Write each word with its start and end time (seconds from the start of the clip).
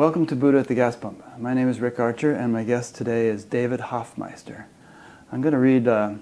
Welcome 0.00 0.24
to 0.28 0.34
Buddha 0.34 0.60
at 0.60 0.66
the 0.66 0.74
Gas 0.74 0.96
Pump. 0.96 1.22
My 1.38 1.52
name 1.52 1.68
is 1.68 1.78
Rick 1.78 2.00
Archer, 2.00 2.32
and 2.32 2.54
my 2.54 2.64
guest 2.64 2.94
today 2.94 3.26
is 3.26 3.44
David 3.44 3.80
Hoffmeister. 3.80 4.66
I'm 5.30 5.42
going 5.42 5.52
to 5.52 5.58
read 5.58 5.86
uh, 5.86 6.14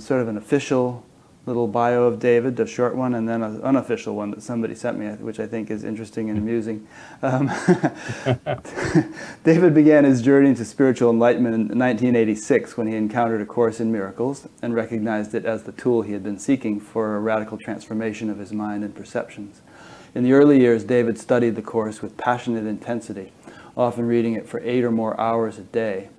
sort 0.00 0.22
of 0.22 0.26
an 0.26 0.36
official 0.36 1.04
little 1.46 1.68
bio 1.68 2.02
of 2.02 2.18
David, 2.18 2.58
a 2.58 2.66
short 2.66 2.96
one, 2.96 3.14
and 3.14 3.28
then 3.28 3.44
an 3.44 3.62
unofficial 3.62 4.16
one 4.16 4.32
that 4.32 4.42
somebody 4.42 4.74
sent 4.74 4.98
me, 4.98 5.06
which 5.06 5.38
I 5.38 5.46
think 5.46 5.70
is 5.70 5.84
interesting 5.84 6.30
and 6.30 6.38
amusing. 6.38 6.84
Um, 7.22 7.46
David 9.44 9.72
began 9.72 10.02
his 10.02 10.20
journey 10.20 10.48
into 10.48 10.64
spiritual 10.64 11.08
enlightenment 11.08 11.54
in 11.54 11.78
1986 11.78 12.76
when 12.76 12.88
he 12.88 12.96
encountered 12.96 13.40
A 13.40 13.46
Course 13.46 13.78
in 13.78 13.92
Miracles 13.92 14.48
and 14.62 14.74
recognized 14.74 15.32
it 15.32 15.44
as 15.44 15.62
the 15.62 15.70
tool 15.70 16.02
he 16.02 16.12
had 16.12 16.24
been 16.24 16.40
seeking 16.40 16.80
for 16.80 17.14
a 17.14 17.20
radical 17.20 17.56
transformation 17.56 18.28
of 18.28 18.38
his 18.38 18.52
mind 18.52 18.82
and 18.82 18.96
perceptions. 18.96 19.60
In 20.14 20.24
the 20.24 20.34
early 20.34 20.60
years, 20.60 20.84
David 20.84 21.18
studied 21.18 21.56
the 21.56 21.62
Course 21.62 22.02
with 22.02 22.18
passionate 22.18 22.66
intensity, 22.66 23.32
often 23.74 24.06
reading 24.06 24.34
it 24.34 24.46
for 24.46 24.60
eight 24.60 24.84
or 24.84 24.90
more 24.90 25.18
hours 25.18 25.56
a 25.56 25.62
day. 25.62 26.10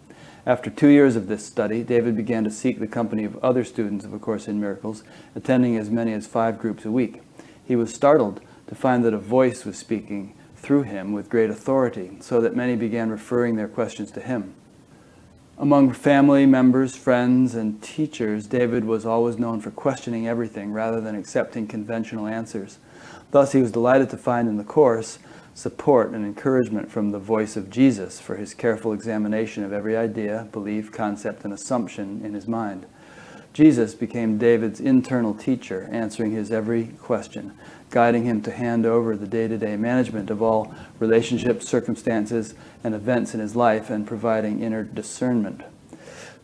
After 0.47 0.71
two 0.71 0.87
years 0.87 1.15
of 1.15 1.27
this 1.27 1.45
study, 1.45 1.83
David 1.83 2.17
began 2.17 2.43
to 2.43 2.49
seek 2.49 2.79
the 2.79 2.87
company 2.87 3.23
of 3.23 3.37
other 3.43 3.63
students 3.63 4.03
of 4.03 4.11
A 4.11 4.17
Course 4.17 4.47
in 4.47 4.59
Miracles, 4.59 5.03
attending 5.35 5.77
as 5.77 5.91
many 5.91 6.11
as 6.11 6.25
five 6.25 6.57
groups 6.57 6.85
a 6.85 6.91
week. 6.91 7.21
He 7.63 7.75
was 7.75 7.93
startled 7.93 8.41
to 8.65 8.73
find 8.73 9.05
that 9.05 9.13
a 9.13 9.19
voice 9.19 9.63
was 9.63 9.77
speaking 9.77 10.33
through 10.55 10.83
him 10.83 11.13
with 11.13 11.29
great 11.29 11.51
authority, 11.51 12.17
so 12.19 12.41
that 12.41 12.55
many 12.55 12.75
began 12.75 13.11
referring 13.11 13.57
their 13.57 13.67
questions 13.67 14.09
to 14.11 14.21
him. 14.21 14.55
Among 15.55 15.93
family 15.93 16.47
members, 16.47 16.95
friends, 16.95 17.53
and 17.53 17.79
teachers, 17.83 18.47
David 18.47 18.85
was 18.85 19.05
always 19.05 19.37
known 19.37 19.61
for 19.61 19.69
questioning 19.69 20.27
everything 20.27 20.73
rather 20.73 20.99
than 20.99 21.15
accepting 21.15 21.67
conventional 21.67 22.25
answers. 22.25 22.79
Thus, 23.33 23.51
he 23.51 23.61
was 23.61 23.71
delighted 23.71 24.11
to 24.11 24.17
find 24.17 24.47
in 24.47 24.57
the 24.57 24.63
Course 24.63 25.17
support 25.55 26.11
and 26.11 26.23
encouragement 26.23 26.91
from 26.91 27.09
the 27.09 27.17
voice 27.17 27.57
of 27.57 27.71
Jesus 27.71 28.19
for 28.19 28.35
his 28.35 28.53
careful 28.53 28.93
examination 28.93 29.63
of 29.63 29.73
every 29.73 29.97
idea, 29.97 30.47
belief, 30.51 30.91
concept, 30.91 31.43
and 31.43 31.51
assumption 31.51 32.21
in 32.23 32.35
his 32.35 32.47
mind. 32.47 32.85
Jesus 33.51 33.95
became 33.95 34.37
David's 34.37 34.79
internal 34.79 35.33
teacher, 35.33 35.89
answering 35.91 36.33
his 36.33 36.51
every 36.51 36.89
question, 37.01 37.57
guiding 37.89 38.23
him 38.23 38.39
to 38.43 38.51
hand 38.51 38.85
over 38.85 39.17
the 39.17 39.27
day 39.27 39.47
to 39.47 39.57
day 39.57 39.77
management 39.77 40.29
of 40.29 40.43
all 40.43 40.71
relationships, 40.99 41.67
circumstances, 41.67 42.53
and 42.83 42.93
events 42.93 43.33
in 43.33 43.39
his 43.39 43.55
life, 43.55 43.89
and 43.89 44.05
providing 44.05 44.61
inner 44.61 44.83
discernment. 44.83 45.61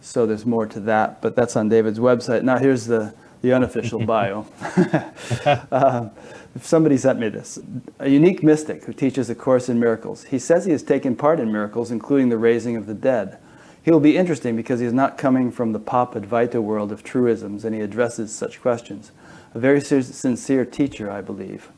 So 0.01 0.25
there's 0.25 0.45
more 0.45 0.65
to 0.65 0.79
that, 0.79 1.21
but 1.21 1.35
that's 1.35 1.55
on 1.55 1.69
David's 1.69 1.99
website. 1.99 2.41
Now, 2.41 2.57
here's 2.57 2.87
the, 2.87 3.13
the 3.43 3.53
unofficial 3.53 4.03
bio. 4.07 4.47
uh, 5.71 6.09
somebody 6.59 6.97
sent 6.97 7.19
me 7.19 7.29
this. 7.29 7.59
A 7.99 8.09
unique 8.09 8.43
mystic 8.43 8.85
who 8.85 8.93
teaches 8.93 9.29
a 9.29 9.35
course 9.35 9.69
in 9.69 9.79
miracles. 9.79 10.25
He 10.25 10.39
says 10.39 10.65
he 10.65 10.71
has 10.71 10.83
taken 10.83 11.15
part 11.15 11.39
in 11.39 11.51
miracles, 11.51 11.91
including 11.91 12.29
the 12.29 12.37
raising 12.37 12.75
of 12.75 12.85
the 12.85 12.93
dead. 12.93 13.37
He 13.81 13.91
will 13.91 13.99
be 13.99 14.17
interesting 14.17 14.55
because 14.55 14.79
he 14.79 14.85
is 14.85 14.93
not 14.93 15.17
coming 15.17 15.51
from 15.51 15.71
the 15.71 15.79
pop 15.79 16.13
Advaita 16.13 16.61
world 16.61 16.91
of 16.91 17.03
truisms 17.03 17.63
and 17.65 17.73
he 17.73 17.81
addresses 17.81 18.33
such 18.33 18.61
questions. 18.61 19.11
A 19.53 19.59
very 19.59 19.81
sincere 19.81 20.65
teacher, 20.65 21.09
I 21.09 21.21
believe. 21.21 21.69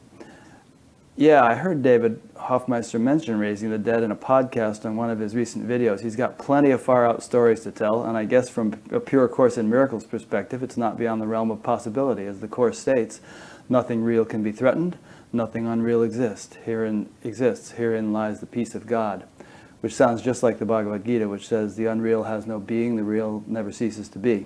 Yeah, 1.15 1.43
I 1.43 1.55
heard 1.55 1.83
David 1.83 2.21
Hoffmeister 2.35 2.97
mention 2.97 3.37
raising 3.37 3.69
the 3.69 3.77
dead 3.77 4.01
in 4.01 4.11
a 4.11 4.15
podcast 4.15 4.85
on 4.85 4.95
one 4.95 5.09
of 5.09 5.19
his 5.19 5.35
recent 5.35 5.67
videos. 5.67 6.01
He's 6.01 6.15
got 6.15 6.39
plenty 6.39 6.71
of 6.71 6.81
far 6.81 7.05
out 7.05 7.21
stories 7.21 7.61
to 7.61 7.71
tell, 7.71 8.03
and 8.03 8.17
I 8.17 8.25
guess 8.25 8.49
from 8.49 8.73
a 8.91 8.99
pure 8.99 9.27
Course 9.27 9.57
in 9.57 9.69
Miracles 9.69 10.05
perspective, 10.05 10.63
it's 10.63 10.77
not 10.77 10.97
beyond 10.97 11.21
the 11.21 11.27
realm 11.27 11.51
of 11.51 11.61
possibility. 11.61 12.25
As 12.25 12.39
the 12.39 12.47
Course 12.47 12.79
states, 12.79 13.21
Nothing 13.71 14.03
real 14.03 14.25
can 14.25 14.43
be 14.43 14.51
threatened, 14.51 14.97
nothing 15.31 15.65
unreal 15.65 16.03
exists. 16.03 16.57
Herein 16.65 17.07
exists, 17.23 17.71
herein 17.71 18.11
lies 18.11 18.41
the 18.41 18.45
peace 18.45 18.75
of 18.75 18.85
God. 18.85 19.23
Which 19.79 19.95
sounds 19.95 20.21
just 20.21 20.43
like 20.43 20.59
the 20.59 20.65
Bhagavad 20.65 21.05
Gita, 21.05 21.29
which 21.29 21.47
says 21.47 21.77
the 21.77 21.85
unreal 21.85 22.23
has 22.23 22.45
no 22.45 22.59
being, 22.59 22.97
the 22.97 23.03
real 23.05 23.45
never 23.47 23.71
ceases 23.71 24.09
to 24.09 24.19
be. 24.19 24.45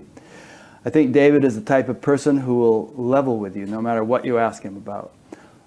I 0.86 0.92
think 0.92 1.12
David 1.12 1.44
is 1.44 1.56
the 1.56 1.66
type 1.66 1.90
of 1.90 2.02
person 2.02 2.38
who 2.38 2.60
will 2.60 2.94
level 2.96 3.40
with 3.40 3.58
you 3.58 3.66
no 3.66 3.82
matter 3.82 4.04
what 4.04 4.26
you 4.26 4.38
ask 4.38 4.62
him 4.62 4.78
about. 4.78 5.12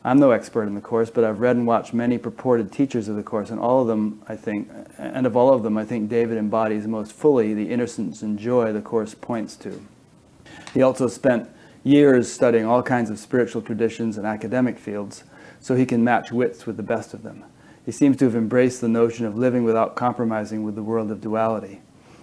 I'm 0.04 0.20
no 0.20 0.30
expert 0.30 0.68
in 0.68 0.76
the 0.76 0.80
Course, 0.80 1.10
but 1.10 1.24
I've 1.24 1.40
read 1.40 1.56
and 1.56 1.66
watched 1.66 1.92
many 1.92 2.16
purported 2.16 2.70
teachers 2.70 3.08
of 3.08 3.16
the 3.16 3.24
Course, 3.24 3.50
and 3.50 3.58
all 3.58 3.82
of 3.82 3.88
them, 3.88 4.22
I 4.28 4.36
think, 4.36 4.70
and 4.98 5.26
of 5.26 5.36
all 5.36 5.52
of 5.52 5.64
them, 5.64 5.76
I 5.76 5.84
think 5.84 6.08
David 6.08 6.38
embodies 6.38 6.86
most 6.86 7.12
fully 7.12 7.54
the 7.54 7.70
innocence 7.72 8.22
and 8.22 8.38
joy 8.38 8.72
the 8.72 8.80
Course 8.80 9.16
points 9.16 9.56
to. 9.56 9.84
He 10.72 10.80
also 10.80 11.08
spent 11.08 11.50
years 11.84 12.30
studying 12.30 12.66
all 12.66 12.82
kinds 12.82 13.10
of 13.10 13.18
spiritual 13.18 13.62
traditions 13.62 14.18
and 14.18 14.26
academic 14.26 14.78
fields 14.78 15.24
so 15.60 15.74
he 15.74 15.86
can 15.86 16.04
match 16.04 16.32
wits 16.32 16.66
with 16.66 16.76
the 16.76 16.82
best 16.82 17.14
of 17.14 17.22
them. 17.22 17.44
He 17.84 17.92
seems 17.92 18.16
to 18.18 18.26
have 18.26 18.36
embraced 18.36 18.80
the 18.80 18.88
notion 18.88 19.24
of 19.24 19.36
living 19.36 19.64
without 19.64 19.96
compromising 19.96 20.62
with 20.62 20.74
the 20.74 20.82
world 20.82 21.10
of 21.10 21.20
duality. 21.20 21.80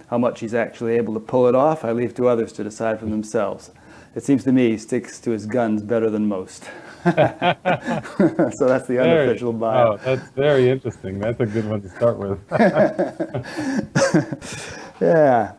How 0.08 0.18
much 0.18 0.40
he's 0.40 0.54
actually 0.54 0.96
able 0.96 1.14
to 1.14 1.20
pull 1.20 1.48
it 1.48 1.54
off, 1.54 1.84
I 1.84 1.92
leave 1.92 2.14
to 2.14 2.28
others 2.28 2.52
to 2.52 2.64
decide 2.64 3.00
for 3.00 3.06
themselves. 3.06 3.72
It 4.14 4.22
seems 4.22 4.44
to 4.44 4.52
me 4.52 4.70
he 4.70 4.78
sticks 4.78 5.18
to 5.20 5.32
his 5.32 5.44
guns 5.44 5.82
better 5.82 6.08
than 6.08 6.28
most. 6.28 6.62
so 7.04 7.12
that's 7.12 8.86
the 8.86 8.98
unofficial 9.00 9.52
bio. 9.52 9.92
Oh, 9.92 9.96
that's 9.98 10.30
very 10.30 10.70
interesting. 10.70 11.18
That's 11.18 11.40
a 11.40 11.46
good 11.46 11.68
one 11.68 11.82
to 11.82 11.90
start 11.90 12.16
with. 12.16 12.38
yeah. 15.00 15.52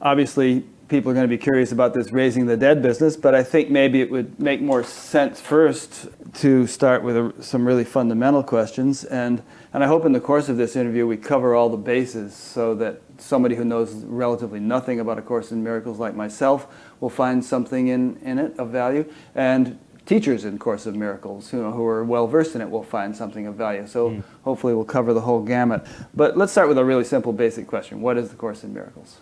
Obviously, 0.00 0.64
people 0.90 1.12
are 1.12 1.14
going 1.14 1.24
to 1.24 1.28
be 1.28 1.38
curious 1.38 1.70
about 1.70 1.94
this 1.94 2.10
raising 2.10 2.46
the 2.46 2.56
dead 2.56 2.82
business, 2.82 3.16
but 3.16 3.32
I 3.32 3.44
think 3.44 3.70
maybe 3.70 4.00
it 4.00 4.10
would 4.10 4.40
make 4.40 4.60
more 4.60 4.82
sense 4.82 5.40
first 5.40 6.08
to 6.34 6.66
start 6.66 7.04
with 7.04 7.16
a, 7.16 7.32
some 7.40 7.64
really 7.64 7.84
fundamental 7.84 8.42
questions. 8.42 9.04
And, 9.04 9.40
and 9.72 9.84
I 9.84 9.86
hope 9.86 10.04
in 10.04 10.12
the 10.12 10.20
course 10.20 10.48
of 10.48 10.56
this 10.56 10.74
interview 10.74 11.06
we 11.06 11.16
cover 11.16 11.54
all 11.54 11.68
the 11.68 11.76
bases 11.76 12.34
so 12.34 12.74
that 12.74 13.00
somebody 13.18 13.54
who 13.54 13.64
knows 13.64 13.94
relatively 14.04 14.58
nothing 14.58 14.98
about 14.98 15.16
A 15.16 15.22
Course 15.22 15.52
in 15.52 15.62
Miracles 15.62 16.00
like 16.00 16.16
myself 16.16 16.66
will 16.98 17.08
find 17.08 17.44
something 17.44 17.86
in, 17.86 18.16
in 18.22 18.40
it 18.40 18.58
of 18.58 18.70
value. 18.70 19.10
And 19.36 19.78
teachers 20.06 20.44
in 20.44 20.58
Course 20.58 20.86
of 20.86 20.96
Miracles 20.96 21.52
you 21.52 21.62
know, 21.62 21.70
who 21.70 21.86
are 21.86 22.02
well 22.02 22.26
versed 22.26 22.56
in 22.56 22.60
it 22.60 22.68
will 22.68 22.82
find 22.82 23.16
something 23.16 23.46
of 23.46 23.54
value. 23.54 23.86
So 23.86 24.10
mm. 24.10 24.24
hopefully 24.42 24.74
we'll 24.74 24.84
cover 24.84 25.14
the 25.14 25.20
whole 25.20 25.40
gamut. 25.40 25.86
But 26.14 26.36
let's 26.36 26.50
start 26.50 26.66
with 26.66 26.78
a 26.78 26.84
really 26.84 27.04
simple 27.04 27.32
basic 27.32 27.68
question. 27.68 28.00
What 28.00 28.18
is 28.18 28.30
the 28.30 28.36
Course 28.36 28.64
in 28.64 28.74
Miracles? 28.74 29.18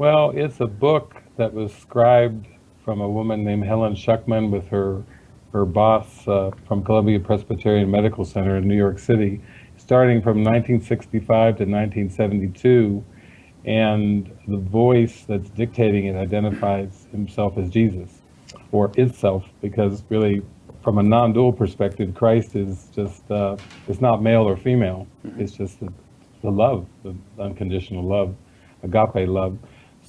Well, 0.00 0.30
it's 0.30 0.60
a 0.60 0.66
book 0.66 1.16
that 1.36 1.52
was 1.52 1.74
scribed 1.74 2.46
from 2.86 3.02
a 3.02 3.08
woman 3.10 3.44
named 3.44 3.66
Helen 3.66 3.94
Schucman 3.94 4.50
with 4.50 4.66
her 4.68 5.04
her 5.52 5.66
boss 5.66 6.26
uh, 6.26 6.52
from 6.66 6.82
Columbia 6.82 7.20
Presbyterian 7.20 7.90
Medical 7.90 8.24
Center 8.24 8.56
in 8.56 8.66
New 8.66 8.78
York 8.78 8.98
City, 8.98 9.42
starting 9.76 10.22
from 10.22 10.42
1965 10.42 11.26
to 11.28 11.64
1972. 11.66 13.04
And 13.66 14.34
the 14.48 14.56
voice 14.56 15.26
that's 15.28 15.50
dictating 15.50 16.06
it 16.06 16.16
identifies 16.16 17.06
himself 17.12 17.58
as 17.58 17.68
Jesus, 17.68 18.22
or 18.72 18.90
itself, 18.96 19.44
because 19.60 20.02
really, 20.08 20.40
from 20.82 20.96
a 20.96 21.02
non-dual 21.02 21.52
perspective, 21.52 22.14
Christ 22.14 22.56
is 22.56 22.88
just 22.94 23.30
uh, 23.30 23.58
it's 23.86 24.00
not 24.00 24.22
male 24.22 24.48
or 24.48 24.56
female. 24.56 25.06
Mm-hmm. 25.26 25.42
It's 25.42 25.52
just 25.52 25.78
the, 25.78 25.92
the 26.40 26.50
love, 26.50 26.86
the 27.02 27.14
unconditional 27.38 28.02
love, 28.02 28.34
agape 28.82 29.28
love. 29.28 29.58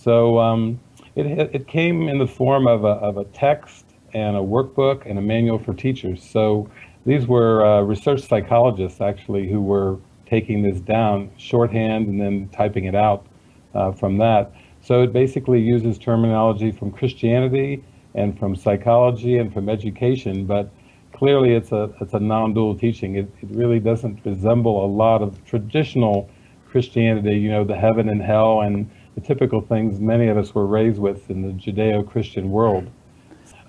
So 0.03 0.39
um, 0.39 0.79
it, 1.15 1.25
it 1.53 1.67
came 1.67 2.09
in 2.09 2.17
the 2.17 2.27
form 2.27 2.67
of 2.67 2.83
a, 2.83 2.95
of 3.07 3.17
a 3.17 3.25
text 3.25 3.85
and 4.13 4.35
a 4.35 4.39
workbook 4.39 5.05
and 5.05 5.19
a 5.19 5.21
manual 5.21 5.59
for 5.59 5.75
teachers. 5.75 6.23
So 6.23 6.69
these 7.05 7.27
were 7.27 7.63
uh, 7.63 7.81
research 7.81 8.27
psychologists 8.27 8.99
actually 8.99 9.47
who 9.47 9.61
were 9.61 9.99
taking 10.25 10.63
this 10.63 10.79
down 10.79 11.29
shorthand 11.37 12.07
and 12.07 12.19
then 12.19 12.49
typing 12.49 12.85
it 12.85 12.95
out 12.95 13.27
uh, 13.75 13.91
from 13.91 14.17
that. 14.17 14.51
So 14.81 15.03
it 15.03 15.13
basically 15.13 15.61
uses 15.61 15.99
terminology 15.99 16.71
from 16.71 16.91
Christianity 16.91 17.83
and 18.15 18.37
from 18.39 18.55
psychology 18.55 19.37
and 19.37 19.53
from 19.53 19.69
education, 19.69 20.45
but 20.45 20.71
clearly 21.13 21.53
it's 21.53 21.71
a 21.71 21.93
it's 22.01 22.13
a 22.13 22.19
non-dual 22.19 22.75
teaching. 22.77 23.15
It, 23.15 23.31
it 23.41 23.49
really 23.51 23.79
doesn't 23.79 24.19
resemble 24.25 24.83
a 24.83 24.87
lot 24.87 25.21
of 25.21 25.45
traditional 25.45 26.27
Christianity, 26.69 27.37
you 27.37 27.51
know, 27.51 27.63
the 27.63 27.75
heaven 27.75 28.09
and 28.09 28.21
hell 28.21 28.61
and 28.61 28.89
the 29.15 29.21
typical 29.21 29.61
things 29.61 29.99
many 29.99 30.27
of 30.27 30.37
us 30.37 30.53
were 30.55 30.65
raised 30.65 30.99
with 30.99 31.29
in 31.29 31.41
the 31.41 31.53
Judeo 31.53 32.07
Christian 32.07 32.51
world. 32.51 32.89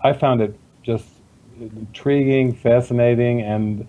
I 0.05 0.13
found 0.13 0.41
it 0.41 0.59
just 0.83 1.07
intriguing, 1.61 2.55
fascinating, 2.55 3.43
and 3.43 3.87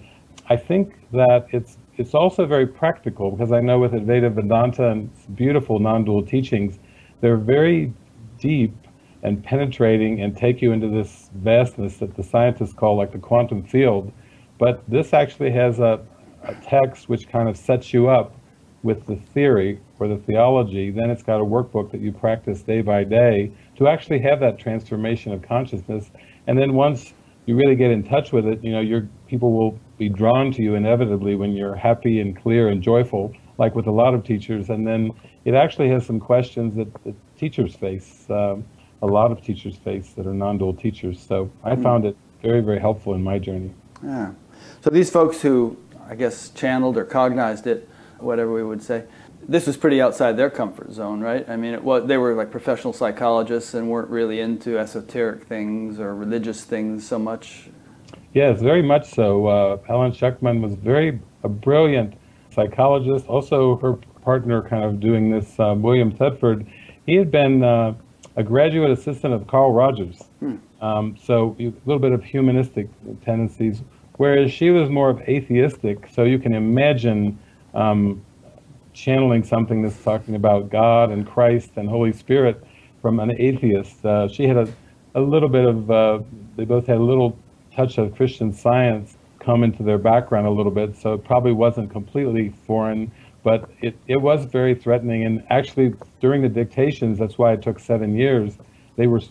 I 0.50 0.58
think 0.58 0.96
that 1.12 1.48
it's 1.52 1.78
it's 1.96 2.16
also 2.16 2.46
very 2.46 2.66
practical 2.66 3.32
because 3.32 3.52
I 3.52 3.60
know 3.60 3.80
with 3.80 3.92
Advaita 3.92 4.34
Vedanta 4.34 4.90
and 4.90 5.10
beautiful 5.36 5.78
non-dual 5.80 6.26
teachings, 6.26 6.80
they're 7.22 7.38
very 7.38 7.94
deep 8.40 8.76
and 9.22 9.44
penetrating 9.44 10.22
and 10.22 10.36
take 10.36 10.62
you 10.62 10.72
into 10.72 10.90
this 10.90 11.30
vastness 11.36 11.98
that 11.98 12.16
the 12.16 12.24
scientists 12.24 12.74
call 12.74 12.98
like 12.98 13.12
the 13.12 13.20
quantum 13.20 13.64
field. 13.64 14.12
But 14.58 14.84
this 14.88 15.14
actually 15.14 15.52
has 15.52 15.80
a, 15.80 16.02
a 16.44 16.56
text 16.56 17.10
which 17.10 17.30
kind 17.30 17.48
of 17.48 17.58
sets 17.58 17.94
you 17.94 18.10
up 18.10 18.36
with 18.82 19.06
the 19.06 19.16
theory 19.16 19.80
or 20.04 20.08
the 20.08 20.18
theology, 20.18 20.92
then 20.92 21.10
it's 21.10 21.24
got 21.24 21.40
a 21.40 21.46
workbook 21.46 21.92
that 21.92 22.02
you 22.02 22.12
practice 22.12 22.62
day 22.62 22.82
by 22.82 23.04
day 23.04 23.52
to 23.78 23.88
actually 23.88 24.20
have 24.20 24.40
that 24.42 24.60
transformation 24.60 25.32
of 25.32 25.42
consciousness. 25.42 26.12
And 26.48 26.58
then 26.58 26.74
once 26.74 27.14
you 27.46 27.56
really 27.56 27.76
get 27.76 27.92
in 27.92 28.04
touch 28.04 28.32
with 28.32 28.46
it, 28.46 28.64
you 28.64 28.72
know, 28.72 28.82
your 28.82 29.08
people 29.28 29.54
will 29.54 29.80
be 29.98 30.10
drawn 30.10 30.52
to 30.52 30.62
you 30.62 30.76
inevitably 30.76 31.36
when 31.36 31.54
you're 31.54 31.76
happy 31.76 32.20
and 32.20 32.36
clear 32.36 32.68
and 32.68 32.82
joyful, 32.82 33.34
like 33.58 33.76
with 33.76 33.88
a 33.88 33.92
lot 33.92 34.14
of 34.14 34.24
teachers. 34.24 34.70
And 34.70 34.86
then 34.86 35.12
it 35.46 35.54
actually 35.54 35.90
has 35.90 36.06
some 36.06 36.20
questions 36.20 36.76
that, 36.76 36.94
that 37.04 37.16
teachers 37.38 37.76
face, 37.76 38.26
um, 38.30 38.66
a 39.02 39.08
lot 39.08 39.32
of 39.32 39.42
teachers 39.42 39.76
face 39.78 40.12
that 40.14 40.26
are 40.28 40.34
non-dual 40.34 40.74
teachers. 40.74 41.20
So 41.20 41.50
I 41.64 41.76
mm. 41.76 41.84
found 41.84 42.06
it 42.06 42.16
very, 42.42 42.62
very 42.62 42.80
helpful 42.80 43.14
in 43.14 43.24
my 43.24 43.40
journey. 43.40 43.74
Yeah. 44.04 44.32
So 44.82 44.90
these 44.90 45.10
folks 45.10 45.42
who, 45.42 45.78
I 46.10 46.16
guess, 46.16 46.50
channeled 46.50 46.98
or 46.98 47.06
cognized 47.06 47.68
it, 47.68 47.90
whatever 48.20 48.54
we 48.54 48.64
would 48.64 48.82
say, 48.82 49.04
this 49.48 49.68
was 49.68 49.78
pretty 49.78 50.02
outside 50.02 50.38
their 50.38 50.50
comfort 50.50 50.92
zone, 50.92 51.22
right? 51.22 51.48
I 51.50 51.56
mean, 51.56 51.74
it 51.74 51.84
was, 51.84 52.08
they 52.08 52.18
were 52.18 52.34
like 52.34 52.52
professional 52.52 52.94
psychologists 52.94 53.74
and 53.74 53.90
weren't 53.90 54.10
really 54.10 54.40
into 54.40 54.78
esoteric 54.78 55.46
things 55.46 56.00
or 56.00 56.16
religious 56.16 56.64
things 56.64 57.08
so 57.08 57.20
much. 57.20 57.70
Yes, 58.34 58.62
very 58.62 58.82
much 58.82 59.10
so. 59.10 59.48
Uh, 59.48 59.78
Helen 59.86 60.12
Schucman 60.12 60.62
was 60.62 60.76
very 60.76 61.20
a 61.44 61.50
brilliant 61.50 62.16
psychologist. 62.52 63.28
Also, 63.28 63.78
her 63.78 63.94
partner, 64.22 64.62
kind 64.62 64.84
of 64.84 65.00
doing 65.00 65.30
this, 65.30 65.60
uh, 65.60 65.76
William 65.78 66.12
Thetford, 66.12 66.66
he 67.06 67.16
had 67.16 67.30
been 67.30 67.64
uh, 67.64 67.94
a 68.36 68.44
graduate 68.44 68.92
assistant 68.92 69.34
of 69.34 69.46
Carl 69.48 69.72
Rogers. 69.72 70.24
Hmm. 70.40 70.56
Um, 70.82 71.18
so 71.22 71.56
a 71.60 71.74
little 71.86 72.00
bit 72.00 72.12
of 72.12 72.24
humanistic 72.24 72.90
tendencies, 73.24 73.82
whereas 74.18 74.52
she 74.52 74.70
was 74.70 74.90
more 74.90 75.10
of 75.10 75.22
atheistic. 75.22 76.10
So 76.12 76.24
you 76.24 76.40
can 76.40 76.54
imagine 76.54 77.38
um, 77.74 78.24
channeling 78.94 79.44
something 79.44 79.82
that's 79.82 80.02
talking 80.04 80.36
about 80.36 80.70
God 80.70 81.12
and 81.12 81.26
Christ 81.28 81.72
and 81.76 81.90
Holy 81.90 82.14
Spirit 82.14 82.64
from 83.02 83.20
an 83.20 83.32
atheist. 83.40 84.06
Uh, 84.06 84.28
she 84.28 84.48
had 84.48 84.58
a, 84.58 84.74
a 85.16 85.22
little 85.22 85.50
bit 85.50 85.66
of, 85.66 85.92
uh, 85.92 86.20
they 86.56 86.66
both 86.66 86.88
had 86.88 86.98
a 86.98 87.04
little 87.04 87.38
touch 87.76 87.98
of 87.98 88.16
Christian 88.16 88.54
science 88.54 89.18
come 89.40 89.64
into 89.64 89.84
their 89.84 89.98
background 89.98 90.48
a 90.48 90.52
little 90.52 90.72
bit, 90.72 90.96
so 90.96 91.14
it 91.14 91.24
probably 91.24 91.52
wasn't 91.52 91.92
completely 91.92 92.54
foreign, 92.66 93.12
but 93.44 93.70
it, 93.82 93.96
it 94.08 94.18
was 94.18 94.46
very 94.46 94.74
threatening. 94.74 95.26
And 95.26 95.44
actually, 95.50 95.94
during 96.22 96.42
the 96.42 96.50
dictations, 96.50 97.20
that's 97.20 97.38
why 97.38 97.54
it 97.54 97.62
took 97.62 97.80
seven 97.80 98.16
years, 98.16 98.58
they 98.96 99.08
were, 99.08 99.22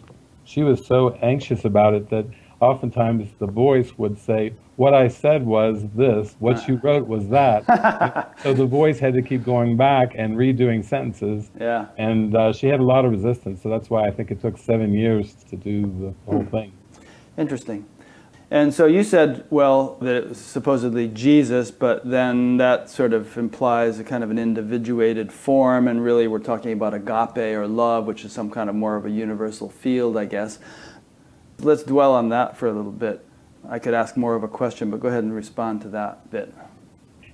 she 0.45 0.63
was 0.63 0.85
so 0.85 1.15
anxious 1.23 1.65
about 1.65 1.95
it 1.95 2.11
that 2.11 2.27
oftentimes 2.61 3.31
the 3.39 3.47
voice 3.47 3.97
would 3.97 4.19
say, 4.19 4.53
what 4.83 4.95
I 4.95 5.07
said 5.07 5.47
was 5.47 5.85
this, 5.95 6.35
what 6.41 6.67
you 6.67 6.75
wrote 6.83 7.07
was 7.07 7.29
that. 7.29 8.35
so 8.43 8.53
the 8.53 8.67
voice 8.67 8.99
had 8.99 9.15
to 9.15 9.23
keep 9.23 9.45
going 9.45 9.77
back 9.77 10.17
and 10.17 10.37
redoing 10.37 10.85
sentences. 10.85 11.53
Yeah. 11.61 11.87
And 11.99 12.35
uh, 12.35 12.53
she 12.53 12.67
had 12.67 12.81
a 12.81 12.83
lot 12.83 13.05
of 13.05 13.13
resistance, 13.13 13.63
so 13.63 13.69
that's 13.69 13.89
why 13.89 14.09
I 14.09 14.11
think 14.11 14.33
it 14.33 14.41
took 14.41 14.59
seven 14.59 14.93
years 14.93 15.37
to 15.51 15.55
do 15.55 15.83
the 15.83 16.13
whole 16.27 16.45
thing. 16.47 16.73
Interesting. 17.39 17.87
And 18.51 18.75
so 18.75 18.87
you 18.87 19.05
said, 19.05 19.45
well, 19.51 19.99
that 20.01 20.17
it 20.17 20.29
was 20.31 20.39
supposedly 20.39 21.07
Jesus, 21.07 21.71
but 21.71 22.05
then 22.05 22.57
that 22.57 22.91
sort 22.91 23.13
of 23.13 23.39
implies 23.39 24.01
a 24.01 24.05
kind 24.05 24.25
of 24.25 24.33
an 24.33 24.39
individuated 24.39 25.33
form, 25.33 25.87
and 25.87 26.03
really 26.03 26.27
we're 26.27 26.41
talking 26.41 26.73
about 26.73 26.93
agape 26.93 27.57
or 27.57 27.69
love, 27.69 28.07
which 28.07 28.25
is 28.25 28.33
some 28.33 28.51
kind 28.51 28.69
of 28.69 28.75
more 28.75 28.97
of 28.97 29.07
a 29.07 29.11
universal 29.11 29.69
field, 29.69 30.17
I 30.17 30.25
guess. 30.25 30.59
Let's 31.61 31.85
dwell 31.85 32.15
on 32.15 32.31
that 32.31 32.57
for 32.57 32.67
a 32.67 32.73
little 32.73 32.91
bit. 32.91 33.25
I 33.73 33.79
could 33.79 33.95
ask 33.95 34.19
more 34.19 34.35
of 34.35 34.43
a 34.43 34.49
question, 34.49 34.91
but 34.91 35.01
go 35.01 35.09
ahead 35.09 35.25
and 35.25 35.35
respond 35.35 35.81
to 35.81 35.89
that 35.89 36.31
bit. 36.31 36.53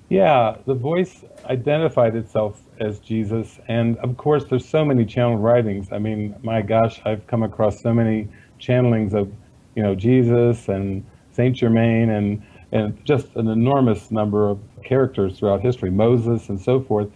Yeah, 0.09 0.57
the 0.67 0.75
voice 0.75 1.25
identified 1.45 2.15
itself 2.15 2.63
as 2.79 3.01
Jesus, 3.01 3.59
and 3.67 3.99
of 3.99 4.17
course, 4.17 4.45
there's 4.45 4.67
so 4.67 4.85
many 4.85 5.05
channeled 5.05 5.43
writings. 5.43 5.89
I 5.91 5.99
mean, 5.99 6.37
my 6.45 6.63
gosh, 6.63 7.01
I've 7.05 7.27
come 7.27 7.43
across 7.43 7.83
so 7.83 7.93
many 7.93 8.29
channelings 8.61 9.15
of, 9.15 9.33
you 9.75 9.83
know, 9.83 9.97
Jesus 9.97 10.69
and 10.69 11.05
Saint 11.33 11.57
Germain, 11.57 12.11
and 12.11 12.41
and 12.71 13.05
just 13.05 13.35
an 13.35 13.49
enormous 13.49 14.13
number 14.13 14.49
of 14.49 14.61
characters 14.85 15.39
throughout 15.39 15.61
history, 15.61 15.91
Moses 15.91 16.51
and 16.51 16.61
so 16.61 16.81
forth. 16.81 17.09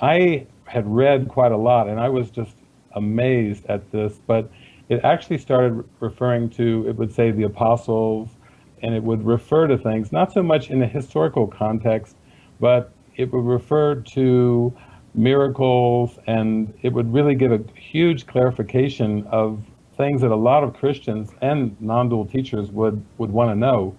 I 0.00 0.46
had 0.64 0.86
read 0.86 1.28
quite 1.28 1.52
a 1.52 1.56
lot, 1.56 1.88
and 1.88 2.00
I 2.00 2.08
was 2.08 2.30
just 2.30 2.54
amazed 2.92 3.66
at 3.66 3.90
this, 3.90 4.20
but 4.26 4.50
it 4.88 5.04
actually 5.04 5.38
started 5.38 5.84
referring 6.00 6.50
to, 6.50 6.86
it 6.88 6.96
would 6.96 7.12
say, 7.12 7.30
the 7.30 7.44
apostles 7.44 8.30
and 8.84 8.94
it 8.94 9.02
would 9.02 9.24
refer 9.24 9.66
to 9.66 9.78
things, 9.78 10.12
not 10.12 10.30
so 10.30 10.42
much 10.42 10.70
in 10.70 10.82
a 10.82 10.86
historical 10.86 11.46
context, 11.46 12.16
but 12.60 12.92
it 13.16 13.32
would 13.32 13.44
refer 13.44 13.94
to 13.94 14.72
miracles 15.14 16.18
and 16.26 16.72
it 16.82 16.92
would 16.92 17.10
really 17.10 17.34
give 17.34 17.50
a 17.50 17.60
huge 17.74 18.26
clarification 18.26 19.26
of 19.28 19.64
things 19.96 20.20
that 20.20 20.30
a 20.30 20.36
lot 20.36 20.62
of 20.62 20.74
Christians 20.74 21.30
and 21.40 21.80
non-dual 21.80 22.26
teachers 22.26 22.70
would, 22.72 23.02
would 23.16 23.30
want 23.30 23.50
to 23.50 23.54
know. 23.54 23.96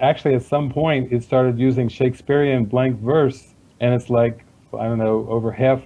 Actually, 0.00 0.34
at 0.34 0.42
some 0.42 0.70
point, 0.70 1.10
it 1.10 1.22
started 1.22 1.58
using 1.58 1.88
Shakespearean 1.88 2.66
blank 2.66 3.00
verse, 3.00 3.54
and 3.80 3.94
it's 3.94 4.10
like, 4.10 4.44
I 4.78 4.84
don't 4.84 4.98
know, 4.98 5.26
over 5.30 5.50
half, 5.50 5.80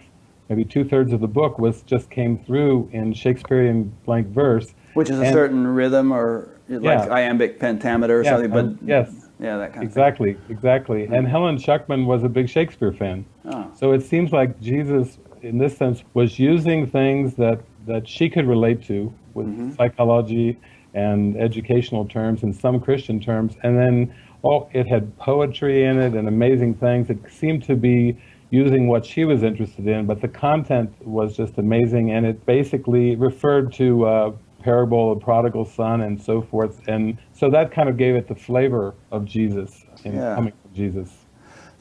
maybe 0.48 0.64
two-thirds 0.64 1.12
of 1.12 1.20
the 1.20 1.28
book 1.28 1.60
was 1.60 1.82
just 1.82 2.10
came 2.10 2.36
through 2.36 2.90
in 2.92 3.12
Shakespearean 3.12 3.96
blank 4.04 4.26
verse. 4.26 4.74
Which 4.94 5.08
is 5.08 5.20
a 5.20 5.26
and, 5.26 5.32
certain 5.32 5.68
rhythm 5.68 6.10
or 6.10 6.59
like 6.70 7.06
yeah. 7.06 7.14
iambic 7.14 7.58
pentameter 7.58 8.20
or 8.20 8.24
yeah, 8.24 8.30
something. 8.30 8.50
But 8.50 8.86
yes, 8.86 9.10
yeah, 9.40 9.56
that 9.58 9.72
kind 9.72 9.84
exactly, 9.84 10.32
of 10.32 10.36
thing. 10.36 10.56
Exactly, 10.56 11.02
exactly. 11.02 11.18
And 11.18 11.26
Helen 11.26 11.56
Schucman 11.56 12.06
was 12.06 12.22
a 12.22 12.28
big 12.28 12.48
Shakespeare 12.48 12.92
fan. 12.92 13.24
Oh. 13.46 13.70
So 13.76 13.92
it 13.92 14.02
seems 14.02 14.32
like 14.32 14.60
Jesus, 14.60 15.18
in 15.42 15.58
this 15.58 15.76
sense, 15.76 16.04
was 16.14 16.38
using 16.38 16.86
things 16.86 17.34
that 17.34 17.60
that 17.86 18.06
she 18.06 18.28
could 18.28 18.46
relate 18.46 18.84
to 18.84 19.12
with 19.34 19.46
mm-hmm. 19.46 19.72
psychology 19.72 20.58
and 20.94 21.36
educational 21.36 22.04
terms 22.04 22.42
and 22.42 22.54
some 22.54 22.80
Christian 22.80 23.20
terms, 23.20 23.56
and 23.62 23.76
then 23.76 24.14
oh, 24.44 24.68
it 24.72 24.86
had 24.86 25.16
poetry 25.18 25.84
in 25.84 25.98
it 25.98 26.14
and 26.14 26.28
amazing 26.28 26.74
things. 26.74 27.10
It 27.10 27.18
seemed 27.30 27.62
to 27.64 27.76
be 27.76 28.16
using 28.50 28.88
what 28.88 29.06
she 29.06 29.24
was 29.24 29.42
interested 29.42 29.86
in, 29.86 30.06
but 30.06 30.20
the 30.20 30.28
content 30.28 30.92
was 31.06 31.36
just 31.36 31.58
amazing, 31.58 32.10
and 32.10 32.26
it 32.26 32.44
basically 32.46 33.16
referred 33.16 33.72
to 33.74 34.04
uh, 34.06 34.32
parable 34.60 35.12
of 35.12 35.20
prodigal 35.20 35.64
son 35.64 36.02
and 36.02 36.20
so 36.20 36.42
forth. 36.42 36.80
And 36.88 37.18
so 37.32 37.50
that 37.50 37.72
kind 37.72 37.88
of 37.88 37.96
gave 37.96 38.14
it 38.14 38.28
the 38.28 38.34
flavor 38.34 38.94
of 39.10 39.24
Jesus 39.24 39.84
in 40.04 40.14
yeah. 40.14 40.34
coming 40.34 40.52
from 40.62 40.74
Jesus. 40.74 41.10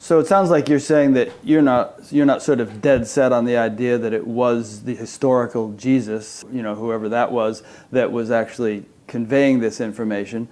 So 0.02 0.18
it 0.18 0.26
sounds 0.26 0.48
like 0.48 0.70
you're 0.70 0.78
saying 0.78 1.12
that 1.12 1.30
you're 1.44 1.60
not 1.60 2.10
you're 2.10 2.24
not 2.24 2.42
sort 2.42 2.58
of 2.58 2.80
dead 2.80 3.06
set 3.06 3.32
on 3.32 3.44
the 3.44 3.58
idea 3.58 3.98
that 3.98 4.14
it 4.14 4.26
was 4.26 4.84
the 4.84 4.94
historical 4.94 5.72
Jesus, 5.72 6.42
you 6.50 6.62
know, 6.62 6.74
whoever 6.74 7.10
that 7.10 7.30
was, 7.30 7.62
that 7.92 8.10
was 8.10 8.30
actually 8.30 8.86
conveying 9.06 9.60
this 9.60 9.78
information. 9.78 10.48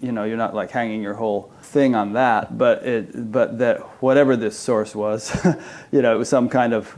You 0.00 0.12
know, 0.12 0.22
you're 0.22 0.36
not 0.36 0.54
like 0.54 0.70
hanging 0.70 1.02
your 1.02 1.14
whole 1.14 1.52
thing 1.62 1.96
on 1.96 2.12
that, 2.12 2.56
but 2.56 2.86
it 2.86 3.32
but 3.32 3.58
that 3.58 3.80
whatever 4.00 4.36
this 4.36 4.56
source 4.56 4.94
was, 4.94 5.34
you 5.92 6.00
know, 6.00 6.14
it 6.14 6.18
was 6.18 6.28
some 6.28 6.48
kind 6.48 6.72
of 6.72 6.96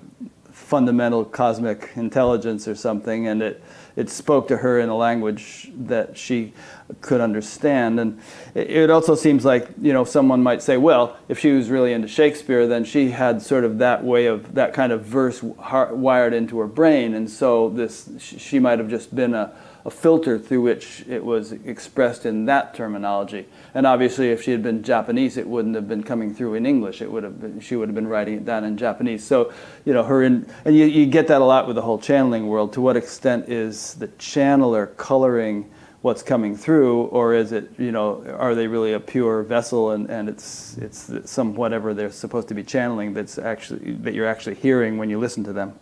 fundamental 0.52 1.24
cosmic 1.24 1.92
intelligence 1.96 2.68
or 2.68 2.74
something, 2.74 3.26
and 3.28 3.40
it 3.40 3.64
it 3.96 4.10
spoke 4.10 4.48
to 4.48 4.56
her 4.56 4.80
in 4.80 4.88
a 4.88 4.96
language 4.96 5.70
that 5.74 6.18
she 6.18 6.52
could 7.00 7.20
understand. 7.20 8.00
And 8.00 8.20
it 8.54 8.90
also 8.90 9.14
seems 9.14 9.44
like, 9.44 9.68
you 9.80 9.92
know, 9.92 10.04
someone 10.04 10.42
might 10.42 10.62
say, 10.62 10.76
well, 10.76 11.16
if 11.28 11.38
she 11.38 11.52
was 11.52 11.70
really 11.70 11.92
into 11.92 12.08
Shakespeare, 12.08 12.66
then 12.66 12.84
she 12.84 13.10
had 13.10 13.40
sort 13.40 13.64
of 13.64 13.78
that 13.78 14.04
way 14.04 14.26
of, 14.26 14.54
that 14.54 14.74
kind 14.74 14.92
of 14.92 15.04
verse 15.04 15.42
wired 15.42 16.34
into 16.34 16.58
her 16.58 16.66
brain. 16.66 17.14
And 17.14 17.30
so 17.30 17.70
this, 17.70 18.08
she 18.18 18.58
might 18.58 18.78
have 18.78 18.88
just 18.88 19.14
been 19.14 19.34
a, 19.34 19.54
a 19.86 19.90
filter 19.90 20.38
through 20.38 20.62
which 20.62 21.04
it 21.08 21.24
was 21.24 21.52
expressed 21.52 22.24
in 22.24 22.46
that 22.46 22.74
terminology. 22.74 23.46
And 23.74 23.86
obviously, 23.86 24.30
if 24.30 24.42
she 24.42 24.50
had 24.50 24.62
been 24.62 24.82
Japanese, 24.82 25.36
it 25.36 25.46
wouldn't 25.46 25.74
have 25.74 25.86
been 25.86 26.02
coming 26.02 26.34
through 26.34 26.54
in 26.54 26.64
English. 26.64 27.02
It 27.02 27.10
would 27.10 27.22
have 27.22 27.40
been, 27.40 27.60
she 27.60 27.76
would 27.76 27.88
have 27.88 27.94
been 27.94 28.08
writing 28.08 28.34
it 28.34 28.44
down 28.46 28.64
in 28.64 28.78
Japanese. 28.78 29.22
So, 29.22 29.52
you 29.84 29.92
know, 29.92 30.02
her 30.02 30.22
in, 30.22 30.50
and 30.64 30.74
you, 30.74 30.86
you 30.86 31.04
get 31.04 31.28
that 31.28 31.42
a 31.42 31.44
lot 31.44 31.66
with 31.66 31.76
the 31.76 31.82
whole 31.82 31.98
channeling 31.98 32.46
world. 32.46 32.72
To 32.74 32.80
what 32.80 32.96
extent 32.96 33.48
is 33.48 33.94
the 33.94 34.08
channeler 34.08 34.96
coloring 34.96 35.70
what's 36.00 36.22
coming 36.22 36.54
through, 36.54 37.04
or 37.04 37.34
is 37.34 37.52
it, 37.52 37.70
you 37.78 37.90
know, 37.90 38.22
are 38.38 38.54
they 38.54 38.66
really 38.66 38.92
a 38.92 39.00
pure 39.00 39.42
vessel 39.42 39.92
and, 39.92 40.10
and 40.10 40.28
it's 40.28 40.76
it's 40.76 41.10
some 41.24 41.54
whatever 41.54 41.94
they're 41.94 42.10
supposed 42.10 42.46
to 42.48 42.54
be 42.54 42.62
channeling 42.62 43.14
that's 43.14 43.38
actually 43.38 43.92
that 43.94 44.12
you're 44.12 44.26
actually 44.26 44.54
hearing 44.54 44.98
when 44.98 45.08
you 45.08 45.18
listen 45.18 45.42
to 45.44 45.52
them? 45.54 45.72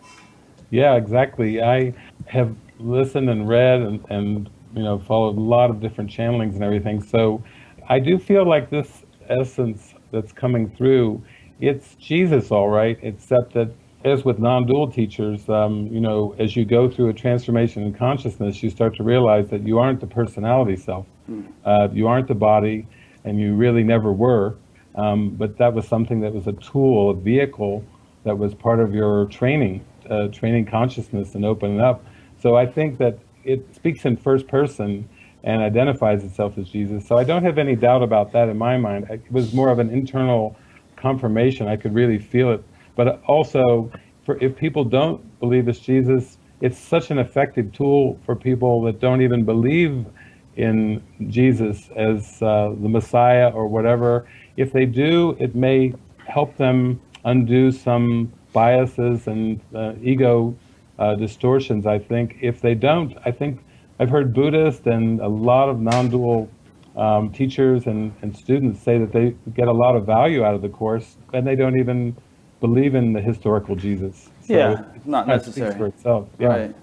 Yeah, 0.70 0.94
exactly. 0.94 1.60
I 1.60 1.92
have 2.26 2.54
listened 2.82 3.30
and 3.30 3.48
read 3.48 3.80
and, 3.80 4.04
and 4.10 4.50
you 4.74 4.82
know 4.82 4.98
followed 4.98 5.36
a 5.36 5.40
lot 5.40 5.70
of 5.70 5.80
different 5.80 6.10
channelings 6.10 6.54
and 6.54 6.62
everything. 6.62 7.02
So 7.02 7.42
I 7.88 7.98
do 7.98 8.18
feel 8.18 8.46
like 8.46 8.70
this 8.70 9.04
essence 9.28 9.94
that's 10.10 10.32
coming 10.32 10.70
through, 10.70 11.22
it's 11.60 11.94
Jesus, 11.96 12.50
all 12.50 12.68
right. 12.68 12.98
Except 13.02 13.54
that 13.54 13.72
as 14.04 14.24
with 14.24 14.38
non-dual 14.38 14.90
teachers, 14.90 15.48
um, 15.48 15.86
you 15.88 16.00
know, 16.00 16.34
as 16.38 16.56
you 16.56 16.64
go 16.64 16.90
through 16.90 17.08
a 17.08 17.12
transformation 17.12 17.82
in 17.82 17.94
consciousness, 17.94 18.62
you 18.62 18.70
start 18.70 18.96
to 18.96 19.02
realize 19.02 19.48
that 19.50 19.62
you 19.62 19.78
aren't 19.78 20.00
the 20.00 20.06
personality 20.06 20.76
self, 20.76 21.06
hmm. 21.26 21.42
uh, 21.64 21.88
you 21.92 22.08
aren't 22.08 22.28
the 22.28 22.34
body, 22.34 22.86
and 23.24 23.40
you 23.40 23.54
really 23.54 23.84
never 23.84 24.12
were. 24.12 24.56
Um, 24.94 25.30
but 25.30 25.56
that 25.58 25.72
was 25.72 25.86
something 25.86 26.20
that 26.20 26.34
was 26.34 26.46
a 26.46 26.52
tool, 26.52 27.10
a 27.10 27.14
vehicle 27.14 27.84
that 28.24 28.36
was 28.36 28.54
part 28.54 28.80
of 28.80 28.94
your 28.94 29.26
training, 29.26 29.84
uh, 30.10 30.28
training 30.28 30.66
consciousness 30.66 31.34
and 31.34 31.44
opening 31.44 31.80
up. 31.80 32.04
So 32.42 32.56
I 32.56 32.66
think 32.66 32.98
that 32.98 33.18
it 33.44 33.74
speaks 33.74 34.04
in 34.04 34.16
first 34.16 34.48
person, 34.48 35.08
and 35.44 35.62
identifies 35.62 36.24
itself 36.24 36.56
as 36.58 36.68
Jesus. 36.68 37.06
So 37.06 37.16
I 37.18 37.24
don't 37.24 37.44
have 37.44 37.58
any 37.58 37.74
doubt 37.74 38.02
about 38.02 38.32
that 38.32 38.48
in 38.48 38.56
my 38.56 38.76
mind. 38.76 39.06
It 39.10 39.22
was 39.30 39.52
more 39.52 39.70
of 39.70 39.78
an 39.78 39.90
internal 39.90 40.56
confirmation. 40.96 41.66
I 41.66 41.76
could 41.76 41.94
really 41.94 42.18
feel 42.18 42.52
it. 42.52 42.64
But 42.94 43.22
also, 43.24 43.90
for, 44.24 44.38
if 44.42 44.56
people 44.56 44.84
don't 44.84 45.40
believe 45.40 45.66
it's 45.68 45.80
Jesus, 45.80 46.38
it's 46.60 46.78
such 46.78 47.10
an 47.10 47.18
effective 47.18 47.72
tool 47.72 48.20
for 48.24 48.36
people 48.36 48.82
that 48.82 49.00
don't 49.00 49.20
even 49.20 49.44
believe 49.44 50.06
in 50.54 51.02
Jesus 51.28 51.90
as 51.96 52.40
uh, 52.40 52.72
the 52.80 52.88
Messiah 52.88 53.48
or 53.48 53.66
whatever. 53.66 54.28
If 54.56 54.72
they 54.72 54.86
do, 54.86 55.36
it 55.40 55.56
may 55.56 55.94
help 56.26 56.56
them 56.56 57.00
undo 57.24 57.72
some 57.72 58.32
biases 58.52 59.26
and 59.26 59.60
uh, 59.74 59.94
ego 60.02 60.56
uh, 60.98 61.14
distortions, 61.14 61.86
I 61.86 61.98
think. 61.98 62.38
If 62.40 62.60
they 62.60 62.74
don't, 62.74 63.16
I 63.24 63.30
think 63.30 63.64
I've 63.98 64.10
heard 64.10 64.34
Buddhists 64.34 64.86
and 64.86 65.20
a 65.20 65.28
lot 65.28 65.68
of 65.68 65.80
non 65.80 66.08
dual 66.08 66.50
um, 66.96 67.30
teachers 67.32 67.86
and, 67.86 68.12
and 68.22 68.36
students 68.36 68.82
say 68.82 68.98
that 68.98 69.12
they 69.12 69.34
get 69.54 69.68
a 69.68 69.72
lot 69.72 69.96
of 69.96 70.04
value 70.04 70.44
out 70.44 70.54
of 70.54 70.62
the 70.62 70.68
course 70.68 71.16
and 71.32 71.46
they 71.46 71.56
don't 71.56 71.78
even 71.78 72.16
believe 72.60 72.94
in 72.94 73.12
the 73.12 73.20
historical 73.20 73.74
Jesus. 73.74 74.30
So 74.46 74.54
yeah, 74.54 74.84
not 75.04 75.26
necessary. 75.26 75.74
for 75.76 75.86
itself. 75.86 76.28
Yeah. 76.38 76.46
Right. 76.48 76.76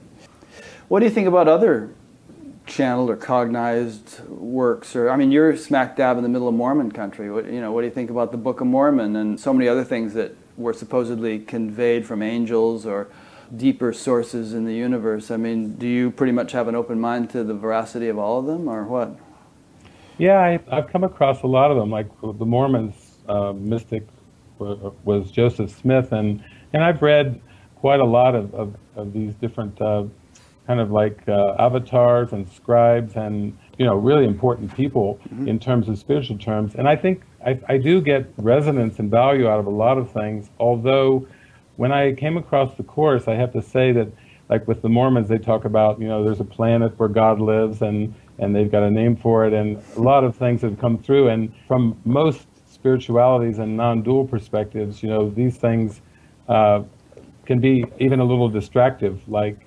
What 0.87 0.99
do 0.99 1.05
you 1.05 1.11
think 1.11 1.27
about 1.27 1.47
other 1.47 1.93
channeled 2.65 3.09
or 3.09 3.15
cognized 3.15 4.21
works? 4.27 4.95
Or 4.95 5.09
I 5.09 5.15
mean, 5.15 5.31
you're 5.31 5.55
smack 5.55 5.95
dab 5.95 6.17
in 6.17 6.23
the 6.23 6.29
middle 6.29 6.47
of 6.47 6.55
Mormon 6.55 6.91
country. 6.91 7.31
What, 7.31 7.45
you 7.45 7.61
know, 7.61 7.71
what 7.71 7.81
do 7.81 7.87
you 7.87 7.93
think 7.93 8.09
about 8.09 8.31
the 8.31 8.37
Book 8.37 8.61
of 8.61 8.67
Mormon 8.67 9.15
and 9.15 9.39
so 9.39 9.53
many 9.53 9.67
other 9.67 9.83
things 9.83 10.13
that 10.15 10.35
were 10.57 10.73
supposedly 10.73 11.39
conveyed 11.39 12.05
from 12.05 12.21
angels 12.21 12.85
or 12.85 13.07
deeper 13.55 13.93
sources 13.93 14.53
in 14.53 14.65
the 14.65 14.73
universe? 14.73 15.31
I 15.31 15.37
mean, 15.37 15.75
do 15.75 15.87
you 15.87 16.11
pretty 16.11 16.33
much 16.33 16.51
have 16.51 16.67
an 16.67 16.75
open 16.75 16.99
mind 16.99 17.29
to 17.31 17.43
the 17.43 17.53
veracity 17.53 18.07
of 18.07 18.17
all 18.17 18.39
of 18.39 18.45
them, 18.45 18.67
or 18.67 18.83
what? 18.83 19.17
Yeah, 20.17 20.39
I, 20.39 20.75
have 20.75 20.89
come 20.89 21.03
across 21.03 21.43
a 21.43 21.47
lot 21.47 21.71
of 21.71 21.77
them. 21.77 21.89
Like 21.89 22.07
the 22.21 22.45
Mormons, 22.45 23.17
uh, 23.27 23.53
mystic 23.53 24.05
was 24.59 25.31
Joseph 25.31 25.71
Smith, 25.71 26.11
and 26.11 26.43
and 26.73 26.83
I've 26.83 27.01
read 27.01 27.39
quite 27.75 27.99
a 27.99 28.05
lot 28.05 28.35
of, 28.35 28.53
of, 28.53 28.75
of 28.95 29.13
these 29.13 29.33
different 29.35 29.79
uh, 29.81 30.03
kind 30.67 30.79
of 30.79 30.91
like 30.91 31.27
uh, 31.27 31.55
avatars 31.57 32.33
and 32.33 32.47
scribes 32.47 33.15
and 33.15 33.57
you 33.77 33.85
know 33.85 33.95
really 33.95 34.25
important 34.25 34.75
people 34.75 35.19
mm-hmm. 35.23 35.47
in 35.47 35.57
terms 35.57 35.89
of 35.89 35.97
spiritual 35.97 36.37
terms. 36.37 36.75
And 36.75 36.87
I 36.87 36.95
think 36.95 37.23
I, 37.45 37.59
I 37.67 37.77
do 37.77 38.01
get 38.01 38.31
resonance 38.37 38.99
and 38.99 39.09
value 39.09 39.47
out 39.47 39.59
of 39.59 39.65
a 39.65 39.71
lot 39.71 39.97
of 39.97 40.11
things. 40.11 40.49
Although 40.59 41.27
when 41.79 41.93
I 41.93 42.11
came 42.11 42.35
across 42.35 42.75
the 42.75 42.83
course, 42.83 43.29
I 43.29 43.35
have 43.35 43.53
to 43.53 43.61
say 43.61 43.93
that 43.93 44.09
like 44.49 44.67
with 44.67 44.81
the 44.81 44.89
Mormons, 44.89 45.29
they 45.29 45.37
talk 45.37 45.63
about 45.63 46.01
you 46.01 46.09
know 46.09 46.25
there's 46.25 46.41
a 46.41 46.51
planet 46.57 46.91
where 46.99 47.07
God 47.07 47.39
lives 47.39 47.81
and 47.81 48.13
and 48.37 48.53
they've 48.53 48.69
got 48.69 48.83
a 48.83 48.91
name 48.91 49.15
for 49.15 49.45
it 49.45 49.53
and 49.53 49.81
a 49.95 50.01
lot 50.01 50.25
of 50.25 50.35
things 50.35 50.61
have 50.61 50.77
come 50.77 50.97
through 50.97 51.29
and 51.29 51.53
from 51.67 51.97
most 52.03 52.47
spiritualities 52.65 53.59
and 53.59 53.77
non-dual 53.77 54.27
perspectives, 54.27 55.01
you 55.01 55.09
know, 55.09 55.29
these 55.29 55.55
things 55.55 56.01
uh, 56.49 56.83
can 57.45 57.59
be 57.59 57.85
even 57.97 58.19
a 58.19 58.25
little 58.25 58.49
distractive. 58.49 59.15
Like, 59.29 59.65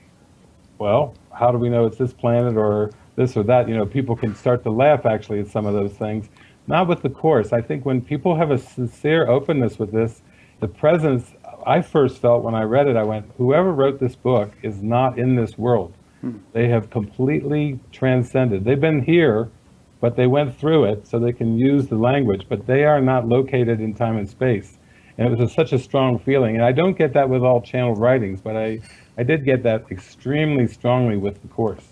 well, 0.78 1.14
how 1.34 1.50
do 1.50 1.56
we 1.56 1.70
know 1.70 1.86
it's 1.86 1.98
this 1.98 2.12
planet 2.12 2.56
or 2.56 2.90
this 3.16 3.36
or 3.38 3.42
that? 3.44 3.68
You 3.68 3.76
know, 3.76 3.86
people 3.86 4.16
can 4.16 4.34
start 4.34 4.62
to 4.64 4.70
laugh 4.70 5.06
actually 5.06 5.40
at 5.40 5.48
some 5.48 5.64
of 5.64 5.72
those 5.72 5.92
things. 5.92 6.28
Not 6.66 6.88
with 6.88 7.00
the 7.00 7.10
course. 7.10 7.54
I 7.54 7.62
think 7.62 7.86
when 7.86 8.02
people 8.02 8.36
have 8.36 8.50
a 8.50 8.58
sincere 8.58 9.26
openness 9.28 9.78
with 9.78 9.92
this, 9.92 10.22
the 10.62 10.68
presence 10.68 11.34
I 11.66 11.82
first 11.82 12.18
felt 12.18 12.42
when 12.42 12.54
I 12.54 12.62
read 12.62 12.88
it, 12.88 12.96
I 12.96 13.02
went, 13.04 13.30
whoever 13.38 13.72
wrote 13.72 14.00
this 14.00 14.16
book 14.16 14.52
is 14.62 14.82
not 14.82 15.18
in 15.18 15.36
this 15.36 15.56
world. 15.56 15.94
Hmm. 16.20 16.38
They 16.52 16.68
have 16.68 16.90
completely 16.90 17.80
transcended. 17.90 18.64
They've 18.64 18.80
been 18.80 19.02
here 19.02 19.50
but 20.02 20.16
they 20.16 20.26
went 20.26 20.58
through 20.58 20.84
it 20.86 21.06
so 21.06 21.20
they 21.20 21.32
can 21.32 21.56
use 21.56 21.86
the 21.86 21.94
language, 21.94 22.46
but 22.48 22.66
they 22.66 22.84
are 22.84 23.00
not 23.00 23.28
located 23.28 23.80
in 23.80 23.94
time 23.94 24.16
and 24.16 24.28
space. 24.28 24.76
And 25.16 25.28
it 25.28 25.38
was 25.38 25.48
a, 25.48 25.54
such 25.54 25.72
a 25.72 25.78
strong 25.78 26.18
feeling. 26.18 26.56
And 26.56 26.64
I 26.64 26.72
don't 26.72 26.98
get 26.98 27.12
that 27.12 27.28
with 27.28 27.42
all 27.42 27.60
channeled 27.60 27.98
writings, 27.98 28.40
but 28.40 28.56
I, 28.56 28.80
I 29.16 29.22
did 29.22 29.44
get 29.44 29.62
that 29.62 29.84
extremely 29.92 30.66
strongly 30.66 31.16
with 31.16 31.40
the 31.42 31.46
course. 31.46 31.84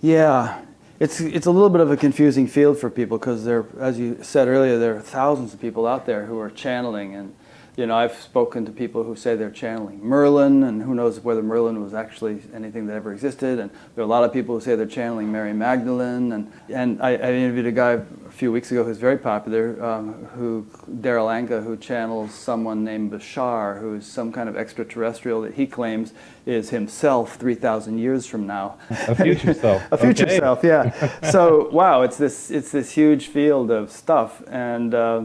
Yeah, 0.00 0.62
it's, 0.98 1.20
it's 1.20 1.44
a 1.44 1.50
little 1.50 1.68
bit 1.68 1.82
of 1.82 1.90
a 1.90 1.96
confusing 1.98 2.46
field 2.46 2.78
for 2.78 2.88
people 2.88 3.18
because 3.18 3.44
there, 3.44 3.66
as 3.78 3.98
you 3.98 4.18
said 4.22 4.48
earlier, 4.48 4.78
there 4.78 4.96
are 4.96 5.00
thousands 5.02 5.52
of 5.52 5.60
people 5.60 5.86
out 5.86 6.06
there 6.06 6.24
who 6.24 6.38
are 6.38 6.48
channeling 6.48 7.14
and 7.14 7.34
you 7.76 7.84
know, 7.86 7.94
I've 7.94 8.14
spoken 8.14 8.64
to 8.64 8.72
people 8.72 9.04
who 9.04 9.14
say 9.14 9.36
they're 9.36 9.50
channeling 9.50 10.02
Merlin, 10.02 10.62
and 10.64 10.82
who 10.82 10.94
knows 10.94 11.20
whether 11.20 11.42
Merlin 11.42 11.82
was 11.82 11.92
actually 11.92 12.40
anything 12.54 12.86
that 12.86 12.94
ever 12.94 13.12
existed. 13.12 13.58
And 13.58 13.70
there 13.94 14.02
are 14.02 14.06
a 14.06 14.10
lot 14.10 14.24
of 14.24 14.32
people 14.32 14.54
who 14.54 14.62
say 14.62 14.76
they're 14.76 14.86
channeling 14.86 15.30
Mary 15.30 15.52
Magdalene. 15.52 16.32
And, 16.32 16.50
and 16.70 17.02
I, 17.02 17.10
I 17.10 17.32
interviewed 17.32 17.66
a 17.66 17.72
guy 17.72 17.92
a 17.92 18.30
few 18.30 18.50
weeks 18.50 18.72
ago 18.72 18.82
who's 18.82 18.96
very 18.96 19.18
popular, 19.18 19.82
um, 19.84 20.14
who 20.34 20.66
Darryl 20.90 21.28
Anka, 21.28 21.62
who 21.62 21.76
channels 21.76 22.32
someone 22.32 22.82
named 22.82 23.12
Bashar, 23.12 23.78
who's 23.78 24.06
some 24.06 24.32
kind 24.32 24.48
of 24.48 24.56
extraterrestrial 24.56 25.42
that 25.42 25.54
he 25.54 25.66
claims 25.66 26.14
is 26.46 26.70
himself 26.70 27.36
3,000 27.36 27.98
years 27.98 28.24
from 28.24 28.46
now. 28.46 28.78
A 28.88 29.14
future 29.14 29.52
self. 29.54 29.82
a 29.92 29.98
future 29.98 30.24
okay. 30.24 30.38
self, 30.38 30.64
yeah. 30.64 31.30
so 31.30 31.68
wow, 31.70 32.02
it's 32.02 32.16
this 32.16 32.50
it's 32.50 32.70
this 32.70 32.92
huge 32.92 33.26
field 33.26 33.70
of 33.70 33.90
stuff, 33.90 34.42
and 34.48 34.94
uh, 34.94 35.24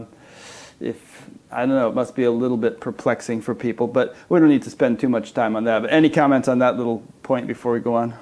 if 0.80 1.11
I 1.52 1.66
don't 1.66 1.76
know, 1.76 1.88
it 1.88 1.94
must 1.94 2.14
be 2.14 2.24
a 2.24 2.30
little 2.30 2.56
bit 2.56 2.80
perplexing 2.80 3.42
for 3.42 3.54
people, 3.54 3.86
but 3.86 4.16
we 4.28 4.40
don't 4.40 4.48
need 4.48 4.62
to 4.62 4.70
spend 4.70 4.98
too 4.98 5.08
much 5.08 5.34
time 5.34 5.54
on 5.54 5.64
that. 5.64 5.82
But 5.82 5.92
any 5.92 6.08
comments 6.08 6.48
on 6.48 6.58
that 6.60 6.76
little 6.76 7.02
point 7.22 7.46
before 7.46 7.72
we 7.72 7.80
go 7.80 7.94
on? 7.94 8.14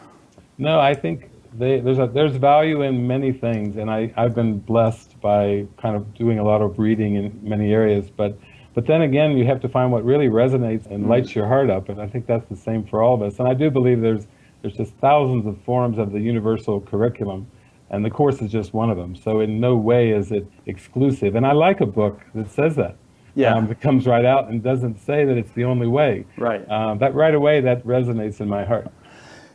No, 0.58 0.80
I 0.80 0.94
think 0.94 1.30
they, 1.56 1.80
there's 1.80 1.98
a, 1.98 2.06
there's 2.06 2.36
value 2.36 2.82
in 2.82 3.06
many 3.06 3.32
things, 3.32 3.76
and 3.76 3.90
I, 3.90 4.12
I've 4.16 4.34
been 4.34 4.58
blessed 4.58 5.20
by 5.20 5.66
kind 5.78 5.96
of 5.96 6.12
doing 6.14 6.38
a 6.38 6.44
lot 6.44 6.60
of 6.60 6.78
reading 6.78 7.14
in 7.14 7.38
many 7.42 7.72
areas. 7.72 8.10
But 8.10 8.38
but 8.72 8.86
then 8.86 9.02
again, 9.02 9.36
you 9.36 9.44
have 9.46 9.60
to 9.62 9.68
find 9.68 9.90
what 9.90 10.04
really 10.04 10.28
resonates 10.28 10.86
and 10.86 11.00
mm-hmm. 11.00 11.10
lights 11.10 11.34
your 11.34 11.46
heart 11.46 11.70
up, 11.70 11.88
and 11.88 12.00
I 12.00 12.06
think 12.06 12.26
that's 12.26 12.48
the 12.48 12.56
same 12.56 12.84
for 12.84 13.02
all 13.02 13.14
of 13.14 13.22
us. 13.22 13.38
And 13.38 13.48
I 13.48 13.54
do 13.54 13.70
believe 13.70 14.00
there's 14.00 14.26
there's 14.62 14.76
just 14.76 14.92
thousands 14.94 15.46
of 15.46 15.60
forms 15.62 15.98
of 15.98 16.12
the 16.12 16.20
universal 16.20 16.80
curriculum, 16.80 17.46
and 17.90 18.04
the 18.04 18.10
course 18.10 18.42
is 18.42 18.52
just 18.52 18.74
one 18.74 18.90
of 18.90 18.96
them. 18.96 19.16
So 19.16 19.40
in 19.40 19.60
no 19.60 19.76
way 19.76 20.10
is 20.10 20.30
it 20.30 20.46
exclusive. 20.66 21.34
And 21.34 21.46
I 21.46 21.52
like 21.52 21.80
a 21.80 21.86
book 21.86 22.20
that 22.34 22.50
says 22.50 22.76
that 22.76 22.96
yeah. 23.34 23.54
Um, 23.54 23.70
it 23.70 23.80
comes 23.80 24.06
right 24.06 24.24
out 24.24 24.48
and 24.48 24.62
doesn't 24.62 24.98
say 25.00 25.24
that 25.24 25.36
it's 25.36 25.52
the 25.52 25.64
only 25.64 25.86
way. 25.86 26.26
Right. 26.36 26.68
Um, 26.70 26.98
that 26.98 27.14
right 27.14 27.34
away, 27.34 27.60
that 27.60 27.84
resonates 27.84 28.40
in 28.40 28.48
my 28.48 28.64
heart. 28.64 28.90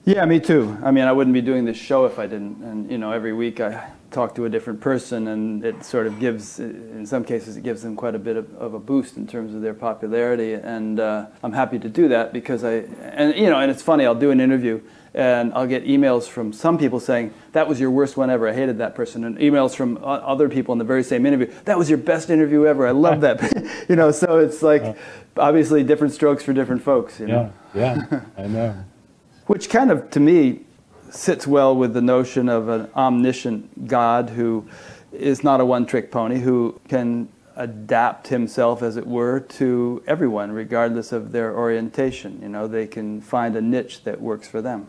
Yeah, 0.06 0.24
me 0.26 0.40
too. 0.40 0.78
I 0.84 0.92
mean, 0.92 1.06
I 1.06 1.12
wouldn't 1.12 1.34
be 1.34 1.42
doing 1.42 1.66
this 1.66 1.78
show 1.78 2.06
if 2.06 2.20
I 2.20 2.28
didn't. 2.28 2.64
And 2.64 2.92
you 2.92 3.00
know, 3.00 3.12
every 3.12 3.34
week 3.34 3.60
I 3.60 3.90
talk 4.12 4.36
to 4.36 4.46
a 4.46 4.50
different 4.50 4.80
person, 4.80 5.28
and 5.28 5.66
it 5.66 5.84
sort 5.84 6.06
of 6.06 6.20
gives, 6.20 6.60
in 6.60 7.06
some 7.08 7.24
cases, 7.24 7.58
it 7.58 7.64
gives 7.64 7.82
them 7.82 7.96
quite 7.96 8.14
a 8.14 8.20
bit 8.20 8.38
of, 8.38 8.54
of 8.56 8.76
a 8.76 8.80
boost 8.80 9.18
in 9.18 9.26
terms 9.26 9.56
of 9.56 9.62
their 9.62 9.74
popularity. 9.74 10.54
And 10.54 11.00
uh, 11.00 11.26
I'm 11.44 11.54
happy 11.54 11.80
to 11.80 11.90
do 11.90 12.08
that 12.10 12.34
because 12.34 12.64
I, 12.64 12.86
and 13.02 13.36
you 13.36 13.50
know, 13.50 13.60
and 13.60 13.72
it's 13.72 13.82
funny. 13.82 14.06
I'll 14.06 14.14
do 14.14 14.30
an 14.30 14.40
interview, 14.40 14.80
and 15.16 15.54
I'll 15.54 15.66
get 15.66 15.86
emails 15.86 16.28
from 16.28 16.52
some 16.52 16.78
people 16.78 17.00
saying 17.00 17.34
that 17.54 17.70
was 17.70 17.80
your 17.80 17.90
worst 17.90 18.18
one 18.18 18.30
ever. 18.30 18.50
I 18.50 18.54
hated 18.54 18.80
that 18.80 18.96
person, 18.96 19.24
and 19.24 19.38
emails 19.38 19.74
from 19.74 19.98
other 20.04 20.50
people 20.50 20.74
in 20.74 20.78
the 20.78 20.86
very 20.86 21.04
same 21.04 21.26
interview. 21.26 21.52
That 21.64 21.78
was 21.78 21.90
your 21.90 21.98
best 21.98 22.30
interview 22.30 22.66
ever. 22.66 22.86
I 22.86 22.92
love 22.92 23.22
that. 23.22 23.42
you 23.90 23.96
know, 23.96 24.12
so 24.12 24.40
it's 24.40 24.62
like 24.62 24.98
obviously 25.38 25.84
different 25.84 26.14
strokes 26.14 26.44
for 26.44 26.52
different 26.52 26.84
folks. 26.84 27.20
You 27.20 27.28
know? 27.28 27.54
Yeah, 27.74 28.04
yeah, 28.12 28.22
I 28.38 28.48
know. 28.48 28.86
Which 29.48 29.70
kind 29.70 29.90
of, 29.90 30.10
to 30.12 30.20
me, 30.20 30.62
sits 31.10 31.48
well 31.48 31.74
with 31.74 31.94
the 31.94 32.02
notion 32.02 32.50
of 32.50 32.68
an 32.68 32.90
omniscient 32.96 33.88
God 33.88 34.32
who 34.32 34.68
is 35.14 35.44
not 35.44 35.62
a 35.62 35.66
one-trick 35.66 36.12
pony, 36.12 36.40
who 36.40 36.80
can 36.90 37.30
adapt 37.56 38.28
himself, 38.28 38.82
as 38.82 38.98
it 38.98 39.08
were, 39.08 39.40
to 39.40 40.04
everyone, 40.08 40.52
regardless 40.52 41.14
of 41.14 41.32
their 41.32 41.56
orientation. 41.56 42.42
You 42.42 42.50
know, 42.50 42.68
they 42.68 42.86
can 42.86 43.22
find 43.22 43.56
a 43.56 43.62
niche 43.62 44.04
that 44.04 44.20
works 44.20 44.48
for 44.48 44.62
them. 44.62 44.88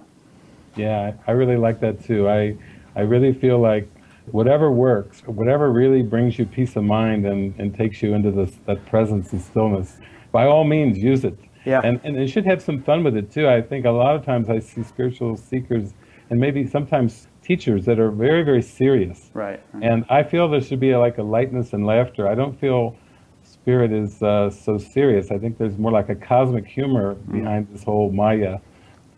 Yeah, 0.76 1.12
I 1.26 1.33
really 1.33 1.56
like 1.56 1.80
that 1.80 2.04
too. 2.04 2.28
I, 2.28 2.56
I 2.95 3.00
really 3.00 3.33
feel 3.33 3.59
like 3.59 3.88
whatever 4.26 4.71
works, 4.71 5.23
whatever 5.26 5.73
really 5.73 6.02
brings 6.02 6.38
you 6.38 6.47
peace 6.47 6.76
of 6.76 6.85
mind 6.85 7.26
and, 7.26 7.54
and 7.59 7.75
takes 7.75 8.02
you 8.02 8.14
into 8.14 8.30
this, 8.30 8.52
that 8.66 8.85
presence 8.87 9.33
and 9.33 9.40
stillness, 9.40 9.99
by 10.33 10.47
all 10.47 10.64
means 10.64 10.99
use 10.99 11.25
it. 11.25 11.38
Yeah. 11.64 11.80
And, 11.83 12.00
and 12.04 12.16
you 12.16 12.28
should 12.28 12.47
have 12.47 12.62
some 12.62 12.83
fun 12.83 13.02
with 13.02 13.16
it 13.16 13.30
too. 13.30 13.49
I 13.49 13.61
think 13.61 13.87
a 13.87 13.90
lot 13.90 14.14
of 14.14 14.25
times 14.25 14.49
I 14.49 14.61
see 14.61 14.83
spiritual 14.83 15.37
seekers 15.37 15.95
and 16.30 16.40
maybe 16.40 16.66
sometimes 16.66 17.28
teachers 17.42 17.85
that 17.85 17.99
are 17.99 18.11
very, 18.11 18.42
very 18.42 18.62
serious. 18.62 19.30
Right. 19.33 19.62
And 19.80 20.04
I 20.09 20.25
feel 20.25 20.49
there 20.49 20.61
should 20.61 20.80
be 20.80 20.90
a, 20.90 20.99
like 20.99 21.18
a 21.18 21.23
lightness 21.23 21.73
and 21.73 21.87
laughter. 21.87 22.28
I 22.28 22.35
don't 22.35 22.59
feel 22.59 22.97
spirit 23.45 23.92
is 23.92 24.23
uh, 24.23 24.50
so 24.50 24.78
serious. 24.78 25.30
I 25.30 25.38
think 25.38 25.59
there's 25.59 25.78
more 25.78 25.92
like 25.92 26.09
a 26.09 26.14
cosmic 26.14 26.66
humor 26.66 27.14
mm. 27.14 27.33
behind 27.33 27.68
this 27.73 27.85
whole 27.85 28.11
Maya 28.11 28.59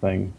thing. 0.01 0.33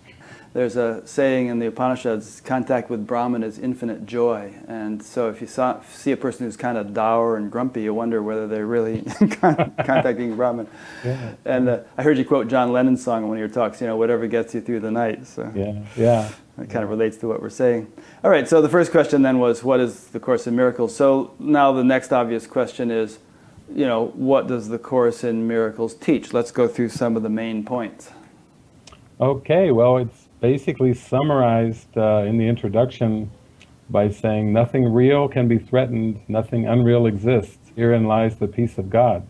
There's 0.54 0.76
a 0.76 1.06
saying 1.06 1.48
in 1.48 1.60
the 1.60 1.68
Upanishads 1.68 2.42
contact 2.42 2.90
with 2.90 3.06
Brahman 3.06 3.44
is 3.44 3.60
infinite 3.60 4.06
joy. 4.08 4.54
And 4.68 5.02
so 5.04 5.30
if 5.30 5.42
you 5.42 5.48
saw, 5.48 5.82
see 5.84 6.12
a 6.12 6.18
person 6.18 6.46
who's 6.46 6.58
kind 6.58 6.78
of 6.78 6.94
dour 6.94 7.38
and 7.38 7.52
grumpy, 7.52 7.84
you 7.84 7.94
wonder 7.94 8.24
whether 8.24 8.48
they're 8.48 8.66
really 8.66 9.02
contacting 9.32 10.36
Brahman. 10.36 10.68
Yeah. 11.06 11.34
And 11.46 11.70
uh, 11.70 11.80
I 11.98 12.04
heard 12.04 12.18
you 12.18 12.26
quote 12.26 12.48
John 12.48 12.72
Lennon's 12.72 13.04
song 13.04 13.24
in 13.24 13.30
one 13.30 13.38
of 13.38 13.40
your 13.40 13.50
talks, 13.50 13.80
you 13.80 13.88
know, 13.88 13.96
whatever 13.96 14.26
gets 14.26 14.56
you 14.56 14.62
through 14.62 14.80
the 14.80 14.92
night. 14.92 15.28
So 15.28 15.52
yeah, 15.56 15.84
yeah. 15.96 16.32
It 16.60 16.70
kind 16.70 16.84
of 16.84 16.90
relates 16.90 17.16
to 17.18 17.28
what 17.28 17.42
we're 17.42 17.50
saying. 17.50 17.90
All 18.22 18.30
right, 18.30 18.46
so 18.46 18.62
the 18.62 18.68
first 18.68 18.92
question 18.92 19.22
then 19.22 19.40
was, 19.40 19.64
what 19.64 19.80
is 19.80 20.08
the 20.08 20.20
Course 20.20 20.46
in 20.46 20.58
Miracles? 20.58 20.94
So 20.94 21.34
now 21.40 21.72
the 21.72 21.86
next 21.86 22.12
obvious 22.12 22.48
question 22.48 22.92
is, 22.92 23.20
you 23.74 23.86
know, 23.86 24.08
what 24.08 24.48
does 24.48 24.68
the 24.68 24.80
Course 24.80 25.24
in 25.24 25.48
Miracles 25.48 25.94
teach? 25.94 26.34
Let's 26.34 26.52
go 26.52 26.68
through 26.68 26.90
some 26.90 27.16
of 27.16 27.24
the 27.24 27.30
main 27.30 27.64
points. 27.64 28.12
Okay, 29.22 29.72
well, 29.72 29.98
it's 29.98 30.29
basically 30.42 30.94
summarized 30.94 31.98
uh, 31.98 32.24
in 32.28 32.38
the 32.38 32.48
introduction 32.48 33.30
by 33.90 34.10
saying, 34.10 34.54
Nothing 34.54 34.92
real 34.92 35.28
can 35.28 35.48
be 35.48 35.58
threatened, 35.58 36.22
nothing 36.28 36.68
unreal 36.68 37.06
exists. 37.06 37.72
Herein 37.76 38.06
lies 38.06 38.38
the 38.38 38.48
peace 38.48 38.78
of 38.78 38.90
God. 38.90 39.28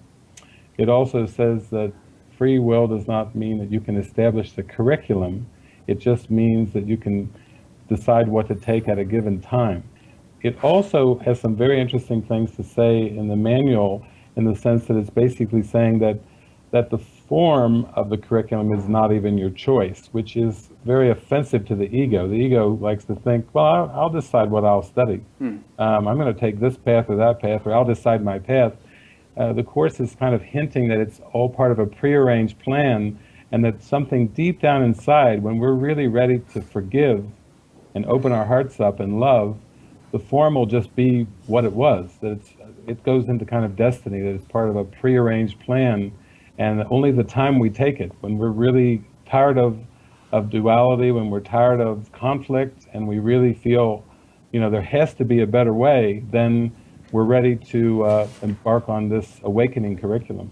It 0.78 0.90
also 0.90 1.26
says 1.26 1.70
that 1.70 1.94
free 2.38 2.60
will 2.60 2.88
does 2.88 3.08
not 3.08 3.36
mean 3.36 3.58
that 3.60 3.72
you 3.72 3.80
can 3.80 3.98
establish 3.98 4.54
the 4.54 4.64
curriculum, 4.64 5.48
it 5.88 6.00
just 6.00 6.30
means 6.30 6.72
that 6.74 6.88
you 6.88 6.98
can 6.98 7.34
decide 7.88 8.28
what 8.28 8.48
to 8.48 8.56
take 8.56 8.88
at 8.88 9.00
a 9.00 9.04
given 9.04 9.42
time. 9.42 9.84
It 10.42 10.64
also 10.64 11.18
has 11.20 11.40
some 11.40 11.56
very 11.56 11.82
interesting 11.82 12.22
things 12.22 12.56
to 12.56 12.64
say 12.64 13.10
in 13.10 13.28
the 13.28 13.36
manual 13.36 14.06
in 14.36 14.46
the 14.46 14.56
sense 14.56 14.86
that 14.86 14.96
it's 14.96 15.10
basically 15.10 15.64
saying 15.64 16.00
that 16.00 16.20
that 16.72 16.92
the 16.92 16.98
form 16.98 17.86
of 17.96 18.10
the 18.10 18.18
curriculum 18.18 18.72
is 18.72 18.88
not 18.88 19.12
even 19.12 19.38
your 19.38 19.50
choice, 19.50 20.08
which 20.12 20.38
is 20.38 20.69
very 20.86 21.10
offensive 21.10 21.66
to 21.68 21.76
the 21.76 21.94
ego. 21.96 22.28
The 22.28 22.36
ego 22.36 22.78
likes 22.82 23.04
to 23.06 23.16
think, 23.16 23.48
well, 23.54 23.66
I'll, 23.66 23.92
I'll 23.94 24.10
decide 24.10 24.50
what 24.50 24.64
I'll 24.64 24.82
study. 24.82 25.22
Hmm. 25.40 25.58
Um, 25.78 26.08
I'm 26.08 26.18
going 26.18 26.34
to 26.34 26.40
take 26.40 26.60
this 26.60 26.78
path 26.78 27.10
or 27.10 27.16
that 27.18 27.42
path, 27.42 27.64
or 27.66 27.74
I'll 27.74 27.86
decide 27.86 28.24
my 28.24 28.40
path. 28.40 28.74
Uh, 29.38 29.54
the 29.54 29.64
Course 29.64 30.00
is 30.00 30.16
kind 30.16 30.34
of 30.34 30.42
hinting 30.42 30.88
that 30.90 31.00
it's 31.00 31.22
all 31.34 31.50
part 31.50 31.72
of 31.72 31.80
a 31.80 31.86
prearranged 31.86 32.60
plan, 32.60 33.20
and 33.52 33.66
that 33.66 33.82
something 33.82 34.28
deep 34.28 34.62
down 34.62 34.84
inside, 34.84 35.42
when 35.42 35.58
we're 35.58 35.74
really 35.74 36.08
ready 36.08 36.40
to 36.54 36.62
forgive 36.62 37.26
and 37.96 38.06
open 38.06 38.32
our 38.32 38.46
hearts 38.46 38.80
up 38.80 39.00
and 39.00 39.20
love, 39.20 39.58
the 40.12 40.20
form 40.20 40.56
will 40.56 40.66
just 40.66 40.96
be 40.96 41.26
what 41.48 41.66
it 41.66 41.74
was. 41.74 42.12
That 42.22 42.32
it's, 42.34 42.54
it 42.88 43.04
goes 43.04 43.28
into 43.28 43.46
kind 43.46 43.66
of 43.66 43.76
destiny, 43.76 44.22
that 44.22 44.36
it's 44.36 44.46
part 44.46 44.70
of 44.70 44.76
a 44.76 44.84
prearranged 44.84 45.60
plan 45.60 46.12
and 46.60 46.84
only 46.90 47.12
the 47.12 47.24
time 47.24 47.58
we 47.58 47.70
take 47.70 48.02
it, 48.02 48.12
when 48.20 48.38
we're 48.38 48.50
really 48.50 49.02
tired 49.26 49.58
of, 49.58 49.80
of 50.32 50.50
duality, 50.50 51.12
when 51.12 51.30
we're 51.30 51.40
tired 51.40 51.82
of 51.82 52.12
conflict, 52.12 52.88
and 52.94 53.08
we 53.08 53.20
really 53.20 53.54
feel, 53.54 54.04
you 54.52 54.60
know, 54.60 54.70
there 54.70 54.82
has 54.82 55.14
to 55.16 55.26
be 55.26 55.42
a 55.42 55.48
better 55.48 55.74
way, 55.74 56.24
then 56.32 56.72
we're 57.12 57.24
ready 57.24 57.56
to 57.56 58.04
uh, 58.04 58.28
embark 58.42 58.90
on 58.90 59.10
this 59.10 59.40
awakening 59.44 59.98
curriculum. 59.98 60.52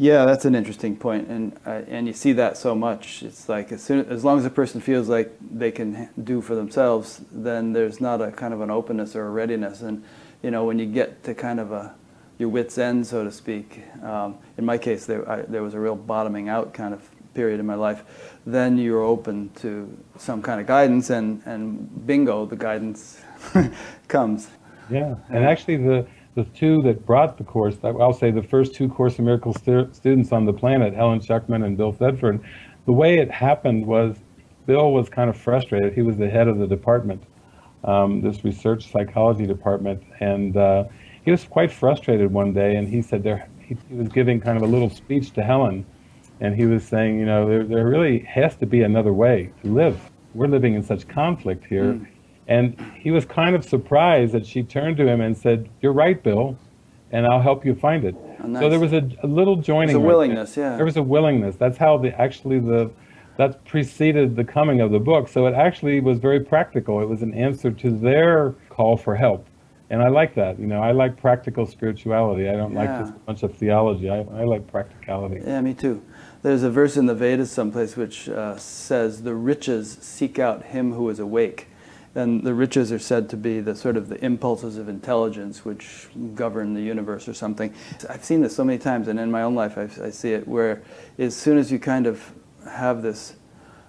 Yeah, 0.00 0.26
that's 0.26 0.44
an 0.44 0.54
interesting 0.54 0.96
point, 0.96 1.26
and 1.26 1.58
uh, 1.66 1.82
and 1.88 2.06
you 2.06 2.12
see 2.12 2.32
that 2.34 2.56
so 2.56 2.76
much. 2.76 3.24
It's 3.24 3.48
like 3.48 3.72
as 3.72 3.82
soon 3.82 4.06
as 4.06 4.24
long 4.24 4.38
as 4.38 4.44
a 4.44 4.50
person 4.50 4.80
feels 4.80 5.08
like 5.08 5.34
they 5.40 5.72
can 5.72 6.08
do 6.22 6.40
for 6.40 6.54
themselves, 6.54 7.20
then 7.32 7.72
there's 7.72 8.00
not 8.00 8.22
a 8.22 8.30
kind 8.30 8.54
of 8.54 8.60
an 8.60 8.70
openness 8.70 9.16
or 9.16 9.26
a 9.26 9.30
readiness. 9.30 9.82
And 9.82 10.04
you 10.40 10.52
know, 10.52 10.64
when 10.64 10.78
you 10.78 10.86
get 10.86 11.24
to 11.24 11.34
kind 11.34 11.58
of 11.58 11.72
a 11.72 11.96
your 12.38 12.48
wits 12.48 12.78
end, 12.78 13.06
so 13.06 13.24
to 13.24 13.32
speak. 13.32 13.82
Um, 14.02 14.38
in 14.56 14.64
my 14.64 14.78
case, 14.78 15.06
there, 15.06 15.28
I, 15.28 15.42
there 15.42 15.62
was 15.62 15.74
a 15.74 15.80
real 15.80 15.96
bottoming 15.96 16.48
out 16.48 16.72
kind 16.72 16.94
of 16.94 17.08
period 17.34 17.60
in 17.60 17.66
my 17.66 17.74
life. 17.74 18.04
Then 18.48 18.78
you're 18.78 19.02
open 19.02 19.50
to 19.56 19.94
some 20.16 20.40
kind 20.40 20.58
of 20.58 20.66
guidance, 20.66 21.10
and, 21.10 21.42
and 21.44 22.06
bingo, 22.06 22.46
the 22.46 22.56
guidance 22.56 23.20
comes. 24.08 24.48
Yeah, 24.88 25.16
and 25.28 25.44
actually, 25.44 25.76
the, 25.76 26.06
the 26.34 26.44
two 26.44 26.80
that 26.84 27.04
brought 27.04 27.36
the 27.36 27.44
course, 27.44 27.76
I'll 27.84 28.14
say 28.14 28.30
the 28.30 28.42
first 28.42 28.74
two 28.74 28.88
Course 28.88 29.18
in 29.18 29.26
Miracles 29.26 29.58
stu- 29.58 29.90
students 29.92 30.32
on 30.32 30.46
the 30.46 30.54
planet, 30.54 30.94
Helen 30.94 31.20
Schucman 31.20 31.66
and 31.66 31.76
Bill 31.76 31.92
Thetford, 31.92 32.40
the 32.86 32.92
way 32.92 33.18
it 33.18 33.30
happened 33.30 33.84
was 33.84 34.16
Bill 34.64 34.92
was 34.92 35.10
kind 35.10 35.28
of 35.28 35.36
frustrated. 35.36 35.92
He 35.92 36.00
was 36.00 36.16
the 36.16 36.30
head 36.30 36.48
of 36.48 36.56
the 36.56 36.66
department, 36.66 37.22
um, 37.84 38.22
this 38.22 38.44
research 38.44 38.90
psychology 38.90 39.46
department, 39.46 40.02
and 40.20 40.56
uh, 40.56 40.84
he 41.22 41.30
was 41.30 41.44
quite 41.44 41.70
frustrated 41.70 42.32
one 42.32 42.54
day, 42.54 42.76
and 42.76 42.88
he 42.88 43.02
said 43.02 43.22
there 43.22 43.46
he, 43.60 43.76
he, 43.90 43.94
was 43.94 44.08
giving 44.08 44.40
kind 44.40 44.56
of 44.56 44.62
a 44.62 44.66
little 44.66 44.88
speech 44.88 45.32
to 45.32 45.42
Helen, 45.42 45.84
and 46.40 46.54
he 46.54 46.66
was 46.66 46.84
saying, 46.84 47.18
you 47.18 47.26
know, 47.26 47.48
there, 47.48 47.64
there 47.64 47.86
really 47.86 48.20
has 48.20 48.56
to 48.56 48.66
be 48.66 48.82
another 48.82 49.12
way 49.12 49.52
to 49.62 49.68
live. 49.68 50.00
We're 50.34 50.46
living 50.46 50.74
in 50.74 50.82
such 50.82 51.08
conflict 51.08 51.64
here. 51.64 51.94
Mm. 51.94 52.06
And 52.46 52.92
he 52.98 53.10
was 53.10 53.24
kind 53.24 53.54
of 53.54 53.64
surprised 53.64 54.32
that 54.32 54.46
she 54.46 54.62
turned 54.62 54.96
to 54.98 55.06
him 55.06 55.20
and 55.20 55.36
said, 55.36 55.68
You're 55.82 55.92
right, 55.92 56.22
Bill, 56.22 56.56
and 57.12 57.26
I'll 57.26 57.42
help 57.42 57.66
you 57.66 57.74
find 57.74 58.04
it. 58.04 58.14
Oh, 58.42 58.46
nice. 58.46 58.62
So 58.62 58.70
there 58.70 58.80
was 58.80 58.92
a, 58.92 59.08
a 59.22 59.26
little 59.26 59.56
joining. 59.56 59.88
There 59.88 59.98
was 59.98 60.04
a 60.04 60.06
willingness, 60.06 60.56
yeah. 60.56 60.76
There 60.76 60.84
was 60.84 60.96
a 60.96 61.02
willingness. 61.02 61.56
That's 61.56 61.76
how 61.76 61.98
the 61.98 62.18
actually 62.18 62.60
the 62.60 62.90
that 63.36 63.64
preceded 63.66 64.34
the 64.34 64.44
coming 64.44 64.80
of 64.80 64.90
the 64.90 64.98
book. 64.98 65.28
So 65.28 65.46
it 65.46 65.54
actually 65.54 66.00
was 66.00 66.18
very 66.18 66.40
practical. 66.40 67.00
It 67.00 67.08
was 67.08 67.22
an 67.22 67.34
answer 67.34 67.70
to 67.70 67.90
their 67.90 68.54
call 68.68 68.96
for 68.96 69.14
help 69.14 69.46
and 69.90 70.02
I 70.02 70.08
like 70.08 70.34
that. 70.34 70.58
You 70.58 70.66
know, 70.66 70.82
I 70.82 70.92
like 70.92 71.16
practical 71.16 71.66
spirituality. 71.66 72.48
I 72.48 72.52
don't 72.52 72.72
yeah. 72.72 72.78
like 72.78 73.00
just 73.00 73.12
a 73.14 73.18
bunch 73.20 73.42
of 73.42 73.56
theology. 73.56 74.10
I, 74.10 74.18
I 74.18 74.44
like 74.44 74.66
practicality. 74.66 75.40
Yeah, 75.44 75.60
me 75.60 75.74
too. 75.74 76.02
There's 76.42 76.62
a 76.62 76.70
verse 76.70 76.96
in 76.96 77.06
the 77.06 77.14
Vedas 77.14 77.50
someplace 77.50 77.96
which 77.96 78.28
uh, 78.28 78.56
says, 78.56 79.22
"The 79.22 79.34
riches 79.34 79.98
seek 80.00 80.38
out 80.38 80.66
him 80.66 80.92
who 80.92 81.08
is 81.08 81.18
awake." 81.18 81.68
And 82.14 82.42
the 82.42 82.54
riches 82.54 82.90
are 82.90 82.98
said 82.98 83.28
to 83.30 83.36
be 83.36 83.60
the 83.60 83.76
sort 83.76 83.96
of 83.96 84.08
the 84.08 84.22
impulses 84.24 84.76
of 84.76 84.88
intelligence 84.88 85.64
which 85.64 86.08
govern 86.34 86.74
the 86.74 86.80
universe 86.80 87.28
or 87.28 87.34
something. 87.34 87.72
I've 88.08 88.24
seen 88.24 88.40
this 88.40 88.56
so 88.56 88.64
many 88.64 88.78
times, 88.78 89.08
and 89.08 89.20
in 89.20 89.30
my 89.30 89.42
own 89.42 89.54
life, 89.54 89.76
I, 89.76 89.88
I 90.06 90.10
see 90.10 90.32
it 90.32 90.46
where 90.48 90.82
as 91.18 91.36
soon 91.36 91.58
as 91.58 91.70
you 91.70 91.78
kind 91.78 92.06
of 92.06 92.32
have 92.68 93.02
this 93.02 93.34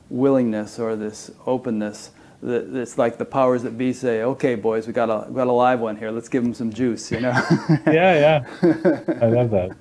willingness 0.10 0.80
or 0.80 0.96
this 0.96 1.32
openness, 1.46 2.12
it's 2.42 2.98
like 2.98 3.18
the 3.18 3.26
powers 3.26 3.64
that 3.64 3.78
be 3.78 3.94
say, 3.94 4.24
"Okay, 4.24 4.56
boys, 4.56 4.88
we 4.88 4.94
got 4.94 5.10
a 5.10 5.30
we 5.30 5.36
got 5.36 5.48
a 5.48 5.52
live 5.52 5.80
one 5.80 5.98
here. 5.98 6.10
Let's 6.12 6.30
give 6.30 6.44
them 6.44 6.54
some 6.54 6.72
juice," 6.72 7.12
you 7.12 7.20
know. 7.20 7.32
yeah, 7.86 8.44
yeah. 8.46 8.46
I 9.22 9.26
love 9.28 9.52
that. 9.52 9.76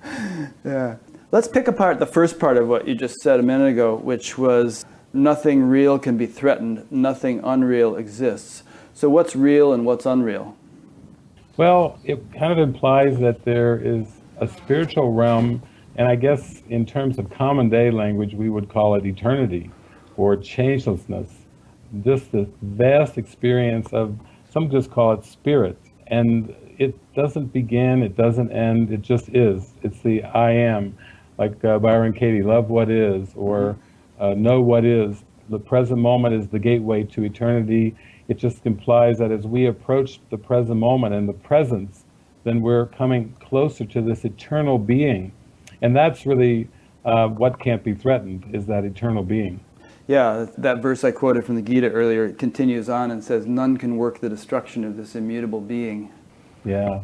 Yeah. 0.64 0.96
Let's 1.30 1.46
pick 1.46 1.68
apart 1.68 1.98
the 1.98 2.06
first 2.06 2.38
part 2.38 2.56
of 2.56 2.68
what 2.68 2.88
you 2.88 2.94
just 2.94 3.16
said 3.20 3.38
a 3.38 3.42
minute 3.42 3.68
ago, 3.68 3.96
which 3.96 4.38
was 4.38 4.86
nothing 5.12 5.62
real 5.62 5.98
can 5.98 6.16
be 6.16 6.24
threatened, 6.24 6.90
nothing 6.90 7.42
unreal 7.44 7.96
exists. 7.96 8.62
So 8.94 9.10
what's 9.10 9.36
real 9.36 9.74
and 9.74 9.84
what's 9.84 10.06
unreal? 10.06 10.56
Well, 11.58 11.98
it 12.02 12.32
kind 12.32 12.50
of 12.50 12.58
implies 12.58 13.18
that 13.18 13.44
there 13.44 13.76
is 13.76 14.06
a 14.38 14.48
spiritual 14.48 15.12
realm, 15.12 15.62
and 15.96 16.08
I 16.08 16.16
guess 16.16 16.62
in 16.70 16.86
terms 16.86 17.18
of 17.18 17.28
common 17.28 17.68
day 17.68 17.90
language, 17.90 18.32
we 18.32 18.48
would 18.48 18.70
call 18.70 18.94
it 18.94 19.04
eternity 19.04 19.70
or 20.16 20.34
changelessness 20.34 21.28
just 22.04 22.32
this 22.32 22.48
vast 22.62 23.18
experience 23.18 23.92
of 23.92 24.18
some 24.50 24.70
just 24.70 24.90
call 24.90 25.12
it 25.12 25.24
spirit 25.24 25.78
and 26.06 26.54
it 26.78 26.94
doesn't 27.14 27.52
begin 27.52 28.02
it 28.02 28.16
doesn't 28.16 28.50
end 28.52 28.92
it 28.92 29.00
just 29.00 29.28
is 29.30 29.72
it's 29.82 30.00
the 30.00 30.22
i 30.24 30.50
am 30.50 30.96
like 31.38 31.64
uh, 31.64 31.78
byron 31.78 32.12
katie 32.12 32.42
love 32.42 32.68
what 32.68 32.90
is 32.90 33.28
or 33.34 33.76
uh, 34.20 34.34
know 34.34 34.60
what 34.60 34.84
is 34.84 35.22
the 35.48 35.58
present 35.58 35.98
moment 35.98 36.34
is 36.34 36.48
the 36.48 36.58
gateway 36.58 37.02
to 37.02 37.24
eternity 37.24 37.94
it 38.28 38.36
just 38.36 38.66
implies 38.66 39.18
that 39.18 39.30
as 39.30 39.46
we 39.46 39.66
approach 39.66 40.20
the 40.30 40.36
present 40.36 40.78
moment 40.78 41.14
and 41.14 41.28
the 41.28 41.32
presence 41.32 42.04
then 42.44 42.60
we're 42.60 42.86
coming 42.86 43.34
closer 43.40 43.84
to 43.84 44.02
this 44.02 44.24
eternal 44.24 44.78
being 44.78 45.32
and 45.80 45.96
that's 45.96 46.26
really 46.26 46.68
uh, 47.04 47.26
what 47.28 47.58
can't 47.58 47.82
be 47.84 47.94
threatened 47.94 48.44
is 48.52 48.66
that 48.66 48.84
eternal 48.84 49.22
being 49.22 49.60
yeah, 50.08 50.46
that 50.56 50.78
verse 50.78 51.04
I 51.04 51.10
quoted 51.10 51.44
from 51.44 51.56
the 51.56 51.62
Gita 51.62 51.90
earlier 51.90 52.32
continues 52.32 52.88
on 52.88 53.10
and 53.10 53.22
says, 53.22 53.46
None 53.46 53.76
can 53.76 53.98
work 53.98 54.20
the 54.20 54.30
destruction 54.30 54.82
of 54.82 54.96
this 54.96 55.14
immutable 55.14 55.60
being. 55.60 56.10
Yeah. 56.64 57.02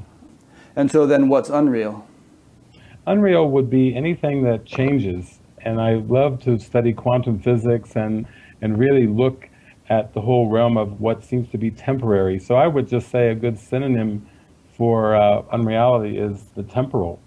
And 0.75 0.91
so 0.91 1.07
then 1.07 1.29
what's 1.29 1.51
unreal? 1.51 2.07
Unreal 3.07 3.49
would 3.51 3.69
be 3.69 3.95
anything 3.95 4.43
that 4.45 4.65
changes. 4.65 5.39
And 5.61 5.81
I 5.81 5.95
love 5.95 6.43
to 6.45 6.59
study 6.59 6.93
quantum 6.93 7.39
physics 7.39 7.97
and, 7.97 8.27
and 8.61 8.79
really 8.79 9.07
look 9.07 9.49
at 9.89 10.15
the 10.15 10.21
whole 10.21 10.49
realm 10.49 10.77
of 10.77 11.01
what 11.01 11.25
seems 11.25 11.49
to 11.51 11.59
be 11.59 11.71
temporary. 11.71 12.39
So 12.39 12.55
I 12.55 12.67
would 12.67 12.89
just 12.89 13.11
say 13.11 13.31
a 13.31 13.35
good 13.35 13.59
synonym 13.59 14.27
for 14.77 15.15
uh, 15.15 15.43
unreality 15.53 16.19
is 16.19 16.45
the 16.55 16.63
temporal. 16.63 17.21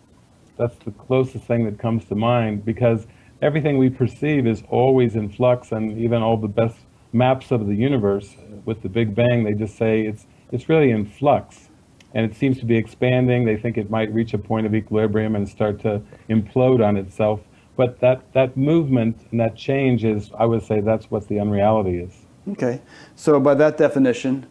That's 0.58 0.76
the 0.84 0.92
closest 0.92 1.46
thing 1.46 1.66
that 1.66 1.78
comes 1.78 2.06
to 2.06 2.16
mind 2.16 2.66
because 2.66 3.06
everything 3.42 3.78
we 3.78 3.90
perceive 3.90 4.48
is 4.48 4.64
always 4.70 5.16
in 5.16 5.30
flux, 5.30 5.72
and 5.72 5.98
even 6.00 6.22
all 6.22 6.38
the 6.38 6.48
best 6.48 6.78
maps 7.14 7.52
of 7.52 7.68
the 7.68 7.76
universe 7.76 8.36
with 8.66 8.82
the 8.82 8.90
Big 8.90 9.16
Bang, 9.16 9.44
they 9.44 9.54
just 9.54 9.78
say 9.78 10.02
it's 10.02 10.26
it's 10.52 10.70
really 10.70 10.92
in 10.92 11.06
flux, 11.06 11.67
and 12.14 12.30
it 12.30 12.36
seems 12.36 12.60
to 12.60 12.66
be 12.66 12.76
expanding. 12.76 13.46
They 13.46 13.58
think 13.58 13.78
it 13.78 13.90
might 13.90 14.14
reach 14.14 14.34
a 14.34 14.38
point 14.38 14.66
of 14.66 14.74
equilibrium 14.74 15.36
and 15.36 15.48
start 15.48 15.80
to 15.82 16.02
implode 16.30 16.86
on 16.86 16.98
itself. 16.98 17.42
But 17.76 18.00
that, 18.00 18.34
that 18.34 18.58
movement 18.58 19.28
and 19.32 19.40
that 19.40 19.56
change 19.56 20.04
is, 20.04 20.32
I 20.38 20.46
would 20.46 20.64
say, 20.64 20.80
that's 20.82 21.12
what 21.12 21.28
the 21.28 21.40
unreality 21.40 22.00
is. 22.00 22.14
Okay. 22.50 22.82
So, 23.16 23.40
by 23.40 23.54
that 23.56 23.78
definition, 23.78 24.48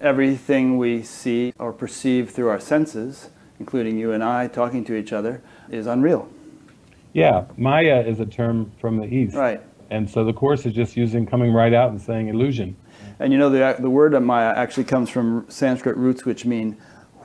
everything 0.00 0.78
we 0.78 1.02
see 1.02 1.52
or 1.58 1.72
perceive 1.72 2.30
through 2.30 2.48
our 2.48 2.60
senses, 2.60 3.30
including 3.58 3.98
you 3.98 4.12
and 4.12 4.24
I 4.24 4.46
talking 4.46 4.84
to 4.84 4.94
each 4.94 5.12
other, 5.12 5.42
is 5.68 5.86
unreal. 5.86 6.28
Yeah, 7.12 7.44
Maya 7.56 8.02
is 8.06 8.20
a 8.20 8.26
term 8.26 8.72
from 8.80 8.96
the 8.98 9.04
East. 9.04 9.34
Right. 9.34 9.60
And 9.90 10.08
so 10.08 10.24
the 10.24 10.32
Course 10.32 10.64
is 10.64 10.72
just 10.72 10.96
using, 10.96 11.26
coming 11.26 11.52
right 11.52 11.74
out 11.74 11.90
and 11.90 12.00
saying 12.00 12.28
illusion. 12.28 12.76
And 13.18 13.32
you 13.32 13.38
know, 13.38 13.50
the, 13.50 13.76
the 13.78 13.90
word 13.90 14.18
Maya 14.22 14.54
actually 14.56 14.84
comes 14.84 15.10
from 15.10 15.44
Sanskrit 15.48 15.96
roots 15.96 16.24
which 16.24 16.44
mean 16.44 16.76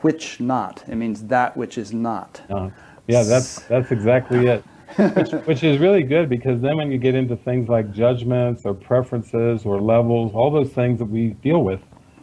which 0.06 0.40
not. 0.40 0.84
It 0.88 0.98
means 0.98 1.24
that 1.24 1.58
which 1.58 1.80
is 1.80 1.92
not. 1.92 2.40
Uh, 2.48 2.70
yeah, 3.08 3.24
that's, 3.24 3.62
that's 3.62 3.92
exactly 3.92 4.46
it. 4.46 4.64
which, 5.16 5.32
which 5.48 5.64
is 5.64 5.80
really 5.80 6.04
good 6.04 6.30
because 6.30 6.62
then 6.62 6.78
when 6.78 6.92
you 6.92 7.00
get 7.00 7.16
into 7.16 7.36
things 7.36 7.68
like 7.70 7.92
judgments 7.92 8.66
or 8.66 8.76
preferences 8.76 9.66
or 9.66 9.82
levels, 9.82 10.32
all 10.36 10.52
those 10.52 10.70
things 10.70 11.00
that 11.00 11.06
we 11.06 11.30
deal 11.42 11.64
with, 11.64 11.80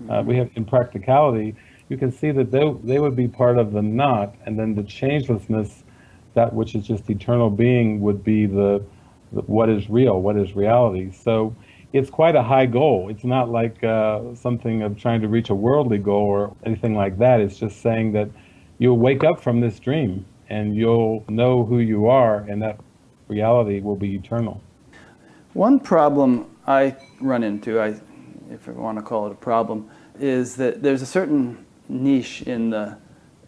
uh, 0.08 0.22
we 0.24 0.36
have 0.36 0.48
in 0.54 0.64
practicality, 0.64 1.56
you 1.88 1.96
can 1.96 2.12
see 2.12 2.30
that 2.30 2.52
they, 2.52 2.72
they 2.84 3.00
would 3.00 3.16
be 3.16 3.26
part 3.26 3.58
of 3.58 3.72
the 3.72 3.82
not, 3.82 4.36
and 4.46 4.56
then 4.56 4.76
the 4.76 4.84
changelessness, 4.84 5.82
that 6.34 6.52
which 6.52 6.76
is 6.76 6.86
just 6.86 7.10
eternal 7.10 7.50
being, 7.50 8.00
would 8.00 8.22
be 8.22 8.46
the, 8.46 8.80
the 9.32 9.40
what 9.42 9.68
is 9.68 9.90
real, 9.90 10.20
what 10.20 10.36
is 10.36 10.54
reality. 10.54 11.10
So 11.10 11.52
it's 11.92 12.10
quite 12.10 12.34
a 12.34 12.42
high 12.42 12.66
goal. 12.66 13.08
It's 13.10 13.24
not 13.24 13.50
like 13.50 13.82
uh, 13.84 14.34
something 14.34 14.82
of 14.82 14.98
trying 14.98 15.20
to 15.20 15.28
reach 15.28 15.50
a 15.50 15.54
worldly 15.54 15.98
goal 15.98 16.24
or 16.24 16.56
anything 16.64 16.94
like 16.94 17.18
that. 17.18 17.40
It's 17.40 17.58
just 17.58 17.82
saying 17.82 18.12
that 18.12 18.30
you'll 18.78 18.98
wake 18.98 19.24
up 19.24 19.40
from 19.40 19.60
this 19.60 19.78
dream 19.78 20.24
and 20.48 20.74
you'll 20.74 21.24
know 21.28 21.64
who 21.64 21.78
you 21.78 22.08
are, 22.08 22.38
and 22.40 22.60
that 22.62 22.78
reality 23.28 23.80
will 23.80 23.96
be 23.96 24.14
eternal. 24.14 24.60
One 25.54 25.80
problem 25.80 26.50
I 26.66 26.96
run 27.20 27.42
into, 27.42 27.80
I, 27.80 28.00
if 28.50 28.68
I 28.68 28.72
want 28.72 28.98
to 28.98 29.02
call 29.02 29.26
it 29.26 29.32
a 29.32 29.36
problem, 29.36 29.90
is 30.18 30.56
that 30.56 30.82
there's 30.82 31.02
a 31.02 31.06
certain 31.06 31.64
niche 31.88 32.42
in 32.42 32.70
the 32.70 32.98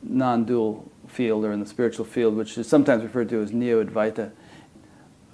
non 0.03 0.45
dual 0.45 0.91
field 1.09 1.45
or 1.45 1.53
in 1.53 1.61
the 1.61 1.67
spiritual 1.67 2.05
field, 2.05 2.37
which 2.37 2.57
is 2.57 2.67
sometimes 2.67 3.03
referred 3.03 3.29
to 3.31 3.43
as 3.43 3.53
neo 3.53 3.85
Advaita. 3.85 4.33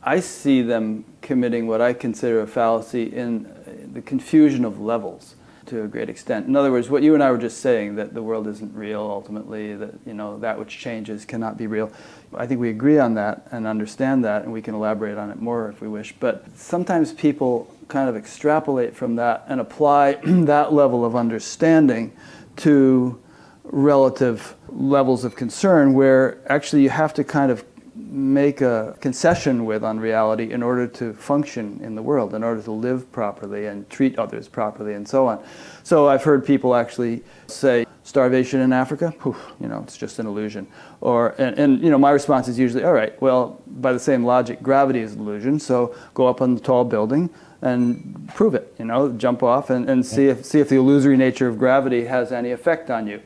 I 0.02 0.20
see 0.20 0.62
them 0.62 1.04
committing 1.20 1.66
what 1.66 1.80
I 1.80 1.92
consider 1.92 2.40
a 2.40 2.46
fallacy 2.46 3.04
in 3.04 3.46
uh, 3.46 3.92
the 3.92 4.00
confusion 4.00 4.64
of 4.64 4.80
levels 4.80 5.34
to 5.66 5.84
a 5.84 5.86
great 5.86 6.08
extent. 6.08 6.46
In 6.46 6.56
other 6.56 6.72
words, 6.72 6.90
what 6.90 7.02
you 7.02 7.14
and 7.14 7.22
I 7.22 7.30
were 7.30 7.38
just 7.38 7.60
saying, 7.60 7.96
that 7.96 8.12
the 8.12 8.22
world 8.22 8.48
isn't 8.48 8.74
real 8.74 9.02
ultimately, 9.02 9.76
that 9.76 9.94
you 10.06 10.14
know 10.14 10.38
that 10.40 10.58
which 10.58 10.78
changes 10.78 11.24
cannot 11.24 11.56
be 11.56 11.66
real. 11.66 11.92
I 12.34 12.46
think 12.46 12.60
we 12.60 12.70
agree 12.70 12.98
on 12.98 13.14
that 13.14 13.46
and 13.52 13.66
understand 13.66 14.24
that, 14.24 14.42
and 14.42 14.52
we 14.52 14.62
can 14.62 14.74
elaborate 14.74 15.18
on 15.18 15.30
it 15.30 15.40
more 15.40 15.68
if 15.68 15.80
we 15.80 15.88
wish. 15.88 16.14
But 16.18 16.44
sometimes 16.56 17.12
people 17.12 17.72
kind 17.88 18.08
of 18.08 18.16
extrapolate 18.16 18.96
from 18.96 19.16
that 19.16 19.44
and 19.48 19.60
apply 19.60 20.14
that 20.24 20.72
level 20.72 21.04
of 21.04 21.14
understanding 21.14 22.12
to 22.56 23.20
relative 23.64 24.56
levels 24.68 25.24
of 25.24 25.36
concern 25.36 25.94
where 25.94 26.40
actually 26.50 26.82
you 26.82 26.90
have 26.90 27.14
to 27.14 27.22
kind 27.22 27.52
of 27.52 27.64
make 28.10 28.60
a 28.60 28.96
concession 29.00 29.64
with 29.64 29.84
on 29.84 30.00
reality 30.00 30.52
in 30.52 30.62
order 30.62 30.86
to 30.86 31.12
function 31.14 31.80
in 31.82 31.94
the 31.94 32.02
world, 32.02 32.34
in 32.34 32.42
order 32.42 32.60
to 32.60 32.72
live 32.72 33.10
properly 33.12 33.66
and 33.66 33.88
treat 33.88 34.18
others 34.18 34.48
properly, 34.48 34.94
and 34.94 35.08
so 35.08 35.26
on. 35.26 35.42
So 35.84 36.08
I've 36.08 36.24
heard 36.24 36.44
people 36.44 36.74
actually 36.74 37.22
say, 37.46 37.86
starvation 38.02 38.60
in 38.60 38.72
Africa, 38.72 39.14
Whew, 39.22 39.36
you 39.60 39.68
know, 39.68 39.82
it's 39.82 39.96
just 39.96 40.18
an 40.18 40.26
illusion. 40.26 40.66
Or, 41.00 41.34
and, 41.38 41.56
and, 41.58 41.82
you 41.82 41.90
know, 41.90 41.98
my 41.98 42.10
response 42.10 42.48
is 42.48 42.58
usually, 42.58 42.82
all 42.82 42.92
right, 42.92 43.20
well, 43.22 43.62
by 43.66 43.92
the 43.92 44.00
same 44.00 44.24
logic, 44.24 44.62
gravity 44.62 45.00
is 45.00 45.12
an 45.12 45.20
illusion, 45.20 45.60
so 45.60 45.94
go 46.14 46.26
up 46.26 46.40
on 46.40 46.54
the 46.54 46.60
tall 46.60 46.84
building 46.84 47.30
and 47.62 48.28
prove 48.34 48.54
it, 48.54 48.74
you 48.78 48.86
know, 48.86 49.12
jump 49.12 49.42
off 49.42 49.70
and, 49.70 49.88
and 49.88 50.04
see, 50.04 50.26
if, 50.26 50.44
see 50.44 50.58
if 50.58 50.68
the 50.68 50.76
illusory 50.76 51.16
nature 51.16 51.46
of 51.46 51.58
gravity 51.58 52.06
has 52.06 52.32
any 52.32 52.50
effect 52.50 52.90
on 52.90 53.06
you 53.06 53.20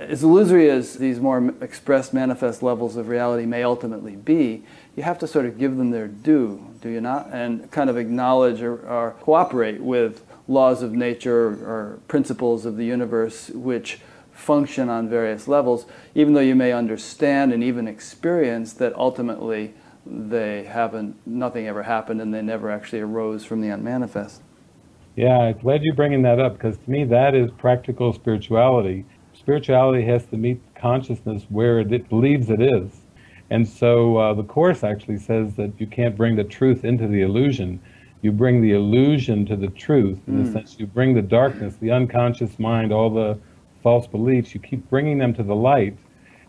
as 0.00 0.24
illusory 0.24 0.70
as 0.70 0.94
these 0.94 1.20
more 1.20 1.54
expressed, 1.60 2.14
manifest 2.14 2.62
levels 2.62 2.96
of 2.96 3.08
reality 3.08 3.44
may 3.44 3.62
ultimately 3.62 4.16
be, 4.16 4.64
you 4.96 5.02
have 5.02 5.18
to 5.18 5.26
sort 5.26 5.44
of 5.44 5.58
give 5.58 5.76
them 5.76 5.90
their 5.90 6.08
due, 6.08 6.66
do 6.80 6.88
you 6.88 7.02
not? 7.02 7.28
And 7.32 7.70
kind 7.70 7.90
of 7.90 7.98
acknowledge 7.98 8.62
or, 8.62 8.78
or 8.88 9.10
cooperate 9.20 9.80
with 9.80 10.24
laws 10.48 10.82
of 10.82 10.92
nature 10.92 11.48
or 11.48 12.00
principles 12.08 12.64
of 12.64 12.76
the 12.76 12.84
universe 12.84 13.50
which 13.50 14.00
function 14.32 14.88
on 14.88 15.08
various 15.08 15.46
levels, 15.46 15.84
even 16.14 16.32
though 16.32 16.40
you 16.40 16.54
may 16.54 16.72
understand 16.72 17.52
and 17.52 17.62
even 17.62 17.86
experience 17.86 18.72
that 18.72 18.94
ultimately 18.96 19.74
they 20.06 20.64
haven't, 20.64 21.14
nothing 21.26 21.68
ever 21.68 21.82
happened 21.82 22.22
and 22.22 22.32
they 22.32 22.40
never 22.40 22.70
actually 22.70 23.00
arose 23.00 23.44
from 23.44 23.60
the 23.60 23.68
unmanifest. 23.68 24.40
Yeah, 25.14 25.36
I'm 25.36 25.58
glad 25.58 25.82
you're 25.82 25.94
bringing 25.94 26.22
that 26.22 26.40
up 26.40 26.54
because 26.54 26.78
to 26.78 26.90
me 26.90 27.04
that 27.04 27.34
is 27.34 27.50
practical 27.58 28.14
spirituality 28.14 29.04
spirituality 29.50 30.04
has 30.04 30.24
to 30.26 30.36
meet 30.36 30.60
consciousness 30.76 31.44
where 31.48 31.80
it 31.80 32.08
believes 32.08 32.50
it 32.50 32.62
is. 32.62 33.00
And 33.50 33.68
so 33.68 34.16
uh, 34.16 34.32
the 34.32 34.44
Course 34.44 34.84
actually 34.84 35.18
says 35.18 35.56
that 35.56 35.72
you 35.76 35.88
can't 35.88 36.16
bring 36.16 36.36
the 36.36 36.44
truth 36.44 36.84
into 36.84 37.08
the 37.08 37.22
illusion. 37.22 37.80
You 38.22 38.30
bring 38.30 38.62
the 38.62 38.74
illusion 38.74 39.44
to 39.46 39.56
the 39.56 39.66
truth. 39.66 40.20
In 40.28 40.34
mm. 40.34 40.44
the 40.44 40.52
sense, 40.52 40.76
you 40.78 40.86
bring 40.86 41.14
the 41.14 41.22
darkness, 41.22 41.74
the 41.80 41.90
unconscious 41.90 42.60
mind, 42.60 42.92
all 42.92 43.10
the 43.10 43.40
false 43.82 44.06
beliefs, 44.06 44.54
you 44.54 44.60
keep 44.60 44.88
bringing 44.88 45.18
them 45.18 45.34
to 45.34 45.42
the 45.42 45.56
light. 45.56 45.98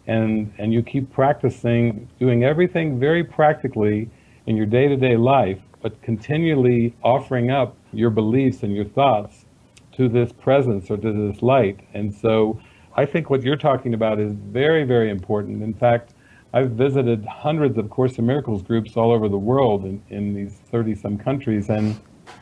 And, 0.05 0.53
and 0.59 0.71
you 0.71 0.83
keep 0.83 1.11
practicing, 1.11 2.07
doing 2.19 2.43
everything 2.43 2.99
very 2.99 3.23
practically 3.23 4.11
in 4.45 4.55
your 4.55 4.67
day 4.67 4.87
to 4.87 4.95
day 4.95 5.17
life, 5.17 5.57
but 5.81 5.99
continually 6.03 6.93
offering 7.01 7.49
up 7.49 7.75
your 7.93 8.11
beliefs 8.11 8.61
and 8.61 8.75
your 8.75 8.85
thoughts 8.85 9.45
to 9.93 10.07
this 10.07 10.31
presence 10.31 10.91
or 10.91 10.97
to 10.97 11.11
this 11.11 11.41
light. 11.41 11.79
And 11.95 12.13
so 12.13 12.61
I 12.95 13.05
think 13.05 13.29
what 13.29 13.43
you're 13.43 13.55
talking 13.55 13.93
about 13.93 14.19
is 14.19 14.33
very, 14.33 14.83
very 14.83 15.09
important. 15.09 15.63
In 15.63 15.73
fact, 15.73 16.13
I've 16.53 16.71
visited 16.71 17.25
hundreds 17.25 17.77
of 17.77 17.89
Course 17.89 18.17
in 18.17 18.25
Miracles 18.25 18.61
groups 18.61 18.97
all 18.97 19.11
over 19.11 19.29
the 19.29 19.37
world 19.37 19.85
in, 19.85 20.03
in 20.09 20.33
these 20.33 20.59
30 20.69 20.95
some 20.95 21.17
countries. 21.17 21.69
And, 21.69 21.97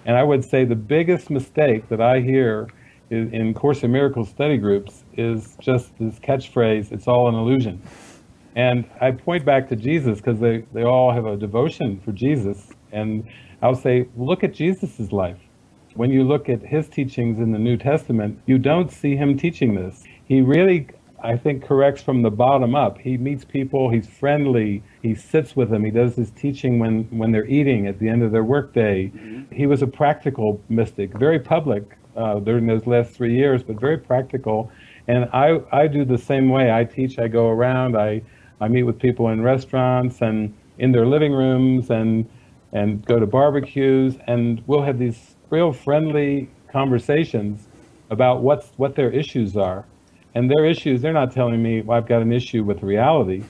and 0.05 0.17
I 0.17 0.23
would 0.23 0.43
say 0.43 0.65
the 0.65 0.75
biggest 0.75 1.29
mistake 1.29 1.87
that 1.89 2.01
I 2.01 2.21
hear 2.21 2.67
is, 3.11 3.31
in 3.31 3.53
Course 3.53 3.83
in 3.83 3.91
Miracles 3.91 4.29
study 4.29 4.57
groups 4.57 5.03
is 5.13 5.55
just 5.61 5.95
this 5.99 6.17
catchphrase, 6.19 6.91
it's 6.91 7.07
all 7.07 7.29
an 7.29 7.35
illusion. 7.35 7.81
And 8.55 8.89
I 8.99 9.11
point 9.11 9.45
back 9.45 9.69
to 9.69 9.75
Jesus 9.75 10.17
because 10.17 10.39
they, 10.39 10.65
they 10.73 10.83
all 10.83 11.11
have 11.11 11.27
a 11.27 11.37
devotion 11.37 11.99
for 11.99 12.11
Jesus. 12.11 12.71
And 12.91 13.27
I'll 13.61 13.75
say, 13.75 14.07
look 14.17 14.43
at 14.43 14.55
Jesus's 14.55 15.11
life. 15.11 15.37
When 15.93 16.09
you 16.09 16.23
look 16.23 16.49
at 16.49 16.61
his 16.63 16.87
teachings 16.87 17.39
in 17.39 17.51
the 17.51 17.59
New 17.59 17.77
Testament, 17.77 18.41
you 18.47 18.57
don't 18.57 18.91
see 18.91 19.15
him 19.15 19.37
teaching 19.37 19.75
this 19.75 20.03
he 20.29 20.41
really, 20.41 20.87
I 21.21 21.35
think, 21.35 21.65
corrects 21.65 22.03
from 22.03 22.21
the 22.21 22.29
bottom 22.29 22.75
up. 22.75 22.99
He 22.99 23.17
meets 23.17 23.43
people, 23.43 23.89
he's 23.89 24.07
friendly, 24.07 24.83
he 25.01 25.15
sits 25.15 25.55
with 25.55 25.71
them, 25.71 25.83
he 25.83 25.91
does 25.91 26.15
his 26.15 26.29
teaching 26.29 26.77
when, 26.77 27.05
when 27.05 27.31
they're 27.31 27.47
eating 27.47 27.87
at 27.87 27.97
the 27.97 28.07
end 28.07 28.21
of 28.23 28.31
their 28.31 28.43
workday. 28.43 29.07
Mm-hmm. 29.07 29.53
He 29.53 29.65
was 29.65 29.81
a 29.81 29.87
practical 29.87 30.61
mystic, 30.69 31.11
very 31.17 31.39
public 31.39 31.97
uh, 32.15 32.39
during 32.39 32.67
those 32.67 32.85
last 32.85 33.11
three 33.11 33.35
years, 33.35 33.63
but 33.63 33.79
very 33.79 33.97
practical. 33.97 34.71
And 35.07 35.27
I, 35.33 35.61
I 35.71 35.87
do 35.87 36.05
the 36.05 36.17
same 36.17 36.49
way. 36.49 36.71
I 36.71 36.83
teach, 36.83 37.17
I 37.17 37.27
go 37.27 37.49
around, 37.49 37.97
I, 37.97 38.21
I 38.61 38.67
meet 38.67 38.83
with 38.83 38.99
people 38.99 39.29
in 39.29 39.41
restaurants 39.41 40.21
and 40.21 40.53
in 40.77 40.91
their 40.91 41.07
living 41.07 41.33
rooms 41.33 41.89
and, 41.89 42.29
and 42.71 43.03
go 43.03 43.19
to 43.19 43.25
barbecues, 43.25 44.17
and 44.27 44.61
we'll 44.67 44.83
have 44.83 44.99
these 44.99 45.35
real 45.49 45.73
friendly 45.73 46.49
conversations 46.71 47.67
about 48.11 48.43
what's, 48.43 48.67
what 48.77 48.95
their 48.95 49.09
issues 49.09 49.57
are. 49.57 49.85
And 50.35 50.49
their 50.49 50.65
issues, 50.65 51.01
they're 51.01 51.13
not 51.13 51.31
telling 51.31 51.61
me, 51.61 51.81
well, 51.81 51.97
I've 51.97 52.07
got 52.07 52.21
an 52.21 52.31
issue 52.31 52.63
with 52.63 52.83
reality. 52.83 53.43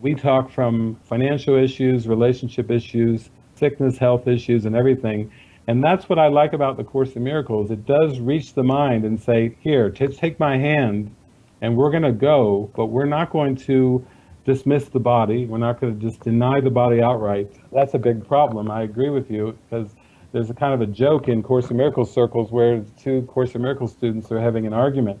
We 0.00 0.14
talk 0.14 0.50
from 0.50 0.96
financial 1.04 1.56
issues, 1.56 2.06
relationship 2.06 2.70
issues, 2.70 3.30
sickness, 3.54 3.96
health 3.96 4.28
issues, 4.28 4.66
and 4.66 4.76
everything. 4.76 5.32
And 5.66 5.82
that's 5.82 6.08
what 6.08 6.18
I 6.18 6.28
like 6.28 6.52
about 6.52 6.76
the 6.76 6.84
Course 6.84 7.12
in 7.14 7.24
Miracles. 7.24 7.70
It 7.70 7.86
does 7.86 8.20
reach 8.20 8.54
the 8.54 8.62
mind 8.62 9.04
and 9.04 9.20
say, 9.20 9.56
here, 9.60 9.90
t- 9.90 10.06
take 10.08 10.38
my 10.38 10.56
hand, 10.56 11.14
and 11.60 11.76
we're 11.76 11.90
going 11.90 12.04
to 12.04 12.12
go, 12.12 12.70
but 12.76 12.86
we're 12.86 13.06
not 13.06 13.30
going 13.30 13.56
to 13.56 14.06
dismiss 14.44 14.88
the 14.88 15.00
body. 15.00 15.46
We're 15.46 15.58
not 15.58 15.80
going 15.80 15.98
to 15.98 16.06
just 16.06 16.20
deny 16.20 16.60
the 16.60 16.70
body 16.70 17.02
outright. 17.02 17.52
That's 17.72 17.94
a 17.94 17.98
big 17.98 18.26
problem. 18.26 18.70
I 18.70 18.82
agree 18.82 19.10
with 19.10 19.30
you 19.30 19.58
because 19.68 19.94
there's 20.32 20.50
a 20.50 20.54
kind 20.54 20.74
of 20.74 20.80
a 20.80 20.90
joke 20.90 21.28
in 21.28 21.42
Course 21.42 21.70
in 21.70 21.76
Miracles 21.76 22.12
circles 22.12 22.50
where 22.50 22.82
two 22.98 23.22
Course 23.22 23.54
in 23.54 23.62
Miracles 23.62 23.92
students 23.92 24.30
are 24.30 24.40
having 24.40 24.66
an 24.66 24.72
argument 24.72 25.20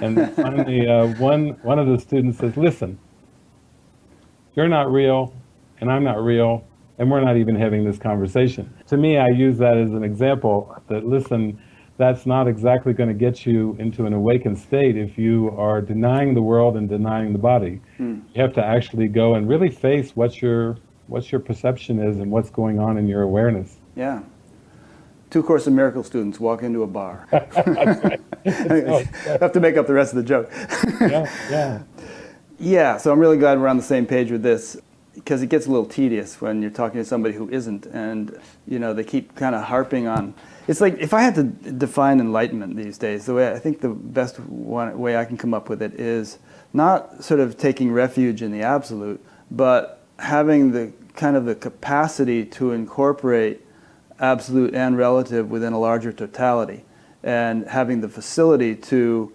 and 0.00 0.32
finally, 0.34 0.88
uh, 0.88 1.06
one, 1.18 1.50
one 1.62 1.78
of 1.78 1.86
the 1.86 1.98
students 1.98 2.38
says, 2.38 2.56
listen, 2.56 2.98
you're 4.54 4.68
not 4.68 4.90
real, 4.92 5.34
and 5.80 5.90
I'm 5.90 6.04
not 6.04 6.22
real, 6.22 6.64
and 6.98 7.10
we're 7.10 7.20
not 7.20 7.36
even 7.36 7.56
having 7.56 7.84
this 7.84 7.98
conversation. 7.98 8.72
To 8.88 8.96
me, 8.96 9.18
I 9.18 9.28
use 9.28 9.58
that 9.58 9.76
as 9.76 9.90
an 9.92 10.04
example 10.04 10.76
that, 10.88 11.06
listen, 11.06 11.58
that's 11.96 12.26
not 12.26 12.48
exactly 12.48 12.92
going 12.92 13.08
to 13.08 13.14
get 13.14 13.46
you 13.46 13.76
into 13.78 14.06
an 14.06 14.12
awakened 14.12 14.58
state 14.58 14.96
if 14.96 15.18
you 15.18 15.54
are 15.56 15.80
denying 15.80 16.34
the 16.34 16.42
world 16.42 16.76
and 16.76 16.88
denying 16.88 17.32
the 17.32 17.38
body. 17.38 17.80
Mm. 17.98 18.22
You 18.34 18.42
have 18.42 18.52
to 18.54 18.64
actually 18.64 19.08
go 19.08 19.34
and 19.34 19.48
really 19.48 19.70
face 19.70 20.16
what 20.16 20.40
your 20.40 20.78
what 21.08 21.30
your 21.30 21.40
perception 21.40 21.98
is 21.98 22.18
and 22.18 22.30
what's 22.30 22.48
going 22.48 22.78
on 22.78 22.96
in 22.96 23.06
your 23.06 23.22
awareness. 23.22 23.76
Yeah. 23.94 24.22
Two 25.32 25.42
Course 25.42 25.66
in 25.66 25.74
Miracle 25.74 26.04
students 26.04 26.38
walk 26.38 26.62
into 26.62 26.82
a 26.82 26.86
bar. 26.86 27.26
I 27.32 28.18
have 29.40 29.52
to 29.52 29.60
make 29.60 29.78
up 29.78 29.86
the 29.86 29.94
rest 29.94 30.12
of 30.12 30.16
the 30.16 30.22
joke. 30.22 30.50
yeah, 31.00 31.34
yeah. 31.50 31.82
Yeah, 32.58 32.98
so 32.98 33.10
I'm 33.10 33.18
really 33.18 33.38
glad 33.38 33.58
we're 33.58 33.68
on 33.68 33.78
the 33.78 33.82
same 33.82 34.04
page 34.04 34.30
with 34.30 34.42
this 34.42 34.76
because 35.14 35.40
it 35.40 35.48
gets 35.48 35.64
a 35.64 35.70
little 35.70 35.86
tedious 35.86 36.42
when 36.42 36.60
you're 36.60 36.70
talking 36.70 37.00
to 37.00 37.04
somebody 37.06 37.34
who 37.34 37.48
isn't 37.48 37.86
and 37.86 38.38
you 38.66 38.78
know 38.78 38.92
they 38.92 39.04
keep 39.04 39.34
kind 39.34 39.54
of 39.54 39.62
harping 39.64 40.06
on 40.06 40.32
it's 40.68 40.80
like 40.80 40.96
if 40.98 41.12
i 41.12 41.20
had 41.20 41.34
to 41.34 41.42
define 41.42 42.18
enlightenment 42.18 42.74
these 42.76 42.96
days 42.96 43.26
the 43.26 43.34
way 43.34 43.52
i 43.52 43.58
think 43.58 43.82
the 43.82 43.90
best 43.90 44.40
one, 44.40 44.98
way 44.98 45.14
i 45.14 45.22
can 45.22 45.36
come 45.36 45.52
up 45.52 45.68
with 45.68 45.82
it 45.82 45.92
is 46.00 46.38
not 46.72 47.22
sort 47.22 47.40
of 47.40 47.58
taking 47.58 47.92
refuge 47.92 48.40
in 48.40 48.50
the 48.52 48.62
absolute 48.62 49.22
but 49.50 50.02
having 50.18 50.72
the 50.72 50.90
kind 51.14 51.36
of 51.36 51.44
the 51.44 51.54
capacity 51.54 52.42
to 52.42 52.72
incorporate 52.72 53.60
absolute 54.22 54.74
and 54.74 54.96
relative 54.96 55.50
within 55.50 55.74
a 55.74 55.78
larger 55.78 56.12
totality 56.12 56.84
and 57.22 57.66
having 57.66 58.00
the 58.00 58.08
facility 58.08 58.74
to 58.74 59.32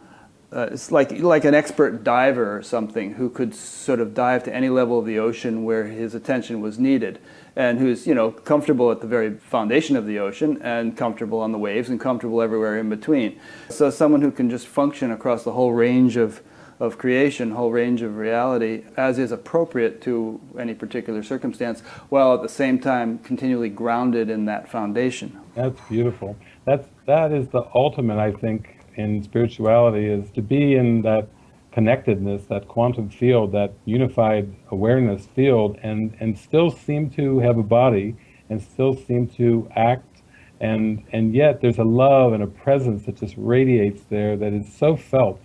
uh, 0.51 0.69
it's 0.71 0.91
like 0.91 1.11
like 1.19 1.43
an 1.43 1.53
expert 1.53 2.05
diver 2.05 2.55
or 2.55 2.63
something 2.63 3.15
who 3.15 3.29
could 3.29 3.53
sort 3.53 3.99
of 3.99 4.13
dive 4.13 4.43
to 4.45 4.53
any 4.53 4.69
level 4.69 4.97
of 4.97 5.05
the 5.05 5.19
ocean 5.19 5.65
where 5.65 5.87
his 5.87 6.15
attention 6.15 6.61
was 6.61 6.79
needed, 6.79 7.19
and 7.57 7.79
who's 7.79 8.07
you 8.07 8.15
know 8.15 8.31
comfortable 8.31 8.89
at 8.89 9.01
the 9.01 9.07
very 9.07 9.33
foundation 9.35 9.97
of 9.97 10.05
the 10.05 10.17
ocean 10.17 10.57
and 10.61 10.95
comfortable 10.95 11.41
on 11.41 11.51
the 11.51 11.57
waves 11.57 11.89
and 11.89 11.99
comfortable 11.99 12.41
everywhere 12.41 12.79
in 12.79 12.87
between. 12.87 13.37
So 13.69 13.89
someone 13.89 14.21
who 14.21 14.31
can 14.31 14.49
just 14.49 14.67
function 14.67 15.11
across 15.11 15.43
the 15.43 15.51
whole 15.51 15.73
range 15.73 16.15
of 16.15 16.41
of 16.79 16.97
creation, 16.97 17.51
whole 17.51 17.71
range 17.71 18.01
of 18.01 18.17
reality, 18.17 18.83
as 18.95 19.17
is 19.17 19.31
appropriate 19.31 20.01
to 20.01 20.39
any 20.59 20.73
particular 20.73 21.23
circumstance, 21.23 21.81
while 22.09 22.33
at 22.33 22.41
the 22.41 22.49
same 22.49 22.79
time 22.79 23.17
continually 23.19 23.69
grounded 23.69 24.29
in 24.29 24.45
that 24.45 24.69
foundation. 24.69 25.39
That's 25.55 25.79
beautiful. 25.89 26.35
That's 26.65 26.87
that 27.05 27.31
is 27.31 27.47
the 27.47 27.63
ultimate, 27.73 28.19
I 28.19 28.31
think, 28.31 28.77
in 28.95 29.23
spirituality 29.23 30.07
is 30.07 30.29
to 30.31 30.41
be 30.41 30.75
in 30.75 31.01
that 31.03 31.29
connectedness, 31.71 32.45
that 32.45 32.67
quantum 32.67 33.07
field, 33.07 33.51
that 33.51 33.71
unified 33.85 34.53
awareness 34.71 35.27
field, 35.27 35.77
and, 35.83 36.15
and 36.19 36.37
still 36.37 36.71
seem 36.71 37.09
to 37.11 37.39
have 37.39 37.57
a 37.57 37.63
body 37.63 38.15
and 38.49 38.61
still 38.61 38.95
seem 38.95 39.27
to 39.27 39.69
act. 39.75 40.21
And, 40.59 41.03
and 41.13 41.35
yet 41.35 41.61
there's 41.61 41.77
a 41.77 41.83
love 41.83 42.33
and 42.33 42.41
a 42.41 42.47
presence 42.47 43.05
that 43.05 43.17
just 43.17 43.35
radiates 43.37 44.01
there 44.09 44.35
that 44.37 44.53
is 44.53 44.73
so 44.73 44.95
felt. 44.95 45.39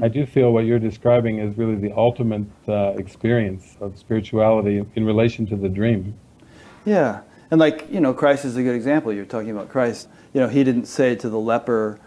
I 0.00 0.08
do 0.08 0.26
feel 0.26 0.52
what 0.52 0.64
you're 0.64 0.78
describing 0.78 1.38
is 1.38 1.58
really 1.58 1.74
the 1.74 1.92
ultimate 1.92 2.46
uh, 2.68 2.94
experience 2.96 3.76
of 3.80 3.98
spirituality 3.98 4.84
in 4.94 5.04
relation 5.04 5.44
to 5.46 5.56
the 5.56 5.68
dream. 5.68 6.14
Yeah. 6.84 7.22
And 7.50 7.58
like, 7.58 7.90
you 7.90 8.00
know, 8.00 8.14
Christ 8.14 8.44
is 8.44 8.56
a 8.56 8.62
good 8.62 8.76
example. 8.76 9.12
You're 9.12 9.24
talking 9.24 9.50
about 9.50 9.68
Christ. 9.68 10.08
You 10.32 10.40
know, 10.40 10.48
he 10.48 10.62
didn't 10.62 10.86
say 10.86 11.16
to 11.16 11.28
the 11.28 11.38
leper, 11.38 11.98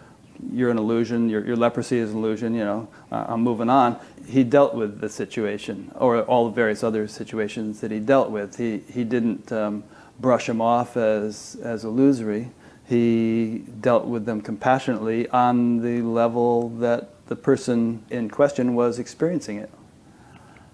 you're 0.52 0.70
an 0.70 0.78
illusion, 0.78 1.30
your, 1.30 1.46
your 1.46 1.56
leprosy 1.56 1.98
is 1.98 2.12
an 2.12 2.18
illusion, 2.18 2.54
you 2.54 2.64
know, 2.64 2.88
uh, 3.12 3.26
I'm 3.28 3.42
moving 3.42 3.70
on. 3.70 4.00
He 4.28 4.44
dealt 4.44 4.74
with 4.74 5.00
the 5.00 5.10
situation, 5.10 5.92
or 5.96 6.22
all 6.24 6.46
the 6.46 6.56
various 6.56 6.84
other 6.84 7.08
situations 7.08 7.80
that 7.82 7.92
he 7.92 8.00
dealt 8.00 8.32
with. 8.32 8.58
He, 8.58 8.80
he 8.92 9.04
didn't 9.04 9.52
um, 9.52 9.84
brush 10.20 10.48
them 10.48 10.62
off 10.62 10.98
as, 10.98 11.56
as 11.62 11.86
illusory. 11.86 12.52
He 12.88 13.64
dealt 13.82 14.06
with 14.06 14.26
them 14.26 14.42
compassionately 14.42 15.28
on 15.30 15.82
the 15.82 16.02
level 16.02 16.70
that 16.80 17.15
the 17.28 17.36
person 17.36 18.04
in 18.10 18.30
question 18.30 18.76
was 18.76 19.00
experiencing 19.00 19.58
it. 19.58 19.72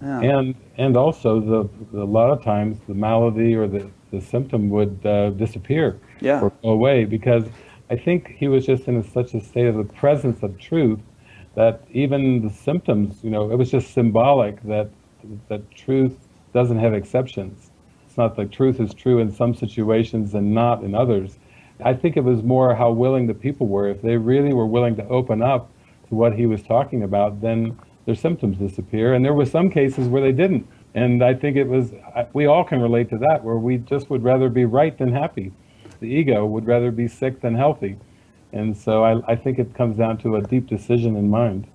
Yeah. 0.02 0.20
And 0.20 0.54
and 0.78 0.96
also 0.96 1.40
the, 1.40 1.68
the, 1.92 2.02
a 2.02 2.04
lot 2.04 2.30
of 2.30 2.42
times 2.42 2.78
the 2.88 2.94
malady 2.94 3.54
or 3.54 3.68
the, 3.68 3.88
the 4.10 4.20
symptom 4.20 4.68
would 4.70 5.04
uh, 5.06 5.30
disappear 5.30 5.98
yeah. 6.20 6.40
or 6.40 6.50
go 6.62 6.70
away 6.70 7.04
because 7.04 7.44
I 7.90 7.96
think 7.96 8.34
he 8.36 8.48
was 8.48 8.66
just 8.66 8.88
in 8.88 8.96
a, 8.96 9.04
such 9.04 9.34
a 9.34 9.40
state 9.40 9.66
of 9.66 9.76
the 9.76 9.84
presence 9.84 10.42
of 10.42 10.58
truth 10.58 10.98
that 11.54 11.82
even 11.90 12.42
the 12.42 12.50
symptoms, 12.52 13.22
you 13.22 13.30
know, 13.30 13.50
it 13.50 13.56
was 13.56 13.70
just 13.70 13.92
symbolic 13.92 14.62
that 14.64 14.90
that 15.48 15.70
truth 15.70 16.16
doesn't 16.52 16.78
have 16.78 16.94
exceptions. 16.94 17.70
It's 18.06 18.16
not 18.16 18.36
that 18.36 18.50
truth 18.50 18.80
is 18.80 18.92
true 18.92 19.20
in 19.20 19.32
some 19.32 19.54
situations 19.54 20.34
and 20.34 20.52
not 20.52 20.82
in 20.82 20.94
others. 20.94 21.38
I 21.84 21.94
think 21.94 22.16
it 22.16 22.24
was 22.24 22.42
more 22.42 22.74
how 22.74 22.90
willing 22.90 23.26
the 23.26 23.34
people 23.34 23.66
were. 23.66 23.88
If 23.88 24.02
they 24.02 24.16
really 24.16 24.52
were 24.52 24.66
willing 24.66 24.96
to 24.96 25.06
open 25.08 25.42
up 25.42 25.70
what 26.14 26.34
he 26.34 26.46
was 26.46 26.62
talking 26.62 27.02
about, 27.02 27.40
then 27.40 27.78
their 28.06 28.14
symptoms 28.14 28.58
disappear. 28.58 29.14
And 29.14 29.24
there 29.24 29.34
were 29.34 29.46
some 29.46 29.70
cases 29.70 30.08
where 30.08 30.22
they 30.22 30.32
didn't. 30.32 30.66
And 30.94 31.24
I 31.24 31.34
think 31.34 31.56
it 31.56 31.66
was, 31.66 31.92
we 32.32 32.46
all 32.46 32.64
can 32.64 32.80
relate 32.80 33.08
to 33.10 33.18
that, 33.18 33.42
where 33.42 33.56
we 33.56 33.78
just 33.78 34.10
would 34.10 34.22
rather 34.22 34.48
be 34.48 34.64
right 34.64 34.96
than 34.96 35.12
happy 35.12 35.52
the 36.02 36.08
ego 36.08 36.44
would 36.44 36.66
rather 36.66 36.90
be 36.90 37.08
sick 37.08 37.40
than 37.40 37.54
healthy. 37.54 37.96
And 38.52 38.76
so 38.76 39.02
I, 39.02 39.32
I 39.32 39.36
think 39.36 39.58
it 39.58 39.74
comes 39.74 39.96
down 39.96 40.18
to 40.18 40.36
a 40.36 40.42
deep 40.42 40.66
decision 40.66 41.16
in 41.16 41.30
mind. 41.30 41.66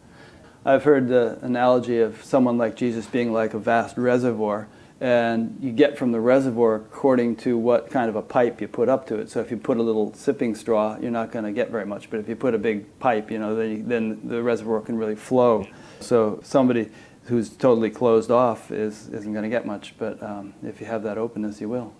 I've 0.63 0.83
heard 0.83 1.07
the 1.07 1.39
analogy 1.41 1.99
of 1.99 2.23
someone 2.23 2.57
like 2.57 2.75
Jesus 2.75 3.07
being 3.07 3.33
like 3.33 3.55
a 3.55 3.59
vast 3.59 3.97
reservoir, 3.97 4.67
and 4.99 5.57
you 5.61 5.71
get 5.71 5.97
from 5.97 6.11
the 6.11 6.19
reservoir 6.19 6.75
according 6.75 7.35
to 7.35 7.57
what 7.57 7.91
kind 7.91 8.09
of 8.09 8.15
a 8.15 8.21
pipe 8.21 8.59
you 8.61 8.67
put 8.67 8.89
up 8.89 9.05
to 9.07 9.15
it. 9.19 9.29
So 9.29 9.39
if 9.41 9.51
you 9.51 9.57
put 9.57 9.77
a 9.77 9.83
little 9.83 10.13
sipping 10.13 10.55
straw, 10.55 10.97
you're 10.99 11.11
not 11.11 11.31
going 11.31 11.45
to 11.45 11.51
get 11.51 11.69
very 11.69 11.85
much. 11.85 12.09
But 12.09 12.19
if 12.19 12.27
you 12.27 12.35
put 12.35 12.55
a 12.55 12.57
big 12.57 12.97
pipe, 12.99 13.29
you 13.29 13.37
know, 13.37 13.55
then, 13.55 13.69
you, 13.69 13.83
then 13.83 14.27
the 14.27 14.41
reservoir 14.41 14.81
can 14.81 14.97
really 14.97 15.15
flow. 15.15 15.67
So 15.99 16.39
somebody 16.43 16.89
who's 17.25 17.49
totally 17.49 17.89
closed 17.89 18.31
off 18.31 18.71
is, 18.71 19.07
isn't 19.09 19.33
going 19.33 19.43
to 19.43 19.49
get 19.49 19.65
much. 19.65 19.93
But 19.97 20.21
um, 20.23 20.53
if 20.63 20.81
you 20.81 20.87
have 20.87 21.03
that 21.03 21.17
openness, 21.17 21.61
you 21.61 21.69
will. 21.69 21.93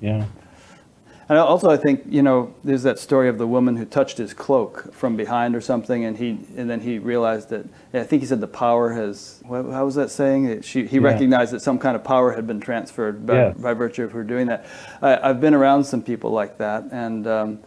Yeah. 0.00 0.26
And 1.28 1.38
also, 1.38 1.70
I 1.70 1.76
think 1.76 2.02
you 2.08 2.22
know, 2.22 2.54
there's 2.64 2.82
that 2.82 2.98
story 2.98 3.28
of 3.28 3.38
the 3.38 3.46
woman 3.46 3.76
who 3.76 3.84
touched 3.84 4.18
his 4.18 4.34
cloak 4.34 4.92
from 4.92 5.16
behind 5.16 5.56
or 5.56 5.60
something, 5.60 6.04
and 6.04 6.16
he 6.16 6.38
and 6.56 6.68
then 6.68 6.80
he 6.80 6.98
realized 6.98 7.48
that. 7.50 7.66
I 7.94 8.02
think 8.02 8.20
he 8.22 8.26
said 8.26 8.40
the 8.40 8.46
power 8.46 8.92
has. 8.92 9.40
What, 9.46 9.64
how 9.70 9.84
was 9.86 9.94
that 9.94 10.10
saying? 10.10 10.62
She, 10.62 10.86
he 10.86 10.96
yeah. 10.96 11.02
recognized 11.02 11.52
that 11.52 11.60
some 11.60 11.78
kind 11.78 11.96
of 11.96 12.04
power 12.04 12.32
had 12.32 12.46
been 12.46 12.60
transferred 12.60 13.26
by, 13.26 13.34
yes. 13.34 13.56
by 13.56 13.72
virtue 13.72 14.04
of 14.04 14.12
her 14.12 14.22
doing 14.22 14.48
that. 14.48 14.66
I, 15.00 15.28
have 15.28 15.40
been 15.40 15.54
around 15.54 15.84
some 15.84 16.02
people 16.02 16.30
like 16.30 16.58
that, 16.58 16.84
and 16.92 17.26
um, 17.26 17.60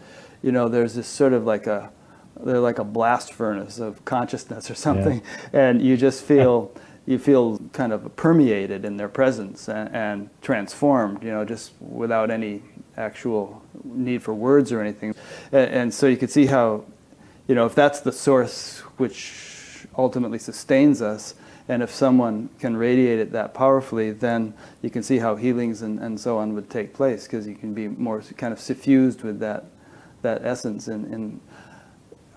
you 0.43 0.52
know, 0.52 0.70
there's 0.70 0.93
this 0.93 1.08
sort 1.08 1.34
of 1.34 1.46
like 1.46 1.65
a, 1.65 1.91
they're 2.39 2.60
like 2.60 2.78
a 2.78 2.84
blast 2.84 3.34
furnace 3.34 3.80
of 3.80 4.06
consciousness 4.06 4.70
or 4.70 4.76
something, 4.76 5.24
yeah. 5.54 5.70
and 5.70 5.82
you 5.82 5.98
just 5.98 6.24
feel. 6.24 6.72
you 7.08 7.17
feel 7.17 7.58
kind 7.72 7.93
of 7.93 8.13
permeated 8.17 8.84
in 8.84 8.98
their 8.98 9.08
presence 9.08 9.70
and, 9.70 9.96
and, 9.96 10.30
transformed, 10.41 11.24
you 11.24 11.32
know, 11.32 11.46
just 11.46 11.72
without 11.80 12.30
any 12.30 12.62
actual 12.98 13.62
need 13.84 14.24
for 14.24 14.34
words 14.34 14.72
or 14.72 14.82
anything. 14.82 15.14
And, 15.52 15.72
and, 15.72 15.94
so 15.94 16.08
you 16.08 16.18
could 16.18 16.32
see 16.32 16.48
how, 16.48 16.84
you 17.48 17.56
know, 17.56 17.66
if 17.66 17.76
that's 17.76 18.02
the 18.02 18.12
source 18.12 18.80
which 18.98 19.86
ultimately 19.98 20.40
sustains 20.40 21.02
us, 21.02 21.36
and 21.70 21.84
if 21.84 21.92
someone 21.92 22.50
can 22.60 22.78
radiate 22.78 23.20
it 23.20 23.32
that 23.34 23.54
powerfully, 23.54 24.12
then 24.12 24.54
you 24.82 24.90
can 24.90 25.04
see 25.04 25.20
how 25.20 25.36
healings 25.36 25.82
and, 25.82 26.00
and 26.00 26.20
so 26.20 26.38
on 26.38 26.54
would 26.56 26.70
take 26.70 26.94
place 26.94 27.24
because 27.24 27.46
you 27.46 27.56
can 27.56 27.74
be 27.74 27.88
more 27.88 28.22
kind 28.38 28.54
of 28.54 28.60
suffused 28.60 29.22
with 29.22 29.40
that, 29.40 29.66
that 30.22 30.46
essence 30.46 30.88
in, 30.88 31.14
in 31.14 31.42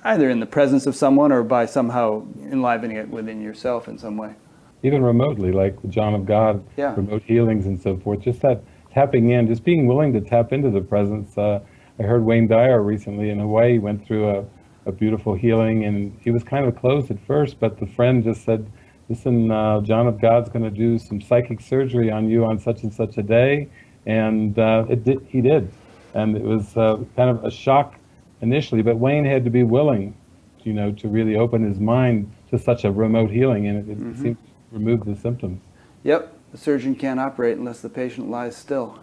either 0.04 0.30
in 0.30 0.40
the 0.40 0.46
presence 0.46 0.86
of 0.86 0.96
someone 0.96 1.30
or 1.30 1.42
by 1.42 1.64
somehow 1.64 2.26
enlivening 2.42 2.96
it 2.96 3.08
within 3.08 3.40
yourself 3.40 3.86
in 3.86 3.98
some 3.98 4.16
way. 4.16 4.34
Even 4.82 5.02
remotely, 5.02 5.52
like 5.52 5.80
the 5.82 5.88
John 5.88 6.14
of 6.14 6.26
God, 6.26 6.64
yeah. 6.76 6.94
remote 6.96 7.22
healings 7.22 7.66
and 7.66 7.80
so 7.80 7.98
forth, 7.98 8.22
just 8.22 8.40
that 8.40 8.62
tapping 8.92 9.30
in, 9.30 9.46
just 9.46 9.64
being 9.64 9.86
willing 9.86 10.12
to 10.12 10.20
tap 10.20 10.52
into 10.52 10.70
the 10.70 10.80
presence. 10.80 11.36
Uh, 11.36 11.60
I 11.98 12.02
heard 12.02 12.24
Wayne 12.24 12.46
Dyer 12.46 12.82
recently 12.82 13.30
in 13.30 13.38
Hawaii 13.38 13.78
went 13.78 14.06
through 14.06 14.30
a, 14.30 14.44
a 14.86 14.92
beautiful 14.92 15.34
healing, 15.34 15.84
and 15.84 16.16
he 16.20 16.30
was 16.30 16.42
kind 16.42 16.66
of 16.66 16.76
closed 16.76 17.10
at 17.10 17.20
first, 17.26 17.60
but 17.60 17.78
the 17.78 17.86
friend 17.86 18.24
just 18.24 18.44
said, 18.44 18.70
"Listen, 19.08 19.50
uh, 19.50 19.80
John 19.82 20.06
of 20.06 20.20
God's 20.20 20.48
going 20.48 20.64
to 20.64 20.70
do 20.70 20.98
some 20.98 21.20
psychic 21.20 21.60
surgery 21.60 22.10
on 22.10 22.28
you 22.28 22.44
on 22.44 22.58
such 22.58 22.82
and 22.82 22.92
such 22.92 23.18
a 23.18 23.22
day," 23.22 23.68
and 24.06 24.58
uh, 24.58 24.86
it 24.88 25.04
did, 25.04 25.26
he 25.28 25.40
did, 25.40 25.70
and 26.14 26.36
it 26.36 26.42
was 26.42 26.76
uh, 26.76 26.96
kind 27.16 27.30
of 27.30 27.44
a 27.44 27.50
shock 27.50 27.96
initially, 28.40 28.82
but 28.82 28.96
Wayne 28.96 29.24
had 29.24 29.44
to 29.44 29.50
be 29.50 29.62
willing, 29.62 30.16
you 30.64 30.72
know, 30.72 30.92
to 30.92 31.08
really 31.08 31.36
open 31.36 31.62
his 31.62 31.78
mind 31.78 32.32
to 32.50 32.58
such 32.58 32.84
a 32.84 32.90
remote 32.90 33.30
healing, 33.30 33.66
and 33.66 33.78
it, 33.78 33.92
it 33.92 33.98
mm-hmm. 33.98 34.22
seemed 34.22 34.36
to 34.36 34.52
remove 34.72 35.04
the 35.04 35.16
symptoms. 35.16 35.60
Yep, 36.02 36.34
the 36.52 36.58
surgeon 36.58 36.94
can't 36.94 37.20
operate 37.20 37.58
unless 37.58 37.80
the 37.80 37.88
patient 37.88 38.30
lies 38.30 38.56
still. 38.56 38.98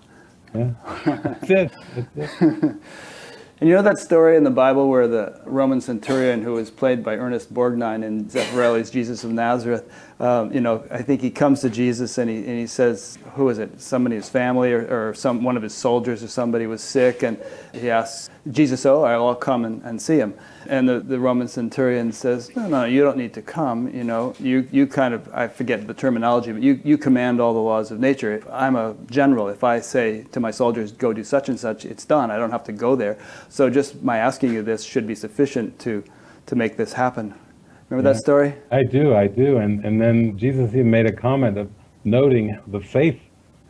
Yeah, 0.54 0.72
that's 1.06 1.50
it. 1.50 1.72
That's 2.16 2.42
it. 2.42 2.76
And 3.60 3.68
you 3.68 3.76
know 3.76 3.82
that 3.82 3.98
story 3.98 4.38
in 4.38 4.44
the 4.44 4.52
Bible 4.52 4.88
where 4.88 5.08
the 5.08 5.42
Roman 5.46 5.82
centurion, 5.82 6.44
who 6.44 6.54
was 6.54 6.70
played 6.70 7.04
by 7.04 7.16
Ernest 7.16 7.52
Borgnine 7.52 8.04
in 8.04 8.26
Zeffirelli's 8.26 8.92
Jesus 8.92 9.24
of 9.24 9.32
Nazareth, 9.32 9.92
um, 10.20 10.52
you 10.52 10.62
know, 10.62 10.84
I 10.90 11.04
think 11.04 11.22
he 11.22 11.30
comes 11.30 11.62
to 11.62 11.70
Jesus 11.70 12.18
and 12.18 12.28
he, 12.28 12.38
and 12.38 12.58
he 12.60 12.66
says, 12.66 13.20
who 13.36 13.50
is 13.50 13.60
it? 13.60 13.80
Somebody 13.80 14.16
in 14.16 14.22
his 14.22 14.30
family 14.30 14.74
or, 14.74 15.10
or 15.10 15.14
some, 15.14 15.44
one 15.44 15.56
of 15.56 15.62
his 15.62 15.76
soldiers 15.76 16.24
or 16.24 16.28
somebody 16.28 16.66
was 16.66 16.82
sick. 16.82 17.22
And 17.22 17.38
he 17.72 17.92
asks 17.92 18.28
Jesus, 18.50 18.86
oh, 18.88 19.04
I'll 19.04 19.36
come 19.36 19.64
and, 19.66 19.84
and 19.84 20.02
see 20.02 20.18
him. 20.18 20.34
And 20.68 20.90
the, 20.90 21.02
the 21.02 21.20
Roman 21.20 21.48
centurion 21.48 22.12
says, 22.12 22.56
no, 22.56 22.68
no, 22.68 22.86
you 22.86 23.04
don't 23.04 23.18
need 23.18 23.34
to 23.36 23.44
come. 23.44 23.94
You 23.94 24.04
know, 24.04 24.34
you, 24.40 24.68
you 24.72 24.88
kind 24.88 25.14
of, 25.14 25.30
I 25.34 25.48
forget 25.48 25.86
the 25.86 25.94
terminology, 25.94 26.52
but 26.52 26.64
you, 26.64 26.82
you 26.84 26.98
command 26.98 27.40
all 27.40 27.54
the 27.54 27.60
laws 27.60 27.92
of 27.92 28.00
nature. 28.00 28.44
I'm 28.52 28.76
a 28.76 28.96
general. 29.12 29.50
If 29.50 29.64
I 29.64 29.80
say 29.80 30.24
to 30.32 30.40
my 30.40 30.50
soldiers, 30.50 30.92
go 30.92 31.14
do 31.14 31.24
such 31.24 31.48
and 31.48 31.60
such, 31.60 31.86
it's 31.86 32.06
done. 32.06 32.32
I 32.32 32.38
don't 32.38 32.52
have 32.52 32.64
to 32.64 32.74
go 32.74 32.96
there. 32.96 33.20
So 33.50 33.70
just 33.70 34.02
my 34.02 34.18
asking 34.18 34.52
you 34.52 34.64
this 34.64 34.84
should 34.84 35.06
be 35.06 35.16
sufficient 35.16 35.78
to, 35.80 36.04
to 36.48 36.56
make 36.56 36.76
this 36.76 36.94
happen. 36.94 37.36
Remember 37.90 38.10
yeah, 38.10 38.14
that 38.14 38.20
story? 38.20 38.56
I 38.72 38.84
do, 38.84 39.16
I 39.16 39.28
do. 39.28 39.58
And, 39.58 39.86
and 39.86 40.02
then 40.02 40.38
Jesus 40.38 40.70
even 40.74 40.92
made 40.92 41.06
a 41.06 41.12
comment 41.12 41.58
of 41.58 41.70
noting 42.04 42.60
the 42.68 42.80
faith 42.80 43.20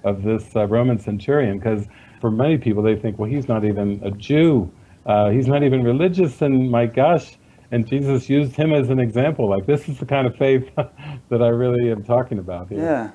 of 0.03 0.23
this 0.23 0.55
uh, 0.55 0.65
Roman 0.67 0.99
centurion, 0.99 1.57
because 1.59 1.85
for 2.21 2.31
many 2.31 2.57
people, 2.57 2.81
they 2.81 2.95
think, 2.95 3.19
well, 3.19 3.29
he's 3.29 3.47
not 3.47 3.65
even 3.65 4.01
a 4.03 4.11
Jew 4.11 4.71
uh, 5.07 5.29
he's 5.29 5.47
not 5.47 5.63
even 5.63 5.83
religious, 5.83 6.41
and 6.41 6.69
my 6.69 6.85
gosh, 6.85 7.37
and 7.71 7.87
Jesus 7.87 8.29
used 8.29 8.55
him 8.55 8.73
as 8.73 8.89
an 8.89 8.99
example. 8.99 9.49
Like 9.49 9.65
this 9.65 9.87
is 9.87 9.99
the 9.99 10.05
kind 10.05 10.27
of 10.27 10.35
faith 10.35 10.69
that 10.75 11.41
I 11.41 11.47
really 11.47 11.89
am 11.89 12.03
talking 12.03 12.39
about 12.39 12.67
here. 12.67 12.79
Yeah. 12.79 13.11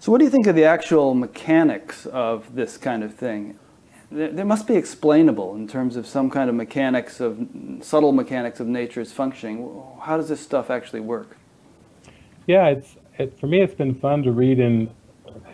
So, 0.00 0.10
what 0.10 0.18
do 0.18 0.24
you 0.24 0.30
think 0.30 0.48
of 0.48 0.56
the 0.56 0.64
actual 0.64 1.14
mechanics 1.14 2.06
of 2.06 2.56
this 2.56 2.76
kind 2.76 3.04
of 3.04 3.14
thing? 3.14 3.56
There 4.10 4.44
must 4.44 4.66
be 4.66 4.74
explainable 4.74 5.54
in 5.54 5.68
terms 5.68 5.94
of 5.96 6.06
some 6.06 6.30
kind 6.30 6.48
of 6.48 6.56
mechanics 6.56 7.20
of 7.20 7.46
subtle 7.82 8.12
mechanics 8.12 8.58
of 8.58 8.66
nature's 8.66 9.12
functioning. 9.12 9.82
How 10.00 10.16
does 10.16 10.30
this 10.30 10.40
stuff 10.40 10.70
actually 10.70 11.00
work? 11.00 11.36
Yeah, 12.46 12.68
it's 12.68 12.96
it, 13.18 13.38
for 13.38 13.46
me. 13.46 13.60
It's 13.60 13.74
been 13.74 13.94
fun 13.94 14.22
to 14.22 14.32
read 14.32 14.60
in 14.60 14.90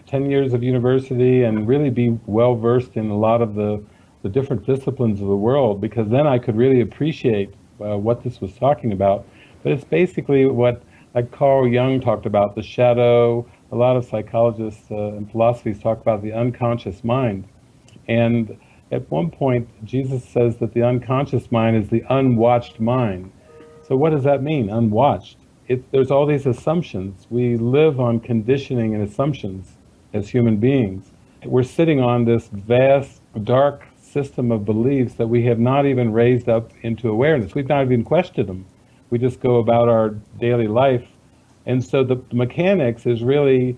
ten 0.06 0.30
years 0.30 0.52
of 0.52 0.62
university 0.62 1.42
and 1.42 1.66
really 1.66 1.90
be 1.90 2.18
well 2.26 2.54
versed 2.54 2.96
in 2.96 3.10
a 3.10 3.18
lot 3.18 3.42
of 3.42 3.56
the 3.56 3.82
the 4.22 4.28
different 4.28 4.64
disciplines 4.64 5.20
of 5.20 5.26
the 5.26 5.36
world 5.36 5.80
because 5.80 6.08
then 6.08 6.26
I 6.26 6.38
could 6.38 6.56
really 6.56 6.80
appreciate 6.80 7.52
uh, 7.80 7.98
what 7.98 8.22
this 8.22 8.40
was 8.40 8.54
talking 8.54 8.92
about. 8.92 9.26
But 9.62 9.72
it's 9.72 9.84
basically 9.84 10.46
what 10.46 10.82
like 11.14 11.32
Carl 11.32 11.66
Jung 11.66 12.00
talked 12.00 12.26
about 12.26 12.54
the 12.54 12.62
shadow. 12.62 13.46
A 13.72 13.76
lot 13.76 13.96
of 13.96 14.04
psychologists 14.04 14.90
uh, 14.90 15.16
and 15.16 15.28
philosophies 15.30 15.80
talk 15.80 16.00
about 16.00 16.22
the 16.22 16.32
unconscious 16.32 17.02
mind. 17.02 17.48
And 18.08 18.58
at 18.90 19.10
one 19.10 19.30
point, 19.30 19.68
Jesus 19.84 20.24
says 20.24 20.58
that 20.58 20.74
the 20.74 20.82
unconscious 20.82 21.50
mind 21.50 21.76
is 21.76 21.88
the 21.88 22.04
unwatched 22.10 22.80
mind. 22.80 23.32
So 23.86 23.96
what 23.96 24.10
does 24.10 24.24
that 24.24 24.42
mean, 24.42 24.70
unwatched? 24.70 25.36
It, 25.68 25.90
there's 25.92 26.10
all 26.10 26.26
these 26.26 26.46
assumptions. 26.46 27.26
We 27.30 27.56
live 27.56 27.98
on 27.98 28.20
conditioning 28.20 28.94
and 28.94 29.02
assumptions 29.02 29.76
as 30.12 30.28
human 30.28 30.58
beings. 30.58 31.10
We're 31.44 31.62
sitting 31.62 32.00
on 32.00 32.24
this 32.24 32.48
vast, 32.48 33.20
dark 33.42 33.86
system 34.00 34.52
of 34.52 34.64
beliefs 34.64 35.14
that 35.14 35.26
we 35.26 35.44
have 35.44 35.58
not 35.58 35.86
even 35.86 36.12
raised 36.12 36.48
up 36.48 36.70
into 36.82 37.08
awareness. 37.08 37.54
We've 37.54 37.68
not 37.68 37.84
even 37.84 38.04
questioned 38.04 38.48
them. 38.48 38.64
We 39.10 39.18
just 39.18 39.40
go 39.40 39.56
about 39.56 39.88
our 39.88 40.10
daily 40.38 40.68
life. 40.68 41.06
And 41.66 41.84
so 41.84 42.04
the, 42.04 42.22
mechanics 42.32 43.06
is 43.06 43.22
really 43.22 43.76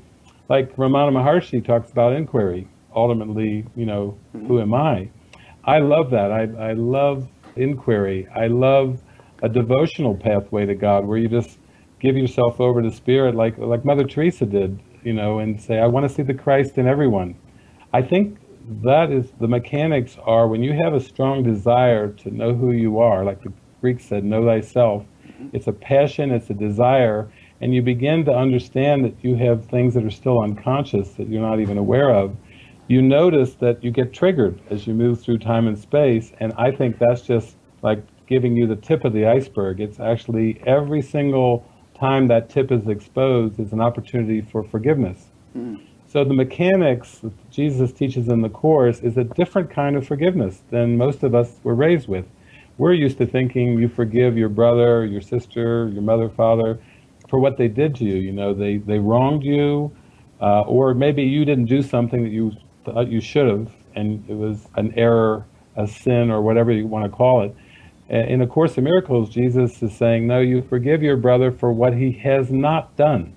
like 0.48 0.74
Ramana 0.76 1.12
Maharshi 1.12 1.64
talks 1.64 1.90
about 1.90 2.12
inquiry. 2.12 2.68
Ultimately, 2.96 3.64
you 3.76 3.86
know, 3.86 4.18
who 4.32 4.38
mm-hmm. 4.38 4.58
am 4.58 4.74
I? 4.74 5.10
I 5.64 5.78
love 5.78 6.10
that. 6.10 6.32
I, 6.32 6.70
I 6.70 6.72
love 6.72 7.28
inquiry. 7.56 8.26
I 8.34 8.46
love 8.46 9.00
a 9.42 9.48
devotional 9.48 10.16
pathway 10.16 10.66
to 10.66 10.74
God 10.74 11.04
where 11.04 11.18
you 11.18 11.28
just 11.28 11.58
give 12.00 12.16
yourself 12.16 12.60
over 12.60 12.82
to 12.82 12.90
spirit 12.90 13.34
like 13.34 13.58
like 13.58 13.84
Mother 13.84 14.04
Teresa 14.04 14.46
did, 14.46 14.80
you 15.02 15.12
know, 15.12 15.38
and 15.38 15.60
say, 15.60 15.78
I 15.78 15.86
want 15.86 16.08
to 16.08 16.14
see 16.14 16.22
the 16.22 16.34
Christ 16.34 16.78
in 16.78 16.86
everyone. 16.86 17.36
I 17.92 18.02
think 18.02 18.38
that 18.82 19.12
is 19.12 19.30
the 19.40 19.48
mechanics 19.48 20.16
are 20.24 20.48
when 20.48 20.62
you 20.62 20.72
have 20.72 20.94
a 20.94 21.00
strong 21.00 21.42
desire 21.42 22.08
to 22.08 22.30
know 22.30 22.54
who 22.54 22.72
you 22.72 22.98
are, 22.98 23.24
like 23.24 23.42
the 23.42 23.52
Greek 23.80 24.00
said, 24.00 24.24
know 24.24 24.44
thyself. 24.44 25.04
Mm-hmm. 25.26 25.48
It's 25.52 25.66
a 25.66 25.72
passion, 25.72 26.30
it's 26.30 26.50
a 26.50 26.54
desire, 26.54 27.30
and 27.60 27.74
you 27.74 27.82
begin 27.82 28.24
to 28.24 28.32
understand 28.32 29.04
that 29.04 29.14
you 29.22 29.36
have 29.36 29.66
things 29.66 29.94
that 29.94 30.04
are 30.04 30.10
still 30.10 30.40
unconscious 30.42 31.10
that 31.12 31.28
you're 31.28 31.42
not 31.42 31.60
even 31.60 31.78
aware 31.78 32.10
of. 32.10 32.36
You 32.88 33.02
notice 33.02 33.54
that 33.54 33.82
you 33.82 33.90
get 33.90 34.12
triggered 34.12 34.60
as 34.70 34.86
you 34.86 34.94
move 34.94 35.20
through 35.20 35.38
time 35.38 35.66
and 35.66 35.78
space, 35.78 36.32
and 36.38 36.52
I 36.56 36.70
think 36.70 36.98
that's 36.98 37.22
just 37.22 37.56
like 37.82 38.02
giving 38.26 38.56
you 38.56 38.66
the 38.66 38.76
tip 38.76 39.04
of 39.04 39.12
the 39.12 39.26
iceberg. 39.26 39.80
It's 39.80 39.98
actually 39.98 40.60
every 40.66 41.02
single 41.02 41.66
time 41.98 42.28
that 42.28 42.48
tip 42.50 42.70
is 42.70 42.86
exposed 42.86 43.58
is 43.58 43.72
an 43.72 43.80
opportunity 43.80 44.40
for 44.40 44.62
forgiveness. 44.62 45.26
Mm. 45.56 45.82
So 46.06 46.24
the 46.24 46.34
mechanics 46.34 47.18
that 47.18 47.50
Jesus 47.50 47.92
teaches 47.92 48.28
in 48.28 48.42
the 48.42 48.48
Course 48.48 49.00
is 49.00 49.16
a 49.16 49.24
different 49.24 49.70
kind 49.70 49.96
of 49.96 50.06
forgiveness 50.06 50.62
than 50.70 50.96
most 50.96 51.22
of 51.22 51.34
us 51.34 51.56
were 51.64 51.74
raised 51.74 52.08
with. 52.08 52.24
We're 52.78 52.92
used 52.92 53.18
to 53.18 53.26
thinking 53.26 53.78
you 53.78 53.88
forgive 53.88 54.36
your 54.36 54.48
brother, 54.48 55.04
your 55.04 55.20
sister, 55.20 55.88
your 55.88 56.02
mother, 56.02 56.28
father 56.28 56.78
for 57.28 57.40
what 57.40 57.56
they 57.56 57.68
did 57.68 57.96
to 57.96 58.04
you. 58.04 58.14
You 58.16 58.32
know, 58.32 58.54
they, 58.54 58.76
they 58.76 58.98
wronged 58.98 59.42
you, 59.42 59.90
uh, 60.40 60.60
or 60.62 60.94
maybe 60.94 61.22
you 61.22 61.44
didn't 61.44 61.64
do 61.64 61.82
something 61.82 62.22
that 62.22 62.30
you 62.30 62.52
thought 62.86 63.08
you 63.08 63.20
should 63.20 63.48
have, 63.48 63.70
and 63.94 64.24
it 64.28 64.34
was 64.34 64.66
an 64.76 64.94
error, 64.96 65.44
a 65.76 65.86
sin, 65.86 66.30
or 66.30 66.40
whatever 66.40 66.72
you 66.72 66.86
want 66.86 67.04
to 67.04 67.10
call 67.10 67.42
it. 67.42 67.54
In 68.08 68.40
A 68.40 68.46
Course 68.46 68.78
in 68.78 68.84
Miracles, 68.84 69.28
Jesus 69.30 69.82
is 69.82 69.94
saying, 69.94 70.26
no, 70.26 70.38
you 70.40 70.62
forgive 70.62 71.02
your 71.02 71.16
brother 71.16 71.50
for 71.50 71.72
what 71.72 71.92
he 71.92 72.12
has 72.12 72.50
not 72.50 72.96
done 72.96 73.36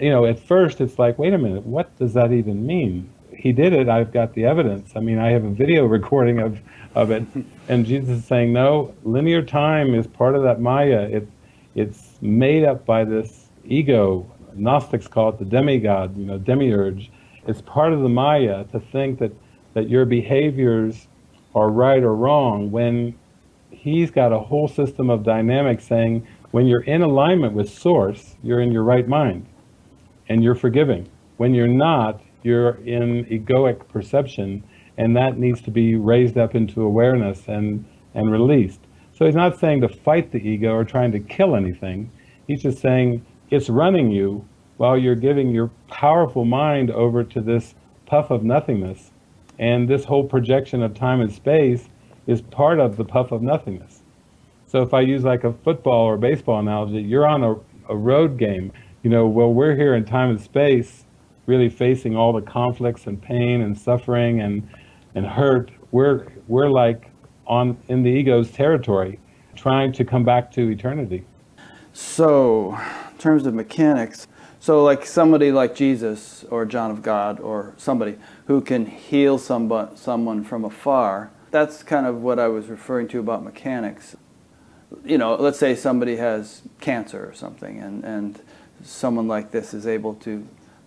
you 0.00 0.10
know, 0.10 0.26
at 0.26 0.38
first 0.38 0.80
it's 0.80 0.98
like, 0.98 1.18
wait 1.18 1.32
a 1.32 1.38
minute, 1.38 1.64
what 1.64 1.96
does 1.98 2.14
that 2.14 2.32
even 2.32 2.66
mean? 2.66 3.10
He 3.34 3.52
did 3.52 3.72
it. 3.72 3.88
I've 3.88 4.12
got 4.12 4.34
the 4.34 4.44
evidence. 4.44 4.92
I 4.96 5.00
mean, 5.00 5.18
I 5.18 5.30
have 5.30 5.44
a 5.44 5.50
video 5.50 5.84
recording 5.86 6.40
of, 6.40 6.60
of 6.94 7.10
it. 7.10 7.24
And 7.68 7.86
Jesus 7.86 8.18
is 8.18 8.24
saying, 8.24 8.52
no, 8.52 8.94
linear 9.04 9.42
time 9.42 9.94
is 9.94 10.06
part 10.06 10.34
of 10.34 10.42
that 10.42 10.60
Maya. 10.60 11.08
It, 11.10 11.28
it's 11.74 12.18
made 12.20 12.64
up 12.64 12.84
by 12.84 13.04
this 13.04 13.48
ego. 13.64 14.30
Gnostics 14.54 15.06
call 15.06 15.30
it 15.30 15.38
the 15.38 15.44
demigod, 15.44 16.16
you 16.16 16.24
know, 16.24 16.38
demiurge. 16.38 17.10
It's 17.46 17.62
part 17.62 17.92
of 17.92 18.00
the 18.00 18.08
Maya 18.08 18.64
to 18.72 18.80
think 18.80 19.18
that, 19.20 19.32
that 19.74 19.88
your 19.88 20.04
behaviors 20.04 21.06
are 21.54 21.70
right 21.70 22.02
or 22.02 22.14
wrong 22.14 22.70
when 22.70 23.18
he's 23.70 24.10
got 24.10 24.32
a 24.32 24.38
whole 24.38 24.68
system 24.68 25.10
of 25.10 25.22
dynamics 25.22 25.84
saying 25.84 26.26
when 26.50 26.66
you're 26.66 26.82
in 26.82 27.02
alignment 27.02 27.52
with 27.54 27.70
source, 27.70 28.36
you're 28.42 28.60
in 28.60 28.72
your 28.72 28.82
right 28.82 29.06
mind 29.06 29.46
and 30.28 30.42
you're 30.42 30.54
forgiving. 30.54 31.08
When 31.36 31.54
you're 31.54 31.68
not, 31.68 32.20
you're 32.42 32.76
in 32.84 33.24
egoic 33.26 33.88
perception, 33.88 34.62
and 34.96 35.16
that 35.16 35.38
needs 35.38 35.60
to 35.62 35.70
be 35.70 35.94
raised 35.94 36.36
up 36.36 36.54
into 36.54 36.82
awareness 36.82 37.46
and, 37.48 37.84
and 38.14 38.30
released. 38.30 38.80
So 39.14 39.24
he's 39.24 39.34
not 39.34 39.58
saying 39.58 39.80
to 39.82 39.88
fight 39.88 40.32
the 40.32 40.38
ego 40.38 40.72
or 40.72 40.84
trying 40.84 41.12
to 41.12 41.20
kill 41.20 41.56
anything. 41.56 42.10
He's 42.46 42.62
just 42.62 42.78
saying 42.78 43.24
it's 43.50 43.68
running 43.68 44.10
you 44.10 44.46
while 44.78 44.96
you're 44.96 45.14
giving 45.14 45.50
your 45.50 45.70
powerful 45.88 46.44
mind 46.44 46.90
over 46.90 47.22
to 47.22 47.40
this 47.40 47.74
puff 48.06 48.30
of 48.30 48.42
nothingness. 48.42 49.10
And 49.58 49.88
this 49.88 50.04
whole 50.04 50.24
projection 50.24 50.82
of 50.82 50.94
time 50.94 51.20
and 51.20 51.32
space 51.32 51.88
is 52.26 52.40
part 52.40 52.80
of 52.80 52.96
the 52.96 53.04
puff 53.04 53.32
of 53.32 53.42
nothingness. 53.42 54.02
So 54.66 54.82
if 54.82 54.94
I 54.94 55.00
use 55.00 55.24
like 55.24 55.44
a 55.44 55.52
football 55.52 56.06
or 56.06 56.16
baseball 56.16 56.58
analogy, 56.58 57.02
you're 57.02 57.26
on 57.26 57.44
a, 57.44 57.56
a 57.88 57.96
road 57.96 58.38
game 58.38 58.72
you 59.02 59.10
know, 59.10 59.26
well, 59.26 59.52
we're 59.52 59.76
here 59.76 59.94
in 59.94 60.04
time 60.04 60.30
and 60.30 60.40
space, 60.40 61.04
really 61.46 61.68
facing 61.68 62.16
all 62.16 62.32
the 62.32 62.42
conflicts 62.42 63.06
and 63.06 63.20
pain 63.20 63.62
and 63.62 63.78
suffering 63.78 64.40
and 64.40 64.68
and 65.14 65.24
hurt. 65.24 65.70
We're 65.92 66.26
we're 66.48 66.68
like 66.68 67.10
on 67.46 67.78
in 67.88 68.02
the 68.02 68.10
ego's 68.10 68.50
territory, 68.50 69.20
trying 69.54 69.92
to 69.92 70.04
come 70.04 70.24
back 70.24 70.50
to 70.52 70.68
eternity. 70.68 71.24
So, 71.92 72.78
in 73.10 73.18
terms 73.18 73.46
of 73.46 73.54
mechanics, 73.54 74.26
so 74.68 74.84
like 74.84 75.06
somebody 75.06 75.50
like 75.50 75.74
Jesus 75.74 76.44
or 76.50 76.66
John 76.66 76.90
of 76.90 77.00
God 77.00 77.40
or 77.40 77.72
somebody 77.78 78.16
who 78.48 78.60
can 78.60 78.84
heal 78.84 79.38
somebody, 79.38 79.96
someone 79.96 80.44
from 80.44 80.62
afar. 80.62 81.30
That's 81.50 81.82
kind 81.82 82.04
of 82.04 82.20
what 82.20 82.38
I 82.38 82.48
was 82.48 82.66
referring 82.66 83.08
to 83.08 83.18
about 83.18 83.42
mechanics. 83.42 84.14
You 85.06 85.16
know, 85.16 85.36
let's 85.36 85.58
say 85.58 85.74
somebody 85.74 86.16
has 86.16 86.60
cancer 86.82 87.26
or 87.26 87.32
something, 87.32 87.78
and, 87.78 88.04
and 88.04 88.42
someone 88.84 89.26
like 89.26 89.52
this 89.52 89.72
is 89.72 89.86
able 89.86 90.12
to 90.16 90.46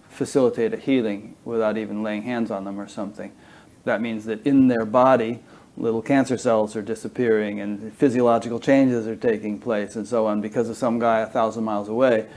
facilitate 0.10 0.76
a 0.76 0.78
healing 0.78 1.36
without 1.44 1.76
even 1.76 2.04
laying 2.04 2.22
hands 2.22 2.52
on 2.52 2.66
them 2.66 2.80
or 2.80 2.88
something. 2.88 3.32
That 3.86 4.00
means 4.00 4.26
that 4.26 4.46
in 4.46 4.68
their 4.68 4.86
body, 4.86 5.40
little 5.76 6.04
cancer 6.04 6.38
cells 6.38 6.76
are 6.76 6.84
disappearing 6.84 7.60
and 7.60 7.92
physiological 7.96 8.60
changes 8.60 9.08
are 9.08 9.16
taking 9.16 9.58
place 9.58 9.96
and 9.96 10.08
so 10.08 10.28
on 10.28 10.40
because 10.40 10.70
of 10.70 10.78
some 10.78 11.00
guy 11.00 11.22
a 11.22 11.26
thousand 11.26 11.64
miles 11.64 11.90
away 11.90 12.28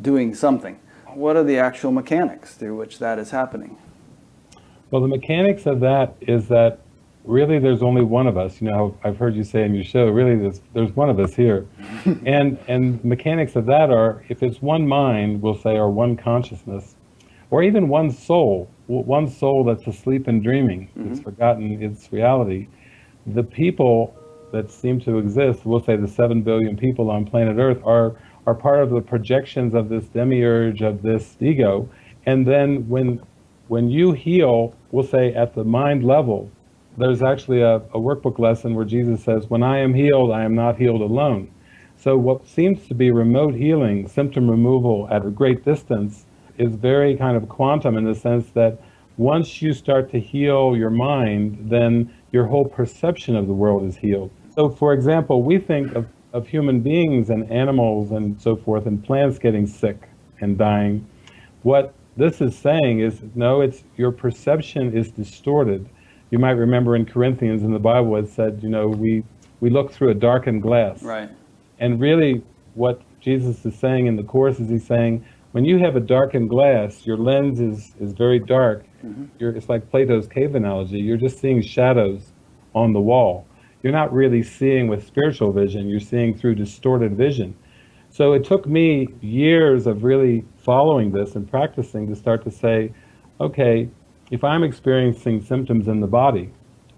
doing 0.00 0.32
something. 0.32 0.78
What 1.14 1.36
are 1.36 1.44
the 1.44 1.58
actual 1.58 1.92
mechanics 1.92 2.54
through 2.54 2.76
which 2.76 2.98
that 2.98 3.18
is 3.18 3.30
happening? 3.30 3.76
Well, 4.90 5.02
the 5.02 5.08
mechanics 5.08 5.66
of 5.66 5.80
that 5.80 6.14
is 6.20 6.48
that 6.48 6.80
really 7.24 7.58
there's 7.58 7.82
only 7.82 8.02
one 8.02 8.26
of 8.26 8.36
us. 8.36 8.60
You 8.60 8.70
know, 8.70 8.96
I've 9.04 9.16
heard 9.16 9.34
you 9.34 9.44
say 9.44 9.64
in 9.64 9.74
your 9.74 9.84
show, 9.84 10.08
really 10.08 10.36
there's, 10.36 10.60
there's 10.74 10.94
one 10.94 11.08
of 11.08 11.18
us 11.18 11.34
here. 11.34 11.66
and, 12.26 12.58
and 12.68 13.02
mechanics 13.04 13.56
of 13.56 13.66
that 13.66 13.90
are, 13.90 14.24
if 14.28 14.42
it's 14.42 14.60
one 14.60 14.86
mind, 14.86 15.40
we'll 15.40 15.58
say, 15.58 15.76
or 15.76 15.90
one 15.90 16.16
consciousness, 16.16 16.96
or 17.50 17.62
even 17.62 17.88
one 17.88 18.10
soul, 18.10 18.70
one 18.86 19.28
soul 19.28 19.64
that's 19.64 19.86
asleep 19.86 20.26
and 20.26 20.42
dreaming, 20.42 20.88
mm-hmm. 20.96 21.12
it's 21.12 21.20
forgotten 21.20 21.82
its 21.82 22.12
reality, 22.12 22.68
the 23.26 23.42
people 23.42 24.16
that 24.52 24.70
seem 24.70 25.00
to 25.00 25.18
exist, 25.18 25.64
we'll 25.64 25.82
say 25.82 25.96
the 25.96 26.08
7 26.08 26.42
billion 26.42 26.76
people 26.76 27.10
on 27.10 27.24
planet 27.24 27.56
Earth, 27.58 27.80
are, 27.84 28.16
are 28.46 28.54
part 28.54 28.82
of 28.82 28.90
the 28.90 29.00
projections 29.00 29.74
of 29.74 29.88
this 29.88 30.04
demiurge, 30.06 30.82
of 30.82 31.02
this 31.02 31.36
ego. 31.40 31.88
And 32.26 32.46
then 32.46 32.88
when, 32.88 33.20
when 33.68 33.90
you 33.90 34.12
heal, 34.12 34.74
we'll 34.90 35.06
say 35.06 35.34
at 35.34 35.54
the 35.54 35.64
mind 35.64 36.04
level, 36.04 36.50
there's 36.96 37.22
actually 37.22 37.62
a, 37.62 37.76
a 37.76 37.98
workbook 37.98 38.38
lesson 38.38 38.74
where 38.74 38.84
Jesus 38.84 39.22
says, 39.22 39.48
When 39.48 39.62
I 39.62 39.78
am 39.78 39.94
healed, 39.94 40.30
I 40.30 40.44
am 40.44 40.54
not 40.54 40.76
healed 40.76 41.00
alone. 41.00 41.50
So, 41.96 42.16
what 42.16 42.46
seems 42.46 42.86
to 42.88 42.94
be 42.94 43.10
remote 43.10 43.54
healing, 43.54 44.08
symptom 44.08 44.50
removal 44.50 45.08
at 45.10 45.24
a 45.24 45.30
great 45.30 45.64
distance, 45.64 46.26
is 46.58 46.74
very 46.74 47.16
kind 47.16 47.36
of 47.36 47.48
quantum 47.48 47.96
in 47.96 48.04
the 48.04 48.14
sense 48.14 48.50
that 48.50 48.78
once 49.16 49.62
you 49.62 49.72
start 49.72 50.10
to 50.10 50.18
heal 50.18 50.76
your 50.76 50.90
mind, 50.90 51.58
then 51.70 52.12
your 52.32 52.46
whole 52.46 52.64
perception 52.64 53.36
of 53.36 53.46
the 53.46 53.52
world 53.52 53.84
is 53.84 53.96
healed. 53.96 54.30
So, 54.54 54.68
for 54.68 54.92
example, 54.92 55.42
we 55.42 55.58
think 55.58 55.94
of, 55.94 56.06
of 56.32 56.48
human 56.48 56.80
beings 56.80 57.30
and 57.30 57.50
animals 57.50 58.10
and 58.10 58.40
so 58.40 58.56
forth, 58.56 58.86
and 58.86 59.04
plants 59.04 59.38
getting 59.38 59.66
sick 59.66 60.08
and 60.40 60.58
dying. 60.58 61.06
What 61.62 61.94
this 62.16 62.40
is 62.40 62.56
saying 62.56 63.00
is 63.00 63.22
no, 63.34 63.60
it's 63.60 63.84
your 63.96 64.12
perception 64.12 64.96
is 64.96 65.10
distorted. 65.10 65.88
You 66.30 66.38
might 66.38 66.52
remember 66.52 66.96
in 66.96 67.04
Corinthians 67.04 67.62
in 67.62 67.72
the 67.72 67.78
Bible 67.78 68.16
it 68.16 68.28
said, 68.28 68.60
you 68.62 68.68
know, 68.68 68.88
we 68.88 69.22
we 69.60 69.70
look 69.70 69.92
through 69.92 70.10
a 70.10 70.14
darkened 70.14 70.62
glass. 70.62 71.02
Right. 71.02 71.30
And 71.78 72.00
really, 72.00 72.42
what 72.74 73.00
Jesus 73.20 73.64
is 73.64 73.78
saying 73.78 74.06
in 74.06 74.16
the 74.16 74.22
course 74.24 74.58
is 74.58 74.68
he's 74.68 74.86
saying, 74.86 75.24
when 75.52 75.64
you 75.64 75.78
have 75.78 75.96
a 75.96 76.00
darkened 76.00 76.48
glass, 76.48 77.06
your 77.06 77.16
lens 77.16 77.60
is 77.60 77.94
is 78.00 78.12
very 78.12 78.38
dark. 78.38 78.84
Mm-hmm. 79.04 79.56
it's 79.56 79.68
like 79.68 79.90
Plato's 79.90 80.26
cave 80.28 80.54
analogy. 80.54 80.98
You're 80.98 81.16
just 81.16 81.38
seeing 81.38 81.60
shadows 81.60 82.32
on 82.74 82.92
the 82.92 83.00
wall. 83.00 83.46
You're 83.82 83.92
not 83.92 84.12
really 84.12 84.42
seeing 84.42 84.88
with 84.88 85.06
spiritual 85.06 85.52
vision. 85.52 85.88
You're 85.88 86.00
seeing 86.00 86.36
through 86.36 86.54
distorted 86.54 87.16
vision. 87.16 87.56
So 88.10 88.32
it 88.32 88.44
took 88.44 88.66
me 88.66 89.08
years 89.20 89.86
of 89.86 90.04
really 90.04 90.44
following 90.58 91.12
this 91.12 91.34
and 91.34 91.50
practicing 91.50 92.06
to 92.08 92.14
start 92.14 92.44
to 92.44 92.50
say, 92.50 92.92
okay, 93.40 93.88
if 94.30 94.44
I'm 94.44 94.62
experiencing 94.62 95.42
symptoms 95.42 95.88
in 95.88 96.00
the 96.00 96.06
body, 96.06 96.50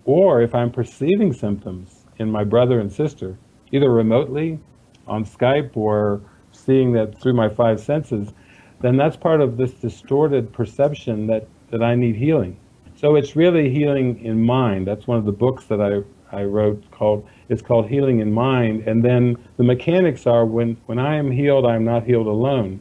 or 0.05 0.43
if 0.43 0.55
I'm 0.55 0.71
perceiving 0.71 1.33
symptoms 1.33 2.05
in 2.19 2.31
my 2.31 2.45
brother 2.45 2.81
and 2.81 2.93
sister, 2.93 3.39
either 3.73 3.91
remotely 3.91 4.59
on 5.07 5.25
Skype 5.25 5.77
or 5.77 6.21
seeing 6.53 6.93
that 6.93 7.19
through 7.21 7.35
my 7.35 7.49
five 7.49 7.81
senses, 7.81 8.33
then 8.81 8.97
that's 8.97 9.17
part 9.17 9.41
of 9.41 9.57
this 9.57 9.73
distorted 9.73 10.53
perception 10.53 11.27
that, 11.29 11.49
that 11.71 11.83
I 11.83 11.95
need 11.95 12.17
healing. 12.17 12.57
So 12.97 13.17
it's 13.17 13.35
really 13.35 13.71
healing 13.71 14.25
in 14.25 14.45
mind. 14.45 14.87
That's 14.87 15.07
one 15.07 15.19
of 15.19 15.25
the 15.25 15.33
books 15.33 15.65
that 15.67 15.81
I, 15.81 16.03
I 16.35 16.45
wrote 16.45 16.83
called 16.91 17.27
it's 17.49 17.63
called 17.63 17.89
Healing 17.89 18.21
in 18.21 18.33
Mind. 18.33 18.87
And 18.87 19.05
then 19.05 19.37
the 19.57 19.65
mechanics 19.65 20.27
are 20.27 20.47
when, 20.47 20.77
when 20.87 20.99
I 20.99 21.17
am 21.17 21.31
healed, 21.31 21.67
I'm 21.67 21.85
not 21.85 22.05
healed 22.05 22.27
alone. 22.27 22.81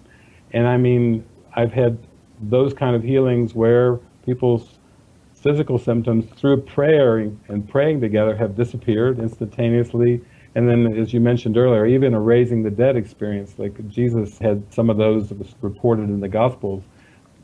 And 0.51 0.67
I 0.67 0.77
mean, 0.77 1.25
I've 1.53 1.73
had 1.73 1.97
those 2.41 2.73
kind 2.73 2.95
of 2.95 3.03
healings 3.03 3.53
where 3.53 3.99
people's 4.25 4.79
physical 5.35 5.77
symptoms 5.77 6.25
through 6.37 6.61
prayer 6.61 7.17
and 7.17 7.67
praying 7.67 7.99
together 7.99 8.35
have 8.35 8.55
disappeared 8.55 9.19
instantaneously. 9.19 10.21
And 10.55 10.69
then, 10.69 10.97
as 10.97 11.13
you 11.13 11.19
mentioned 11.19 11.57
earlier, 11.57 11.85
even 11.85 12.13
a 12.13 12.19
raising 12.19 12.63
the 12.63 12.71
dead 12.71 12.95
experience, 12.95 13.55
like 13.57 13.87
Jesus 13.89 14.37
had 14.37 14.63
some 14.73 14.89
of 14.89 14.97
those 14.97 15.29
that 15.29 15.39
was 15.39 15.53
reported 15.61 16.03
in 16.03 16.21
the 16.21 16.29
Gospels. 16.29 16.83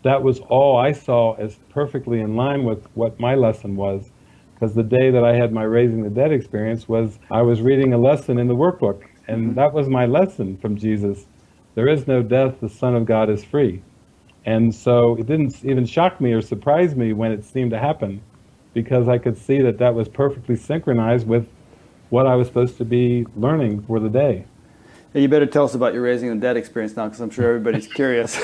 That 0.03 0.24
was 0.24 0.39
all 0.39 0.78
I 0.78 0.93
saw 0.93 1.34
as 1.34 1.57
perfectly 1.70 2.22
in 2.22 2.38
line 2.38 2.64
with 2.64 2.86
what 2.93 3.20
my 3.20 3.36
lesson 3.36 3.76
was. 3.76 4.12
Because 4.60 4.76
the 4.76 4.84
day 4.84 5.10
that 5.10 5.24
I 5.24 5.36
had 5.36 5.53
my 5.53 5.64
raising 5.64 6.03
the 6.03 6.10
dead 6.10 6.32
experience 6.34 6.89
was 6.89 7.18
I 7.32 7.41
was 7.41 7.62
reading 7.62 7.93
a 7.93 7.97
lesson 7.97 8.38
in 8.38 8.47
the 8.47 8.55
workbook, 8.55 9.03
and 9.28 9.47
mm-hmm. 9.47 9.55
that 9.55 9.74
was 9.74 9.88
my 9.88 10.05
lesson 10.05 10.57
from 10.57 10.76
Jesus. 10.76 11.26
There 11.76 11.88
is 11.88 12.07
no 12.07 12.22
death, 12.22 12.60
the 12.60 12.70
Son 12.70 12.95
of 12.95 13.05
God 13.05 13.30
is 13.30 13.43
free. 13.43 13.82
And 14.45 14.74
so 14.74 15.16
it 15.18 15.28
didn't 15.28 15.64
even 15.64 15.86
shock 15.86 16.20
me 16.20 16.34
or 16.34 16.41
surprise 16.41 16.95
me 16.95 17.14
when 17.14 17.32
it 17.32 17.43
seemed 17.43 17.72
to 17.72 17.80
happen 17.80 18.22
because 18.74 19.07
I 19.07 19.18
could 19.18 19.38
see 19.38 19.62
that 19.62 19.78
that 19.78 19.93
was 19.93 20.07
perfectly 20.07 20.55
synchronized 20.55 21.28
with 21.28 21.47
what 22.10 22.28
I 22.28 22.36
was 22.36 22.47
supposed 22.47 22.78
to 22.78 22.86
be 22.86 23.26
learning 23.36 23.84
for 23.84 23.99
the 23.99 24.10
day. 24.10 24.45
Hey, 25.14 25.22
you 25.22 25.28
better 25.28 25.45
tell 25.45 25.66
us 25.66 25.74
about 25.74 25.93
your 25.93 26.03
raising 26.03 26.30
the 26.30 26.36
dead 26.36 26.57
experience 26.57 26.95
now 26.95 27.05
because 27.05 27.20
I'm 27.20 27.30
sure 27.30 27.47
everybody's 27.47 27.88
curious. 27.93 28.39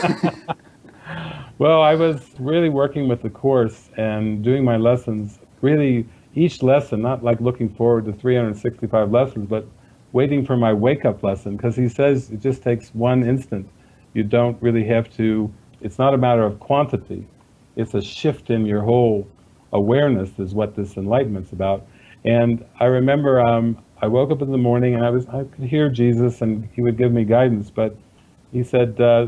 well, 1.57 1.82
I 1.82 1.95
was 1.95 2.22
really 2.39 2.70
working 2.70 3.07
with 3.07 3.22
the 3.22 3.30
course 3.30 3.89
and 3.97 4.43
doing 4.43 4.63
my 4.63 4.78
lessons, 4.78 5.39
really 5.66 6.07
each 6.36 6.61
lesson, 6.61 7.01
not 7.01 7.24
like 7.24 7.41
looking 7.41 7.70
forward 7.70 8.05
to 8.05 8.13
365 8.13 9.11
lessons, 9.11 9.47
but 9.49 9.66
waiting 10.11 10.45
for 10.45 10.55
my 10.55 10.72
wake 10.72 11.03
up 11.05 11.24
lesson 11.24 11.57
because 11.57 11.76
he 11.76 11.89
says 11.89 12.30
it 12.32 12.41
just 12.41 12.61
takes 12.63 12.93
one 12.93 13.28
instant. 13.28 13.68
You 14.13 14.24
don't 14.24 14.61
really 14.61 14.86
have 14.86 15.07
to 15.18 15.51
it's 15.82 15.99
not 15.99 16.13
a 16.13 16.18
matter 16.18 16.43
of 16.43 16.59
quantity. 16.59 17.28
It's 17.76 17.93
a 17.93 18.01
shift 18.01 18.49
in 18.49 18.66
your 18.66 18.82
whole 18.82 19.28
awareness 19.74 20.39
is 20.39 20.53
what 20.53 20.76
this 20.76 20.97
enlightenment's 20.97 21.51
about. 21.51 21.86
And 22.24 22.66
I 22.80 22.86
remember 22.86 23.41
um, 23.41 23.78
I 24.01 24.07
woke 24.07 24.32
up 24.32 24.41
in 24.41 24.51
the 24.51 24.57
morning 24.57 24.95
and 24.95 25.03
I 25.05 25.09
was 25.09 25.28
I 25.28 25.43
could 25.43 25.66
hear 25.66 25.89
Jesus 25.89 26.41
and 26.41 26.68
he 26.74 26.82
would 26.82 26.97
give 26.97 27.11
me 27.11 27.26
guidance, 27.26 27.70
but 27.70 27.95
he 28.51 28.63
said, 28.63 28.99
uh, 29.01 29.28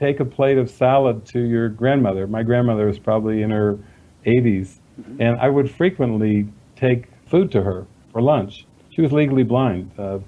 take 0.00 0.20
a 0.20 0.24
plate 0.24 0.58
of 0.58 0.68
salad 0.68 1.24
to 1.26 1.40
your 1.40 1.68
grandmother. 1.68 2.26
My 2.26 2.42
grandmother 2.42 2.86
was 2.86 2.98
probably 2.98 3.42
in 3.42 3.50
her 3.50 3.78
80s, 4.26 4.78
mm-hmm. 5.00 5.20
and 5.20 5.40
I 5.40 5.48
would 5.48 5.70
frequently 5.70 6.48
take 6.76 7.06
food 7.26 7.50
to 7.52 7.62
her 7.62 7.86
for 8.12 8.20
lunch. 8.22 8.66
She 8.90 9.00
was 9.00 9.12
legally 9.12 9.42
blind 9.42 9.90
uh, 9.98 10.18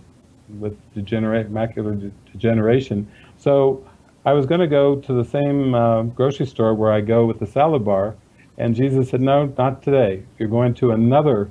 with 0.59 0.77
degenerate 0.95 1.53
macular 1.53 1.99
de- 1.99 2.13
degeneration, 2.33 3.11
so 3.37 3.85
I 4.27 4.33
was 4.33 4.45
going 4.45 4.61
to 4.61 4.67
go 4.67 4.97
to 4.97 5.13
the 5.13 5.25
same 5.25 5.73
uh, 5.73 6.03
grocery 6.03 6.47
store 6.47 6.75
where 6.75 6.91
I 6.91 7.01
go 7.01 7.27
with 7.27 7.39
the 7.39 7.47
salad 7.47 7.85
bar, 7.85 8.17
and 8.59 8.75
Jesus 8.75 9.11
said, 9.11 9.21
No, 9.21 9.55
not 9.57 9.85
today. 9.85 10.25
You're 10.37 10.49
going 10.49 10.75
to 10.75 10.91
another 10.91 11.49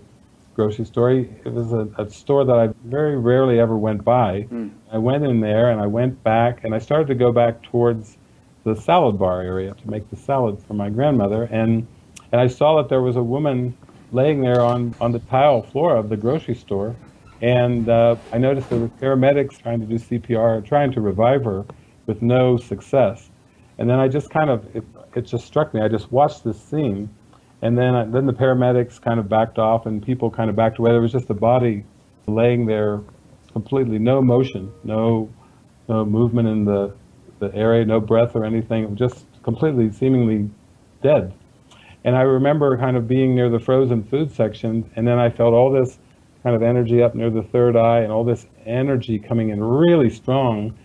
grocery 0.56 0.84
store. 0.84 1.12
It 1.12 1.54
was 1.54 1.72
a, 1.72 1.88
a 1.98 2.10
store 2.10 2.44
that 2.44 2.58
I 2.58 2.68
very 2.84 3.18
rarely 3.18 3.62
ever 3.62 3.78
went 3.78 4.04
by. 4.04 4.48
Mm. 4.52 4.72
I 4.92 4.98
went 4.98 5.24
in 5.24 5.40
there 5.40 5.70
and 5.70 5.80
I 5.80 5.88
went 5.88 6.22
back, 6.22 6.66
and 6.66 6.76
I 6.76 6.80
started 6.80 7.08
to 7.08 7.16
go 7.16 7.32
back 7.32 7.64
towards 7.64 8.18
the 8.66 8.76
salad 8.76 9.18
bar 9.18 9.42
area 9.42 9.74
to 9.74 9.90
make 9.90 10.10
the 10.10 10.18
salad 10.18 10.62
for 10.68 10.74
my 10.74 10.90
grandmother. 10.90 11.44
And, 11.44 11.88
and 12.36 12.42
I 12.42 12.48
saw 12.48 12.76
that 12.82 12.90
there 12.90 13.02
was 13.02 13.16
a 13.16 13.24
woman 13.24 13.78
laying 14.12 14.42
there 14.42 14.60
on, 14.60 14.94
on 15.00 15.14
the 15.14 15.20
tile 15.20 15.62
floor 15.62 15.96
of 15.96 16.10
the 16.10 16.18
grocery 16.18 16.56
store. 16.56 16.94
And 17.42 17.88
uh, 17.88 18.18
I 18.34 18.40
noticed 18.40 18.70
there 18.70 18.80
were 18.80 18.90
paramedics 18.90 19.58
trying 19.58 19.80
to 19.80 19.86
do 19.86 19.96
CPR, 19.96 20.66
trying 20.66 20.92
to 20.92 21.00
revive 21.00 21.46
her 21.46 21.64
with 22.08 22.22
no 22.22 22.58
success. 22.58 23.30
And 23.78 23.90
then 23.90 24.02
I 24.02 24.10
just 24.10 24.32
kind 24.32 24.50
of, 24.50 24.68
it, 24.76 24.84
it 25.16 25.22
just 25.22 25.46
struck 25.46 25.74
me. 25.74 25.80
I 25.80 25.88
just 25.88 26.12
watched 26.12 26.44
this 26.44 26.62
scene, 26.62 27.08
and 27.62 27.78
then 27.78 27.96
I, 27.96 28.04
then 28.04 28.26
the 28.26 28.34
paramedics 28.34 29.02
kind 29.02 29.18
of 29.18 29.30
backed 29.30 29.58
off, 29.58 29.86
and 29.86 30.06
people 30.06 30.30
kind 30.30 30.50
of 30.50 30.58
backed 30.58 30.78
away. 30.78 30.92
There 30.92 31.00
was 31.00 31.14
just 31.14 31.30
a 31.30 31.34
body 31.34 31.86
laying 32.28 32.66
there, 32.66 33.00
completely 33.54 33.98
no 33.98 34.22
motion, 34.22 34.74
no 34.84 35.30
no 35.88 36.04
movement 36.04 36.50
in 36.50 36.66
the 36.66 36.94
the 37.40 37.56
area, 37.56 37.86
no 37.86 38.02
breath 38.02 38.36
or 38.36 38.44
anything, 38.44 38.94
just 38.98 39.26
completely 39.42 39.90
seemingly 39.90 40.50
dead. 41.02 41.34
And 42.06 42.16
I 42.16 42.22
remember 42.22 42.78
kind 42.78 42.96
of 42.96 43.08
being 43.08 43.36
near 43.36 43.50
the 43.50 43.60
frozen 43.60 44.04
food 44.04 44.32
section, 44.32 44.90
and 44.96 45.08
then 45.08 45.20
I 45.20 45.30
felt 45.30 45.54
all 45.54 45.72
this 45.72 45.98
kind 46.44 46.56
of 46.56 46.62
energy 46.62 47.02
up 47.02 47.16
near 47.16 47.32
the 47.32 47.42
third 47.42 47.76
eye, 47.76 48.00
and 48.00 48.12
all 48.12 48.24
this 48.24 48.46
energy 48.66 49.20
coming 49.20 49.50
in 49.50 49.62
really 49.62 50.10
strong 50.10 50.78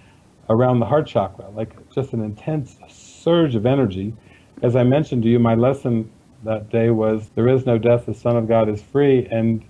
around 0.49 0.81
the 0.81 0.87
heart 0.87 1.07
chakra, 1.07 1.51
like 1.51 1.77
just 1.95 2.15
an 2.15 2.23
intense 2.25 2.79
surge 2.89 3.55
of 3.55 3.67
energy. 3.67 4.15
As 4.63 4.75
I 4.75 4.83
mentioned 4.83 5.23
to 5.25 5.29
you, 5.29 5.39
my 5.39 5.55
lesson 5.55 6.11
that 6.45 6.71
day 6.71 6.91
was, 6.91 7.29
There 7.35 7.49
is 7.49 7.67
no 7.67 7.77
death, 7.77 8.07
the 8.07 8.15
Son 8.15 8.37
of 8.37 8.49
God 8.49 8.69
is 8.71 8.83
free. 8.83 9.27
And 9.31 9.63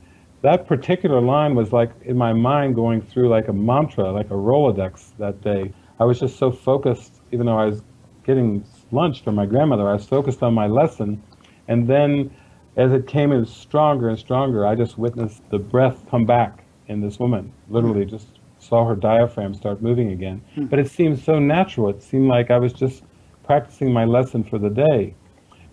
that 0.43 0.67
particular 0.67 1.21
line 1.21 1.57
was 1.57 1.73
like 1.73 1.91
in 2.03 2.17
my 2.17 2.33
mind 2.33 2.77
going 2.77 3.03
through 3.03 3.29
like 3.29 3.49
a 3.49 3.53
mantra, 3.53 4.11
like 4.13 4.31
a 4.31 4.35
Rolodex 4.35 5.11
that 5.19 5.41
day. 5.43 5.73
I 5.99 6.05
was 6.05 6.21
just 6.21 6.39
so 6.39 6.51
focused, 6.51 7.21
even 7.33 7.47
though 7.47 7.59
I 7.59 7.67
was 7.67 7.83
getting 8.25 8.65
lunch 8.93 9.23
from 9.23 9.35
my 9.35 9.47
grandmother, 9.47 9.89
I 9.89 9.95
was 9.95 10.07
focused 10.07 10.43
on 10.43 10.55
my 10.55 10.67
lesson. 10.67 11.23
And 11.71 11.87
then 11.87 12.35
as 12.77 12.93
it 12.93 13.07
came 13.07 13.31
in 13.31 13.47
stronger 13.47 14.09
and 14.09 14.19
stronger, 14.19 14.67
I 14.67 14.75
just 14.75 14.99
witnessed 14.99 15.49
the 15.51 15.59
breath 15.59 16.05
come 16.11 16.27
back 16.27 16.65
in 16.89 17.01
this 17.01 17.21
woman, 17.21 17.53
literally 17.69 18.05
just 18.05 18.27
saw 18.59 18.85
her 18.85 18.97
diaphragm 18.97 19.55
start 19.55 19.81
moving 19.81 20.11
again. 20.11 20.43
Hmm. 20.57 20.67
But 20.67 20.81
it 20.81 20.91
seemed 20.91 21.21
so 21.21 21.39
natural. 21.39 21.89
It 21.89 22.03
seemed 22.03 22.27
like 22.27 22.51
I 22.51 22.59
was 22.59 22.73
just 22.73 23.05
practicing 23.45 23.93
my 23.93 24.05
lesson 24.05 24.43
for 24.43 24.59
the 24.59 24.69
day. 24.69 25.15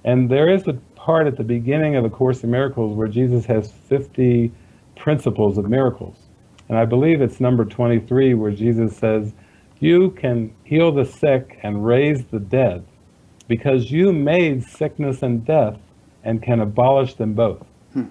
And 0.06 0.30
there 0.30 0.48
is 0.48 0.68
a 0.68 0.74
part 0.96 1.26
at 1.26 1.36
the 1.36 1.44
beginning 1.44 1.96
of 1.96 2.06
A 2.06 2.10
Course 2.12 2.44
in 2.44 2.52
Miracles 2.52 2.96
where 2.96 3.08
Jesus 3.08 3.46
has 3.46 3.72
50 3.72 4.52
principles 4.96 5.58
of 5.58 5.68
miracles. 5.68 6.18
And 6.70 6.78
I 6.78 6.86
believe 6.86 7.22
it's 7.22 7.40
number 7.40 7.66
23 7.66 8.36
where 8.36 8.52
Jesus 8.52 8.96
says, 8.96 9.34
You 9.80 10.12
can 10.12 10.54
heal 10.64 10.92
the 10.92 11.06
sick 11.06 11.60
and 11.64 11.84
raise 11.84 12.26
the 12.26 12.40
dead 12.40 12.86
because 13.48 13.90
you 13.90 14.14
made 14.14 14.64
sickness 14.64 15.24
and 15.24 15.44
death 15.44 15.80
and 16.28 16.44
can 16.44 16.60
abolish 16.60 17.16
them 17.16 17.34
both. 17.34 17.66
Hmm. 17.94 18.04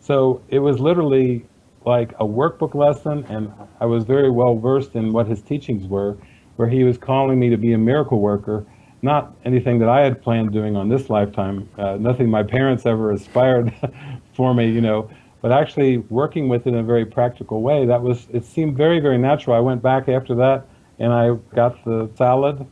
So 0.00 0.42
it 0.48 0.58
was 0.58 0.80
literally 0.80 1.46
like 1.84 2.12
a 2.12 2.24
workbook 2.24 2.74
lesson, 2.74 3.24
and 3.28 3.52
I 3.78 3.86
was 3.86 4.04
very 4.04 4.30
well 4.30 4.56
versed 4.56 4.94
in 4.94 5.12
what 5.12 5.28
his 5.28 5.42
teachings 5.42 5.86
were, 5.86 6.16
where 6.56 6.68
he 6.68 6.82
was 6.82 6.98
calling 6.98 7.38
me 7.38 7.50
to 7.50 7.56
be 7.56 7.74
a 7.74 7.78
miracle 7.78 8.20
worker, 8.20 8.64
not 9.02 9.36
anything 9.44 9.78
that 9.80 9.88
I 9.88 10.00
had 10.00 10.22
planned 10.22 10.52
doing 10.52 10.76
on 10.76 10.88
this 10.88 11.10
lifetime, 11.10 11.68
uh, 11.76 11.96
nothing 11.96 12.30
my 12.30 12.42
parents 12.42 12.86
ever 12.86 13.12
aspired 13.12 13.72
for 14.34 14.54
me, 14.54 14.70
you 14.70 14.80
know, 14.80 15.10
but 15.42 15.52
actually 15.52 15.98
working 15.98 16.48
with 16.48 16.66
it 16.66 16.70
in 16.70 16.76
a 16.76 16.82
very 16.82 17.04
practical 17.04 17.62
way. 17.62 17.84
That 17.84 18.00
was, 18.00 18.28
it 18.32 18.44
seemed 18.44 18.76
very, 18.76 19.00
very 19.00 19.18
natural. 19.18 19.56
I 19.56 19.60
went 19.60 19.82
back 19.82 20.08
after 20.08 20.34
that 20.36 20.66
and 20.98 21.12
I 21.12 21.34
got 21.54 21.84
the 21.84 22.08
salad. 22.16 22.64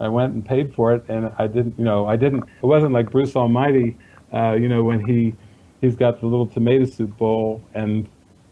I 0.00 0.08
went 0.08 0.34
and 0.34 0.44
paid 0.44 0.74
for 0.74 0.92
it, 0.94 1.04
and 1.08 1.32
I 1.38 1.46
didn't, 1.46 1.78
you 1.78 1.84
know, 1.84 2.06
I 2.06 2.16
didn't. 2.16 2.44
It 2.62 2.66
wasn't 2.66 2.92
like 2.92 3.10
Bruce 3.10 3.34
Almighty, 3.34 3.96
uh, 4.32 4.52
you 4.52 4.68
know, 4.68 4.82
when 4.82 5.04
he 5.04 5.34
he's 5.80 5.96
got 5.96 6.20
the 6.20 6.26
little 6.26 6.46
tomato 6.46 6.84
soup 6.84 7.16
bowl 7.16 7.62
and 7.74 8.08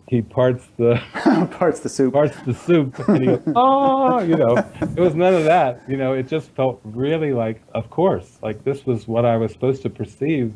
he 0.06 0.20
parts 0.20 0.66
the 0.76 1.00
parts 1.58 1.80
the 1.80 1.88
soup. 1.88 2.12
parts 2.12 2.36
the 2.46 2.54
soup 2.54 2.98
and 3.08 3.20
he 3.20 3.26
goes 3.26 3.42
oh 3.56 4.20
you 4.20 4.36
know. 4.36 4.56
It 4.80 5.00
was 5.00 5.14
none 5.14 5.34
of 5.34 5.44
that 5.44 5.82
you 5.88 5.96
know. 5.96 6.12
It 6.12 6.28
just 6.28 6.50
felt 6.50 6.80
really 6.84 7.32
like 7.32 7.62
of 7.74 7.90
course 7.90 8.38
like 8.42 8.64
this 8.64 8.84
was 8.86 9.08
what 9.08 9.24
i 9.24 9.36
was 9.36 9.52
supposed 9.52 9.82
to 9.82 9.90
perceive. 9.90 10.52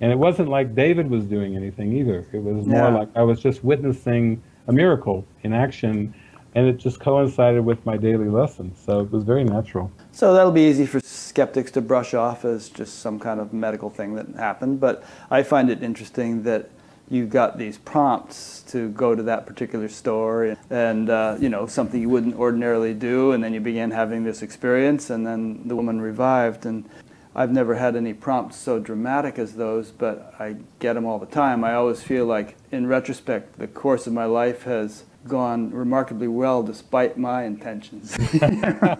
And 0.00 0.12
it 0.12 0.18
wasn't 0.18 0.48
like 0.48 0.74
david 0.74 1.10
was 1.10 1.24
doing 1.26 1.56
anything 1.56 1.92
either. 1.92 2.26
It 2.32 2.42
was 2.42 2.66
more 2.66 2.88
yeah. 2.88 2.94
like 2.94 3.08
i 3.14 3.22
was 3.22 3.40
just 3.40 3.62
witnessing 3.62 4.42
a 4.66 4.72
miracle 4.72 5.26
in 5.42 5.52
action 5.52 6.14
and 6.54 6.66
it 6.66 6.78
just 6.78 7.00
coincided 7.00 7.64
with 7.64 7.84
my 7.84 7.96
daily 7.96 8.28
lesson. 8.28 8.74
so 8.76 9.00
it 9.00 9.10
was 9.10 9.24
very 9.24 9.44
natural 9.44 9.90
so 10.12 10.34
that'll 10.34 10.52
be 10.52 10.68
easy 10.68 10.86
for 10.86 11.00
skeptics 11.00 11.70
to 11.70 11.80
brush 11.80 12.14
off 12.14 12.44
as 12.44 12.68
just 12.68 13.00
some 13.00 13.18
kind 13.18 13.40
of 13.40 13.52
medical 13.52 13.90
thing 13.90 14.14
that 14.14 14.26
happened 14.36 14.80
but 14.80 15.04
i 15.30 15.42
find 15.42 15.70
it 15.70 15.82
interesting 15.82 16.42
that 16.42 16.70
you 17.10 17.26
got 17.26 17.56
these 17.56 17.78
prompts 17.78 18.62
to 18.68 18.90
go 18.90 19.14
to 19.14 19.22
that 19.22 19.46
particular 19.46 19.88
store 19.88 20.56
and, 20.68 21.08
uh, 21.08 21.36
you 21.40 21.48
know 21.48 21.66
something 21.66 22.00
you 22.00 22.08
wouldn't 22.08 22.36
ordinarily 22.36 22.94
do 22.94 23.32
and 23.32 23.42
then 23.42 23.54
you 23.54 23.60
began 23.60 23.90
having 23.90 24.24
this 24.24 24.42
experience 24.42 25.10
and 25.10 25.26
then 25.26 25.66
the 25.66 25.76
woman 25.76 26.00
revived 26.00 26.66
and 26.66 26.88
i've 27.34 27.50
never 27.50 27.74
had 27.74 27.94
any 27.96 28.12
prompts 28.12 28.56
so 28.56 28.78
dramatic 28.78 29.38
as 29.38 29.54
those 29.54 29.90
but 29.90 30.34
i 30.38 30.56
get 30.78 30.94
them 30.94 31.06
all 31.06 31.18
the 31.18 31.26
time 31.26 31.64
i 31.64 31.74
always 31.74 32.02
feel 32.02 32.26
like 32.26 32.56
in 32.70 32.86
retrospect 32.86 33.58
the 33.58 33.66
course 33.66 34.06
of 34.06 34.12
my 34.12 34.24
life 34.24 34.64
has 34.64 35.04
gone 35.26 35.70
remarkably 35.70 36.28
well 36.28 36.62
despite 36.62 37.18
my 37.18 37.44
intentions. 37.44 38.16
yeah, 38.32 38.94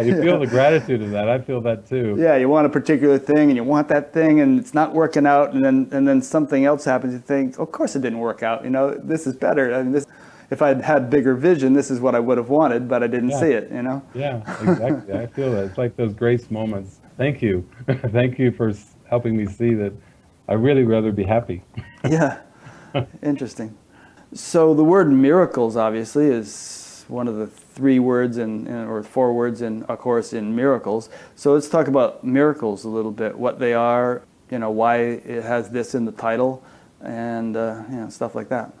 you 0.00 0.20
feel 0.20 0.32
yeah. 0.32 0.36
the 0.36 0.46
gratitude 0.48 1.02
of 1.02 1.10
that. 1.10 1.28
I 1.28 1.38
feel 1.40 1.60
that 1.62 1.86
too. 1.86 2.16
Yeah, 2.18 2.36
you 2.36 2.48
want 2.48 2.66
a 2.66 2.70
particular 2.70 3.18
thing 3.18 3.50
and 3.50 3.56
you 3.56 3.64
want 3.64 3.88
that 3.88 4.12
thing 4.12 4.40
and 4.40 4.58
it's 4.58 4.74
not 4.74 4.94
working 4.94 5.26
out 5.26 5.52
and 5.52 5.64
then 5.64 5.88
and 5.92 6.06
then 6.08 6.22
something 6.22 6.64
else 6.64 6.84
happens 6.84 7.12
you 7.12 7.18
think, 7.20 7.58
"Of 7.58 7.70
course 7.70 7.94
it 7.96 8.02
didn't 8.02 8.18
work 8.18 8.42
out. 8.42 8.64
You 8.64 8.70
know, 8.70 8.94
this 8.94 9.26
is 9.26 9.36
better." 9.36 9.74
I 9.74 9.82
mean, 9.82 9.92
this 9.92 10.06
if 10.50 10.62
I'd 10.62 10.82
had 10.82 11.10
bigger 11.10 11.34
vision, 11.34 11.72
this 11.72 11.90
is 11.90 12.00
what 12.00 12.14
I 12.14 12.20
would 12.20 12.38
have 12.38 12.48
wanted, 12.48 12.88
but 12.88 13.02
I 13.02 13.06
didn't 13.06 13.30
yeah. 13.30 13.40
see 13.40 13.50
it, 13.52 13.70
you 13.72 13.82
know? 13.82 14.02
Yeah, 14.14 14.38
exactly. 14.62 15.14
I 15.14 15.26
feel 15.26 15.50
that. 15.52 15.64
It's 15.64 15.78
like 15.78 15.96
those 15.96 16.14
grace 16.14 16.50
moments. 16.50 17.00
Thank 17.16 17.42
you. 17.42 17.68
Thank 17.86 18.38
you 18.38 18.52
for 18.52 18.72
helping 19.08 19.36
me 19.36 19.46
see 19.46 19.74
that 19.74 19.92
I 20.48 20.54
really 20.54 20.84
rather 20.84 21.12
be 21.12 21.24
happy. 21.24 21.62
yeah. 22.08 22.40
Interesting. 23.22 23.76
So 24.34 24.74
the 24.74 24.82
word 24.82 25.12
miracles 25.12 25.76
obviously 25.76 26.26
is 26.26 27.04
one 27.06 27.28
of 27.28 27.36
the 27.36 27.46
three 27.46 28.00
words 28.00 28.36
in, 28.36 28.66
in, 28.66 28.74
or 28.74 29.00
four 29.04 29.32
words 29.32 29.62
in 29.62 29.84
a 29.88 29.96
course 29.96 30.32
in 30.32 30.56
miracles. 30.56 31.08
So 31.36 31.54
let's 31.54 31.68
talk 31.68 31.86
about 31.86 32.24
miracles 32.24 32.84
a 32.84 32.88
little 32.88 33.12
bit, 33.12 33.38
what 33.38 33.60
they 33.60 33.74
are, 33.74 34.22
you 34.50 34.58
know, 34.58 34.70
why 34.70 34.96
it 34.98 35.44
has 35.44 35.70
this 35.70 35.94
in 35.94 36.04
the 36.04 36.12
title, 36.12 36.64
and 37.00 37.56
uh, 37.56 37.82
you 37.88 37.96
know, 37.96 38.08
stuff 38.08 38.34
like 38.34 38.48
that. 38.48 38.72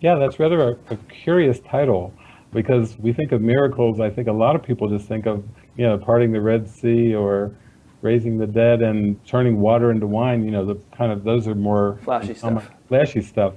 Yeah, 0.00 0.16
that's 0.16 0.38
rather 0.38 0.72
a, 0.72 0.76
a, 0.90 0.96
curious 1.24 1.60
title 1.60 2.12
because 2.52 2.98
we 2.98 3.14
think 3.14 3.32
of 3.32 3.40
miracles. 3.40 4.00
I 4.00 4.10
think 4.10 4.28
a 4.28 4.32
lot 4.32 4.54
of 4.54 4.62
people 4.62 4.88
just 4.88 5.08
think 5.08 5.26
of 5.26 5.44
you 5.76 5.86
know 5.86 5.96
parting 5.96 6.30
the 6.30 6.42
Red 6.42 6.68
Sea 6.68 7.14
or 7.14 7.54
raising 8.02 8.36
the 8.36 8.46
dead 8.46 8.82
and 8.82 9.24
turning 9.26 9.60
water 9.60 9.90
into 9.90 10.06
wine. 10.06 10.44
You 10.44 10.50
know, 10.50 10.66
the 10.66 10.76
kind 10.96 11.10
of 11.10 11.24
those 11.24 11.48
are 11.48 11.54
more 11.54 11.98
flashy 12.04 12.34
stuff. 12.34 12.70
Flashy 12.88 13.22
stuff. 13.22 13.54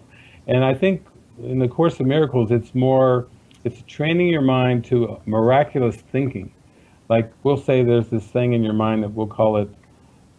And 0.48 0.64
I 0.64 0.74
think 0.74 1.06
in 1.44 1.60
the 1.60 1.68
Course 1.68 2.00
of 2.00 2.06
Miracles, 2.06 2.52
it's 2.52 2.74
more, 2.76 3.28
it's 3.64 3.84
training 3.88 4.28
your 4.28 4.42
mind 4.42 4.86
to 4.86 5.20
miraculous 5.26 5.96
thinking. 5.96 6.52
Like 7.10 7.32
we'll 7.44 7.58
say 7.58 7.84
there's 7.84 8.08
this 8.08 8.26
thing 8.26 8.54
in 8.54 8.64
your 8.64 8.74
mind 8.74 9.04
that 9.04 9.10
we'll 9.10 9.28
call 9.28 9.58
it 9.58 9.70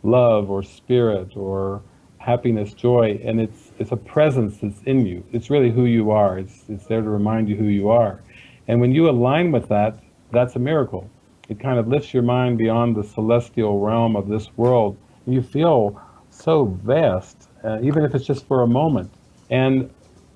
love 0.02 0.50
or 0.50 0.62
spirit 0.62 1.36
or 1.36 1.82
happiness, 2.18 2.72
joy, 2.72 3.20
and 3.24 3.40
it's 3.40 3.72
it's 3.78 3.92
a 3.92 3.96
presence 3.96 4.58
that's 4.58 4.80
in 4.84 5.04
you. 5.04 5.24
It's 5.32 5.50
really 5.50 5.70
who 5.70 5.84
you 5.84 6.10
are. 6.10 6.38
It's 6.38 6.64
it's 6.68 6.86
there 6.86 7.02
to 7.02 7.10
remind 7.10 7.48
you 7.48 7.56
who 7.56 7.66
you 7.66 7.90
are. 7.90 8.22
And 8.68 8.80
when 8.80 8.92
you 8.92 9.10
align 9.10 9.52
with 9.52 9.68
that, 9.68 9.98
that's 10.30 10.56
a 10.56 10.58
miracle. 10.58 11.10
It 11.48 11.60
kind 11.60 11.78
of 11.78 11.88
lifts 11.88 12.14
your 12.14 12.22
mind 12.22 12.58
beyond 12.58 12.96
the 12.96 13.04
celestial 13.04 13.80
realm 13.80 14.16
of 14.16 14.28
this 14.28 14.48
world. 14.56 14.96
You 15.26 15.42
feel 15.42 16.00
so 16.30 16.64
vast, 16.84 17.48
uh, 17.64 17.80
even 17.82 18.04
if 18.04 18.14
it's 18.14 18.24
just 18.24 18.46
for 18.46 18.62
a 18.62 18.66
moment. 18.66 19.10
And 19.52 19.90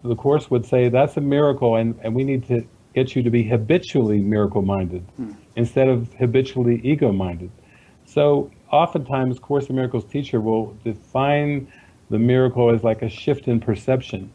the 0.05 0.15
Course 0.15 0.51
would 0.51 0.67
say 0.67 0.89
that's 0.91 1.17
a 1.17 1.23
miracle, 1.23 1.77
and, 1.77 1.99
and 2.03 2.15
we 2.15 2.23
need 2.23 2.47
to 2.49 2.65
get 2.95 3.17
you 3.17 3.23
to 3.23 3.31
be 3.31 3.43
habitually 3.43 4.21
miracle 4.21 4.63
minded 4.63 5.03
hmm. 5.17 5.33
instead 5.57 5.89
of 5.89 6.13
habitually 6.15 6.81
ego 6.85 7.11
minded. 7.13 7.51
So, 8.05 8.51
oftentimes, 8.71 9.39
Course 9.39 9.69
in 9.69 9.75
Miracles 9.75 10.05
teacher 10.05 10.41
will 10.41 10.77
define 10.85 11.73
the 12.11 12.19
miracle 12.19 12.71
as 12.71 12.85
like 12.85 13.03
a 13.03 13.09
shift 13.09 13.49
in 13.49 13.59
perception. 13.59 14.31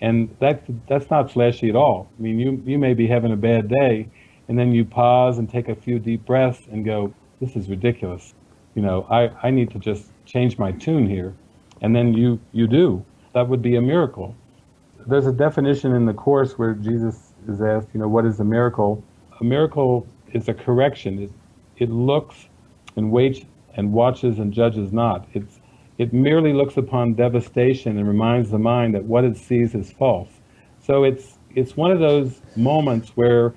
And 0.00 0.34
that, 0.38 0.62
that's 0.88 1.10
not 1.10 1.30
flashy 1.30 1.68
at 1.68 1.76
all. 1.76 2.08
I 2.18 2.22
mean, 2.22 2.38
you, 2.38 2.62
you 2.64 2.78
may 2.78 2.94
be 2.94 3.06
having 3.06 3.32
a 3.32 3.36
bad 3.36 3.68
day, 3.68 4.08
and 4.48 4.58
then 4.58 4.72
you 4.72 4.84
pause 4.84 5.38
and 5.38 5.50
take 5.50 5.68
a 5.68 5.74
few 5.74 5.98
deep 5.98 6.24
breaths 6.24 6.62
and 6.70 6.84
go, 6.84 7.12
This 7.40 7.56
is 7.56 7.68
ridiculous. 7.68 8.34
You 8.76 8.82
know, 8.82 9.04
I, 9.10 9.30
I 9.42 9.50
need 9.50 9.70
to 9.72 9.80
just 9.80 10.06
change 10.26 10.58
my 10.58 10.70
tune 10.70 11.08
here. 11.08 11.34
And 11.80 11.94
then 11.94 12.14
you, 12.14 12.40
you 12.52 12.68
do 12.68 13.04
that 13.34 13.48
would 13.48 13.62
be 13.62 13.76
a 13.76 13.82
miracle. 13.82 14.34
There's 15.06 15.26
a 15.26 15.32
definition 15.32 15.94
in 15.94 16.06
the 16.06 16.14
Course 16.14 16.58
where 16.58 16.74
Jesus 16.74 17.32
is 17.48 17.60
asked, 17.60 17.88
you 17.92 18.00
know, 18.00 18.08
what 18.08 18.24
is 18.24 18.40
a 18.40 18.44
miracle? 18.44 19.02
A 19.40 19.44
miracle 19.44 20.06
is 20.32 20.48
a 20.48 20.54
correction. 20.54 21.22
It, 21.24 21.32
it 21.78 21.90
looks 21.90 22.46
and 22.96 23.10
waits 23.10 23.40
and 23.74 23.92
watches 23.92 24.38
and 24.38 24.52
judges 24.52 24.92
not. 24.92 25.26
It's, 25.32 25.60
it 25.98 26.12
merely 26.12 26.52
looks 26.52 26.76
upon 26.76 27.14
devastation 27.14 27.98
and 27.98 28.06
reminds 28.06 28.50
the 28.50 28.58
mind 28.58 28.94
that 28.94 29.04
what 29.04 29.24
it 29.24 29.36
sees 29.36 29.74
is 29.74 29.90
false. 29.92 30.28
So 30.84 31.04
it's, 31.04 31.38
it's 31.54 31.76
one 31.76 31.90
of 31.90 31.98
those 31.98 32.40
moments 32.56 33.10
where 33.10 33.54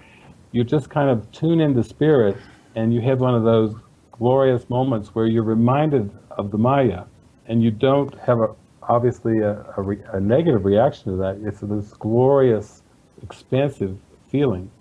you 0.51 0.63
just 0.63 0.89
kind 0.89 1.09
of 1.09 1.29
tune 1.31 1.59
into 1.59 1.83
spirit 1.83 2.37
and 2.75 2.93
you 2.93 3.01
have 3.01 3.19
one 3.19 3.35
of 3.35 3.43
those 3.43 3.75
glorious 4.11 4.69
moments 4.69 5.09
where 5.13 5.25
you're 5.25 5.43
reminded 5.43 6.09
of 6.31 6.51
the 6.51 6.57
Maya 6.57 7.03
and 7.47 7.61
you 7.61 7.71
don't 7.71 8.17
have 8.19 8.39
a, 8.39 8.55
obviously 8.87 9.39
a, 9.39 9.65
a, 9.77 9.81
re, 9.81 9.97
a, 10.13 10.19
negative 10.19 10.65
reaction 10.65 11.11
to 11.11 11.17
that. 11.17 11.37
It's 11.41 11.59
this 11.61 11.93
glorious, 11.93 12.81
expansive 13.21 13.97
feeling. 14.29 14.71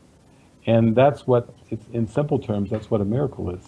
And 0.67 0.95
that's 0.95 1.27
what, 1.27 1.55
it's, 1.71 1.87
in 1.93 2.09
simple 2.09 2.39
terms, 2.39 2.71
that's 2.71 2.91
what 2.91 3.01
a 3.01 3.05
miracle 3.05 3.51
is. 3.51 3.63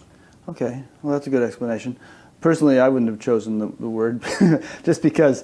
Okay, 0.49 0.83
well, 1.01 1.13
that's 1.13 1.27
a 1.27 1.29
good 1.29 1.43
explanation. 1.43 1.97
Personally, 2.41 2.79
I 2.79 2.89
wouldn't 2.89 3.11
have 3.11 3.19
chosen 3.19 3.59
the, 3.59 3.67
the 3.79 3.89
word 3.89 4.23
just 4.83 5.01
because 5.01 5.43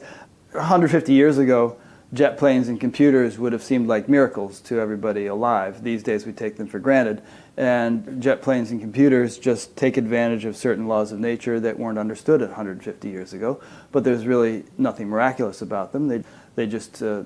150 0.51 1.13
years 1.13 1.37
ago, 1.37 1.77
jet 2.13 2.37
planes 2.37 2.67
and 2.69 2.79
computers 2.79 3.39
would 3.39 3.53
have 3.53 3.63
seemed 3.63 3.87
like 3.87 4.07
miracles 4.07 4.59
to 4.61 4.79
everybody 4.79 5.25
alive. 5.25 5.83
These 5.83 6.03
days, 6.03 6.25
we 6.25 6.31
take 6.31 6.57
them 6.57 6.67
for 6.67 6.79
granted 6.79 7.21
and 7.55 8.21
jet 8.21 8.41
planes 8.41 8.71
and 8.71 8.81
computers 8.81 9.37
just 9.37 9.75
take 9.77 9.97
advantage 9.97 10.43
of 10.45 10.57
certain 10.57 10.87
laws 10.87 11.11
of 11.11 11.19
nature 11.19 11.59
that 11.59 11.77
weren't 11.77 11.99
understood 11.99 12.41
150 12.41 13.09
years 13.09 13.33
ago. 13.33 13.61
But 13.91 14.03
there's 14.03 14.25
really 14.25 14.63
nothing 14.77 15.07
miraculous 15.07 15.61
about 15.61 15.91
them. 15.91 16.07
They, 16.07 16.23
they 16.55 16.65
just 16.65 17.03
uh, 17.03 17.23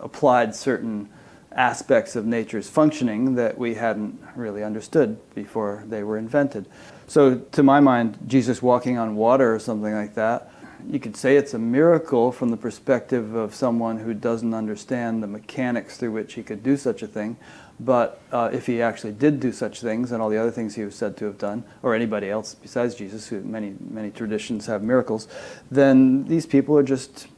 applied 0.00 0.54
certain 0.54 1.08
aspects 1.50 2.14
of 2.14 2.24
nature's 2.24 2.68
functioning 2.68 3.34
that 3.34 3.58
we 3.58 3.74
hadn't 3.74 4.20
really 4.36 4.62
understood 4.62 5.18
before 5.34 5.82
they 5.88 6.04
were 6.04 6.16
invented. 6.16 6.66
So, 7.08 7.38
to 7.38 7.62
my 7.62 7.80
mind, 7.80 8.18
Jesus 8.26 8.62
walking 8.62 8.98
on 8.98 9.16
water 9.16 9.52
or 9.52 9.58
something 9.58 9.92
like 9.92 10.14
that, 10.14 10.52
you 10.90 10.98
could 10.98 11.16
say 11.16 11.36
it's 11.36 11.52
a 11.52 11.58
miracle 11.58 12.32
from 12.32 12.48
the 12.48 12.56
perspective 12.56 13.34
of 13.34 13.54
someone 13.54 13.98
who 13.98 14.14
doesn't 14.14 14.54
understand 14.54 15.22
the 15.22 15.26
mechanics 15.26 15.98
through 15.98 16.12
which 16.12 16.34
he 16.34 16.42
could 16.42 16.62
do 16.62 16.76
such 16.76 17.02
a 17.02 17.06
thing. 17.06 17.36
But 17.78 18.20
uh, 18.32 18.50
if 18.52 18.66
he 18.66 18.80
actually 18.80 19.12
did 19.12 19.38
do 19.38 19.52
such 19.52 19.80
things 19.80 20.10
and 20.12 20.22
all 20.22 20.30
the 20.30 20.38
other 20.38 20.50
things 20.50 20.74
he 20.74 20.84
was 20.84 20.94
said 20.94 21.16
to 21.18 21.26
have 21.26 21.38
done, 21.38 21.62
or 21.82 21.94
anybody 21.94 22.30
else 22.30 22.54
besides 22.54 22.94
Jesus, 22.94 23.28
who 23.28 23.40
many 23.42 23.74
many 23.78 24.10
traditions 24.10 24.66
have 24.66 24.82
miracles, 24.82 25.28
then 25.70 26.24
these 26.24 26.46
people 26.46 26.76
are 26.76 26.82
just 26.82 27.28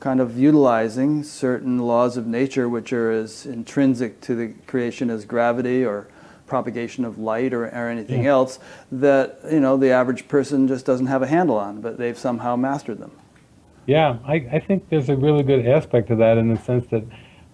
kind 0.00 0.20
of 0.20 0.36
utilizing 0.36 1.22
certain 1.22 1.78
laws 1.78 2.16
of 2.16 2.26
nature 2.26 2.68
which 2.68 2.92
are 2.92 3.12
as 3.12 3.46
intrinsic 3.46 4.20
to 4.20 4.34
the 4.34 4.48
creation 4.66 5.08
as 5.08 5.24
gravity 5.24 5.84
or 5.84 6.08
propagation 6.52 7.02
of 7.06 7.16
light 7.18 7.54
or, 7.54 7.64
or 7.64 7.88
anything 7.88 8.24
Yeah. 8.24 8.32
else 8.32 8.58
that 8.90 9.38
you 9.50 9.58
know 9.58 9.78
the 9.78 9.90
average 9.90 10.28
person 10.28 10.68
just 10.68 10.84
doesn't 10.84 11.06
have 11.06 11.22
a 11.22 11.26
handle 11.26 11.56
on, 11.56 11.80
but 11.80 11.96
they've 11.96 12.18
somehow 12.28 12.56
mastered 12.56 12.98
them. 12.98 13.12
Yeah, 13.86 14.18
I, 14.26 14.34
I 14.52 14.58
think 14.60 14.90
there's 14.90 15.08
a 15.08 15.16
really 15.16 15.42
good 15.42 15.66
aspect 15.66 16.08
to 16.08 16.16
that 16.16 16.36
in 16.36 16.52
the 16.52 16.60
sense 16.60 16.86
that 16.88 17.04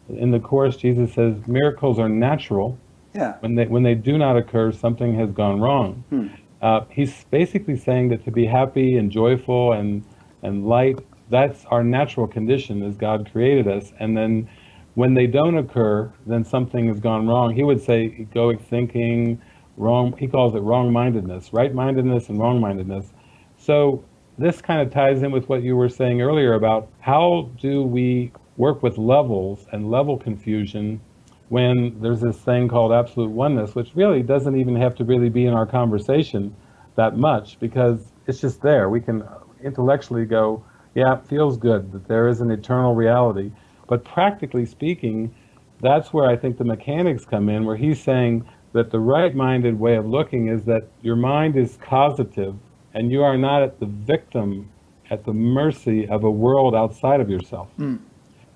in 0.09 0.33
the 0.33 0.41
Course, 0.41 0.77
Jesus 0.77 1.15
says 1.15 1.37
miracles 1.47 2.01
are 2.01 2.09
natural. 2.09 2.77
Yeah. 3.15 3.37
When 3.39 3.55
they, 3.55 3.67
when 3.67 3.85
they 3.85 3.95
do 3.95 4.19
not 4.19 4.37
occur, 4.37 4.73
something 4.73 5.15
has 5.15 5.31
gone 5.31 5.61
wrong. 5.61 6.05
Hmm. 6.11 6.27
Uh, 6.61 6.81
he's 6.91 7.25
basically 7.31 7.77
saying 7.77 8.09
that 8.09 8.25
to 8.25 8.33
be 8.33 8.47
happy 8.47 8.97
and 8.97 9.13
joyful 9.13 9.73
and, 9.75 10.03
and 10.43 10.67
light, 10.67 10.99
that's 11.31 11.65
our 11.67 11.85
natural 11.85 12.27
condition 12.27 12.83
as 12.83 12.97
God 12.97 13.31
created 13.31 13.69
us. 13.69 13.93
And 14.01 14.17
then 14.17 14.49
when 14.95 15.15
they 15.15 15.27
don't 15.27 15.57
occur, 15.57 16.13
then 16.27 16.45
something 16.45 16.89
has 16.89 17.01
gone 17.01 17.27
wrong. 17.27 17.55
He 17.55 17.63
would 17.63 17.81
say 17.81 18.09
egoic 18.19 18.61
thinking, 18.61 19.41
wrong, 19.77 20.17
he 20.19 20.27
calls 20.27 20.55
it 20.55 20.61
wrong 20.61 20.93
mindedness, 20.93 21.53
right 21.53 21.73
mindedness 21.73 22.29
and 22.29 22.39
wrong 22.39 22.61
mindedness. 22.61 23.13
So 23.57 24.05
this 24.39 24.61
kind 24.61 24.81
of 24.81 24.93
ties 24.93 25.23
in 25.23 25.33
with 25.33 25.49
what 25.49 25.63
you 25.63 25.77
were 25.77 25.89
saying 25.89 26.21
earlier 26.21 26.55
about 26.55 26.89
how 27.01 27.51
do 27.61 27.83
we 27.83 28.33
work 28.57 28.83
with 28.83 28.99
levels 28.99 29.67
and 29.73 29.91
level 29.91 30.17
confusion 30.19 31.01
when 31.49 31.99
there's 32.01 32.21
this 32.21 32.37
thing 32.37 32.69
called 32.69 32.93
absolute 32.93 33.31
oneness, 33.31 33.75
which 33.75 33.93
really 33.95 34.23
doesn't 34.23 34.59
even 34.59 34.77
have 34.77 34.95
to 34.97 35.05
really 35.05 35.29
be 35.29 35.47
in 35.47 35.55
our 35.55 35.67
conversation 35.67 36.55
that 36.97 37.17
much 37.17 37.59
because 37.59 38.13
it's 38.27 38.41
just 38.41 38.61
there. 38.61 38.91
We 38.91 39.01
can 39.01 39.25
intellectually 39.63 40.27
go, 40.27 40.65
yeah, 40.95 41.15
it 41.15 41.27
feels 41.27 41.57
good 41.57 41.93
that 41.93 42.07
there 42.07 42.29
is 42.29 42.41
an 42.41 42.51
eternal 42.51 42.95
reality. 42.95 43.51
But 43.89 44.05
practically 44.05 44.67
speaking, 44.67 45.35
that's 45.81 46.13
where 46.13 46.29
I 46.29 46.37
think 46.37 46.59
the 46.59 46.65
mechanics 46.65 47.25
come 47.25 47.49
in, 47.49 47.65
where 47.65 47.77
he's 47.77 48.01
saying 48.03 48.49
that 48.73 48.91
the 48.91 49.01
right 49.01 49.35
minded 49.35 49.79
way 49.79 49.97
of 49.97 50.07
looking 50.07 50.49
is 50.49 50.65
that 50.65 50.89
your 51.03 51.17
mind 51.17 51.57
is 51.57 51.79
causative 51.81 52.55
and 52.95 53.11
you 53.11 53.23
are 53.23 53.37
not 53.39 53.63
at 53.63 53.81
the 53.81 53.87
victim, 53.87 54.71
at 55.11 55.25
the 55.25 55.33
mercy 55.33 56.07
of 56.09 56.25
a 56.25 56.31
world 56.31 56.75
outside 56.75 57.21
of 57.21 57.31
yourself. 57.31 57.69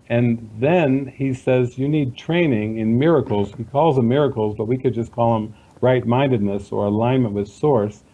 And 0.09 0.51
then 0.59 1.07
he 1.07 1.33
says 1.33 1.79
you 1.79 1.89
need 1.89 2.17
training 2.17 2.79
in 2.79 2.99
miracles. 2.99 3.53
He 3.57 3.65
calls 3.65 3.97
them 3.97 4.09
miracles, 4.09 4.55
but 4.57 4.67
we 4.67 4.77
could 4.77 4.93
just 4.95 5.13
call 5.13 5.35
them 5.35 5.55
right 5.81 6.05
mindedness 6.07 6.71
or 6.73 6.87
alignment 6.87 7.35
with 7.35 7.49
Source 7.49 8.05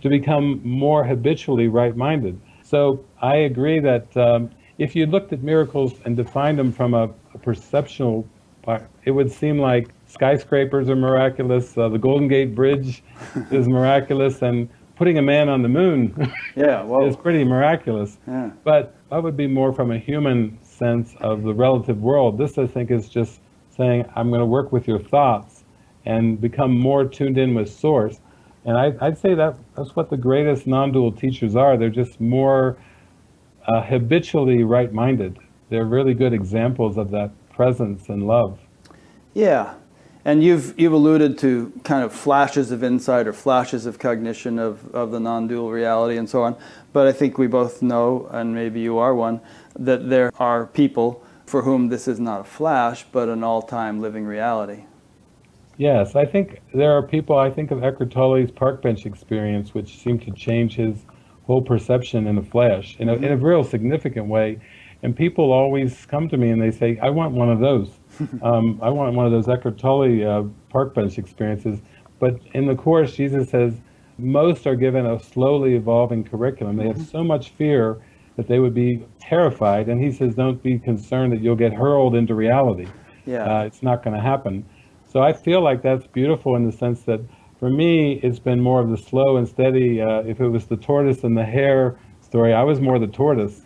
to 0.00 0.08
become 0.08 0.60
more 0.64 1.04
habitually 1.04 1.68
right 1.68 1.96
minded. 1.96 2.40
So 2.62 3.04
I 3.20 3.36
agree 3.36 3.80
that 3.80 4.16
um, 4.16 4.50
if 4.80 4.96
you 4.96 5.04
looked 5.06 5.32
at 5.32 5.42
miracles 5.42 5.92
and 6.04 6.16
defined 6.16 6.58
them 6.58 6.72
from 6.72 6.94
a, 6.94 7.04
a 7.34 7.38
perceptual 7.38 8.26
part, 8.62 8.88
it 9.04 9.10
would 9.10 9.30
seem 9.30 9.58
like 9.58 9.90
skyscrapers 10.06 10.88
are 10.88 10.96
miraculous, 10.96 11.76
uh, 11.76 11.88
the 11.88 11.98
Golden 11.98 12.28
Gate 12.28 12.54
Bridge 12.54 13.02
is 13.50 13.68
miraculous, 13.68 14.40
and 14.42 14.68
putting 14.96 15.18
a 15.18 15.22
man 15.22 15.48
on 15.48 15.62
the 15.62 15.68
moon 15.68 16.14
Yeah. 16.56 16.82
Well. 16.82 17.06
is 17.06 17.14
pretty 17.16 17.44
miraculous. 17.44 18.18
Yeah. 18.26 18.50
But 18.64 18.94
that 19.10 19.22
would 19.22 19.36
be 19.36 19.46
more 19.46 19.72
from 19.72 19.90
a 19.90 19.98
human 19.98 20.58
sense 20.62 21.14
of 21.20 21.42
the 21.42 21.54
relative 21.54 22.00
world. 22.00 22.38
This, 22.38 22.56
I 22.58 22.66
think, 22.66 22.90
is 22.90 23.08
just 23.08 23.40
saying, 23.76 24.04
I'm 24.16 24.28
going 24.30 24.40
to 24.40 24.46
work 24.46 24.72
with 24.72 24.88
your 24.88 24.98
thoughts 24.98 25.64
and 26.06 26.40
become 26.40 26.78
more 26.78 27.04
tuned 27.04 27.36
in 27.38 27.54
with 27.54 27.70
Source. 27.70 28.18
And 28.64 28.76
I, 28.76 28.92
I'd 29.00 29.18
say 29.18 29.34
that 29.34 29.56
that's 29.76 29.94
what 29.96 30.08
the 30.10 30.16
greatest 30.16 30.66
non 30.66 30.92
dual 30.92 31.12
teachers 31.12 31.54
are. 31.56 31.76
They're 31.78 31.88
just 31.90 32.20
more 32.20 32.76
uh, 33.66 33.82
habitually 33.82 34.64
right 34.64 34.92
minded. 34.92 35.38
They're 35.68 35.84
really 35.84 36.14
good 36.14 36.32
examples 36.32 36.96
of 36.96 37.10
that 37.10 37.30
presence 37.50 38.08
and 38.08 38.26
love. 38.26 38.58
Yeah. 39.34 39.74
And 40.24 40.42
you've, 40.42 40.78
you've 40.78 40.92
alluded 40.92 41.38
to 41.38 41.72
kind 41.82 42.04
of 42.04 42.12
flashes 42.12 42.70
of 42.70 42.84
insight 42.84 43.26
or 43.26 43.32
flashes 43.32 43.86
of 43.86 43.98
cognition 43.98 44.58
of, 44.58 44.94
of 44.94 45.12
the 45.12 45.20
non 45.20 45.48
dual 45.48 45.70
reality 45.70 46.18
and 46.18 46.28
so 46.28 46.42
on. 46.42 46.56
But 46.92 47.06
I 47.06 47.12
think 47.12 47.38
we 47.38 47.46
both 47.46 47.80
know, 47.80 48.28
and 48.30 48.54
maybe 48.54 48.80
you 48.80 48.98
are 48.98 49.14
one, 49.14 49.40
that 49.78 50.10
there 50.10 50.30
are 50.38 50.66
people 50.66 51.24
for 51.46 51.62
whom 51.62 51.88
this 51.88 52.06
is 52.06 52.20
not 52.20 52.42
a 52.42 52.44
flash, 52.44 53.04
but 53.10 53.28
an 53.28 53.42
all 53.42 53.62
time 53.62 54.00
living 54.00 54.24
reality. 54.26 54.84
Yes, 55.78 56.14
I 56.14 56.26
think 56.26 56.60
there 56.74 56.92
are 56.92 57.02
people, 57.02 57.38
I 57.38 57.50
think 57.50 57.70
of 57.70 57.82
Eckhart 57.82 58.10
Tolle's 58.10 58.50
park 58.50 58.82
bench 58.82 59.06
experience, 59.06 59.72
which 59.72 59.98
seemed 59.98 60.20
to 60.22 60.30
change 60.32 60.74
his 60.74 61.06
whole 61.50 61.62
perception 61.62 62.28
in 62.28 62.36
the 62.36 62.42
flesh 62.42 62.96
in 63.00 63.08
a, 63.08 63.14
in 63.14 63.32
a 63.32 63.36
real 63.36 63.64
significant 63.64 64.28
way. 64.28 64.56
And 65.02 65.16
people 65.16 65.50
always 65.50 66.06
come 66.06 66.28
to 66.28 66.36
me 66.36 66.50
and 66.50 66.62
they 66.62 66.70
say, 66.70 66.96
I 67.02 67.10
want 67.10 67.32
one 67.32 67.50
of 67.50 67.58
those. 67.58 67.90
um, 68.42 68.78
I 68.80 68.90
want 68.90 69.16
one 69.16 69.26
of 69.26 69.32
those 69.32 69.48
Eckhart 69.48 69.76
Tolle 69.76 70.24
uh, 70.24 70.44
park 70.68 70.94
bench 70.94 71.18
experiences. 71.18 71.80
But 72.20 72.38
in 72.54 72.66
the 72.66 72.76
Course, 72.76 73.16
Jesus 73.16 73.50
says 73.50 73.74
most 74.16 74.64
are 74.66 74.76
given 74.76 75.06
a 75.06 75.18
slowly 75.18 75.74
evolving 75.74 76.22
curriculum. 76.22 76.76
They 76.76 76.86
have 76.86 77.04
so 77.04 77.24
much 77.24 77.50
fear 77.50 78.00
that 78.36 78.46
they 78.46 78.60
would 78.60 78.74
be 78.74 79.04
terrified. 79.20 79.88
And 79.88 80.00
he 80.00 80.12
says, 80.12 80.36
don't 80.36 80.62
be 80.62 80.78
concerned 80.78 81.32
that 81.32 81.40
you'll 81.40 81.56
get 81.56 81.72
hurled 81.72 82.14
into 82.14 82.36
reality. 82.36 82.86
Yeah. 83.26 83.44
Uh, 83.44 83.64
it's 83.64 83.82
not 83.82 84.04
going 84.04 84.14
to 84.14 84.22
happen. 84.22 84.64
So 85.04 85.20
I 85.20 85.32
feel 85.32 85.62
like 85.62 85.82
that's 85.82 86.06
beautiful 86.06 86.54
in 86.54 86.64
the 86.64 86.72
sense 86.72 87.02
that 87.02 87.20
for 87.60 87.68
me, 87.68 88.14
it's 88.22 88.38
been 88.38 88.58
more 88.58 88.80
of 88.80 88.88
the 88.88 88.96
slow 88.96 89.36
and 89.36 89.46
steady. 89.46 90.00
Uh, 90.00 90.20
if 90.20 90.40
it 90.40 90.48
was 90.48 90.64
the 90.64 90.78
tortoise 90.78 91.24
and 91.24 91.36
the 91.36 91.44
hare 91.44 91.94
story, 92.22 92.54
I 92.54 92.62
was 92.62 92.80
more 92.80 92.98
the 92.98 93.06
tortoise, 93.06 93.60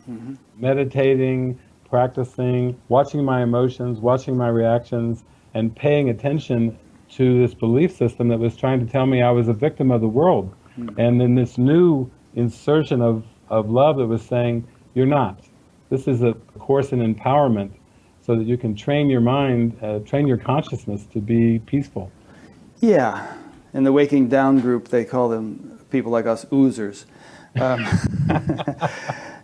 meditating, 0.56 1.60
practicing, 1.88 2.76
watching 2.88 3.24
my 3.24 3.44
emotions, 3.44 4.00
watching 4.00 4.36
my 4.36 4.48
reactions, 4.48 5.22
and 5.54 5.74
paying 5.76 6.10
attention 6.10 6.76
to 7.10 7.40
this 7.40 7.54
belief 7.54 7.94
system 7.96 8.26
that 8.28 8.40
was 8.40 8.56
trying 8.56 8.84
to 8.84 8.92
tell 8.92 9.06
me 9.06 9.22
I 9.22 9.30
was 9.30 9.46
a 9.46 9.52
victim 9.52 9.92
of 9.92 10.00
the 10.00 10.08
world. 10.08 10.52
And 10.98 11.20
then 11.20 11.36
this 11.36 11.56
new 11.56 12.10
insertion 12.34 13.00
of, 13.00 13.24
of 13.48 13.70
love 13.70 13.98
that 13.98 14.08
was 14.08 14.22
saying, 14.22 14.66
You're 14.94 15.06
not. 15.06 15.38
This 15.88 16.08
is 16.08 16.24
a 16.24 16.34
course 16.58 16.90
in 16.90 16.98
empowerment 16.98 17.70
so 18.22 18.34
that 18.34 18.44
you 18.44 18.58
can 18.58 18.74
train 18.74 19.08
your 19.08 19.20
mind, 19.20 19.76
uh, 19.80 20.00
train 20.00 20.26
your 20.26 20.38
consciousness 20.38 21.06
to 21.12 21.20
be 21.20 21.60
peaceful. 21.60 22.10
Yeah. 22.80 23.36
In 23.74 23.84
the 23.84 23.92
Waking 23.92 24.28
Down 24.28 24.60
group, 24.60 24.88
they 24.88 25.04
call 25.04 25.28
them 25.28 25.80
people 25.90 26.10
like 26.12 26.26
us 26.26 26.44
oozers. 26.46 27.04
Um, 27.60 27.84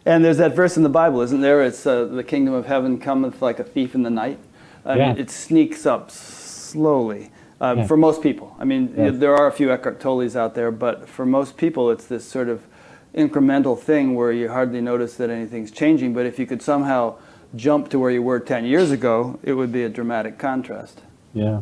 and 0.07 0.25
there's 0.25 0.39
that 0.39 0.55
verse 0.55 0.77
in 0.77 0.83
the 0.83 0.89
Bible, 0.89 1.21
isn't 1.21 1.41
there? 1.41 1.63
It's 1.63 1.85
uh, 1.87 2.05
the 2.07 2.25
kingdom 2.25 2.55
of 2.55 2.67
heaven 2.67 2.99
cometh 2.99 3.43
like 3.43 3.59
a 3.59 3.65
thief 3.65 3.95
in 3.95 4.03
the 4.03 4.11
night. 4.11 4.39
I 4.85 4.97
Yeah. 4.97 5.09
mean, 5.13 5.19
it 5.19 5.31
sneaks 5.31 5.85
up 5.85 6.11
slowly 6.11 7.31
um, 7.61 7.79
Yeah. 7.79 7.87
for 7.87 7.97
most 7.97 8.23
people. 8.23 8.57
I 8.59 8.65
mean, 8.65 8.95
Yes. 8.97 9.15
there 9.19 9.35
are 9.37 9.47
a 9.47 9.53
few 9.53 9.71
Eckhart 9.71 10.01
Tolles 10.01 10.37
out 10.37 10.55
there, 10.55 10.71
but 10.71 11.09
for 11.09 11.27
most 11.27 11.57
people, 11.57 11.91
it's 11.91 12.07
this 12.07 12.25
sort 12.25 12.49
of 12.49 12.63
incremental 13.15 13.77
thing 13.79 14.15
where 14.15 14.33
you 14.33 14.49
hardly 14.49 14.81
notice 14.81 15.15
that 15.17 15.29
anything's 15.31 15.71
changing. 15.71 16.15
But 16.15 16.25
if 16.27 16.39
you 16.39 16.47
could 16.47 16.63
somehow 16.63 17.15
jump 17.57 17.89
to 17.91 17.99
where 17.99 18.11
you 18.13 18.23
were 18.23 18.39
10 18.39 18.65
years 18.65 18.91
ago, 18.93 19.39
it 19.43 19.55
would 19.55 19.73
be 19.73 19.83
a 19.83 19.89
dramatic 19.89 20.39
contrast. 20.39 21.01
Yeah. 21.35 21.61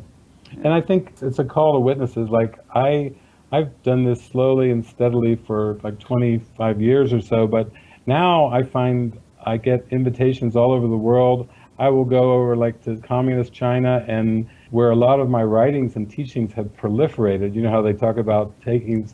And 0.53 0.69
I 0.69 0.81
think 0.81 1.13
it's 1.23 1.39
a 1.39 1.45
call 1.45 1.75
to 1.75 1.81
witnesses. 1.81 2.29
Like 2.29 2.59
I, 2.75 3.13
I've 3.53 3.83
done 3.83 4.05
this 4.05 4.25
slowly 4.25 4.71
and 4.71 4.85
steadily 4.85 5.37
for 5.37 5.79
like 5.83 5.99
25 5.99 6.81
years 6.81 7.13
or 7.13 7.21
so, 7.21 7.47
but 7.47 7.71
now 8.07 8.47
I 8.47 8.63
find 8.63 9.19
I 9.45 9.57
get 9.57 9.87
invitations 9.91 10.57
all 10.57 10.73
over 10.73 10.87
the 10.87 10.97
world. 10.97 11.49
I 11.79 11.89
will 11.91 12.05
go 12.05 12.33
over 12.33 12.57
like 12.57 12.83
to 12.85 12.97
communist 12.97 13.53
China 13.53 14.05
and 14.09 14.49
where 14.71 14.91
a 14.91 14.97
lot 14.97 15.21
of 15.21 15.31
my 15.31 15.43
writings 15.43 15.97
and 15.97 16.11
teachings 16.11 16.53
have 16.55 16.67
proliferated. 16.77 17.55
You 17.55 17.63
know 17.63 17.71
how 17.71 17.83
they 17.83 17.93
talk 17.93 18.17
about 18.17 18.61
taking, 18.63 19.09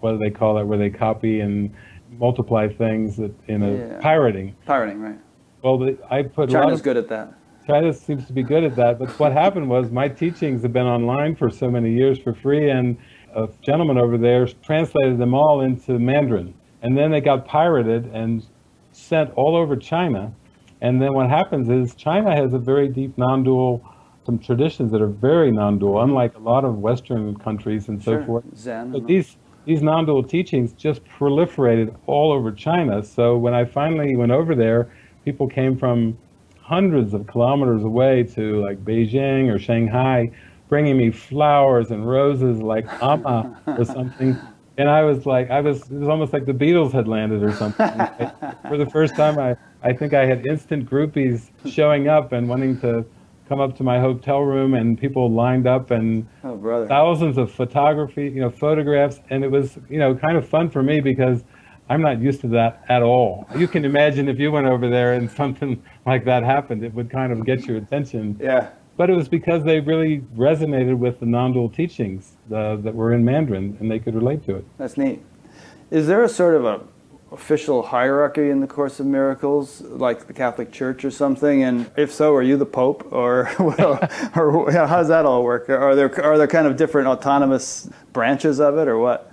what 0.00 0.12
do 0.12 0.18
they 0.18 0.30
call 0.30 0.58
it, 0.58 0.64
where 0.64 0.78
they 0.78 0.90
copy 0.90 1.40
and 1.40 1.74
multiply 2.12 2.68
things 2.68 3.16
that 3.18 3.32
in 3.48 3.62
a 3.62 3.76
Yeah. 3.76 3.98
pirating. 4.00 4.56
Pirating, 4.64 5.00
right? 5.02 5.18
Well, 5.62 5.78
the, 5.78 5.98
I 6.10 6.22
put 6.22 6.48
a 6.48 6.52
lot 6.52 6.62
China's 6.62 6.80
of 6.80 6.84
good 6.84 6.96
at 6.96 7.08
that. 7.08 7.34
China 7.68 7.92
seems 7.92 8.24
to 8.26 8.32
be 8.32 8.42
good 8.42 8.64
at 8.64 8.74
that. 8.76 8.98
But 8.98 9.10
what 9.18 9.32
happened 9.32 9.68
was 9.68 9.90
my 9.90 10.08
teachings 10.08 10.62
have 10.62 10.72
been 10.72 10.86
online 10.86 11.36
for 11.36 11.50
so 11.50 11.70
many 11.70 11.92
years 11.92 12.18
for 12.18 12.32
free, 12.32 12.70
and 12.70 12.96
a 13.34 13.46
gentleman 13.60 13.98
over 13.98 14.16
there 14.16 14.46
translated 14.64 15.18
them 15.18 15.34
all 15.34 15.60
into 15.60 15.98
Mandarin. 15.98 16.54
And 16.80 16.96
then 16.96 17.10
they 17.10 17.20
got 17.20 17.44
pirated 17.44 18.06
and 18.06 18.42
sent 18.92 19.30
all 19.34 19.54
over 19.54 19.76
China. 19.76 20.32
And 20.80 21.02
then 21.02 21.12
what 21.12 21.28
happens 21.28 21.68
is 21.68 21.94
China 21.94 22.34
has 22.34 22.54
a 22.54 22.58
very 22.58 22.88
deep 22.88 23.18
non-dual, 23.18 23.84
some 24.24 24.38
traditions 24.38 24.90
that 24.92 25.02
are 25.02 25.06
very 25.06 25.52
non-dual, 25.52 26.00
unlike 26.00 26.36
a 26.36 26.40
lot 26.40 26.64
of 26.64 26.78
Western 26.78 27.36
countries 27.36 27.88
and 27.88 28.02
so 28.02 28.12
Sure. 28.12 28.24
forth. 28.24 28.44
Zen. 28.56 28.92
But 28.92 29.06
these 29.06 29.36
these 29.66 29.82
non-dual 29.82 30.22
teachings 30.22 30.72
just 30.72 31.04
proliferated 31.04 31.94
all 32.06 32.32
over 32.32 32.50
China. 32.50 33.02
So 33.02 33.36
when 33.36 33.52
I 33.52 33.66
finally 33.66 34.16
went 34.16 34.32
over 34.32 34.54
there, 34.54 34.88
people 35.26 35.46
came 35.46 35.76
from 35.76 36.16
hundreds 36.68 37.14
of 37.14 37.26
kilometers 37.26 37.82
away 37.82 38.22
to 38.22 38.62
like 38.62 38.84
Beijing 38.84 39.50
or 39.50 39.58
Shanghai, 39.58 40.30
bringing 40.68 40.98
me 40.98 41.10
flowers 41.10 41.90
and 41.90 42.06
roses 42.06 42.60
like 42.60 42.86
Amma 43.02 43.58
or 43.66 43.86
something. 43.86 44.36
And 44.76 44.90
I 44.90 45.02
was 45.02 45.24
like, 45.24 45.50
I 45.50 45.62
was, 45.62 45.90
it 45.90 45.98
was 45.98 46.08
almost 46.08 46.34
like 46.34 46.44
the 46.44 46.52
Beatles 46.52 46.92
had 46.92 47.08
landed 47.08 47.42
or 47.42 47.52
something. 47.52 47.88
For 48.68 48.76
the 48.76 48.86
first 48.92 49.16
time, 49.16 49.38
I, 49.38 49.56
I 49.82 49.94
think 49.94 50.12
I 50.12 50.26
had 50.26 50.46
instant 50.46 50.88
groupies 50.88 51.50
showing 51.64 52.06
up 52.06 52.32
and 52.32 52.50
wanting 52.50 52.78
to 52.82 53.04
come 53.48 53.60
up 53.60 53.74
to 53.78 53.82
my 53.82 53.98
hotel 53.98 54.40
room 54.40 54.74
and 54.74 55.00
people 55.00 55.32
lined 55.32 55.66
up 55.66 55.90
and 55.90 56.28
oh, 56.44 56.86
thousands 56.86 57.38
of 57.38 57.50
photography, 57.50 58.24
you 58.24 58.40
know, 58.42 58.50
photographs. 58.50 59.20
And 59.30 59.42
it 59.42 59.50
was, 59.50 59.78
you 59.88 59.98
know, 59.98 60.14
kind 60.14 60.36
of 60.36 60.46
fun 60.46 60.68
for 60.68 60.82
me 60.82 61.00
because 61.00 61.44
I'm 61.88 62.02
not 62.02 62.20
used 62.20 62.40
to 62.42 62.48
that 62.48 62.84
at 62.88 63.02
all. 63.02 63.48
You 63.56 63.66
can 63.66 63.84
imagine 63.84 64.28
if 64.28 64.38
you 64.38 64.52
went 64.52 64.66
over 64.66 64.88
there 64.88 65.14
and 65.14 65.30
something 65.42 65.82
like 66.06 66.24
that 66.24 66.42
happened, 66.42 66.84
it 66.84 66.92
would 66.94 67.10
kind 67.10 67.32
of 67.32 67.44
get 67.44 67.66
your 67.66 67.78
attention. 67.78 68.38
Yeah. 68.40 68.70
But 68.96 69.10
it 69.10 69.14
was 69.14 69.28
because 69.28 69.62
they 69.62 69.80
really 69.80 70.20
resonated 70.36 70.98
with 70.98 71.20
the 71.20 71.26
non-dual 71.26 71.70
teachings 71.70 72.32
uh, 72.52 72.76
that 72.76 72.94
were 72.94 73.14
in 73.14 73.24
Mandarin 73.24 73.76
and 73.80 73.90
they 73.90 74.00
could 74.00 74.14
relate 74.14 74.44
to 74.46 74.56
it. 74.56 74.64
That's 74.76 74.96
neat. 74.96 75.22
Is 75.90 76.06
there 76.06 76.22
a 76.24 76.28
sort 76.28 76.56
of 76.56 76.64
a 76.64 76.80
official 77.30 77.82
hierarchy 77.82 78.50
in 78.50 78.60
the 78.60 78.66
Course 78.66 79.00
of 79.00 79.06
Miracles, 79.06 79.82
like 79.82 80.26
the 80.26 80.32
Catholic 80.32 80.72
Church 80.72 81.04
or 81.04 81.10
something? 81.10 81.62
And 81.62 81.90
if 81.96 82.12
so, 82.12 82.34
are 82.34 82.42
you 82.42 82.56
the 82.56 82.66
Pope, 82.66 83.10
or 83.12 83.50
or 84.36 84.70
how 84.72 84.86
does 84.86 85.08
that 85.08 85.24
all 85.24 85.44
work? 85.44 85.68
Are 85.70 85.94
there 85.94 86.24
are 86.24 86.38
there 86.38 86.46
kind 86.46 86.66
of 86.66 86.76
different 86.76 87.08
autonomous 87.08 87.88
branches 88.12 88.60
of 88.60 88.78
it, 88.78 88.88
or 88.88 88.98
what? 88.98 89.32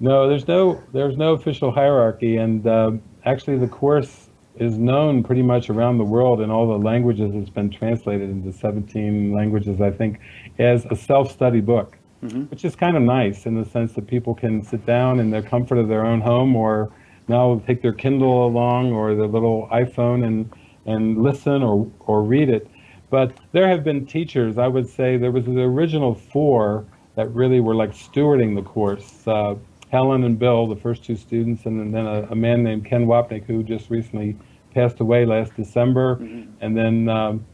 No, 0.00 0.28
there's 0.28 0.48
no 0.48 0.82
there's 0.92 1.16
no 1.16 1.32
official 1.34 1.70
hierarchy, 1.70 2.36
and 2.36 2.66
uh, 2.66 2.92
actually 3.24 3.58
the 3.58 3.68
course 3.68 4.28
is 4.56 4.78
known 4.78 5.22
pretty 5.22 5.42
much 5.42 5.68
around 5.68 5.98
the 5.98 6.04
world 6.04 6.40
in 6.40 6.50
all 6.50 6.66
the 6.66 6.78
languages. 6.78 7.32
It's 7.34 7.50
been 7.50 7.70
translated 7.70 8.30
into 8.30 8.52
17 8.52 9.32
languages, 9.32 9.80
I 9.80 9.90
think, 9.90 10.20
as 10.58 10.84
a 10.86 10.96
self-study 10.96 11.60
book, 11.60 11.98
mm-hmm. 12.22 12.42
which 12.42 12.64
is 12.64 12.76
kind 12.76 12.96
of 12.96 13.02
nice 13.02 13.46
in 13.46 13.60
the 13.60 13.68
sense 13.68 13.94
that 13.94 14.06
people 14.06 14.34
can 14.34 14.62
sit 14.62 14.86
down 14.86 15.18
in 15.18 15.30
the 15.30 15.42
comfort 15.42 15.78
of 15.78 15.88
their 15.88 16.04
own 16.06 16.20
home 16.20 16.54
or 16.54 16.92
now 17.26 17.60
take 17.66 17.82
their 17.82 17.92
Kindle 17.92 18.46
along 18.46 18.92
or 18.92 19.14
their 19.14 19.26
little 19.26 19.68
iPhone 19.72 20.24
and, 20.24 20.52
and 20.86 21.22
listen 21.22 21.62
or, 21.62 21.90
or 22.00 22.22
read 22.22 22.48
it. 22.48 22.70
But 23.10 23.36
there 23.52 23.68
have 23.68 23.82
been 23.82 24.06
teachers, 24.06 24.58
I 24.58 24.68
would 24.68 24.88
say 24.88 25.16
there 25.16 25.30
was 25.30 25.46
the 25.46 25.62
original 25.62 26.14
four 26.14 26.84
that 27.16 27.28
really 27.32 27.60
were 27.60 27.74
like 27.74 27.92
stewarding 27.92 28.54
the 28.56 28.62
course. 28.62 29.26
Uh, 29.26 29.54
Helen 29.94 30.24
and 30.24 30.36
Bill, 30.36 30.66
the 30.66 30.74
first 30.74 31.04
two 31.04 31.14
students, 31.14 31.66
and 31.66 31.94
then 31.94 32.04
a, 32.04 32.22
a 32.30 32.34
man 32.34 32.64
named 32.64 32.84
Ken 32.84 33.06
Wapnick 33.06 33.44
who 33.44 33.62
just 33.62 33.90
recently 33.90 34.36
passed 34.74 34.98
away 34.98 35.24
last 35.24 35.54
December, 35.54 36.16
mm-hmm. 36.16 36.50
and 36.60 36.76
then 36.76 37.08
um, 37.08 37.46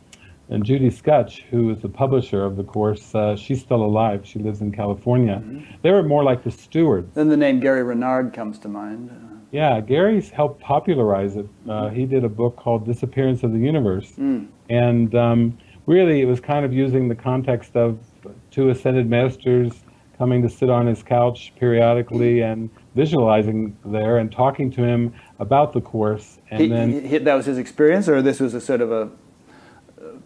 and 0.48 0.64
Judy 0.64 0.88
Skutch, 0.88 1.42
who 1.50 1.70
is 1.70 1.82
the 1.82 1.88
publisher 1.90 2.46
of 2.46 2.56
the 2.56 2.64
course, 2.64 3.14
uh, 3.14 3.36
she's 3.36 3.60
still 3.60 3.82
alive. 3.84 4.26
She 4.26 4.38
lives 4.38 4.62
in 4.62 4.72
California. 4.72 5.42
Mm-hmm. 5.44 5.74
They 5.82 5.90
were 5.90 6.02
more 6.02 6.24
like 6.24 6.42
the 6.42 6.50
stewards. 6.50 7.14
Then 7.14 7.28
the 7.28 7.36
name 7.36 7.60
Gary 7.60 7.82
Renard 7.82 8.32
comes 8.32 8.58
to 8.60 8.68
mind. 8.68 9.10
Yeah, 9.50 9.78
Gary's 9.80 10.30
helped 10.30 10.62
popularize 10.62 11.36
it. 11.36 11.46
Uh, 11.68 11.90
he 11.90 12.06
did 12.06 12.24
a 12.24 12.28
book 12.30 12.56
called 12.56 12.86
Disappearance 12.86 13.42
of 13.42 13.52
the 13.52 13.58
Universe. 13.58 14.12
Mm. 14.12 14.48
And 14.70 15.14
um, 15.14 15.58
really, 15.84 16.22
it 16.22 16.24
was 16.24 16.40
kind 16.40 16.64
of 16.64 16.72
using 16.72 17.08
the 17.08 17.14
context 17.14 17.76
of 17.76 17.98
two 18.50 18.70
ascended 18.70 19.10
masters 19.10 19.84
coming 20.20 20.42
to 20.42 20.50
sit 20.50 20.68
on 20.68 20.86
his 20.86 21.02
couch 21.02 21.50
periodically 21.58 22.42
and 22.42 22.68
visualizing 22.94 23.74
there 23.86 24.18
and 24.18 24.30
talking 24.30 24.70
to 24.70 24.84
him 24.84 25.14
about 25.38 25.72
the 25.72 25.80
course. 25.80 26.38
And 26.50 26.60
he, 26.60 26.68
then 26.68 27.06
he, 27.06 27.16
that 27.16 27.34
was 27.34 27.46
his 27.46 27.56
experience, 27.56 28.06
or 28.06 28.20
this 28.20 28.38
was 28.38 28.52
a 28.52 28.60
sort 28.60 28.82
of 28.82 28.92
a 28.92 29.10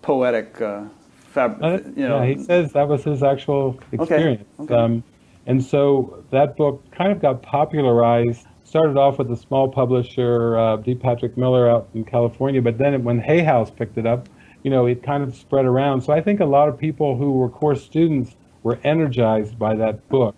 poetic 0.02 0.60
uh, 0.60 0.86
fab. 1.28 1.62
Uh, 1.62 1.78
you 1.94 2.08
know. 2.08 2.20
Yeah, 2.20 2.34
he 2.34 2.42
says 2.42 2.72
that 2.72 2.88
was 2.88 3.04
his 3.04 3.22
actual 3.22 3.78
experience. 3.92 4.44
Okay. 4.58 4.74
Okay. 4.74 4.74
Um, 4.74 5.04
and 5.46 5.62
so 5.62 6.24
that 6.30 6.56
book 6.56 6.82
kind 6.90 7.12
of 7.12 7.22
got 7.22 7.42
popularized 7.42 8.48
started 8.64 8.96
off 8.96 9.18
with 9.18 9.30
a 9.30 9.36
small 9.36 9.68
publisher, 9.68 10.58
uh, 10.58 10.76
D. 10.78 10.96
Patrick 10.96 11.36
Miller 11.36 11.70
out 11.70 11.88
in 11.94 12.04
California, 12.04 12.60
but 12.60 12.78
then 12.78 13.04
when 13.04 13.20
Hay 13.20 13.44
House 13.44 13.70
picked 13.70 13.96
it 13.98 14.06
up, 14.06 14.28
you 14.64 14.70
know, 14.72 14.86
it 14.86 15.04
kind 15.04 15.22
of 15.22 15.36
spread 15.36 15.66
around. 15.66 16.00
So 16.00 16.12
I 16.12 16.20
think 16.20 16.40
a 16.40 16.44
lot 16.44 16.68
of 16.68 16.76
people 16.76 17.16
who 17.16 17.32
were 17.32 17.48
course 17.48 17.84
students 17.84 18.34
were 18.64 18.80
energized 18.82 19.56
by 19.56 19.76
that 19.76 20.08
book. 20.08 20.34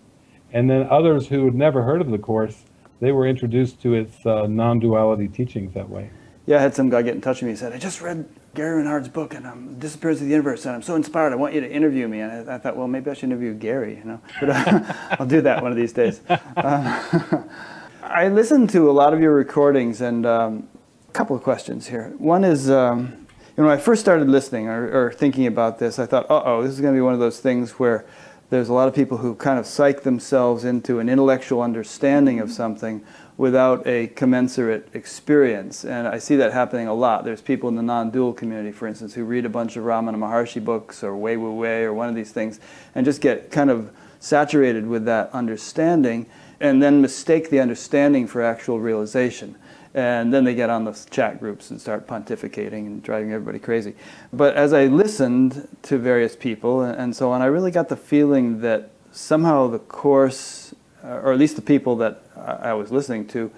And 0.53 0.69
then 0.69 0.87
others 0.89 1.27
who 1.27 1.45
had 1.45 1.55
never 1.55 1.81
heard 1.81 2.01
of 2.01 2.11
the 2.11 2.19
course, 2.19 2.63
they 2.99 3.11
were 3.11 3.25
introduced 3.25 3.81
to 3.81 3.95
its 3.95 4.23
uh, 4.25 4.45
non-duality 4.45 5.29
teachings 5.29 5.73
that 5.73 5.89
way. 5.89 6.11
Yeah, 6.45 6.59
I 6.59 6.61
had 6.61 6.75
some 6.75 6.89
guy 6.89 7.01
get 7.01 7.15
in 7.15 7.21
touch 7.21 7.41
with 7.41 7.47
me. 7.47 7.51
He 7.51 7.57
said, 7.57 7.73
"I 7.73 7.77
just 7.77 8.01
read 8.01 8.25
Gary 8.55 8.77
Renard's 8.77 9.09
book 9.09 9.33
and 9.33 9.45
um, 9.45 9.77
Disappearance 9.79 10.21
of 10.21 10.27
the 10.27 10.31
Universe, 10.31 10.65
and 10.65 10.73
I'm 10.73 10.81
so 10.81 10.95
inspired. 10.95 11.33
I 11.33 11.35
want 11.35 11.53
you 11.53 11.59
to 11.59 11.69
interview 11.69 12.07
me." 12.07 12.21
And 12.21 12.49
I, 12.49 12.55
I 12.55 12.57
thought, 12.57 12.77
well, 12.77 12.87
maybe 12.87 13.11
I 13.11 13.15
should 13.15 13.25
interview 13.25 13.53
Gary, 13.53 13.97
you 13.97 14.05
know. 14.05 14.21
But 14.39 14.49
uh, 14.51 14.93
I'll 15.19 15.25
do 15.25 15.41
that 15.41 15.61
one 15.61 15.71
of 15.71 15.77
these 15.77 15.91
days. 15.91 16.21
Uh, 16.29 17.43
I 18.01 18.29
listened 18.29 18.69
to 18.69 18.89
a 18.89 18.93
lot 18.93 19.13
of 19.13 19.19
your 19.19 19.33
recordings, 19.33 19.99
and 19.99 20.25
um, 20.25 20.69
a 21.09 21.11
couple 21.11 21.35
of 21.35 21.43
questions 21.43 21.87
here. 21.87 22.13
One 22.17 22.45
is, 22.45 22.69
um, 22.69 23.26
know, 23.63 23.69
when 23.69 23.77
I 23.77 23.81
first 23.81 24.01
started 24.01 24.29
listening 24.29 24.67
or, 24.67 25.07
or 25.07 25.11
thinking 25.11 25.47
about 25.47 25.79
this, 25.79 25.99
I 25.99 26.05
thought, 26.05 26.29
uh 26.29 26.43
oh, 26.45 26.63
this 26.63 26.71
is 26.71 26.81
going 26.81 26.93
to 26.93 26.97
be 26.97 27.01
one 27.01 27.13
of 27.13 27.19
those 27.19 27.39
things 27.39 27.71
where 27.71 28.05
there's 28.49 28.69
a 28.69 28.73
lot 28.73 28.87
of 28.87 28.95
people 28.95 29.17
who 29.17 29.35
kind 29.35 29.59
of 29.59 29.65
psych 29.65 30.03
themselves 30.03 30.63
into 30.63 30.99
an 30.99 31.09
intellectual 31.09 31.61
understanding 31.61 32.39
of 32.39 32.49
something 32.49 33.03
without 33.35 33.85
a 33.85 34.07
commensurate 34.07 34.87
experience. 34.93 35.83
And 35.83 36.07
I 36.07 36.17
see 36.17 36.37
that 36.37 36.53
happening 36.53 36.87
a 36.87 36.93
lot. 36.93 37.25
There's 37.25 37.41
people 37.41 37.67
in 37.67 37.75
the 37.75 37.83
non 37.83 38.09
dual 38.09 38.33
community, 38.33 38.71
for 38.71 38.87
instance, 38.87 39.13
who 39.13 39.25
read 39.25 39.45
a 39.45 39.49
bunch 39.49 39.75
of 39.75 39.83
Ramana 39.83 40.15
Maharshi 40.15 40.63
books 40.63 41.03
or 41.03 41.15
Wei 41.15 41.35
Wu 41.35 41.53
Wei 41.53 41.83
or 41.83 41.93
one 41.93 42.09
of 42.09 42.15
these 42.15 42.31
things 42.31 42.59
and 42.95 43.05
just 43.05 43.21
get 43.21 43.51
kind 43.51 43.69
of 43.69 43.91
saturated 44.19 44.87
with 44.87 45.05
that 45.05 45.29
understanding 45.33 46.25
and 46.59 46.81
then 46.81 47.01
mistake 47.01 47.49
the 47.49 47.59
understanding 47.59 48.27
for 48.27 48.41
actual 48.41 48.79
realization. 48.79 49.55
And 49.93 50.33
then 50.33 50.43
they 50.43 50.53
get 50.53 50.69
on 50.69 50.83
the 50.83 50.93
chat 51.09 51.39
groups 51.39 51.71
and 51.71 51.81
start 51.81 52.07
pontificating 52.07 52.85
and 52.85 53.01
driving 53.01 53.31
everybody 53.31 53.59
crazy. 53.59 53.95
But 54.31 54.55
as 54.55 54.73
I 54.73 54.85
listened 54.85 55.67
to 55.83 55.97
various 55.97 56.35
people 56.35 56.81
and 56.81 57.15
so 57.15 57.31
on, 57.31 57.41
I 57.41 57.45
really 57.45 57.71
got 57.71 57.89
the 57.89 57.95
feeling 57.95 58.61
that 58.61 58.91
somehow 59.11 59.67
the 59.67 59.79
Course, 59.79 60.75
uh, 61.03 61.07
or 61.07 61.31
at 61.33 61.39
least 61.39 61.55
the 61.55 61.61
people 61.61 61.95
that 61.97 62.21
I 62.35 62.73
was 62.73 62.91
listening 62.91 63.27
to, 63.29 63.51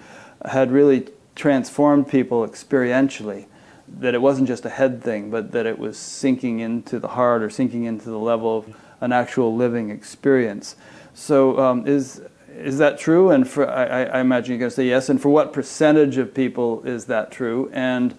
had 0.44 0.70
really 0.72 1.08
transformed 1.34 2.08
people 2.08 2.46
experientially. 2.46 3.46
That 3.88 4.14
it 4.14 4.22
wasn't 4.22 4.46
just 4.46 4.64
a 4.64 4.70
head 4.70 5.02
thing, 5.02 5.30
but 5.30 5.50
that 5.50 5.66
it 5.66 5.78
was 5.78 5.98
sinking 5.98 6.60
into 6.60 7.00
the 7.00 7.08
heart 7.08 7.42
or 7.42 7.50
sinking 7.50 7.84
into 7.84 8.08
the 8.08 8.18
level 8.18 8.58
of 8.58 8.76
an 9.00 9.12
actual 9.12 9.56
living 9.56 9.90
experience. 9.90 10.76
So, 11.12 11.58
um, 11.58 11.86
is 11.88 12.22
is 12.60 12.78
that 12.78 12.98
true? 12.98 13.30
And 13.30 13.48
for, 13.48 13.68
I, 13.68 14.04
I 14.04 14.20
imagine 14.20 14.52
you're 14.52 14.58
going 14.58 14.70
to 14.70 14.74
say 14.74 14.86
yes. 14.86 15.08
And 15.08 15.20
for 15.20 15.28
what 15.28 15.52
percentage 15.52 16.16
of 16.16 16.34
people 16.34 16.82
is 16.86 17.06
that 17.06 17.30
true? 17.30 17.70
And 17.72 18.16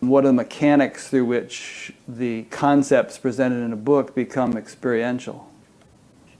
what 0.00 0.24
are 0.24 0.28
the 0.28 0.32
mechanics 0.34 1.08
through 1.08 1.24
which 1.24 1.92
the 2.06 2.42
concepts 2.44 3.18
presented 3.18 3.64
in 3.64 3.72
a 3.72 3.76
book 3.76 4.14
become 4.14 4.56
experiential? 4.56 5.48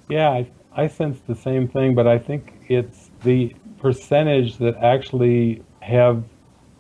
Yeah, 0.09 0.31
I, 0.31 0.51
I 0.75 0.89
sense 0.89 1.21
the 1.27 1.35
same 1.35 1.69
thing, 1.69 1.95
but 1.95 2.07
I 2.07 2.19
think 2.19 2.53
it's 2.69 3.11
the 3.23 3.55
percentage 3.79 4.59
that 4.59 4.77
actually 4.77 5.63
have 5.81 6.25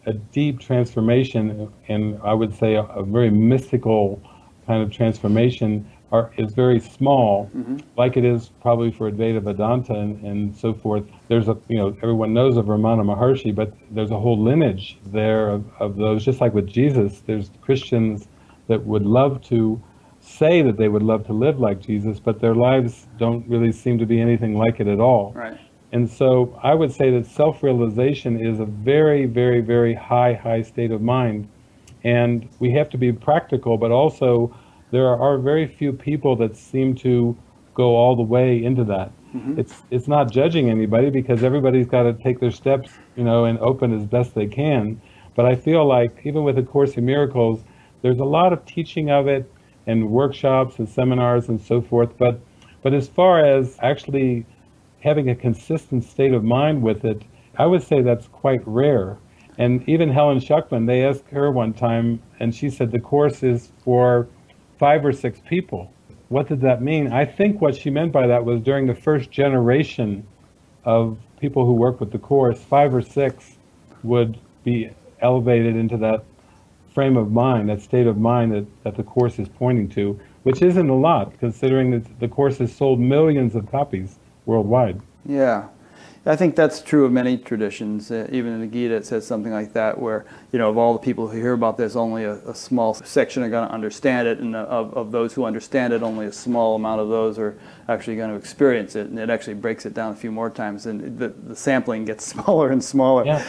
a 0.06 0.12
deep 0.12 0.60
transformation, 0.60 1.72
and 1.88 2.20
I 2.22 2.34
would 2.34 2.54
say 2.54 2.74
a, 2.74 2.82
a 2.82 3.02
very 3.02 3.30
mystical 3.30 4.22
kind 4.66 4.82
of 4.82 4.90
transformation 4.90 5.90
are, 6.14 6.30
is 6.36 6.54
very 6.54 6.78
small, 6.78 7.50
mm-hmm. 7.56 7.78
like 7.96 8.16
it 8.16 8.24
is 8.24 8.50
probably 8.62 8.92
for 8.92 9.10
Advaita 9.10 9.42
Vedanta 9.42 9.94
and, 9.94 10.24
and 10.24 10.56
so 10.56 10.72
forth. 10.72 11.04
There's 11.26 11.48
a, 11.48 11.56
you 11.68 11.76
know, 11.76 11.88
everyone 12.02 12.32
knows 12.32 12.56
of 12.56 12.66
Ramana 12.66 13.02
Maharshi, 13.02 13.52
but 13.52 13.72
there's 13.90 14.12
a 14.12 14.20
whole 14.20 14.40
lineage 14.40 14.96
there 15.06 15.50
of, 15.50 15.64
of 15.80 15.96
those, 15.96 16.24
just 16.24 16.40
like 16.40 16.54
with 16.54 16.68
Jesus, 16.68 17.22
there's 17.26 17.50
Christians 17.60 18.28
that 18.68 18.86
would 18.86 19.04
love 19.04 19.42
to 19.48 19.82
say 20.20 20.62
that 20.62 20.76
they 20.76 20.88
would 20.88 21.02
love 21.02 21.26
to 21.26 21.32
live 21.32 21.58
like 21.58 21.80
Jesus, 21.80 22.20
but 22.20 22.40
their 22.40 22.54
lives 22.54 23.08
don't 23.18 23.46
really 23.48 23.72
seem 23.72 23.98
to 23.98 24.06
be 24.06 24.20
anything 24.20 24.56
like 24.56 24.78
it 24.78 24.86
at 24.86 25.00
all. 25.00 25.32
Right. 25.32 25.58
And 25.90 26.08
so 26.08 26.58
I 26.62 26.74
would 26.74 26.92
say 26.92 27.10
that 27.10 27.26
self 27.26 27.60
realization 27.62 28.40
is 28.40 28.60
a 28.60 28.64
very, 28.64 29.26
very, 29.26 29.60
very 29.60 29.94
high, 29.94 30.34
high 30.34 30.62
state 30.62 30.92
of 30.92 31.02
mind. 31.02 31.48
And 32.04 32.48
we 32.60 32.70
have 32.72 32.88
to 32.90 32.98
be 32.98 33.12
practical, 33.12 33.76
but 33.78 33.90
also 33.90 34.54
there 34.90 35.08
are 35.08 35.38
very 35.38 35.66
few 35.66 35.92
people 35.92 36.36
that 36.36 36.56
seem 36.56 36.94
to 36.96 37.36
go 37.74 37.96
all 37.96 38.16
the 38.16 38.22
way 38.22 38.62
into 38.62 38.84
that. 38.84 39.10
Mm-hmm. 39.34 39.58
It's 39.58 39.82
it's 39.90 40.06
not 40.06 40.30
judging 40.30 40.70
anybody 40.70 41.10
because 41.10 41.42
everybody's 41.42 41.86
got 41.86 42.04
to 42.04 42.12
take 42.12 42.38
their 42.40 42.52
steps, 42.52 42.90
you 43.16 43.24
know, 43.24 43.44
and 43.44 43.58
open 43.58 43.92
as 43.92 44.06
best 44.06 44.34
they 44.34 44.46
can. 44.46 45.00
But 45.34 45.46
I 45.46 45.56
feel 45.56 45.84
like 45.84 46.20
even 46.24 46.44
with 46.44 46.56
the 46.56 46.62
Course 46.62 46.96
in 46.96 47.04
Miracles, 47.04 47.64
there's 48.02 48.20
a 48.20 48.24
lot 48.24 48.52
of 48.52 48.64
teaching 48.64 49.10
of 49.10 49.26
it 49.26 49.50
and 49.86 50.10
workshops 50.10 50.78
and 50.78 50.88
seminars 50.88 51.48
and 51.48 51.60
so 51.60 51.80
forth. 51.82 52.16
But 52.16 52.40
but 52.82 52.94
as 52.94 53.08
far 53.08 53.44
as 53.44 53.76
actually 53.82 54.46
having 55.00 55.28
a 55.28 55.34
consistent 55.34 56.04
state 56.04 56.32
of 56.32 56.44
mind 56.44 56.82
with 56.82 57.04
it, 57.04 57.22
I 57.58 57.66
would 57.66 57.82
say 57.82 58.02
that's 58.02 58.28
quite 58.28 58.62
rare. 58.66 59.18
And 59.58 59.88
even 59.88 60.10
Helen 60.10 60.38
Schucman, 60.38 60.86
they 60.86 61.04
asked 61.04 61.28
her 61.30 61.50
one 61.50 61.72
time, 61.72 62.20
and 62.40 62.54
she 62.54 62.70
said 62.70 62.90
the 62.90 63.00
course 63.00 63.42
is 63.42 63.70
for 63.84 64.26
five 64.78 65.04
or 65.04 65.12
six 65.12 65.40
people. 65.48 65.92
What 66.28 66.48
did 66.48 66.60
that 66.62 66.82
mean? 66.82 67.12
I 67.12 67.24
think 67.24 67.60
what 67.60 67.76
she 67.76 67.90
meant 67.90 68.12
by 68.12 68.26
that 68.26 68.44
was 68.44 68.60
during 68.60 68.86
the 68.86 68.94
first 68.94 69.30
generation 69.30 70.26
of 70.84 71.18
people 71.40 71.64
who 71.64 71.72
work 71.72 72.00
with 72.00 72.10
the 72.10 72.18
course, 72.18 72.60
five 72.60 72.94
or 72.94 73.02
six 73.02 73.56
would 74.02 74.38
be 74.64 74.90
elevated 75.20 75.76
into 75.76 75.96
that 75.98 76.24
frame 76.92 77.16
of 77.16 77.32
mind, 77.32 77.68
that 77.68 77.80
state 77.80 78.06
of 78.06 78.18
mind 78.18 78.52
that, 78.52 78.66
that 78.84 78.96
the 78.96 79.02
course 79.02 79.38
is 79.38 79.48
pointing 79.48 79.88
to, 79.88 80.18
which 80.44 80.62
isn't 80.62 80.88
a 80.88 80.94
lot 80.94 81.38
considering 81.38 81.90
that 81.90 82.20
the 82.20 82.28
course 82.28 82.58
has 82.58 82.74
sold 82.74 83.00
millions 83.00 83.54
of 83.54 83.70
copies 83.70 84.18
worldwide. 84.46 85.00
Yeah. 85.26 85.68
I 86.26 86.36
think 86.36 86.56
that's 86.56 86.80
true 86.80 87.04
of 87.04 87.12
many 87.12 87.36
traditions. 87.36 88.10
Uh, 88.10 88.26
even 88.32 88.54
in 88.54 88.60
the 88.60 88.66
Gita, 88.66 88.94
it 88.94 89.04
says 89.04 89.26
something 89.26 89.52
like 89.52 89.74
that, 89.74 89.98
where 89.98 90.24
you 90.52 90.58
know, 90.58 90.70
of 90.70 90.78
all 90.78 90.94
the 90.94 90.98
people 90.98 91.28
who 91.28 91.36
hear 91.36 91.52
about 91.52 91.76
this, 91.76 91.96
only 91.96 92.24
a, 92.24 92.36
a 92.48 92.54
small 92.54 92.94
section 92.94 93.42
are 93.42 93.50
going 93.50 93.68
to 93.68 93.74
understand 93.74 94.26
it, 94.26 94.38
and 94.38 94.56
uh, 94.56 94.60
of, 94.60 94.94
of 94.94 95.12
those 95.12 95.34
who 95.34 95.44
understand 95.44 95.92
it, 95.92 96.02
only 96.02 96.24
a 96.24 96.32
small 96.32 96.76
amount 96.76 97.02
of 97.02 97.10
those 97.10 97.38
are 97.38 97.58
actually 97.88 98.16
going 98.16 98.30
to 98.30 98.36
experience 98.36 98.96
it. 98.96 99.08
And 99.08 99.18
it 99.18 99.28
actually 99.28 99.54
breaks 99.54 99.84
it 99.84 99.92
down 99.92 100.12
a 100.12 100.16
few 100.16 100.32
more 100.32 100.48
times, 100.48 100.86
and 100.86 101.18
the, 101.18 101.28
the 101.28 101.56
sampling 101.56 102.06
gets 102.06 102.24
smaller 102.32 102.70
and 102.70 102.82
smaller. 102.82 103.26
Yeah. 103.26 103.44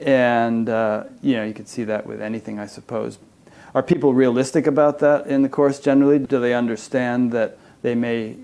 And 0.00 0.68
uh, 0.68 1.04
you 1.22 1.36
know, 1.36 1.44
you 1.44 1.54
could 1.54 1.68
see 1.68 1.84
that 1.84 2.06
with 2.06 2.20
anything, 2.20 2.58
I 2.58 2.66
suppose. 2.66 3.18
Are 3.72 3.82
people 3.82 4.14
realistic 4.14 4.66
about 4.66 4.98
that 5.00 5.28
in 5.28 5.42
the 5.42 5.48
course 5.48 5.78
generally? 5.78 6.18
Do 6.18 6.40
they 6.40 6.54
understand 6.54 7.30
that 7.32 7.56
they 7.82 7.94
may 7.94 8.36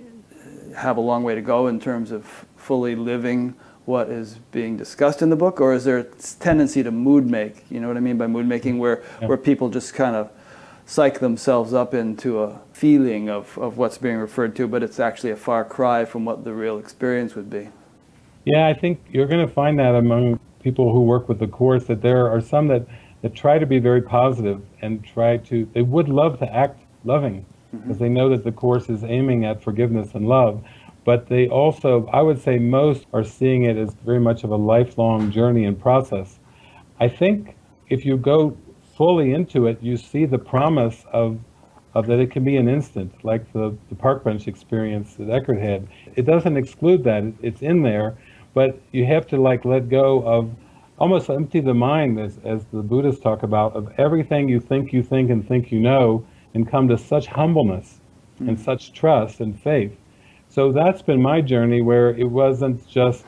have 0.77 0.97
a 0.97 1.01
long 1.01 1.25
way 1.25 1.35
to 1.35 1.41
go 1.41 1.67
in 1.67 1.81
terms 1.81 2.13
of 2.13 2.47
fully 2.71 2.95
living 2.95 3.53
what 3.85 4.09
is 4.09 4.39
being 4.53 4.77
discussed 4.77 5.23
in 5.23 5.29
the 5.29 5.35
book, 5.35 5.61
or 5.61 5.75
is 5.75 5.83
there 5.83 5.99
a 5.99 6.05
tendency 6.39 6.85
to 6.85 6.93
mood 6.93 7.27
make? 7.27 7.65
You 7.69 7.81
know 7.81 7.89
what 7.89 7.97
I 7.97 8.01
mean 8.09 8.17
by 8.17 8.29
mood 8.29 8.47
making, 8.47 8.79
where 8.79 9.03
Yeah. 9.21 9.27
where 9.27 9.37
people 9.37 9.71
just 9.71 9.93
kind 9.93 10.15
of 10.15 10.31
psych 10.87 11.19
themselves 11.19 11.75
up 11.75 11.95
into 11.95 12.41
a 12.45 12.61
feeling 12.73 13.29
of, 13.29 13.59
of 13.59 13.77
what's 13.77 13.99
being 13.99 14.19
referred 14.19 14.55
to, 14.55 14.69
but 14.69 14.85
it's 14.85 15.01
actually 15.01 15.33
a 15.33 15.37
far 15.49 15.65
cry 15.65 16.05
from 16.05 16.25
what 16.25 16.45
the 16.45 16.53
real 16.53 16.79
experience 16.79 17.35
would 17.35 17.51
be. 17.51 17.71
Yeah, 18.45 18.69
I 18.69 18.75
think 18.75 19.01
you're 19.11 19.27
going 19.27 19.45
to 19.45 19.53
find 19.53 19.77
that 19.81 19.97
among 19.97 20.39
people 20.63 20.93
who 20.93 21.03
work 21.03 21.29
with 21.29 21.41
the 21.41 21.49
course 21.49 21.87
that 21.87 22.03
there 22.03 22.31
are 22.31 22.41
some 22.41 22.69
that, 22.69 22.87
that 23.23 23.35
try 23.35 23.59
to 23.59 23.67
be 23.67 23.81
very 23.81 24.03
positive 24.03 24.63
and 24.81 25.03
try 25.03 25.39
to, 25.39 25.69
they 25.75 25.83
would 25.83 26.09
love 26.09 26.39
to 26.39 26.47
act 26.55 26.79
loving 27.05 27.45
mm-hmm. 27.75 27.79
because 27.79 27.99
they 27.99 28.09
know 28.09 28.29
that 28.29 28.45
the 28.45 28.53
course 28.53 28.89
is 28.89 29.03
aiming 29.03 29.45
at 29.45 29.61
forgiveness 29.61 30.15
and 30.15 30.29
love. 30.29 30.63
But 31.05 31.29
they 31.29 31.49
also, 31.49 32.07
I 32.13 32.21
would 32.23 32.41
say 32.41 32.59
most 32.59 33.07
are 33.13 33.25
seeing 33.25 33.65
it 33.65 33.77
as 33.77 33.95
very 34.05 34.21
much 34.21 34.45
of 34.45 34.51
a 34.51 34.57
lifelong 34.57 35.31
journey 35.31 35.65
and 35.65 35.81
process. 35.81 36.39
I 36.99 37.09
think 37.09 37.57
if 37.89 38.05
you 38.05 38.17
go 38.17 38.57
fully 38.97 39.33
into 39.33 39.67
it, 39.67 39.83
you 39.83 39.97
see 39.97 40.27
the 40.27 40.39
promise 40.39 41.05
of, 41.13 41.39
of 41.95 42.07
that 42.07 42.19
it 42.19 42.31
can 42.31 42.45
be 42.45 42.57
an 42.59 42.69
instant, 42.69 43.13
like 43.25 43.51
the, 43.53 43.75
the 43.89 43.95
park 43.95 44.25
bench 44.25 44.47
experience 44.47 45.15
that 45.15 45.31
Eckhart 45.31 45.59
had. 45.59 45.89
It 46.17 46.27
doesn't 46.27 46.57
exclude 46.57 47.03
that, 47.05 47.25
it's 47.41 47.63
in 47.63 47.83
there, 47.83 48.19
but 48.53 48.79
you 48.93 49.07
have 49.07 49.27
to 49.29 49.41
like 49.41 49.65
let 49.65 49.89
go 49.89 50.23
of 50.23 50.51
almost 50.99 51.31
empty 51.31 51.61
the 51.61 51.73
mind, 51.73 52.21
as, 52.21 52.39
as 52.45 52.67
the 52.67 52.83
Buddhists 52.83 53.23
talk 53.23 53.43
about, 53.43 53.75
of 53.75 53.91
everything 53.99 54.49
you 54.49 54.61
think 54.61 54.93
you 54.93 55.03
think 55.03 55.31
and 55.31 55.49
think 55.49 55.73
you 55.73 55.81
know, 55.81 56.25
and 56.53 56.69
come 56.69 56.89
to 56.89 56.99
such 56.99 57.27
humbleness 57.27 58.01
and 58.41 58.57
hmm. 58.59 58.63
such 58.63 58.93
trust 58.93 59.41
and 59.41 59.61
faith. 59.61 59.97
So 60.51 60.73
that's 60.73 61.01
been 61.01 61.23
my 61.23 61.41
journey 61.41 61.81
where 61.81 62.11
it 62.11 62.29
wasn't 62.29 62.87
just 62.89 63.25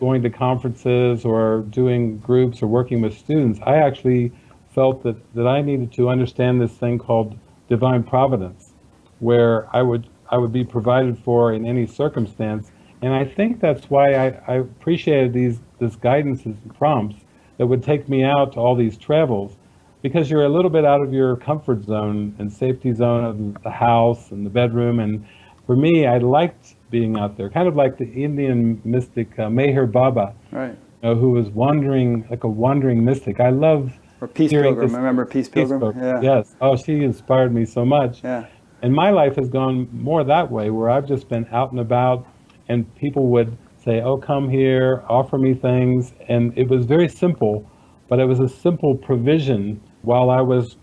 going 0.00 0.22
to 0.22 0.30
conferences 0.30 1.24
or 1.24 1.62
doing 1.70 2.18
groups 2.18 2.62
or 2.62 2.66
working 2.66 3.00
with 3.00 3.16
students. 3.16 3.58
I 3.64 3.76
actually 3.76 4.32
felt 4.74 5.02
that, 5.02 5.16
that 5.34 5.46
I 5.46 5.62
needed 5.62 5.92
to 5.94 6.10
understand 6.10 6.60
this 6.60 6.72
thing 6.72 6.98
called 6.98 7.38
divine 7.68 8.02
providence, 8.02 8.74
where 9.18 9.74
I 9.74 9.82
would 9.82 10.08
I 10.30 10.36
would 10.36 10.52
be 10.52 10.62
provided 10.62 11.18
for 11.18 11.54
in 11.54 11.66
any 11.66 11.86
circumstance. 11.86 12.70
And 13.00 13.14
I 13.14 13.24
think 13.24 13.60
that's 13.60 13.88
why 13.88 14.14
I, 14.14 14.26
I 14.46 14.54
appreciated 14.56 15.32
these 15.32 15.60
this 15.78 15.96
guidance 15.96 16.44
and 16.44 16.74
prompts 16.76 17.16
that 17.56 17.66
would 17.66 17.82
take 17.82 18.10
me 18.10 18.24
out 18.24 18.52
to 18.52 18.60
all 18.60 18.74
these 18.74 18.98
travels 18.98 19.56
because 20.02 20.30
you're 20.30 20.44
a 20.44 20.48
little 20.50 20.70
bit 20.70 20.84
out 20.84 21.00
of 21.00 21.14
your 21.14 21.36
comfort 21.36 21.82
zone 21.84 22.34
and 22.38 22.52
safety 22.52 22.92
zone 22.92 23.24
of 23.24 23.62
the 23.62 23.70
house 23.70 24.30
and 24.32 24.44
the 24.44 24.50
bedroom. 24.50 25.00
And 25.00 25.26
for 25.68 25.76
me, 25.76 26.06
I 26.06 26.16
liked 26.16 26.76
being 26.90 27.18
out 27.18 27.36
there, 27.36 27.50
kind 27.50 27.68
of 27.68 27.76
like 27.76 27.98
the 27.98 28.06
Indian 28.10 28.80
mystic 28.86 29.38
uh, 29.38 29.48
Meher 29.48 29.86
Baba, 29.92 30.32
Right. 30.50 30.70
you 31.02 31.08
know, 31.10 31.14
who 31.14 31.32
was 31.32 31.50
wandering 31.50 32.26
like 32.30 32.42
a 32.44 32.48
wandering 32.48 33.04
mystic. 33.04 33.38
I 33.38 33.50
love 33.50 33.92
Or 34.22 34.28
Peace 34.28 34.50
Pilgrim. 34.50 34.78
this- 34.88 34.96
Remember 34.96 35.26
Peace 35.26 35.46
Pilgrim? 35.50 35.78
Pilgrim. 35.80 36.02
Yeah. 36.02 36.20
Yes. 36.22 36.56
Oh, 36.62 36.74
she 36.74 37.04
inspired 37.04 37.52
me 37.54 37.66
so 37.66 37.84
much. 37.84 38.24
Yeah. 38.24 38.46
And 38.80 38.94
my 38.94 39.10
life 39.10 39.36
has 39.36 39.50
gone 39.50 39.88
more 39.92 40.24
that 40.24 40.50
way, 40.50 40.70
where 40.70 40.88
I've 40.88 41.06
just 41.06 41.28
been 41.28 41.46
out 41.52 41.70
and 41.72 41.80
about, 41.80 42.26
and 42.70 42.92
people 42.94 43.26
would 43.26 43.54
say, 43.76 44.00
"Oh, 44.00 44.16
come 44.16 44.48
here, 44.48 45.02
offer 45.06 45.36
me 45.36 45.52
things," 45.52 46.14
and 46.30 46.52
it 46.56 46.68
was 46.70 46.86
very 46.86 47.08
simple, 47.08 47.66
but 48.08 48.18
it 48.20 48.24
was 48.24 48.40
a 48.40 48.48
simple 48.48 48.94
provision. 48.96 49.82
While 50.00 50.30
I 50.30 50.40
was 50.40 50.78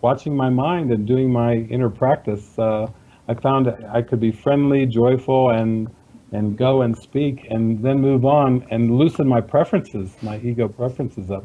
watching 0.00 0.36
my 0.36 0.48
mind 0.50 0.92
and 0.92 1.04
doing 1.06 1.32
my 1.32 1.54
inner 1.74 1.90
practice, 1.90 2.56
uh, 2.56 2.86
I 3.28 3.34
found 3.34 3.68
I 3.68 4.02
could 4.02 4.20
be 4.20 4.32
friendly, 4.32 4.86
joyful, 4.86 5.50
and 5.50 5.90
and 6.32 6.58
go 6.58 6.82
and 6.82 6.96
speak, 6.96 7.46
and 7.50 7.82
then 7.82 8.00
move 8.00 8.24
on 8.24 8.66
and 8.70 8.96
loosen 8.96 9.26
my 9.26 9.40
preferences, 9.40 10.14
my 10.20 10.38
ego 10.40 10.68
preferences 10.68 11.30
up. 11.30 11.44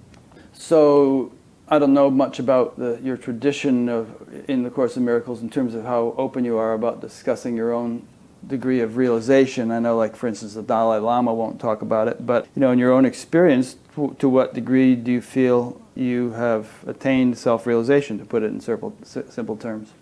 So 0.52 1.32
I 1.70 1.80
don't 1.80 1.94
know 1.94 2.10
much 2.12 2.40
about 2.40 2.78
the, 2.78 3.00
your 3.02 3.16
tradition 3.16 3.88
of 3.88 4.10
in 4.50 4.64
the 4.64 4.70
Course 4.70 4.98
of 4.98 5.04
Miracles 5.04 5.42
in 5.42 5.50
terms 5.50 5.74
of 5.74 5.84
how 5.86 6.14
open 6.18 6.44
you 6.44 6.58
are 6.58 6.74
about 6.74 7.02
discussing 7.02 7.56
your 7.56 7.74
own 7.74 8.06
degree 8.46 8.82
of 8.82 8.98
realization. 8.98 9.72
I 9.72 9.80
know, 9.80 9.98
like 9.98 10.16
for 10.16 10.28
instance, 10.28 10.54
the 10.54 10.64
Dalai 10.64 11.00
Lama 11.00 11.34
won't 11.34 11.60
talk 11.60 11.82
about 11.82 12.08
it, 12.08 12.26
but 12.26 12.48
you 12.56 12.60
know, 12.60 12.72
in 12.72 12.80
your 12.80 12.92
own 12.92 13.06
experience, 13.06 13.78
to, 13.96 14.16
to 14.20 14.28
what 14.28 14.54
degree 14.54 14.96
do 14.96 15.12
you 15.12 15.22
feel 15.22 15.82
you 15.96 16.32
have 16.32 16.84
attained 16.88 17.38
self-realization? 17.38 18.20
To 18.20 18.26
put 18.26 18.44
it 18.44 18.48
in 18.48 18.60
simple, 18.60 18.96
simple 19.04 19.56
terms. 19.56 19.94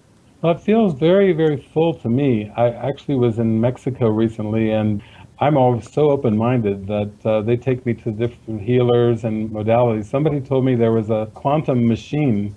Well, 0.42 0.54
it 0.54 0.62
feels 0.62 0.94
very, 0.96 1.34
very 1.34 1.58
full 1.58 1.94
to 1.96 2.10
me. 2.10 2.52
I 2.56 2.70
actually 2.70 3.16
was 3.16 3.38
in 3.38 3.62
Mexico 3.62 4.08
recently, 4.10 4.72
and 4.72 5.02
I'm 5.40 5.56
always 5.56 5.92
so 5.92 6.10
open-minded 6.10 6.88
that 6.88 7.12
uh, 7.26 7.42
they 7.42 7.58
take 7.58 7.86
me 7.86 7.94
to 7.96 8.12
different 8.12 8.62
healers 8.62 9.24
and 9.24 9.50
modalities. 9.52 10.06
Somebody 10.06 10.40
told 10.42 10.66
me 10.66 10.76
there 10.76 10.92
was 10.92 11.10
a 11.12 11.30
quantum 11.36 11.88
machine 11.88 12.56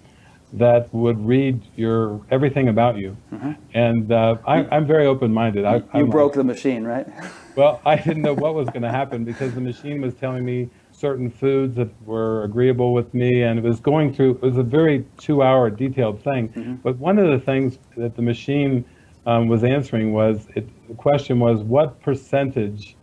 that 0.55 0.93
would 0.95 1.27
read 1.27 1.61
your 1.77 2.21
everything 2.31 2.69
about 2.69 2.97
you, 2.97 3.17
and 3.75 4.13
uh, 4.13 4.37
I, 4.47 4.65
I'm 4.75 4.87
very 4.87 5.07
open-minded. 5.07 5.65
I, 5.65 5.81
Mm-hmm. 5.81 5.97
You 5.97 6.03
I'm- 6.05 6.11
broke 6.11 6.35
the 6.35 6.45
machine, 6.45 6.85
right? 6.85 7.07
well, 7.57 7.83
I 7.85 7.97
didn't 7.97 8.23
know 8.23 8.35
what 8.35 8.55
was 8.55 8.69
going 8.69 8.83
to 8.83 8.91
happen 8.91 9.25
because 9.25 9.53
the 9.55 9.61
machine 9.61 10.01
was 10.01 10.15
telling 10.15 10.45
me 10.45 10.71
certain 10.95 11.31
foods 11.31 11.77
that 11.77 11.91
were 12.07 12.45
agreeable 12.45 12.95
with 12.95 13.13
me, 13.13 13.43
and 13.43 13.59
it 13.59 13.65
was 13.65 13.81
going 13.81 14.15
through. 14.15 14.33
It 14.33 14.43
was 14.43 14.57
a 14.57 14.63
very 14.63 15.05
two-hour 15.19 15.71
detailed 15.71 16.23
thing. 16.23 16.49
Mm-hmm. 16.51 16.75
But 16.77 16.99
one 16.99 17.19
of 17.19 17.29
the 17.29 17.39
things 17.45 17.79
that 17.97 18.17
the 18.17 18.23
machine 18.23 18.85
um, 19.27 19.49
was 19.49 19.65
answering 19.65 20.13
was 20.13 20.47
it, 20.55 20.69
the 20.89 20.95
question 20.95 21.41
was, 21.41 21.63
"What 21.63 22.01
percentage 22.01 22.97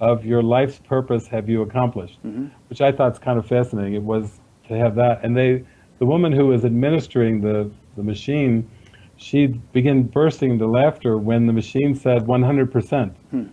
of 0.00 0.24
your 0.24 0.42
life's 0.42 0.78
purpose 0.78 1.26
have 1.28 1.48
you 1.48 1.62
accomplished?" 1.62 2.18
Mm-hmm. 2.24 2.46
Which 2.68 2.80
I 2.80 2.92
thought 2.92 3.12
is 3.12 3.18
kind 3.18 3.38
of 3.38 3.46
fascinating. 3.46 3.94
It 3.94 4.02
was 4.02 4.40
to 4.68 4.76
have 4.76 4.94
that, 4.96 5.22
and 5.22 5.36
they, 5.36 5.64
the 5.98 6.06
woman 6.06 6.32
who 6.32 6.46
was 6.46 6.64
administering 6.64 7.42
the 7.42 7.70
the 7.96 8.02
machine, 8.02 8.68
she 9.16 9.46
began 9.46 10.02
bursting 10.02 10.52
into 10.52 10.66
laughter 10.66 11.18
when 11.18 11.46
the 11.46 11.52
machine 11.52 11.94
said 11.94 12.26
100 12.26 12.72
percent. 12.72 13.14
Hmm. 13.30 13.44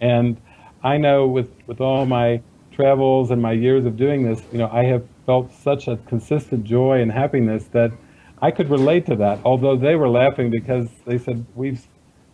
And 0.00 0.40
I 0.82 0.96
know 0.96 1.26
with, 1.26 1.50
with 1.66 1.80
all 1.80 2.06
my 2.06 2.40
travels 2.80 3.30
and 3.30 3.42
my 3.42 3.52
years 3.52 3.84
of 3.84 3.96
doing 3.96 4.22
this, 4.22 4.42
you 4.52 4.58
know, 4.58 4.70
I 4.72 4.84
have 4.84 5.04
felt 5.26 5.52
such 5.52 5.86
a 5.86 5.98
consistent 6.06 6.64
joy 6.64 7.02
and 7.02 7.12
happiness 7.12 7.64
that 7.72 7.92
I 8.40 8.50
could 8.50 8.70
relate 8.70 9.04
to 9.06 9.16
that. 9.16 9.38
Although 9.44 9.76
they 9.76 9.96
were 9.96 10.08
laughing 10.08 10.50
because 10.50 10.88
they 11.04 11.18
said, 11.18 11.44
we've 11.54 11.86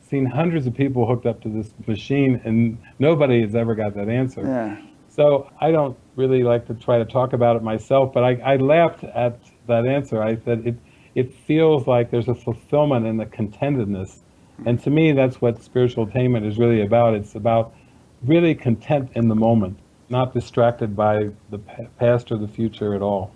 seen 0.09 0.25
hundreds 0.25 0.67
of 0.69 0.75
people 0.75 1.05
hooked 1.07 1.27
up 1.27 1.41
to 1.43 1.49
this 1.49 1.73
machine 1.87 2.41
and 2.45 2.79
nobody 3.01 3.43
has 3.43 3.57
ever 3.57 3.75
got 3.75 3.95
that 3.95 4.09
answer. 4.09 4.43
Yeah. 4.43 4.77
So 5.09 5.51
I 5.61 5.73
don't 5.73 5.97
really 6.15 6.45
like 6.45 6.67
to 6.69 6.75
try 6.75 6.99
to 6.99 7.05
talk 7.05 7.33
about 7.33 7.57
it 7.57 7.63
myself, 7.63 8.13
but 8.13 8.23
I, 8.23 8.33
I 8.53 8.57
laughed 8.57 9.03
at 9.03 9.41
that 9.67 9.85
answer. 9.85 10.23
I 10.23 10.37
said 10.37 10.65
it, 10.65 10.77
it 11.17 11.35
feels 11.35 11.89
like 11.89 12.11
there's 12.13 12.29
a 12.29 12.35
fulfillment 12.35 13.05
and 13.05 13.21
a 13.21 13.27
contentedness. 13.27 14.19
And 14.65 14.81
to 14.85 14.91
me, 14.91 15.13
that's 15.13 15.41
what 15.41 15.63
spiritual 15.63 16.07
attainment 16.07 16.47
is 16.47 16.57
really 16.57 16.83
about. 16.83 17.15
It's 17.15 17.35
about 17.35 17.75
really 18.23 18.55
content 18.55 19.11
in 19.15 19.29
the 19.29 19.35
moment, 19.35 19.79
not 20.09 20.33
distracted 20.33 20.95
by 20.95 21.31
the 21.51 21.59
past 21.99 22.31
or 22.31 22.37
the 22.37 22.49
future 22.49 22.95
at 22.95 23.03
all. 23.03 23.33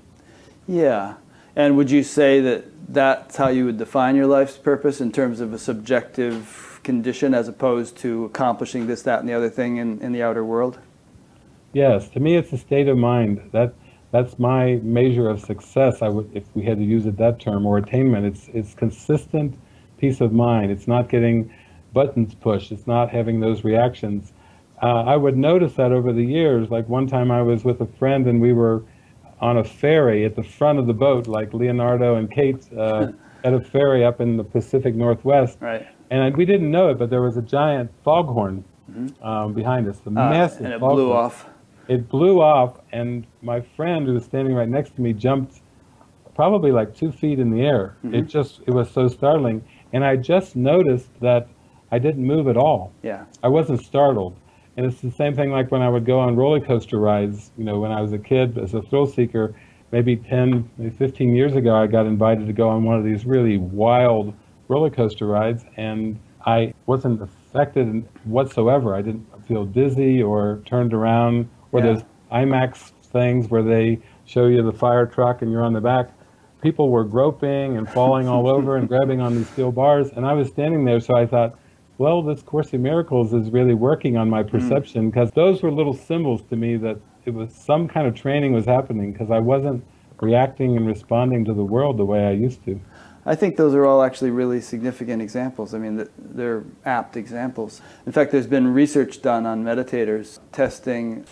Yeah. 0.68 1.14
And 1.56 1.76
would 1.76 1.90
you 1.90 2.02
say 2.02 2.40
that 2.40 2.64
that's 2.92 3.36
how 3.36 3.48
you 3.48 3.64
would 3.66 3.78
define 3.78 4.16
your 4.16 4.26
life's 4.26 4.56
purpose 4.56 5.00
in 5.00 5.12
terms 5.12 5.40
of 5.40 5.52
a 5.52 5.58
subjective 5.58 6.80
condition 6.82 7.34
as 7.34 7.48
opposed 7.48 7.96
to 7.98 8.24
accomplishing 8.24 8.86
this, 8.86 9.02
that, 9.02 9.20
and 9.20 9.28
the 9.28 9.34
other 9.34 9.50
thing 9.50 9.76
in, 9.76 10.00
in 10.00 10.12
the 10.12 10.22
outer 10.22 10.44
world? 10.44 10.78
Yes, 11.72 12.08
to 12.10 12.20
me, 12.20 12.36
it's 12.36 12.52
a 12.52 12.58
state 12.58 12.88
of 12.88 12.98
mind. 12.98 13.50
That 13.52 13.74
that's 14.10 14.40
my 14.40 14.80
measure 14.82 15.28
of 15.28 15.40
success. 15.40 16.02
I 16.02 16.08
would, 16.08 16.28
if 16.34 16.44
we 16.54 16.64
had 16.64 16.78
to 16.78 16.84
use 16.84 17.06
it 17.06 17.16
that 17.18 17.38
term, 17.38 17.64
or 17.64 17.78
attainment. 17.78 18.26
It's 18.26 18.48
it's 18.48 18.74
consistent 18.74 19.56
peace 19.98 20.20
of 20.20 20.32
mind. 20.32 20.72
It's 20.72 20.88
not 20.88 21.08
getting 21.08 21.52
buttons 21.92 22.34
pushed. 22.34 22.72
It's 22.72 22.86
not 22.86 23.10
having 23.10 23.38
those 23.38 23.62
reactions. 23.62 24.32
Uh, 24.82 25.02
I 25.04 25.16
would 25.16 25.36
notice 25.36 25.74
that 25.74 25.92
over 25.92 26.12
the 26.12 26.24
years. 26.24 26.70
Like 26.70 26.88
one 26.88 27.06
time, 27.06 27.30
I 27.30 27.42
was 27.42 27.64
with 27.64 27.80
a 27.80 27.86
friend, 27.86 28.26
and 28.26 28.40
we 28.40 28.52
were 28.52 28.82
on 29.40 29.58
a 29.58 29.64
ferry 29.64 30.24
at 30.24 30.36
the 30.36 30.42
front 30.42 30.78
of 30.78 30.86
the 30.86 30.92
boat, 30.94 31.26
like 31.26 31.52
Leonardo 31.54 32.16
and 32.16 32.30
Kate 32.30 32.66
uh, 32.76 33.08
at 33.44 33.52
a 33.54 33.60
ferry 33.60 34.04
up 34.04 34.20
in 34.20 34.36
the 34.36 34.44
Pacific 34.44 34.94
Northwest. 34.94 35.58
Right. 35.60 35.86
And 36.10 36.22
I, 36.22 36.30
we 36.30 36.44
didn't 36.44 36.70
know 36.70 36.90
it, 36.90 36.98
but 36.98 37.10
there 37.10 37.22
was 37.22 37.36
a 37.36 37.42
giant 37.42 37.90
foghorn 38.04 38.64
um, 39.22 39.52
behind 39.54 39.86
us, 39.88 39.98
the 40.00 40.10
Uh, 40.10 40.12
massive 40.12 40.64
and 40.64 40.74
it 40.74 40.80
foghorn. 40.80 40.96
blew 40.96 41.12
off. 41.12 41.46
It 41.88 42.08
blew 42.08 42.40
off, 42.40 42.80
and 42.92 43.26
my 43.42 43.60
friend 43.60 44.06
who 44.06 44.14
was 44.14 44.24
standing 44.24 44.54
right 44.54 44.68
next 44.68 44.94
to 44.96 45.00
me 45.00 45.12
jumped 45.12 45.60
probably 46.34 46.72
like 46.72 46.94
two 46.94 47.12
feet 47.12 47.38
in 47.38 47.50
the 47.50 47.62
air. 47.62 47.96
It 48.12 48.22
just, 48.22 48.60
it 48.66 48.70
was 48.70 48.90
so 48.90 49.08
startling. 49.08 49.62
And 49.92 50.04
I 50.04 50.16
just 50.16 50.56
noticed 50.56 51.08
that 51.20 51.48
I 51.92 51.98
didn't 51.98 52.24
move 52.24 52.48
at 52.48 52.56
all. 52.56 52.92
Yeah. 53.02 53.24
I 53.42 53.48
wasn't 53.48 53.80
startled. 53.82 54.36
And 54.76 54.86
it's 54.86 55.00
the 55.00 55.10
same 55.10 55.34
thing 55.34 55.50
like 55.50 55.70
when 55.70 55.82
I 55.82 55.88
would 55.88 56.04
go 56.06 56.20
on 56.20 56.36
roller 56.36 56.60
coaster 56.60 56.98
rides, 56.98 57.50
you 57.58 57.64
know, 57.64 57.80
when 57.80 57.90
I 57.90 58.00
was 58.00 58.12
a 58.12 58.18
kid 58.18 58.56
as 58.58 58.72
a 58.74 58.82
thrill 58.82 59.06
seeker, 59.06 59.54
maybe 59.92 60.16
10, 60.16 60.70
maybe 60.78 60.90
15 60.90 61.34
years 61.34 61.54
ago, 61.54 61.74
I 61.74 61.86
got 61.86 62.06
invited 62.06 62.46
to 62.46 62.52
go 62.52 62.68
on 62.68 62.84
one 62.84 62.96
of 62.96 63.04
these 63.04 63.26
really 63.26 63.58
wild 63.58 64.34
roller 64.68 64.90
coaster 64.90 65.26
rides, 65.26 65.64
and 65.76 66.18
I 66.46 66.72
wasn't 66.86 67.20
affected 67.20 68.06
whatsoever. 68.24 68.94
I 68.94 69.02
didn't 69.02 69.26
feel 69.46 69.64
dizzy 69.64 70.22
or 70.22 70.62
turned 70.64 70.94
around, 70.94 71.48
or 71.72 71.80
Yeah. 71.80 71.86
those 71.86 72.04
IMAX 72.32 72.92
things 73.12 73.50
where 73.50 73.62
they 73.62 73.98
show 74.24 74.46
you 74.46 74.62
the 74.62 74.72
fire 74.72 75.04
truck 75.06 75.42
and 75.42 75.50
you're 75.50 75.64
on 75.64 75.72
the 75.72 75.80
back. 75.80 76.10
People 76.62 76.90
were 76.90 77.04
groping 77.04 77.76
and 77.76 77.88
falling 77.88 78.28
all 78.28 78.48
over 78.48 78.76
and 78.76 78.86
grabbing 78.92 79.20
on 79.20 79.34
these 79.34 79.48
steel 79.48 79.72
bars, 79.72 80.10
and 80.12 80.24
I 80.24 80.34
was 80.34 80.48
standing 80.48 80.84
there, 80.84 81.00
so 81.00 81.16
I 81.16 81.26
thought, 81.26 81.58
well, 82.00 82.22
this 82.22 82.40
Course 82.40 82.72
in 82.72 82.80
Miracles 82.80 83.34
is 83.34 83.50
really 83.50 83.74
working 83.74 84.16
on 84.16 84.30
my 84.30 84.42
mm. 84.42 84.50
perception 84.50 85.10
because 85.10 85.30
those 85.32 85.62
were 85.62 85.70
little 85.70 85.92
symbols 85.92 86.40
to 86.48 86.56
me 86.56 86.78
that 86.78 86.98
it 87.26 87.34
was 87.34 87.54
some 87.54 87.86
kind 87.86 88.06
of 88.06 88.14
training 88.14 88.54
was 88.54 88.64
happening 88.64 89.12
because 89.12 89.30
I 89.30 89.38
wasn't 89.38 89.84
reacting 90.18 90.78
and 90.78 90.86
responding 90.86 91.44
to 91.44 91.52
the 91.52 91.62
world 91.62 91.98
the 91.98 92.06
way 92.06 92.26
I 92.26 92.30
used 92.30 92.64
to. 92.64 92.80
I 93.26 93.34
think 93.34 93.58
those 93.58 93.74
are 93.74 93.84
all 93.84 94.02
actually 94.02 94.30
really 94.30 94.62
significant 94.62 95.20
examples. 95.20 95.74
I 95.74 95.78
mean, 95.78 96.08
they're 96.16 96.64
apt 96.86 97.18
examples. 97.18 97.82
In 98.06 98.12
fact, 98.12 98.32
there's 98.32 98.46
been 98.46 98.72
research 98.72 99.20
done 99.20 99.44
on 99.44 99.62
meditators 99.62 100.38
testing 100.52 101.26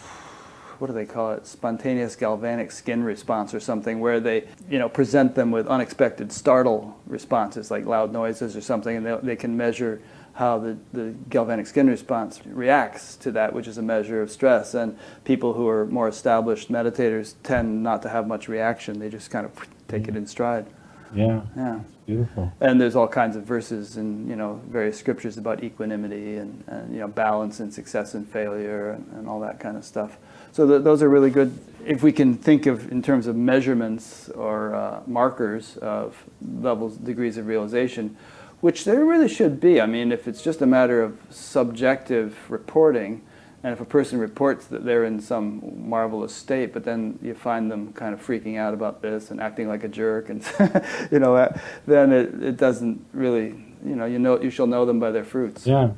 what 0.79 0.87
do 0.87 0.93
they 0.93 1.07
call 1.07 1.33
it 1.33 1.45
spontaneous 1.45 2.15
galvanic 2.15 2.71
skin 2.71 3.03
response 3.03 3.53
or 3.53 3.59
something 3.59 3.99
where 3.99 4.21
they 4.21 4.45
you 4.71 4.79
know 4.79 4.89
present 4.89 5.35
them 5.35 5.51
with 5.51 5.67
unexpected 5.67 6.31
startle 6.31 6.97
responses 7.07 7.69
like 7.69 7.85
loud 7.85 8.13
noises 8.13 8.57
or 8.57 8.61
something 8.61 8.97
and 8.97 9.05
they, 9.05 9.17
they 9.25 9.35
can 9.35 9.57
measure 9.57 10.01
how 10.39 10.57
the, 10.57 10.79
the 10.93 11.13
galvanic 11.31 11.67
skin 11.67 11.89
response 11.89 12.41
reacts 12.47 13.17
to 13.17 13.33
that 13.33 13.53
which 13.53 13.67
is 13.67 13.77
a 13.77 13.83
measure 13.83 14.23
of 14.23 14.31
stress 14.31 14.73
and 14.73 14.97
people 15.25 15.53
who 15.55 15.67
are 15.67 15.85
more 15.87 16.07
established 16.07 16.71
meditators 16.71 17.35
tend 17.43 17.83
not 17.83 18.03
to 18.03 18.09
have 18.09 18.25
much 18.29 18.47
reaction 18.49 19.01
they 19.01 19.09
just 19.09 19.33
kind 19.33 19.45
of 19.45 19.53
take 19.89 20.07
it 20.07 20.15
in 20.15 20.25
stride 20.29 20.65
Yeah, 21.13 21.41
yeah 21.57 21.81
beautiful. 22.07 22.53
and 22.61 22.81
there's 22.81 22.95
all 22.95 23.09
kinds 23.09 23.35
of 23.35 23.43
verses 23.43 23.97
in 23.97 24.29
you 24.29 24.37
know 24.37 24.61
various 24.69 24.97
scriptures 24.97 25.39
about 25.39 25.65
equanimity 25.65 26.37
and, 26.37 26.63
and 26.69 26.95
you 26.95 27.01
know 27.01 27.09
balance 27.09 27.59
and 27.59 27.75
success 27.75 28.15
and 28.15 28.25
failure 28.29 28.93
and, 28.93 29.11
and 29.17 29.29
all 29.29 29.41
that 29.41 29.59
kind 29.59 29.77
of 29.77 29.85
stuff. 29.85 30.19
So 30.53 30.67
th- 30.69 30.83
those 30.83 31.03
are 31.03 31.09
really 31.11 31.31
good. 31.31 31.51
If 31.85 32.03
we 32.03 32.13
can 32.13 32.35
think 32.37 32.67
of 32.67 32.91
in 32.93 33.03
terms 33.03 33.27
of 33.27 33.35
measurements 33.37 34.29
or 34.31 34.75
uh, 34.75 35.01
markers 35.07 35.77
of 35.79 36.17
levels, 36.61 36.97
degrees 36.97 37.37
of 37.37 37.47
realization, 37.47 38.17
which 38.61 38.85
there 38.85 39.05
really 39.05 39.29
should 39.29 39.61
be. 39.61 39.81
I 39.81 39.87
mean, 39.87 40.13
if 40.13 40.27
it's 40.27 40.43
just 40.43 40.63
a 40.63 40.67
matter 40.67 41.03
of 41.03 41.19
subjective 41.31 42.37
reporting, 42.51 43.23
and 43.63 43.73
if 43.73 43.81
a 43.81 43.85
person 43.85 44.19
reports 44.19 44.67
that 44.67 44.85
they're 44.85 45.05
in 45.05 45.21
some 45.21 45.89
marvelous 45.89 46.35
state, 46.35 46.73
but 46.73 46.85
then 46.85 47.19
you 47.21 47.35
find 47.35 47.71
them 47.71 47.93
kind 47.93 48.15
of 48.15 48.25
freaking 48.25 48.57
out 48.57 48.73
about 48.73 49.03
this 49.03 49.31
and 49.31 49.41
acting 49.41 49.69
like 49.69 49.85
a 49.85 49.89
jerk, 49.89 50.29
and 50.29 50.45
you 51.11 51.19
know, 51.19 51.37
uh, 51.37 51.59
then 51.87 52.13
it, 52.13 52.43
it 52.43 52.57
doesn't 52.57 53.05
really, 53.13 53.49
you 53.85 53.97
know, 53.97 54.07
you 54.07 54.19
know, 54.19 54.41
you 54.41 54.51
shall 54.51 54.67
know 54.67 54.87
them 54.87 55.01
by 55.01 55.11
their 55.11 55.25
fruits. 55.25 55.67
Yeah, 55.67 55.91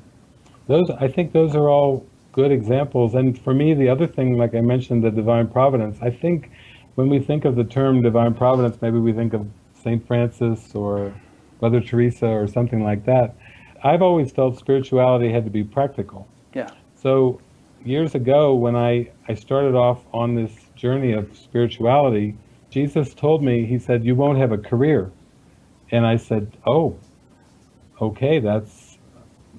those 0.68 0.90
I 0.98 1.08
think 1.08 1.32
those 1.32 1.54
are 1.54 1.68
all 1.68 2.06
good 2.32 2.52
examples. 2.52 3.14
And 3.14 3.38
for 3.38 3.52
me, 3.52 3.74
the 3.74 3.88
other 3.88 4.06
thing, 4.06 4.38
like 4.38 4.54
I 4.54 4.60
mentioned, 4.60 5.04
the 5.04 5.10
divine 5.10 5.48
providence. 5.48 5.98
I 6.00 6.10
think 6.10 6.50
when 6.94 7.08
we 7.08 7.18
think 7.18 7.44
of 7.44 7.56
the 7.56 7.64
term 7.64 8.02
divine 8.02 8.34
providence, 8.34 8.80
maybe 8.80 8.98
we 8.98 9.12
think 9.12 9.32
of 9.32 9.46
Saint 9.82 10.06
Francis 10.06 10.74
or 10.74 11.12
Mother 11.60 11.80
Teresa 11.80 12.26
or 12.26 12.46
something 12.46 12.82
like 12.82 13.04
that. 13.06 13.34
I've 13.82 14.02
always 14.02 14.30
felt 14.30 14.58
spirituality 14.58 15.32
had 15.32 15.44
to 15.44 15.50
be 15.50 15.64
practical. 15.64 16.28
Yeah. 16.54 16.70
So 16.94 17.40
years 17.84 18.14
ago, 18.14 18.54
when 18.54 18.76
I, 18.76 19.10
I 19.28 19.34
started 19.34 19.74
off 19.74 20.02
on 20.12 20.34
this 20.34 20.52
journey 20.76 21.12
of 21.12 21.36
spirituality, 21.36 22.36
Jesus 22.70 23.14
told 23.14 23.42
me, 23.42 23.64
He 23.64 23.78
said, 23.78 24.04
You 24.04 24.14
won't 24.14 24.38
have 24.38 24.52
a 24.52 24.58
career. 24.58 25.10
And 25.90 26.06
I 26.06 26.16
said, 26.16 26.56
Oh, 26.66 26.96
okay, 28.00 28.38
that's, 28.38 28.98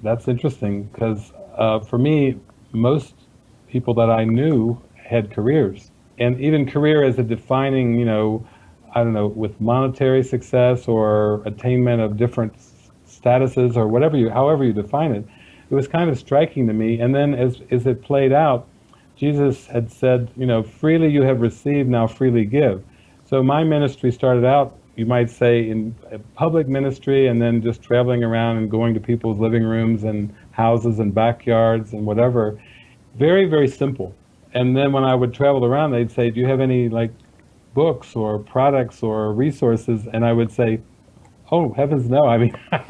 that's 0.02 0.28
interesting. 0.28 0.84
Because 0.84 1.32
uh, 1.56 1.80
for 1.80 1.98
me, 1.98 2.38
most 2.72 3.14
people 3.68 3.94
that 3.94 4.10
I 4.10 4.24
knew 4.24 4.80
had 4.94 5.30
careers. 5.30 5.90
And 6.18 6.40
even 6.40 6.70
career 6.70 7.02
as 7.02 7.18
a 7.18 7.22
defining, 7.22 7.98
you 7.98 8.04
know, 8.04 8.46
I 8.94 9.02
don't 9.02 9.12
know, 9.12 9.26
with 9.26 9.60
monetary 9.60 10.22
success 10.22 10.86
or 10.86 11.42
attainment 11.46 12.02
of 12.02 12.16
different 12.16 12.54
statuses 13.08 13.76
or 13.76 13.88
whatever 13.88 14.16
you, 14.16 14.30
however 14.30 14.64
you 14.64 14.72
define 14.72 15.12
it, 15.12 15.24
it 15.70 15.74
was 15.74 15.88
kind 15.88 16.10
of 16.10 16.18
striking 16.18 16.66
to 16.66 16.72
me. 16.72 17.00
And 17.00 17.14
then 17.14 17.34
as, 17.34 17.62
as 17.70 17.86
it 17.86 18.02
played 18.02 18.32
out, 18.32 18.66
Jesus 19.16 19.66
had 19.66 19.90
said, 19.90 20.30
you 20.36 20.46
know, 20.46 20.62
freely 20.62 21.08
you 21.08 21.22
have 21.22 21.40
received, 21.40 21.88
now 21.88 22.06
freely 22.06 22.44
give. 22.44 22.84
So 23.24 23.42
my 23.42 23.64
ministry 23.64 24.12
started 24.12 24.44
out, 24.44 24.76
you 24.96 25.06
might 25.06 25.30
say, 25.30 25.70
in 25.70 25.94
public 26.34 26.68
ministry 26.68 27.28
and 27.28 27.40
then 27.40 27.62
just 27.62 27.82
traveling 27.82 28.22
around 28.22 28.58
and 28.58 28.70
going 28.70 28.92
to 28.94 29.00
people's 29.00 29.38
living 29.38 29.64
rooms 29.64 30.04
and 30.04 30.34
houses 30.50 30.98
and 30.98 31.14
backyards 31.14 31.92
and 31.94 32.04
whatever. 32.04 32.60
Very, 33.16 33.46
very 33.46 33.68
simple. 33.68 34.14
And 34.52 34.76
then 34.76 34.92
when 34.92 35.04
I 35.04 35.14
would 35.14 35.32
travel 35.32 35.64
around, 35.64 35.92
they'd 35.92 36.10
say, 36.10 36.30
do 36.30 36.40
you 36.40 36.46
have 36.46 36.60
any 36.60 36.90
like 36.90 37.10
books 37.74 38.14
or 38.14 38.38
products 38.38 39.02
or 39.02 39.32
resources? 39.32 40.06
And 40.12 40.24
I 40.24 40.32
would 40.32 40.50
say, 40.50 40.80
oh 41.52 41.72
heavens 41.74 42.08
no 42.08 42.24
i 42.26 42.38
mean 42.38 42.56
I, 42.72 42.82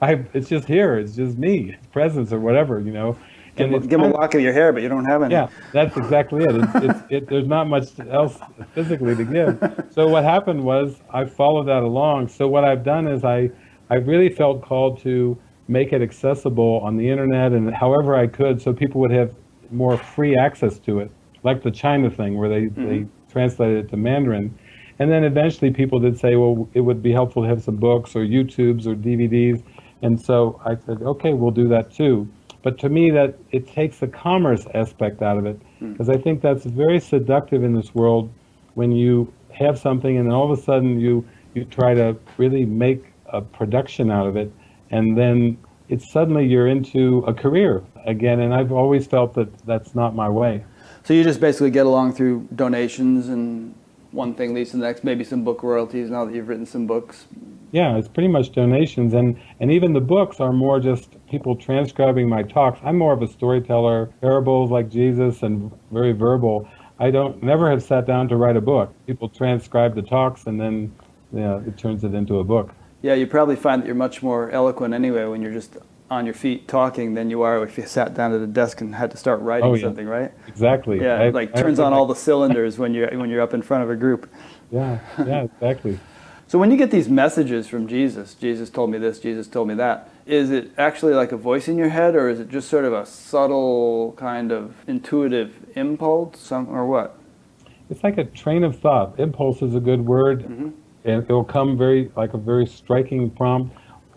I, 0.00 0.24
it's 0.34 0.48
just 0.48 0.68
here 0.68 0.98
it's 0.98 1.16
just 1.16 1.36
me 1.36 1.74
it's 1.76 1.86
presence 1.88 2.32
or 2.32 2.38
whatever 2.38 2.78
you 2.78 2.92
know 2.92 3.18
Give, 3.56 3.66
and 3.66 3.76
it's 3.76 3.86
give 3.86 4.00
a 4.00 4.08
lock 4.08 4.34
of 4.34 4.40
your 4.40 4.52
hair, 4.52 4.72
but 4.72 4.82
you 4.82 4.88
don't 4.88 5.04
have 5.04 5.22
any. 5.22 5.32
yeah 5.32 5.48
that's 5.72 5.96
exactly 5.96 6.42
it. 6.42 6.56
It's, 6.56 6.74
it's, 6.74 7.00
it 7.08 7.28
there's 7.28 7.46
not 7.46 7.68
much 7.68 7.84
else 8.10 8.36
physically 8.74 9.14
to 9.14 9.24
give 9.24 9.86
so 9.90 10.08
what 10.08 10.24
happened 10.24 10.64
was 10.64 10.96
i 11.10 11.24
followed 11.24 11.64
that 11.68 11.84
along 11.84 12.28
so 12.28 12.48
what 12.48 12.64
i've 12.64 12.82
done 12.82 13.06
is 13.06 13.22
i 13.22 13.48
i 13.90 13.94
really 13.94 14.28
felt 14.28 14.60
called 14.60 15.00
to 15.02 15.38
make 15.68 15.92
it 15.92 16.02
accessible 16.02 16.80
on 16.82 16.96
the 16.96 17.08
internet 17.08 17.52
and 17.52 17.72
however 17.72 18.16
i 18.16 18.26
could 18.26 18.60
so 18.60 18.72
people 18.72 19.00
would 19.00 19.12
have 19.12 19.36
more 19.70 19.96
free 19.96 20.36
access 20.36 20.80
to 20.80 20.98
it 20.98 21.10
like 21.44 21.62
the 21.62 21.70
china 21.70 22.10
thing 22.10 22.36
where 22.36 22.48
they 22.48 22.66
they 22.66 22.82
mm-hmm. 22.82 23.23
Translated 23.34 23.84
it 23.84 23.88
to 23.90 23.96
mandarin 23.96 24.56
and 24.98 25.10
then 25.10 25.24
eventually 25.24 25.70
people 25.70 25.98
did 25.98 26.18
say, 26.18 26.36
well, 26.36 26.68
it 26.72 26.80
would 26.80 27.02
be 27.02 27.12
helpful 27.12 27.42
to 27.42 27.48
have 27.48 27.62
some 27.62 27.76
books 27.76 28.14
or 28.14 28.20
YouTubes 28.20 28.86
or 28.86 28.94
DVDs. 28.94 29.62
And 30.02 30.20
so 30.20 30.60
I 30.64 30.76
said, 30.86 31.02
okay, 31.02 31.32
we'll 31.32 31.50
do 31.50 31.68
that 31.68 31.92
too. 31.92 32.28
But 32.62 32.78
to 32.78 32.88
me, 32.88 33.10
that 33.10 33.36
it 33.50 33.68
takes 33.68 33.98
the 33.98 34.06
commerce 34.06 34.66
aspect 34.74 35.20
out 35.20 35.36
of 35.36 35.46
it, 35.46 35.60
hmm. 35.78 35.92
because 35.92 36.08
I 36.08 36.16
think 36.16 36.40
that's 36.40 36.64
very 36.64 37.00
seductive 37.00 37.64
in 37.64 37.74
this 37.74 37.94
world 37.94 38.30
when 38.74 38.92
you 38.92 39.32
have 39.52 39.78
something 39.78 40.16
and 40.16 40.26
then 40.26 40.34
all 40.34 40.50
of 40.50 40.58
a 40.58 40.62
sudden 40.62 40.98
you, 40.98 41.26
you 41.54 41.64
try 41.64 41.94
to 41.94 42.16
really 42.38 42.64
make 42.64 43.04
a 43.26 43.40
production 43.40 44.10
out 44.10 44.26
of 44.26 44.36
it. 44.36 44.52
And 44.90 45.18
then 45.18 45.58
it's 45.88 46.10
suddenly 46.12 46.46
you're 46.46 46.68
into 46.68 47.18
a 47.26 47.34
career 47.34 47.82
again. 48.06 48.40
And 48.40 48.54
I've 48.54 48.72
always 48.72 49.06
felt 49.06 49.34
that 49.34 49.66
that's 49.66 49.94
not 49.94 50.14
my 50.14 50.28
way. 50.28 50.64
So 51.04 51.12
you 51.12 51.22
just 51.22 51.38
basically 51.38 51.70
get 51.70 51.84
along 51.84 52.14
through 52.14 52.48
donations 52.54 53.28
and 53.28 53.74
one 54.10 54.34
thing 54.34 54.54
leads 54.54 54.70
to 54.70 54.78
the 54.78 54.84
next, 54.84 55.04
maybe 55.04 55.22
some 55.22 55.44
book 55.44 55.62
royalties 55.62 56.08
now 56.08 56.24
that 56.24 56.34
you've 56.34 56.48
written 56.48 56.64
some 56.64 56.86
books. 56.86 57.26
Yeah, 57.72 57.98
it's 57.98 58.08
pretty 58.08 58.28
much 58.28 58.52
donations, 58.52 59.12
and 59.12 59.38
and 59.58 59.70
even 59.72 59.92
the 59.92 60.00
books 60.00 60.38
are 60.38 60.52
more 60.52 60.78
just 60.78 61.16
people 61.28 61.56
transcribing 61.56 62.28
my 62.28 62.44
talks. 62.44 62.78
I'm 62.84 62.96
more 62.96 63.12
of 63.12 63.20
a 63.20 63.26
storyteller, 63.26 64.06
parables 64.20 64.70
like 64.70 64.88
Jesus, 64.88 65.42
and 65.42 65.72
very 65.90 66.12
verbal. 66.12 66.68
I 67.00 67.10
don't 67.10 67.42
never 67.42 67.68
have 67.68 67.82
sat 67.82 68.06
down 68.06 68.28
to 68.28 68.36
write 68.36 68.56
a 68.56 68.60
book. 68.60 68.94
People 69.06 69.28
transcribe 69.28 69.96
the 69.96 70.02
talks, 70.02 70.46
and 70.46 70.60
then 70.60 70.94
you 71.32 71.40
know, 71.40 71.64
it 71.66 71.76
turns 71.76 72.04
it 72.04 72.14
into 72.14 72.38
a 72.38 72.44
book. 72.44 72.72
Yeah, 73.02 73.14
you 73.14 73.26
probably 73.26 73.56
find 73.56 73.82
that 73.82 73.86
you're 73.86 73.96
much 73.96 74.22
more 74.22 74.50
eloquent 74.52 74.94
anyway 74.94 75.24
when 75.24 75.42
you're 75.42 75.52
just 75.52 75.76
on 76.14 76.24
your 76.24 76.34
feet 76.34 76.66
talking 76.68 77.14
than 77.14 77.28
you 77.28 77.42
are 77.42 77.62
if 77.64 77.76
you 77.76 77.84
sat 77.86 78.14
down 78.14 78.32
at 78.32 78.40
a 78.40 78.46
desk 78.46 78.80
and 78.80 78.94
had 78.94 79.10
to 79.10 79.16
start 79.16 79.40
writing 79.40 79.68
Oh, 79.68 79.74
yeah. 79.74 79.82
something, 79.82 80.06
right? 80.06 80.30
Exactly. 80.48 81.00
Yeah, 81.00 81.20
I- 81.20 81.28
like 81.30 81.54
I 81.56 81.60
turns 81.62 81.78
feel 81.78 81.86
on 81.86 81.92
all 81.92 82.06
the 82.06 82.14
cylinders 82.14 82.78
when 82.78 82.94
you're 82.94 83.10
when 83.18 83.28
you're 83.30 83.42
up 83.42 83.52
in 83.54 83.62
front 83.62 83.82
of 83.84 83.90
a 83.90 83.96
group. 83.96 84.30
Yeah, 84.70 84.98
yeah, 85.18 85.42
exactly. 85.44 85.98
So 86.46 86.58
when 86.58 86.70
you 86.70 86.76
get 86.76 86.90
these 86.90 87.08
messages 87.08 87.66
from 87.68 87.88
Jesus, 87.88 88.34
Jesus 88.34 88.68
told 88.70 88.90
me 88.90 88.98
this, 88.98 89.18
Jesus 89.18 89.48
told 89.48 89.66
me 89.66 89.74
that, 89.76 90.10
is 90.26 90.50
it 90.50 90.70
actually 90.76 91.14
like 91.14 91.32
a 91.32 91.38
voice 91.38 91.68
in 91.68 91.78
your 91.78 91.88
head 91.88 92.14
or 92.14 92.28
is 92.28 92.38
it 92.38 92.48
just 92.48 92.68
sort 92.68 92.84
of 92.84 92.92
a 92.92 93.04
subtle 93.06 94.12
kind 94.18 94.52
of 94.52 94.74
intuitive 94.86 95.54
impulse 95.74 96.38
some, 96.38 96.68
or 96.68 96.86
what? 96.86 97.18
It's 97.90 98.04
like 98.04 98.18
a 98.18 98.24
train 98.24 98.62
of 98.62 98.78
thought. 98.78 99.18
Impulse 99.18 99.62
is 99.62 99.74
a 99.74 99.80
good 99.80 100.04
word, 100.06 100.42
Mm-hmm. 100.44 100.68
and 101.04 101.22
it'll 101.24 101.44
come 101.44 101.76
very 101.78 102.12
like 102.14 102.34
a 102.34 102.38
very 102.38 102.66
striking 102.66 103.30
prompt, 103.30 103.74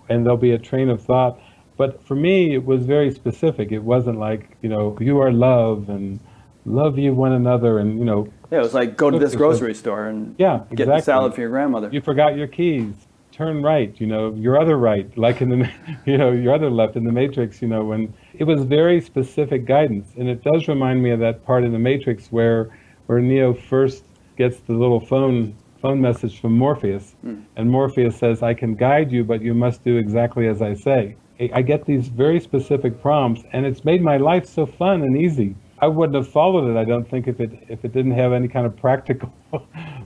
and 0.10 0.24
there'll 0.26 0.38
be 0.38 0.52
a 0.52 0.60
train 0.60 0.90
of 0.90 1.02
thought. 1.02 1.40
But 1.78 2.04
for 2.04 2.16
me, 2.16 2.56
it 2.56 2.66
was 2.66 2.86
very 2.86 3.12
specific. 3.12 3.72
It 3.72 3.84
wasn't 3.84 4.20
like 4.20 4.58
you 4.62 4.70
know 4.70 4.98
you 5.00 5.20
are 5.20 5.32
love 5.32 5.90
and 5.90 6.20
love 6.66 6.98
you 6.98 7.14
one 7.14 7.32
another, 7.32 7.78
and 7.80 8.00
you 8.00 8.06
know 8.06 8.28
Yeah, 8.52 8.60
it 8.60 8.64
was 8.64 8.74
like 8.74 8.98
go 8.98 9.10
to 9.12 9.20
this 9.20 9.36
grocery 9.36 9.76
store 9.76 10.08
and 10.08 10.36
yeah, 10.38 10.58
get 10.70 10.70
the 10.70 10.84
exactly. 10.84 11.02
salad 11.04 11.34
for 11.36 11.42
your 11.42 11.52
grandmother. 11.52 11.90
You 11.92 12.02
forgot 12.02 12.36
your 12.36 12.48
keys. 12.48 12.94
Turn 13.32 13.62
right. 13.62 13.94
You 14.02 14.08
know 14.08 14.34
your 14.34 14.60
other 14.60 14.78
right, 14.78 15.16
like 15.16 15.42
in 15.42 15.50
the 15.50 15.72
you 16.06 16.18
know 16.18 16.32
your 16.32 16.56
other 16.56 16.72
left 16.72 16.96
in 16.96 17.04
the 17.04 17.12
Matrix. 17.12 17.62
You 17.62 17.68
know 17.68 17.86
when 17.86 18.14
it 18.34 18.46
was 18.46 18.64
very 18.64 19.00
specific 19.00 19.66
guidance, 19.66 20.10
and 20.18 20.28
it 20.28 20.44
does 20.44 20.68
remind 20.68 21.04
me 21.04 21.12
of 21.12 21.20
that 21.20 21.46
part 21.46 21.64
in 21.64 21.72
the 21.72 21.80
Matrix 21.80 22.32
where 22.32 22.76
where 23.06 23.20
Neo 23.20 23.54
first 23.54 24.04
gets 24.36 24.60
the 24.62 24.74
little 24.74 25.00
phone 25.00 25.56
phone 25.80 26.02
message 26.02 26.42
from 26.42 26.58
Morpheus, 26.58 27.16
hmm. 27.22 27.42
and 27.56 27.70
Morpheus 27.70 28.16
says, 28.16 28.42
"I 28.42 28.56
can 28.56 28.74
guide 28.74 29.12
you, 29.12 29.24
but 29.24 29.44
you 29.44 29.54
must 29.54 29.84
do 29.84 29.98
exactly 29.98 30.48
as 30.48 30.64
I 30.64 30.74
say." 30.74 31.16
I 31.40 31.62
get 31.62 31.86
these 31.86 32.08
very 32.08 32.40
specific 32.40 33.02
prompts, 33.02 33.44
and 33.52 33.66
it's 33.66 33.86
made 33.86 34.02
my 34.02 34.18
life 34.18 34.48
so 34.48 34.66
fun 34.66 35.04
and 35.04 35.16
easy. 35.16 35.56
I 35.80 35.88
wouldn't 35.88 36.16
have 36.16 36.28
followed 36.28 36.70
it, 36.72 36.78
I 36.78 36.84
don't 36.84 37.08
think, 37.08 37.28
if 37.28 37.40
it 37.40 37.52
if 37.68 37.86
it 37.86 37.94
didn't 37.94 38.14
have 38.14 38.34
any 38.34 38.48
kind 38.48 38.66
of 38.66 38.76
practical, 38.76 39.32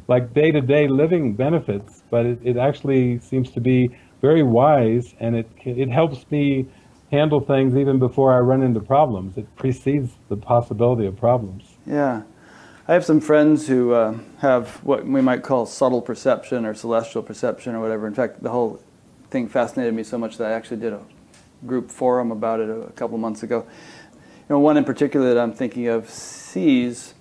like 0.08 0.34
day 0.34 0.52
to 0.52 0.60
day 0.60 0.88
living 0.88 1.34
benefits. 1.34 2.04
But 2.10 2.26
it, 2.26 2.40
it 2.44 2.58
actually 2.58 3.20
seems 3.20 3.52
to 3.52 3.62
be 3.62 3.96
very 4.22 4.44
wise, 4.44 5.16
and 5.20 5.36
it 5.36 5.50
it 5.64 5.90
helps 5.90 6.30
me 6.30 6.68
handle 7.12 7.40
things 7.40 7.76
even 7.76 8.00
before 8.00 8.34
I 8.34 8.40
run 8.40 8.62
into 8.62 8.82
problems. 8.82 9.38
It 9.38 9.54
precedes 9.56 10.12
the 10.30 10.38
possibility 10.38 11.06
of 11.06 11.18
problems. 11.18 11.78
Yeah. 11.86 12.24
I 12.88 12.94
have 12.94 13.06
some 13.06 13.22
friends 13.22 13.68
who 13.68 13.94
uh, 13.94 14.18
have 14.40 14.84
what 14.84 15.06
we 15.06 15.22
might 15.22 15.44
call 15.44 15.66
subtle 15.66 16.02
perception 16.02 16.66
or 16.66 16.74
celestial 16.74 17.22
perception 17.22 17.76
or 17.76 17.80
whatever. 17.80 18.08
In 18.08 18.14
fact, 18.14 18.44
the 18.44 18.50
whole 18.50 18.82
thing 19.30 19.48
fascinated 19.48 19.94
me 19.94 20.04
so 20.04 20.18
much 20.18 20.38
that 20.38 20.52
I 20.52 20.54
actually 20.54 20.78
did 20.78 20.94
a 20.94 21.00
group 21.66 21.92
forum 21.92 22.32
about 22.32 22.60
it 22.60 22.70
a 22.70 22.92
couple 22.94 23.18
months 23.18 23.44
ago. 23.44 23.66
You 24.50 24.56
know, 24.56 24.60
one 24.60 24.78
in 24.78 24.84
particular 24.84 25.34
that 25.34 25.42
I'm 25.42 25.54
thinking 25.54 25.88
of 25.88 26.10
sees 26.10 27.14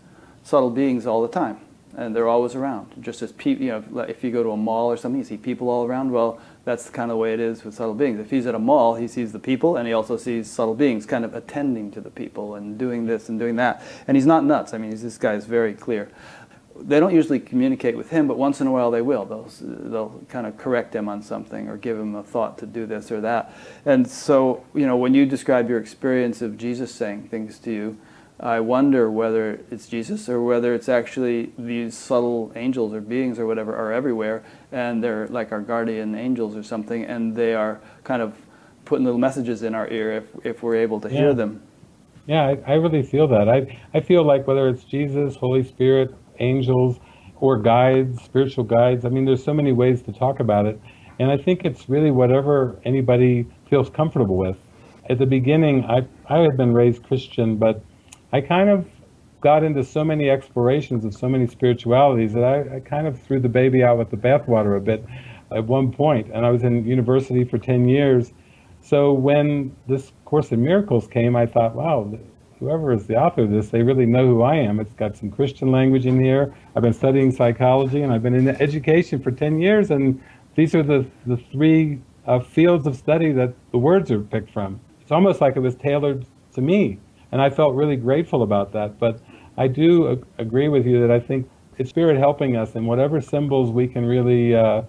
subtle 0.43 0.71
beings 0.71 1.07
all 1.07 1.23
the 1.23 1.29
time, 1.29 1.61
and 1.97 2.15
they're 2.17 2.29
always 2.29 2.55
around. 2.55 2.93
Just 3.01 3.23
as 3.23 3.33
people, 3.33 3.65
you 3.65 3.71
know, 3.71 4.01
if 4.01 4.25
you 4.25 4.31
go 4.33 4.43
to 4.43 4.51
a 4.51 4.57
mall 4.57 4.91
or 4.91 4.97
something, 4.97 5.21
you 5.21 5.25
see 5.25 5.37
people 5.37 5.69
all 5.69 5.87
around. 5.87 6.11
Well, 6.11 6.41
that's 6.65 6.85
the 6.85 6.93
kind 6.93 7.11
of 7.11 7.19
way 7.19 7.33
it 7.33 7.41
is 7.41 7.65
with 7.65 7.75
subtle 7.75 7.95
beings. 7.95 8.19
If 8.21 8.31
he's 8.31 8.47
at 8.47 8.55
a 8.55 8.59
mall, 8.59 8.95
he 8.97 9.09
sees 9.09 9.33
the 9.33 9.39
people, 9.39 9.77
and 9.77 9.87
he 9.87 9.93
also 9.93 10.17
sees 10.17 10.51
subtle 10.51 10.75
beings, 10.75 11.07
kind 11.07 11.25
of 11.25 11.35
attending 11.35 11.91
to 11.93 12.01
the 12.01 12.11
people 12.11 12.55
and 12.55 12.77
doing 12.77 13.07
this 13.07 13.29
and 13.29 13.39
doing 13.39 13.57
that. 13.57 13.83
And 14.07 14.17
he's 14.17 14.27
not 14.27 14.45
nuts. 14.45 14.75
I 14.75 14.79
mean, 14.79 14.91
this 14.91 15.19
guy 15.19 15.35
is 15.35 15.47
very 15.47 15.75
clear. 15.75 16.11
They 16.83 17.01
don't 17.01 17.15
usually 17.15 17.41
communicate 17.41 17.97
with 17.97 18.11
him, 18.11 18.27
but 18.27 18.39
once 18.39 18.61
in 18.61 18.67
a 18.67 18.73
while 18.73 18.91
they 18.91 19.03
will. 19.03 19.25
They'll 19.25 19.51
they'll 19.61 20.23
kind 20.29 20.47
of 20.47 20.57
correct 20.57 20.95
him 20.95 21.09
on 21.09 21.23
something 21.23 21.69
or 21.69 21.77
give 21.77 21.99
him 21.99 22.15
a 22.15 22.23
thought 22.23 22.59
to 22.59 22.67
do 22.67 22.87
this 22.87 23.11
or 23.11 23.21
that. 23.21 23.55
And 23.85 24.09
so, 24.09 24.65
you 24.75 24.87
know, 24.87 24.97
when 24.97 25.15
you 25.15 25.27
describe 25.27 25.69
your 25.69 25.79
experience 25.79 26.43
of 26.43 26.57
Jesus 26.59 26.95
saying 26.95 27.29
things 27.29 27.59
to 27.61 27.73
you, 27.73 27.99
I 28.39 28.61
wonder 28.61 29.11
whether 29.11 29.61
it's 29.71 29.87
Jesus 29.87 30.29
or 30.29 30.43
whether 30.43 30.75
it's 30.75 30.89
actually 30.89 31.53
these 31.59 31.97
subtle 31.97 32.53
angels 32.57 32.95
or 32.95 33.03
beings 33.03 33.39
or 33.39 33.47
whatever 33.47 33.77
are 33.77 33.93
everywhere, 33.93 34.43
and 34.73 35.05
they're 35.05 35.27
like 35.29 35.53
our 35.53 35.61
guardian 35.61 36.15
angels 36.15 36.57
or 36.57 36.63
something, 36.63 37.05
and 37.05 37.37
they 37.37 37.55
are 37.55 37.81
kind 38.03 38.23
of 38.23 38.35
putting 38.87 39.05
little 39.05 39.21
messages 39.21 39.63
in 39.63 39.75
our 39.75 39.89
ear 39.89 40.13
if, 40.13 40.25
if 40.45 40.63
we're 40.63 40.77
able 40.77 41.01
to 41.01 41.09
hear 41.09 41.35
them. 41.35 41.63
Yeah, 42.27 42.43
I, 42.47 42.59
I 42.67 42.75
really 42.75 43.03
feel 43.03 43.29
that. 43.29 43.49
I, 43.49 43.79
I 43.93 44.01
feel 44.01 44.25
like 44.25 44.47
whether 44.47 44.69
it's 44.69 44.85
Jesus, 44.85 45.37
Holy 45.37 45.63
Spirit, 45.63 46.15
angels, 46.41 46.99
or 47.41 47.59
guides, 47.59 48.23
spiritual 48.23 48.65
guides, 48.65 49.05
I 49.05 49.09
mean, 49.09 49.25
there's 49.25 49.43
so 49.43 49.55
many 49.55 49.73
ways 49.73 50.03
to 50.03 50.13
talk 50.13 50.41
about 50.41 50.67
it. 50.67 50.81
And 51.19 51.31
I 51.31 51.37
think 51.37 51.65
it's 51.65 51.89
really 51.89 52.11
whatever 52.11 52.79
anybody 52.85 53.47
feels 53.69 53.91
comfortable 53.91 54.37
with. 54.37 54.57
At 55.09 55.19
the 55.19 55.27
beginning, 55.27 55.85
I, 55.85 56.07
I 56.29 56.41
had 56.41 56.57
been 56.57 56.73
raised 56.73 57.03
Christian, 57.03 57.57
but 57.57 57.83
I 58.33 58.41
kind 58.41 58.69
of 58.71 58.87
got 59.41 59.65
into 59.65 59.83
so 59.83 60.05
many 60.05 60.29
explorations 60.29 61.05
of 61.05 61.15
so 61.15 61.29
many 61.29 61.47
spiritualities 61.47 62.35
that 62.35 62.45
I, 62.45 62.77
I 62.77 62.81
kind 62.81 63.07
of 63.07 63.21
threw 63.21 63.41
the 63.41 63.49
baby 63.49 63.83
out 63.83 63.99
with 63.99 64.11
the 64.11 64.17
bathwater 64.17 64.77
a 64.77 64.81
bit 64.81 65.05
at 65.51 65.65
one 65.65 65.93
point. 65.93 66.31
And 66.33 66.45
I 66.45 66.51
was 66.51 66.63
in 66.63 66.85
university 66.85 67.45
for 67.45 67.59
10 67.59 67.89
years. 67.89 68.33
So 68.83 69.13
when 69.13 69.75
this 69.89 70.13
Course 70.27 70.53
in 70.53 70.63
Miracles 70.63 71.07
came, 71.09 71.37
I 71.37 71.47
thought, 71.47 71.75
wow, 71.75 72.19
whoever 72.61 72.93
is 72.93 73.07
the 73.07 73.17
author 73.17 73.43
of 73.43 73.51
this, 73.51 73.71
they 73.71 73.83
really 73.83 74.07
know 74.07 74.27
who 74.27 74.43
I 74.43 74.57
am. 74.57 74.79
It's 74.79 74.93
got 74.93 75.17
some 75.17 75.31
Christian 75.31 75.73
language 75.73 76.07
in 76.07 76.21
here. 76.21 76.55
I've 76.77 76.83
been 76.83 76.93
studying 76.93 77.33
psychology 77.33 78.03
and 78.03 78.13
I've 78.13 78.23
been 78.23 78.35
in 78.35 78.49
education 78.49 79.21
for 79.21 79.31
10 79.31 79.59
years, 79.59 79.91
and 79.91 80.23
these 80.55 80.75
are 80.75 80.83
the, 80.83 81.07
the 81.27 81.39
three 81.39 82.01
uh, 82.27 82.41
fields 82.41 82.87
of 82.87 82.97
study 82.97 83.33
that 83.33 83.55
the 83.73 83.79
words 83.79 84.11
are 84.11 84.21
picked 84.21 84.53
from. 84.53 84.79
It's 85.01 85.11
almost 85.11 85.41
like 85.41 85.57
it 85.57 85.61
was 85.61 85.75
tailored 85.75 86.27
to 86.55 86.61
me, 86.61 86.99
and 87.33 87.41
I 87.41 87.49
felt 87.49 87.75
really 87.75 87.97
grateful 87.97 88.43
about 88.43 88.73
that. 88.73 88.99
But 88.99 89.21
I 89.57 89.67
do 89.67 90.11
ag- 90.11 90.27
agree 90.39 90.69
with 90.69 90.87
you 90.87 91.01
that 91.01 91.11
I 91.11 91.19
think 91.19 91.49
it's 91.79 91.89
Spirit 91.89 92.19
helping 92.19 92.57
us, 92.57 92.75
and 92.75 92.87
whatever 92.87 93.23
symbols 93.23 93.71
we 93.71 93.89
can 93.89 94.05
really 94.05 94.55
uh, 94.55 94.83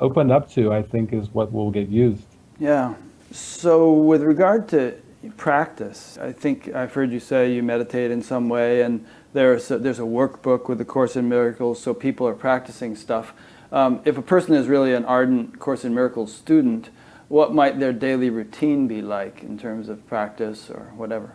open 0.00 0.32
up 0.32 0.50
to, 0.54 0.72
I 0.72 0.82
think, 0.82 1.12
is 1.12 1.30
what 1.30 1.52
will 1.52 1.70
get 1.70 1.88
used. 1.88 2.26
Yeah. 2.58 2.94
So, 3.30 3.92
with 3.92 4.22
regard 4.22 4.68
to 4.68 4.96
practice, 5.32 6.18
I 6.18 6.32
think 6.32 6.74
I've 6.74 6.92
heard 6.92 7.12
you 7.12 7.20
say 7.20 7.52
you 7.52 7.62
meditate 7.62 8.10
in 8.10 8.22
some 8.22 8.48
way, 8.48 8.82
and 8.82 9.06
there's 9.32 9.70
a, 9.70 9.78
there's 9.78 9.98
a 9.98 10.02
workbook 10.02 10.68
with 10.68 10.78
the 10.78 10.84
Course 10.84 11.16
in 11.16 11.28
Miracles, 11.28 11.80
so 11.80 11.94
people 11.94 12.26
are 12.26 12.34
practicing 12.34 12.96
stuff. 12.96 13.32
Um, 13.72 14.00
if 14.04 14.16
a 14.16 14.22
person 14.22 14.54
is 14.54 14.68
really 14.68 14.94
an 14.94 15.04
ardent 15.04 15.58
Course 15.58 15.84
in 15.84 15.94
Miracles 15.94 16.34
student, 16.34 16.90
what 17.28 17.52
might 17.52 17.80
their 17.80 17.92
daily 17.92 18.30
routine 18.30 18.86
be 18.86 19.02
like 19.02 19.42
in 19.42 19.58
terms 19.58 19.88
of 19.88 20.06
practice 20.06 20.70
or 20.70 20.92
whatever? 20.96 21.32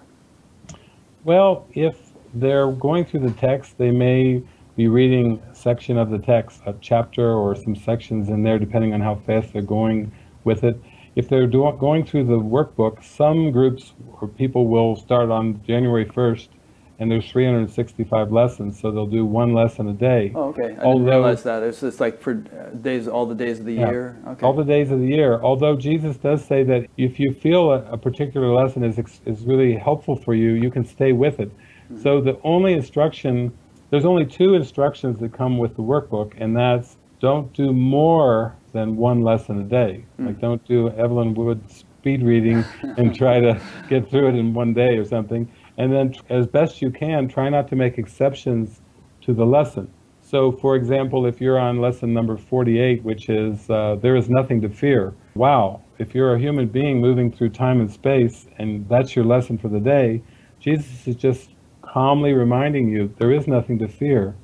Well, 1.24 1.68
if 1.74 1.98
they're 2.34 2.72
going 2.72 3.06
through 3.06 3.22
the 3.22 3.32
text, 3.32 3.78
they 3.78 3.92
may 3.92 4.42
be 4.76 4.88
reading 4.88 5.42
a 5.52 5.56
section 5.56 5.98
of 5.98 6.10
the 6.10 6.18
text, 6.18 6.62
a 6.66 6.74
chapter 6.80 7.34
or 7.34 7.56
some 7.56 7.76
sections 7.76 8.30
in 8.30 8.42
there, 8.42 8.58
depending 8.58 8.94
on 8.94 9.02
how 9.02 9.16
fast 9.16 9.52
they're 9.54 9.62
going 9.62 10.12
with 10.44 10.64
it. 10.64 10.82
If 11.16 11.28
they're 11.28 11.48
do- 11.48 11.76
going 11.80 12.06
through 12.06 12.26
the 12.26 12.40
workbook, 12.40 13.04
some 13.04 13.52
groups 13.52 13.94
or 14.22 14.28
people 14.28 14.68
will 14.68 14.96
start 14.96 15.30
on 15.30 15.62
January 15.64 16.06
1st, 16.06 16.48
and 17.00 17.10
there's 17.10 17.30
365 17.32 18.32
lessons, 18.32 18.80
so 18.80 18.92
they'll 18.92 19.08
do 19.08 19.26
one 19.26 19.54
lesson 19.54 19.90
a 19.90 19.94
day. 19.94 20.32
Oh, 20.36 20.50
okay. 20.50 20.66
I 20.66 20.84
didn't 20.84 21.06
realize 21.06 21.42
that. 21.44 21.64
It's 21.64 21.82
just 21.82 22.00
like 22.00 22.22
for 22.22 22.36
days, 22.36 23.08
all 23.08 23.26
the 23.26 23.34
days 23.34 23.60
of 23.60 23.66
the 23.66 23.74
Yeah. 23.74 23.90
year. 23.90 24.18
Okay. 24.28 24.46
All 24.46 24.54
the 24.54 24.64
days 24.64 24.92
of 24.92 25.00
the 25.00 25.08
year. 25.08 25.42
Although 25.42 25.76
Jesus 25.76 26.18
does 26.18 26.46
say 26.46 26.64
that 26.64 26.88
if 26.98 27.20
you 27.20 27.34
feel 27.34 27.72
a, 27.72 27.84
a 27.92 27.98
particular 27.98 28.54
lesson 28.54 28.84
is 28.84 29.00
is 29.26 29.44
really 29.46 29.74
helpful 29.76 30.16
for 30.16 30.36
you, 30.36 30.52
you 30.52 30.70
can 30.70 30.86
stay 30.86 31.12
with 31.12 31.40
it. 31.40 31.50
Mm-hmm. 31.50 32.04
So 32.04 32.22
the 32.22 32.40
only 32.44 32.74
instruction, 32.74 33.52
there's 33.90 34.06
only 34.06 34.26
two 34.26 34.54
instructions 34.54 35.20
that 35.22 35.34
come 35.34 35.58
with 35.58 35.76
the 35.76 35.82
workbook, 35.84 36.34
and 36.38 36.56
that's 36.56 36.98
don't 37.22 37.54
do 37.54 37.72
more 37.72 38.56
than 38.74 38.98
one 38.98 39.22
lesson 39.22 39.62
a 39.62 39.64
day. 39.64 40.04
Like 40.28 40.40
don't 40.42 40.66
do 40.68 40.90
Evelyn 40.90 41.34
Wood 41.36 41.62
speed 41.72 42.24
reading 42.24 42.66
and 42.98 43.16
try 43.24 43.40
to 43.40 43.62
get 43.88 44.10
through 44.10 44.30
it 44.30 44.36
in 44.36 44.54
one 44.54 44.74
day 44.74 44.98
or 44.98 45.06
something. 45.06 45.50
And 45.78 45.94
then, 45.94 46.16
as 46.30 46.48
best 46.48 46.82
you 46.82 46.92
can, 46.92 47.28
try 47.28 47.50
not 47.50 47.68
to 47.70 47.76
make 47.76 47.98
exceptions 47.98 48.82
to 49.22 49.34
the 49.34 49.46
lesson. 49.46 49.92
So, 50.22 50.52
for 50.52 50.76
example, 50.76 51.26
if 51.26 51.42
you're 51.42 51.60
on 51.60 51.80
lesson 51.80 52.14
number 52.14 52.38
48, 52.38 53.04
which 53.04 53.30
is 53.30 53.70
uh, 53.70 53.98
There 54.02 54.16
is 54.16 54.30
Nothing 54.30 54.62
to 54.62 54.70
Fear, 54.70 55.14
wow, 55.36 55.82
if 56.00 56.16
you're 56.16 56.36
a 56.36 56.40
human 56.40 56.68
being 56.68 57.00
moving 57.00 57.32
through 57.32 57.50
time 57.50 57.82
and 57.82 57.92
space 57.92 58.48
and 58.58 58.88
that's 58.90 59.16
your 59.16 59.26
lesson 59.26 59.58
for 59.58 59.68
the 59.68 59.80
day, 59.80 60.22
Jesus 60.60 61.08
is 61.08 61.16
just 61.16 61.52
calmly 61.82 62.34
reminding 62.34 62.90
you 62.90 63.14
there 63.18 63.32
is 63.32 63.48
nothing 63.48 63.78
to 63.80 63.88
fear. 63.88 64.36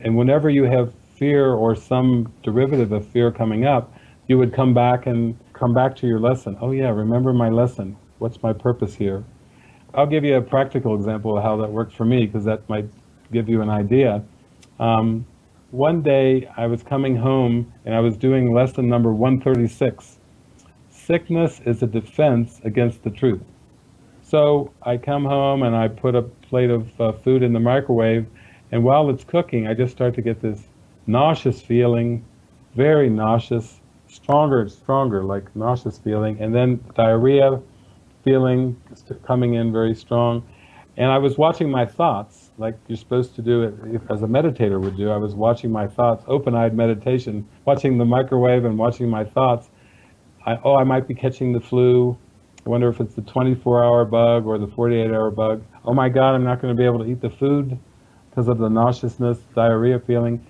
And 0.00 0.16
whenever 0.16 0.50
you 0.50 0.64
have 0.64 0.92
fear 1.24 1.54
or 1.54 1.74
some 1.74 2.30
derivative 2.42 2.92
of 2.92 3.06
fear 3.08 3.32
coming 3.32 3.64
up, 3.64 3.90
you 4.28 4.36
would 4.36 4.52
come 4.52 4.74
back 4.74 5.06
and 5.06 5.34
come 5.54 5.72
back 5.72 5.96
to 5.96 6.06
your 6.06 6.20
lesson. 6.20 6.54
Oh, 6.60 6.70
yeah, 6.70 6.90
remember 6.90 7.32
my 7.32 7.48
lesson. 7.48 7.96
What's 8.18 8.42
my 8.42 8.52
purpose 8.52 8.94
here? 8.94 9.24
I'll 9.94 10.06
give 10.06 10.22
you 10.22 10.36
a 10.36 10.42
practical 10.42 10.94
example 10.94 11.38
of 11.38 11.42
how 11.42 11.56
that 11.56 11.70
worked 11.70 11.94
for 11.94 12.04
me 12.04 12.26
because 12.26 12.44
that 12.44 12.68
might 12.68 12.84
give 13.32 13.48
you 13.48 13.62
an 13.62 13.70
idea. 13.70 14.22
Um, 14.78 15.24
one 15.70 16.02
day 16.02 16.46
I 16.58 16.66
was 16.66 16.82
coming 16.82 17.16
home 17.16 17.72
and 17.86 17.94
I 17.94 18.00
was 18.00 18.18
doing 18.18 18.52
lesson 18.52 18.86
number 18.86 19.10
136. 19.10 20.18
sickness 20.90 21.62
is 21.64 21.82
a 21.82 21.86
defense 21.86 22.60
against 22.64 23.02
the 23.02 23.10
truth. 23.10 23.40
So 24.20 24.74
I 24.82 24.98
come 24.98 25.24
home 25.24 25.62
and 25.62 25.74
I 25.74 25.88
put 25.88 26.14
a 26.14 26.22
plate 26.50 26.68
of 26.68 27.00
uh, 27.00 27.12
food 27.12 27.42
in 27.42 27.54
the 27.54 27.60
microwave, 27.60 28.26
and 28.70 28.84
while 28.84 29.08
it's 29.08 29.24
cooking, 29.24 29.66
I 29.66 29.72
just 29.72 29.92
start 29.92 30.14
to 30.16 30.22
get 30.22 30.42
this 30.42 30.60
nauseous 31.06 31.60
feeling, 31.60 32.24
very 32.74 33.08
nauseous, 33.08 33.80
stronger 34.08 34.60
and 34.60 34.70
stronger, 34.70 35.22
like 35.24 35.54
nauseous 35.56 35.98
feeling, 35.98 36.40
and 36.40 36.54
then 36.54 36.82
diarrhea 36.94 37.60
feeling 38.22 38.80
coming 39.26 39.54
in 39.54 39.72
very 39.72 39.94
strong. 39.94 40.42
And 40.96 41.10
I 41.10 41.18
was 41.18 41.36
watching 41.36 41.70
my 41.70 41.86
thoughts, 41.86 42.50
like 42.56 42.76
you're 42.86 42.96
supposed 42.96 43.34
to 43.36 43.42
do 43.42 43.62
it 43.62 44.02
as 44.10 44.22
a 44.22 44.26
meditator 44.26 44.80
would 44.80 44.96
do. 44.96 45.10
I 45.10 45.16
was 45.16 45.34
watching 45.34 45.70
my 45.72 45.88
thoughts, 45.88 46.24
open 46.28 46.54
eyed 46.54 46.74
meditation, 46.74 47.46
watching 47.64 47.98
the 47.98 48.04
microwave 48.04 48.64
and 48.64 48.78
watching 48.78 49.10
my 49.10 49.24
thoughts. 49.24 49.68
I, 50.46 50.58
oh, 50.62 50.76
I 50.76 50.84
might 50.84 51.08
be 51.08 51.14
catching 51.14 51.52
the 51.52 51.60
flu. 51.60 52.16
I 52.64 52.70
wonder 52.70 52.88
if 52.88 53.00
it's 53.00 53.14
the 53.14 53.22
24 53.22 53.84
hour 53.84 54.04
bug 54.04 54.46
or 54.46 54.56
the 54.56 54.68
48 54.68 55.10
hour 55.10 55.30
bug. 55.30 55.64
Oh 55.84 55.92
my 55.92 56.08
God, 56.08 56.34
I'm 56.34 56.44
not 56.44 56.62
going 56.62 56.74
to 56.74 56.78
be 56.78 56.86
able 56.86 57.00
to 57.00 57.10
eat 57.10 57.20
the 57.20 57.30
food 57.30 57.78
because 58.30 58.48
of 58.48 58.58
the 58.58 58.68
nauseousness, 58.68 59.38
diarrhea 59.54 59.98
feeling. 59.98 60.44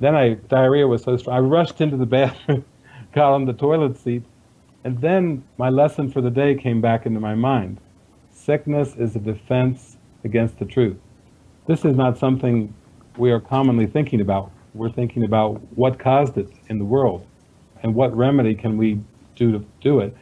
Then 0.00 0.14
I, 0.16 0.34
diarrhea 0.34 0.88
was 0.88 1.02
so 1.02 1.16
strong, 1.18 1.36
I 1.36 1.40
rushed 1.40 1.80
into 1.80 1.96
the 1.96 2.06
bathroom, 2.06 2.64
got 3.12 3.32
on 3.32 3.44
the 3.44 3.52
toilet 3.52 3.98
seat, 3.98 4.22
and 4.82 5.00
then 5.00 5.44
my 5.58 5.68
lesson 5.68 6.10
for 6.10 6.22
the 6.22 6.30
day 6.30 6.54
came 6.54 6.80
back 6.80 7.04
into 7.04 7.20
my 7.20 7.34
mind. 7.34 7.78
Sickness 8.32 8.96
is 8.96 9.14
a 9.14 9.18
defense 9.18 9.98
against 10.24 10.58
the 10.58 10.64
truth. 10.64 10.96
This 11.66 11.84
is 11.84 11.94
not 11.94 12.16
something 12.16 12.74
we 13.18 13.30
are 13.30 13.40
commonly 13.40 13.86
thinking 13.86 14.22
about. 14.22 14.50
We're 14.72 14.90
thinking 14.90 15.24
about 15.24 15.60
what 15.76 15.98
caused 15.98 16.38
it 16.38 16.48
in 16.68 16.78
the 16.78 16.84
world 16.84 17.26
and 17.82 17.94
what 17.94 18.16
remedy 18.16 18.54
can 18.54 18.78
we 18.78 19.00
do 19.36 19.52
to 19.52 19.64
do 19.82 20.00
it. 20.00 20.16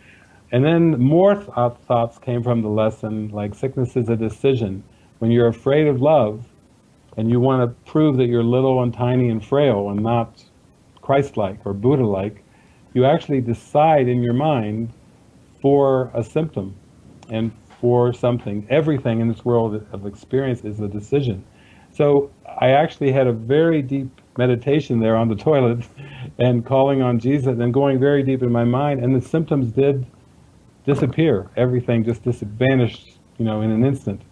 And 0.51 0.65
then 0.65 0.99
more 0.99 1.35
th- 1.35 1.77
thoughts 1.87 2.19
came 2.19 2.43
from 2.43 2.63
the 2.63 2.69
lesson 2.69 3.29
like 3.29 3.55
sickness 3.55 3.97
is 3.97 4.09
a 4.09 4.17
decision. 4.17 4.83
When 5.19 5.31
you're 5.31 5.49
afraid 5.49 5.87
of 5.87 6.01
love 6.01 6.45
and 7.19 7.29
you 7.29 7.41
want 7.41 7.61
to 7.61 7.91
prove 7.91 8.17
that 8.17 8.27
you're 8.27 8.45
little 8.45 8.81
and 8.81 8.95
tiny 8.95 9.29
and 9.29 9.45
frail 9.45 9.91
and 9.91 10.01
not 10.01 10.45
Christ 11.03 11.37
like 11.37 11.59
or 11.67 11.75
Buddha 11.75 12.07
like, 12.07 12.45
you 12.95 13.05
actually 13.05 13.41
decide 13.41 14.07
in 14.07 14.23
your 14.23 14.35
mind 14.35 14.93
for 15.61 16.13
a 16.15 16.23
symptom 16.23 16.77
and 17.29 17.51
for 17.81 18.13
something. 18.13 18.65
Everything 18.71 19.21
in 19.21 19.27
this 19.27 19.45
world 19.45 19.85
of 19.91 20.07
experience 20.07 20.61
is 20.63 20.79
a 20.79 20.87
decision. 20.87 21.45
So 21.91 22.31
I 22.61 22.71
actually 22.71 23.11
had 23.11 23.27
a 23.27 23.33
very 23.33 23.83
deep 23.83 24.21
meditation 24.37 25.01
there 25.01 25.17
on 25.17 25.29
the 25.29 25.35
toilet 25.49 25.85
and 26.39 26.65
calling 26.65 27.03
on 27.03 27.19
Jesus 27.19 27.59
and 27.59 27.75
going 27.75 27.99
very 27.99 28.23
deep 28.23 28.45
in 28.45 28.53
my 28.53 28.65
mind, 28.65 29.03
and 29.03 29.13
the 29.13 29.27
symptoms 29.27 29.73
did 29.73 30.07
disappear. 30.87 31.51
Everything 31.57 32.05
just 32.05 32.23
dis- 32.23 32.43
vanished, 32.43 33.19
you 33.39 33.45
know, 33.45 33.61
in 33.61 33.73
an 33.73 33.85
instant, 33.85 34.23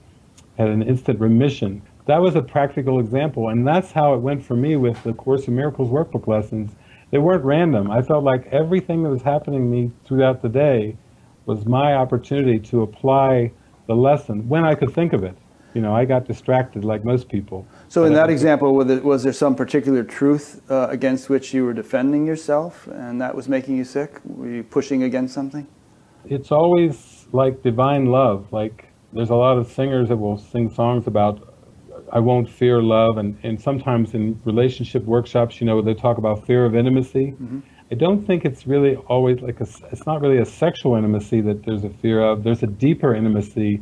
had 0.56 0.68
an 0.68 0.84
instant 0.84 1.18
remission. 1.18 1.82
That 2.06 2.22
was 2.22 2.36
a 2.36 2.42
practical 2.42 3.00
example, 3.00 3.48
and 3.48 3.66
that's 3.66 3.92
how 3.92 4.14
it 4.14 4.18
went 4.18 4.44
for 4.44 4.54
me 4.54 4.76
with 4.76 5.02
the 5.02 5.12
Course 5.12 5.48
in 5.48 5.56
Miracles 5.56 5.90
workbook 5.90 6.26
lessons 6.26 6.76
they 7.10 7.18
weren't 7.18 7.44
random. 7.44 7.90
I 7.90 8.02
felt 8.02 8.24
like 8.24 8.46
everything 8.48 9.02
that 9.04 9.10
was 9.10 9.22
happening 9.22 9.60
to 9.60 9.66
me 9.66 9.92
throughout 10.04 10.42
the 10.42 10.48
day 10.48 10.96
was 11.46 11.64
my 11.64 11.94
opportunity 11.94 12.58
to 12.58 12.82
apply 12.82 13.52
the 13.86 13.94
lesson 13.94 14.48
when 14.48 14.64
I 14.64 14.74
could 14.74 14.92
think 14.92 15.12
of 15.12 15.22
it. 15.22 15.36
You 15.74 15.82
know, 15.82 15.94
I 15.94 16.04
got 16.04 16.24
distracted 16.24 16.84
like 16.84 17.04
most 17.04 17.28
people. 17.28 17.66
So, 17.88 18.04
in 18.04 18.14
that 18.14 18.30
example, 18.30 18.74
was 18.74 19.22
there 19.22 19.32
some 19.32 19.54
particular 19.54 20.02
truth 20.02 20.62
uh, 20.70 20.88
against 20.90 21.28
which 21.28 21.52
you 21.52 21.64
were 21.64 21.74
defending 21.74 22.26
yourself, 22.26 22.86
and 22.86 23.20
that 23.20 23.34
was 23.34 23.46
making 23.48 23.76
you 23.76 23.84
sick? 23.84 24.20
Were 24.24 24.48
you 24.48 24.62
pushing 24.62 25.02
against 25.02 25.34
something? 25.34 25.66
It's 26.24 26.50
always 26.50 27.26
like 27.30 27.62
divine 27.62 28.06
love. 28.06 28.52
Like, 28.52 28.88
there's 29.12 29.30
a 29.30 29.34
lot 29.34 29.58
of 29.58 29.70
singers 29.70 30.08
that 30.08 30.16
will 30.16 30.38
sing 30.38 30.70
songs 30.70 31.06
about 31.06 31.55
I 32.12 32.20
won't 32.20 32.48
fear 32.48 32.82
love, 32.82 33.18
and, 33.18 33.38
and 33.42 33.60
sometimes 33.60 34.14
in 34.14 34.40
relationship 34.44 35.04
workshops, 35.04 35.60
you 35.60 35.66
know, 35.66 35.82
they 35.82 35.94
talk 35.94 36.18
about 36.18 36.46
fear 36.46 36.64
of 36.64 36.74
intimacy. 36.74 37.32
Mm-hmm. 37.32 37.60
I 37.90 37.94
don't 37.94 38.26
think 38.26 38.44
it's 38.44 38.66
really 38.66 38.96
always 38.96 39.40
like 39.40 39.60
a, 39.60 39.66
it's 39.92 40.06
not 40.06 40.20
really 40.20 40.38
a 40.38 40.44
sexual 40.44 40.96
intimacy 40.96 41.40
that 41.42 41.64
there's 41.64 41.84
a 41.84 41.90
fear 41.90 42.20
of. 42.20 42.42
There's 42.42 42.62
a 42.62 42.66
deeper 42.66 43.14
intimacy 43.14 43.80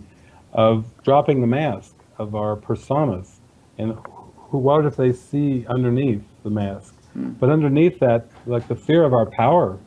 of 0.52 0.84
dropping 1.02 1.40
the 1.40 1.46
mask 1.46 1.94
of 2.18 2.34
our 2.34 2.56
personas, 2.56 3.36
and 3.78 3.96
who, 4.36 4.58
what 4.58 4.84
if 4.84 4.96
they 4.96 5.12
see 5.12 5.66
underneath 5.68 6.22
the 6.42 6.50
mask? 6.50 6.94
Mm. 7.16 7.38
But 7.38 7.50
underneath 7.50 7.98
that, 8.00 8.26
like 8.46 8.68
the 8.68 8.76
fear 8.76 9.04
of 9.04 9.12
our 9.12 9.26
power, 9.26 9.78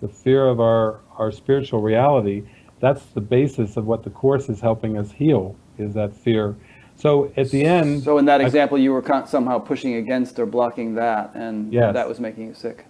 the 0.00 0.08
fear 0.08 0.46
of 0.46 0.60
our 0.60 1.00
our 1.16 1.30
spiritual 1.32 1.80
reality, 1.80 2.44
that's 2.80 3.04
the 3.06 3.20
basis 3.20 3.76
of 3.76 3.86
what 3.86 4.02
the 4.04 4.10
course 4.10 4.48
is 4.48 4.60
helping 4.60 4.96
us 4.98 5.12
heal. 5.12 5.56
Is 5.78 5.94
that 5.94 6.14
fear? 6.14 6.54
So 6.96 7.32
at 7.36 7.50
the 7.50 7.64
end. 7.64 8.02
So 8.02 8.18
in 8.18 8.24
that 8.26 8.40
example, 8.40 8.78
I, 8.78 8.80
you 8.80 8.92
were 8.92 9.02
somehow 9.26 9.58
pushing 9.58 9.94
against 9.94 10.38
or 10.38 10.46
blocking 10.46 10.94
that, 10.94 11.32
and 11.34 11.72
yes, 11.72 11.92
that 11.94 12.08
was 12.08 12.20
making 12.20 12.48
you 12.48 12.54
sick. 12.54 12.86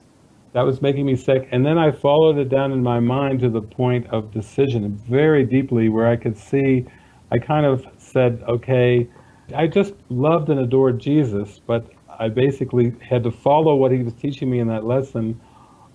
That 0.53 0.63
was 0.63 0.81
making 0.81 1.05
me 1.05 1.17
sick. 1.17 1.49
And 1.51 1.67
then 1.67 1.79
I 1.79 1.91
followed 1.91 2.39
it 2.39 2.49
down 2.49 2.71
in 2.71 2.81
my 2.81 3.01
mind 3.01 3.41
to 3.41 3.51
the 3.51 3.61
point 3.61 4.07
of 4.09 4.31
decision, 4.31 4.97
very 5.09 5.45
deeply, 5.45 5.89
where 5.89 6.07
I 6.07 6.15
could 6.15 6.39
see, 6.39 6.87
I 7.33 7.39
kind 7.39 7.67
of 7.67 7.85
said, 7.99 8.41
okay, 8.47 9.09
I 9.53 9.67
just 9.67 9.95
loved 10.11 10.49
and 10.51 10.61
adored 10.61 11.01
Jesus, 11.01 11.61
but 11.67 11.91
I 12.21 12.29
basically 12.29 12.95
had 13.01 13.25
to 13.25 13.33
follow 13.33 13.75
what 13.75 13.91
he 13.91 13.99
was 14.05 14.15
teaching 14.15 14.49
me 14.49 14.61
in 14.61 14.69
that 14.69 14.85
lesson. 14.85 15.41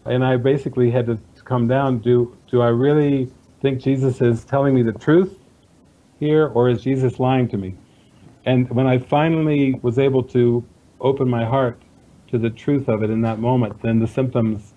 And 0.04 0.26
I 0.26 0.36
basically 0.36 0.92
had 0.92 1.06
to 1.06 1.18
come 1.46 1.68
down 1.70 2.00
do, 2.00 2.36
do 2.52 2.62
I 2.62 2.68
really 2.68 3.32
think 3.62 3.82
Jesus 3.82 4.20
is 4.20 4.44
telling 4.44 4.76
me 4.76 4.84
the 4.84 4.92
truth 4.92 5.38
here, 6.20 6.48
or 6.48 6.70
is 6.70 6.82
Jesus 6.82 7.18
lying 7.18 7.48
to 7.50 7.58
me? 7.58 7.76
And 8.46 8.70
when 8.70 8.88
I 8.88 9.00
finally 9.00 9.80
was 9.82 10.00
able 10.00 10.24
to 10.24 10.66
open 11.00 11.30
my 11.30 11.46
heart 11.46 11.82
to 12.30 12.38
the 12.38 12.50
truth 12.50 12.88
of 12.88 13.04
it 13.04 13.10
in 13.10 13.22
that 13.22 13.40
moment, 13.40 13.82
then 13.82 14.00
the 14.00 14.08
symptoms 14.08 14.74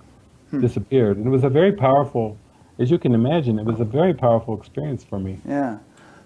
hmm. 0.51 0.61
disappeared. 0.61 1.17
And 1.17 1.27
it 1.27 1.31
was 1.31 1.45
a 1.45 1.49
very 1.49 1.73
powerful, 1.73 2.39
as 2.79 2.91
you 2.91 2.99
can 2.99 3.15
imagine, 3.15 3.59
it 3.59 3.65
was 3.65 3.81
a 3.81 3.85
very 3.85 4.15
powerful 4.15 4.59
experience 4.59 5.05
for 5.05 5.19
me. 5.19 5.39
Yeah. 5.47 5.79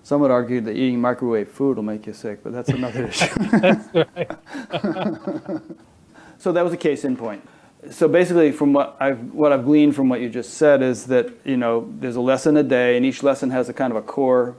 Some 0.02 0.20
would 0.20 0.30
argue 0.30 0.60
that 0.60 0.76
eating 0.76 1.00
microwave 1.00 1.48
food 1.48 1.76
will 1.76 1.82
make 1.82 2.06
you 2.06 2.12
sick, 2.12 2.44
but 2.44 2.52
that's 2.52 2.68
another 2.68 3.06
issue. 3.08 3.26
that's 3.58 3.92
right. 3.92 4.30
so 6.38 6.52
that 6.52 6.62
was 6.62 6.72
a 6.72 6.76
case 6.76 7.04
in 7.04 7.16
point. 7.16 7.42
So 7.90 8.06
basically, 8.08 8.52
from 8.52 8.72
what 8.72 8.96
I've 9.00 9.32
what 9.32 9.52
I've 9.52 9.64
gleaned 9.64 9.94
from 9.94 10.08
what 10.08 10.20
you 10.20 10.28
just 10.28 10.54
said 10.54 10.82
is 10.82 11.06
that 11.06 11.30
you 11.44 11.56
know 11.56 11.92
there's 11.98 12.16
a 12.16 12.20
lesson 12.20 12.56
a 12.56 12.62
day, 12.62 12.96
and 12.96 13.04
each 13.04 13.22
lesson 13.22 13.50
has 13.50 13.68
a 13.68 13.72
kind 13.72 13.90
of 13.92 13.96
a 13.96 14.02
core 14.02 14.56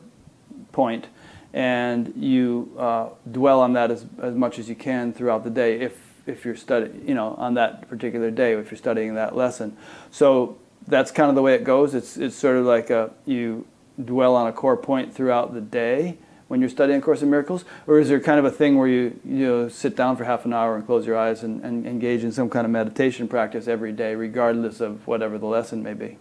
point, 0.71 1.07
and 1.57 2.13
you 2.15 2.71
uh, 2.77 3.09
dwell 3.31 3.61
on 3.61 3.73
that 3.73 3.89
as, 3.89 4.05
as 4.21 4.35
much 4.35 4.59
as 4.59 4.69
you 4.69 4.75
can 4.75 5.11
throughout 5.11 5.43
the 5.43 5.49
day 5.49 5.79
if 5.79 5.97
if 6.27 6.45
you're 6.45 6.55
studying 6.55 7.07
you 7.07 7.15
know 7.15 7.33
on 7.39 7.55
that 7.55 7.89
particular 7.89 8.29
day 8.29 8.53
if 8.53 8.69
you're 8.69 8.77
studying 8.77 9.15
that 9.15 9.35
lesson. 9.35 9.75
So 10.11 10.59
that's 10.87 11.09
kind 11.09 11.29
of 11.29 11.35
the 11.35 11.41
way 11.41 11.55
it 11.55 11.63
goes. 11.63 11.95
It's 11.95 12.15
it's 12.15 12.35
sort 12.35 12.57
of 12.57 12.65
like 12.65 12.91
a 12.91 13.09
you 13.25 13.65
dwell 14.05 14.35
on 14.35 14.45
a 14.45 14.53
core 14.53 14.77
point 14.77 15.15
throughout 15.15 15.55
the 15.55 15.61
day 15.61 16.19
when 16.47 16.59
you're 16.59 16.69
studying 16.69 16.99
a 16.99 17.01
course 17.01 17.23
in 17.23 17.31
miracles 17.31 17.65
or 17.87 17.99
is 17.99 18.07
there 18.07 18.19
kind 18.19 18.37
of 18.37 18.45
a 18.45 18.51
thing 18.51 18.77
where 18.77 18.87
you 18.87 19.19
you 19.25 19.47
know 19.47 19.67
sit 19.67 19.95
down 19.95 20.15
for 20.15 20.25
half 20.25 20.45
an 20.45 20.53
hour 20.53 20.75
and 20.75 20.85
close 20.85 21.07
your 21.07 21.17
eyes 21.17 21.41
and, 21.41 21.63
and 21.63 21.87
engage 21.87 22.23
in 22.23 22.31
some 22.31 22.51
kind 22.51 22.65
of 22.65 22.71
meditation 22.71 23.27
practice 23.27 23.67
every 23.67 23.91
day 23.91 24.13
regardless 24.13 24.79
of 24.79 25.07
whatever 25.07 25.39
the 25.39 25.47
lesson 25.47 25.81
may 25.81 25.95
be? 25.95 26.19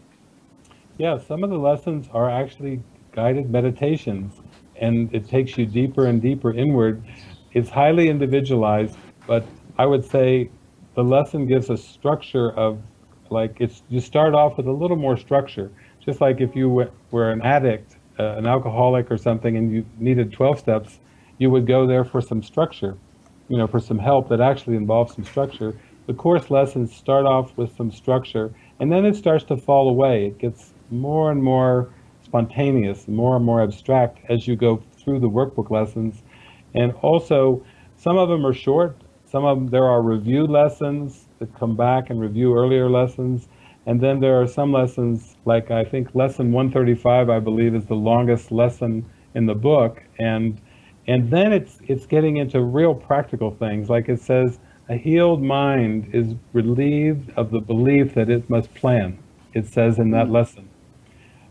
Yeah 0.96 1.18
some 1.18 1.44
of 1.44 1.50
the 1.50 1.58
lessons 1.58 2.08
are 2.14 2.30
actually 2.30 2.82
guided 3.12 3.50
meditations 3.50 4.40
and 4.80 5.12
it 5.14 5.28
takes 5.28 5.56
you 5.56 5.66
deeper 5.66 6.06
and 6.06 6.20
deeper 6.20 6.52
inward. 6.52 7.02
It's 7.52 7.70
highly 7.70 8.08
individualized, 8.08 8.96
but 9.26 9.46
I 9.78 9.86
would 9.86 10.04
say 10.04 10.50
the 10.94 11.04
lesson 11.04 11.46
gives 11.46 11.70
a 11.70 11.76
structure 11.76 12.50
of 12.52 12.80
like 13.30 13.56
it's 13.60 13.82
you 13.88 14.00
start 14.00 14.34
off 14.34 14.56
with 14.56 14.66
a 14.66 14.72
little 14.72 14.96
more 14.96 15.16
structure. 15.16 15.70
Just 16.04 16.20
like 16.20 16.40
if 16.40 16.54
you 16.54 16.88
were 17.10 17.30
an 17.30 17.42
addict, 17.42 17.96
uh, 18.18 18.36
an 18.36 18.46
alcoholic 18.46 19.10
or 19.10 19.18
something, 19.18 19.56
and 19.56 19.72
you 19.72 19.84
needed 19.98 20.32
12 20.32 20.58
steps, 20.58 21.00
you 21.38 21.50
would 21.50 21.66
go 21.66 21.86
there 21.86 22.04
for 22.04 22.20
some 22.20 22.42
structure, 22.42 22.96
you 23.48 23.56
know, 23.56 23.66
for 23.66 23.80
some 23.80 23.98
help 23.98 24.28
that 24.28 24.40
actually 24.40 24.76
involves 24.76 25.14
some 25.14 25.24
structure. 25.24 25.78
The 26.06 26.14
course 26.14 26.50
lessons 26.50 26.94
start 26.94 27.26
off 27.26 27.56
with 27.58 27.76
some 27.76 27.90
structure, 27.90 28.54
and 28.78 28.92
then 28.92 29.04
it 29.04 29.16
starts 29.16 29.44
to 29.46 29.56
fall 29.56 29.88
away. 29.88 30.26
It 30.26 30.38
gets 30.38 30.72
more 30.90 31.32
and 31.32 31.42
more 31.42 31.90
spontaneous, 32.26 33.06
more 33.06 33.36
and 33.36 33.44
more 33.44 33.62
abstract 33.62 34.18
as 34.28 34.46
you 34.48 34.56
go 34.56 34.82
through 34.98 35.20
the 35.20 35.30
workbook 35.30 35.70
lessons. 35.70 36.22
And 36.74 36.92
also, 37.00 37.64
some 37.96 38.18
of 38.18 38.28
them 38.28 38.44
are 38.44 38.52
short. 38.52 38.96
Some 39.24 39.44
of 39.44 39.56
them, 39.56 39.68
there 39.68 39.84
are 39.84 40.02
review 40.02 40.46
lessons 40.46 41.28
that 41.38 41.54
come 41.58 41.76
back 41.76 42.10
and 42.10 42.20
review 42.20 42.56
earlier 42.56 42.90
lessons. 42.90 43.48
And 43.86 44.00
then 44.00 44.18
there 44.18 44.40
are 44.42 44.48
some 44.48 44.72
lessons, 44.72 45.36
like 45.44 45.70
I 45.70 45.84
think 45.84 46.14
lesson 46.14 46.50
135, 46.50 47.30
I 47.30 47.38
believe, 47.38 47.74
is 47.74 47.86
the 47.86 47.94
longest 47.94 48.50
lesson 48.50 49.06
in 49.34 49.46
the 49.46 49.54
book. 49.54 50.02
And 50.18 50.60
and 51.06 51.30
then 51.30 51.52
it's 51.52 51.78
it's 51.86 52.06
getting 52.06 52.38
into 52.38 52.60
real 52.60 52.94
practical 52.94 53.52
things. 53.52 53.88
Like 53.88 54.08
it 54.08 54.20
says, 54.20 54.58
a 54.88 54.96
healed 54.96 55.42
mind 55.42 56.10
is 56.12 56.34
relieved 56.52 57.30
of 57.36 57.52
the 57.52 57.60
belief 57.60 58.14
that 58.14 58.28
it 58.28 58.50
must 58.50 58.74
plan. 58.74 59.18
it 59.54 59.66
says 59.66 59.98
in 59.98 60.10
that 60.10 60.26
hmm. 60.26 60.32
lesson. 60.32 60.68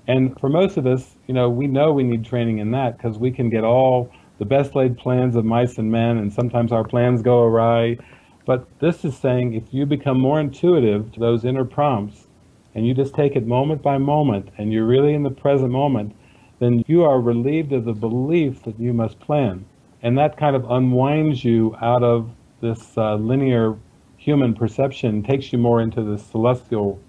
And 0.07 0.39
for 0.39 0.49
most 0.49 0.77
of 0.77 0.85
us, 0.85 1.15
you 1.27 1.33
know, 1.33 1.49
we 1.49 1.67
know 1.67 1.91
we 1.91 2.03
need 2.03 2.25
training 2.25 2.59
in 2.59 2.71
that 2.71 2.97
because 2.97 3.17
we 3.17 3.31
can 3.31 3.49
get 3.49 3.63
all 3.63 4.11
the 4.37 4.45
best 4.45 4.75
laid 4.75 4.97
plans 4.97 5.35
of 5.35 5.45
mice 5.45 5.77
and 5.77 5.91
men, 5.91 6.17
and 6.17 6.31
sometimes 6.31 6.71
our 6.71 6.83
plans 6.83 7.21
go 7.21 7.43
awry. 7.43 7.97
But 8.45 8.67
this 8.79 9.03
is 9.03 9.17
saying 9.17 9.53
if 9.53 9.73
you 9.73 9.85
become 9.85 10.19
more 10.19 10.39
intuitive 10.39 11.11
to 11.13 11.19
those 11.19 11.45
inner 11.45 11.65
prompts 11.65 12.27
and 12.75 12.85
you 12.85 12.93
just 12.93 13.15
take 13.15 13.35
it 13.35 13.47
moment 13.47 13.81
by 13.81 13.97
moment 13.97 14.49
and 14.57 14.71
you're 14.71 14.85
really 14.85 15.13
in 15.13 15.23
the 15.23 15.31
present 15.31 15.71
moment, 15.71 16.15
then 16.59 16.83
you 16.87 17.03
are 17.03 17.19
relieved 17.19 17.73
of 17.73 17.85
the 17.85 17.93
belief 17.93 18.63
that 18.63 18.79
you 18.79 18.93
must 18.93 19.19
plan. 19.19 19.65
And 20.03 20.17
that 20.17 20.37
kind 20.37 20.55
of 20.55 20.69
unwinds 20.69 21.43
you 21.43 21.75
out 21.81 22.03
of 22.03 22.29
this 22.61 22.97
uh, 22.97 23.15
linear 23.15 23.75
human 24.17 24.53
perception, 24.53 25.23
takes 25.23 25.51
you 25.51 25.57
more 25.57 25.81
into 25.81 26.03
the 26.03 26.17
celestial 26.17 26.99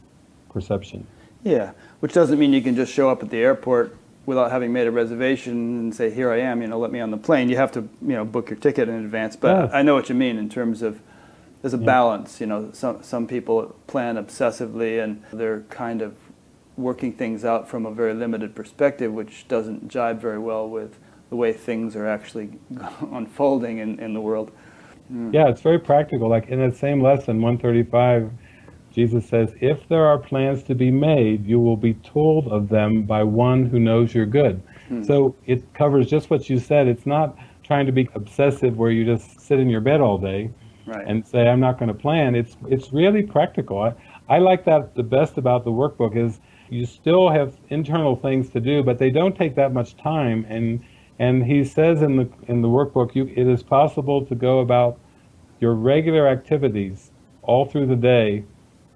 perception. 0.51 1.07
Yeah, 1.43 1.73
which 2.01 2.13
doesn't 2.13 2.39
mean 2.39 2.53
you 2.53 2.63
can 2.63 2.75
just 2.77 2.93
show 2.93 3.09
up 3.11 3.23
at 3.23 3.31
the 3.31 3.39
airport 3.39 3.97
without 4.27 4.51
having 4.51 4.73
made 4.73 4.87
a 4.87 4.91
reservation 4.91 5.53
and 5.79 5.95
say, 5.95 6.11
"Here 6.11 6.31
I 6.31 6.41
am," 6.41 6.61
you 6.63 6.69
know, 6.69 6.79
let 6.79 6.91
me 6.91 7.01
on 7.01 7.11
the 7.11 7.17
plane. 7.17 7.49
You 7.49 7.57
have 7.57 7.73
to, 7.73 7.81
you 8.03 8.15
know, 8.15 8.25
book 8.25 8.51
your 8.51 8.59
ticket 8.59 8.89
in 8.89 8.97
advance. 8.97 9.37
But 9.37 9.65
Yes. 9.67 9.71
I 9.75 9.83
know 9.83 9.95
what 9.95 10.09
you 10.09 10.15
mean 10.15 10.37
in 10.39 10.49
terms 10.49 10.83
of 10.83 11.01
there's 11.63 11.75
a 11.75 11.79
Yeah. 11.79 11.85
balance. 11.87 12.41
You 12.41 12.47
know, 12.47 12.69
some 12.73 12.99
some 13.03 13.27
people 13.27 13.75
plan 13.87 14.17
obsessively 14.17 15.03
and 15.03 15.23
they're 15.33 15.63
kind 15.71 16.03
of 16.03 16.15
working 16.77 17.13
things 17.13 17.45
out 17.45 17.69
from 17.69 17.87
a 17.87 17.91
very 17.91 18.13
limited 18.15 18.55
perspective, 18.55 19.13
which 19.13 19.47
doesn't 19.49 19.89
jibe 19.89 20.21
very 20.21 20.39
well 20.39 20.69
with 20.69 20.99
the 21.31 21.37
way 21.37 21.53
things 21.53 21.97
are 21.97 22.07
actually 22.07 22.51
unfolding 23.13 23.79
in, 23.79 23.99
in 23.99 24.13
the 24.13 24.21
world. 24.21 24.51
Hmm. 25.09 25.31
Yeah, 25.33 25.49
it's 25.49 25.61
very 25.63 25.79
practical. 25.79 26.29
Like 26.29 26.49
in 26.49 26.59
that 26.61 26.77
same 26.77 27.01
lesson, 27.01 27.41
135, 27.41 28.31
Jesus 28.97 29.29
says, 29.29 29.55
If 29.61 29.87
there 29.89 30.07
are 30.07 30.19
plans 30.19 30.63
to 30.65 30.75
be 30.75 30.91
made, 30.91 31.47
you 31.47 31.61
will 31.61 31.77
be 31.77 31.95
told 31.95 32.49
of 32.49 32.71
them 32.71 33.03
by 33.03 33.23
one 33.23 33.67
who 33.67 33.79
knows 33.79 34.15
you're 34.15 34.25
good. 34.27 34.63
Hmm. 34.89 35.03
So 35.05 35.37
it 35.45 35.73
covers 35.75 36.09
just 36.09 36.31
what 36.31 36.49
you 36.49 36.59
said. 36.59 36.89
It's 36.89 37.05
not 37.07 37.37
trying 37.63 37.85
to 37.87 37.93
be 37.93 38.09
obsessive 38.15 38.79
where 38.79 38.91
you 38.91 39.05
just 39.05 39.39
sit 39.41 39.61
in 39.61 39.69
your 39.69 39.83
bed 39.83 40.01
all 40.01 40.19
day 40.19 40.51
Right. 40.87 41.05
and 41.07 41.27
say, 41.27 41.49
I'm 41.49 41.59
not 41.59 41.81
going 41.81 41.89
to 41.89 41.95
plan. 41.95 42.37
It's, 42.37 42.57
it's 42.69 42.93
really 42.93 43.25
practical. 43.25 43.83
I, 43.83 43.93
I 44.29 44.39
like 44.39 44.65
that 44.67 44.95
the 44.95 45.03
best 45.03 45.37
about 45.37 45.65
the 45.65 45.73
workbook 45.73 46.17
is 46.17 46.39
you 46.71 46.87
still 46.87 47.29
have 47.29 47.57
internal 47.71 48.15
things 48.15 48.51
to 48.51 48.61
do, 48.61 48.85
but 48.85 48.97
they 48.99 49.11
don't 49.11 49.37
take 49.37 49.57
that 49.57 49.73
much 49.73 49.97
time. 49.97 50.47
And, 50.49 50.85
and 51.19 51.45
he 51.45 51.65
says 51.65 52.03
in 52.03 52.17
the, 52.17 52.29
in 52.47 52.63
the 52.63 52.69
workbook, 52.69 53.17
you, 53.17 53.25
it 53.27 53.49
is 53.49 53.65
possible 53.65 54.25
to 54.27 54.35
go 54.37 54.61
about 54.61 54.99
your 55.61 55.75
regular 55.75 56.29
activities 56.29 57.11
all 57.43 57.65
through 57.67 57.87
the 57.87 57.97
day, 57.97 58.45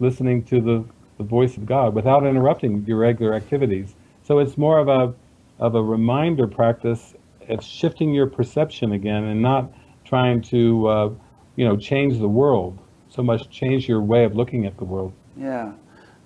listening 0.00 0.42
to 0.44 0.60
the, 0.60 0.84
the 1.18 1.24
voice 1.24 1.56
of 1.56 1.66
God 1.66 1.94
without 1.94 2.26
interrupting 2.26 2.84
your 2.86 2.98
regular 2.98 3.34
activities. 3.34 3.94
So 4.22 4.38
it's 4.38 4.58
more 4.58 4.78
of 4.78 4.88
a, 4.88 5.14
of 5.58 5.74
a 5.74 5.82
reminder 5.82 6.46
practice 6.46 7.14
of 7.48 7.62
shifting 7.62 8.12
your 8.12 8.26
perception 8.26 8.92
again 8.92 9.24
and 9.24 9.40
not 9.42 9.72
trying 10.04 10.40
to, 10.42 10.88
uh, 10.88 11.10
you 11.56 11.64
know, 11.64 11.76
change 11.76 12.18
the 12.18 12.28
world 12.28 12.78
so 13.08 13.22
much, 13.22 13.50
change 13.50 13.88
your 13.88 14.00
way 14.00 14.24
of 14.24 14.34
looking 14.34 14.66
at 14.66 14.76
the 14.78 14.84
world. 14.84 15.12
Yeah. 15.36 15.72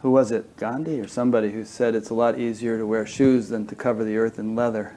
Who 0.03 0.11
was 0.11 0.31
it? 0.31 0.57
Gandhi 0.57 1.01
or 1.01 1.09
somebody 1.09 1.51
who 1.53 1.65
said 1.65 1.95
it's 1.95 2.11
a 2.11 2.15
lot 2.15 2.39
easier 2.39 2.77
to 2.77 2.87
wear 2.87 3.07
shoes 3.07 3.49
than 3.49 3.67
to 3.69 3.75
cover 3.75 4.05
the 4.05 4.19
earth 4.19 4.39
in 4.39 4.55
leather. 4.55 4.97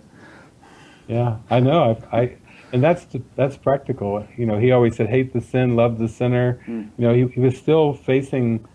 Yeah, 1.07 1.37
I 1.49 1.61
know. 1.61 1.97
I, 2.11 2.17
I 2.17 2.37
and 2.71 2.83
that's 2.83 3.05
that's 3.35 3.57
practical. 3.57 4.25
You 4.37 4.45
know, 4.45 4.57
he 4.57 4.71
always 4.71 4.95
said, 4.95 5.09
"Hate 5.09 5.33
the 5.33 5.41
sin, 5.41 5.75
love 5.75 5.97
the 5.97 6.07
sinner." 6.07 6.59
Mm. 6.67 6.89
You 6.97 7.07
know, 7.07 7.13
he, 7.13 7.27
he 7.33 7.39
was 7.39 7.57
still 7.57 7.93
facing 7.93 8.65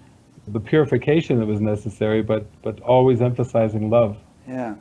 the 0.47 0.60
purification 0.60 1.39
that 1.39 1.47
was 1.47 1.60
necessary, 1.60 2.23
but 2.23 2.47
but 2.62 2.81
always 2.81 3.20
emphasizing 3.20 3.90
love. 3.90 4.16
Yeah. 4.48 4.74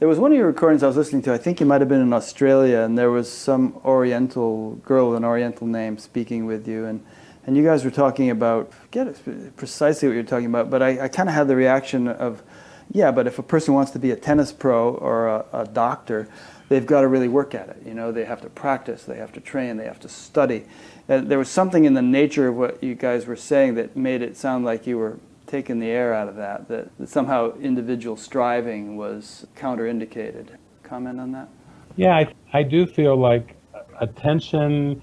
There 0.00 0.08
was 0.08 0.18
one 0.18 0.32
of 0.32 0.36
your 0.36 0.48
recordings 0.48 0.82
I 0.82 0.88
was 0.88 0.96
listening 0.96 1.22
to. 1.22 1.32
I 1.32 1.38
think 1.38 1.60
you 1.60 1.66
might 1.66 1.80
have 1.80 1.88
been 1.88 2.00
in 2.00 2.12
Australia, 2.12 2.80
and 2.80 2.98
there 2.98 3.10
was 3.10 3.30
some 3.30 3.80
Oriental 3.84 4.74
girl 4.84 5.10
with 5.10 5.16
an 5.16 5.24
Oriental 5.24 5.68
name 5.68 5.98
speaking 5.98 6.46
with 6.46 6.66
you, 6.66 6.84
and, 6.84 7.02
and 7.46 7.56
you 7.56 7.62
guys 7.62 7.84
were 7.84 7.92
talking 7.92 8.28
about, 8.28 8.74
forget 8.74 9.16
precisely 9.56 10.08
what 10.08 10.14
you're 10.14 10.24
talking 10.24 10.46
about, 10.46 10.68
but 10.68 10.82
I, 10.82 11.04
I 11.04 11.08
kind 11.08 11.28
of 11.28 11.34
had 11.34 11.46
the 11.46 11.54
reaction 11.54 12.08
of, 12.08 12.42
yeah, 12.90 13.12
but 13.12 13.28
if 13.28 13.38
a 13.38 13.42
person 13.42 13.72
wants 13.72 13.92
to 13.92 14.00
be 14.00 14.10
a 14.10 14.16
tennis 14.16 14.52
pro 14.52 14.94
or 14.94 15.28
a, 15.28 15.46
a 15.52 15.64
doctor, 15.64 16.28
they've 16.68 16.86
got 16.86 17.02
to 17.02 17.08
really 17.08 17.28
work 17.28 17.54
at 17.54 17.68
it. 17.68 17.82
You 17.84 17.94
know, 17.94 18.12
they 18.12 18.24
have 18.24 18.40
to 18.42 18.50
practice, 18.50 19.04
they 19.04 19.16
have 19.16 19.32
to 19.32 19.40
train, 19.40 19.76
they 19.76 19.84
have 19.84 20.00
to 20.00 20.08
study. 20.08 20.64
And 21.08 21.28
there 21.28 21.38
was 21.38 21.48
something 21.48 21.84
in 21.84 21.94
the 21.94 22.02
nature 22.02 22.48
of 22.48 22.56
what 22.56 22.82
you 22.82 22.94
guys 22.94 23.26
were 23.26 23.36
saying 23.36 23.74
that 23.74 23.96
made 23.96 24.22
it 24.22 24.36
sound 24.36 24.64
like 24.64 24.86
you 24.86 24.98
were 24.98 25.18
taking 25.46 25.78
the 25.78 25.86
air 25.86 26.14
out 26.14 26.28
of 26.28 26.36
that, 26.36 26.68
that, 26.68 26.96
that 26.98 27.08
somehow 27.08 27.54
individual 27.58 28.16
striving 28.16 28.96
was 28.96 29.46
counterindicated. 29.56 30.48
Comment 30.82 31.20
on 31.20 31.32
that? 31.32 31.48
Yeah, 31.96 32.16
I, 32.16 32.32
I 32.52 32.62
do 32.62 32.86
feel 32.86 33.16
like 33.16 33.56
attention, 34.00 35.02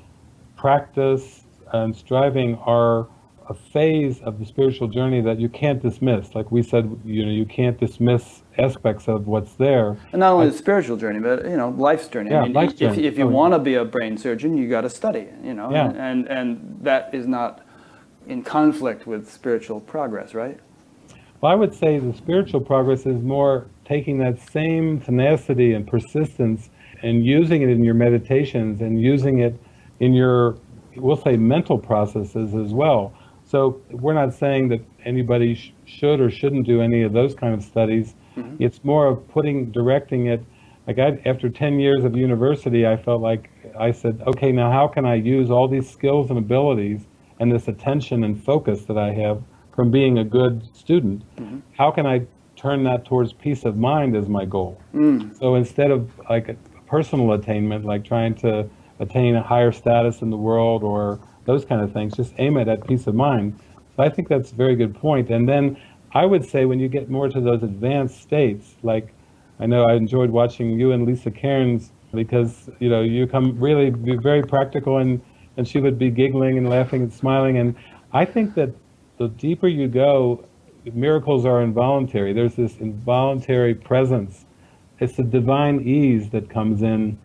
practice, 0.57 1.43
and 1.73 1.95
striving 1.95 2.55
are 2.57 3.07
a 3.51 3.53
phase 3.53 4.21
of 4.21 4.39
the 4.39 4.45
spiritual 4.45 4.87
journey 4.87 5.19
that 5.19 5.37
you 5.39 5.49
can't 5.49 5.81
dismiss. 5.81 6.33
Like 6.33 6.51
we 6.51 6.63
said, 6.63 6.83
you 7.03 7.25
know, 7.25 7.31
you 7.31 7.45
can't 7.45 7.77
dismiss 7.77 8.43
aspects 8.57 9.09
of 9.09 9.27
what's 9.27 9.53
there. 9.55 9.97
And 10.13 10.21
not 10.21 10.33
only 10.33 10.49
the 10.49 10.57
spiritual 10.57 10.95
journey, 10.95 11.19
but 11.19 11.43
you 11.43 11.57
know, 11.57 11.69
life's 11.69 12.07
journey. 12.07 12.31
Yeah, 12.31 12.39
I 12.39 12.43
mean, 12.43 12.53
life's 12.53 12.73
if, 12.73 12.79
journey. 12.79 13.05
if 13.05 13.17
you 13.17 13.25
Oh, 13.25 13.27
want 13.27 13.53
to 13.53 13.59
be 13.59 13.75
a 13.75 13.83
brain 13.83 14.17
surgeon, 14.17 14.57
you 14.57 14.69
got 14.69 14.81
to 14.81 14.89
study. 14.89 15.27
You 15.43 15.53
know, 15.53 15.69
Yeah. 15.71 15.91
and 16.09 16.27
and 16.29 16.79
that 16.81 17.13
is 17.13 17.27
not 17.27 17.65
in 18.27 18.41
conflict 18.41 19.05
with 19.05 19.29
spiritual 19.29 19.81
progress, 19.81 20.33
right? 20.33 20.57
Well, 21.41 21.51
I 21.51 21.55
would 21.55 21.73
say 21.73 21.99
the 21.99 22.13
spiritual 22.13 22.61
progress 22.61 23.05
is 23.05 23.21
more 23.21 23.65
taking 23.83 24.17
that 24.19 24.39
same 24.39 25.01
tenacity 25.01 25.73
and 25.73 25.85
persistence 25.85 26.69
and 27.03 27.25
using 27.25 27.63
it 27.63 27.69
in 27.69 27.83
your 27.83 27.95
meditations 27.95 28.79
and 28.81 29.01
using 29.01 29.39
it 29.39 29.59
in 29.99 30.13
your, 30.13 30.55
we'll 30.95 31.17
say, 31.17 31.35
mental 31.35 31.77
processes 31.77 32.53
as 32.53 32.71
well. 32.73 33.11
So 33.51 33.81
we're 33.91 34.13
not 34.13 34.33
saying 34.33 34.69
that 34.69 34.79
anybody 35.03 35.55
sh- 35.55 35.73
should 35.83 36.21
or 36.21 36.31
shouldn't 36.31 36.65
do 36.65 36.81
any 36.81 37.01
of 37.01 37.11
those 37.11 37.35
kind 37.35 37.53
of 37.53 37.61
studies. 37.61 38.15
Mm-hmm. 38.37 38.63
It's 38.63 38.81
more 38.85 39.07
of 39.07 39.27
putting, 39.27 39.71
directing 39.71 40.27
it. 40.27 40.41
Like 40.87 40.99
I, 40.99 41.21
after 41.25 41.49
10 41.49 41.77
years 41.77 42.05
of 42.05 42.15
university, 42.15 42.87
I 42.87 42.95
felt 42.95 43.21
like 43.21 43.49
I 43.77 43.91
said, 43.91 44.23
okay, 44.25 44.53
now 44.53 44.71
how 44.71 44.87
can 44.87 45.05
I 45.05 45.15
use 45.15 45.51
all 45.51 45.67
these 45.67 45.89
skills 45.89 46.29
and 46.29 46.39
abilities 46.39 47.01
and 47.41 47.51
this 47.51 47.67
attention 47.67 48.23
and 48.23 48.41
focus 48.41 48.85
that 48.85 48.97
I 48.97 49.11
have 49.15 49.43
from 49.75 49.91
being 49.91 50.19
a 50.19 50.23
good 50.23 50.73
student, 50.73 51.23
mm-hmm. 51.35 51.59
how 51.77 51.91
can 51.91 52.05
I 52.05 52.21
turn 52.55 52.85
that 52.85 53.03
towards 53.03 53.33
peace 53.33 53.65
of 53.65 53.75
mind 53.75 54.15
as 54.15 54.29
my 54.29 54.45
goal? 54.45 54.79
Mm. 54.93 55.37
So 55.37 55.55
instead 55.55 55.91
of 55.91 56.09
like 56.29 56.47
a 56.47 56.55
personal 56.87 57.33
attainment, 57.33 57.83
like 57.83 58.05
trying 58.05 58.35
to 58.35 58.69
attain 58.99 59.35
a 59.35 59.43
higher 59.43 59.73
status 59.73 60.21
in 60.21 60.29
the 60.29 60.37
world 60.37 60.83
or 60.83 61.19
those 61.45 61.65
kind 61.65 61.81
of 61.81 61.91
things, 61.91 62.15
just 62.15 62.33
aim 62.37 62.57
at 62.57 62.87
peace 62.87 63.07
of 63.07 63.15
mind. 63.15 63.59
So 63.95 64.03
I 64.03 64.09
think 64.09 64.27
that's 64.27 64.51
a 64.51 64.55
very 64.55 64.75
good 64.75 64.95
point. 64.95 65.29
And 65.29 65.47
then 65.47 65.77
I 66.13 66.25
would 66.25 66.45
say 66.45 66.65
when 66.65 66.79
you 66.79 66.87
get 66.87 67.09
more 67.09 67.29
to 67.29 67.41
those 67.41 67.63
advanced 67.63 68.21
states, 68.21 68.75
like 68.83 69.13
I 69.59 69.65
know 69.65 69.85
I 69.85 69.93
enjoyed 69.93 70.29
watching 70.29 70.79
you 70.79 70.91
and 70.91 71.05
Lisa 71.05 71.31
Cairns 71.31 71.91
because 72.13 72.69
you 72.79 72.89
know 72.89 73.01
you 73.01 73.25
come 73.27 73.57
really 73.59 73.89
be 73.89 74.17
very 74.17 74.43
practical 74.43 74.97
and 74.97 75.21
and 75.57 75.67
she 75.67 75.79
would 75.79 75.97
be 75.97 76.09
giggling 76.09 76.57
and 76.57 76.69
laughing 76.69 77.03
and 77.03 77.13
smiling 77.13 77.57
and 77.57 77.75
I 78.13 78.25
think 78.25 78.55
that 78.55 78.71
the 79.17 79.29
deeper 79.29 79.67
you 79.67 79.87
go, 79.87 80.43
miracles 80.93 81.45
are 81.45 81.61
involuntary. 81.61 82.33
There's 82.33 82.55
this 82.55 82.77
involuntary 82.77 83.73
presence. 83.73 84.45
It's 84.99 85.15
the 85.15 85.23
divine 85.23 85.81
ease 85.81 86.29
that 86.31 86.49
comes 86.49 86.81
in, 86.81 87.17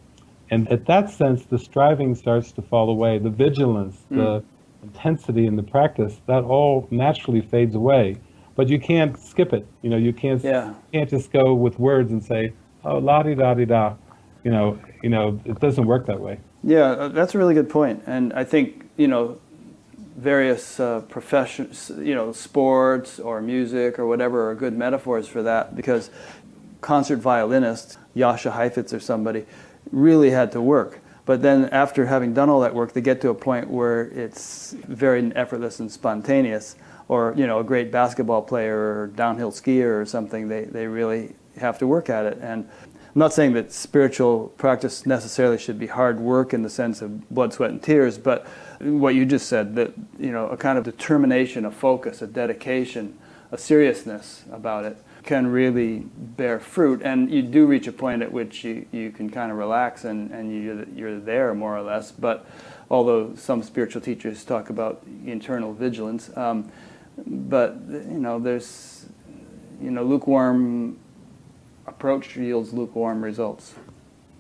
and 0.50 0.68
at 0.70 0.86
that 0.86 1.10
sense, 1.10 1.44
the 1.44 1.58
striving 1.58 2.14
starts 2.14 2.52
to 2.52 2.62
fall 2.62 2.90
away. 2.90 3.18
The 3.18 3.30
vigilance, 3.30 3.96
the 4.10 4.44
intensity 4.82 5.46
in 5.46 5.56
the 5.56 5.62
practice, 5.62 6.20
that 6.26 6.44
all 6.44 6.86
naturally 6.90 7.40
fades 7.40 7.74
away. 7.74 8.16
But 8.54 8.68
you 8.68 8.78
can't 8.78 9.18
skip 9.18 9.52
it. 9.52 9.66
You 9.82 9.90
know, 9.90 9.96
you 9.96 10.12
can't 10.12 10.42
Yeah. 10.42 10.74
can't 10.92 11.10
just 11.10 11.32
go 11.32 11.52
with 11.54 11.78
words 11.78 12.10
and 12.12 12.22
say, 12.24 12.52
"Oh, 12.84 12.98
la 12.98 13.22
di 13.22 13.34
da 13.34 13.54
di 13.54 13.64
da." 13.66 13.94
You 14.44 14.50
know, 14.52 14.78
you 15.02 15.10
know, 15.10 15.40
it 15.44 15.58
doesn't 15.60 15.86
work 15.86 16.06
that 16.06 16.20
way. 16.20 16.38
Yeah, 16.62 16.90
uh, 16.92 17.08
that's 17.08 17.34
a 17.34 17.38
really 17.38 17.54
good 17.54 17.68
point. 17.68 18.02
and 18.06 18.32
I 18.32 18.44
think 18.44 18.86
you 18.96 19.08
know 19.08 19.38
various 20.16 20.80
uh, 20.80 21.00
professions, 21.08 21.90
you 21.98 22.14
know, 22.14 22.32
sports 22.32 23.18
or 23.20 23.42
music 23.42 23.98
or 23.98 24.06
whatever 24.06 24.50
are 24.50 24.54
good 24.54 24.72
metaphors 24.74 25.28
for 25.28 25.42
that 25.42 25.76
because 25.76 26.08
concert 26.80 27.18
violinists, 27.18 27.98
Jascha 28.16 28.52
Heifetz 28.52 28.94
or 28.94 29.00
somebody, 29.00 29.44
really 29.90 30.30
had 30.30 30.52
to 30.52 30.60
work. 30.60 31.00
But 31.24 31.42
then 31.42 31.68
after 31.70 32.06
having 32.06 32.34
done 32.34 32.48
all 32.48 32.60
that 32.60 32.74
work, 32.74 32.92
they 32.92 33.00
get 33.00 33.20
to 33.22 33.30
a 33.30 33.34
point 33.34 33.68
where 33.68 34.02
it's 34.02 34.72
very 34.86 35.34
effortless 35.34 35.80
and 35.80 35.90
spontaneous. 35.90 36.76
Or 37.08 37.34
you 37.36 37.46
know, 37.46 37.58
a 37.60 37.64
great 37.64 37.90
basketball 37.90 38.42
player 38.42 38.76
or 38.76 39.06
downhill 39.08 39.52
skier 39.52 40.00
or 40.00 40.06
something, 40.06 40.48
they, 40.48 40.64
they 40.64 40.86
really 40.86 41.34
have 41.58 41.78
to 41.78 41.86
work 41.86 42.08
at 42.10 42.26
it. 42.26 42.38
And 42.40 42.68
I'm 42.92 43.18
not 43.20 43.32
saying 43.32 43.54
that 43.54 43.72
spiritual 43.72 44.48
practice 44.56 45.06
necessarily 45.06 45.58
should 45.58 45.78
be 45.78 45.86
hard 45.86 46.20
work 46.20 46.52
in 46.52 46.62
the 46.62 46.70
sense 46.70 47.02
of 47.02 47.28
blood, 47.30 47.52
sweat, 47.52 47.70
and 47.70 47.82
tears, 47.82 48.18
but 48.18 48.46
what 48.80 49.14
you 49.14 49.24
just 49.24 49.48
said, 49.48 49.74
that 49.76 49.94
you 50.18 50.30
know, 50.30 50.48
a 50.48 50.56
kind 50.56 50.78
of 50.78 50.84
determination, 50.84 51.64
a 51.64 51.70
focus, 51.70 52.22
a 52.22 52.26
dedication, 52.26 53.16
a 53.50 53.58
seriousness 53.58 54.44
about 54.52 54.84
it 54.84 54.98
can 55.26 55.48
really 55.48 56.06
bear 56.16 56.58
fruit. 56.58 57.02
And 57.02 57.30
you 57.30 57.42
do 57.42 57.66
reach 57.66 57.86
a 57.86 57.92
point 57.92 58.22
at 58.22 58.32
which 58.32 58.64
you, 58.64 58.86
you 58.92 59.10
can 59.10 59.28
kind 59.28 59.50
of 59.52 59.58
relax 59.58 60.04
and, 60.04 60.30
and 60.30 60.50
you, 60.52 60.86
you're 60.94 61.20
there 61.20 61.52
more 61.54 61.76
or 61.76 61.82
less. 61.82 62.12
But 62.12 62.46
although 62.90 63.34
some 63.34 63.62
spiritual 63.62 64.00
teachers 64.00 64.44
talk 64.44 64.70
about 64.70 65.02
internal 65.26 65.74
vigilance, 65.74 66.34
um, 66.36 66.70
but 67.26 67.76
you 67.88 68.18
know, 68.18 68.38
there's 68.38 69.06
you 69.80 69.90
know, 69.90 70.04
lukewarm 70.04 70.98
approach 71.86 72.36
yields 72.36 72.72
lukewarm 72.72 73.22
results. 73.22 73.74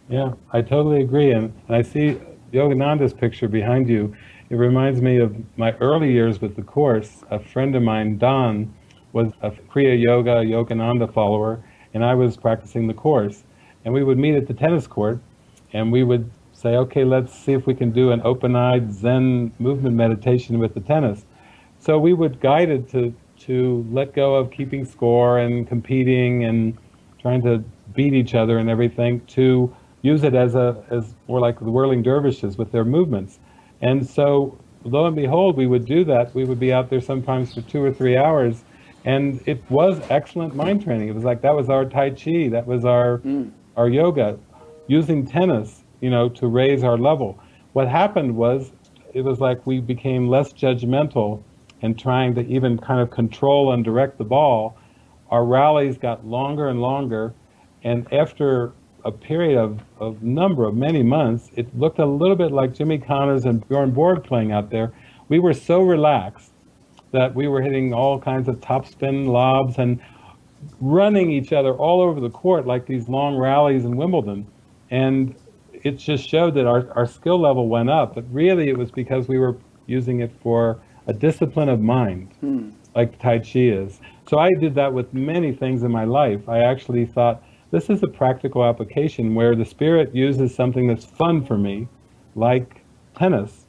Yeah, 0.08 0.32
I 0.52 0.62
totally 0.62 1.02
agree. 1.02 1.32
And, 1.32 1.52
and 1.68 1.76
I 1.76 1.82
see 1.82 2.20
Yogananda's 2.52 3.12
picture 3.12 3.48
behind 3.48 3.88
you. 3.88 4.14
It 4.50 4.56
reminds 4.56 5.00
me 5.00 5.18
of 5.18 5.34
my 5.58 5.72
early 5.78 6.12
years 6.12 6.40
with 6.40 6.54
the 6.54 6.62
Course. 6.62 7.24
A 7.30 7.40
friend 7.40 7.74
of 7.74 7.82
mine, 7.82 8.18
Don, 8.18 8.72
was 9.16 9.32
a 9.40 9.50
Kriya 9.50 9.98
Yoga, 9.98 10.44
Yogananda 10.44 11.10
follower, 11.10 11.58
and 11.94 12.04
I 12.04 12.14
was 12.14 12.36
practicing 12.36 12.86
the 12.86 12.92
Course. 12.92 13.44
And 13.82 13.94
we 13.94 14.04
would 14.04 14.18
meet 14.18 14.34
at 14.34 14.46
the 14.46 14.52
tennis 14.52 14.86
court, 14.86 15.20
and 15.72 15.90
we 15.90 16.02
would 16.02 16.30
say, 16.52 16.76
okay, 16.76 17.02
let's 17.02 17.32
see 17.34 17.54
if 17.54 17.66
we 17.66 17.74
can 17.74 17.92
do 17.92 18.12
an 18.12 18.20
open-eyed 18.24 18.92
Zen 18.92 19.52
movement 19.58 19.96
meditation 19.96 20.58
with 20.58 20.74
the 20.74 20.80
tennis. 20.80 21.24
So 21.78 21.98
we 21.98 22.12
would 22.12 22.40
guide 22.40 22.68
it 22.68 22.90
to, 22.90 23.14
to 23.46 23.86
let 23.90 24.12
go 24.12 24.34
of 24.34 24.50
keeping 24.50 24.84
score 24.84 25.38
and 25.38 25.66
competing 25.66 26.44
and 26.44 26.76
trying 27.18 27.40
to 27.42 27.64
beat 27.94 28.12
each 28.12 28.34
other 28.34 28.58
and 28.58 28.68
everything 28.68 29.24
to 29.28 29.74
use 30.02 30.24
it 30.24 30.34
as 30.34 30.54
a 30.54 30.84
as 30.90 31.14
more 31.26 31.40
like 31.40 31.58
the 31.58 31.70
whirling 31.70 32.02
dervishes 32.02 32.58
with 32.58 32.70
their 32.70 32.84
movements. 32.84 33.38
And 33.80 34.06
so 34.06 34.58
lo 34.84 35.06
and 35.06 35.16
behold, 35.16 35.56
we 35.56 35.66
would 35.66 35.86
do 35.86 36.04
that. 36.04 36.34
We 36.34 36.44
would 36.44 36.60
be 36.60 36.72
out 36.72 36.90
there 36.90 37.00
sometimes 37.00 37.54
for 37.54 37.62
two 37.62 37.82
or 37.82 37.92
three 37.92 38.16
hours 38.16 38.62
and 39.06 39.40
it 39.46 39.62
was 39.70 40.00
excellent 40.10 40.54
mind 40.54 40.82
training. 40.82 41.08
It 41.08 41.14
was 41.14 41.24
like 41.24 41.40
that 41.42 41.54
was 41.54 41.70
our 41.70 41.84
Tai 41.84 42.10
Chi, 42.10 42.48
that 42.48 42.66
was 42.66 42.84
our 42.84 43.18
mm. 43.18 43.50
our 43.76 43.88
yoga, 43.88 44.38
using 44.88 45.26
tennis, 45.26 45.84
you 46.00 46.10
know, 46.10 46.28
to 46.30 46.46
raise 46.48 46.84
our 46.84 46.98
level. 46.98 47.38
What 47.72 47.88
happened 47.88 48.36
was 48.36 48.72
it 49.14 49.22
was 49.22 49.40
like 49.40 49.64
we 49.66 49.80
became 49.80 50.28
less 50.28 50.52
judgmental 50.52 51.42
and 51.82 51.98
trying 51.98 52.34
to 52.34 52.44
even 52.46 52.78
kind 52.78 53.00
of 53.00 53.10
control 53.10 53.72
and 53.72 53.84
direct 53.84 54.18
the 54.18 54.24
ball. 54.24 54.76
Our 55.30 55.44
rallies 55.44 55.98
got 55.98 56.26
longer 56.26 56.68
and 56.68 56.80
longer, 56.80 57.32
and 57.84 58.12
after 58.12 58.72
a 59.04 59.12
period 59.12 59.56
of, 59.56 59.80
of 60.00 60.22
number 60.22 60.64
of 60.64 60.74
many 60.74 61.04
months, 61.04 61.50
it 61.54 61.78
looked 61.78 62.00
a 62.00 62.06
little 62.06 62.34
bit 62.34 62.50
like 62.50 62.74
Jimmy 62.74 62.98
Connors 62.98 63.44
and 63.44 63.66
Bjorn 63.68 63.92
Borg 63.92 64.24
playing 64.24 64.50
out 64.50 64.70
there. 64.70 64.92
We 65.28 65.38
were 65.38 65.54
so 65.54 65.80
relaxed 65.80 66.50
that 67.12 67.34
we 67.34 67.48
were 67.48 67.62
hitting 67.62 67.92
all 67.92 68.18
kinds 68.20 68.48
of 68.48 68.56
topspin 68.60 69.26
lobs 69.28 69.78
and 69.78 70.00
running 70.80 71.30
each 71.30 71.52
other 71.52 71.72
all 71.74 72.00
over 72.00 72.20
the 72.20 72.30
court 72.30 72.66
like 72.66 72.86
these 72.86 73.08
long 73.08 73.36
rallies 73.36 73.84
in 73.84 73.96
Wimbledon. 73.96 74.46
And 74.90 75.34
it 75.72 75.98
just 75.98 76.28
showed 76.28 76.54
that 76.54 76.66
our, 76.66 76.90
our 76.92 77.06
skill 77.06 77.40
level 77.40 77.68
went 77.68 77.90
up, 77.90 78.14
but 78.14 78.24
really 78.32 78.68
it 78.68 78.76
was 78.76 78.90
because 78.90 79.28
we 79.28 79.38
were 79.38 79.56
using 79.86 80.20
it 80.20 80.32
for 80.42 80.80
a 81.06 81.12
discipline 81.12 81.68
of 81.68 81.80
mind, 81.80 82.32
hmm. 82.40 82.70
like 82.94 83.18
Tai 83.18 83.38
Chi 83.38 83.60
is. 83.60 84.00
So 84.28 84.38
I 84.38 84.50
did 84.54 84.74
that 84.74 84.92
with 84.92 85.14
many 85.14 85.52
things 85.52 85.84
in 85.84 85.92
my 85.92 86.04
life. 86.04 86.48
I 86.48 86.58
actually 86.60 87.06
thought 87.06 87.42
this 87.70 87.88
is 87.90 88.02
a 88.02 88.08
practical 88.08 88.64
application 88.64 89.34
where 89.34 89.54
the 89.54 89.64
spirit 89.64 90.14
uses 90.14 90.54
something 90.54 90.88
that's 90.88 91.04
fun 91.04 91.44
for 91.44 91.56
me, 91.56 91.86
like 92.34 92.82
tennis 93.16 93.66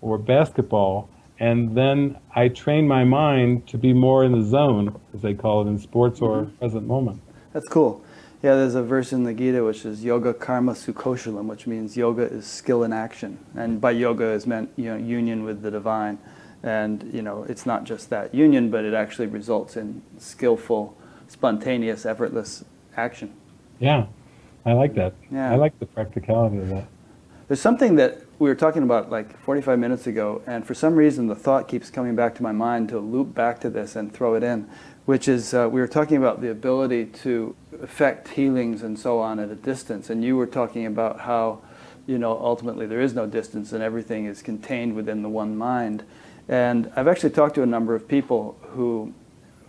or 0.00 0.18
basketball, 0.18 1.08
and 1.42 1.74
then 1.74 2.16
I 2.36 2.46
train 2.46 2.86
my 2.86 3.02
mind 3.02 3.66
to 3.66 3.76
be 3.76 3.92
more 3.92 4.24
in 4.24 4.30
the 4.30 4.44
zone, 4.44 5.00
as 5.12 5.22
they 5.22 5.34
call 5.34 5.66
it 5.66 5.68
in 5.68 5.76
sports 5.76 6.20
or 6.20 6.42
mm-hmm. 6.42 6.56
present 6.58 6.86
moment. 6.86 7.20
That's 7.52 7.66
cool. 7.66 8.04
Yeah, 8.44 8.54
there's 8.54 8.76
a 8.76 8.82
verse 8.82 9.12
in 9.12 9.24
the 9.24 9.34
Gita 9.34 9.64
which 9.64 9.84
is 9.84 10.04
yoga 10.04 10.34
karma 10.34 10.74
sukoshalam, 10.74 11.46
which 11.46 11.66
means 11.66 11.96
yoga 11.96 12.22
is 12.22 12.46
skill 12.46 12.84
in 12.84 12.92
action, 12.92 13.44
and 13.56 13.80
by 13.80 13.90
yoga 13.90 14.26
is 14.26 14.46
meant 14.46 14.70
you 14.76 14.84
know 14.84 14.96
union 14.96 15.42
with 15.42 15.62
the 15.62 15.70
divine, 15.72 16.18
and 16.62 17.10
you 17.12 17.22
know 17.22 17.42
it's 17.48 17.66
not 17.66 17.82
just 17.82 18.08
that 18.10 18.32
union, 18.32 18.70
but 18.70 18.84
it 18.84 18.94
actually 18.94 19.26
results 19.26 19.76
in 19.76 20.00
skillful, 20.18 20.96
spontaneous, 21.26 22.06
effortless 22.06 22.64
action. 22.96 23.34
Yeah, 23.80 24.06
I 24.64 24.74
like 24.74 24.94
that. 24.94 25.14
Yeah, 25.32 25.50
I 25.50 25.56
like 25.56 25.76
the 25.80 25.86
practicality 25.86 26.58
of 26.58 26.68
that. 26.68 26.86
There's 27.48 27.60
something 27.60 27.96
that 27.96 28.22
we 28.42 28.48
were 28.48 28.56
talking 28.56 28.82
about 28.82 29.08
like 29.08 29.38
45 29.38 29.78
minutes 29.78 30.08
ago, 30.08 30.42
and 30.48 30.66
for 30.66 30.74
some 30.74 30.96
reason 30.96 31.28
the 31.28 31.34
thought 31.36 31.68
keeps 31.68 31.90
coming 31.90 32.16
back 32.16 32.34
to 32.34 32.42
my 32.42 32.50
mind 32.50 32.88
to 32.88 32.98
loop 32.98 33.32
back 33.32 33.60
to 33.60 33.70
this 33.70 33.94
and 33.94 34.12
throw 34.12 34.34
it 34.34 34.42
in, 34.42 34.68
which 35.04 35.28
is 35.28 35.54
uh, 35.54 35.68
we 35.70 35.80
were 35.80 35.86
talking 35.86 36.16
about 36.16 36.40
the 36.40 36.50
ability 36.50 37.06
to 37.06 37.54
effect 37.80 38.26
healings 38.26 38.82
and 38.82 38.98
so 38.98 39.20
on 39.20 39.38
at 39.38 39.48
a 39.48 39.54
distance, 39.54 40.10
and 40.10 40.24
you 40.24 40.36
were 40.36 40.48
talking 40.48 40.86
about 40.86 41.20
how, 41.20 41.60
you 42.04 42.18
know, 42.18 42.32
ultimately 42.32 42.84
there 42.84 43.00
is 43.00 43.14
no 43.14 43.28
distance 43.28 43.72
and 43.72 43.80
everything 43.80 44.26
is 44.26 44.42
contained 44.42 44.96
within 44.96 45.22
the 45.22 45.28
one 45.28 45.56
mind. 45.56 46.02
And 46.48 46.90
I've 46.96 47.06
actually 47.06 47.30
talked 47.30 47.54
to 47.54 47.62
a 47.62 47.66
number 47.66 47.94
of 47.94 48.08
people 48.08 48.58
who, 48.70 49.14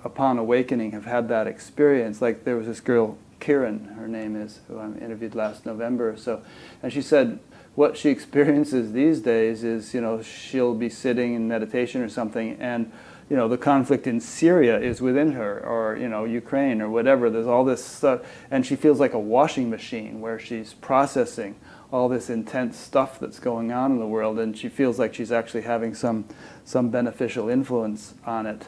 upon 0.04 0.40
awakening, 0.40 0.94
have 0.94 1.06
had 1.06 1.30
that 1.30 1.45
experience. 1.45 2.24
Like 2.24 2.44
there 2.44 2.58
was 2.58 2.66
this 2.66 2.80
girl, 2.80 3.20
Kiran, 3.40 3.95
her 3.98 4.08
name 4.08 4.36
is, 4.36 4.62
who 4.68 4.80
I 4.80 4.86
interviewed 4.98 5.36
last 5.36 5.64
November 5.64 6.10
or 6.10 6.18
so, 6.18 6.41
and 6.82 6.91
she 6.91 7.04
said 7.04 7.38
what 7.76 7.98
she 7.98 8.10
experiences 8.10 8.91
these 8.91 9.22
days 9.22 9.64
is, 9.64 9.94
you 9.94 10.02
know, 10.02 10.22
she'll 10.22 10.76
be 10.76 10.90
sitting 10.90 11.34
in 11.34 11.48
meditation 11.48 12.02
or 12.02 12.10
something, 12.10 12.58
and 12.60 12.91
you 13.30 13.38
know, 13.38 13.48
the 13.48 13.58
conflict 13.58 14.06
in 14.06 14.20
Syria 14.20 14.80
is 14.80 15.02
within 15.02 15.32
her, 15.32 15.60
or 15.66 15.98
you 15.98 16.08
know, 16.08 16.26
Ukraine 16.26 16.82
or 16.82 16.90
whatever. 16.90 17.30
There's 17.30 17.48
all 17.48 17.64
this 17.64 17.84
stuff, 17.84 18.22
and 18.52 18.66
she 18.66 18.76
feels 18.76 19.00
like 19.00 19.14
a 19.14 19.20
washing 19.20 19.70
machine 19.70 20.22
where 20.22 20.38
she's 20.38 20.74
processing 20.74 21.56
all 21.91 22.10
this 22.10 22.30
intense 22.30 22.78
stuff 22.78 23.20
that's 23.20 23.40
going 23.40 23.72
on 23.72 23.91
in 23.91 24.00
the 24.00 24.08
world, 24.08 24.38
and 24.40 24.58
she 24.58 24.70
feels 24.70 25.00
like 25.00 25.14
she's 25.14 25.32
actually 25.32 25.62
having 25.62 25.95
some 25.95 26.26
some 26.66 26.90
beneficial 26.90 27.50
influence 27.50 28.14
on 28.26 28.45
it. 28.45 28.68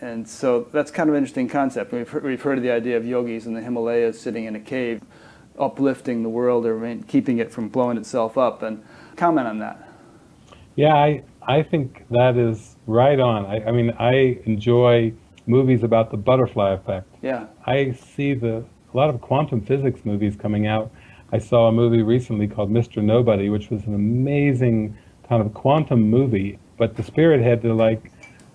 And 0.00 0.28
so 0.28 0.66
that's 0.72 0.90
kind 0.90 1.08
of 1.08 1.14
an 1.14 1.22
interesting 1.22 1.48
concept. 1.48 1.90
We've 1.90 2.08
heard, 2.08 2.22
we've 2.22 2.42
heard 2.42 2.58
of 2.58 2.64
the 2.64 2.70
idea 2.70 2.98
of 2.98 3.06
yogis 3.06 3.46
in 3.46 3.54
the 3.54 3.62
Himalayas 3.62 4.20
sitting 4.20 4.44
in 4.44 4.54
a 4.54 4.60
cave 4.60 5.00
uplifting 5.58 6.22
the 6.22 6.28
world 6.28 6.66
or 6.66 6.98
keeping 7.06 7.38
it 7.38 7.52
from 7.52 7.68
blowing 7.68 7.96
itself 7.96 8.36
up. 8.36 8.62
And 8.62 8.82
comment 9.16 9.46
on 9.46 9.58
that. 9.58 9.88
Yeah, 10.74 10.94
I, 10.94 11.22
I 11.42 11.62
think 11.62 12.04
that 12.10 12.36
is 12.36 12.76
right 12.86 13.18
on. 13.18 13.46
I, 13.46 13.66
I 13.66 13.72
mean, 13.72 13.92
I 13.98 14.40
enjoy 14.44 15.12
movies 15.46 15.82
about 15.82 16.10
the 16.10 16.16
butterfly 16.16 16.72
effect. 16.72 17.08
Yeah. 17.22 17.46
I 17.66 17.92
see 17.92 18.34
the 18.34 18.64
a 18.92 18.96
lot 18.96 19.10
of 19.10 19.20
quantum 19.20 19.60
physics 19.60 20.00
movies 20.04 20.36
coming 20.36 20.66
out. 20.66 20.90
I 21.30 21.38
saw 21.38 21.68
a 21.68 21.72
movie 21.72 22.02
recently 22.02 22.46
called 22.46 22.70
Mr. 22.70 23.02
Nobody, 23.02 23.50
which 23.50 23.68
was 23.68 23.84
an 23.84 23.94
amazing 23.94 24.96
kind 25.28 25.44
of 25.44 25.52
quantum 25.52 26.08
movie. 26.08 26.58
But 26.78 26.96
the 26.96 27.02
spirit 27.02 27.42
had 27.42 27.60
to 27.62 27.74
like, 27.74 28.10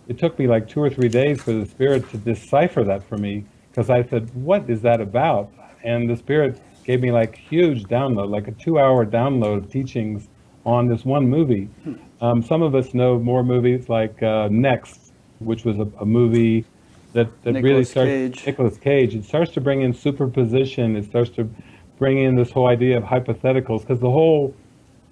it 0.08 0.18
took 0.18 0.40
me 0.40 0.48
like 0.48 0.68
two 0.68 0.82
or 0.82 0.90
three 0.90 1.10
days 1.10 1.44
for 1.44 1.52
the 1.52 1.66
spirit 1.66 2.10
to 2.12 2.18
decipher 2.18 2.84
that 2.86 3.04
for 3.04 3.18
me 3.18 3.46
because 3.70 3.90
I 3.90 4.04
said, 4.04 4.34
"What 4.34 4.70
is 4.70 4.82
that 4.82 5.00
about?" 5.00 5.52
And 5.84 6.10
the 6.10 6.18
spirit 6.18 6.60
gave 6.84 7.02
me 7.02 7.12
like 7.12 7.36
huge 7.36 7.84
download, 7.84 8.30
like 8.30 8.48
a 8.48 8.52
two-hour 8.52 9.06
download 9.06 9.58
of 9.58 9.72
teachings 9.72 10.28
on 10.66 10.88
this 10.88 11.06
one 11.06 11.28
movie. 11.30 11.66
Hmm. 11.84 11.94
Um, 12.22 12.44
some 12.44 12.62
of 12.62 12.76
us 12.76 12.94
know 12.94 13.18
more 13.20 13.44
movies 13.44 13.90
like 13.90 14.22
uh, 14.22 14.48
Next, 14.52 15.12
which 15.40 15.66
was 15.66 15.78
a, 15.80 15.88
a 16.00 16.06
movie 16.06 16.66
that, 17.14 17.30
that 17.44 17.54
really 17.56 17.84
starts 17.84 18.10
Cage. 18.10 18.46
Nicolas 18.46 18.78
Cage. 18.78 19.16
It 19.16 19.26
starts 19.26 19.52
to 19.54 19.62
bring 19.62 19.82
in 19.82 19.94
superposition. 19.94 20.96
It 20.96 21.06
starts 21.06 21.30
to 21.32 21.50
bring 21.98 22.20
in 22.20 22.36
this 22.36 22.52
whole 22.52 22.68
idea 22.68 22.98
of 22.98 23.04
hypotheticals 23.04 23.82
because 23.82 24.00
the 24.00 24.10
whole 24.12 24.56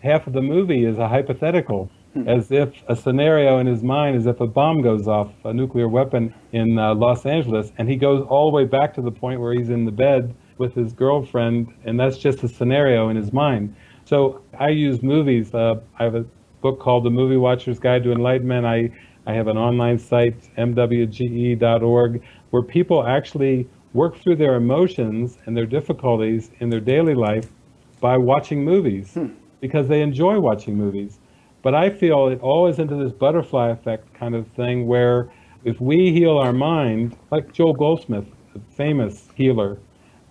half 0.01 0.27
of 0.27 0.33
the 0.33 0.41
movie 0.41 0.85
is 0.85 0.97
a 0.97 1.07
hypothetical, 1.07 1.91
hmm. 2.13 2.27
as 2.27 2.51
if 2.51 2.73
a 2.87 2.95
scenario 2.95 3.57
in 3.59 3.67
his 3.67 3.83
mind 3.83 4.15
is 4.15 4.25
if 4.25 4.39
a 4.39 4.47
bomb 4.47 4.81
goes 4.81 5.07
off, 5.07 5.31
a 5.45 5.53
nuclear 5.53 5.87
weapon 5.87 6.33
in 6.51 6.77
uh, 6.77 6.93
Los 6.93 7.25
Angeles, 7.25 7.71
and 7.77 7.89
he 7.89 7.95
goes 7.95 8.25
all 8.27 8.49
the 8.49 8.55
way 8.55 8.65
back 8.65 8.93
to 8.93 9.01
the 9.01 9.11
point 9.11 9.39
where 9.39 9.53
he's 9.53 9.69
in 9.69 9.85
the 9.85 9.91
bed 9.91 10.33
with 10.59 10.75
his 10.75 10.93
girlfriend, 10.93 11.73
and 11.85 11.99
that's 11.99 12.17
just 12.17 12.43
a 12.43 12.47
scenario 12.47 13.09
in 13.09 13.15
his 13.15 13.33
mind. 13.33 13.75
So 14.05 14.41
I 14.59 14.69
use 14.69 15.01
movies. 15.01 15.53
Uh, 15.53 15.79
I 15.97 16.03
have 16.03 16.15
a 16.15 16.25
book 16.61 16.79
called 16.79 17.05
The 17.05 17.09
Movie 17.09 17.37
Watcher's 17.37 17.79
Guide 17.79 18.03
to 18.03 18.11
Enlightenment. 18.11 18.65
I, 18.65 18.91
I 19.25 19.33
have 19.33 19.47
an 19.47 19.57
online 19.57 19.97
site, 19.97 20.35
mwge.org, 20.57 22.21
where 22.51 22.63
people 22.63 23.07
actually 23.07 23.67
work 23.93 24.17
through 24.17 24.35
their 24.35 24.55
emotions 24.55 25.37
and 25.45 25.57
their 25.57 25.65
difficulties 25.65 26.51
in 26.59 26.69
their 26.69 26.79
daily 26.79 27.15
life 27.15 27.49
by 27.99 28.17
watching 28.17 28.63
movies 28.63 29.13
hmm. 29.13 29.27
because 29.61 29.87
they 29.87 30.01
enjoy 30.01 30.39
watching 30.39 30.75
movies. 30.75 31.19
But 31.61 31.75
I 31.75 31.89
feel 31.89 32.27
it 32.27 32.39
always 32.41 32.79
into 32.79 32.95
this 32.95 33.11
butterfly 33.11 33.69
effect 33.69 34.13
kind 34.13 34.35
of 34.35 34.47
thing 34.49 34.87
where 34.87 35.29
if 35.63 35.81
we 35.81 36.11
heal 36.11 36.37
our 36.37 36.53
mind, 36.53 37.17
like 37.31 37.51
Joel 37.51 37.73
Goldsmith, 37.73 38.25
a 38.55 38.59
famous 38.75 39.27
healer, 39.35 39.77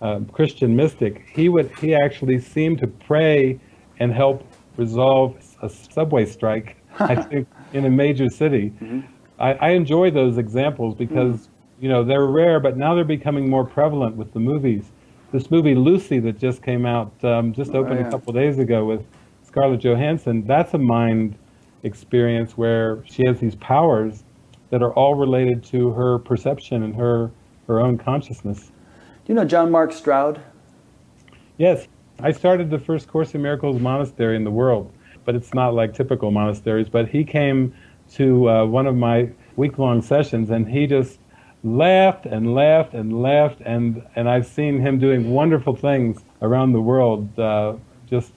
uh, 0.01 0.19
Christian 0.31 0.75
mystic, 0.75 1.25
he 1.33 1.49
would 1.49 1.71
he 1.77 1.93
actually 1.93 2.39
seemed 2.39 2.79
to 2.79 2.87
pray 2.87 3.59
and 3.99 4.13
help 4.13 4.45
resolve 4.77 5.37
a 5.61 5.69
subway 5.69 6.25
strike. 6.25 6.77
I 6.99 7.15
think 7.21 7.47
in 7.73 7.85
a 7.85 7.89
major 7.89 8.29
city. 8.29 8.73
Mm-hmm. 8.81 9.01
I, 9.39 9.53
I, 9.53 9.69
enjoy 9.69 10.11
those 10.11 10.37
examples 10.37 10.95
because 10.95 11.35
mm. 11.35 11.47
you 11.79 11.89
know, 11.89 12.03
they're 12.03 12.25
rare, 12.25 12.59
but 12.59 12.77
now 12.77 12.93
they're 12.93 13.03
becoming 13.03 13.49
more 13.49 13.65
prevalent 13.65 14.15
with 14.15 14.33
the 14.33 14.39
movies. 14.39 14.91
This 15.31 15.51
movie 15.51 15.75
Lucy 15.75 16.19
that 16.19 16.39
just 16.39 16.61
came 16.63 16.85
out, 16.85 17.11
um, 17.23 17.53
just 17.53 17.71
Oh, 17.73 17.79
opened 17.79 17.99
yeah. 17.99 18.07
a 18.07 18.11
couple 18.11 18.33
days 18.33 18.59
ago 18.59 18.85
with 18.85 19.05
Scarlett 19.43 19.81
Johansson. 19.81 20.45
That's 20.45 20.73
a 20.73 20.77
mind 20.77 21.35
experience 21.83 22.57
where 22.57 23.03
she 23.05 23.25
has 23.25 23.39
these 23.39 23.55
powers 23.55 24.23
that 24.71 24.81
are 24.81 24.93
all 24.93 25.15
related 25.15 25.63
to 25.65 25.91
her 25.91 26.19
perception 26.19 26.83
and 26.83 26.95
her 26.95 27.31
her 27.67 27.79
own 27.79 27.97
consciousness. 27.97 28.71
You 29.29 29.35
know 29.35 29.45
Jon 29.45 29.69
Mark 29.69 29.93
Stroud? 29.93 30.41
Yes, 31.59 31.87
I 32.19 32.31
started 32.31 32.71
the 32.71 32.79
first 32.79 33.07
Course 33.07 33.35
in 33.35 33.43
Miracles 33.43 33.79
monastery 33.79 34.35
in 34.35 34.43
the 34.43 34.49
world, 34.49 34.91
but 35.23 35.35
it's 35.35 35.53
not 35.53 35.75
like 35.75 35.93
typical 35.93 36.31
monasteries. 36.31 36.89
But 36.89 37.09
he 37.09 37.23
came 37.23 37.71
to 38.13 38.49
uh, 38.49 38.65
one 38.65 38.87
of 38.87 38.95
my 38.95 39.29
week-long 39.55 40.01
sessions, 40.01 40.49
and 40.49 40.67
he 40.67 40.87
just 40.87 41.19
laughed 41.63 42.25
and 42.25 42.55
laughed 42.55 42.95
and 42.95 43.21
laughed, 43.21 43.61
and 43.63 44.03
and 44.15 44.27
I've 44.27 44.47
seen 44.47 44.81
him 44.81 44.97
doing 44.97 45.29
wonderful 45.29 45.75
things 45.75 46.23
around 46.41 46.73
the 46.73 46.81
world, 46.81 47.37
uh, 47.37 47.75
just 48.07 48.31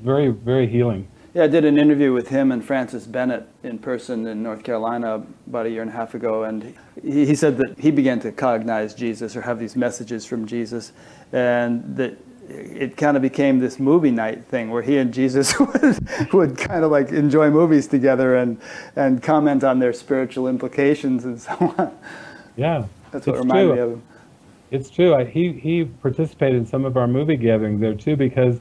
very 0.00 0.28
very 0.28 0.66
healing. 0.66 1.08
Yeah, 1.36 1.44
I 1.44 1.48
did 1.48 1.66
an 1.66 1.76
interview 1.76 2.14
with 2.14 2.28
him 2.28 2.50
and 2.50 2.64
Francis 2.64 3.06
Bennett 3.06 3.46
in 3.62 3.78
person 3.78 4.26
in 4.26 4.42
North 4.42 4.64
Carolina 4.64 5.22
about 5.46 5.66
a 5.66 5.70
year 5.70 5.82
and 5.82 5.90
a 5.90 5.92
half 5.92 6.14
ago, 6.14 6.44
and 6.44 6.74
he, 7.02 7.26
he 7.26 7.34
said 7.34 7.58
that 7.58 7.78
he 7.78 7.90
began 7.90 8.18
to 8.20 8.32
cognize 8.32 8.94
Jesus 8.94 9.36
or 9.36 9.42
have 9.42 9.58
these 9.58 9.76
messages 9.76 10.24
from 10.24 10.46
Jesus, 10.46 10.92
and 11.32 11.94
that 11.94 12.16
it 12.48 12.96
kind 12.96 13.18
of 13.18 13.22
became 13.22 13.58
this 13.58 13.78
movie 13.78 14.10
night 14.10 14.46
thing 14.46 14.70
where 14.70 14.80
he 14.80 14.96
and 14.96 15.12
Jesus 15.12 15.60
would, 15.60 16.32
would 16.32 16.56
kind 16.56 16.84
of 16.84 16.90
like 16.90 17.10
enjoy 17.10 17.50
movies 17.50 17.86
together 17.86 18.36
and, 18.36 18.58
and 18.96 19.22
comment 19.22 19.62
on 19.62 19.78
their 19.78 19.92
spiritual 19.92 20.48
implications 20.48 21.26
and 21.26 21.38
so 21.42 21.52
on. 21.76 21.94
Yeah, 22.56 22.86
That's 23.10 23.26
what 23.26 23.36
reminded 23.36 23.66
true. 23.66 23.74
me 23.74 23.80
of 23.82 23.92
him. 23.92 24.02
It's 24.70 24.88
true. 24.88 25.14
I, 25.14 25.26
he 25.26 25.52
he 25.52 25.84
participated 25.84 26.56
in 26.56 26.66
some 26.66 26.86
of 26.86 26.96
our 26.96 27.06
movie 27.06 27.36
gatherings 27.36 27.82
there 27.82 27.94
too 27.94 28.16
because, 28.16 28.58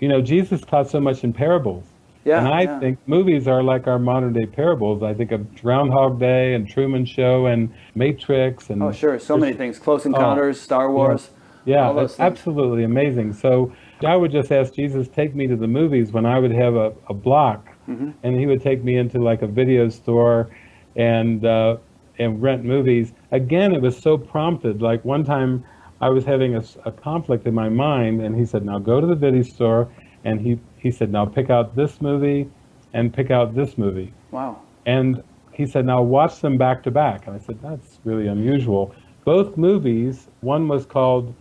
you 0.00 0.08
know, 0.08 0.22
Jesus 0.22 0.62
taught 0.62 0.88
so 0.88 1.02
much 1.02 1.22
in 1.22 1.34
parables. 1.34 1.84
Yeah, 2.24 2.38
and 2.38 2.48
I 2.48 2.62
yeah. 2.62 2.80
think 2.80 2.98
movies 3.06 3.46
are 3.46 3.62
like 3.62 3.86
our 3.86 3.98
modern 3.98 4.32
day 4.32 4.46
parables. 4.46 5.02
I 5.02 5.12
think 5.14 5.30
of 5.32 5.60
Groundhog 5.60 6.18
Day 6.18 6.54
and 6.54 6.66
Truman 6.66 7.04
Show 7.04 7.46
and 7.46 7.72
Matrix 7.94 8.70
and 8.70 8.82
Oh, 8.82 8.92
sure. 8.92 9.18
So 9.18 9.36
many 9.36 9.52
things. 9.54 9.78
Close 9.78 10.06
Oh, 10.06 10.08
Encounters, 10.08 10.60
Star 10.60 10.90
Wars. 10.90 11.30
yeah, 11.66 11.92
it's 12.00 12.18
absolutely 12.18 12.84
amazing. 12.84 13.34
So 13.34 13.72
I 14.04 14.16
would 14.16 14.32
just 14.32 14.50
ask 14.52 14.72
Jesus 14.74 15.08
take 15.08 15.34
me 15.34 15.46
to 15.46 15.56
the 15.56 15.66
movies 15.66 16.12
when 16.12 16.24
I 16.26 16.38
would 16.38 16.52
have 16.52 16.74
a, 16.74 16.92
a 17.08 17.14
block, 17.14 17.68
Mm-hmm. 17.86 18.12
and 18.22 18.34
he 18.40 18.46
would 18.46 18.62
take 18.62 18.82
me 18.82 18.96
into 18.96 19.18
like 19.22 19.42
a 19.42 19.46
video 19.46 19.90
store, 19.90 20.48
and 20.96 21.44
uh, 21.44 21.76
and 22.18 22.40
rent 22.40 22.64
movies. 22.64 23.12
Again, 23.32 23.74
it 23.74 23.82
was 23.82 23.98
so 23.98 24.16
prompted. 24.16 24.80
Like 24.80 25.04
one 25.04 25.22
time, 25.22 25.62
I 26.00 26.08
was 26.08 26.24
having 26.24 26.56
a 26.56 26.92
conflict 26.92 27.46
in 27.46 27.52
my 27.52 27.68
mind, 27.68 28.22
and 28.22 28.34
he 28.34 28.46
said, 28.46 28.64
"Now 28.64 28.78
go 28.78 29.02
to 29.02 29.06
the 29.06 29.14
video 29.14 29.42
store," 29.42 29.90
and 30.24 30.40
he 30.40 30.58
he 30.76 30.90
said, 30.90 31.10
"Now 31.12 31.26
pick 31.26 31.50
out 31.50 31.76
this 31.76 32.00
movie, 32.00 32.50
and 32.92 33.12
pick 33.12 33.30
out 33.30 33.54
this 33.54 33.78
movie." 33.78 34.12
Wow. 34.30 34.60
And 34.86 35.22
he 35.54 35.66
said, 35.66 35.86
now 35.86 36.02
watch 36.02 36.40
them 36.40 36.58
back 36.58 36.82
to 36.82 36.90
back. 36.90 37.26
And 37.26 37.36
I 37.36 37.38
said, 37.38 37.62
that's 37.62 38.00
really 38.04 38.26
unusual. 38.26 38.94
Both 39.24 39.56
movies, 39.56 40.26
one 40.40 40.68
was 40.68 40.84
called 40.84 41.32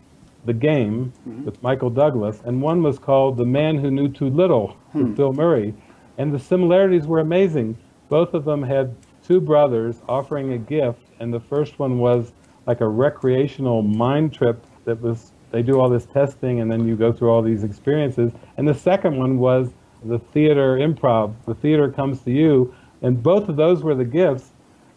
The 0.45 0.53
Game 0.53 1.11
mm-hmm. 1.27 1.45
with 1.45 1.61
Michael 1.63 1.89
Douglas, 1.89 2.41
and 2.45 2.61
one 2.61 2.83
was 2.83 2.99
called 2.99 3.37
The 3.37 3.45
Man 3.45 3.77
Who 3.77 3.89
Knew 3.89 4.07
Too 4.07 4.29
Little 4.29 4.77
with 4.93 5.07
hmm. 5.07 5.13
Bill 5.13 5.33
Murray. 5.33 5.73
And 6.17 6.31
the 6.31 6.39
similarities 6.39 7.07
were 7.07 7.19
amazing. 7.19 7.75
Both 8.07 8.35
of 8.35 8.45
them 8.45 8.61
had 8.61 8.95
two 9.25 9.41
brothers 9.41 10.01
offering 10.07 10.53
a 10.53 10.57
gift, 10.59 11.01
and 11.19 11.33
the 11.33 11.39
first 11.39 11.79
one 11.79 11.97
was 11.97 12.33
like 12.67 12.81
a 12.81 12.87
recreational 12.87 13.81
mind 13.81 14.33
trip 14.33 14.63
that 14.85 15.01
was, 15.01 15.31
they 15.53 15.61
do 15.61 15.79
all 15.79 15.87
this 15.87 16.07
testing, 16.07 16.61
and 16.61 16.71
then 16.71 16.87
you 16.87 16.95
go 16.95 17.13
through 17.13 17.29
all 17.29 17.43
these 17.43 17.63
experiences. 17.63 18.31
And 18.57 18.67
the 18.67 18.73
second 18.73 19.15
one 19.17 19.37
was 19.37 19.69
the 20.03 20.17
theater 20.17 20.77
improv. 20.77 21.35
The 21.45 21.53
theater 21.53 21.91
comes 21.91 22.21
to 22.21 22.31
you, 22.31 22.73
and 23.03 23.21
both 23.21 23.47
of 23.49 23.55
those 23.55 23.83
were 23.83 23.93
the 23.93 24.03
gifts. 24.03 24.49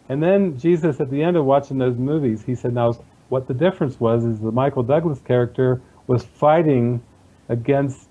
And 0.09 0.21
then 0.21 0.57
Jesus, 0.57 0.99
at 0.99 1.11
the 1.11 1.21
end 1.21 1.37
of 1.37 1.45
watching 1.45 1.77
those 1.77 1.95
movies, 1.95 2.41
he 2.41 2.55
said, 2.55 2.73
"Now, 2.73 2.93
what 3.29 3.47
the 3.47 3.53
difference 3.53 3.99
was 3.99 4.25
is 4.25 4.39
the 4.39 4.51
Michael 4.51 4.81
Douglas 4.81 5.19
character 5.19 5.79
was 6.07 6.23
fighting 6.23 7.03
against 7.49 8.07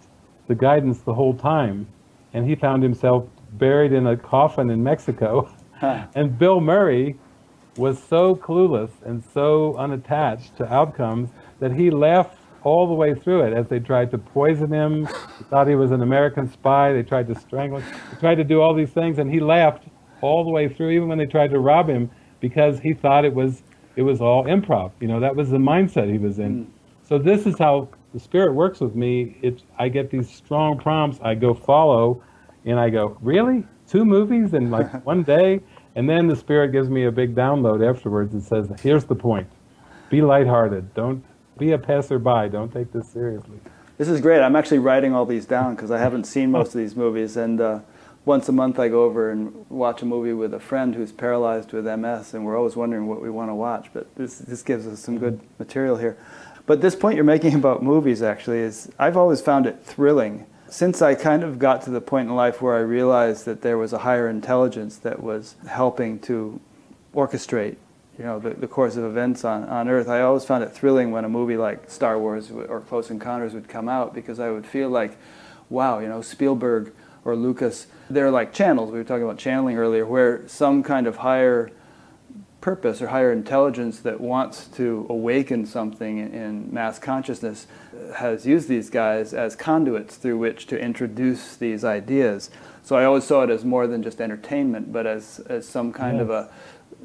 the 0.47 0.55
guidance 0.55 1.01
the 1.01 1.15
whole 1.15 1.35
time, 1.35 1.89
and 2.33 2.49
he 2.49 2.55
found 2.55 2.81
himself 2.85 3.27
buried 3.55 3.93
in 3.93 4.07
a 4.07 4.17
coffin 4.17 4.71
in 4.71 4.85
Mexico. 4.85 5.51
Huh. 5.73 6.07
And 6.15 6.39
Bill 6.39 6.61
Murray 6.61 7.17
was 7.77 8.01
so 8.03 8.37
clueless 8.37 8.91
and 9.05 9.23
so 9.35 9.75
unattached 9.77 10.57
to 10.59 10.73
outcomes 10.73 11.31
that 11.61 11.73
he 11.73 11.91
laughed 11.91 12.39
all 12.63 12.87
the 12.87 12.95
way 12.95 13.15
through 13.15 13.43
it 13.43 13.53
as 13.53 13.69
they 13.69 13.79
tried 13.79 14.11
to 14.11 14.19
poison 14.19 14.73
him. 14.73 15.07
He 15.39 15.45
thought 15.45 15.69
he 15.69 15.77
was 15.77 15.93
an 15.93 16.03
American 16.03 16.51
spy. 16.51 16.93
They 16.93 17.03
tried 17.03 17.29
to 17.29 17.35
strangle 17.35 17.79
him. 17.79 17.99
They 18.11 18.21
tried 18.21 18.35
to 18.37 18.45
do 18.45 18.61
all 18.61 18.75
these 18.75 18.91
things, 18.91 19.19
and 19.19 19.33
he 19.33 19.41
laughed 19.41 19.85
all 20.21 20.45
the 20.45 20.51
way 20.51 20.69
through, 20.69 20.91
even 20.91 21.09
when 21.09 21.19
they 21.19 21.27
tried 21.27 21.51
to 21.51 21.61
rob 21.61 21.89
him, 21.89 22.11
because 22.41 22.81
he 22.81 22.93
thought 22.93 23.25
it 23.25 23.35
was 23.35 23.63
it 23.95 24.03
was 24.03 24.21
all 24.21 24.45
improv. 24.45 24.93
You 25.01 25.09
know, 25.09 25.21
that 25.21 25.35
was 25.37 25.51
the 25.51 25.59
mindset 25.59 26.11
he 26.11 26.19
was 26.19 26.39
in. 26.39 26.65
Hmm. 26.65 26.71
So 27.09 27.19
this 27.19 27.47
is 27.47 27.59
how 27.59 27.89
the 28.13 28.21
spirit 28.21 28.53
works 28.53 28.81
with 28.81 28.95
me. 28.95 29.39
It 29.43 29.63
I 29.79 29.89
get 29.89 30.11
these 30.11 30.29
strong 30.29 30.79
prompts. 30.79 31.21
I 31.23 31.35
go 31.35 31.55
follow, 31.55 32.23
and 32.65 32.81
I 32.81 32.91
go, 32.91 33.17
really? 33.21 33.65
Two 33.89 34.05
movies 34.05 34.55
in 34.55 34.71
like 34.71 35.05
one 35.07 35.23
day? 35.23 35.61
And 35.95 36.11
then 36.11 36.27
the 36.27 36.37
spirit 36.37 36.73
gives 36.73 36.91
me 36.91 37.05
a 37.05 37.13
big 37.13 37.35
download 37.35 37.89
afterwards 37.89 38.35
and 38.35 38.43
says, 38.43 38.71
here's 38.83 39.05
the 39.05 39.15
point. 39.15 39.49
Be 40.11 40.21
lighthearted. 40.21 40.93
Don't 40.93 41.25
be 41.59 41.73
a 41.73 41.79
passerby. 41.79 42.49
Don't 42.51 42.73
take 42.73 42.93
this 42.93 43.09
seriously. 43.09 43.59
This 43.99 44.09
is 44.09 44.21
great. 44.21 44.43
I'm 44.43 44.57
actually 44.57 44.79
writing 44.79 45.15
all 45.15 45.25
these 45.25 45.47
down 45.47 45.75
because 45.75 45.91
I 45.91 45.99
haven't 45.99 46.25
seen 46.25 46.51
most 46.51 46.69
of 46.69 46.79
these 46.79 46.95
movies. 46.95 47.37
And 47.37 47.61
uh, 47.61 47.81
once 48.27 48.49
a 48.49 48.53
month, 48.53 48.79
I 48.79 48.89
go 48.89 49.05
over 49.05 49.31
and 49.31 49.65
watch 49.71 50.03
a 50.03 50.05
movie 50.05 50.35
with 50.35 50.53
a 50.53 50.61
friend 50.61 50.95
who's 50.95 51.13
paralyzed 51.13 51.73
with 51.73 51.87
MS, 51.87 52.35
and 52.35 52.45
we're 52.45 52.59
always 52.59 52.77
wondering 52.77 53.07
what 53.07 53.23
we 53.23 53.31
want 53.31 53.51
to 53.51 53.55
watch. 53.55 53.89
But 53.95 54.15
this 54.17 54.39
this 54.39 54.63
gives 54.63 54.87
us 54.87 55.01
some 55.01 55.19
good 55.19 55.41
material 55.59 55.97
here. 55.97 56.19
But 56.67 56.81
this 56.81 56.95
point 56.95 57.15
you're 57.15 57.25
making 57.25 57.55
about 57.63 57.83
movies 57.83 58.23
actually 58.23 58.59
is 58.59 58.91
I've 58.99 59.17
always 59.17 59.41
found 59.41 59.67
it 59.67 59.83
thrilling. 59.83 60.47
Since 60.69 61.01
I 61.01 61.15
kind 61.15 61.45
of 61.45 61.61
got 61.61 61.83
to 61.83 61.91
the 61.91 62.01
point 62.01 62.29
in 62.29 62.35
life 62.35 62.61
where 62.61 62.75
I 62.75 62.81
realized 62.81 63.45
that 63.45 63.63
there 63.63 63.79
was 63.79 63.93
a 63.93 63.99
higher 63.99 64.29
intelligence 64.29 64.97
that 64.99 65.23
was 65.23 65.55
helping 65.69 66.19
to 66.21 66.61
orchestrate 67.15 67.77
you 68.19 68.25
know 68.25 68.39
the, 68.39 68.51
the 68.51 68.69
course 68.69 68.97
of 68.97 69.05
events 69.05 69.45
on, 69.45 69.65
on 69.65 69.89
earth. 69.89 70.09
I 70.09 70.23
always 70.23 70.45
found 70.45 70.65
it 70.65 70.73
thrilling 70.73 71.11
when 71.11 71.25
a 71.25 71.29
movie 71.29 71.57
like 71.57 71.91
star 71.91 72.19
wars 72.19 72.51
or 72.51 72.81
close 72.81 73.11
encounters 73.11 73.55
would 73.55 73.69
come 73.69 73.89
out 73.89 74.15
because 74.15 74.41
i 74.41 74.51
would 74.51 74.67
feel 74.67 74.89
like 74.89 75.19
wow 75.69 75.99
you 75.99 76.09
know 76.09 76.23
spielberg 76.23 76.93
or 77.25 77.37
lucas 77.37 77.87
they're 78.09 78.31
like 78.31 78.53
channels. 78.53 78.91
We 78.91 78.99
were 78.99 79.05
talking 79.05 79.25
about 79.25 79.39
channeling 79.39 79.77
earlier 79.77 80.07
where 80.07 80.47
some 80.47 80.83
kind 80.83 81.07
of 81.07 81.17
higher 81.17 81.71
purpose 82.61 83.01
or 83.01 83.09
higher 83.09 83.33
intelligence 83.33 84.01
that 84.01 84.21
wants 84.21 84.67
to 84.67 85.07
awaken 85.09 85.67
something 85.67 86.19
in, 86.19 86.73
mass 86.73 86.99
consciousness 86.99 87.67
has 88.17 88.47
used 88.47 88.69
these 88.69 88.91
guys 88.91 89.33
as 89.33 89.55
conduits 89.55 90.17
through 90.17 90.39
which 90.39 90.67
to 90.67 90.79
introduce 90.79 91.57
these 91.57 91.85
ideas. 91.85 92.51
So 92.83 92.97
i 92.97 93.05
always 93.05 93.25
saw 93.25 93.43
it 93.43 93.51
as 93.51 93.65
more 93.65 93.87
than 93.87 94.03
just 94.03 94.21
entertainment 94.21 94.93
but 94.93 95.07
as, 95.07 95.41
as 95.49 95.69
some 95.69 95.93
kind 95.93 96.21
of 96.21 96.31
a 96.31 96.49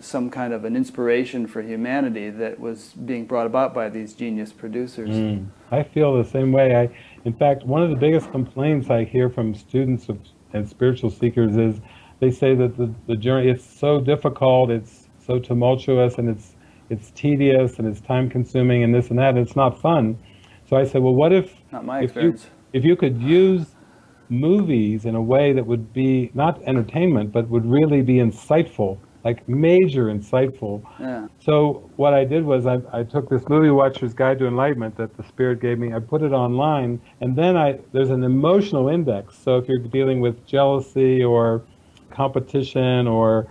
some 0.01 0.29
kind 0.29 0.53
of 0.53 0.65
an 0.65 0.75
inspiration 0.75 1.47
for 1.47 1.61
humanity 1.61 2.29
that 2.29 2.59
was 2.59 2.93
being 3.05 3.25
brought 3.25 3.45
about 3.45 3.73
by 3.73 3.89
these 3.89 4.13
genius 4.13 4.51
producers. 4.51 5.09
Mm. 5.09 5.47
I 5.71 5.83
feel 5.83 6.21
the 6.21 6.29
same 6.29 6.51
way. 6.51 6.75
I, 6.75 6.89
in 7.25 7.33
fact, 7.33 7.65
one 7.65 7.83
of 7.83 7.89
the 7.89 7.95
biggest 7.95 8.31
complaints 8.31 8.89
I 8.89 9.03
hear 9.05 9.29
from 9.29 9.55
students 9.55 10.09
of, 10.09 10.19
and 10.53 10.67
spiritual 10.67 11.09
seekers 11.09 11.55
is 11.55 11.79
they 12.19 12.31
say 12.31 12.55
that 12.55 12.77
the, 12.77 12.93
the 13.07 13.15
journey 13.15 13.49
it's 13.49 13.65
so 13.65 14.01
difficult, 14.01 14.69
it's 14.69 15.07
so 15.25 15.39
tumultuous, 15.39 16.17
and 16.17 16.29
it's 16.29 16.55
it's 16.89 17.11
tedious 17.11 17.79
and 17.79 17.87
it's 17.87 18.01
time 18.01 18.29
consuming 18.29 18.83
and 18.83 18.93
this 18.93 19.09
and 19.09 19.19
that. 19.19 19.29
And 19.29 19.39
it's 19.39 19.55
not 19.55 19.79
fun. 19.79 20.19
So 20.69 20.75
I 20.75 20.83
said, 20.83 21.01
well, 21.01 21.15
what 21.15 21.31
if 21.31 21.55
Not 21.71 21.85
my 21.85 22.01
if 22.01 22.15
you 22.15 22.37
if 22.73 22.83
you 22.83 22.95
could 22.95 23.21
use 23.21 23.75
movies 24.29 25.05
in 25.05 25.15
a 25.15 25.21
way 25.21 25.53
that 25.53 25.65
would 25.65 25.93
be 25.93 26.31
not 26.33 26.61
entertainment 26.63 27.31
but 27.31 27.49
would 27.49 27.65
really 27.65 28.01
be 28.01 28.15
insightful, 28.15 28.97
like 29.23 29.47
major 29.47 30.05
insightful. 30.05 30.83
Yeah. 30.99 31.27
So 31.39 31.89
what 31.95 32.13
I 32.13 32.23
did 32.25 32.43
was 32.43 32.65
I, 32.65 32.79
I 32.91 33.03
took 33.03 33.29
this 33.29 33.47
movie 33.47 33.69
watcher's 33.69 34.13
guide 34.13 34.39
to 34.39 34.47
enlightenment 34.47 34.97
that 34.97 35.15
the 35.17 35.23
spirit 35.23 35.61
gave 35.61 35.77
me. 35.77 35.93
I 35.93 35.99
put 35.99 36.21
it 36.21 36.31
online, 36.31 37.01
and 37.21 37.35
then 37.35 37.55
I 37.57 37.79
there's 37.91 38.09
an 38.09 38.23
emotional 38.23 38.89
index. 38.89 39.37
So 39.37 39.57
if 39.57 39.67
you're 39.67 39.79
dealing 39.79 40.21
with 40.21 40.45
jealousy 40.45 41.23
or 41.23 41.63
competition 42.09 43.07
or 43.07 43.47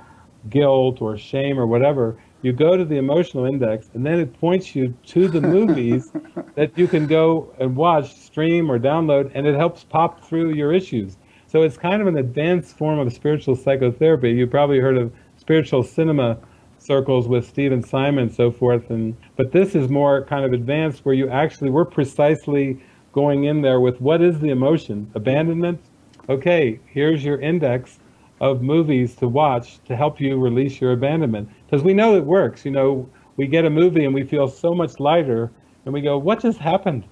guilt 0.48 1.00
or 1.02 1.16
shame 1.16 1.58
or 1.58 1.66
whatever, 1.66 2.16
you 2.42 2.52
go 2.52 2.76
to 2.76 2.84
the 2.84 2.96
emotional 2.96 3.44
index, 3.44 3.90
and 3.94 4.04
then 4.04 4.18
it 4.18 4.38
points 4.40 4.74
you 4.74 4.94
to 5.06 5.28
the 5.28 5.40
movies 5.56 6.10
that 6.54 6.76
you 6.76 6.88
can 6.88 7.06
go 7.06 7.54
and 7.60 7.76
watch, 7.76 8.14
stream, 8.14 8.70
or 8.70 8.78
download, 8.78 9.30
and 9.34 9.46
it 9.46 9.54
helps 9.54 9.84
pop 9.84 10.24
through 10.24 10.54
your 10.54 10.72
issues. 10.72 11.18
So 11.46 11.62
it's 11.62 11.76
kind 11.76 12.00
of 12.00 12.06
an 12.06 12.16
advanced 12.16 12.78
form 12.78 12.98
of 13.00 13.12
spiritual 13.12 13.56
psychotherapy. 13.56 14.30
You 14.30 14.46
probably 14.46 14.78
heard 14.78 14.96
of 14.96 15.12
spiritual 15.44 15.82
cinema 15.82 16.36
circles 16.78 17.26
with 17.26 17.46
Stephen 17.46 17.82
Simon 17.82 18.24
and 18.24 18.34
so 18.34 18.50
forth. 18.50 18.90
And 18.90 19.16
but 19.36 19.52
this 19.52 19.74
is 19.74 19.88
more 19.88 20.24
kind 20.24 20.44
of 20.44 20.52
advanced, 20.52 21.04
where 21.04 21.14
you 21.14 21.28
actually 21.30 21.70
we're 21.70 21.84
precisely 21.86 22.78
going 23.12 23.44
in 23.44 23.62
there 23.62 23.80
with 23.80 24.00
what 24.00 24.20
is 24.22 24.38
the 24.38 24.50
emotion? 24.50 25.10
Abandonment. 25.14 25.80
Okay, 26.28 26.78
here's 26.86 27.24
your 27.24 27.40
index 27.40 27.98
of 28.40 28.62
movies 28.62 29.14
to 29.16 29.28
watch 29.28 29.82
to 29.84 29.96
help 29.96 30.20
you 30.20 30.38
release 30.38 30.80
your 30.80 30.92
abandonment 30.92 31.48
because 31.66 31.82
we 31.82 31.92
know 31.94 32.14
it 32.16 32.24
works. 32.24 32.64
You 32.64 32.70
know, 32.70 33.08
we 33.36 33.46
get 33.46 33.64
a 33.64 33.70
movie 33.70 34.04
and 34.04 34.14
we 34.14 34.22
feel 34.24 34.46
so 34.48 34.74
much 34.74 35.00
lighter, 35.00 35.50
and 35.84 35.94
we 35.94 36.00
go, 36.02 36.18
"What 36.18 36.40
just 36.40 36.58
happened? 36.58 37.04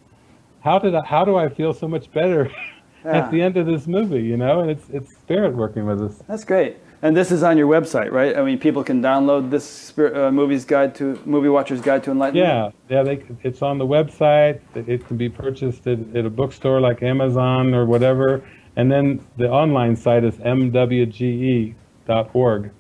How 0.61 0.79
did 0.79 0.95
I, 0.95 1.05
how 1.05 1.25
do 1.25 1.37
I 1.37 1.49
feel 1.49 1.73
so 1.73 1.89
much 1.89 2.13
better 2.13 2.51
Yeah. 3.05 3.19
at 3.19 3.31
the 3.31 3.41
end 3.41 3.57
of 3.57 3.67
this 3.67 3.87
movie?" 3.87 4.23
You 4.23 4.37
know, 4.37 4.61
and 4.61 4.71
it's 4.71 4.89
it's 4.91 5.11
spirit 5.17 5.55
working 5.55 5.85
with 5.87 6.01
us. 6.03 6.23
That's 6.29 6.45
great. 6.45 6.77
And 7.01 7.17
this 7.17 7.31
is 7.31 7.45
on 7.45 7.57
your 7.57 7.69
website, 7.69 8.11
right? 8.11 8.37
I 8.37 8.43
mean, 8.43 8.59
people 8.59 8.83
can 8.83 9.01
download 9.01 9.51
this 9.51 9.97
uh, 9.99 10.31
movies 10.33 10.65
guide 10.65 10.97
to 10.97 11.21
movie 11.25 11.49
watcher's 11.49 11.81
guide 11.81 12.03
to 12.05 12.11
enlightenment. 12.11 12.75
Yeah, 12.89 12.97
yeah, 12.97 13.03
they, 13.05 13.25
it's 13.45 13.63
on 13.63 13.79
the 13.79 13.87
website. 13.87 14.61
It 14.75 15.07
can 15.07 15.17
be 15.17 15.29
purchased 15.29 15.87
at, 15.87 16.01
at 16.17 16.27
a 16.27 16.31
bookstore 16.31 16.81
like 16.81 17.03
Amazon 17.03 17.73
or 17.73 17.87
whatever. 17.87 18.43
And 18.75 18.91
then 18.91 19.25
the 19.37 19.49
online 19.49 19.95
site 19.97 20.25
is 20.25 20.35
mwge.org, 20.37 21.75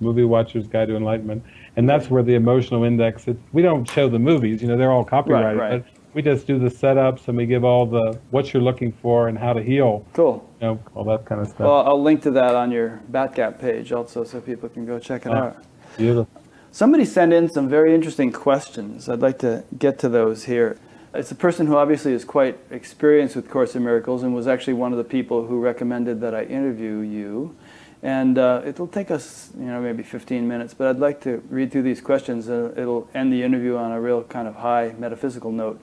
Movie 0.00 0.24
Watcher's 0.24 0.66
Guide 0.66 0.88
to 0.88 0.96
Enlightenment. 0.96 1.44
And 1.76 1.88
that's 1.88 2.10
where 2.10 2.24
the 2.24 2.34
emotional 2.34 2.82
index, 2.82 3.28
it, 3.28 3.36
we 3.52 3.62
don't 3.62 3.88
show 3.88 4.08
the 4.08 4.18
movies, 4.18 4.62
you 4.62 4.68
know, 4.68 4.76
they're 4.76 4.90
all 4.90 5.04
copyrighted. 5.04 5.60
right. 5.60 5.84
But 5.84 5.97
we 6.14 6.22
just 6.22 6.46
do 6.46 6.58
the 6.58 6.68
setups 6.68 7.28
and 7.28 7.36
we 7.36 7.46
give 7.46 7.64
all 7.64 7.86
the 7.86 8.18
what 8.30 8.52
you're 8.52 8.62
looking 8.62 8.92
for 8.92 9.28
and 9.28 9.38
how 9.38 9.52
to 9.52 9.62
heal, 9.62 10.04
Cool. 10.14 10.48
you 10.60 10.66
know, 10.66 10.78
all 10.94 11.04
that 11.04 11.24
kind 11.24 11.40
of 11.40 11.48
stuff. 11.48 11.60
Well, 11.60 11.86
I'll 11.86 12.02
link 12.02 12.22
to 12.22 12.30
that 12.32 12.54
on 12.54 12.70
your 12.70 13.00
Batgap 13.10 13.58
page 13.60 13.92
also, 13.92 14.24
so 14.24 14.40
people 14.40 14.68
can 14.68 14.86
go 14.86 14.98
check 14.98 15.26
it 15.26 15.32
Ah. 15.32 15.38
out. 15.48 15.56
Beautiful. 15.96 16.28
Somebody 16.70 17.04
sent 17.04 17.32
in 17.32 17.48
some 17.48 17.68
very 17.68 17.94
interesting 17.94 18.30
questions. 18.32 19.08
I'd 19.08 19.20
like 19.20 19.38
to 19.38 19.64
get 19.78 19.98
to 20.00 20.08
those 20.08 20.44
here. 20.44 20.76
It's 21.14 21.30
a 21.30 21.34
person 21.34 21.66
who 21.66 21.76
obviously 21.76 22.12
is 22.12 22.24
quite 22.24 22.58
experienced 22.70 23.34
with 23.34 23.48
Course 23.48 23.74
in 23.74 23.82
Miracles 23.82 24.22
and 24.22 24.34
was 24.34 24.46
actually 24.46 24.74
one 24.74 24.92
of 24.92 24.98
the 24.98 25.04
people 25.04 25.46
who 25.46 25.58
recommended 25.58 26.20
that 26.20 26.34
I 26.34 26.42
interview 26.44 26.98
you. 26.98 27.56
And 28.02 28.38
uh, 28.38 28.62
it'll 28.64 28.86
take 28.86 29.10
us, 29.10 29.50
you 29.58 29.66
know, 29.66 29.80
maybe 29.80 30.02
15 30.02 30.46
minutes, 30.46 30.72
but 30.72 30.86
I'd 30.86 31.00
like 31.00 31.20
to 31.22 31.42
read 31.50 31.72
through 31.72 31.82
these 31.82 32.00
questions. 32.00 32.48
Uh, 32.48 32.72
it'll 32.76 33.08
end 33.12 33.32
the 33.32 33.42
interview 33.42 33.76
on 33.76 33.90
a 33.90 34.00
real 34.00 34.22
kind 34.22 34.46
of 34.46 34.56
high 34.56 34.94
metaphysical 34.98 35.50
note. 35.50 35.80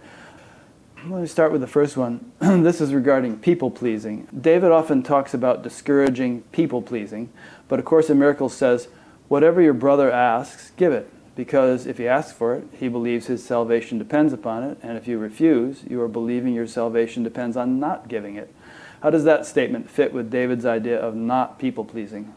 Let 1.08 1.22
me 1.22 1.28
start 1.28 1.52
with 1.52 1.62
the 1.62 1.68
first 1.68 1.98
one. 1.98 2.32
this 2.40 2.82
is 2.82 2.94
regarding 2.94 3.38
people 3.38 3.70
pleasing. 3.70 4.28
David 4.40 4.72
often 4.72 5.04
talks 5.04 5.34
about 5.34 5.62
discouraging 5.62 6.42
people 6.52 6.82
pleasing, 6.82 7.32
but 7.68 7.80
of 7.80 7.86
Course 7.86 8.10
in 8.10 8.18
Miracles 8.18 8.56
says, 8.56 8.88
Whatever 9.28 9.62
your 9.62 9.74
brother 9.74 10.10
asks, 10.10 10.72
give 10.78 10.94
it, 10.94 11.10
because 11.36 11.86
if 11.86 11.98
he 11.98 12.08
asks 12.08 12.32
for 12.32 12.56
it, 12.56 12.68
he 12.80 12.88
believes 12.88 13.28
his 13.28 13.44
salvation 13.44 14.00
depends 14.00 14.34
upon 14.34 14.64
it, 14.64 14.78
and 14.82 14.98
if 14.98 15.08
you 15.08 15.20
refuse, 15.20 15.84
you 15.88 16.02
are 16.02 16.08
believing 16.08 16.54
your 16.54 16.68
salvation 16.68 17.24
depends 17.24 17.58
on 17.58 17.80
not 17.80 18.08
giving 18.08 18.36
it. 18.36 18.54
How 19.02 19.10
does 19.10 19.24
that 19.24 19.46
statement 19.46 19.90
fit 19.90 20.14
with 20.14 20.30
David's 20.30 20.66
idea 20.66 21.00
of 21.00 21.16
not 21.16 21.60
people 21.60 21.86
pleasing? 21.86 22.34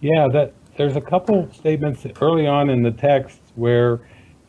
Yeah, 0.00 0.28
that 0.28 0.52
there's 0.76 0.96
a 0.96 1.00
couple 1.00 1.50
statements 1.52 2.06
early 2.20 2.46
on 2.46 2.70
in 2.70 2.82
the 2.82 2.90
text 2.90 3.40
where 3.54 4.00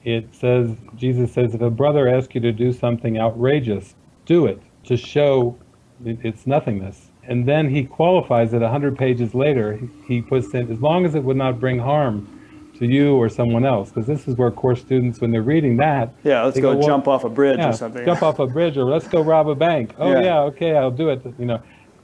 it 0.03 0.33
says 0.33 0.75
Jesus 0.95 1.33
says 1.33 1.53
if 1.55 1.61
a 1.61 1.69
brother 1.69 2.07
asks 2.07 2.35
you 2.35 2.41
to 2.41 2.51
do 2.51 2.71
something 2.71 3.17
outrageous, 3.17 3.95
do 4.25 4.45
it 4.45 4.61
to 4.85 4.97
show 4.97 5.57
its 6.03 6.45
nothingness. 6.45 7.09
And 7.23 7.47
then 7.47 7.69
he 7.69 7.83
qualifies 7.83 8.53
it 8.53 8.61
a 8.61 8.69
hundred 8.69 8.97
pages 8.97 9.33
later. 9.33 9.79
He 10.07 10.21
puts 10.21 10.53
in 10.53 10.71
as 10.71 10.79
long 10.79 11.05
as 11.05 11.15
it 11.15 11.23
would 11.23 11.37
not 11.37 11.59
bring 11.59 11.79
harm 11.79 12.34
to 12.79 12.85
you 12.85 13.15
or 13.15 13.29
someone 13.29 13.65
else, 13.65 13.89
because 13.89 14.05
this 14.07 14.27
is 14.27 14.35
where 14.37 14.51
course 14.51 14.81
students, 14.81 15.19
when 15.21 15.31
they're 15.31 15.41
reading 15.41 15.77
that, 15.77 16.13
Yeah, 16.23 16.43
let's 16.43 16.59
go, 16.59 16.75
well, 16.75 16.87
jump 16.87 17.07
off 17.07 17.23
a 17.23 17.29
bridge 17.29 17.59
yeah, 17.59 17.69
or 17.69 17.73
something. 17.73 18.05
jump 18.05 18.21
off 18.23 18.39
a 18.39 18.47
bridge 18.47 18.77
or 18.77 18.83
let's 18.85 19.07
go 19.07 19.21
rob 19.21 19.47
a 19.49 19.55
bank. 19.55 19.93
Oh 19.97 20.11
Yeah. 20.11 20.21
yeah. 20.23 20.39
okay, 20.41 20.75
I'll 20.75 20.91
do 20.91 21.09
it. 21.09 21.21
You 21.39 21.45
know, 21.45 21.61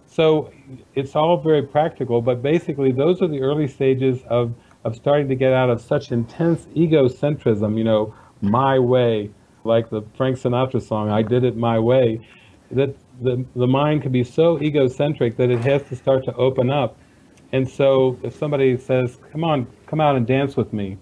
so 0.08 0.52
it's 0.96 1.16
all 1.16 1.38
very 1.38 1.64
practical. 1.64 2.22
But 2.22 2.42
basically, 2.42 2.92
those 2.92 3.22
are 3.22 3.28
the 3.28 3.42
early 3.42 3.68
stages 3.68 4.22
of 4.30 4.54
of 4.84 4.96
starting 4.96 5.28
to 5.30 5.36
get 5.36 5.54
out 5.54 5.70
of 5.70 5.80
such 5.80 6.12
intense 6.12 6.66
egocentrism. 6.76 7.78
You 7.78 7.84
know, 7.84 8.14
my 8.42 8.80
way, 8.80 9.30
like 9.64 9.90
the 9.90 10.02
Frank 10.16 10.38
Sinatra 10.38 10.82
song, 10.82 11.10
"I 11.10 11.22
Did 11.22 11.44
It 11.44 11.56
My 11.58 11.80
Way." 11.80 12.20
That 12.72 12.96
the 13.22 13.46
the 13.56 13.68
mind 13.68 14.02
can 14.04 14.12
be 14.12 14.24
so 14.24 14.60
egocentric 14.62 15.38
that 15.38 15.50
it 15.50 15.60
has 15.60 15.84
to 15.90 15.96
start 15.96 16.24
to 16.26 16.34
open 16.36 16.70
up. 16.70 16.98
And 17.54 17.70
so, 17.70 18.18
if 18.24 18.34
somebody 18.36 18.78
says, 18.78 19.18
"Come 19.34 19.44
on, 19.44 19.68
come 19.92 20.02
out 20.02 20.16
and 20.16 20.26
dance 20.26 20.58
with 20.58 20.74
me," 20.74 20.98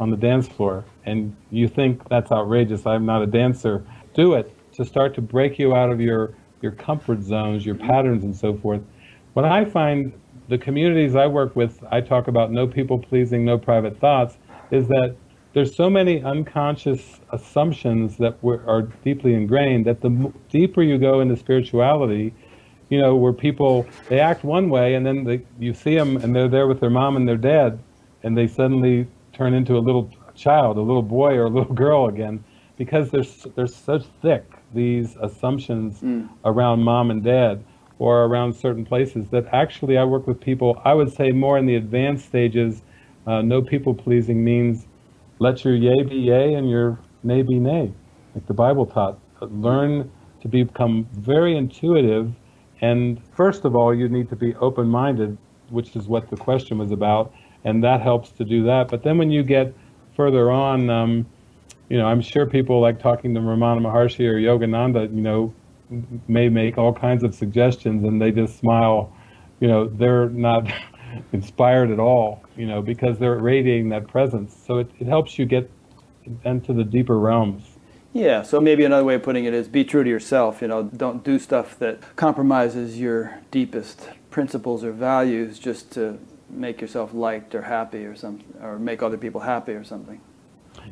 on 0.00 0.10
the 0.10 0.16
dance 0.16 0.48
floor 0.48 0.84
and 1.04 1.34
you 1.50 1.68
think 1.68 2.08
that's 2.08 2.30
outrageous 2.30 2.86
i'm 2.86 3.04
not 3.04 3.22
a 3.22 3.26
dancer 3.26 3.84
do 4.14 4.34
it 4.34 4.54
to 4.72 4.84
start 4.84 5.14
to 5.14 5.20
break 5.20 5.58
you 5.58 5.74
out 5.74 5.90
of 5.90 6.00
your 6.00 6.34
your 6.60 6.72
comfort 6.72 7.22
zones 7.22 7.64
your 7.66 7.74
patterns 7.74 8.24
and 8.24 8.34
so 8.34 8.56
forth. 8.56 8.80
What 9.34 9.44
i 9.44 9.64
find 9.64 10.12
the 10.48 10.58
communities 10.58 11.14
i 11.14 11.26
work 11.26 11.54
with 11.56 11.82
i 11.90 12.00
talk 12.00 12.28
about 12.28 12.50
no 12.52 12.66
people 12.66 12.98
pleasing 12.98 13.44
no 13.44 13.58
private 13.58 13.98
thoughts 13.98 14.38
is 14.70 14.88
that 14.88 15.16
there's 15.54 15.74
so 15.74 15.88
many 15.88 16.22
unconscious 16.22 17.20
assumptions 17.32 18.18
that 18.18 18.38
are 18.44 18.82
deeply 19.02 19.34
ingrained 19.34 19.86
that 19.86 20.00
the 20.00 20.08
m- 20.08 20.34
deeper 20.50 20.82
you 20.82 20.98
go 20.98 21.20
into 21.20 21.36
spirituality 21.36 22.32
you 22.88 22.98
know 23.00 23.16
where 23.16 23.32
people 23.32 23.86
they 24.08 24.20
act 24.20 24.44
one 24.44 24.70
way 24.70 24.94
and 24.94 25.04
then 25.04 25.24
they, 25.24 25.40
you 25.58 25.74
see 25.74 25.94
them 25.94 26.16
and 26.18 26.34
they're 26.34 26.48
there 26.48 26.66
with 26.66 26.80
their 26.80 26.90
mom 26.90 27.16
and 27.16 27.28
their 27.28 27.36
dad 27.36 27.78
and 28.22 28.36
they 28.36 28.46
suddenly 28.46 29.06
turn 29.32 29.54
into 29.54 29.76
a 29.76 29.80
little 29.80 30.10
child, 30.34 30.76
a 30.76 30.80
little 30.80 31.02
boy 31.02 31.34
or 31.34 31.44
a 31.44 31.50
little 31.50 31.74
girl 31.74 32.06
again, 32.08 32.42
because 32.76 33.10
they're 33.10 33.24
they're 33.54 33.66
so 33.66 33.98
thick 34.22 34.44
these 34.74 35.16
assumptions 35.16 36.02
around 36.44 36.82
mom 36.82 37.10
and 37.10 37.22
dad 37.22 37.64
or 37.98 38.24
around 38.24 38.52
certain 38.52 38.84
places 38.84 39.28
that 39.30 39.46
actually 39.52 39.98
I 39.98 40.04
work 40.04 40.26
with 40.26 40.40
people. 40.40 40.80
I 40.84 40.94
would 40.94 41.12
say 41.12 41.32
more 41.32 41.58
in 41.58 41.66
the 41.66 41.74
advanced 41.74 42.26
stages. 42.26 42.82
Uh, 43.26 43.42
no 43.42 43.60
people 43.60 43.94
pleasing 43.94 44.44
means 44.44 44.86
let 45.38 45.64
your 45.64 45.74
yay 45.74 46.02
be 46.04 46.16
yay 46.16 46.54
and 46.54 46.68
your 46.70 46.98
nay 47.22 47.42
be 47.42 47.58
nay, 47.58 47.92
like 48.34 48.46
the 48.46 48.54
Bible 48.54 48.86
taught. 48.86 49.18
Learn 49.40 50.10
to 50.40 50.48
become 50.48 51.08
very 51.12 51.56
intuitive, 51.56 52.32
and 52.80 53.20
first 53.34 53.64
of 53.64 53.74
all, 53.74 53.94
you 53.94 54.08
need 54.08 54.28
to 54.28 54.36
be 54.36 54.54
open-minded, 54.56 55.36
which 55.70 55.96
is 55.96 56.06
what 56.06 56.30
the 56.30 56.36
question 56.36 56.78
was 56.78 56.92
about, 56.92 57.32
and 57.68 57.84
that 57.84 58.00
helps 58.00 58.30
to 58.30 58.44
do 58.44 58.64
that. 58.64 58.88
But 58.88 59.02
then 59.02 59.18
when 59.18 59.30
you 59.30 59.42
get 59.42 59.74
further 60.16 60.50
on, 60.50 60.88
um, 60.88 61.26
you 61.90 61.98
know, 61.98 62.06
I'm 62.06 62.22
sure 62.22 62.46
people 62.46 62.80
like 62.80 62.98
talking 62.98 63.34
to 63.34 63.40
Ramana 63.40 63.80
Maharshi 63.80 64.26
or 64.26 64.34
Yogananda, 64.34 65.14
you 65.14 65.20
know, 65.20 65.54
may 66.28 66.48
make 66.48 66.78
all 66.78 66.92
kinds 66.92 67.22
of 67.24 67.34
suggestions, 67.34 68.04
and 68.04 68.20
they 68.20 68.30
just 68.30 68.58
smile. 68.58 69.12
You 69.60 69.68
know, 69.68 69.86
they're 69.86 70.28
not 70.30 70.70
inspired 71.32 71.90
at 71.90 71.98
all, 71.98 72.42
you 72.56 72.66
know, 72.66 72.80
because 72.80 73.18
they're 73.18 73.36
radiating 73.36 73.90
that 73.90 74.08
presence. 74.08 74.56
So 74.66 74.78
it, 74.78 74.90
it 74.98 75.06
helps 75.06 75.38
you 75.38 75.44
get 75.44 75.70
into 76.44 76.72
the 76.72 76.84
deeper 76.84 77.18
realms. 77.18 77.64
Yeah, 78.14 78.42
so 78.42 78.60
maybe 78.60 78.84
another 78.84 79.04
way 79.04 79.14
of 79.14 79.22
putting 79.22 79.44
it 79.44 79.52
is 79.52 79.68
be 79.68 79.84
true 79.84 80.02
to 80.02 80.10
yourself. 80.10 80.62
You 80.62 80.68
know, 80.68 80.84
don't 80.84 81.22
do 81.22 81.38
stuff 81.38 81.78
that 81.78 82.16
compromises 82.16 82.98
your 82.98 83.40
deepest 83.50 84.08
principles 84.30 84.82
or 84.82 84.92
values 84.92 85.58
just 85.58 85.90
to 85.92 86.18
make 86.50 86.80
yourself 86.80 87.12
liked 87.14 87.54
or 87.54 87.62
happy 87.62 88.04
or 88.04 88.14
something, 88.14 88.54
or 88.62 88.78
make 88.78 89.02
other 89.02 89.18
people 89.18 89.40
happy 89.40 89.72
or 89.72 89.84
something. 89.84 90.20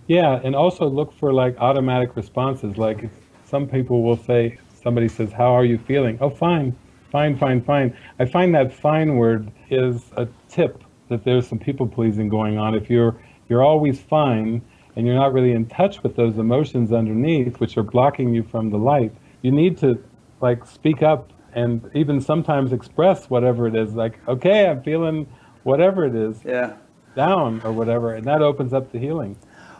Yeah, 0.07 0.41
and 0.43 0.55
also 0.55 0.89
look 0.89 1.13
for 1.13 1.33
like 1.33 1.57
automatic 1.59 2.17
responses. 2.17 2.77
Like 2.77 3.09
some 3.45 3.69
people 3.69 4.03
will 4.03 4.17
say, 4.17 4.59
somebody 4.83 5.09
says, 5.09 5.33
"How 5.33 5.53
are 5.53 5.65
you 5.65 5.79
feeling?" 5.79 6.19
Oh, 6.21 6.31
fine, 6.31 6.77
fine, 7.11 7.37
fine, 7.39 7.63
fine. 7.63 7.97
I 8.19 8.27
find 8.27 8.55
that 8.55 8.73
"fine" 8.73 9.17
word 9.17 9.51
is 9.71 10.05
a 10.17 10.29
tip 10.49 10.83
that 11.09 11.25
there's 11.25 11.47
some 11.47 11.59
people 11.59 11.87
pleasing 11.87 12.29
going 12.29 12.59
on. 12.59 12.75
If 12.75 12.91
you're 12.91 13.17
you're 13.49 13.63
always 13.63 14.01
fine 14.01 14.63
and 14.97 15.07
you're 15.07 15.15
not 15.15 15.33
really 15.33 15.53
in 15.53 15.67
touch 15.67 16.03
with 16.03 16.17
those 16.17 16.39
emotions 16.39 16.93
underneath, 16.93 17.61
which 17.61 17.77
are 17.77 17.83
blocking 17.83 18.35
you 18.35 18.43
from 18.43 18.71
the 18.71 18.79
light, 18.79 19.13
you 19.43 19.53
need 19.53 19.79
to 19.79 20.03
like 20.41 20.67
speak 20.67 21.03
up 21.03 21.31
and 21.55 21.91
even 21.95 22.21
sometimes 22.21 22.73
express 22.73 23.31
whatever 23.31 23.67
it 23.67 23.75
is. 23.75 23.95
Like, 23.95 24.19
okay, 24.29 24.67
I'm 24.69 24.83
feeling 24.83 25.27
whatever 25.67 26.05
it 26.05 26.15
is 26.15 26.37
Yeah. 26.45 26.75
down 27.15 27.61
or 27.65 27.73
whatever, 27.73 28.15
and 28.15 28.25
that 28.27 28.41
opens 28.43 28.73
up 28.73 28.93
the 28.93 28.99
healing. 28.99 29.37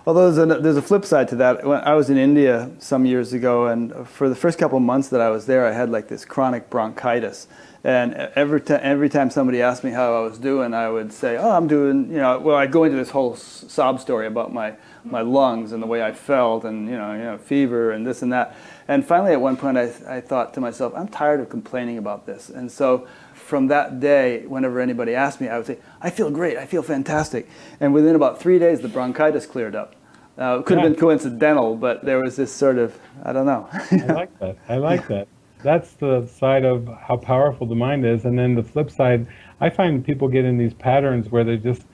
Although 0.07 0.31
there's 0.31 0.51
a, 0.59 0.61
there's 0.61 0.77
a 0.77 0.83
flip 0.83 1.05
side 1.05 1.29
to 1.29 1.37
that. 1.37 1.67
When 1.67 1.81
I 1.81 1.95
was 1.95 2.11
in 2.11 2.17
India 2.17 2.71
some 2.79 3.07
years 3.07 3.33
ago, 3.33 3.67
and 3.67 4.07
for 4.07 4.29
the 4.29 4.37
first 4.37 4.59
couple 4.59 4.79
of 4.79 4.85
months 4.85 5.09
that 5.09 5.21
I 5.21 5.31
was 5.31 5.47
there, 5.47 5.67
I 5.67 5.73
had 5.73 5.91
like 5.91 6.07
this 6.09 6.25
chronic 6.25 6.71
bronchitis, 6.71 7.49
And 7.83 8.15
every, 8.35 8.61
time 8.61 8.81
every 8.83 9.09
time 9.09 9.31
somebody 9.31 9.63
asked 9.63 9.85
me 9.85 9.91
how 9.93 10.09
I 10.17 10.21
was 10.29 10.39
doing, 10.39 10.75
I 10.75 10.89
would 10.89 11.13
say, 11.13 11.37
oh, 11.37 11.51
I'm 11.57 11.67
doing, 11.69 12.09
you 12.11 12.19
know, 12.19 12.39
well, 12.39 12.57
I'd 12.57 12.73
go 12.73 12.85
into 12.85 12.97
this 12.97 13.11
whole 13.11 13.37
sob 13.37 14.01
story 14.01 14.27
about 14.27 14.53
my, 14.53 14.75
my 15.05 15.23
lungs 15.23 15.73
and 15.73 15.81
the 15.83 15.87
way 15.89 16.03
I 16.03 16.13
felt 16.13 16.65
and, 16.65 16.89
you 16.89 16.97
know, 16.97 17.13
you 17.13 17.25
know, 17.29 17.39
fever 17.39 17.91
and 17.93 18.07
this 18.07 18.23
and 18.23 18.33
that. 18.33 18.57
And 18.89 19.05
finally, 19.05 19.33
at 19.33 19.41
one 19.41 19.57
point, 19.57 19.77
I, 19.77 19.87
I 20.09 20.21
thought 20.21 20.55
to 20.55 20.61
myself, 20.61 20.95
I'm 20.97 21.09
tired 21.09 21.41
of 21.41 21.49
complaining 21.49 21.99
about 21.99 22.27
this. 22.27 22.49
And 22.51 22.71
so 22.71 23.07
from 23.47 23.69
that 23.69 24.01
day, 24.01 24.45
whenever 24.47 24.81
anybody 24.81 25.15
asked 25.15 25.41
me, 25.41 25.49
I 25.49 25.57
would 25.57 25.67
say, 25.67 25.79
I 26.01 26.11
feel 26.11 26.31
great, 26.31 26.57
I 26.59 26.67
feel 26.67 26.83
fantastic. 26.83 27.49
And 27.81 27.95
within 27.95 28.17
about 28.17 28.41
three 28.41 28.59
days, 28.59 28.81
the 28.81 28.89
bronchitis 28.89 29.47
cleared 29.47 29.77
up. 29.77 29.95
Uh, 30.39 30.59
it 30.59 30.67
could 30.67 30.79
have 30.79 30.91
been 30.91 31.01
coincidental, 31.01 31.77
but 31.77 32.05
there 32.05 32.21
was 32.21 32.37
this 32.37 32.53
sort 32.53 32.77
of, 32.77 32.99
I 33.25 33.33
don't 33.33 33.47
know. 33.47 33.69
I 33.73 33.97
like 34.13 34.39
that. 34.41 34.57
I 34.69 34.77
like 34.77 35.09
that. 35.09 35.29
That's 35.63 35.93
the 35.95 36.27
side 36.27 36.65
of 36.65 36.87
how 37.01 37.17
powerful 37.17 37.67
the 37.67 37.75
mind 37.75 38.05
is. 38.05 38.25
And 38.27 38.39
then 38.39 38.55
the 38.55 38.63
flip 38.63 38.91
side, 38.91 39.27
I 39.61 39.71
find 39.71 40.05
people 40.05 40.29
get 40.29 40.45
in 40.45 40.59
these 40.59 40.75
patterns 40.75 41.31
where 41.31 41.45
they 41.45 41.57
just, 41.57 41.87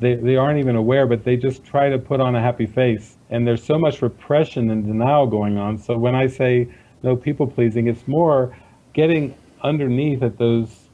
they, 0.00 0.14
they 0.14 0.36
aren't 0.36 0.60
even 0.60 0.76
aware, 0.76 1.06
but 1.06 1.24
they 1.24 1.36
just 1.36 1.64
try 1.64 1.88
to 1.88 1.98
put 1.98 2.20
on 2.20 2.36
a 2.36 2.40
happy 2.40 2.66
face. 2.66 3.16
And 3.30 3.46
there's 3.46 3.64
so 3.64 3.78
much 3.78 4.00
repression 4.00 4.70
and 4.70 4.86
denial 4.86 5.26
going 5.26 5.58
on. 5.58 5.78
So 5.78 5.98
when 5.98 6.14
I 6.14 6.28
say 6.28 6.68
no 7.02 7.16
people 7.16 7.46
pleasing, 7.46 7.88
it's 7.88 8.06
more 8.06 8.56
getting 8.92 9.34
underneath 9.62 10.22
at 10.22 10.38
those, 10.38 10.87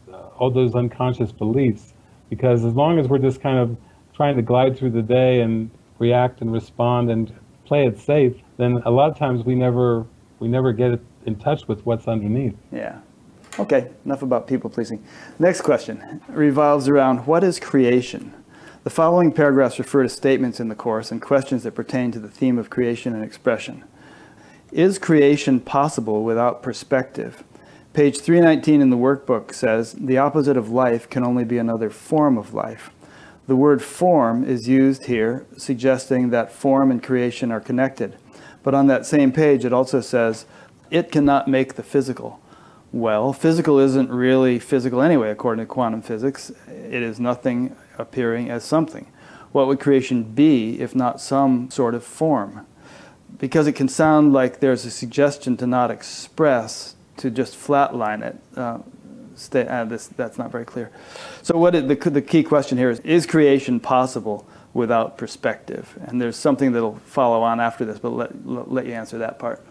all 0.44 0.50
those 0.50 0.74
unconscious 0.74 1.32
beliefs. 1.32 1.94
Because 2.28 2.64
as 2.64 2.74
long 2.74 2.98
as 2.98 3.08
we're 3.08 3.18
just 3.18 3.40
kind 3.40 3.58
of 3.58 3.76
trying 4.14 4.36
to 4.36 4.42
glide 4.42 4.76
through 4.76 4.90
the 4.90 5.02
day 5.02 5.40
and 5.40 5.70
react 5.98 6.42
and 6.42 6.52
respond 6.52 7.10
and 7.10 7.34
play 7.64 7.86
it 7.86 7.98
safe, 7.98 8.36
then 8.58 8.82
a 8.84 8.90
lot 8.90 9.10
of 9.10 9.18
times 9.18 9.44
we 9.44 9.54
never 9.54 10.06
we 10.40 10.48
never 10.48 10.72
get 10.72 11.00
in 11.24 11.36
touch 11.36 11.66
with 11.66 11.86
what's 11.86 12.06
underneath. 12.06 12.56
Yeah. 12.70 12.98
Okay, 13.58 13.88
enough 14.04 14.22
about 14.22 14.46
people 14.46 14.68
pleasing. 14.68 15.02
Next 15.38 15.62
question 15.62 16.20
revolves 16.28 16.88
around 16.88 17.26
what 17.26 17.42
is 17.42 17.58
creation? 17.58 18.34
The 18.82 18.90
following 18.90 19.32
paragraphs 19.32 19.78
refer 19.78 20.02
to 20.02 20.08
statements 20.10 20.60
in 20.60 20.68
the 20.68 20.74
Course 20.74 21.10
and 21.10 21.22
questions 21.22 21.62
that 21.62 21.72
pertain 21.72 22.12
to 22.12 22.18
the 22.18 22.28
theme 22.28 22.58
of 22.58 22.68
creation 22.68 23.14
and 23.14 23.24
expression. 23.24 23.84
Is 24.72 24.98
creation 24.98 25.60
possible 25.60 26.22
without 26.22 26.62
perspective? 26.62 27.44
Page 27.94 28.18
319 28.22 28.80
in 28.80 28.90
the 28.90 28.96
workbook 28.96 29.54
says 29.54 29.92
the 29.92 30.18
opposite 30.18 30.56
of 30.56 30.68
life 30.68 31.08
can 31.08 31.24
only 31.24 31.44
be 31.44 31.58
another 31.58 31.90
form 31.90 32.36
of 32.36 32.52
life. 32.52 32.90
The 33.46 33.54
word 33.54 33.80
form 33.82 34.42
is 34.42 34.66
used 34.66 35.06
here, 35.06 35.46
suggesting 35.56 36.30
that 36.30 36.50
form 36.50 36.90
and 36.90 37.00
creation 37.00 37.52
are 37.52 37.60
connected. 37.60 38.16
But 38.64 38.74
on 38.74 38.88
that 38.88 39.06
same 39.06 39.30
page, 39.30 39.64
it 39.64 39.72
also 39.72 40.00
says, 40.00 40.44
it 40.90 41.12
cannot 41.12 41.46
make 41.46 41.74
the 41.74 41.84
physical. 41.84 42.40
Well, 42.90 43.32
physical 43.32 43.78
isn't 43.78 44.10
really 44.10 44.58
physical 44.58 45.00
anyway, 45.00 45.30
according 45.30 45.64
to 45.64 45.72
quantum 45.72 46.02
physics. 46.02 46.50
It 46.66 47.00
is 47.00 47.20
nothing 47.20 47.76
appearing 47.96 48.50
as 48.50 48.64
something. 48.64 49.06
What 49.52 49.68
would 49.68 49.78
creation 49.78 50.24
be 50.24 50.80
if 50.80 50.96
not 50.96 51.20
some 51.20 51.70
sort 51.70 51.94
of 51.94 52.02
form? 52.02 52.66
Because 53.38 53.68
it 53.68 53.74
can 53.74 53.86
sound 53.86 54.32
like 54.32 54.58
there's 54.58 54.84
a 54.84 54.90
suggestion 54.90 55.56
to 55.58 55.66
not 55.68 55.92
express, 55.92 56.96
to 57.18 57.30
just 57.30 57.54
flatline 57.54 58.22
it. 58.22 58.36
Uh, 58.56 58.78
stay, 59.34 59.66
uh, 59.66 59.84
this, 59.84 60.08
that's 60.08 60.38
not 60.38 60.50
very 60.50 60.64
clear. 60.64 60.90
So 61.42 61.56
what 61.58 61.74
it, 61.74 61.88
the, 61.88 62.10
the 62.10 62.22
key 62.22 62.42
question 62.42 62.78
here 62.78 62.90
is, 62.90 63.00
is 63.00 63.26
creation 63.26 63.80
possible 63.80 64.46
without 64.72 65.18
perspective? 65.18 65.98
And 66.06 66.20
there's 66.20 66.36
something 66.36 66.72
that'll 66.72 66.96
follow 67.04 67.42
on 67.42 67.60
after 67.60 67.84
this, 67.84 67.98
but 67.98 68.10
let, 68.10 68.46
let, 68.46 68.86
you 68.86 68.92
answer 68.92 69.18
that 69.18 69.38
part. 69.38 69.64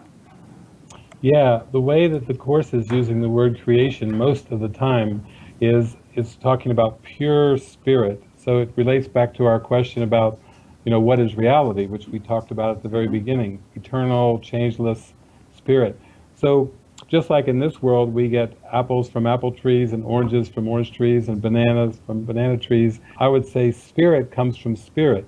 Yeah, 1.20 1.62
the 1.72 1.80
way 1.80 2.06
that 2.08 2.26
the 2.26 2.34
Course 2.34 2.74
is 2.74 2.90
using 2.90 3.20
the 3.20 3.28
word 3.28 3.60
creation 3.62 4.16
most 4.16 4.50
of 4.50 4.60
the 4.60 4.68
time 4.68 5.24
is 5.60 5.96
it's 6.14 6.36
talking 6.36 6.70
about 6.70 7.02
pure 7.02 7.56
spirit. 7.56 8.22
So 8.36 8.58
it 8.58 8.70
relates 8.76 9.08
back 9.08 9.32
to 9.34 9.46
our 9.46 9.58
question 9.58 10.02
about, 10.02 10.38
you 10.84 10.90
know, 10.90 11.00
what 11.00 11.18
is 11.18 11.34
reality, 11.34 11.86
which 11.86 12.08
we 12.08 12.18
talked 12.18 12.50
about 12.50 12.76
at 12.76 12.82
the 12.82 12.90
very 12.90 13.08
beginning, 13.08 13.62
eternal, 13.74 14.38
changeless 14.40 15.14
spirit. 15.56 15.98
So 16.36 16.70
just 17.08 17.30
like 17.30 17.48
in 17.48 17.58
this 17.58 17.82
world, 17.82 18.12
we 18.12 18.28
get 18.28 18.56
apples 18.72 19.08
from 19.08 19.26
apple 19.26 19.52
trees 19.52 19.92
and 19.92 20.04
oranges 20.04 20.48
from 20.48 20.68
orange 20.68 20.92
trees 20.92 21.28
and 21.28 21.40
bananas 21.40 22.00
from 22.06 22.24
banana 22.24 22.56
trees. 22.56 23.00
I 23.18 23.28
would 23.28 23.46
say 23.46 23.70
spirit 23.70 24.30
comes 24.30 24.56
from 24.56 24.76
spirit. 24.76 25.26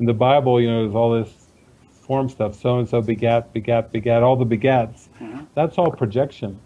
In 0.00 0.06
the 0.06 0.14
Bible, 0.14 0.60
you 0.60 0.70
know, 0.70 0.82
there's 0.82 0.94
all 0.94 1.12
this 1.12 1.48
form 1.90 2.28
stuff, 2.28 2.54
so 2.54 2.78
and 2.78 2.88
so 2.88 3.02
begat, 3.02 3.52
begat, 3.52 3.92
begat, 3.92 4.22
all 4.22 4.36
the 4.36 4.46
begats. 4.46 5.08
Mm-hmm. 5.20 5.44
That's 5.54 5.76
all 5.76 5.90
projection. 5.90 6.58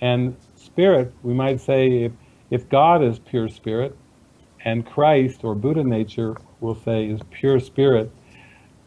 And 0.00 0.36
spirit, 0.56 1.12
we 1.22 1.34
might 1.34 1.60
say, 1.60 2.04
if, 2.04 2.12
if 2.50 2.68
God 2.68 3.02
is 3.02 3.18
pure 3.18 3.48
spirit, 3.48 3.96
and 4.64 4.86
Christ 4.86 5.44
or 5.44 5.54
Buddha 5.54 5.84
nature, 5.84 6.36
we'll 6.60 6.74
say, 6.74 7.06
is 7.06 7.20
pure 7.30 7.60
spirit, 7.60 8.10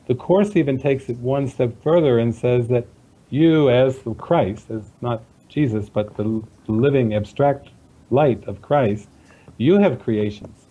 the 0.08 0.16
Course 0.16 0.56
even 0.56 0.80
takes 0.80 1.10
it 1.10 1.18
one 1.18 1.48
step 1.48 1.82
further 1.84 2.18
and 2.18 2.34
says 2.34 2.68
that 2.70 2.88
you 3.30 3.70
as 3.70 4.00
the 4.00 4.14
Christ, 4.14 4.70
as 4.70 4.84
not 5.02 5.24
Jesus, 5.50 5.90
but 5.90 6.16
the 6.16 6.42
living 6.68 7.14
abstract 7.14 7.70
light 8.10 8.44
of 8.48 8.62
Christ, 8.62 9.10
you 9.58 9.80
have 9.80 10.02
creations, 10.02 10.66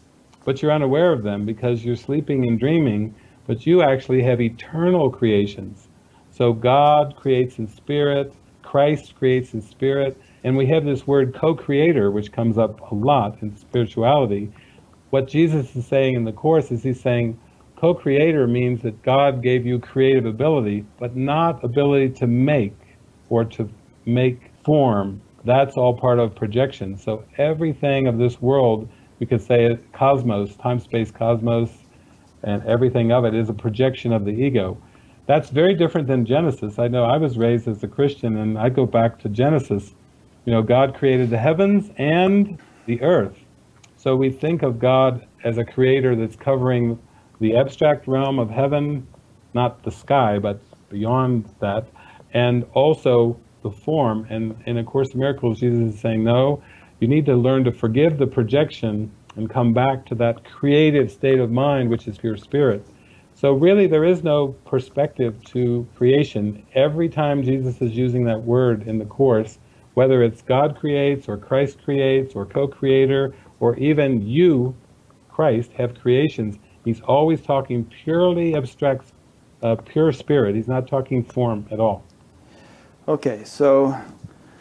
but 0.45 0.63
you're 0.63 0.73
unaware 0.73 1.13
of 1.13 1.23
them 1.23 1.45
because 1.45 1.85
you're 1.85 1.97
sleeping 1.97 2.47
and 2.47 2.59
dreaming, 2.59 3.15
but 3.47 3.67
you 3.67 3.83
actually 3.83 4.23
have 4.23 4.41
eternal 4.41 5.11
creations. 5.11 5.89
So 6.31 6.53
God 6.53 7.17
creates 7.17 7.59
in 7.59 7.69
spirit, 7.69 8.33
Christ 8.63 9.15
creates 9.17 9.55
in 9.55 9.63
spirit, 9.63 10.21
and 10.45 10.57
we 10.57 10.67
have 10.67 10.85
this 10.85 11.07
word 11.07 11.35
co-creator, 11.35 12.11
which 12.11 12.33
comes 12.33 12.59
up 12.59 12.91
a 12.91 12.95
lot 12.95 13.41
in 13.43 13.57
spirituality. 13.57 14.53
What 15.11 15.29
Jesus 15.29 15.75
is 15.77 15.87
saying 15.87 16.15
in 16.15 16.25
the 16.25 16.33
Course 16.33 16.71
is 16.71 16.83
he's 16.83 17.01
saying, 17.01 17.39
Co-creator 17.77 18.47
means 18.47 18.83
that 18.83 19.03
God 19.03 19.43
gave 19.43 19.67
you 19.67 19.79
creative 19.79 20.25
ability, 20.25 20.85
but 20.99 21.15
not 21.15 21.63
ability 21.63 22.11
to 22.15 22.27
make 22.27 22.75
or 23.29 23.45
to 23.45 23.69
make 24.07 24.51
form. 24.65 25.21
That's 25.45 25.77
all 25.77 25.95
part 25.95 26.19
of 26.19 26.35
projection. 26.35 26.97
So 26.97 27.25
everything 27.37 28.07
of 28.07 28.19
this 28.19 28.41
world, 28.41 28.89
we 29.19 29.27
could 29.27 29.43
say 29.43 29.79
cosmos, 29.93 30.57
time, 30.57 30.81
space, 30.81 31.11
cosmos, 31.11 31.71
and 32.43 32.65
everything 32.65 33.13
of 33.13 33.25
it 33.25 33.35
is 33.35 33.49
a 33.51 33.55
projection 33.55 34.13
of 34.13 34.25
the 34.25 34.33
ego. 34.33 34.79
That's 35.27 35.51
very 35.51 35.75
different 35.75 36.07
than 36.07 36.25
Genesis. 36.25 36.79
I 36.79 36.89
know 36.89 37.05
I 37.05 37.19
was 37.19 37.37
raised 37.37 37.69
as 37.69 37.83
a 37.83 37.89
Christian, 37.89 38.39
and 38.39 38.59
I 38.59 38.71
go 38.71 38.87
back 38.87 39.19
to 39.21 39.29
Genesis. 39.29 39.95
You 40.45 40.53
know, 40.53 40.63
God 40.63 40.95
created 40.95 41.31
the 41.31 41.39
heavens 41.39 41.91
and 41.99 42.59
the 42.87 43.03
earth. 43.03 43.37
So 43.97 44.15
we 44.15 44.31
think 44.31 44.63
of 44.63 44.79
God 44.79 45.27
as 45.45 45.59
a 45.59 45.65
creator 45.65 46.15
that's 46.15 46.37
covering 46.37 46.99
the 47.41 47.57
abstract 47.57 48.07
realm 48.09 48.39
of 48.39 48.51
heaven, 48.51 49.07
not 49.55 49.83
the 49.83 49.91
sky, 49.91 50.39
but 50.39 50.61
beyond 50.89 51.49
that, 51.61 51.87
and 52.33 52.65
also 52.73 53.39
the 53.63 53.71
form. 53.71 54.27
And 54.31 54.57
in 54.67 54.79
A 54.79 54.85
Course 54.85 55.13
in 55.13 55.21
Miracles, 55.21 55.61
Jesus 55.61 55.95
is 55.95 56.01
saying, 56.01 56.23
no, 56.25 56.63
you 57.01 57.09
need 57.09 57.27
to 57.27 57.37
learn 57.37 57.65
to 57.65 57.73
forgive 57.73 58.19
the 58.19 58.27
projection 58.27 59.11
and 59.37 59.51
come 59.51 59.75
back 59.75 60.07
to 60.07 60.15
that 60.15 60.45
creative 60.45 61.13
state 61.13 61.39
of 61.39 61.51
mind, 61.51 61.91
which 61.91 62.09
is 62.09 62.17
pure 62.17 62.37
spirit. 62.37 62.87
So 63.35 63.53
really, 63.53 63.87
there 63.87 64.05
is 64.05 64.25
no 64.25 64.49
perspective 64.65 65.45
to 65.53 65.87
creation. 65.95 66.65
Every 66.75 67.09
time 67.11 67.43
Jesus 67.43 67.83
is 67.83 67.93
using 67.93 68.25
that 68.25 68.43
word 68.43 68.89
in 68.89 68.99
the 68.99 69.05
Course, 69.05 69.59
whether 69.93 70.23
it's 70.23 70.41
God 70.41 70.79
creates 70.79 71.29
or 71.29 71.37
Christ 71.37 71.83
creates 71.85 72.35
or 72.35 72.47
co-creator 72.47 73.35
or 73.61 73.77
even 73.77 74.27
you, 74.27 74.75
Christ, 75.29 75.73
have 75.73 76.01
creations, 76.01 76.59
He's 76.87 77.01
always 77.01 77.41
talking 77.41 77.85
purely 77.85 78.55
abstract, 78.55 79.07
uh, 79.61 79.75
pure 79.75 80.13
spirit. 80.13 80.55
He's 80.55 80.69
not 80.69 80.87
talking 80.87 81.25
form 81.25 81.67
at 81.73 81.81
all. 81.81 82.05
Okay, 83.09 83.43
so 83.43 84.01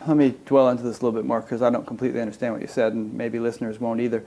let 0.08 0.18
me 0.18 0.34
dwell 0.48 0.70
into 0.70 0.82
this 0.82 1.02
a 1.02 1.06
little 1.06 1.12
bit 1.12 1.24
more 1.24 1.40
because 1.42 1.62
I 1.62 1.70
don't 1.70 1.86
completely 1.86 2.20
understand 2.20 2.54
what 2.54 2.64
you 2.64 2.68
said, 2.68 2.94
and 2.94 3.14
maybe 3.14 3.38
listeners 3.38 3.80
won't 3.80 4.02
either. 4.02 4.26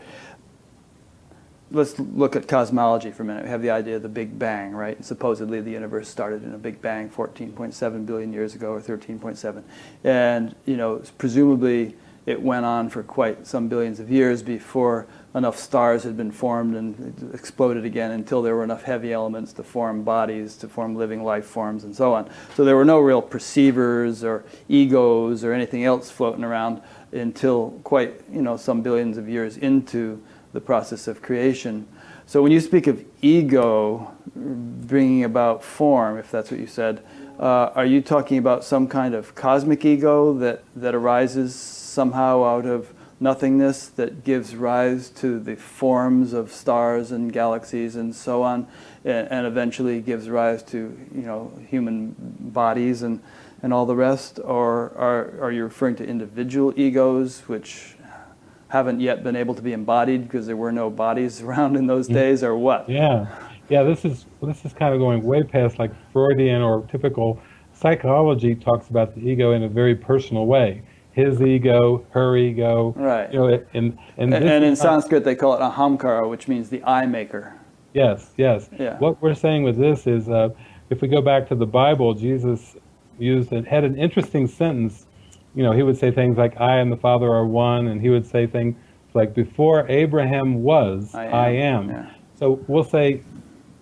Let's 1.73 1.99
look 1.99 2.37
at 2.37 2.47
cosmology 2.47 3.11
for 3.11 3.25
a 3.25 3.27
minute. 3.27 3.43
We 3.43 3.51
have 3.51 3.63
the 3.63 3.71
idea 3.71 3.97
of 3.97 4.03
the 4.03 4.09
Big 4.09 4.39
Bang, 4.39 4.77
right? 4.77 5.05
supposedly 5.05 5.61
the 5.61 5.73
universe 5.73 6.09
started 6.09 6.45
in 6.45 6.55
a 6.55 6.59
Big 6.59 6.81
Bang 6.81 7.11
14.7 7.11 8.07
billion 8.07 8.33
years 8.33 8.55
ago, 8.55 8.75
or 8.75 8.81
13.7, 8.81 9.65
and 10.05 10.55
you 10.67 10.77
know, 10.77 11.03
presumably 11.19 11.97
it 12.27 12.41
went 12.41 12.65
on 12.65 12.91
for 12.91 13.03
quite 13.03 13.45
some 13.45 13.67
billions 13.67 13.99
of 13.99 14.09
years 14.09 14.41
before 14.45 15.09
enough 15.35 15.59
stars 15.59 16.05
had 16.05 16.17
been 16.17 16.31
formed 16.31 16.75
and 16.75 17.31
exploded 17.35 17.85
again 17.85 18.11
until 18.13 18.41
there 18.41 18.57
were 18.57 18.65
enough 18.65 18.83
heavy 18.83 19.13
elements 19.13 19.53
to 19.53 19.63
form 19.63 20.03
bodies, 20.03 20.57
to 20.57 20.69
form 20.69 20.97
living 20.97 21.23
life 21.23 21.45
forms, 21.45 21.85
and 21.85 21.95
so 21.95 22.15
on. 22.15 22.29
So 22.55 22.65
there 22.65 22.77
were 22.77 22.85
no 22.85 22.99
real 22.99 23.21
perceivers 23.21 24.25
or 24.25 24.45
egos 24.69 25.45
or 25.45 25.53
anything 25.53 25.85
else 25.85 26.11
floating 26.11 26.45
around 26.45 26.81
until 27.13 27.71
quite, 27.85 28.23
you 28.33 28.43
know, 28.43 28.57
some 28.57 28.83
billions 28.83 29.19
of 29.19 29.29
years 29.29 29.57
into 29.57 30.23
the 30.53 30.61
process 30.61 31.07
of 31.07 31.21
creation. 31.21 31.87
So 32.27 32.43
when 32.43 32.53
you 32.53 32.61
speak 32.61 32.87
of 32.87 33.05
ego 33.23 34.15
bringing 34.35 35.25
about 35.25 35.63
form, 35.63 36.19
if 36.19 36.31
that's 36.31 36.51
what 36.51 36.61
you 36.61 36.67
said, 36.67 37.03
uh, 37.39 37.71
are 37.75 37.87
you 37.87 38.01
talking 38.01 38.39
about 38.39 38.65
some 38.65 38.89
kind 38.89 39.15
of 39.15 39.35
cosmic 39.35 39.85
ego 39.85 40.35
that, 40.35 40.65
that 40.75 40.95
arises 40.95 41.55
somehow 41.55 42.45
out 42.45 42.67
of 42.67 42.93
nothingness 43.21 43.89
that 43.89 44.25
gives 44.25 44.55
rise 44.55 45.11
to 45.11 45.39
the 45.39 45.57
forms 45.57 46.33
of 46.33 46.53
stars 46.53 47.11
and 47.11 47.33
galaxies 47.33 47.97
and 47.97 48.15
so 48.15 48.43
on, 48.43 48.67
and, 49.05 49.29
and 49.29 49.47
eventually 49.47 50.01
gives 50.01 50.29
rise 50.29 50.63
to 50.63 50.97
you 51.15 51.23
know 51.23 51.53
human 51.69 52.15
bodies 52.39 53.03
and, 53.03 53.21
and 53.63 53.73
all 53.73 53.87
the 53.87 53.97
rest? 53.97 54.39
Or 54.43 54.93
are, 54.97 55.41
are 55.43 55.53
you 55.53 55.65
referring 55.65 55.97
to 55.97 56.07
individual 56.07 56.73
egos 56.77 57.41
which 57.49 57.97
haven't 58.69 59.01
yet 59.01 59.25
been 59.25 59.37
able 59.37 59.55
to 59.55 59.63
be 59.63 59.73
embodied 59.73 60.25
because 60.25 60.47
there 60.47 60.57
were 60.57 60.73
no 60.73 60.91
bodies 60.91 61.41
around 61.43 61.77
in 61.77 61.87
those 61.87 62.07
days, 62.07 62.43
or 62.43 62.57
what? 62.57 62.89
Yeah, 62.89 63.27
yeah. 63.69 63.83
This 63.83 64.05
is 64.05 64.27
this 64.43 64.65
is 64.65 64.73
kind 64.73 64.95
of 64.95 65.01
going 65.01 65.23
way 65.23 65.43
past 65.43 65.79
like 65.79 65.91
Freudian 66.13 66.63
or 66.63 66.87
typical 66.87 67.41
psychology 67.73 68.55
talks 68.55 68.89
about 68.89 69.15
the 69.15 69.21
ego 69.21 69.53
in 69.53 69.63
a 69.63 69.69
very 69.69 69.95
personal 69.95 70.47
way. 70.47 70.83
His 71.19 71.43
ego, 71.43 72.07
her 72.11 72.37
ego, 72.37 72.95
Right. 72.97 73.33
You 73.33 73.39
know, 73.41 73.65
and 73.75 73.99
and, 74.17 74.33
And, 74.33 74.49
and 74.49 74.65
in 74.65 74.77
Sanskrit, 74.77 75.25
they 75.25 75.35
call 75.35 75.55
it 75.55 75.61
ahamkara, 75.61 76.29
which 76.31 76.47
means 76.47 76.69
the 76.71 76.83
I 76.85 77.07
maker. 77.07 77.55
Yes, 77.93 78.31
yes. 78.37 78.71
Yeah. 78.79 78.99
What 78.99 79.21
we're 79.21 79.35
saying 79.35 79.65
with 79.65 79.77
this 79.77 80.07
is, 80.07 80.29
uh, 80.29 80.51
if 80.91 81.01
we 81.03 81.09
go 81.09 81.21
back 81.21 81.49
to 81.49 81.55
the 81.55 81.67
Bible, 81.67 82.15
Jesus 82.15 82.77
used 83.19 83.53
and 83.53 83.67
had 83.67 83.83
an 83.85 83.99
interesting 83.99 84.47
sentence. 84.47 85.07
You 85.55 85.65
know, 85.65 85.73
he 85.73 85.83
would 85.83 85.97
say 85.97 86.11
things 86.11 86.37
like, 86.37 86.61
"I 86.61 86.77
and 86.77 86.93
the 86.93 86.97
Father 86.97 87.29
are 87.33 87.47
one," 87.47 87.89
and 87.89 88.01
he 88.01 88.11
would 88.11 88.27
say 88.27 88.47
things 88.47 88.77
like, 89.15 89.35
"Before 89.35 89.89
Abraham 89.89 90.63
was, 90.63 91.15
I 91.15 91.25
am." 91.25 91.35
I 91.35 91.49
am." 91.49 91.89
Yeah. 91.89 92.11
So 92.37 92.61
we'll 92.69 92.85
say, 92.85 93.23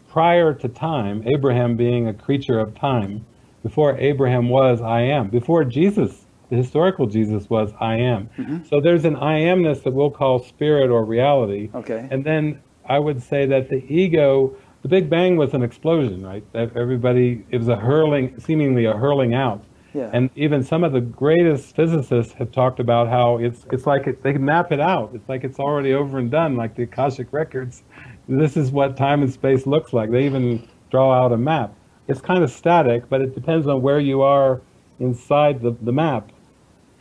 prior 0.09 0.55
to 0.55 0.69
time, 0.69 1.23
Abraham 1.27 1.77
being 1.77 2.09
a 2.09 2.15
creature 2.15 2.59
of 2.59 2.75
time, 2.75 3.27
before 3.63 3.99
Abraham 3.99 4.49
was, 4.49 4.81
I 4.81 5.03
am. 5.03 5.29
Before 5.29 5.65
Jesus, 5.65 6.26
the 6.51 6.57
historical 6.57 7.07
Jesus 7.07 7.51
was, 7.51 7.73
I 7.81 7.97
am. 7.97 8.29
Mm-hmm. 8.39 8.65
So 8.69 8.81
there's 8.81 9.05
an 9.05 9.17
I 9.17 9.41
amness 9.41 9.83
that 9.83 9.93
we'll 9.93 10.11
call 10.11 10.39
spirit 10.39 10.91
or 10.91 11.05
reality. 11.05 11.71
Okay. 11.75 12.07
And 12.11 12.25
then 12.25 12.63
I 12.89 12.99
would 12.99 13.23
say 13.23 13.47
that 13.47 13.69
the 13.69 13.85
ego, 13.93 14.57
the 14.83 14.89
Big 14.89 15.11
Bang 15.11 15.37
was 15.37 15.55
an 15.55 15.63
explosion, 15.63 16.25
right? 16.25 16.45
That 16.53 16.77
everybody, 16.77 17.45
it 17.51 17.59
was 17.59 17.69
a 17.69 17.77
hurling, 17.77 18.39
seemingly 18.39 18.85
a 18.85 18.93
hurling 18.93 19.35
out. 19.35 19.65
Yeah. 19.93 20.11
And 20.13 20.29
even 20.37 20.63
some 20.63 20.85
of 20.85 20.93
the 20.93 21.01
greatest 21.01 21.75
physicists 21.75 22.35
have 22.35 22.53
talked 22.53 22.81
about 22.81 23.09
how 23.09 23.39
it's 23.39 23.65
it's 23.73 23.87
like 23.87 24.07
it, 24.07 24.23
they 24.23 24.35
can 24.35 24.45
map 24.45 24.71
it 24.71 24.79
out. 24.79 25.13
It's 25.15 25.27
like 25.27 25.43
it's 25.43 25.59
already 25.59 25.95
over 25.95 26.19
and 26.19 26.31
done, 26.31 26.55
like 26.55 26.75
the 26.75 26.83
Akashic 26.83 27.33
records. 27.33 27.83
This 28.29 28.59
is 28.59 28.71
what 28.71 28.97
time 28.97 29.23
and 29.23 29.33
space 29.33 29.67
looks 29.67 29.95
like. 29.95 30.11
They 30.11 30.27
even 30.27 30.69
draw 30.91 31.15
out 31.15 31.33
a 31.33 31.39
map. 31.39 31.75
It's 32.09 32.21
kind 32.21 32.45
of 32.45 32.51
static, 32.51 33.09
but 33.09 33.23
it 33.23 33.35
depends 33.35 33.67
on 33.67 33.81
where 33.81 33.99
you 33.99 34.21
are 34.21 34.61
inside 35.01 35.63
the, 35.63 35.75
the 35.81 35.93
map, 35.93 36.31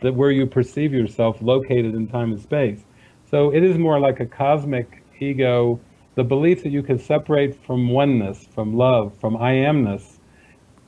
that 0.06 0.14
where 0.14 0.30
you 0.30 0.46
perceive 0.46 0.92
yourself 0.92 1.42
located 1.42 1.96
in 1.96 2.06
time 2.06 2.30
and 2.30 2.40
space. 2.40 2.84
So 3.28 3.52
it 3.52 3.64
is 3.64 3.76
more 3.76 3.98
like 3.98 4.20
a 4.20 4.26
cosmic 4.26 5.02
ego, 5.18 5.80
the 6.14 6.22
belief 6.22 6.62
that 6.62 6.70
you 6.70 6.80
can 6.80 6.96
separate 6.96 7.60
from 7.64 7.88
oneness, 7.88 8.46
from 8.54 8.76
love, 8.76 9.18
from 9.18 9.36
I 9.36 9.54
amness, 9.54 10.18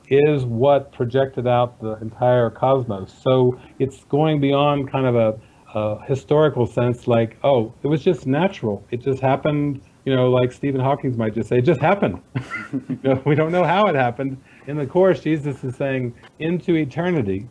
is 0.07 0.45
what 0.45 0.93
projected 0.93 1.47
out 1.47 1.81
the 1.81 1.97
entire 1.97 2.49
cosmos. 2.49 3.13
So 3.21 3.59
it's 3.77 4.05
going 4.05 4.39
beyond 4.39 4.89
kind 4.89 5.05
of 5.05 5.15
a, 5.15 5.39
a 5.77 6.01
historical 6.05 6.65
sense, 6.65 7.05
like, 7.05 7.37
oh, 7.43 7.73
it 7.83 7.87
was 7.87 8.01
just 8.01 8.25
natural. 8.25 8.85
It 8.89 9.01
just 9.01 9.21
happened, 9.21 9.81
you 10.05 10.15
know, 10.15 10.31
like 10.31 10.53
Stephen 10.53 10.79
Hawking 10.79 11.15
might 11.17 11.35
just 11.35 11.49
say, 11.49 11.57
it 11.57 11.65
just 11.65 11.81
happened. 11.81 12.21
you 12.71 12.99
know, 13.03 13.21
we 13.25 13.35
don't 13.35 13.51
know 13.51 13.65
how 13.65 13.87
it 13.87 13.95
happened. 13.95 14.37
In 14.67 14.77
the 14.77 14.87
Course, 14.87 15.19
Jesus 15.19 15.61
is 15.65 15.75
saying, 15.75 16.15
into 16.39 16.75
eternity, 16.75 17.49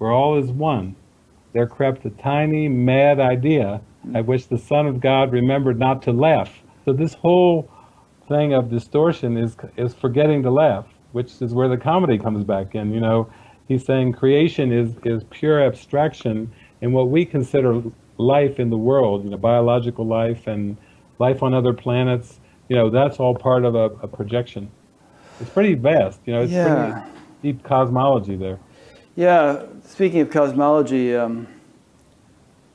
where 0.00 0.10
all 0.10 0.38
is 0.38 0.50
one, 0.50 0.96
there 1.52 1.66
crept 1.66 2.04
a 2.04 2.10
tiny, 2.10 2.68
mad 2.68 3.20
idea 3.20 3.80
at 4.14 4.26
which 4.26 4.48
the 4.48 4.58
Son 4.58 4.86
of 4.86 5.00
God 5.00 5.32
remembered 5.32 5.78
not 5.78 6.02
to 6.02 6.12
laugh. 6.12 6.60
So 6.84 6.92
this 6.92 7.14
whole 7.14 7.70
thing 8.28 8.54
of 8.54 8.70
distortion 8.70 9.36
is 9.36 9.56
is 9.76 9.94
forgetting 9.94 10.42
to 10.44 10.50
laugh, 10.50 10.86
which 11.12 11.42
is 11.42 11.52
where 11.52 11.68
the 11.68 11.76
comedy 11.76 12.18
comes 12.18 12.44
back 12.44 12.74
in. 12.74 12.92
You 12.92 13.00
know, 13.00 13.30
he's 13.68 13.84
saying 13.84 14.12
creation 14.12 14.72
is 14.72 14.94
is 15.04 15.24
pure 15.30 15.62
abstraction, 15.62 16.50
and 16.80 16.92
what 16.94 17.08
we 17.10 17.24
consider 17.24 17.82
life 18.18 18.60
in 18.60 18.70
the 18.70 18.76
world, 18.78 19.24
you 19.24 19.30
know, 19.30 19.36
biological 19.36 20.06
life 20.06 20.46
and 20.46 20.76
life 21.18 21.42
on 21.42 21.54
other 21.54 21.72
planets, 21.72 22.38
you 22.68 22.76
know, 22.76 22.90
that's 22.90 23.18
all 23.18 23.34
part 23.34 23.64
of 23.64 23.74
a, 23.74 23.86
a 24.02 24.08
projection. 24.08 24.70
It's 25.40 25.50
pretty 25.50 25.74
vast, 25.74 26.20
you 26.26 26.34
know. 26.34 26.42
It's 26.42 26.52
Yeah. 26.52 26.92
pretty 26.92 27.12
deep 27.42 27.64
cosmology 27.64 28.36
there. 28.36 28.58
Yeah, 29.16 29.62
speaking 29.90 30.20
of 30.20 30.30
cosmology, 30.30 31.16
um, 31.16 31.48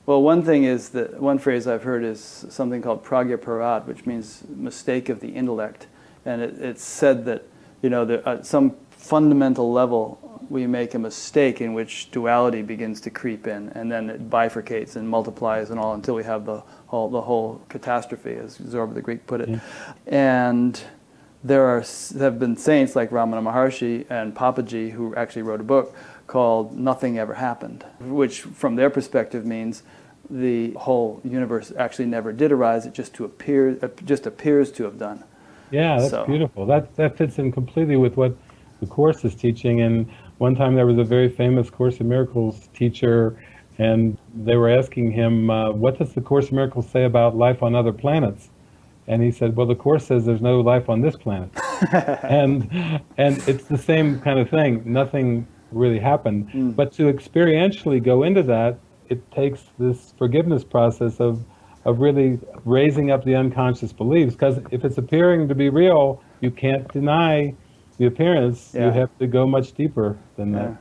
well, 0.04 0.22
one 0.22 0.42
thing 0.42 0.64
is 0.64 0.90
that 0.90 1.20
one 1.20 1.38
phrase 1.38 1.66
I've 1.66 1.82
heard 1.82 2.04
is 2.04 2.46
something 2.50 2.82
called 2.82 3.02
pragya 3.02 3.86
which 3.86 4.06
means 4.06 4.44
mistake 4.48 5.08
of 5.08 5.20
the 5.20 5.28
intellect. 5.28 5.86
And 6.26 6.42
it, 6.42 6.58
it's 6.60 6.84
said 6.84 7.24
that, 7.24 7.44
you 7.82 7.90
know, 7.90 8.04
there, 8.04 8.28
at 8.28 8.44
some 8.44 8.76
fundamental 8.90 9.72
level, 9.72 10.20
we 10.50 10.66
make 10.66 10.94
a 10.94 10.98
mistake 10.98 11.60
in 11.60 11.72
which 11.72 12.10
duality 12.10 12.62
begins 12.62 13.00
to 13.00 13.10
creep 13.10 13.46
in, 13.46 13.70
and 13.70 13.90
then 13.90 14.10
it 14.10 14.30
bifurcates 14.30 14.94
and 14.94 15.08
multiplies 15.08 15.70
and 15.70 15.80
all 15.80 15.94
until 15.94 16.14
we 16.14 16.22
have 16.22 16.44
the 16.44 16.62
whole, 16.86 17.08
the 17.08 17.22
whole 17.22 17.60
catastrophe, 17.68 18.34
as 18.34 18.58
Zorba 18.58 18.94
the 18.94 19.02
Greek 19.02 19.26
put 19.26 19.40
it. 19.40 19.58
And 20.06 20.80
there 21.42 21.64
are 21.64 21.84
have 22.18 22.38
been 22.38 22.56
saints 22.56 22.94
like 22.94 23.10
Ramana 23.10 23.42
Maharshi 23.42 24.04
and 24.10 24.34
Papaji 24.34 24.90
who 24.90 25.14
actually 25.14 25.42
wrote 25.42 25.60
a 25.60 25.64
book 25.64 25.96
called 26.36 26.78
Nothing 26.78 27.18
Ever 27.18 27.32
Happened, 27.32 27.82
which 27.98 28.42
from 28.42 28.76
their 28.76 28.90
perspective 28.90 29.46
means 29.46 29.82
the 30.28 30.72
whole 30.72 31.18
universe 31.24 31.72
actually 31.78 32.04
never 32.04 32.30
did 32.30 32.52
arise. 32.52 32.84
It 32.84 32.92
just 32.92 33.14
to 33.14 33.24
appear 33.24 33.72
just 34.04 34.26
appears 34.26 34.70
to 34.72 34.84
have 34.84 34.98
done. 34.98 35.24
Yeah, 35.70 35.96
that's 35.96 36.10
So- 36.10 36.26
beautiful. 36.26 36.66
That 36.66 36.94
that 36.96 37.16
fits 37.16 37.38
in 37.38 37.52
completely 37.52 37.96
with 37.96 38.18
what 38.18 38.34
the 38.80 38.86
course 38.86 39.24
is 39.24 39.34
teaching. 39.34 39.80
And 39.80 40.08
one 40.36 40.54
time 40.54 40.74
there 40.74 40.84
was 40.84 40.98
a 40.98 41.04
very 41.04 41.30
famous 41.30 41.70
Course 41.70 42.00
in 42.00 42.06
Miracles 42.06 42.68
teacher, 42.74 43.38
and 43.78 44.18
they 44.34 44.56
were 44.56 44.68
asking 44.68 45.12
him, 45.12 45.48
uh, 45.48 45.72
"What 45.72 45.96
does 45.96 46.12
the 46.12 46.20
Course 46.20 46.50
in 46.50 46.56
Miracles 46.56 46.86
say 46.86 47.04
about 47.04 47.34
life 47.34 47.62
on 47.62 47.74
other 47.74 47.94
planets?" 47.94 48.50
And 49.08 49.22
he 49.22 49.30
said, 49.30 49.56
"Well, 49.56 49.68
the 49.74 49.80
course 49.86 50.04
says 50.04 50.26
there's 50.26 50.42
no 50.52 50.60
life 50.60 50.90
on 50.90 51.00
this 51.00 51.16
planet." 51.16 51.48
and 52.40 52.68
and 53.16 53.34
it's 53.48 53.64
the 53.64 53.78
same 53.78 54.20
kind 54.20 54.38
of 54.38 54.50
thing. 54.50 54.82
Nothing 54.84 55.46
really 55.72 55.98
happened. 55.98 56.74
But 56.76 56.92
to 56.94 57.12
experientially 57.12 58.02
go 58.02 58.22
into 58.22 58.42
that, 58.44 58.78
it 59.08 59.30
takes 59.32 59.64
this 59.78 60.12
forgiveness 60.18 60.64
process 60.64 61.20
of 61.20 61.44
of 61.84 62.00
really 62.00 62.40
raising 62.64 63.12
up 63.12 63.24
the 63.24 63.36
unconscious 63.36 63.92
beliefs. 63.92 64.32
Because 64.34 64.58
if 64.72 64.84
it's 64.84 64.98
appearing 64.98 65.46
to 65.46 65.54
be 65.54 65.68
real, 65.68 66.20
you 66.40 66.50
can't 66.50 66.92
deny 66.92 67.54
the 67.98 68.06
appearance. 68.06 68.72
Yeah. 68.74 68.86
You 68.86 68.90
have 68.90 69.16
to 69.18 69.28
go 69.28 69.46
much 69.46 69.72
deeper 69.72 70.18
than 70.36 70.52
Yeah. 70.52 70.58
that. 70.58 70.76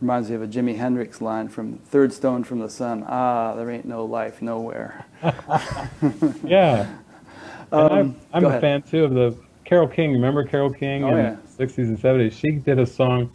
Reminds 0.00 0.30
me 0.30 0.36
of 0.36 0.42
a 0.42 0.46
Jimi 0.46 0.76
Hendrix 0.76 1.20
line 1.20 1.48
from 1.48 1.78
Third 1.78 2.12
Stone 2.12 2.44
from 2.44 2.60
the 2.60 2.68
Sun. 2.70 3.04
Ah, 3.08 3.54
there 3.56 3.68
ain't 3.68 3.84
no 3.84 4.04
life 4.04 4.40
nowhere. 4.42 5.06
Yeah. 6.44 6.86
Um, 7.72 7.90
I'm, 7.90 8.16
I'm 8.32 8.44
a 8.44 8.48
ahead. 8.48 8.60
fan 8.60 8.82
too 8.82 9.04
of 9.04 9.14
the 9.14 9.36
Carole 9.64 9.88
King. 9.88 10.12
Remember 10.12 10.44
Carole 10.44 10.72
King 10.72 11.04
Oh, 11.04 11.08
in 11.08 11.16
yeah. 11.16 11.36
the 11.56 11.66
60s 11.66 11.78
and 11.88 11.98
70s? 11.98 12.32
She 12.32 12.52
did 12.52 12.78
a 12.78 12.86
song, 12.86 13.32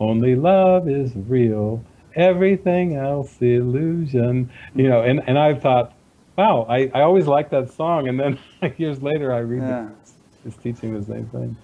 Only 0.00 0.36
Love 0.36 0.88
is 0.88 1.12
Real, 1.14 1.82
Everything 2.14 2.96
Else 2.96 3.36
Illusion. 3.40 4.50
You 4.74 4.88
know, 4.88 5.02
and, 5.02 5.22
and 5.26 5.38
I 5.38 5.54
thought, 5.54 5.92
wow, 6.36 6.66
I, 6.68 6.90
I 6.94 7.02
always 7.02 7.26
liked 7.26 7.50
that 7.50 7.72
song. 7.72 8.08
And 8.08 8.18
then 8.18 8.38
years 8.78 9.02
later, 9.02 9.32
I 9.32 9.38
read 9.40 9.62
Yeah. 9.62 9.68
that 9.68 9.92
it's 10.46 10.56
teaching 10.56 10.94
the 10.98 11.04
same 11.04 11.26
thing. 11.26 11.56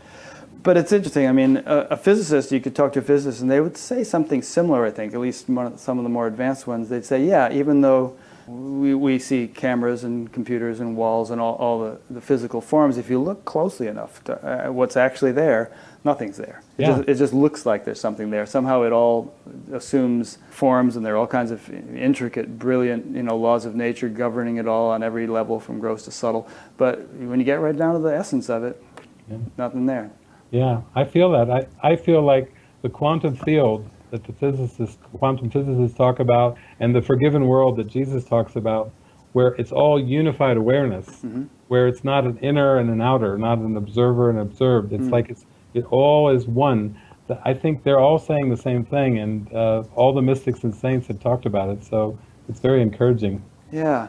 But 0.63 0.77
it's 0.79 0.93
interesting. 0.93 1.27
I 1.29 1.33
mean, 1.33 1.59
a, 1.59 1.89
a 1.91 1.97
physicist, 1.97 2.51
you 2.51 2.61
could 2.61 2.75
talk 2.75 2.93
to 2.95 3.01
a 3.01 3.03
physicist, 3.03 3.43
and 3.43 3.51
they 3.51 3.61
would 3.61 3.77
say 3.77 4.03
something 4.03 4.41
similar. 4.43 4.85
I 4.87 4.91
think, 4.91 5.13
at 5.15 5.21
least 5.21 5.49
one 5.49 5.67
of- 5.67 5.79
some 5.79 5.99
of 5.99 6.05
the 6.05 6.11
more 6.11 6.27
advanced 6.27 6.67
ones, 6.67 6.89
they'd 6.89 7.05
say, 7.05 7.23
"Yeah, 7.25 7.53
even 7.53 7.83
though 7.83 8.17
we, 8.47 8.95
we 8.95 9.19
see 9.19 9.47
cameras 9.47 10.05
and 10.05 10.33
computers 10.33 10.81
and 10.81 10.97
walls 10.97 11.31
and 11.31 11.39
all, 11.41 11.55
all 11.57 11.81
the, 11.81 11.99
the 12.11 12.21
physical 12.21 12.61
forms, 12.63 12.97
if 12.99 13.09
you 13.11 13.19
look 13.21 13.45
closely 13.45 13.87
enough 13.89 14.25
to 14.25 14.69
uh, 14.69 14.73
what's 14.73 14.97
actually 14.97 15.33
there, 15.33 15.71
nothing's 16.05 16.37
there. 16.37 16.61
It, 16.79 16.83
Yeah. 16.83 16.87
just, 16.97 17.09
it 17.09 17.15
just 17.15 17.33
looks 17.35 17.65
like 17.67 17.85
there's 17.85 18.01
something 18.01 18.31
there. 18.31 18.47
Somehow, 18.47 18.83
it 18.83 18.93
all 18.93 19.35
assumes 19.73 20.39
forms, 20.51 20.97
and 20.97 21.05
there 21.05 21.15
are 21.15 21.17
all 21.17 21.27
kinds 21.27 21.51
of 21.51 21.69
intricate, 21.97 22.59
brilliant, 22.59 23.15
you 23.17 23.23
know, 23.23 23.37
laws 23.37 23.65
of 23.65 23.75
nature 23.75 24.09
governing 24.09 24.57
it 24.57 24.69
all 24.69 24.91
on 24.91 25.03
every 25.03 25.27
level, 25.27 25.59
from 25.59 25.79
gross 25.81 26.05
to 26.05 26.11
subtle. 26.11 26.47
But 26.77 27.09
when 27.15 27.39
you 27.39 27.45
get 27.45 27.61
right 27.61 27.77
down 27.77 27.95
to 27.95 28.01
the 28.01 28.15
essence 28.15 28.49
of 28.51 28.65
it, 28.65 28.83
Yeah. 29.31 29.39
nothing 29.57 29.87
there." 29.87 30.11
Yeah, 30.51 30.83
I 30.95 31.05
feel 31.05 31.31
that. 31.33 31.51
I, 31.51 31.67
I 31.83 31.97
feel 31.97 32.23
like 32.23 32.53
the 32.83 32.89
quantum 32.91 33.35
field 33.35 33.89
that 34.11 34.23
the 34.25 34.33
physicists, 34.33 34.99
quantum 35.19 35.51
physicists 35.51 35.97
talk 35.97 36.21
about, 36.21 36.57
and 36.79 36.95
the 36.95 37.03
forgiven 37.03 37.47
world 37.47 37.77
that 37.79 37.89
Jesus 37.89 38.25
talks 38.25 38.55
about, 38.55 38.93
where 39.33 39.49
it's 39.59 39.73
all 39.73 39.99
unified 39.99 40.57
awareness, 40.57 41.07
Mm-hmm. 41.25 41.45
where 41.69 41.89
it's 41.89 42.05
not 42.05 42.25
an 42.25 42.39
inner 42.39 42.77
and 42.77 42.89
an 42.91 43.01
outer, 43.01 43.37
not 43.39 43.59
an 43.59 43.77
observer 43.77 44.31
and 44.31 44.39
observed. 44.39 44.93
It's 44.93 45.09
like 45.09 45.31
it's 45.31 45.45
it 45.75 45.85
all 45.91 46.31
is 46.31 46.47
one. 46.47 46.99
I 47.45 47.55
think 47.55 47.83
they're 47.83 48.01
all 48.01 48.19
saying 48.19 48.51
the 48.51 48.57
same 48.57 48.85
thing, 48.85 49.19
and 49.19 49.53
uh, 49.53 49.85
all 49.95 50.13
the 50.13 50.23
mystics 50.23 50.63
and 50.65 50.75
saints 50.75 51.07
have 51.09 51.21
talked 51.21 51.47
about 51.47 51.71
it. 51.71 51.85
So 51.85 52.19
it's 52.49 52.61
very 52.61 52.83
encouraging. 52.83 53.43
Yeah. 53.73 54.09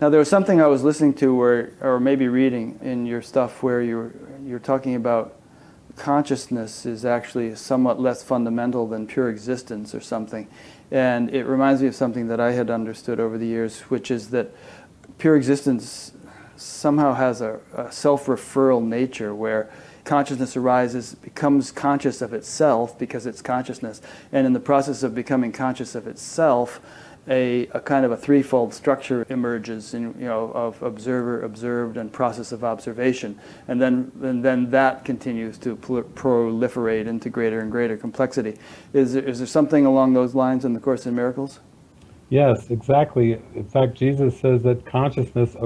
Now 0.00 0.08
there 0.08 0.18
was 0.18 0.28
something 0.28 0.60
I 0.60 0.66
was 0.66 0.82
listening 0.82 1.14
to, 1.14 1.34
where, 1.34 1.72
or 1.80 2.00
maybe 2.00 2.26
reading 2.26 2.78
in 2.82 3.06
your 3.06 3.22
stuff, 3.22 3.62
where 3.62 3.80
you're 3.80 4.12
you're 4.44 4.58
talking 4.58 4.94
about 4.94 5.36
consciousness 5.96 6.84
is 6.84 7.04
actually 7.04 7.54
somewhat 7.54 8.00
less 8.00 8.22
fundamental 8.22 8.88
than 8.88 9.06
pure 9.06 9.28
existence 9.28 9.94
or 9.94 10.00
something, 10.00 10.48
and 10.90 11.30
it 11.32 11.44
reminds 11.44 11.80
me 11.82 11.88
of 11.88 11.94
something 11.94 12.26
that 12.28 12.40
I 12.40 12.52
had 12.52 12.70
understood 12.70 13.20
over 13.20 13.38
the 13.38 13.46
years, 13.46 13.80
which 13.82 14.10
is 14.10 14.30
that 14.30 14.50
pure 15.18 15.36
existence 15.36 16.12
somehow 16.56 17.14
has 17.14 17.40
a, 17.40 17.60
a 17.74 17.92
self-referral 17.92 18.84
nature 18.84 19.34
where 19.34 19.70
consciousness 20.04 20.56
arises, 20.56 21.14
becomes 21.16 21.72
conscious 21.72 22.22
of 22.22 22.32
itself 22.32 22.98
because 22.98 23.26
it's 23.26 23.42
consciousness, 23.42 24.00
and 24.32 24.46
in 24.46 24.52
the 24.52 24.60
process 24.60 25.02
of 25.02 25.14
becoming 25.14 25.52
conscious 25.52 25.94
of 25.94 26.06
itself, 26.06 26.80
a, 27.26 27.66
a 27.68 27.80
kind 27.80 28.04
of 28.04 28.12
a 28.12 28.16
threefold 28.16 28.74
structure 28.74 29.24
emerges 29.30 29.94
in, 29.94 30.14
you 30.18 30.26
know, 30.26 30.50
of 30.52 30.82
observer, 30.82 31.42
observed, 31.42 31.96
and 31.96 32.12
process 32.12 32.52
of 32.52 32.62
observation. 32.62 33.38
And 33.66 33.80
then, 33.80 34.12
and 34.22 34.44
then 34.44 34.70
that 34.70 35.04
continues 35.06 35.56
to 35.58 35.76
proliferate 35.76 37.06
into 37.06 37.30
greater 37.30 37.60
and 37.60 37.70
greater 37.72 37.96
complexity. 37.96 38.58
Is 38.92 39.14
there, 39.14 39.22
is 39.22 39.38
there 39.38 39.46
something 39.46 39.86
along 39.86 40.12
those 40.12 40.34
lines 40.34 40.66
in 40.66 40.74
the 40.74 40.80
Course 40.80 41.06
in 41.06 41.14
Miracles? 41.14 41.60
Yes, 42.28 42.68
exactly. 42.70 43.40
In 43.54 43.68
fact, 43.68 43.94
Jesus 43.94 44.38
says 44.38 44.62
that 44.64 44.84
consciousness 44.84 45.56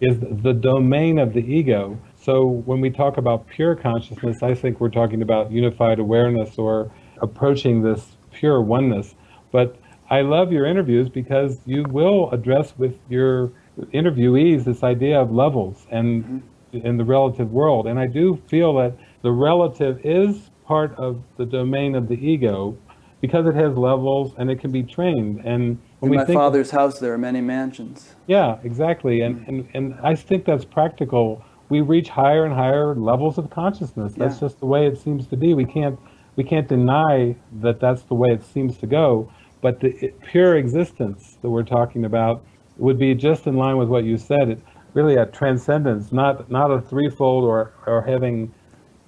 is 0.00 0.18
the 0.20 0.52
domain 0.52 1.18
of 1.18 1.32
the 1.32 1.40
ego. 1.40 1.98
So 2.28 2.44
when 2.44 2.82
we 2.82 2.90
talk 2.90 3.16
about 3.16 3.48
pure 3.48 3.74
consciousness, 3.74 4.42
I 4.42 4.52
think 4.52 4.80
we're 4.80 4.90
talking 4.90 5.22
about 5.22 5.50
unified 5.50 5.98
awareness 5.98 6.58
or 6.58 6.92
approaching 7.22 7.80
this 7.80 8.18
pure 8.32 8.60
oneness. 8.60 9.14
But 9.50 9.78
I 10.10 10.20
love 10.20 10.52
your 10.52 10.66
interviews 10.66 11.08
because 11.08 11.58
you 11.64 11.84
will 11.84 12.30
address 12.30 12.74
with 12.76 12.98
your 13.08 13.50
interviewees 13.94 14.64
this 14.64 14.82
idea 14.82 15.18
of 15.18 15.32
levels 15.32 15.86
and 15.90 16.22
mm-hmm. 16.22 16.86
in 16.86 16.98
the 16.98 17.04
relative 17.04 17.50
world. 17.50 17.86
And 17.86 17.98
I 17.98 18.06
do 18.06 18.38
feel 18.46 18.74
that 18.74 18.98
the 19.22 19.32
relative 19.32 19.98
is 20.04 20.50
part 20.66 20.94
of 20.98 21.22
the 21.38 21.46
domain 21.46 21.94
of 21.94 22.08
the 22.08 22.16
ego 22.16 22.76
because 23.22 23.46
it 23.46 23.54
has 23.54 23.74
levels 23.74 24.34
and 24.36 24.50
it 24.50 24.60
can 24.60 24.70
be 24.70 24.82
trained. 24.82 25.40
And 25.46 25.78
when 26.00 26.12
in 26.12 26.18
my 26.18 26.26
father's 26.26 26.72
house, 26.72 26.98
there 26.98 27.14
are 27.14 27.18
many 27.18 27.40
mansions. 27.40 28.16
Yeah, 28.26 28.58
exactly. 28.62 29.22
And, 29.22 29.36
mm-hmm. 29.36 29.48
and, 29.48 29.68
and 29.72 29.94
I 30.02 30.14
think 30.14 30.44
that's 30.44 30.66
practical. 30.66 31.42
We 31.68 31.80
reach 31.80 32.08
higher 32.08 32.44
and 32.44 32.54
higher 32.54 32.94
levels 32.94 33.38
of 33.38 33.50
consciousness. 33.50 34.14
That's 34.14 34.36
yeah. 34.36 34.48
just 34.48 34.60
the 34.60 34.66
way 34.66 34.86
it 34.86 34.98
seems 34.98 35.26
to 35.28 35.36
be. 35.36 35.54
We 35.54 35.64
can't 35.64 35.98
we 36.36 36.44
can't 36.44 36.68
deny 36.68 37.36
that 37.60 37.80
that's 37.80 38.02
the 38.02 38.14
way 38.14 38.28
it 38.30 38.44
seems 38.44 38.78
to 38.78 38.86
go. 38.86 39.30
But 39.60 39.80
the 39.80 40.12
pure 40.26 40.56
existence 40.56 41.36
that 41.42 41.50
we're 41.50 41.64
talking 41.64 42.04
about 42.04 42.44
would 42.76 42.98
be 42.98 43.14
just 43.14 43.46
in 43.46 43.56
line 43.56 43.76
with 43.76 43.88
what 43.88 44.04
you 44.04 44.16
said. 44.16 44.48
It 44.48 44.60
really 44.94 45.16
a 45.16 45.26
transcendence, 45.26 46.12
not 46.12 46.50
not 46.50 46.70
a 46.70 46.80
threefold 46.80 47.44
or 47.44 47.72
or 47.86 48.02
having 48.02 48.52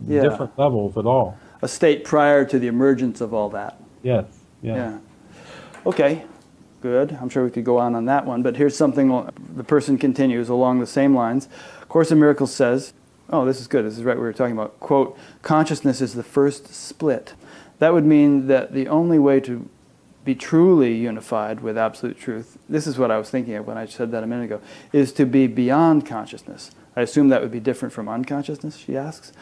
yeah. 0.07 0.23
different 0.23 0.59
levels 0.59 0.97
at 0.97 1.07
all. 1.07 1.37
A 1.63 1.69
state 1.69 2.05
prior 2.05 2.45
to 2.45 2.59
the 2.59 2.67
emergence 2.67 3.21
of 3.21 3.35
all 3.35 3.51
that. 3.51 3.81
Yes. 4.03 4.25
Yeah. 4.63 4.75
yeah. 4.75 4.99
Okay. 5.87 6.25
Good. 6.81 7.17
I'm 7.21 7.29
sure 7.29 7.45
we 7.45 7.51
could 7.51 7.65
go 7.65 7.77
on 7.77 7.95
on 7.95 8.07
that 8.07 8.25
one, 8.25 8.43
but 8.43 8.57
here's 8.57 8.75
something 8.75 9.29
the 9.55 9.65
person 9.65 9.99
continues 9.99 10.49
along 10.49 10.81
the 10.81 10.87
same 10.87 11.15
lines. 11.15 11.49
Course 11.91 12.13
in 12.13 12.21
Miracles 12.21 12.55
says, 12.55 12.93
oh, 13.31 13.45
this 13.45 13.61
is 13.61 13.67
good. 13.67 13.85
This 13.85 13.99
is 13.99 14.05
right 14.05 14.17
we 14.17 14.23
were 14.23 14.33
talking 14.33 14.53
about. 14.53 14.79
Quote, 14.79 15.19
consciousness 15.43 16.01
is 16.01 16.15
the 16.15 16.23
first 16.23 16.73
split. 16.73 17.35
That 17.81 17.93
would 17.93 18.07
mean 18.07 18.47
that 18.47 18.73
the 18.73 18.87
only 18.87 19.19
way 19.19 19.41
to 19.41 19.69
be 20.25 20.37
truly 20.37 20.95
unified 20.95 21.63
with 21.63 21.77
absolute 21.77 22.17
truth, 22.17 22.59
this 22.69 22.87
is 22.87 22.97
what 22.97 23.11
I 23.11 23.19
was 23.19 23.29
thinking 23.29 23.55
of 23.55 23.67
when 23.67 23.77
I 23.77 23.87
said 23.87 24.13
that 24.13 24.23
a 24.23 24.27
minute 24.29 24.45
ago, 24.45 24.61
is 24.93 25.13
to 25.15 25.27
be 25.27 25.49
beyond 25.49 26.07
consciousness. 26.07 26.71
I 26.95 27.01
assume 27.01 27.29
that 27.31 27.43
would 27.43 27.51
be 27.51 27.59
different 27.59 27.93
from 27.93 28.09
unconsciousness, 28.09 28.77
she 28.77 28.97
asks. 28.97 29.33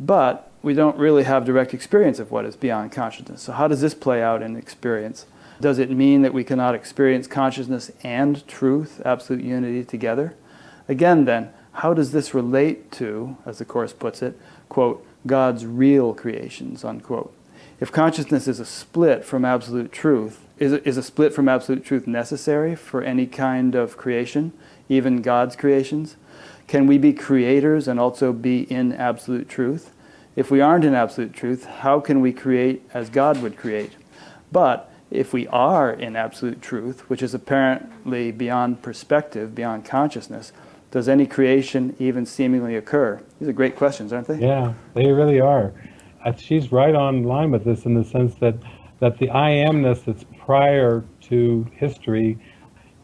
But 0.00 0.50
we 0.60 0.74
don't 0.74 0.98
really 0.98 1.22
have 1.22 1.44
direct 1.44 1.72
experience 1.72 2.18
of 2.18 2.32
what 2.32 2.46
is 2.46 2.56
beyond 2.56 2.90
consciousness. 2.90 3.42
So, 3.42 3.52
how 3.52 3.68
does 3.68 3.80
this 3.80 3.94
play 3.94 4.20
out 4.20 4.42
in 4.42 4.56
experience? 4.56 5.26
Does 5.60 5.78
it 5.78 5.88
mean 5.88 6.22
that 6.22 6.34
we 6.34 6.42
cannot 6.42 6.74
experience 6.74 7.28
consciousness 7.28 7.92
and 8.02 8.44
truth, 8.48 9.00
absolute 9.04 9.44
unity, 9.44 9.84
together? 9.84 10.34
Again, 10.88 11.26
then, 11.26 11.52
how 11.72 11.94
does 11.94 12.12
this 12.12 12.34
relate 12.34 12.92
to, 12.92 13.36
as 13.46 13.58
the 13.58 13.64
Course 13.64 13.92
puts 13.92 14.22
it, 14.22 14.38
quote, 14.68 15.06
God's 15.26 15.64
real 15.66 16.14
creations, 16.14 16.84
unquote? 16.84 17.32
if 17.82 17.90
consciousness 17.90 18.46
is 18.46 18.60
a 18.60 18.64
split 18.64 19.24
from 19.24 19.44
absolute 19.44 19.90
truth, 19.90 20.46
is, 20.56 20.72
is 20.72 20.96
a 20.96 21.02
split 21.02 21.34
from 21.34 21.48
absolute 21.48 21.84
truth 21.84 22.06
necessary 22.06 22.76
for 22.76 23.02
any 23.02 23.26
kind 23.26 23.74
of 23.74 23.96
creation, 23.96 24.52
even 24.88 25.20
God's 25.20 25.56
creations? 25.56 26.14
Can 26.68 26.86
we 26.86 26.96
be 26.96 27.12
creators 27.12 27.88
and 27.88 27.98
also 27.98 28.32
be 28.32 28.70
in 28.70 28.92
absolute 28.92 29.48
truth? 29.48 29.90
If 30.36 30.48
we 30.48 30.60
aren't 30.60 30.84
in 30.84 30.94
absolute 30.94 31.32
truth, 31.32 31.64
how 31.64 31.98
can 31.98 32.20
we 32.20 32.32
create 32.32 32.88
as 32.94 33.10
God 33.10 33.42
would 33.42 33.56
create? 33.56 33.96
But 34.52 34.88
if 35.10 35.32
we 35.32 35.48
are 35.48 35.92
in 35.92 36.14
absolute 36.14 36.62
truth, 36.62 37.10
which 37.10 37.20
is 37.20 37.34
apparently 37.34 38.30
beyond 38.30 38.82
perspective, 38.82 39.56
beyond 39.56 39.84
consciousness, 39.84 40.52
does 40.92 41.08
any 41.08 41.26
creation 41.26 41.96
even 41.98 42.24
seemingly 42.24 42.76
occur? 42.76 43.20
These 43.40 43.48
are 43.48 43.52
great 43.52 43.74
questions, 43.74 44.12
aren't 44.12 44.28
they? 44.28 44.38
Yeah, 44.38 44.74
they 44.94 45.10
really 45.10 45.40
are 45.40 45.72
uh, 46.24 46.32
she's 46.36 46.72
right 46.72 46.94
on 46.94 47.24
line 47.24 47.50
with 47.50 47.64
this 47.64 47.84
in 47.84 47.94
the 47.94 48.04
sense 48.04 48.34
that 48.36 48.54
that 49.00 49.18
the 49.18 49.28
I 49.30 49.50
amness 49.50 50.04
that's 50.04 50.24
prior 50.38 51.02
to 51.22 51.66
history, 51.74 52.38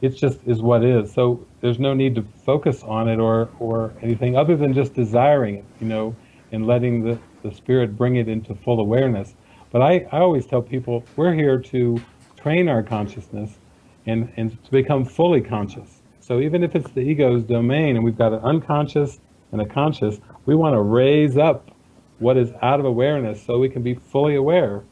it 0.01 0.11
just 0.11 0.39
is 0.47 0.63
what 0.63 0.85
is. 0.85 1.13
So 1.13 1.45
there's 1.61 1.81
no 1.81 1.93
need 1.93 2.15
to 2.15 2.23
focus 2.45 2.85
on 2.85 3.09
it 3.09 3.19
or 3.19 3.49
or 3.59 3.93
anything 4.01 4.37
other 4.37 4.57
than 4.57 4.73
just 4.73 4.95
desiring 4.95 5.57
it, 5.57 5.65
you 5.81 5.89
know, 5.89 6.15
and 6.53 6.67
letting 6.67 7.03
the, 7.03 7.19
the 7.43 7.53
spirit 7.53 7.97
bring 7.97 8.17
it 8.17 8.29
into 8.29 8.55
full 8.55 8.81
awareness. 8.81 9.35
But 9.71 9.83
I, 9.83 10.07
I 10.13 10.21
always 10.21 10.47
tell 10.47 10.63
people 10.63 11.05
we're 11.17 11.35
here 11.35 11.59
to 11.59 12.01
train 12.37 12.69
our 12.69 12.83
consciousness 12.83 13.59
and, 14.07 14.33
and 14.37 14.63
to 14.65 14.71
become 14.71 15.05
fully 15.05 15.41
conscious. 15.41 15.98
So 16.29 16.41
even 16.41 16.63
if 16.63 16.77
it's 16.77 16.91
the 16.91 17.01
ego's 17.01 17.43
domain 17.43 17.97
and 17.97 18.05
we've 18.05 18.19
got 18.19 18.35
an 18.35 18.41
unconscious 18.41 19.19
and 19.51 19.63
a 19.63 19.67
conscious, 19.67 20.21
we 20.45 20.55
want 20.55 20.75
to 20.75 20.83
raise 20.83 21.39
up 21.39 21.71
what 22.19 22.37
is 22.37 22.53
out 22.61 22.81
of 22.81 22.85
awareness 22.85 23.43
so 23.43 23.59
we 23.59 23.71
can 23.71 23.83
be 23.83 23.95
fully 23.95 24.35
aware. 24.35 24.85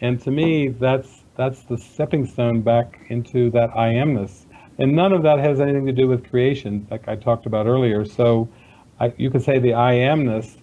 And 0.00 0.20
to 0.22 0.32
me, 0.32 0.66
that's 0.66 1.22
that's 1.36 1.62
the 1.62 1.78
stepping 1.78 2.26
stone 2.26 2.62
back 2.62 3.06
into 3.08 3.50
that 3.52 3.70
I 3.70 3.90
amness. 3.94 4.46
And 4.78 4.96
none 4.96 5.12
of 5.12 5.22
that 5.22 5.38
has 5.38 5.60
anything 5.60 5.86
to 5.86 5.92
do 5.92 6.08
with 6.08 6.28
creation, 6.28 6.88
like 6.90 7.06
I 7.06 7.14
talked 7.14 7.46
about 7.46 7.66
earlier. 7.66 8.04
So 8.04 8.48
I, 8.98 9.12
you 9.16 9.30
could 9.30 9.44
say 9.44 9.60
the 9.60 9.74
I 9.74 9.92
amness, 9.92 10.56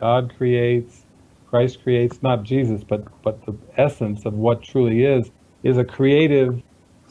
God 0.00 0.34
creates, 0.36 1.04
Christ 1.48 1.84
creates, 1.84 2.20
not 2.20 2.42
Jesus, 2.42 2.82
but, 2.82 3.04
but 3.22 3.46
the 3.46 3.56
essence 3.76 4.26
of 4.26 4.34
what 4.34 4.60
truly 4.60 5.04
is, 5.04 5.30
is 5.62 5.76
a 5.76 5.84
creative 5.84 6.62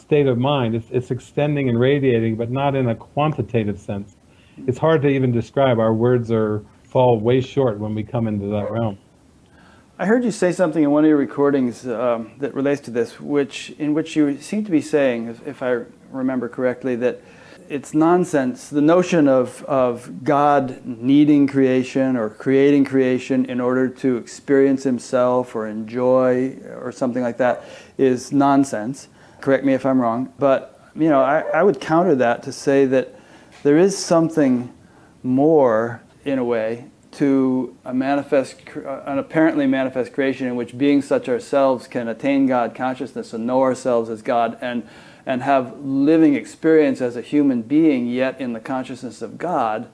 state 0.07 0.27
of 0.27 0.37
mind. 0.37 0.73
It's, 0.73 0.87
it's 0.89 1.11
extending 1.11 1.67
and 1.67 1.77
radiating, 1.77 2.37
but 2.37 2.49
not 2.49 2.75
in 2.75 2.87
a 2.87 2.95
quantitative 2.95 3.77
sense. 3.77 4.15
It's 4.65 4.77
hard 4.77 5.01
to 5.01 5.09
even 5.09 5.33
describe. 5.33 5.79
Our 5.79 5.93
words 5.93 6.31
are 6.31 6.63
fall 6.85 7.19
way 7.19 7.41
short 7.41 7.77
when 7.77 7.93
we 7.93 8.03
come 8.03 8.25
into 8.25 8.47
that 8.47 8.71
realm. 8.71 8.97
I 9.99 10.05
heard 10.05 10.23
you 10.23 10.31
say 10.31 10.53
something 10.53 10.81
in 10.81 10.91
one 10.91 11.03
of 11.03 11.09
your 11.09 11.17
recordings 11.17 11.85
um, 11.85 12.31
that 12.37 12.53
relates 12.53 12.79
to 12.81 12.91
this, 12.91 13.19
which 13.19 13.71
in 13.71 13.93
which 13.93 14.15
you 14.15 14.39
seem 14.39 14.63
to 14.63 14.71
be 14.71 14.79
saying, 14.79 15.41
if 15.45 15.61
I 15.61 15.83
remember 16.09 16.47
correctly, 16.47 16.95
that 16.97 17.19
it's 17.67 17.93
nonsense. 17.93 18.69
The 18.69 18.79
notion 18.79 19.27
of, 19.27 19.61
of 19.65 20.23
God 20.23 20.85
needing 20.85 21.47
creation 21.47 22.15
or 22.15 22.29
creating 22.29 22.85
creation 22.85 23.43
in 23.43 23.59
order 23.59 23.89
to 23.89 24.15
experience 24.15 24.83
Himself 24.83 25.53
or 25.53 25.67
enjoy 25.67 26.59
or 26.79 26.93
something 26.93 27.23
like 27.23 27.37
that 27.39 27.65
is 27.97 28.31
nonsense. 28.31 29.09
Correct 29.41 29.63
me 29.63 29.73
if 29.73 29.85
I'm 29.85 30.01
wrong, 30.01 30.33
but 30.39 30.79
you 30.95 31.09
know 31.09 31.21
I, 31.21 31.41
I 31.41 31.63
would 31.63 31.79
counter 31.79 32.15
that 32.15 32.43
to 32.43 32.51
say 32.51 32.85
that 32.85 33.13
there 33.63 33.77
is 33.77 33.97
something 33.97 34.73
more 35.23 36.01
in 36.25 36.39
a 36.39 36.43
way, 36.43 36.85
to 37.11 37.75
a 37.85 37.93
manifest, 37.93 38.61
uh, 38.75 39.01
an 39.05 39.17
apparently 39.17 39.65
manifest 39.65 40.13
creation 40.13 40.45
in 40.45 40.55
which 40.55 40.77
beings 40.77 41.07
such 41.07 41.27
ourselves 41.27 41.87
can 41.87 42.07
attain 42.07 42.45
God 42.45 42.75
consciousness 42.75 43.33
and 43.33 43.47
know 43.47 43.61
ourselves 43.61 44.09
as 44.09 44.21
God 44.21 44.57
and, 44.61 44.87
and 45.25 45.41
have 45.41 45.79
living 45.79 46.35
experience 46.35 47.01
as 47.01 47.15
a 47.15 47.21
human 47.21 47.61
being, 47.61 48.07
yet 48.07 48.39
in 48.39 48.53
the 48.53 48.59
consciousness 48.59 49.21
of 49.21 49.37
God, 49.37 49.89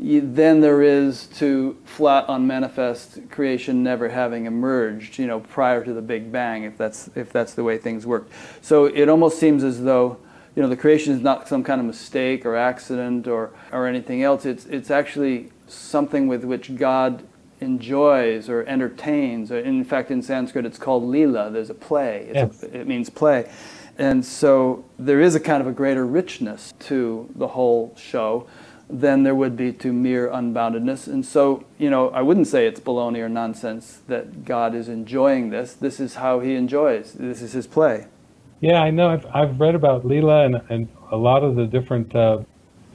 then 0.00 0.60
there 0.60 0.82
is 0.82 1.26
to 1.26 1.76
flat 1.84 2.24
unmanifest 2.28 3.30
creation 3.30 3.82
never 3.82 4.08
having 4.08 4.46
emerged, 4.46 5.18
you 5.18 5.26
know, 5.26 5.40
prior 5.40 5.84
to 5.84 5.92
the 5.92 6.00
Big 6.00 6.32
Bang, 6.32 6.64
if 6.64 6.78
that's 6.78 7.10
if 7.14 7.32
that's 7.32 7.54
the 7.54 7.62
way 7.62 7.76
things 7.76 8.06
work. 8.06 8.28
So 8.62 8.86
it 8.86 9.08
almost 9.10 9.38
seems 9.38 9.62
as 9.62 9.82
though 9.82 10.16
you 10.56 10.62
know 10.62 10.68
the 10.68 10.76
creation 10.76 11.12
is 11.12 11.20
not 11.20 11.48
some 11.48 11.62
kind 11.62 11.80
of 11.80 11.86
mistake 11.86 12.46
or 12.46 12.56
accident 12.56 13.28
or 13.28 13.50
or 13.72 13.86
anything 13.86 14.22
else. 14.22 14.46
It's 14.46 14.64
it's 14.66 14.90
actually 14.90 15.50
something 15.68 16.28
with 16.28 16.44
which 16.44 16.76
God 16.76 17.22
enjoys 17.60 18.48
or 18.48 18.64
entertains. 18.64 19.52
Or 19.52 19.58
in 19.58 19.84
fact, 19.84 20.10
in 20.10 20.22
Sanskrit, 20.22 20.64
it's 20.64 20.78
called 20.78 21.04
lila. 21.04 21.50
There's 21.50 21.70
a 21.70 21.74
play. 21.74 22.30
Yes. 22.32 22.62
A, 22.62 22.80
it 22.80 22.86
means 22.86 23.10
play. 23.10 23.50
And 23.98 24.24
so 24.24 24.86
there 24.98 25.20
is 25.20 25.34
a 25.34 25.40
kind 25.40 25.60
of 25.60 25.66
a 25.66 25.72
greater 25.72 26.06
richness 26.06 26.72
to 26.80 27.28
the 27.34 27.48
whole 27.48 27.94
show 27.98 28.46
than 28.90 29.22
there 29.22 29.34
would 29.34 29.56
be 29.56 29.72
to 29.72 29.92
mere 29.92 30.28
unboundedness. 30.28 31.06
And 31.06 31.24
so, 31.24 31.64
you 31.78 31.90
know, 31.90 32.10
I 32.10 32.22
wouldn't 32.22 32.48
say 32.48 32.66
it's 32.66 32.80
baloney 32.80 33.18
or 33.18 33.28
nonsense 33.28 34.00
that 34.08 34.44
God 34.44 34.74
is 34.74 34.88
enjoying 34.88 35.50
this. 35.50 35.74
This 35.74 36.00
is 36.00 36.16
how 36.16 36.40
he 36.40 36.54
enjoys. 36.54 37.12
This 37.12 37.40
is 37.40 37.52
his 37.52 37.66
play. 37.66 38.06
Yeah, 38.60 38.82
I 38.82 38.90
know. 38.90 39.08
I've, 39.08 39.26
I've 39.32 39.60
read 39.60 39.74
about 39.74 40.04
Leela 40.04 40.44
and, 40.44 40.60
and 40.70 40.88
a 41.10 41.16
lot 41.16 41.42
of 41.42 41.56
the 41.56 41.66
different 41.66 42.14
uh, 42.14 42.40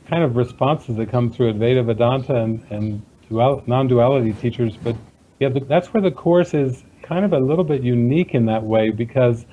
kind 0.07 0.23
of 0.23 0.35
responses 0.35 0.97
that 0.97 1.09
come 1.09 1.31
through 1.31 1.53
Advaita 1.53 1.85
Vedanta 1.85 2.35
and, 2.35 2.63
and 2.69 3.01
dual, 3.29 3.63
non-duality 3.65 4.33
teachers. 4.33 4.77
But 4.77 4.95
yeah, 5.39 5.49
that's 5.49 5.93
where 5.93 6.01
the 6.01 6.11
course 6.11 6.53
is 6.53 6.83
kind 7.01 7.25
of 7.25 7.33
a 7.33 7.39
little 7.39 7.63
bit 7.63 7.83
unique 7.83 8.33
in 8.33 8.45
that 8.45 8.63
way 8.63 8.89
because 8.89 9.45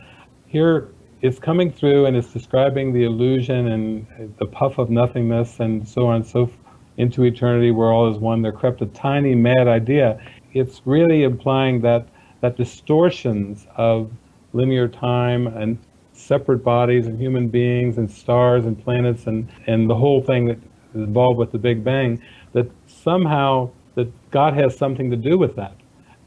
here 0.46 0.88
it's 1.22 1.38
coming 1.38 1.70
through 1.70 2.06
and 2.06 2.16
it's 2.16 2.32
describing 2.32 2.92
the 2.92 3.04
illusion 3.04 3.68
and 3.68 4.34
the 4.38 4.46
puff 4.46 4.78
of 4.78 4.90
nothingness 4.90 5.60
and 5.60 5.86
so 5.88 6.08
on 6.08 6.16
and 6.16 6.26
so 6.26 6.46
forth 6.46 6.58
into 6.98 7.22
eternity 7.22 7.70
where 7.70 7.92
all 7.92 8.10
is 8.10 8.18
one. 8.18 8.42
There 8.42 8.52
crept 8.52 8.82
a 8.82 8.86
tiny 8.86 9.34
mad 9.34 9.68
idea. 9.68 10.20
It's 10.52 10.82
really 10.84 11.22
implying 11.22 11.80
that 11.82 12.08
that 12.40 12.56
distortions 12.56 13.68
of 13.76 14.10
linear 14.52 14.88
time 14.88 15.46
and 15.46 15.78
separate 16.12 16.58
bodies 16.58 17.06
and 17.06 17.18
human 17.18 17.48
beings 17.48 17.98
and 17.98 18.10
stars 18.10 18.66
and 18.66 18.82
planets 18.82 19.26
and, 19.28 19.48
and 19.68 19.88
the 19.88 19.94
whole 19.94 20.20
thing 20.20 20.46
that 20.46 20.58
is 20.92 21.02
involved 21.02 21.38
with 21.38 21.52
the 21.52 21.58
Big 21.58 21.84
Bang, 21.84 22.20
that 22.52 22.68
somehow 22.86 23.70
that 23.94 24.08
God 24.32 24.54
has 24.54 24.76
something 24.76 25.08
to 25.10 25.16
do 25.16 25.38
with 25.38 25.54
that. 25.54 25.76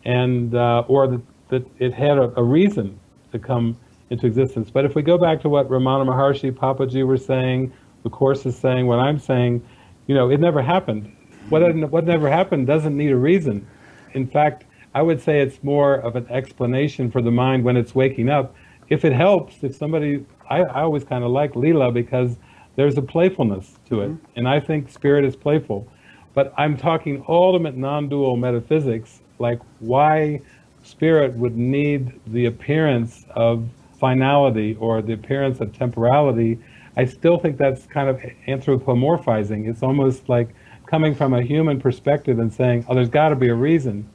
And 0.05 0.55
uh, 0.55 0.85
or 0.88 1.07
that, 1.07 1.22
that 1.49 1.67
it 1.80 1.93
had 1.93 2.17
a, 2.17 2.31
a 2.39 2.43
reason 2.43 2.97
to 3.34 3.39
come 3.39 3.77
into 4.10 4.27
existence. 4.27 4.69
But 4.69 4.86
if 4.86 4.95
we 4.95 5.02
go 5.02 5.18
back 5.18 5.41
to 5.41 5.49
what 5.49 5.69
Ramana 5.69 6.06
Maharshi, 6.06 6.52
Papaji 6.52 7.06
were 7.06 7.18
saying, 7.18 7.73
the 8.03 8.10
Course 8.10 8.45
is 8.45 8.56
saying, 8.56 8.86
what 8.88 8.99
I'm 8.99 9.19
saying, 9.19 9.65
you 10.07 10.15
know, 10.15 10.30
it 10.30 10.40
never 10.40 10.61
happened. 10.61 11.11
What, 11.49 11.76
what 11.90 12.06
never 12.06 12.30
happened 12.30 12.68
doesn't 12.68 12.95
need 12.95 13.11
a 13.11 13.18
reason. 13.18 13.68
In 14.14 14.27
fact, 14.27 14.65
I 14.94 15.02
would 15.02 15.22
say 15.22 15.41
it's 15.41 15.64
more 15.64 15.95
of 15.95 16.15
an 16.15 16.27
explanation 16.30 17.11
for 17.11 17.22
the 17.22 17.32
mind 17.32 17.64
when 17.64 17.77
it's 17.77 17.94
waking 17.94 18.30
up. 18.30 18.56
If 18.90 19.03
it 19.03 19.14
helps, 19.14 19.64
if 19.64 19.76
somebody, 19.76 20.26
I, 20.49 20.61
I 20.61 20.82
always 20.84 21.03
kind 21.03 21.23
of 21.23 21.32
like 21.32 21.53
Leela 21.53 21.94
because 21.94 22.38
there's 22.76 22.98
a 22.98 23.02
playfulness 23.02 23.77
to 23.90 24.02
it. 24.02 24.10
Mm-hmm. 24.10 24.26
And 24.38 24.48
I 24.48 24.60
think 24.60 24.90
spirit 24.90 25.26
is 25.26 25.36
playful. 25.36 25.88
But 26.34 26.53
I'm 26.57 26.77
talking 26.77 27.23
ultimate 27.27 27.76
non 27.76 28.10
dual 28.10 28.36
metaphysics, 28.36 29.22
like 29.40 29.60
why 29.80 30.41
spirit 30.84 31.34
would 31.34 31.57
need 31.57 32.19
the 32.27 32.45
appearance 32.45 33.26
of 33.32 33.68
finality 34.06 34.77
or 34.80 35.02
the 35.02 35.14
appearance 35.14 35.57
of 35.64 35.68
temporality, 35.86 36.60
I 36.95 37.06
still 37.06 37.38
think 37.40 37.57
that's 37.57 37.88
kind 37.88 38.07
of 38.07 38.18
anthropomorphizing. 38.48 39.68
It's 39.68 39.82
almost 39.82 40.30
like 40.30 40.49
coming 40.86 41.15
from 41.15 41.34
a 41.34 41.41
human 41.41 41.77
perspective 41.82 42.38
and 42.38 42.53
saying, 42.53 42.86
oh, 42.88 42.94
there's 42.94 43.10
got 43.10 43.30
to 43.30 43.36
be 43.36 43.49
a 43.49 43.56
reason. 43.56 44.07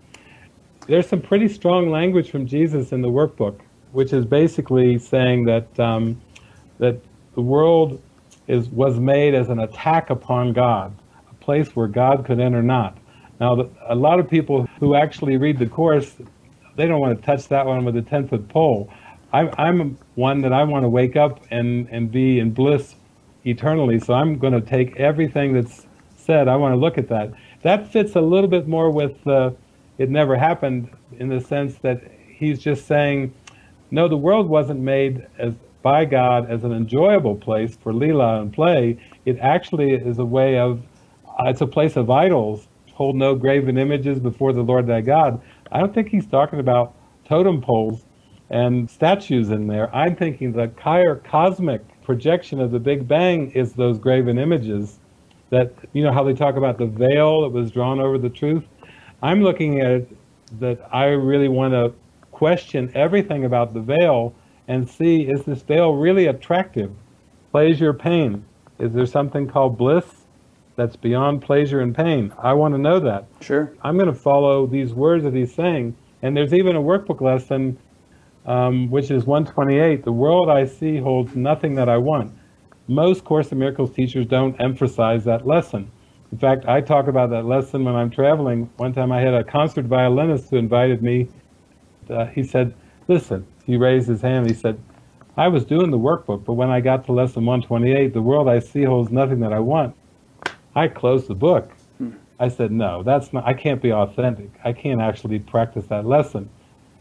There's 0.87 1.09
some 1.09 1.21
pretty 1.21 1.49
strong 1.49 1.91
language 1.91 2.31
from 2.31 2.47
Jesus 2.47 2.93
in 2.93 3.01
the 3.03 3.09
workbook, 3.09 3.57
which 3.91 4.12
is 4.12 4.25
basically 4.25 4.99
saying 4.99 5.45
that 5.47 5.69
um, 5.81 6.21
that 6.79 6.97
the 7.35 7.43
world 7.43 8.01
is 8.47 8.69
was 8.69 8.95
made 8.99 9.35
as 9.35 9.49
an 9.49 9.59
attack 9.59 10.11
upon 10.11 10.53
God, 10.53 10.89
a 11.31 11.35
place 11.45 11.69
where 11.77 11.89
God 11.89 12.25
could 12.27 12.39
enter 12.39 12.62
not. 12.62 12.97
Now, 13.41 13.51
a 13.89 13.99
lot 14.07 14.21
of 14.21 14.27
people 14.37 14.69
who 14.79 14.95
actually 14.95 15.37
read 15.37 15.59
the 15.59 15.67
course, 15.67 16.09
they 16.77 16.87
don't 16.87 17.01
want 17.01 17.19
to 17.19 17.23
touch 17.31 17.49
that 17.49 17.67
one 17.67 17.85
with 17.85 17.97
a 17.97 18.03
ten 18.03 18.29
foot 18.29 18.49
pole. 18.49 18.89
I'm, 19.32 19.51
I'm 19.59 19.98
one 20.15 20.40
that 20.43 20.52
I 20.52 20.65
want 20.65 20.85
to 20.85 20.89
wake 20.89 21.16
up 21.16 21.40
and, 21.51 21.89
and 21.90 22.11
be 22.11 22.40
in 22.40 22.52
bliss 22.52 22.97
eternally. 23.44 24.01
So 24.01 24.15
I'm 24.15 24.39
going 24.39 24.52
to 24.52 24.61
take 24.61 24.97
everything 24.97 25.52
that's 25.55 25.86
said. 26.16 26.48
I 26.48 26.57
want 26.57 26.73
to 26.73 26.77
look 26.77 26.98
at 26.98 27.09
that. 27.09 27.32
That 27.62 27.90
fits 27.93 28.16
a 28.16 28.20
little 28.20 28.48
bit 28.48 28.66
more 28.66 28.90
with 28.90 29.27
uh, 29.27 29.51
it 29.98 30.11
never 30.11 30.36
happened 30.36 30.90
in 31.19 31.28
the 31.28 31.40
sense 31.40 31.77
that 31.78 32.02
he's 32.28 32.59
just 32.59 32.86
saying, 32.86 33.35
no, 33.90 34.09
the 34.09 34.16
world 34.16 34.48
wasn't 34.48 34.81
made 34.81 35.27
as 35.39 35.55
by 35.82 36.05
God 36.05 36.51
as 36.51 36.65
an 36.65 36.73
enjoyable 36.73 37.36
place 37.36 37.77
for 37.77 37.93
lila 37.93 38.40
and 38.43 38.52
play. 38.52 38.98
It 39.24 39.39
actually 39.39 39.93
is 39.93 40.19
a 40.19 40.24
way 40.24 40.59
of, 40.59 40.82
uh, 41.27 41.44
it's 41.47 41.61
a 41.61 41.66
place 41.66 41.97
of 41.97 42.11
idols. 42.11 42.69
Hold 42.93 43.16
no 43.16 43.35
graven 43.35 43.78
images 43.78 44.20
before 44.20 44.52
the 44.52 44.62
Lord 44.62 44.86
thy 44.86 45.01
God. 45.01 45.40
I 45.73 45.81
don't 45.81 45.94
think 45.94 46.09
he's 46.09 46.27
talking 46.27 46.61
about 46.61 46.94
totem 47.27 47.62
poles 47.62 48.05
and 48.51 48.90
statues 48.90 49.51
in 49.51 49.68
there. 49.68 49.94
I'm 49.94 50.16
thinking 50.16 50.52
the 50.52 50.70
higher 50.78 51.16
cosmic 51.16 51.82
projection 52.02 52.60
of 52.60 52.72
the 52.72 52.81
Big 52.81 53.06
Bang 53.06 53.52
is 53.52 53.72
those 53.72 53.98
graven 53.98 54.39
images 54.39 54.98
that, 55.51 55.72
you 55.93 56.02
know, 56.02 56.12
how 56.12 56.24
they 56.24 56.35
talk 56.35 56.56
about 56.56 56.78
the 56.78 56.86
veil 56.86 57.43
that 57.43 57.51
was 57.51 57.70
drawn 57.70 58.01
over 58.01 58.18
the 58.18 58.28
truth. 58.28 58.64
I'm 59.22 59.43
looking 59.43 59.81
at 59.81 59.90
it 59.90 60.16
that 60.59 60.81
I 60.93 61.06
really 61.06 61.48
want 61.48 61.74
to 61.74 61.93
question 62.32 62.90
everything 62.94 63.44
about 63.44 63.72
the 63.74 63.81
veil 63.81 64.35
and 64.66 64.89
see 64.89 65.22
is 65.22 65.44
this 65.44 65.62
veil 65.62 65.94
really 65.94 66.27
attractive? 66.27 66.93
Pleasure, 67.52 67.93
pain. 67.93 68.44
Is 68.78 68.93
there 68.93 69.06
something 69.06 69.47
called 69.48 69.77
bliss 69.77 70.06
that's 70.77 70.97
beyond 70.97 71.43
pleasure 71.43 71.81
and 71.81 71.94
pain? 71.94 72.32
I 72.39 72.55
want 72.55 72.74
to 72.74 72.78
know 72.78 72.98
that. 73.01 73.27
Sure. 73.40 73.72
I'm 73.82 73.97
going 73.97 74.12
to 74.12 74.18
follow 74.18 74.66
these 74.66 74.93
words 74.93 75.24
that 75.24 75.35
he's 75.35 75.55
saying. 75.55 75.97
And 76.22 76.36
there's 76.36 76.55
even 76.55 76.77
a 76.77 76.81
workbook 76.81 77.20
lesson 77.20 77.78
um, 78.47 78.91
which 78.91 79.11
is 79.11 79.25
128. 79.25 80.05
The 80.05 80.12
world 80.12 80.49
I 80.49 80.65
see 80.65 80.99
holds 80.99 81.35
nothing 81.37 81.75
that 81.77 81.89
I 81.89 81.97
want. 81.99 82.33
Most 82.89 83.25
Course 83.25 83.53
in 83.53 83.59
Miracles 83.59 83.93
teachers 83.93 84.27
don't 84.27 84.61
emphasize 84.61 85.25
that 85.25 85.47
lesson. 85.47 85.91
In 86.33 86.39
fact, 86.39 86.67
I 86.67 86.81
talk 86.81 87.09
about 87.09 87.31
that 87.31 87.45
lesson 87.45 87.85
when 87.85 87.95
I'm 87.95 88.11
traveling. 88.11 88.71
One 88.77 88.93
time 88.93 89.12
I 89.12 89.21
had 89.21 89.35
a 89.35 89.45
concert 89.45 89.87
violinist 89.87 90.51
who 90.51 90.57
invited 90.57 91.03
me. 91.03 91.29
Uh, 92.09 92.27
he 92.27 92.43
said, 92.43 92.75
Listen, 93.09 93.47
he 93.65 93.77
raised 93.77 94.09
his 94.09 94.21
hand. 94.21 94.49
He 94.49 94.55
said, 94.55 94.81
I 95.37 95.49
was 95.49 95.65
doing 95.65 95.91
the 95.91 95.99
workbook, 95.99 96.45
but 96.45 96.55
when 96.55 96.71
I 96.71 96.81
got 96.81 97.05
to 97.07 97.12
lesson 97.12 97.47
128, 97.47 98.12
the 98.12 98.23
world 98.23 98.49
I 98.49 98.59
see 98.59 98.85
holds 98.85 99.11
nothing 99.11 99.41
that 99.41 99.53
I 99.53 99.59
want. 99.59 99.95
I 100.75 100.89
closed 100.89 101.29
the 101.29 101.35
book. 101.35 101.71
Hmm. 101.99 102.11
I 102.39 102.49
said, 102.49 102.73
No, 102.73 103.03
that's 103.03 103.33
not, 103.33 103.47
I 103.47 103.55
can't 103.55 103.83
be 103.83 103.93
authentic. 103.93 104.51
I 104.65 104.73
can't 104.73 105.01
actually 105.01 105.39
practice 105.39 105.87
that 105.87 106.07
lesson. 106.07 106.49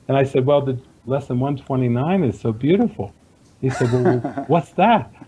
And 0.08 0.18
I 0.18 0.24
said, 0.24 0.46
Well, 0.46 0.62
did, 0.62 0.82
lesson 1.06 1.40
129 1.40 2.24
is 2.24 2.40
so 2.40 2.52
beautiful. 2.52 3.14
He 3.62 3.70
said, 3.70 3.92
well, 3.92 4.20
what's 4.48 4.72
that? 4.72 5.12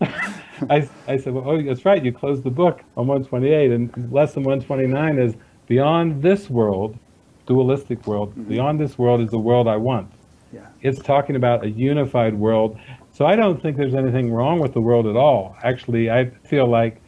I, 0.70 0.88
I 1.08 1.16
said, 1.16 1.32
well, 1.34 1.48
oh, 1.48 1.62
that's 1.62 1.84
right. 1.84 2.04
You 2.04 2.12
closed 2.12 2.44
the 2.44 2.50
book 2.50 2.82
on 2.96 3.06
128 3.06 3.72
and 3.72 4.12
lesson 4.12 4.42
129 4.42 5.18
is 5.18 5.34
beyond 5.66 6.22
this 6.22 6.48
world, 6.48 6.98
dualistic 7.46 8.06
world, 8.06 8.30
mm-hmm. 8.30 8.44
beyond 8.44 8.80
this 8.80 8.98
world 8.98 9.20
is 9.20 9.30
the 9.30 9.38
world 9.38 9.68
I 9.68 9.76
want. 9.76 10.10
Yeah. 10.52 10.66
It's 10.82 11.00
talking 11.00 11.36
about 11.36 11.64
a 11.64 11.70
unified 11.70 12.34
world. 12.34 12.78
So 13.12 13.26
I 13.26 13.36
don't 13.36 13.60
think 13.60 13.76
there's 13.76 13.94
anything 13.94 14.32
wrong 14.32 14.60
with 14.60 14.74
the 14.74 14.80
world 14.80 15.06
at 15.06 15.16
all. 15.16 15.56
Actually, 15.62 16.10
I 16.10 16.30
feel 16.44 16.66
like 16.66 17.00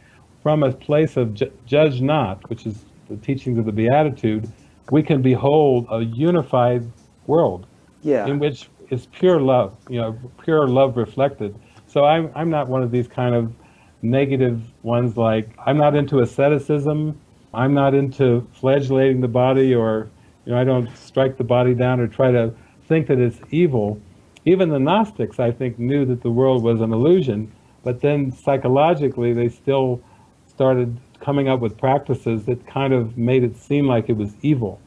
from 0.43 0.63
a 0.63 0.71
place 0.71 1.17
of 1.17 1.33
ju- 1.33 1.51
judge 1.65 2.01
not, 2.01 2.47
which 2.49 2.65
is 2.65 2.85
the 3.09 3.17
teachings 3.17 3.57
of 3.57 3.65
the 3.65 3.71
Beatitude, 3.71 4.51
we 4.91 5.01
can 5.01 5.21
behold 5.21 5.87
a 5.89 6.01
unified 6.01 6.83
world 7.27 7.65
yeah. 8.05 8.27
in 8.27 8.39
which 8.39 8.69
is 8.89 9.07
pure 9.07 9.41
love, 9.41 9.75
you 9.89 9.99
know, 9.99 10.17
pure 10.43 10.67
love 10.67 10.95
reflected. 10.95 11.55
So 11.87 12.05
I'm, 12.05 12.31
I'm 12.35 12.49
not 12.49 12.67
one 12.67 12.83
of 12.83 12.91
these 12.91 13.07
kind 13.07 13.33
of 13.33 13.53
negative 14.01 14.61
ones 14.83 15.17
like 15.17 15.49
I'm 15.65 15.77
not 15.77 15.95
into 15.95 16.19
asceticism. 16.19 17.19
I'm 17.53 17.73
not 17.73 17.93
into 17.93 18.47
flagellating 18.53 19.21
the 19.21 19.27
body 19.27 19.73
or, 19.73 20.09
you 20.45 20.51
know, 20.51 20.59
I 20.59 20.63
don't 20.63 20.95
strike 20.95 21.37
the 21.37 21.43
body 21.43 21.73
down 21.73 21.99
or 21.99 22.07
try 22.07 22.31
to 22.31 22.53
think 22.87 23.07
that 23.07 23.19
it's 23.19 23.39
evil. 23.49 23.99
Even 24.45 24.69
the 24.69 24.79
Gnostics, 24.79 25.39
I 25.39 25.51
think, 25.51 25.79
knew 25.79 26.05
that 26.05 26.21
the 26.21 26.29
world 26.29 26.61
was 26.61 26.81
an 26.81 26.93
illusion, 26.93 27.51
but 27.83 28.01
then 28.01 28.31
psychologically 28.31 29.33
they 29.33 29.49
still 29.49 30.03
started 30.47 30.95
coming 31.19 31.47
up 31.47 31.59
with 31.59 31.77
practices 31.77 32.45
that 32.45 32.67
kind 32.67 32.93
of 32.93 33.17
made 33.17 33.43
it 33.43 33.57
seem 33.57 33.87
like 33.87 34.09
it 34.09 34.17
was 34.17 34.35
evil. 34.41 34.79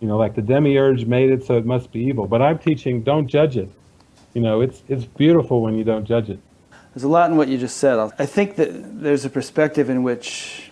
You 0.00 0.08
know, 0.08 0.16
like 0.16 0.34
the 0.34 0.42
demiurge 0.42 1.04
made 1.06 1.30
it, 1.30 1.44
so 1.44 1.56
it 1.56 1.66
must 1.66 1.92
be 1.92 2.00
evil. 2.00 2.26
But 2.26 2.40
I'm 2.40 2.58
teaching, 2.58 3.02
don't 3.02 3.26
judge 3.26 3.56
it. 3.56 3.70
You 4.34 4.42
know, 4.42 4.60
it's 4.60 4.82
it's 4.88 5.04
beautiful 5.04 5.62
when 5.62 5.76
you 5.76 5.84
don't 5.84 6.04
judge 6.04 6.30
it. 6.30 6.38
There's 6.94 7.04
a 7.04 7.08
lot 7.08 7.30
in 7.30 7.36
what 7.36 7.48
you 7.48 7.58
just 7.58 7.76
said. 7.76 7.98
I 8.18 8.26
think 8.26 8.56
that 8.56 9.02
there's 9.02 9.24
a 9.24 9.30
perspective 9.30 9.90
in 9.90 10.02
which 10.02 10.70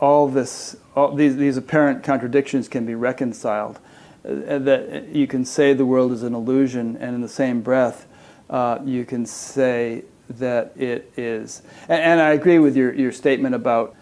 all 0.00 0.28
this, 0.28 0.76
all 0.94 1.14
these 1.14 1.36
these 1.36 1.56
apparent 1.56 2.02
contradictions 2.04 2.68
can 2.68 2.86
be 2.86 2.94
reconciled. 2.94 3.78
Uh, 4.22 4.58
that 4.58 5.08
you 5.08 5.26
can 5.26 5.44
say 5.44 5.72
the 5.72 5.86
world 5.86 6.12
is 6.12 6.22
an 6.22 6.34
illusion, 6.34 6.96
and 7.00 7.14
in 7.14 7.22
the 7.22 7.28
same 7.28 7.62
breath, 7.62 8.06
uh, 8.50 8.78
you 8.84 9.04
can 9.04 9.24
say 9.24 10.04
that 10.28 10.72
it 10.76 11.10
is. 11.16 11.62
And, 11.88 12.02
and 12.02 12.20
I 12.20 12.30
agree 12.30 12.58
with 12.58 12.76
your, 12.76 12.92
your 12.92 13.12
statement 13.12 13.54
about 13.54 13.96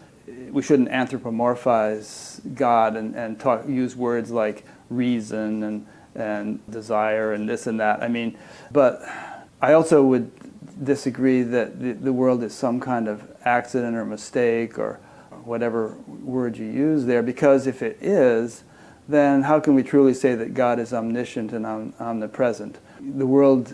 we 0.51 0.63
shouldn't 0.63 0.89
anthropomorphize 0.91 2.41
God 2.55 2.97
and, 2.97 3.15
and 3.15 3.39
talk, 3.39 3.69
use 3.69 3.97
words 3.97 4.31
like 4.31 4.65
reason 4.91 5.63
and, 5.63 5.87
and 6.15 6.71
desire 6.71 7.33
and 7.33 7.49
this 7.49 7.67
and 7.67 7.81
that. 7.81 8.03
I 8.03 8.09
mean, 8.09 8.39
but 8.73 9.03
I 9.61 9.73
also 9.73 10.03
would 10.05 10.31
disagree 10.85 11.43
that 11.43 11.81
the, 11.81 11.93
the 11.93 12.13
world 12.13 12.43
is 12.43 12.55
some 12.55 12.81
kind 12.81 13.09
of 13.09 13.27
accident 13.45 13.97
or 13.97 14.05
mistake 14.05 14.79
or 14.79 15.01
whatever 15.45 15.97
word 16.07 16.57
you 16.57 16.67
use 16.67 17.07
there, 17.07 17.23
because 17.23 17.67
if 17.67 17.83
it 17.83 17.99
is, 18.01 18.65
then 19.09 19.43
how 19.43 19.59
can 19.59 19.75
we 19.75 19.83
truly 19.83 20.13
say 20.13 20.35
that 20.35 20.53
God 20.55 20.79
is 20.79 20.93
omniscient 20.93 21.53
and 21.53 21.65
om- 21.65 21.95
omnipresent? 21.99 22.79
The 23.01 23.27
world 23.27 23.73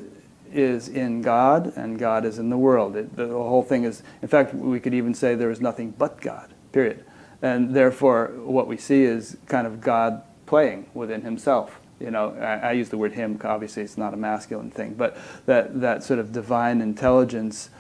is 0.55 0.89
in 0.89 1.21
God 1.23 1.73
and 1.77 1.99
God 1.99 2.25
is 2.25 2.39
in 2.39 2.51
the 2.51 2.57
world. 2.57 2.97
It, 2.97 3.17
the 3.17 3.29
whole 3.29 3.63
thing 3.63 3.85
is, 3.85 4.03
in 4.23 4.29
fact, 4.29 4.55
we 4.55 4.81
could 4.81 4.95
even 4.95 5.15
say 5.15 5.35
there 5.35 5.51
is 5.51 5.61
nothing 5.61 5.91
but 5.91 6.21
God, 6.21 6.55
period. 6.73 7.05
And 7.43 7.75
therefore, 7.75 8.33
what 8.37 8.67
we 8.67 8.77
see 8.77 9.03
is 9.03 9.37
kind 9.47 9.67
of 9.67 9.81
God 9.81 10.23
playing 10.47 10.87
within 10.95 11.23
himself. 11.23 11.81
You 12.01 12.11
know, 12.11 12.35
I, 12.41 12.69
I 12.69 12.73
use 12.73 12.89
the 12.89 12.99
word 12.99 13.13
him, 13.13 13.41
obviously 13.45 13.83
it's 13.83 13.99
not 13.99 14.15
a 14.15 14.17
masculine 14.17 14.71
thing, 14.71 14.95
but 14.95 15.17
that, 15.47 15.81
that 15.81 16.03
sort 16.03 16.19
of 16.19 16.33
divine 16.33 16.81
intelligence 16.81 17.71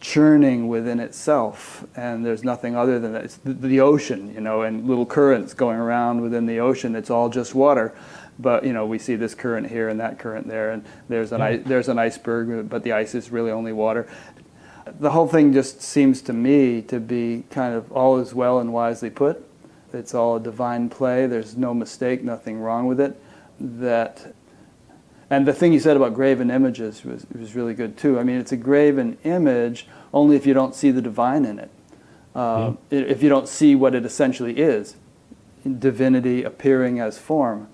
churning 0.00 0.68
within 0.68 1.00
itself, 1.00 1.84
and 1.96 2.24
there's 2.24 2.44
nothing 2.44 2.76
other 2.76 2.98
than 2.98 3.12
that. 3.12 3.24
It's 3.24 3.36
the, 3.38 3.52
the, 3.52 3.80
ocean, 3.80 4.32
you 4.32 4.40
know, 4.40 4.62
and 4.62 4.86
little 4.86 5.06
currents 5.06 5.54
going 5.54 5.78
around 5.78 6.20
within 6.20 6.46
the 6.46 6.60
ocean. 6.60 6.94
It's 6.94 7.10
all 7.10 7.28
just 7.28 7.54
water, 7.54 7.94
but 8.38 8.64
you 8.64 8.72
know, 8.72 8.86
we 8.86 8.98
see 8.98 9.16
this 9.16 9.34
current 9.34 9.68
here 9.68 9.88
and 9.88 10.00
that 10.00 10.18
current 10.18 10.46
there, 10.46 10.70
and 10.70 10.84
there's 11.08 11.32
an 11.32 11.40
yeah. 11.40 11.56
there's 11.56 11.88
an 11.88 11.98
iceberg, 11.98 12.68
but 12.68 12.82
the 12.82 12.92
ice 12.92 13.14
is 13.14 13.30
really 13.30 13.50
only 13.50 13.72
water. 13.72 14.08
The 15.00 15.10
whole 15.10 15.28
thing 15.28 15.52
just 15.52 15.82
seems 15.82 16.22
to 16.22 16.32
me 16.32 16.80
to 16.82 16.98
be 16.98 17.44
kind 17.50 17.74
of 17.74 17.92
all 17.92 18.18
is 18.18 18.32
well 18.34 18.58
and 18.58 18.72
wisely 18.72 19.10
put. 19.10 19.44
It's 19.92 20.14
all 20.14 20.36
a 20.36 20.40
divine 20.40 20.88
play. 20.88 21.26
There's 21.26 21.56
no 21.56 21.74
mistake, 21.74 22.22
nothing 22.22 22.60
wrong 22.60 22.86
with 22.86 23.00
it. 23.00 23.20
That 23.60 24.34
and 25.30 25.46
the 25.46 25.52
thing 25.52 25.72
you 25.72 25.80
said 25.80 25.96
about 25.96 26.14
graven 26.14 26.50
images 26.50 27.04
was, 27.04 27.26
was 27.36 27.54
really 27.54 27.74
good 27.74 27.98
too. 27.98 28.18
I 28.18 28.22
mean, 28.22 28.38
it's 28.38 28.52
a 28.52 28.56
graven 28.56 29.18
image 29.24 29.86
only 30.12 30.36
if 30.36 30.46
you 30.46 30.54
don't 30.54 30.74
see 30.74 30.90
the 30.90 31.02
divine 31.02 31.44
in 31.44 31.58
it. 31.58 31.70
Uh, 32.34 32.74
yeah. 32.90 33.00
If 33.00 33.22
you 33.22 33.28
don't 33.28 33.48
see 33.48 33.74
what 33.74 33.94
it 33.94 34.04
essentially 34.04 34.58
is, 34.58 34.96
divinity 35.78 36.44
appearing 36.44 37.00
as 37.00 37.18
form. 37.18 37.68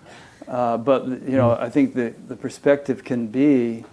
Uh, 0.49 0.77
but 0.77 1.07
you 1.07 1.37
know, 1.37 1.53
I 1.53 1.71
think 1.71 1.95
the, 1.95 2.15
the 2.29 2.37
perspective 2.37 3.05
can 3.05 3.27
be 3.29 3.85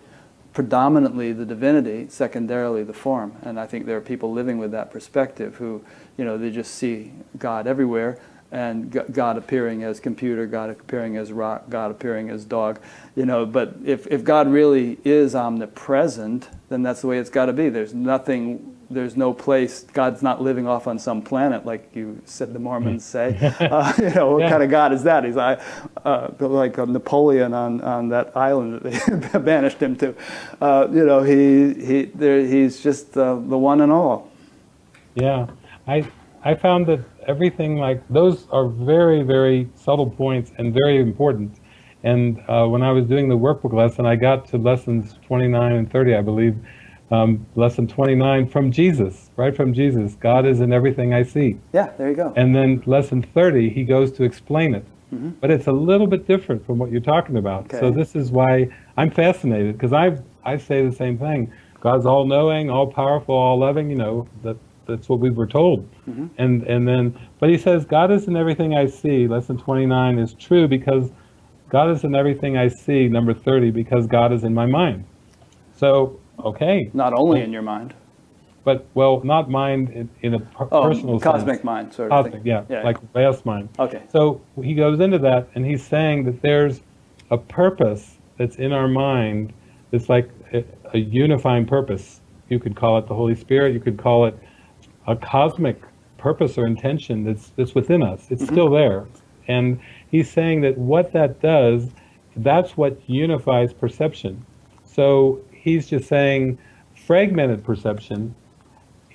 predominantly 0.54 1.32
the 1.32 1.46
divinity, 1.46 2.08
secondarily 2.10 2.84
the 2.84 2.94
form. 2.94 3.34
And 3.42 3.60
I 3.60 3.66
think 3.66 3.86
there 3.86 3.98
are 3.98 4.02
people 4.02 4.34
living 4.34 4.58
with 4.58 4.72
that 4.72 4.92
perspective 4.92 5.56
who, 5.56 5.84
you 6.18 6.26
know, 6.26 6.38
they 6.38 6.52
just 6.52 6.76
see 6.76 7.14
God 7.38 7.68
everywhere 7.68 8.20
and 8.52 8.92
God 9.14 9.38
appearing 9.38 9.84
as 9.84 10.02
computer, 10.02 10.46
God 10.46 10.70
appearing 10.72 11.16
as 11.16 11.32
rock, 11.32 11.70
God 11.70 11.90
appearing 11.90 12.30
as 12.30 12.44
dog, 12.44 12.82
you 13.16 13.26
know. 13.26 13.46
But 13.46 13.76
if, 13.86 14.08
if 14.08 14.26
God 14.26 14.50
really 14.50 14.98
is 15.06 15.36
omnipresent, 15.36 16.50
then 16.68 16.84
that's 16.84 17.00
the 17.00 17.08
way 17.08 17.18
it's 17.18 17.30
got 17.30 17.46
to 17.46 17.54
be. 17.54 17.70
There's 17.70 17.94
nothing, 17.94 18.76
there's 18.90 19.16
no 19.16 19.34
place. 19.34 19.84
God's 19.84 20.22
not 20.22 20.42
living 20.42 20.68
off 20.68 20.86
on 20.86 21.00
some 21.00 21.22
planet 21.22 21.66
like 21.66 21.96
you 21.96 22.22
said 22.26 22.52
the 22.52 22.60
Mormons 22.60 23.06
say. 23.06 23.38
uh, 23.62 23.94
you 23.98 24.10
know, 24.10 24.32
what 24.32 24.42
yeah. 24.42 24.50
kind 24.50 24.64
of 24.64 24.70
God 24.70 24.92
is 24.92 25.04
that? 25.04 25.24
He's 25.24 25.38
uh, 26.06 26.30
like 26.40 26.78
Napoleon 26.78 27.54
on, 27.54 27.82
on 27.82 28.10
that 28.10 28.36
island 28.36 28.82
that 28.82 29.32
they 29.32 29.40
banished 29.52 29.82
him 29.82 29.96
to. 29.98 30.16
Uh, 30.60 30.88
you 30.92 31.06
know, 31.06 31.24
he 31.24 31.74
he 31.74 32.04
there, 32.06 32.46
he's 32.46 32.82
just 32.82 33.18
uh, 33.18 33.36
the 33.36 33.58
one 33.58 33.82
and 33.82 33.92
all. 33.92 34.32
Yeah, 35.16 35.48
I 35.88 36.08
I 36.44 36.56
found 36.56 36.88
that 36.88 37.02
everything 37.28 37.78
like 37.78 38.02
those 38.10 38.48
are 38.52 38.68
very, 38.68 39.22
very 39.24 39.70
subtle 39.76 40.10
points 40.10 40.52
and 40.58 40.74
very 40.74 41.00
important. 41.00 41.58
And 42.04 42.44
uh, 42.48 42.66
when 42.66 42.82
I 42.82 42.92
was 42.92 43.06
doing 43.06 43.30
the 43.30 43.38
workbook 43.38 43.74
lesson, 43.74 44.06
I 44.06 44.16
got 44.16 44.48
to 44.48 44.58
lessons 44.58 45.20
29 45.28 45.72
and 45.72 45.92
30, 45.92 46.16
I 46.16 46.22
believe. 46.22 46.58
Um, 47.12 47.46
lesson 47.56 47.88
29 47.88 48.48
from 48.48 48.72
Jesus, 48.72 49.32
right 49.36 49.56
from 49.56 49.74
Jesus. 49.74 50.16
God 50.16 50.46
is 50.46 50.62
in 50.62 50.72
everything 50.72 51.14
I 51.14 51.24
see. 51.24 51.60
Yeah, 51.74 51.92
there 51.98 52.10
you 52.10 52.16
go. 52.16 52.34
And 52.38 52.56
then 52.56 52.82
lesson 52.86 53.22
30, 53.22 53.70
he 53.70 53.84
goes 53.84 54.14
to 54.14 54.24
explain 54.24 54.74
it. 54.74 54.86
Mm-hmm. 55.14 55.30
But 55.42 55.52
it's 55.52 55.68
a 55.68 55.72
little 55.72 56.08
bit 56.08 56.26
different 56.26 56.66
from 56.66 56.78
what 56.78 56.92
you're 56.92 57.02
talking 57.02 57.38
about. 57.38 57.66
Okay. 57.66 57.80
So 57.80 57.92
this 57.92 58.16
is 58.16 58.32
why 58.32 58.70
I'm 58.98 59.12
fascinated 59.12 59.78
because 59.78 59.94
I 59.94 60.18
I 60.44 60.58
say 60.58 60.86
the 60.88 60.96
same 60.96 61.18
thing. 61.18 61.52
God's 61.82 62.06
all 62.06 62.26
knowing, 62.26 62.70
all 62.70 62.88
powerful, 62.88 63.36
all 63.36 63.60
loving. 63.60 63.90
You 63.90 63.98
know 63.98 64.28
that 64.44 64.58
that's 64.86 65.10
what 65.10 65.20
we 65.20 65.30
were 65.30 65.48
told. 65.48 65.90
Mm-hmm. 66.10 66.28
And 66.38 66.64
and 66.64 66.88
then, 66.88 67.20
but 67.40 67.50
he 67.50 67.58
says, 67.58 67.86
God 67.86 68.12
is 68.12 68.28
in 68.28 68.38
everything 68.38 68.76
I 68.76 68.88
see. 68.88 69.28
Lesson 69.28 69.58
29 69.58 70.20
is 70.20 70.34
true 70.34 70.68
because 70.68 71.12
God 71.70 71.90
is 71.90 72.04
in 72.04 72.16
everything 72.16 72.58
I 72.58 72.68
see. 72.68 73.08
Number 73.08 73.34
30 73.34 73.72
because 73.72 74.08
God 74.08 74.32
is 74.32 74.44
in 74.44 74.54
my 74.54 74.66
mind. 74.66 75.06
So 75.76 76.20
okay. 76.40 76.90
Not 76.94 77.14
only 77.14 77.42
in 77.42 77.52
your 77.52 77.62
mind. 77.62 77.94
But 78.64 78.86
well, 78.94 79.22
not 79.24 79.50
mind 79.50 79.90
in, 79.90 80.10
in 80.22 80.34
a 80.36 80.40
per- 80.40 80.68
oh, 80.72 80.84
personal 80.84 81.20
cosmic 81.20 81.56
sense. 81.56 81.64
mind, 81.64 81.94
sort 81.94 82.12
of 82.12 82.18
cosmic, 82.18 82.44
thing. 82.44 82.46
Yeah, 82.46 82.64
yeah, 82.70 82.84
like 82.84 83.02
vast 83.12 83.46
mind. 83.46 83.70
Okay. 83.80 84.04
So 84.12 84.42
he 84.62 84.76
goes 84.76 85.00
into 85.00 85.18
that, 85.20 85.50
and 85.56 85.66
he's 85.66 85.84
saying 85.84 86.26
that 86.26 86.42
there's 86.42 86.82
a 87.32 87.38
purpose 87.38 88.18
that's 88.38 88.58
in 88.58 88.72
our 88.72 88.88
mind. 88.88 89.54
It's 89.92 90.10
like 90.10 90.30
a, 90.54 90.64
a 90.94 91.00
unifying 91.00 91.66
purpose. 91.66 92.22
You 92.50 92.60
could 92.60 92.76
call 92.76 93.00
it 93.00 93.08
the 93.08 93.16
Holy 93.16 93.36
Spirit. 93.36 93.74
You 93.74 93.80
could 93.80 93.98
call 93.98 94.26
it 94.26 94.38
a 95.08 95.16
cosmic 95.16 95.82
purpose 96.20 96.56
or 96.58 96.68
intention 96.68 97.24
that's 97.24 97.50
that's 97.56 97.74
within 97.74 98.04
us. 98.04 98.28
It's 98.30 98.44
mm-hmm. 98.44 98.54
still 98.54 98.70
there, 98.70 99.08
and 99.48 99.80
he's 100.12 100.30
saying 100.30 100.62
that 100.62 100.78
what 100.78 101.14
that 101.14 101.42
does, 101.42 101.90
that's 102.36 102.78
what 102.78 102.98
unifies 103.10 103.74
perception. 103.74 104.46
So 104.86 105.42
he's 105.52 105.88
just 105.88 106.08
saying 106.08 106.60
fragmented 106.96 107.64
perception 107.64 108.36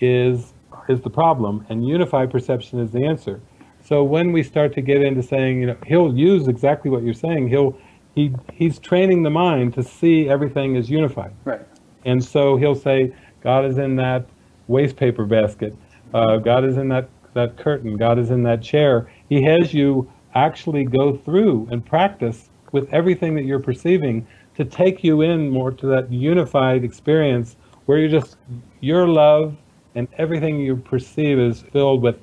is 0.00 0.52
is 0.88 1.00
the 1.00 1.10
problem, 1.10 1.66
and 1.68 1.86
unified 1.86 2.30
perception 2.30 2.78
is 2.78 2.92
the 2.92 3.04
answer. 3.04 3.40
So 3.84 4.04
when 4.04 4.32
we 4.32 4.42
start 4.42 4.72
to 4.74 4.80
get 4.80 5.02
into 5.02 5.22
saying, 5.22 5.60
you 5.60 5.66
know, 5.68 5.76
he'll 5.86 6.16
use 6.16 6.48
exactly 6.48 6.90
what 6.90 7.02
you're 7.02 7.14
saying. 7.14 7.48
He'll 7.48 7.78
he 8.14 8.32
he's 8.52 8.78
training 8.78 9.22
the 9.22 9.30
mind 9.30 9.74
to 9.74 9.82
see 9.82 10.28
everything 10.28 10.76
as 10.76 10.90
unified. 10.90 11.32
Right. 11.44 11.60
And 12.04 12.24
so 12.24 12.56
he'll 12.56 12.74
say, 12.74 13.12
God 13.42 13.64
is 13.64 13.78
in 13.78 13.96
that 13.96 14.26
waste 14.68 14.96
paper 14.96 15.24
basket. 15.24 15.76
Uh, 16.14 16.38
God 16.38 16.64
is 16.64 16.76
in 16.76 16.88
that, 16.88 17.08
that 17.34 17.56
curtain. 17.56 17.96
God 17.96 18.18
is 18.18 18.30
in 18.30 18.42
that 18.44 18.62
chair. 18.62 19.10
He 19.28 19.42
has 19.42 19.74
you 19.74 20.10
actually 20.34 20.84
go 20.84 21.16
through 21.16 21.68
and 21.70 21.84
practice 21.84 22.48
with 22.72 22.92
everything 22.92 23.34
that 23.34 23.44
you're 23.44 23.60
perceiving 23.60 24.26
to 24.56 24.64
take 24.64 25.04
you 25.04 25.22
in 25.22 25.50
more 25.50 25.70
to 25.72 25.86
that 25.86 26.10
unified 26.10 26.84
experience 26.84 27.56
where 27.86 27.98
you're 27.98 28.08
just 28.08 28.36
your 28.80 29.06
love 29.06 29.56
and 29.96 30.06
everything 30.18 30.60
you 30.60 30.76
perceive 30.76 31.40
is 31.40 31.62
filled 31.72 32.02
with 32.02 32.20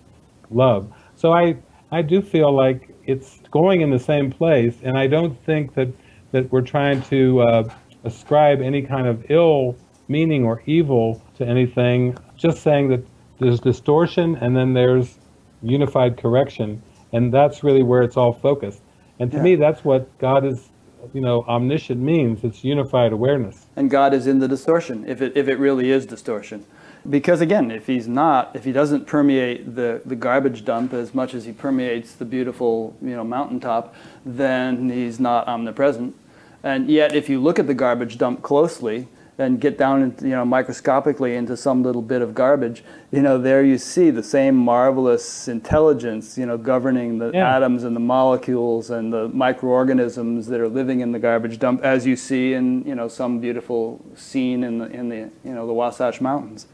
love. 0.50 0.90
So 1.16 1.34
I 1.34 1.58
I 1.91 2.02
do 2.02 2.22
feel 2.22 2.52
like 2.54 2.90
it's 3.06 3.41
going 3.52 3.82
in 3.82 3.90
the 3.90 4.00
same 4.00 4.32
place, 4.32 4.76
and 4.84 4.98
I 4.98 5.08
don't 5.08 5.38
think 5.45 5.74
that 5.74 5.90
that 6.32 6.50
we're 6.52 6.62
trying 6.62 7.02
to 7.04 7.41
uh, 7.41 7.70
ascribe 8.06 8.62
any 8.62 8.82
kind 8.82 9.08
of 9.08 9.26
ill 9.30 9.76
meaning 10.08 10.45
or 10.45 10.62
evil 10.66 11.22
to 11.38 11.45
anything 11.45 12.18
just 12.36 12.62
saying 12.62 12.90
that 12.90 13.06
there's 13.40 13.60
distortion 13.60 14.36
and 14.38 14.56
then 14.56 14.74
there's 14.74 15.18
unified 15.62 16.18
correction, 16.18 16.82
and 17.12 17.34
that's 17.34 17.64
really 17.64 17.84
where 17.84 18.04
it's 18.04 18.18
all 18.18 18.34
focused. 18.34 18.82
And 19.20 19.32
to 19.32 19.38
yeah. 19.38 19.44
me, 19.44 19.56
that's 19.56 19.84
what 19.84 20.18
God 20.18 20.45
is, 20.45 20.70
you 21.14 21.22
know, 21.22 21.44
omniscient 21.48 22.02
means. 22.02 22.44
It's 22.44 22.64
unified 22.64 23.14
awareness. 23.14 23.66
And 23.76 23.90
God 23.90 24.14
is 24.14 24.28
in 24.28 24.40
the 24.40 24.48
distortion, 24.48 25.06
if 25.08 25.22
it 25.22 25.34
if 25.36 25.48
it 25.48 25.58
really 25.58 25.90
is 25.91 26.06
distortion. 26.06 26.66
Because 27.10 27.42
again, 27.42 27.70
if 27.70 27.88
he's 27.88 28.08
not, 28.08 28.56
if 28.56 28.64
he 28.64 28.72
doesn't 28.72 29.08
permeate 29.08 29.76
the, 29.76 30.02
the 30.06 30.16
garbage 30.16 30.64
dump 30.64 30.94
as 30.94 31.14
much 31.14 31.34
as 31.34 31.46
he 31.46 31.52
permeates 31.52 32.14
the 32.14 32.26
beautiful, 32.26 32.96
you 33.02 33.16
know, 33.16 33.24
mountaintop, 33.24 33.94
then 34.26 34.90
he's 34.90 35.20
not 35.20 35.48
omnipresent. 35.48 36.16
And 36.64 36.90
yet, 36.90 37.14
if 37.14 37.28
you 37.28 37.42
look 37.42 37.60
at 37.60 37.68
the 37.68 37.74
garbage 37.74 38.18
dump 38.18 38.42
closely, 38.42 39.08
and 39.38 39.60
get 39.60 39.78
down 39.78 40.04
into, 40.04 40.26
you 40.26 40.36
know 40.36 40.46
microscopically 40.46 41.36
into 41.36 41.58
some 41.58 41.82
little 41.82 42.02
bit 42.02 42.22
of 42.22 42.36
garbage 42.36 42.84
you 43.12 43.22
know 43.22 43.38
there 43.38 43.64
you 43.64 43.78
see 43.78 44.12
the 44.12 44.22
same 44.22 44.56
marvelous 44.56 45.48
intelligence 45.48 46.38
you 46.38 46.46
know 46.46 46.58
governing 46.58 47.18
the 47.18 47.32
yeah. 47.34 47.56
atoms 47.56 47.84
and 47.84 47.96
the 47.96 48.00
molecules 48.00 48.92
and 48.92 49.12
the 49.12 49.28
microorganisms 49.30 50.46
that 50.48 50.60
are 50.60 50.68
living 50.68 51.00
in 51.00 51.12
the 51.12 51.20
garbage 51.20 51.58
dump 51.58 51.84
as 51.84 52.06
you 52.06 52.16
see 52.16 52.54
in 52.54 52.84
you 52.86 52.94
know 52.94 53.08
some 53.08 53.40
beautiful 53.40 54.00
scene 54.16 54.64
in 54.64 54.78
the 54.78 54.86
in 54.92 55.10
the 55.10 55.30
you 55.44 55.54
know 55.54 55.66
the 55.66 55.74
Wasatch 55.74 56.22
Mountains 56.22 56.68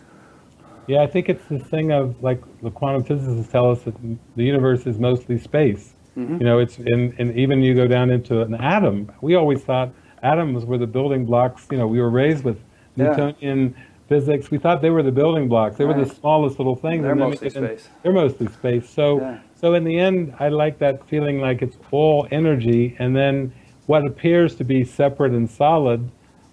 yeah 0.89 1.01
I 1.01 1.07
think 1.07 1.29
it's 1.29 1.45
this 1.45 1.63
thing 1.63 1.91
of 1.91 2.21
like 2.21 2.41
the 2.61 2.71
quantum 2.71 3.03
physicists 3.03 3.51
tell 3.51 3.71
us 3.71 3.81
that 3.83 3.95
the 4.35 4.43
universe 4.43 4.85
is 4.85 4.99
mostly 4.99 5.37
space 5.37 5.93
mm-hmm. 6.17 6.37
you 6.37 6.43
know 6.43 6.59
it's 6.59 6.77
in 6.77 7.15
and 7.17 7.37
even 7.37 7.61
you 7.61 7.73
go 7.75 7.87
down 7.87 8.09
into 8.09 8.41
an 8.41 8.55
atom 8.55 9.11
we 9.21 9.35
always 9.35 9.63
thought 9.63 9.91
atoms 10.23 10.65
were 10.65 10.77
the 10.77 10.87
building 10.87 11.25
blocks. 11.25 11.67
You 11.71 11.77
know, 11.77 11.87
we 11.87 11.99
were 11.99 12.09
raised 12.09 12.43
with 12.43 12.59
Newtonian 12.95 13.75
yeah. 13.75 13.83
physics. 14.07 14.51
We 14.51 14.57
thought 14.57 14.81
they 14.81 14.89
were 14.89 15.03
the 15.03 15.11
building 15.11 15.47
blocks. 15.47 15.77
They 15.77 15.85
right. 15.85 15.97
were 15.97 16.05
the 16.05 16.13
smallest 16.13 16.59
little 16.59 16.75
things. 16.75 17.03
They're 17.03 17.15
mostly 17.15 17.49
space. 17.49 17.87
They're 18.03 18.13
mostly 18.13 18.47
space. 18.47 18.89
So, 18.89 19.21
yeah. 19.21 19.39
so 19.55 19.73
in 19.73 19.83
the 19.83 19.99
end, 19.99 20.35
I 20.39 20.49
like 20.49 20.79
that 20.79 21.07
feeling 21.07 21.39
like 21.39 21.61
it's 21.61 21.77
all 21.91 22.27
energy, 22.31 22.95
and 22.99 23.15
then 23.15 23.53
what 23.85 24.05
appears 24.05 24.55
to 24.55 24.63
be 24.63 24.83
separate 24.83 25.31
and 25.31 25.49
solid 25.49 26.11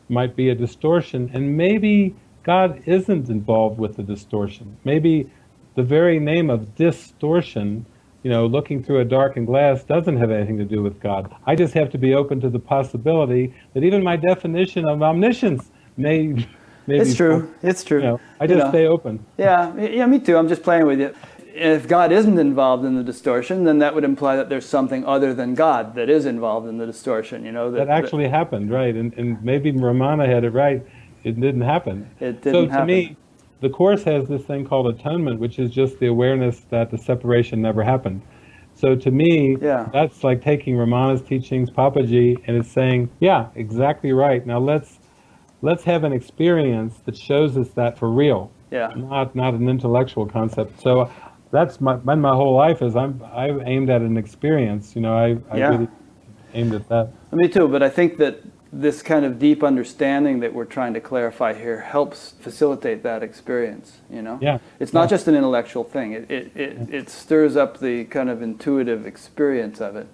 might 0.08 0.36
be 0.36 0.50
a 0.50 0.54
distortion, 0.54 1.30
and 1.34 1.56
maybe 1.56 2.14
God 2.46 2.80
isn't 2.86 3.28
involved 3.28 3.76
with 3.80 3.96
the 3.96 4.04
distortion. 4.04 4.76
Maybe 4.84 5.28
the 5.74 5.82
very 5.82 6.20
name 6.20 6.48
of 6.48 6.76
distortion, 6.76 7.84
you 8.22 8.30
know, 8.30 8.46
looking 8.46 8.84
through 8.84 9.00
a 9.00 9.04
darkened 9.04 9.48
glass, 9.48 9.82
doesn't 9.82 10.16
have 10.16 10.30
anything 10.30 10.56
to 10.58 10.64
do 10.64 10.80
with 10.80 11.00
God. 11.00 11.34
I 11.44 11.56
just 11.56 11.74
have 11.74 11.90
to 11.90 11.98
be 11.98 12.14
open 12.14 12.40
to 12.42 12.48
the 12.48 12.60
possibility 12.60 13.52
that 13.74 13.82
even 13.82 14.04
my 14.04 14.14
definition 14.14 14.86
of 14.88 15.02
omniscience 15.02 15.72
may. 15.96 16.46
may 16.86 16.98
It's 17.00 17.16
true. 17.16 17.52
It's 17.64 17.82
true. 17.82 17.98
You 17.98 18.04
know, 18.04 18.20
I 18.40 18.44
You 18.44 18.48
just 18.54 18.58
know. 18.60 18.70
stay 18.70 18.86
open. 18.86 19.26
Yeah, 19.38 19.76
yeah, 19.76 20.06
me 20.06 20.20
too. 20.20 20.36
I'm 20.36 20.48
just 20.48 20.62
playing 20.62 20.86
with 20.86 21.00
you. 21.00 21.12
If 21.52 21.88
God 21.88 22.12
isn't 22.12 22.38
involved 22.38 22.84
in 22.84 22.94
the 22.94 23.02
distortion, 23.02 23.64
then 23.64 23.78
that 23.80 23.92
would 23.92 24.04
imply 24.04 24.36
that 24.36 24.50
there's 24.50 24.66
something 24.66 25.04
other 25.04 25.34
than 25.34 25.54
God 25.54 25.96
that 25.96 26.08
is 26.08 26.26
involved 26.26 26.68
in 26.68 26.78
the 26.78 26.86
distortion. 26.86 27.44
You 27.44 27.50
know 27.50 27.72
That 27.72 27.88
actually 27.88 28.28
happened, 28.28 28.70
right? 28.70 28.94
And, 28.94 29.12
and 29.14 29.42
maybe 29.42 29.72
Ramana 29.72 30.28
had 30.28 30.44
it 30.44 30.50
right. 30.50 30.86
It 31.26 31.40
didn't 31.40 31.62
happen. 31.62 32.08
It 32.20 32.42
so 32.42 32.52
didn't 32.52 32.68
to 32.68 32.72
happen. 32.72 32.86
me, 32.86 33.16
the 33.60 33.68
course 33.68 34.04
has 34.04 34.28
this 34.28 34.44
thing 34.44 34.64
called 34.64 34.86
atonement, 34.86 35.40
which 35.40 35.58
is 35.58 35.70
just 35.72 35.98
the 35.98 36.06
awareness 36.06 36.60
that 36.70 36.90
the 36.92 36.98
separation 36.98 37.60
never 37.60 37.82
happened. 37.82 38.22
So 38.74 38.94
to 38.94 39.10
me, 39.10 39.56
Yeah. 39.60 39.88
that's 39.92 40.22
like 40.22 40.40
taking 40.40 40.76
Ramana's 40.76 41.22
teachings, 41.22 41.68
Papaji, 41.70 42.42
and 42.46 42.56
it's 42.56 42.70
saying, 42.70 43.10
yeah, 43.18 43.48
exactly 43.56 44.12
right. 44.12 44.46
Now 44.46 44.60
let's 44.60 45.00
let's 45.62 45.82
have 45.84 46.04
an 46.04 46.12
experience 46.12 46.98
that 47.06 47.16
shows 47.16 47.56
us 47.56 47.70
that 47.70 47.98
for 47.98 48.08
real, 48.08 48.52
yeah, 48.70 48.92
not 48.94 49.34
not 49.34 49.54
an 49.54 49.68
intellectual 49.68 50.26
concept. 50.26 50.80
So 50.80 51.10
that's 51.50 51.80
my 51.80 51.96
my, 52.04 52.14
my 52.14 52.34
whole 52.34 52.54
life 52.54 52.82
is 52.82 52.94
I'm 52.94 53.20
I've 53.32 53.62
aimed 53.66 53.90
at 53.90 54.02
an 54.02 54.16
experience. 54.16 54.94
You 54.94 55.02
know, 55.02 55.16
I 55.16 55.38
I 55.50 55.58
Yeah. 55.58 55.70
really 55.70 55.88
aimed 56.54 56.74
at 56.74 56.88
that. 56.88 57.12
me 57.32 57.48
too. 57.48 57.66
But 57.66 57.82
I 57.82 57.88
think 57.88 58.18
that 58.18 58.42
this 58.72 59.02
kind 59.02 59.24
of 59.24 59.38
deep 59.38 59.62
understanding 59.62 60.40
that 60.40 60.52
we're 60.52 60.64
trying 60.64 60.92
to 60.94 61.00
clarify 61.00 61.54
here 61.54 61.80
helps 61.80 62.32
facilitate 62.40 63.02
that 63.04 63.22
experience. 63.22 63.98
You 64.10 64.22
know, 64.22 64.38
Yeah. 64.42 64.58
it's 64.80 64.92
not 64.92 65.08
just 65.08 65.28
an 65.28 65.34
intellectual 65.34 65.84
thing. 65.84 66.12
It 66.12 66.30
it, 66.30 66.50
it, 66.56 66.94
it 66.94 67.08
stirs 67.10 67.56
up 67.56 67.78
the 67.78 68.04
kind 68.04 68.28
of 68.28 68.42
intuitive 68.42 69.06
experience 69.06 69.80
of 69.80 69.96
it 69.96 70.08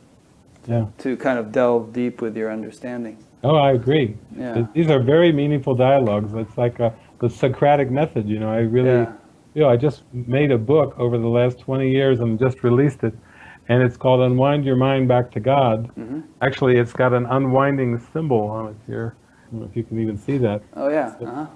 Yeah. 0.66 0.86
to 0.98 1.16
kind 1.16 1.38
of 1.38 1.50
delve 1.50 1.92
deep 1.92 2.20
with 2.20 2.36
your 2.36 2.50
understanding. 2.52 3.16
Oh, 3.42 3.56
I 3.56 3.72
agree. 3.72 4.16
Yeah. 4.36 4.66
These 4.72 4.88
are 4.90 5.00
very 5.00 5.32
meaningful 5.32 5.74
dialogues. 5.74 6.32
It's 6.34 6.56
like 6.58 6.78
uh 6.78 6.90
the 7.20 7.30
Socratic 7.30 7.90
method, 7.90 8.28
you 8.28 8.38
know. 8.40 8.50
I 8.52 8.58
really, 8.60 8.88
Yeah. 8.90 9.12
you 9.54 9.62
know, 9.62 9.68
I 9.68 9.76
just 9.76 10.02
made 10.12 10.50
a 10.50 10.58
book 10.58 10.98
over 10.98 11.16
the 11.18 11.28
last 11.28 11.58
20 11.60 11.88
years 11.88 12.20
and 12.20 12.38
just 12.38 12.62
released 12.64 13.02
it. 13.04 13.14
And 13.68 13.82
it's 13.82 13.96
called 13.96 14.20
Unwind 14.20 14.64
Your 14.64 14.76
Mind 14.76 15.08
Back 15.08 15.30
to 15.32 15.40
God. 15.40 15.94
Mm-hmm. 15.94 16.20
Actually, 16.40 16.78
it's 16.78 16.92
got 16.92 17.12
an 17.12 17.26
unwinding 17.26 17.98
symbol 18.12 18.42
on 18.48 18.68
it 18.68 18.76
here. 18.86 19.14
I 19.30 19.50
don't 19.50 19.60
know 19.60 19.66
if 19.66 19.76
you 19.76 19.84
can 19.84 20.00
even 20.00 20.18
see 20.18 20.38
that. 20.38 20.62
Oh 20.74 20.88
yeah. 20.88 21.14
Uh-huh. 21.20 21.46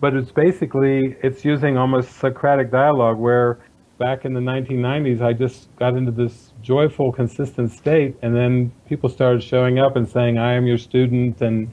But 0.00 0.14
it's 0.14 0.30
basically, 0.30 1.16
it's 1.22 1.44
using 1.44 1.76
almost 1.76 2.18
Socratic 2.18 2.70
dialogue 2.70 3.18
where 3.18 3.58
back 3.98 4.24
in 4.24 4.34
the 4.34 4.40
1990s, 4.40 5.22
I 5.22 5.32
just 5.32 5.74
got 5.76 5.96
into 5.96 6.12
this 6.12 6.52
joyful, 6.62 7.12
consistent 7.12 7.72
state. 7.72 8.16
And 8.22 8.36
then 8.36 8.72
people 8.88 9.08
started 9.08 9.42
showing 9.42 9.78
up 9.78 9.96
and 9.96 10.08
saying, 10.08 10.38
I 10.38 10.52
am 10.52 10.66
your 10.66 10.78
student 10.78 11.40
and, 11.40 11.70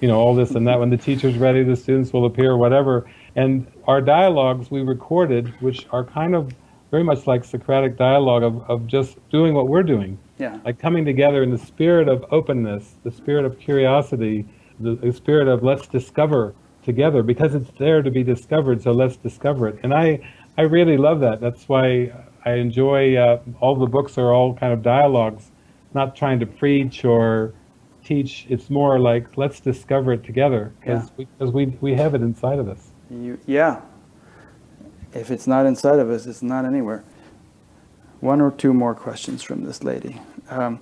you 0.00 0.08
know, 0.08 0.18
all 0.18 0.34
this 0.34 0.52
and 0.52 0.66
that. 0.68 0.78
When 0.78 0.90
the 0.90 0.96
teacher's 0.96 1.36
ready, 1.36 1.64
the 1.64 1.76
students 1.76 2.12
will 2.12 2.26
appear, 2.26 2.56
whatever. 2.56 3.10
And 3.34 3.66
our 3.88 4.00
dialogues 4.00 4.70
we 4.70 4.82
recorded, 4.82 5.48
which 5.60 5.86
are 5.90 6.04
kind 6.04 6.34
of 6.34 6.54
very 6.94 7.02
much 7.02 7.26
like 7.26 7.42
Socratic 7.44 7.96
dialogue 7.96 8.44
of, 8.44 8.62
of 8.70 8.86
just 8.86 9.18
doing 9.28 9.52
what 9.52 9.66
we're 9.66 9.82
doing 9.82 10.16
Yeah. 10.38 10.60
like 10.64 10.78
coming 10.78 11.04
together 11.04 11.42
in 11.42 11.50
the 11.50 11.58
spirit 11.58 12.06
of 12.06 12.24
openness, 12.30 12.94
the 13.02 13.10
spirit 13.10 13.44
of 13.44 13.58
curiosity, 13.58 14.46
the, 14.78 14.94
the 14.94 15.12
spirit 15.12 15.48
of 15.48 15.64
let's 15.64 15.88
discover 15.88 16.54
together 16.84 17.24
because 17.24 17.52
it's 17.56 17.72
there 17.80 18.00
to 18.00 18.12
be 18.12 18.22
discovered. 18.22 18.80
So 18.80 18.92
let's 18.92 19.16
discover 19.16 19.66
it. 19.66 19.80
And 19.82 19.92
I, 19.92 20.20
I 20.56 20.62
really 20.62 20.96
love 20.96 21.18
that. 21.18 21.40
That's 21.40 21.68
why 21.68 22.12
I 22.44 22.52
enjoy 22.66 23.16
uh, 23.16 23.40
all 23.60 23.74
the 23.74 23.86
books 23.96 24.16
are 24.16 24.32
all 24.32 24.54
kind 24.54 24.72
of 24.72 24.80
dialogues, 24.82 25.50
not 25.94 26.14
trying 26.14 26.38
to 26.38 26.46
preach 26.46 27.04
or 27.04 27.54
teach. 28.04 28.46
It's 28.48 28.70
more 28.70 29.00
like 29.00 29.36
let's 29.36 29.58
discover 29.58 30.12
it 30.12 30.22
together 30.22 30.72
because 30.78 31.10
we, 31.16 31.26
'cause 31.40 31.50
we, 31.50 31.66
we 31.80 31.94
have 31.94 32.14
it 32.14 32.22
inside 32.22 32.60
of 32.60 32.68
us. 32.68 32.92
You, 33.10 33.36
yeah. 33.46 33.80
If 35.14 35.30
it's 35.30 35.46
not 35.46 35.64
inside 35.64 36.00
of 36.00 36.10
us, 36.10 36.26
it's 36.26 36.42
not 36.42 36.64
anywhere. 36.64 37.04
One 38.20 38.40
or 38.40 38.50
two 38.50 38.74
more 38.74 38.94
questions 38.94 39.42
from 39.42 39.64
this 39.64 39.84
lady, 39.84 40.20
um, 40.50 40.80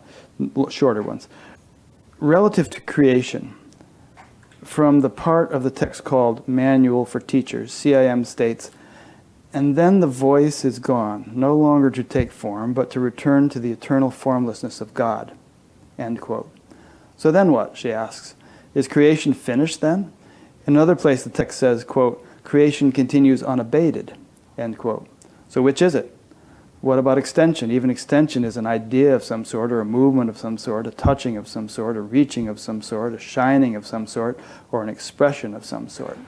shorter 0.70 1.02
ones. 1.02 1.28
Relative 2.18 2.70
to 2.70 2.80
creation, 2.80 3.54
from 4.64 5.00
the 5.00 5.10
part 5.10 5.52
of 5.52 5.64
the 5.64 5.70
text 5.70 6.04
called 6.04 6.46
Manual 6.48 7.04
for 7.04 7.20
Teachers, 7.20 7.72
CIM 7.72 8.24
states, 8.24 8.70
and 9.52 9.76
then 9.76 10.00
the 10.00 10.06
voice 10.06 10.64
is 10.64 10.78
gone, 10.78 11.30
no 11.34 11.54
longer 11.54 11.90
to 11.90 12.02
take 12.02 12.32
form, 12.32 12.72
but 12.72 12.90
to 12.92 13.00
return 13.00 13.48
to 13.50 13.58
the 13.58 13.70
eternal 13.70 14.10
formlessness 14.10 14.80
of 14.80 14.94
God. 14.94 15.32
End 15.98 16.20
quote. 16.20 16.50
So 17.18 17.30
then 17.30 17.52
what? 17.52 17.76
She 17.76 17.92
asks. 17.92 18.34
Is 18.74 18.88
creation 18.88 19.34
finished 19.34 19.80
then? 19.80 20.12
In 20.66 20.74
another 20.74 20.96
place, 20.96 21.22
the 21.24 21.30
text 21.30 21.58
says, 21.58 21.84
quote, 21.84 22.24
creation 22.44 22.92
continues 22.92 23.42
unabated, 23.42 24.16
end 24.58 24.78
quote. 24.78 25.06
So 25.48 25.62
which 25.62 25.82
is 25.82 25.94
it? 25.94 26.16
What 26.80 26.98
about 26.98 27.16
extension? 27.16 27.70
Even 27.70 27.90
extension 27.90 28.44
is 28.44 28.56
an 28.56 28.66
idea 28.66 29.14
of 29.14 29.22
some 29.22 29.44
sort, 29.44 29.70
or 29.70 29.80
a 29.80 29.84
movement 29.84 30.28
of 30.28 30.36
some 30.36 30.58
sort, 30.58 30.86
a 30.88 30.90
touching 30.90 31.36
of 31.36 31.46
some 31.46 31.68
sort, 31.68 31.96
a 31.96 32.00
reaching 32.00 32.48
of 32.48 32.58
some 32.58 32.82
sort, 32.82 33.14
a 33.14 33.18
shining 33.18 33.76
of 33.76 33.86
some 33.86 34.06
sort, 34.06 34.38
or 34.72 34.82
an 34.82 34.88
expression 34.88 35.54
of 35.54 35.64
some 35.64 35.88
sort. 35.88 36.18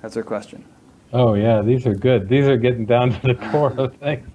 That's 0.00 0.14
her 0.14 0.22
question. 0.22 0.64
Oh 1.12 1.34
yeah, 1.34 1.60
these 1.60 1.86
are 1.86 1.94
good. 1.94 2.28
These 2.28 2.46
are 2.46 2.56
getting 2.56 2.86
down 2.86 3.20
to 3.20 3.26
the 3.26 3.34
core 3.50 3.72
of 3.72 3.94
things. 3.98 4.26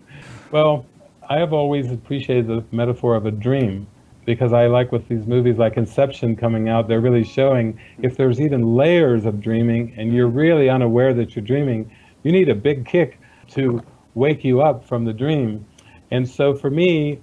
Well, 0.52 0.86
I 1.28 1.40
have 1.40 1.54
always 1.54 1.92
appreciated 1.92 2.48
the 2.48 2.64
metaphor 2.72 3.16
of 3.16 3.26
a 3.26 3.32
dream 3.32 3.88
because 4.26 4.54
I 4.54 4.68
like 4.68 4.92
with 4.92 5.08
these 5.08 5.26
movies 5.26 5.58
like 5.58 5.78
Inception 5.78 6.36
coming 6.36 6.70
out, 6.70 6.88
they're 6.88 7.02
really 7.02 7.24
showing 7.24 7.80
if 8.02 8.18
there's 8.18 8.40
even 8.40 8.76
layers 8.76 9.26
of 9.26 9.42
dreaming 9.42 9.94
and 9.98 10.14
you're 10.14 10.28
really 10.28 10.70
unaware 10.70 11.14
that 11.14 11.36
you're 11.36 11.46
dreaming, 11.46 11.90
you 12.24 12.32
need 12.32 12.50
a 12.50 12.56
big 12.56 12.86
kick 12.86 13.20
to 13.52 13.84
wake 14.14 14.44
you 14.44 14.62
up 14.62 14.86
from 14.86 15.06
the 15.06 15.14
dream. 15.14 15.66
And 16.12 16.28
so 16.28 16.54
for 16.54 16.70
me, 16.70 17.20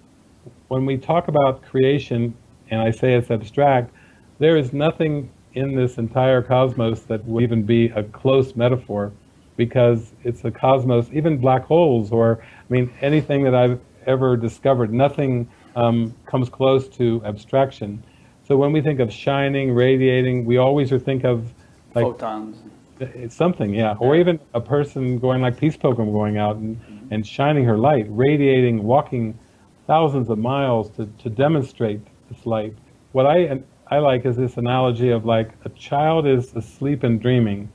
when 0.68 0.86
we 0.86 0.96
talk 0.96 1.28
about 1.28 1.62
creation 1.62 2.34
and 2.70 2.80
I 2.80 2.90
say 2.90 3.14
it's 3.14 3.30
abstract, 3.30 3.92
there 4.38 4.56
is 4.56 4.72
nothing 4.72 5.30
in 5.54 5.74
this 5.74 5.98
entire 5.98 6.42
cosmos 6.42 7.02
that 7.02 7.24
would 7.26 7.42
even 7.42 7.62
be 7.62 7.86
a 7.88 8.02
close 8.02 8.56
metaphor 8.56 9.12
because 9.56 10.12
it's 10.24 10.44
a 10.44 10.50
cosmos, 10.50 11.08
even 11.12 11.38
black 11.38 11.64
holes, 11.64 12.10
or 12.10 12.42
I 12.42 12.72
mean, 12.72 12.90
anything 13.00 13.44
that 13.44 13.54
I've 13.54 13.78
ever 14.06 14.36
discovered, 14.36 14.92
nothing 14.92 15.48
um, 15.76 16.14
comes 16.26 16.48
close 16.48 16.88
to 16.96 17.22
abstraction. 17.24 18.02
So 18.48 18.56
when 18.56 18.72
we 18.72 18.80
think 18.80 18.98
of 19.00 19.12
shining, 19.12 19.72
radiating, 19.72 20.44
we 20.44 20.56
always 20.56 20.90
think 20.90 21.24
of 21.24 21.52
like 21.94 22.04
Photons. 22.04 22.56
It's 23.02 23.34
something, 23.36 23.74
yeah. 23.74 23.94
Or 23.98 24.16
even 24.16 24.40
a 24.54 24.60
person 24.60 25.18
going 25.18 25.42
like 25.42 25.58
Peace 25.58 25.76
Pilgrim 25.76 26.12
going 26.12 26.38
out 26.38 26.56
and, 26.56 27.08
and 27.10 27.26
shining 27.26 27.64
her 27.64 27.78
light, 27.78 28.06
radiating, 28.08 28.82
walking 28.82 29.38
thousands 29.86 30.30
of 30.30 30.38
miles 30.38 30.90
to, 30.92 31.06
to 31.18 31.30
demonstrate 31.30 32.00
this 32.30 32.46
light. 32.46 32.74
What 33.12 33.26
I 33.26 33.62
I 33.88 33.98
like 33.98 34.24
is 34.26 34.36
this 34.36 34.56
analogy 34.56 35.10
of 35.10 35.26
like 35.26 35.50
a 35.64 35.68
child 35.70 36.26
is 36.26 36.54
asleep 36.54 37.02
and 37.02 37.20
dreaming, 37.20 37.70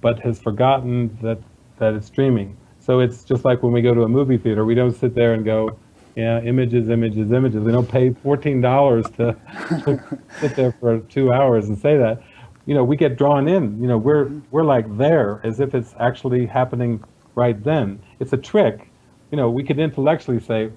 but 0.00 0.20
has 0.20 0.40
forgotten 0.40 1.16
that 1.22 1.38
that 1.78 1.94
it's 1.94 2.10
dreaming. 2.10 2.56
So 2.78 3.00
it's 3.00 3.24
just 3.24 3.44
like 3.44 3.62
when 3.62 3.72
we 3.72 3.82
go 3.82 3.94
to 3.94 4.02
a 4.02 4.08
movie 4.08 4.38
theater, 4.38 4.64
we 4.64 4.74
don't 4.74 4.94
sit 4.94 5.14
there 5.14 5.34
and 5.34 5.44
go, 5.44 5.78
yeah, 6.16 6.40
images, 6.40 6.88
images, 6.88 7.32
images. 7.32 7.62
We 7.62 7.72
don't 7.72 7.88
pay 7.88 8.10
fourteen 8.12 8.60
dollars 8.60 9.06
to, 9.16 9.36
to 9.84 10.18
sit 10.40 10.56
there 10.56 10.72
for 10.80 11.00
two 11.00 11.32
hours 11.32 11.68
and 11.68 11.78
say 11.78 11.96
that. 11.98 12.22
You 12.66 12.74
know, 12.74 12.84
we 12.84 12.96
get 12.96 13.16
drawn 13.16 13.48
in. 13.48 13.80
You 13.80 13.88
know, 13.88 13.98
we're 13.98 14.26
mm-hmm. 14.26 14.40
we're 14.50 14.64
like 14.64 14.96
there 14.96 15.40
as 15.44 15.60
if 15.60 15.74
it's 15.74 15.94
actually 15.98 16.46
happening 16.46 17.02
right 17.34 17.62
then. 17.62 18.00
It's 18.20 18.32
a 18.32 18.36
trick. 18.36 18.90
You 19.30 19.36
know, 19.36 19.50
we 19.50 19.64
could 19.64 19.78
intellectually 19.78 20.40
say, 20.40 20.70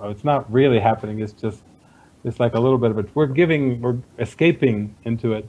oh, 0.00 0.10
it's 0.10 0.24
not 0.24 0.50
really 0.52 0.80
happening. 0.80 1.20
It's 1.20 1.32
just 1.32 1.62
it's 2.24 2.40
like 2.40 2.54
a 2.54 2.60
little 2.60 2.78
bit 2.78 2.90
of 2.90 2.98
a 2.98 3.06
we're 3.14 3.26
giving 3.26 3.80
we're 3.80 3.98
escaping 4.18 4.94
into 5.04 5.32
it. 5.32 5.48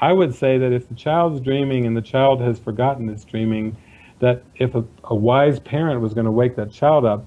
I 0.00 0.12
would 0.12 0.34
say 0.34 0.58
that 0.58 0.72
if 0.72 0.88
the 0.88 0.94
child's 0.94 1.40
dreaming 1.40 1.86
and 1.86 1.96
the 1.96 2.02
child 2.02 2.40
has 2.42 2.58
forgotten 2.58 3.08
it's 3.08 3.24
dreaming, 3.24 3.76
that 4.18 4.42
if 4.56 4.74
a, 4.74 4.84
a 5.04 5.14
wise 5.14 5.58
parent 5.58 6.00
was 6.00 6.14
going 6.14 6.26
to 6.26 6.30
wake 6.30 6.56
that 6.56 6.70
child 6.70 7.04
up, 7.04 7.24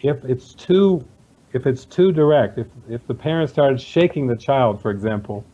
if 0.00 0.24
it's 0.24 0.54
too 0.54 1.04
if 1.52 1.66
it's 1.66 1.84
too 1.84 2.12
direct, 2.12 2.58
if 2.58 2.66
if 2.88 3.06
the 3.06 3.14
parent 3.14 3.50
started 3.50 3.80
shaking 3.80 4.26
the 4.26 4.36
child, 4.36 4.80
for 4.80 4.90
example, 4.90 5.44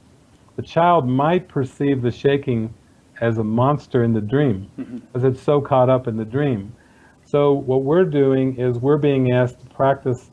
the 0.57 0.63
child 0.63 1.09
might 1.09 1.49
perceive 1.49 2.03
the 2.03 2.11
shaking 2.11 2.73
as 3.21 3.39
a 3.39 3.45
monster 3.45 4.03
in 4.05 4.13
the 4.13 4.21
dream, 4.21 4.71
because 4.77 5.25
it's 5.25 5.41
so 5.43 5.61
caught 5.61 5.89
up 5.89 6.09
in 6.09 6.17
the 6.17 6.25
dream. 6.25 6.75
So 7.25 7.53
what 7.53 7.83
we're 7.83 8.05
doing 8.05 8.59
is 8.59 8.79
we're 8.79 8.99
being 8.99 9.33
asked 9.33 9.61
to 9.61 9.67
practice 9.67 10.31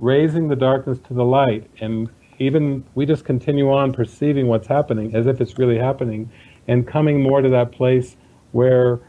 raising 0.00 0.48
the 0.48 0.56
darkness 0.56 0.98
to 1.08 1.14
the 1.14 1.24
light 1.24 1.70
and 1.80 2.10
even 2.38 2.84
we 2.94 3.06
just 3.06 3.24
continue 3.24 3.70
on 3.72 3.92
perceiving 3.92 4.46
what's 4.46 4.66
happening 4.66 5.14
as 5.14 5.26
if 5.26 5.40
it's 5.40 5.58
really 5.58 5.78
happening 5.78 6.30
and 6.68 6.86
coming 6.86 7.22
more 7.22 7.40
to 7.40 7.48
that 7.48 7.72
place 7.72 8.16
where 8.52 9.00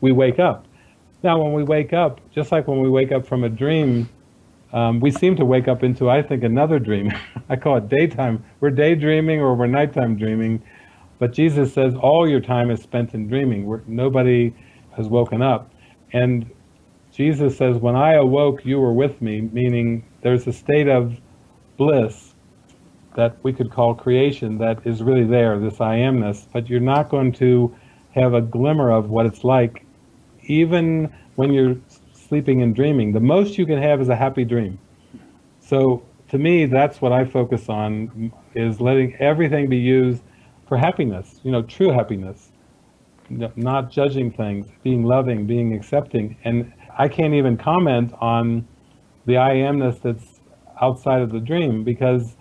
we 0.00 0.12
wake 0.12 0.38
up. 0.38 0.66
Now, 1.22 1.42
when 1.42 1.52
we 1.52 1.64
wake 1.64 1.92
up, 1.92 2.20
just 2.30 2.52
like 2.52 2.68
when 2.68 2.80
we 2.80 2.88
wake 2.88 3.10
up 3.10 3.26
from 3.26 3.44
a 3.44 3.48
dream, 3.48 4.08
um, 4.72 5.00
we 5.00 5.10
seem 5.10 5.36
to 5.36 5.44
wake 5.44 5.68
up 5.68 5.82
into, 5.82 6.10
I 6.10 6.22
think, 6.22 6.44
another 6.44 6.78
dream. 6.78 7.12
I 7.48 7.56
call 7.56 7.76
it 7.76 7.88
daytime. 7.88 8.44
We're 8.60 8.70
daydreaming 8.70 9.40
or 9.40 9.54
we're 9.54 9.66
nighttime 9.66 10.16
dreaming. 10.16 10.62
But 11.18 11.32
Jesus 11.32 11.72
says 11.72 11.94
all 11.94 12.28
your 12.28 12.40
time 12.40 12.70
is 12.70 12.80
spent 12.80 13.14
in 13.14 13.28
dreaming. 13.28 13.66
We're, 13.66 13.80
nobody 13.86 14.54
has 14.96 15.08
woken 15.08 15.42
up. 15.42 15.72
And 16.12 16.50
Jesus 17.12 17.56
says, 17.56 17.78
When 17.78 17.96
I 17.96 18.14
awoke, 18.14 18.64
you 18.64 18.78
were 18.78 18.92
with 18.92 19.20
me, 19.22 19.40
meaning 19.40 20.04
there's 20.22 20.46
a 20.46 20.52
state 20.52 20.88
of 20.88 21.18
bliss 21.76 22.34
that 23.16 23.36
we 23.42 23.52
could 23.52 23.70
call 23.70 23.94
creation 23.94 24.58
that 24.58 24.86
is 24.86 25.02
really 25.02 25.24
there, 25.24 25.58
this 25.58 25.80
I 25.80 25.96
amness, 25.96 26.46
but 26.52 26.68
you're 26.68 26.78
not 26.78 27.08
going 27.08 27.32
to 27.32 27.74
have 28.14 28.34
a 28.34 28.40
glimmer 28.40 28.90
of 28.90 29.10
what 29.10 29.26
it's 29.26 29.42
like, 29.42 29.84
even 30.44 31.12
when 31.34 31.52
you're 31.52 31.76
sleeping 32.28 32.62
and 32.62 32.74
dreaming. 32.74 33.12
The 33.12 33.20
most 33.20 33.58
you 33.58 33.66
can 33.66 33.80
have 33.80 34.00
is 34.00 34.08
a 34.08 34.16
happy 34.16 34.44
dream. 34.44 34.78
So 35.60 36.02
to 36.30 36.38
me, 36.38 36.66
that's 36.66 37.00
what 37.00 37.12
I 37.12 37.24
focus 37.24 37.68
on 37.68 38.32
is 38.54 38.80
letting 38.80 39.16
everything 39.16 39.68
be 39.68 39.78
used 39.78 40.22
for 40.66 40.76
happiness, 40.76 41.40
you 41.42 41.50
know, 41.50 41.62
true 41.62 41.90
happiness, 41.90 42.52
not 43.30 43.90
judging 43.90 44.30
things, 44.30 44.66
being 44.82 45.04
loving, 45.04 45.46
being 45.46 45.74
accepting. 45.74 46.36
And 46.44 46.72
I 46.98 47.08
can't 47.08 47.34
even 47.34 47.56
comment 47.56 48.12
on 48.20 48.66
the 49.26 49.38
I 49.38 49.56
amness 49.56 50.00
that's 50.02 50.40
outside 50.80 51.22
of 51.22 51.32
the 51.32 51.40
dream 51.40 51.84
because 51.84 52.36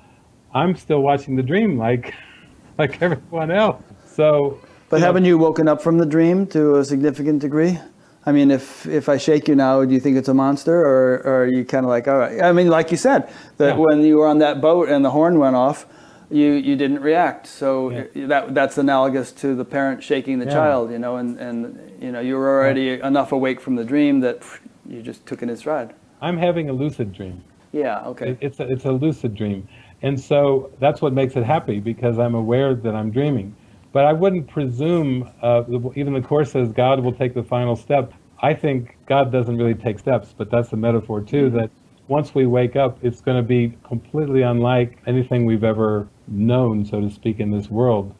I'm 0.53 0.76
still 0.76 1.01
watching 1.01 1.35
the 1.35 1.43
dream 1.43 1.77
like 1.77 2.14
like 2.77 3.01
everyone 3.01 3.51
else. 3.51 3.81
So 4.05 4.59
But 4.89 5.01
haven't 5.01 5.26
you 5.26 5.38
woken 5.38 5.68
up 5.68 5.81
from 5.81 5.97
the 5.97 6.05
dream 6.05 6.45
to 6.47 6.76
a 6.76 6.85
significant 6.85 7.41
degree? 7.41 7.80
I 8.28 8.34
mean, 8.34 8.52
if 8.52 8.86
if 8.86 9.08
I 9.08 9.16
shake 9.18 9.48
you 9.48 9.56
now, 9.56 9.86
do 9.86 9.94
you 9.94 10.02
think 10.02 10.18
it's 10.18 10.28
a 10.28 10.34
monster, 10.34 10.76
or, 10.82 11.22
or 11.28 11.44
are 11.44 11.48
you 11.48 11.64
kind 11.64 11.86
of 11.86 11.90
like, 11.90 12.10
all 12.10 12.18
right? 12.18 12.41
I 12.41 12.52
mean, 12.52 12.68
like 12.68 12.91
you 12.91 12.98
said, 12.98 13.30
that 13.56 13.78
Yeah. 13.78 13.86
when 13.86 14.02
you 14.02 14.18
were 14.18 14.28
on 14.28 14.40
that 14.40 14.60
boat 14.60 14.90
and 14.90 15.04
the 15.06 15.12
horn 15.12 15.40
went 15.40 15.56
off, 15.56 15.86
you 16.30 16.49
you 16.52 16.76
didn't 16.76 16.99
react. 17.02 17.48
So 17.48 17.90
Yeah. 17.91 18.28
that 18.28 18.54
that's 18.54 18.78
analogous 18.78 19.32
to 19.44 19.56
the 19.56 19.64
parent 19.64 20.04
shaking 20.04 20.40
the 20.40 20.45
Yeah. 20.45 20.52
child, 20.60 20.91
you 20.91 20.99
know, 20.99 21.16
and 21.16 21.40
and 21.40 21.80
you 22.02 22.12
know 22.12 22.20
you 22.20 22.36
were 22.36 22.49
already 22.60 22.99
enough 23.02 23.32
awake 23.32 23.62
from 23.62 23.76
the 23.78 23.86
dream 23.86 24.20
that 24.20 24.38
you 24.86 25.02
just 25.02 25.26
took 25.26 25.41
in 25.41 25.49
its 25.49 25.62
stride. 25.62 25.94
I'm 26.22 26.38
having 26.38 26.70
a 26.70 26.74
lucid 26.74 27.14
dream. 27.14 27.38
Yeah. 27.72 28.10
Okay. 28.12 28.32
It- 28.32 28.38
It's 28.41 28.60
a, 28.60 28.66
it's 28.74 28.86
a 28.86 28.91
lucid 28.91 29.36
dream. 29.36 29.68
And 30.04 30.20
so 30.20 30.70
that's 30.84 31.02
what 31.02 31.14
makes 31.14 31.36
it 31.38 31.44
happy 31.45 31.80
because 31.80 32.20
I'm 32.20 32.36
aware 32.36 32.76
that 32.76 32.94
I'm 32.94 33.10
dreaming. 33.10 33.56
But 33.91 34.05
I 34.05 34.14
wouldn't 34.14 34.47
presume, 34.47 35.30
uh, 35.41 35.64
even 35.95 36.14
the 36.14 36.22
Course 36.22 36.51
says 36.51 36.72
God 36.72 36.99
will 36.99 37.14
take 37.14 37.34
the 37.34 37.43
final 37.43 37.76
step. 37.76 38.14
I 38.41 38.53
think 38.53 38.97
God 39.07 39.31
doesn't 39.31 39.57
really 39.57 39.73
take 39.73 39.97
steps, 39.99 40.34
but 40.38 40.51
that's 40.51 40.69
the 40.69 40.77
metaphor 40.77 41.22
too, 41.22 41.49
that 41.51 41.72
once 42.07 42.35
we 42.35 42.45
wake 42.45 42.76
up, 42.76 42.97
it's 43.01 43.22
going 43.22 43.38
to 43.38 43.43
be 43.43 43.77
completely 43.84 44.41
unlike 44.41 44.99
anything 45.07 45.45
we've 45.45 45.64
ever 45.64 46.07
known, 46.27 46.85
so 46.85 47.01
to 47.01 47.09
speak, 47.09 47.39
in 47.39 47.51
this 47.51 47.69
world. 47.69 48.14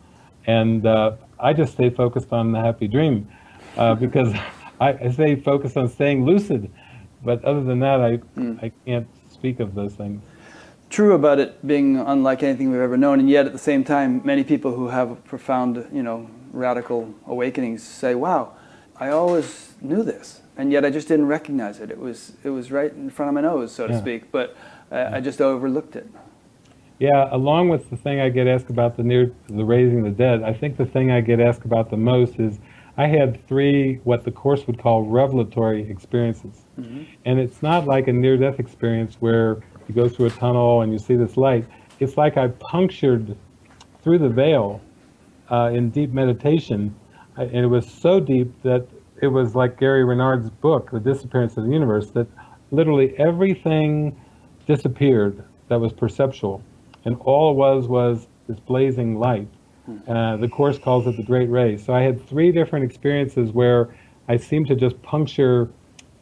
And 0.46 0.86
uh, 0.86 1.14
I 1.40 1.54
just 1.54 1.74
stay 1.74 1.90
focused 1.90 2.34
on 2.34 2.52
the 2.52 2.60
happy 2.60 2.88
dream 2.88 3.28
uh, 3.78 3.96
because 4.06 4.34
I, 4.80 4.94
I 4.94 5.12
stay 5.12 5.36
focused 5.36 5.78
on 5.78 5.88
staying 5.90 6.26
lucid. 6.26 6.72
But 7.24 7.44
other 7.46 7.64
than 7.64 7.80
that, 7.80 8.02
I, 8.02 8.20
I 8.62 8.72
can't 8.86 9.08
speak 9.32 9.60
of 9.60 9.76
those 9.76 9.94
things. 9.94 10.22
True 10.90 11.14
about 11.14 11.40
it 11.40 11.66
being 11.66 11.98
unlike 11.98 12.44
anything 12.44 12.72
we've 12.72 12.80
ever 12.82 12.98
known, 12.98 13.20
and 13.20 13.30
yet 13.30 13.46
at 13.46 13.52
the 13.52 13.58
same 13.60 13.84
time, 13.84 14.22
many 14.24 14.44
people 14.44 14.74
who 14.76 14.88
have 14.90 15.24
profound, 15.26 15.88
you 15.92 16.04
know, 16.04 16.30
radical 16.52 17.14
awakenings 17.26 17.84
say, 17.84 18.16
"Wow, 18.16 18.54
I 19.00 19.10
always 19.10 19.74
knew 19.82 20.04
this, 20.04 20.42
and 20.58 20.72
yet 20.72 20.86
I 20.86 20.90
just 20.90 21.08
didn't 21.08 21.28
recognize 21.28 21.80
it. 21.80 21.92
It 21.92 22.00
was 22.00 22.34
it 22.44 22.50
was 22.50 22.72
right 22.72 22.92
in 22.94 23.10
front 23.10 23.30
of 23.30 23.36
my 23.36 23.42
nose, 23.42 23.72
so 23.72 23.88
to 23.88 23.94
Yeah. 23.94 24.00
speak, 24.00 24.32
but 24.32 24.56
uh, 24.92 25.10
I 25.14 25.22
just 25.22 25.42
overlooked 25.42 25.96
it." 25.96 26.08
Yeah, 27.00 27.28
along 27.32 27.70
with 27.70 27.92
the 27.92 27.98
thing 27.98 28.20
I 28.20 28.30
get 28.30 28.48
asked 28.48 28.72
about 28.72 28.98
the 28.98 29.04
near 29.04 29.32
the 29.48 29.64
raising 29.64 30.02
the 30.04 30.10
dead, 30.10 30.42
I 30.42 30.54
think 30.54 30.78
the 30.78 30.86
thing 30.86 31.12
I 31.12 31.22
get 31.22 31.40
asked 31.40 31.64
about 31.64 31.92
the 31.92 31.98
most 31.98 32.40
is 32.40 32.60
I 32.98 33.06
had 33.06 33.46
three 33.48 34.00
what 34.04 34.24
the 34.24 34.32
course 34.32 34.66
would 34.66 34.80
call 34.80 35.04
revelatory 35.04 35.88
experiences. 35.88 36.64
And 37.26 37.40
it's 37.40 37.62
not 37.62 37.86
like 37.86 38.08
a 38.08 38.14
near 38.14 38.38
death 38.38 38.60
experience 38.60 39.18
where 39.20 39.58
you 39.88 39.96
go 39.96 40.08
through 40.10 40.28
a 40.28 40.32
tunnel 40.32 40.82
and 40.82 40.92
you 40.92 41.00
see 41.00 41.16
this 41.16 41.38
light. 41.38 41.66
It's 42.00 42.18
like 42.18 42.38
I 42.38 42.48
punctured 42.50 43.36
through 44.04 44.20
the 44.20 44.30
veil 44.30 44.82
uh, 45.50 45.72
in 45.74 45.90
deep 45.90 46.12
meditation. 46.12 46.96
I- 47.38 47.44
And 47.44 47.58
it 47.58 47.68
was 47.68 47.90
so 47.90 48.20
deep 48.20 48.52
that 48.64 48.88
it 49.22 49.28
was 49.28 49.56
like 49.56 49.80
Gary 49.80 50.04
Renard's 50.04 50.50
book, 50.50 50.92
The 50.92 51.00
Disappearance 51.00 51.58
of 51.58 51.66
the 51.66 51.72
Universe, 51.72 52.12
that 52.12 52.28
literally 52.72 53.18
everything 53.18 54.16
disappeared 54.68 55.44
that 55.70 55.80
was 55.80 55.94
perceptual. 55.94 56.62
And 57.06 57.16
all 57.22 57.52
it 57.52 57.56
was 57.56 57.88
was 57.88 58.28
this 58.48 58.60
blazing 58.60 59.18
light. 59.20 59.48
Uh, 60.08 60.38
the 60.38 60.48
Course 60.50 60.78
calls 60.78 61.08
it 61.08 61.16
the 61.16 61.24
Great 61.24 61.50
Ray. 61.50 61.78
So 61.78 61.94
I 61.94 62.02
had 62.02 62.26
three 62.28 62.52
different 62.52 62.84
experiences 62.86 63.52
where 63.52 63.96
I 64.28 64.36
seemed 64.38 64.68
to 64.68 64.76
just 64.76 65.02
puncture 65.02 65.70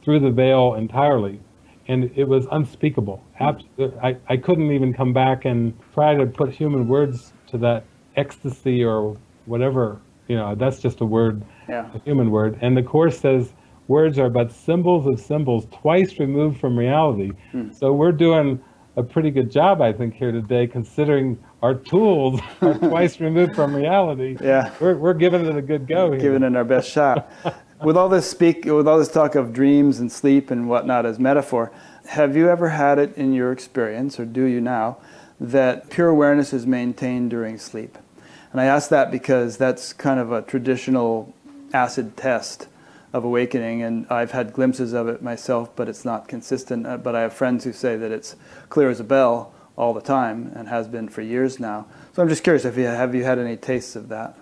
through 0.03 0.19
the 0.19 0.29
veil 0.29 0.75
entirely. 0.75 1.39
And 1.87 2.11
it 2.15 2.27
was 2.27 2.47
unspeakable. 2.51 3.23
I, 3.39 4.17
I 4.27 4.37
couldn't 4.37 4.71
even 4.71 4.93
come 4.93 5.13
back 5.13 5.45
and 5.45 5.73
try 5.93 6.15
to 6.15 6.25
put 6.25 6.51
human 6.51 6.87
words 6.87 7.31
to 7.47 7.57
that 7.59 7.83
ecstasy 8.15 8.83
or 8.83 9.17
whatever. 9.45 9.99
You 10.27 10.37
know, 10.37 10.55
that's 10.55 10.79
just 10.79 11.01
a 11.01 11.05
word, 11.05 11.43
Yeah. 11.69 11.87
a 11.93 11.99
human 11.99 12.31
word. 12.31 12.57
And 12.61 12.75
the 12.75 12.81
Course 12.81 13.19
says 13.19 13.53
words 13.87 14.17
are 14.17 14.29
but 14.31 14.51
symbols 14.51 15.05
of 15.05 15.19
symbols 15.19 15.67
twice 15.71 16.17
removed 16.19 16.59
from 16.59 16.77
reality. 16.77 17.33
Hmm. 17.51 17.71
So 17.71 17.93
we're 17.93 18.11
doing 18.11 18.59
a 18.97 19.03
pretty 19.03 19.29
good 19.29 19.51
job, 19.51 19.81
I 19.81 19.93
think, 19.93 20.15
here 20.15 20.31
today, 20.31 20.65
considering 20.65 21.37
our 21.61 21.75
tools 21.75 22.39
are 22.61 22.73
twice 22.75 23.19
removed 23.19 23.53
from 23.53 23.75
reality. 23.75 24.37
Yeah. 24.41 24.71
We're, 24.79 24.95
we're 24.95 25.13
giving 25.13 25.45
it 25.45 25.55
a 25.55 25.61
good 25.61 25.85
go 25.87 26.11
here. 26.11 26.19
giving 26.19 26.41
it 26.43 26.55
our 26.55 26.63
best 26.63 26.89
shot. 26.89 27.29
with 27.83 27.97
all 27.97 28.09
this 28.09 28.29
speak, 28.29 28.65
with 28.65 28.87
all 28.87 28.97
this 28.97 29.11
talk 29.11 29.35
of 29.35 29.53
dreams 29.53 29.99
and 29.99 30.11
sleep 30.11 30.49
and 30.51 30.69
whatnot 30.69 31.05
as 31.05 31.19
metaphor, 31.19 31.71
have 32.09 32.35
you 32.35 32.49
ever 32.49 32.69
had 32.69 32.99
it 32.99 33.15
in 33.17 33.33
your 33.33 33.51
experience, 33.51 34.19
or 34.19 34.25
do 34.25 34.43
you 34.43 34.61
now, 34.61 34.97
that 35.39 35.89
pure 35.89 36.07
awareness 36.07 36.53
is 36.53 36.65
maintained 36.65 37.29
during 37.29 37.57
sleep? 37.57 37.97
And 38.51 38.61
I 38.61 38.65
ask 38.65 38.89
that 38.89 39.11
because 39.11 39.57
that's 39.57 39.91
kind 39.91 40.19
of 40.19 40.31
a 40.31 40.41
traditional 40.41 41.33
acid 41.73 42.15
test 42.15 42.67
of 43.11 43.23
awakening, 43.23 43.81
and 43.81 44.05
I've 44.09 44.31
had 44.31 44.53
glimpses 44.53 44.93
of 44.93 45.07
it 45.07 45.21
myself, 45.21 45.75
but 45.75 45.89
it's 45.89 46.05
not 46.05 46.27
consistent. 46.27 46.85
Uh, 46.85 46.97
But 46.97 47.15
I 47.15 47.21
have 47.21 47.33
friends 47.33 47.63
who 47.63 47.73
say 47.73 47.95
that 47.97 48.11
it's 48.11 48.35
clear 48.69 48.89
as 48.89 48.99
a 48.99 49.03
bell 49.03 49.53
all 49.77 49.93
the 49.93 50.01
time 50.01 50.51
and 50.55 50.67
has 50.67 50.87
been 50.87 51.09
for 51.09 51.21
years 51.21 51.59
now. 51.59 51.85
So 52.13 52.21
I'm 52.21 52.29
just 52.29 52.43
curious 52.43 52.65
if 52.65 52.77
you 52.77 52.85
have 52.85 53.15
you 53.15 53.23
had 53.23 53.39
any 53.39 53.57
tastes 53.57 53.95
of 53.95 54.09
that? 54.09 54.37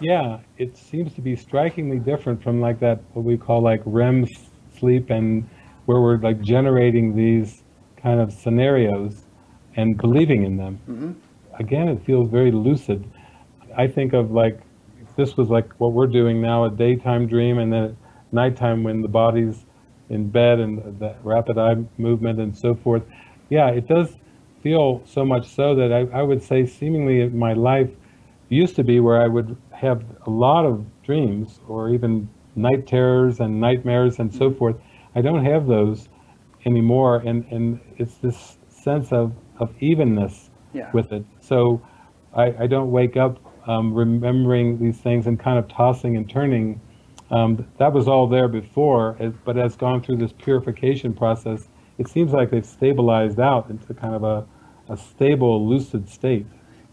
Yeah, 0.00 0.40
it 0.56 0.76
seems 0.76 1.14
to 1.14 1.20
be 1.20 1.36
strikingly 1.36 1.98
different 1.98 2.42
from 2.42 2.60
like 2.60 2.80
that 2.80 3.02
what 3.12 3.24
we 3.24 3.36
call 3.36 3.60
like 3.60 3.82
REM 3.84 4.26
sleep 4.78 5.10
and 5.10 5.48
where 5.84 6.00
we're 6.00 6.18
like 6.18 6.40
generating 6.40 7.14
these 7.14 7.62
kind 7.96 8.20
of 8.20 8.32
scenarios 8.32 9.24
and 9.76 9.96
believing 9.96 10.44
in 10.44 10.56
them. 10.56 10.80
Mm-hmm. 10.88 11.12
Again, 11.60 11.88
it 11.88 12.02
feels 12.04 12.30
very 12.30 12.50
lucid. 12.50 13.04
I 13.76 13.86
think 13.86 14.14
of 14.14 14.30
like 14.30 14.60
if 15.02 15.14
this 15.16 15.36
was 15.36 15.48
like 15.48 15.72
what 15.78 15.92
we're 15.92 16.06
doing 16.06 16.40
now, 16.40 16.64
a 16.64 16.70
daytime 16.70 17.26
dream, 17.26 17.58
and 17.58 17.72
then 17.72 17.84
at 17.84 17.94
nighttime 18.32 18.82
when 18.82 19.02
the 19.02 19.08
body's 19.08 19.64
in 20.08 20.28
bed 20.28 20.58
and 20.58 20.98
the 20.98 21.14
rapid 21.22 21.58
eye 21.58 21.76
movement 21.98 22.40
and 22.40 22.56
so 22.56 22.74
forth. 22.74 23.02
Yeah, 23.48 23.68
it 23.68 23.86
does 23.86 24.16
feel 24.62 25.02
so 25.06 25.24
much 25.24 25.48
so 25.48 25.74
that 25.74 25.92
I, 25.92 26.18
I 26.18 26.22
would 26.22 26.42
say 26.42 26.66
seemingly 26.66 27.20
in 27.20 27.38
my 27.38 27.52
life 27.52 27.90
used 28.48 28.76
to 28.76 28.84
be 28.84 29.00
where 29.00 29.22
I 29.22 29.28
would 29.28 29.56
have 29.80 30.04
a 30.26 30.30
lot 30.30 30.64
of 30.66 30.84
dreams 31.02 31.60
or 31.68 31.90
even 31.90 32.28
night 32.54 32.86
terrors 32.86 33.40
and 33.40 33.60
nightmares 33.60 34.18
and 34.18 34.32
so 34.34 34.52
forth. 34.52 34.76
I 35.14 35.22
don't 35.22 35.44
have 35.44 35.66
those 35.66 36.08
anymore, 36.66 37.16
and, 37.24 37.44
and 37.50 37.80
it's 37.96 38.16
this 38.16 38.58
sense 38.68 39.12
of, 39.12 39.32
of 39.58 39.74
evenness 39.80 40.50
Yeah. 40.74 40.90
with 40.92 41.12
it. 41.12 41.24
So 41.40 41.80
I, 42.34 42.54
I 42.60 42.66
don't 42.66 42.90
wake 42.90 43.16
up 43.16 43.38
um, 43.68 43.92
remembering 43.94 44.78
these 44.78 44.98
things 44.98 45.26
and 45.26 45.38
kind 45.38 45.58
of 45.58 45.68
tossing 45.68 46.16
and 46.16 46.28
turning. 46.28 46.80
Um, 47.30 47.66
that 47.78 47.92
was 47.92 48.08
all 48.08 48.26
there 48.26 48.48
before, 48.48 49.16
as, 49.18 49.32
but 49.44 49.56
as 49.56 49.76
gone 49.76 50.02
through 50.02 50.16
this 50.16 50.32
purification 50.32 51.14
process, 51.14 51.68
it 51.98 52.08
seems 52.08 52.32
like 52.32 52.50
they've 52.50 52.66
stabilized 52.66 53.38
out 53.40 53.70
into 53.70 53.94
kind 53.94 54.14
of 54.14 54.24
a, 54.24 54.46
a 54.88 54.96
stable, 54.96 55.66
lucid 55.68 56.08
state. 56.08 56.46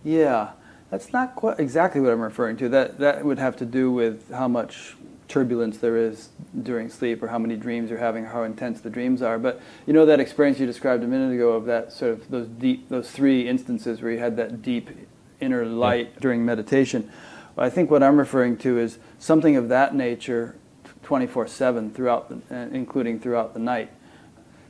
Yeah, 0.03 0.51
that's 0.89 1.11
not 1.11 1.35
quite 1.35 1.59
exactly 1.59 2.01
what 2.01 2.11
I'm 2.11 2.21
referring 2.21 2.57
to. 2.57 2.69
That 2.69 2.99
that 2.99 3.25
would 3.25 3.39
have 3.39 3.55
to 3.57 3.65
do 3.65 3.91
with 3.91 4.31
how 4.31 4.47
much 4.47 4.95
turbulence 5.27 5.77
there 5.79 5.97
is 5.97 6.29
during 6.63 6.89
sleep 6.89 7.21
or 7.21 7.27
how 7.27 7.37
many 7.37 7.57
dreams 7.57 7.89
you're 7.89 7.99
having 7.99 8.25
or 8.25 8.29
how 8.29 8.43
intense 8.43 8.79
the 8.79 8.89
dreams 8.89 9.21
are. 9.21 9.37
But 9.37 9.61
you 9.85 9.93
know 9.93 10.05
that 10.05 10.19
experience 10.19 10.59
you 10.59 10.65
described 10.65 11.03
a 11.03 11.07
minute 11.07 11.33
ago 11.33 11.51
of 11.51 11.65
that 11.65 11.91
sort 11.91 12.13
of 12.13 12.29
those 12.29 12.47
deep, 12.47 12.89
those 12.89 13.11
three 13.11 13.47
instances 13.47 14.01
where 14.01 14.11
you 14.11 14.19
had 14.19 14.37
that 14.37 14.61
deep 14.61 14.89
inner 15.39 15.65
light 15.65 16.11
yeah. 16.13 16.19
during 16.21 16.45
meditation. 16.45 17.11
I 17.57 17.69
think 17.71 17.89
what 17.89 18.03
I'm 18.03 18.17
referring 18.17 18.57
to 18.57 18.77
is 18.77 18.99
something 19.17 19.55
of 19.55 19.67
that 19.69 19.95
nature 19.95 20.55
24/7 21.03 21.91
throughout 21.91 22.29
the, 22.29 22.55
uh, 22.55 22.67
including 22.71 23.19
throughout 23.19 23.53
the 23.53 23.59
night. 23.59 23.89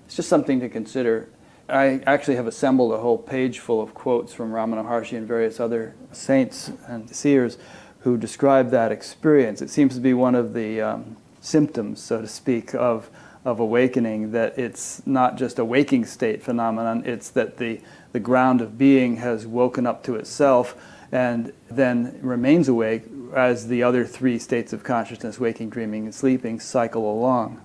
It's 0.05 0.15
just 0.15 0.29
something 0.29 0.59
to 0.61 0.69
consider. 0.69 1.27
I 1.69 2.01
actually 2.05 2.37
have 2.37 2.47
assembled 2.47 2.93
a 2.93 2.97
whole 2.97 3.17
page 3.17 3.59
full 3.59 3.81
of 3.81 3.93
quotes 3.93 4.33
from 4.33 4.51
Ramana 4.51 4.85
Maharshi 4.85 5.17
and 5.17 5.27
various 5.27 5.59
other 5.59 5.95
saints 6.13 6.71
and 6.87 7.13
seers 7.13 7.57
who 8.01 8.17
describe 8.17 8.69
that 8.71 8.91
experience. 8.91 9.61
It 9.61 9.69
seems 9.69 9.95
to 9.95 9.99
be 9.99 10.13
one 10.13 10.33
of 10.33 10.53
the 10.53 10.81
um, 10.81 11.17
symptoms, 11.41 12.01
so 12.01 12.21
to 12.21 12.27
speak, 12.27 12.73
of 12.73 13.09
of 13.43 13.59
awakening. 13.59 14.31
That 14.31 14.57
it's 14.57 15.05
not 15.05 15.37
just 15.37 15.59
a 15.59 15.65
waking 15.65 16.05
state 16.05 16.41
phenomenon; 16.41 17.03
it's 17.05 17.29
that 17.31 17.57
the 17.57 17.81
the 18.13 18.19
ground 18.21 18.61
of 18.61 18.77
being 18.77 19.17
has 19.17 19.45
woken 19.45 19.85
up 19.85 20.03
to 20.03 20.15
itself 20.15 20.75
and 21.11 21.53
then 21.69 22.17
remains 22.21 22.67
awake 22.67 23.03
as 23.35 23.67
the 23.67 23.83
other 23.83 24.05
three 24.05 24.39
states 24.39 24.73
of 24.73 24.83
consciousness, 24.83 25.39
waking, 25.39 25.69
dreaming, 25.69 26.05
and 26.05 26.15
sleeping, 26.15 26.59
cycle 26.59 27.09
along. 27.11 27.61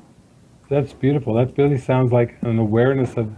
That's 0.69 0.93
beautiful. 0.93 1.35
That 1.35 1.57
really 1.59 1.79
sounds 1.79 2.13
like 2.13 2.37
an 2.43 2.59
awareness 2.59 3.17
of 3.17 3.33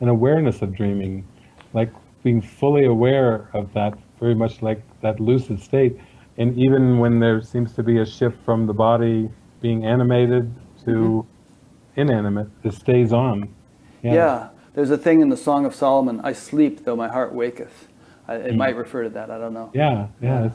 an 0.00 0.08
awareness 0.08 0.62
of 0.62 0.74
dreaming, 0.74 1.26
like 1.72 1.92
being 2.22 2.40
fully 2.40 2.84
aware 2.84 3.48
of 3.54 3.72
that, 3.74 3.94
very 4.18 4.34
much 4.34 4.62
like 4.62 4.82
that 5.00 5.20
lucid 5.20 5.60
state. 5.60 5.98
And 6.38 6.58
even 6.58 6.98
when 6.98 7.20
there 7.20 7.42
seems 7.42 7.72
to 7.74 7.82
be 7.82 7.98
a 7.98 8.06
shift 8.06 8.36
from 8.44 8.66
the 8.66 8.72
body 8.72 9.30
being 9.60 9.84
animated 9.84 10.54
to 10.84 10.90
mm-hmm. 10.90 12.00
inanimate, 12.00 12.48
it 12.64 12.74
stays 12.74 13.12
on. 13.12 13.54
Yeah. 14.02 14.14
yeah. 14.14 14.48
There's 14.74 14.90
a 14.90 14.98
thing 14.98 15.20
in 15.20 15.28
the 15.28 15.36
Song 15.36 15.66
of 15.66 15.74
Solomon 15.74 16.20
I 16.22 16.32
sleep 16.32 16.84
though 16.84 16.96
my 16.96 17.08
heart 17.08 17.34
waketh. 17.34 17.88
I, 18.28 18.36
it 18.36 18.52
mm. 18.52 18.56
might 18.56 18.76
refer 18.76 19.02
to 19.02 19.10
that. 19.10 19.30
I 19.30 19.38
don't 19.38 19.52
know. 19.52 19.70
Yeah, 19.74 20.08
yeah. 20.22 20.50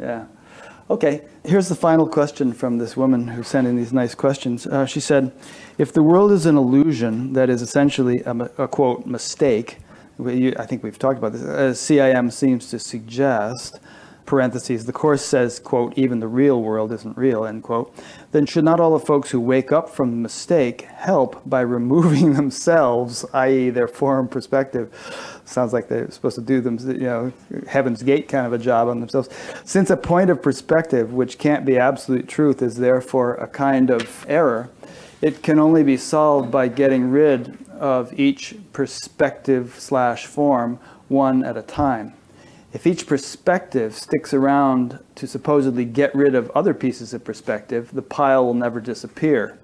Yeah. 0.00 0.26
Okay, 0.90 1.20
here's 1.44 1.68
the 1.68 1.74
final 1.74 2.08
question 2.08 2.54
from 2.54 2.78
this 2.78 2.96
woman 2.96 3.28
who 3.28 3.42
sent 3.42 3.66
in 3.66 3.76
these 3.76 3.92
nice 3.92 4.14
questions. 4.14 4.66
Uh, 4.66 4.86
she 4.86 5.00
said, 5.00 5.32
If 5.76 5.92
the 5.92 6.02
world 6.02 6.32
is 6.32 6.46
an 6.46 6.56
illusion 6.56 7.34
that 7.34 7.50
is 7.50 7.60
essentially 7.60 8.22
a, 8.24 8.32
a 8.56 8.68
quote, 8.68 9.04
mistake, 9.04 9.80
we, 10.16 10.56
I 10.56 10.64
think 10.64 10.82
we've 10.82 10.98
talked 10.98 11.18
about 11.18 11.32
this, 11.32 11.42
as 11.42 11.78
CIM 11.78 12.32
seems 12.32 12.70
to 12.70 12.78
suggest, 12.78 13.80
parentheses, 14.24 14.86
the 14.86 14.92
Course 14.92 15.22
says, 15.22 15.58
quote, 15.58 15.96
even 15.98 16.20
the 16.20 16.28
real 16.28 16.62
world 16.62 16.90
isn't 16.92 17.18
real, 17.18 17.44
end 17.44 17.64
quote, 17.64 17.94
then 18.32 18.46
should 18.46 18.64
not 18.64 18.80
all 18.80 18.96
the 18.96 19.04
folks 19.04 19.30
who 19.30 19.40
wake 19.40 19.72
up 19.72 19.90
from 19.90 20.10
the 20.10 20.16
mistake 20.16 20.82
help 20.82 21.42
by 21.44 21.60
removing 21.60 22.32
themselves, 22.34 23.26
i.e., 23.34 23.68
their 23.68 23.88
form 23.88 24.26
perspective? 24.26 25.37
Sounds 25.48 25.72
like 25.72 25.88
they're 25.88 26.10
supposed 26.10 26.36
to 26.36 26.42
do 26.42 26.60
them, 26.60 26.78
you 26.78 26.98
know, 26.98 27.32
Heaven's 27.66 28.02
Gate 28.02 28.28
kind 28.28 28.46
of 28.46 28.52
a 28.52 28.58
job 28.58 28.88
on 28.88 29.00
themselves. 29.00 29.28
Since 29.64 29.90
a 29.90 29.96
point 29.96 30.30
of 30.30 30.42
perspective, 30.42 31.12
which 31.12 31.38
can't 31.38 31.64
be 31.64 31.78
absolute 31.78 32.28
truth, 32.28 32.62
is 32.62 32.76
therefore 32.76 33.34
a 33.34 33.48
kind 33.48 33.90
of 33.90 34.26
error, 34.28 34.70
it 35.20 35.42
can 35.42 35.58
only 35.58 35.82
be 35.82 35.96
solved 35.96 36.50
by 36.50 36.68
getting 36.68 37.10
rid 37.10 37.58
of 37.70 38.18
each 38.18 38.56
perspective 38.72 39.76
slash 39.78 40.26
form 40.26 40.78
one 41.08 41.42
at 41.44 41.56
a 41.56 41.62
time 41.62 42.14
if 42.72 42.86
each 42.86 43.06
perspective 43.06 43.94
sticks 43.94 44.34
around 44.34 44.98
to 45.14 45.26
supposedly 45.26 45.84
get 45.84 46.14
rid 46.14 46.34
of 46.34 46.50
other 46.50 46.74
pieces 46.74 47.14
of 47.14 47.24
perspective, 47.24 47.90
the 47.92 48.02
pile 48.02 48.44
will 48.44 48.54
never 48.54 48.80
disappear. 48.80 49.58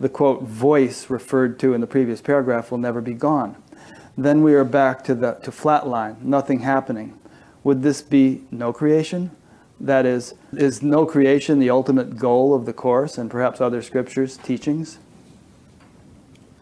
The 0.00 0.08
quote 0.08 0.42
voice 0.42 1.08
referred 1.08 1.60
to 1.60 1.74
in 1.74 1.80
the 1.80 1.86
previous 1.86 2.20
paragraph 2.20 2.70
will 2.70 2.78
never 2.78 3.00
be 3.00 3.14
gone. 3.14 3.61
Then 4.22 4.44
we 4.44 4.54
are 4.54 4.62
back 4.62 5.02
to 5.04 5.16
the 5.16 5.32
to 5.42 5.50
flat 5.50 5.88
line, 5.88 6.16
nothing 6.22 6.60
happening. 6.60 7.18
Would 7.64 7.82
this 7.82 8.02
be 8.02 8.42
no 8.52 8.72
creation? 8.72 9.32
That 9.80 10.06
is, 10.06 10.34
is 10.52 10.80
no 10.80 11.06
creation 11.06 11.58
the 11.58 11.70
ultimate 11.70 12.16
goal 12.16 12.54
of 12.54 12.64
the 12.64 12.72
Course 12.72 13.18
and 13.18 13.28
perhaps 13.28 13.60
other 13.60 13.82
scriptures, 13.82 14.36
teachings? 14.36 15.00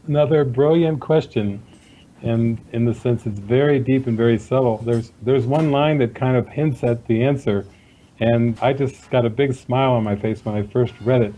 Another 0.07 0.43
brilliant 0.43 1.01
question 1.01 1.63
and 2.23 2.59
in 2.73 2.87
the 2.87 2.95
sense 2.95 3.27
it's 3.27 3.39
very 3.39 3.79
deep 3.79 4.07
and 4.07 4.17
very 4.17 4.39
subtle. 4.39 4.79
There's 4.79 5.13
there's 5.21 5.45
one 5.45 5.71
line 5.71 5.99
that 5.99 6.15
kind 6.15 6.39
of 6.39 6.49
hints 6.49 6.83
at 6.83 7.07
the 7.09 7.23
answer, 7.23 7.67
and 8.21 8.59
I 8.63 8.73
just 8.73 9.11
got 9.11 9.27
a 9.27 9.31
big 9.31 9.53
smile 9.53 9.93
on 9.93 10.03
my 10.03 10.17
face 10.17 10.43
when 10.47 10.55
I 10.55 10.63
first 10.63 10.95
read 11.03 11.21
it. 11.21 11.35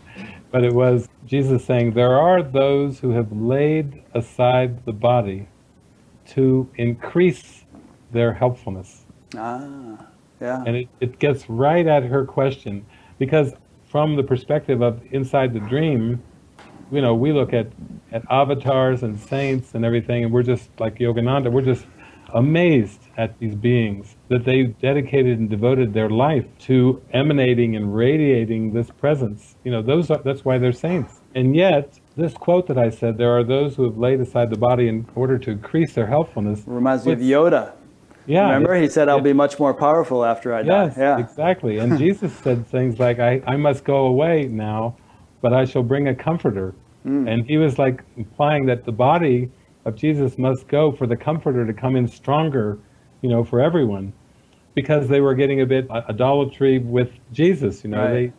But 0.53 0.62
it 0.62 0.73
was 0.73 1.09
Jesus 1.27 1.65
saying, 1.65 1.94
"There 1.94 2.16
are 2.16 2.44
those 2.44 3.01
who 3.01 3.11
have 3.11 3.32
laid 3.32 4.05
aside 4.15 4.85
the 4.85 4.93
body 4.93 5.49
to 6.34 6.68
increase 6.76 7.64
their 8.10 8.32
helpfulness." 8.32 9.04
Ah, 9.36 9.96
yeah. 10.40 10.64
And 10.66 10.76
it, 10.76 10.88
it 11.00 11.18
gets 11.18 11.48
right 11.48 11.86
at 11.86 12.02
her 12.04 12.24
question 12.24 12.84
because 13.18 13.54
from 13.84 14.16
the 14.16 14.22
perspective 14.22 14.82
of 14.82 15.00
inside 15.12 15.52
the 15.52 15.60
dream, 15.60 16.22
you 16.90 17.00
know, 17.00 17.14
we 17.14 17.32
look 17.32 17.52
at, 17.52 17.68
at 18.10 18.22
avatars 18.30 19.02
and 19.02 19.18
saints 19.18 19.74
and 19.74 19.84
everything, 19.84 20.24
and 20.24 20.32
we're 20.32 20.42
just 20.42 20.68
like 20.78 20.98
Yogananda, 20.98 21.50
we're 21.50 21.62
just 21.62 21.86
amazed 22.34 23.00
at 23.16 23.38
these 23.38 23.54
beings 23.54 24.16
that 24.28 24.44
they 24.44 24.64
dedicated 24.64 25.38
and 25.38 25.50
devoted 25.50 25.92
their 25.92 26.09
life 26.09 26.46
to 26.59 27.02
emanating 27.12 27.76
and 27.76 27.94
radiating 27.94 28.72
this 28.72 28.90
presence. 28.90 29.56
You 29.64 29.72
know, 29.72 29.82
those 29.82 30.10
are, 30.10 30.20
that's 30.22 30.44
why 30.44 30.59
they're 30.59 30.72
saints. 30.72 31.20
And 31.34 31.54
yet, 31.54 31.98
this 32.16 32.34
quote 32.34 32.66
that 32.68 32.78
I 32.78 32.90
said, 32.90 33.18
there 33.18 33.36
are 33.36 33.44
those 33.44 33.76
who 33.76 33.84
have 33.84 33.98
laid 33.98 34.20
aside 34.20 34.51
the 34.51 34.59
body 34.59 34.89
in 34.89 35.06
order 35.14 35.39
to 35.39 35.51
increase 35.51 35.94
their 35.94 36.06
healthfulness. 36.06 36.62
Reminds 36.66 37.06
me 37.06 37.12
of 37.12 37.18
Yoda. 37.20 37.72
Yeah. 38.26 38.47
Remember, 38.47 38.74
he 38.74 38.89
said, 38.89 39.09
I'll 39.09 39.18
it, 39.18 39.24
be 39.24 39.32
much 39.32 39.59
more 39.59 39.74
powerful 39.74 40.24
after 40.24 40.55
I 40.55 40.60
yes, 40.60 40.94
die. 40.94 41.01
Yeah. 41.01 41.18
Exactly. 41.18 41.78
And 41.78 41.98
Jesus 42.06 42.32
said 42.32 42.66
things 42.66 42.98
like, 42.98 43.18
I, 43.18 43.43
I 43.47 43.56
must 43.56 43.84
go 43.84 44.06
away 44.06 44.47
now, 44.47 44.97
but 45.40 45.52
I 45.52 45.64
shall 45.64 45.82
bring 45.82 46.09
a 46.09 46.14
comforter. 46.14 46.74
Mm. 47.05 47.28
And 47.28 47.47
he 47.47 47.56
was 47.56 47.78
like 47.78 48.02
implying 48.16 48.66
that 48.66 48.84
the 48.84 48.93
body 48.93 49.51
of 49.84 49.97
Jesus 49.97 50.39
must 50.39 50.68
go 50.68 50.93
for 50.93 51.06
the 51.06 51.16
comforter 51.16 51.66
to 51.66 51.72
come 51.72 51.97
in 51.97 52.06
stronger, 52.06 52.78
you 53.22 53.28
know, 53.28 53.43
for 53.43 53.60
everyone. 53.60 54.12
Because 54.74 55.09
they 55.09 55.20
were 55.20 55.34
getting 55.34 55.60
a 55.60 55.66
bit 55.66 55.90
idolatry 55.90 56.78
with 56.78 57.10
Jesus, 57.32 57.84
you 57.84 57.90
know. 57.90 58.02
Right. 58.02 58.12
They 58.12 58.32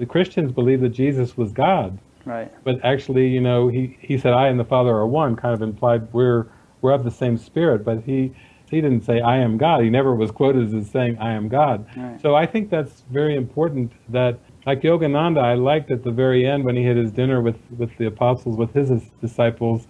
the 0.00 0.06
Christians 0.06 0.50
believed 0.50 0.82
that 0.82 0.90
Jesus 0.90 1.36
was 1.36 1.52
God. 1.52 1.98
Right. 2.24 2.52
But 2.64 2.84
actually, 2.84 3.28
you 3.28 3.40
know, 3.40 3.68
he, 3.68 3.96
he 4.00 4.18
said 4.18 4.32
I 4.32 4.48
and 4.48 4.58
the 4.58 4.64
Father 4.64 4.90
are 4.90 5.06
one, 5.06 5.36
kind 5.36 5.54
of 5.54 5.62
implied 5.62 6.12
we're 6.12 6.46
we're 6.80 6.92
of 6.92 7.04
the 7.04 7.10
same 7.10 7.36
spirit, 7.36 7.84
but 7.84 8.02
he 8.04 8.32
he 8.70 8.80
didn't 8.80 9.04
say 9.04 9.20
I 9.20 9.38
am 9.38 9.58
God. 9.58 9.82
He 9.82 9.90
never 9.90 10.14
was 10.14 10.30
quoted 10.30 10.74
as 10.74 10.90
saying 10.90 11.18
I 11.18 11.32
am 11.32 11.48
God. 11.48 11.86
Right. 11.96 12.20
So 12.20 12.34
I 12.34 12.46
think 12.46 12.70
that's 12.70 13.02
very 13.10 13.36
important 13.36 13.92
that 14.08 14.38
like 14.66 14.82
Yogananda, 14.82 15.42
I 15.42 15.54
liked 15.54 15.90
at 15.90 16.04
the 16.04 16.10
very 16.10 16.46
end 16.46 16.64
when 16.64 16.76
he 16.76 16.84
had 16.84 16.96
his 16.96 17.10
dinner 17.10 17.40
with, 17.40 17.56
with 17.78 17.96
the 17.96 18.06
apostles, 18.06 18.56
with 18.56 18.72
his 18.74 18.90
disciples, 19.20 19.86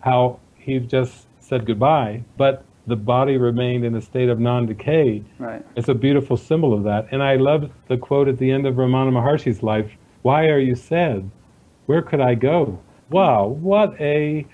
how 0.00 0.40
he 0.56 0.78
just 0.80 1.26
said 1.40 1.66
goodbye, 1.66 2.24
but 2.36 2.64
the 2.86 2.96
body 2.96 3.36
remained 3.36 3.84
in 3.84 3.94
a 3.94 4.00
state 4.00 4.28
of 4.28 4.38
non-decay. 4.38 5.22
Right. 5.38 5.64
It's 5.76 5.88
a 5.88 5.94
beautiful 5.94 6.36
symbol 6.36 6.74
of 6.74 6.84
that. 6.84 7.08
And 7.12 7.22
I 7.22 7.36
love 7.36 7.70
the 7.88 7.96
quote 7.96 8.28
at 8.28 8.38
the 8.38 8.50
end 8.50 8.66
of 8.66 8.74
Ramana 8.74 9.10
Maharshi's 9.12 9.62
life, 9.62 9.90
why 10.22 10.48
are 10.48 10.58
you 10.58 10.74
sad? 10.74 11.30
Where 11.86 12.02
could 12.02 12.20
I 12.20 12.34
go? 12.34 12.80
Wow, 13.10 13.46
what 13.46 14.00
a 14.00 14.46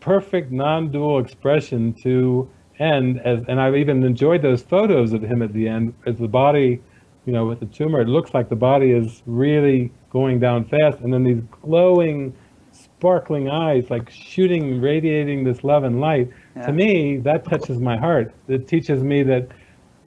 perfect 0.00 0.50
non-dual 0.50 1.18
expression 1.18 1.92
to 2.02 2.48
end 2.78 3.20
as 3.20 3.42
and 3.48 3.60
I've 3.60 3.74
even 3.76 4.04
enjoyed 4.04 4.40
those 4.40 4.62
photos 4.62 5.12
of 5.12 5.22
him 5.22 5.42
at 5.42 5.52
the 5.52 5.66
end 5.68 5.94
as 6.06 6.18
the 6.18 6.28
body 6.28 6.80
you 7.28 7.34
know, 7.34 7.44
with 7.44 7.60
the 7.60 7.66
tumor, 7.66 8.00
it 8.00 8.08
looks 8.08 8.32
like 8.32 8.48
the 8.48 8.56
body 8.56 8.92
is 8.92 9.22
really 9.26 9.92
going 10.08 10.40
down 10.40 10.64
fast, 10.64 11.00
and 11.00 11.12
then 11.12 11.24
these 11.24 11.42
glowing, 11.60 12.34
sparkling 12.72 13.50
eyes, 13.50 13.90
like 13.90 14.08
shooting, 14.08 14.80
radiating 14.80 15.44
this 15.44 15.62
love 15.62 15.84
and 15.84 16.00
light. 16.00 16.30
Yeah. 16.56 16.68
To 16.68 16.72
me, 16.72 17.18
that 17.18 17.44
touches 17.44 17.80
my 17.80 17.98
heart. 17.98 18.32
It 18.48 18.66
teaches 18.66 19.02
me 19.02 19.22
that 19.24 19.48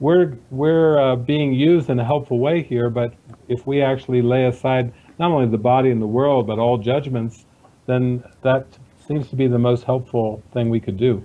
we're 0.00 0.36
we're 0.50 0.98
uh, 0.98 1.14
being 1.14 1.52
used 1.52 1.90
in 1.90 2.00
a 2.00 2.04
helpful 2.04 2.40
way 2.40 2.60
here, 2.60 2.90
but 2.90 3.14
if 3.46 3.68
we 3.68 3.80
actually 3.82 4.20
lay 4.20 4.46
aside 4.46 4.92
not 5.18 5.30
only 5.30 5.46
the 5.46 5.58
body 5.58 5.90
and 5.90 6.00
the 6.00 6.06
world, 6.06 6.46
but 6.46 6.58
all 6.58 6.78
judgments, 6.78 7.44
then 7.86 8.24
that 8.42 8.66
seems 9.06 9.28
to 9.28 9.36
be 9.36 9.46
the 9.46 9.58
most 9.58 9.84
helpful 9.84 10.42
thing 10.52 10.70
we 10.70 10.80
could 10.80 10.96
do. 10.96 11.24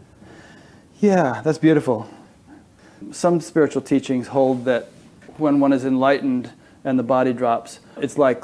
Yeah, 0.99 1.41
that's 1.43 1.57
beautiful. 1.57 2.09
Some 3.11 3.39
spiritual 3.39 3.83
teachings 3.83 4.27
hold 4.27 4.65
that 4.65 4.89
when 5.37 5.59
one 5.59 5.71
is 5.71 5.85
enlightened 5.85 6.51
and 6.83 6.97
the 6.97 7.03
body 7.03 7.33
drops, 7.33 7.79
it's 7.97 8.17
like 8.17 8.43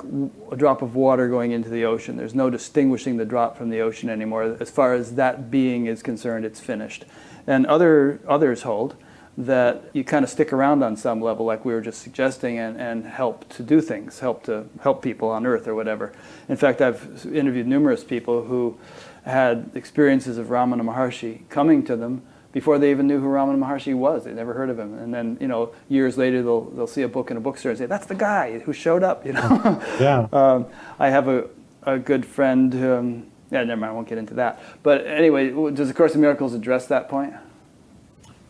a 0.52 0.56
drop 0.56 0.82
of 0.82 0.96
water 0.96 1.28
going 1.30 1.52
into 1.52 1.70
the 1.70 1.86
ocean. 1.86 2.18
There's 2.18 2.36
no 2.36 2.50
distinguishing 2.50 3.18
the 3.18 3.26
drop 3.26 3.58
from 3.58 3.70
the 3.70 3.82
ocean 3.82 4.10
anymore. 4.10 4.58
As 4.60 4.70
far 4.70 4.94
as 4.94 5.16
that 5.16 5.50
being 5.50 5.88
is 5.88 6.04
concerned, 6.04 6.46
it's 6.46 6.60
finished. 6.60 7.06
And 7.48 7.66
other 7.66 8.20
others 8.28 8.62
hold 8.64 8.96
that 9.38 9.90
you 9.94 10.04
kind 10.04 10.24
of 10.24 10.30
stick 10.30 10.54
around 10.54 10.84
on 10.84 10.96
some 10.96 11.22
level, 11.22 11.46
like 11.46 11.66
we 11.66 11.74
were 11.74 11.82
just 11.82 12.02
suggesting, 12.02 12.60
and, 12.60 12.80
and 12.80 13.06
help 13.06 13.50
to 13.50 13.64
do 13.64 13.82
things, 13.82 14.20
help 14.20 14.44
to 14.44 14.66
help 14.82 15.02
people 15.02 15.30
on 15.30 15.46
Earth 15.46 15.68
or 15.68 15.74
whatever. 15.74 16.14
In 16.50 16.58
fact, 16.58 16.82
I've 16.82 17.26
interviewed 17.26 17.68
numerous 17.68 18.04
people 18.04 18.44
who 18.44 18.78
had 19.26 19.72
experiences 19.74 20.38
of 20.38 20.48
Ramana 20.48 20.82
Maharshi 20.82 21.48
coming 21.50 21.84
to 21.86 21.96
them 21.96 22.22
before 22.52 22.78
they 22.78 22.92
even 22.92 23.08
knew 23.08 23.20
who 23.20 23.28
Ramana 23.28 23.58
Maharshi 23.58 23.96
was. 23.96 24.26
They'd 24.26 24.36
never 24.36 24.54
heard 24.54 24.70
of 24.70 24.78
him. 24.78 24.98
And 25.00 25.12
then, 25.14 25.38
you 25.42 25.48
know, 25.48 25.74
years 25.90 26.18
later, 26.18 26.44
they'll, 26.44 26.66
they'll 26.70 26.88
see 26.88 27.02
a 27.02 27.08
book 27.08 27.32
in 27.32 27.38
a 27.38 27.40
bookstore 27.40 27.72
and 27.72 27.80
say, 27.80 27.88
that's 27.88 28.06
the 28.06 28.16
guy 28.16 28.60
who 28.60 28.74
showed 28.74 29.02
up, 29.02 29.26
you 29.26 29.34
know. 29.34 29.82
Yeah. 30.00 30.28
um, 30.32 30.68
I 31.00 31.10
have 31.10 31.28
a, 31.28 31.48
a 31.82 31.98
good 31.98 32.26
friend, 32.26 32.76
um, 32.76 33.28
yeah, 33.50 33.64
never 33.64 33.82
mind, 33.82 33.92
I 33.92 33.94
won't 33.94 34.08
get 34.08 34.20
into 34.20 34.36
that. 34.36 34.62
But 34.84 35.08
anyway, 35.08 35.50
does 35.72 35.88
the 35.88 35.94
Course 35.94 36.14
in 36.14 36.22
Miracles 36.22 36.54
address 36.54 36.86
that 36.88 37.10
point? 37.10 37.34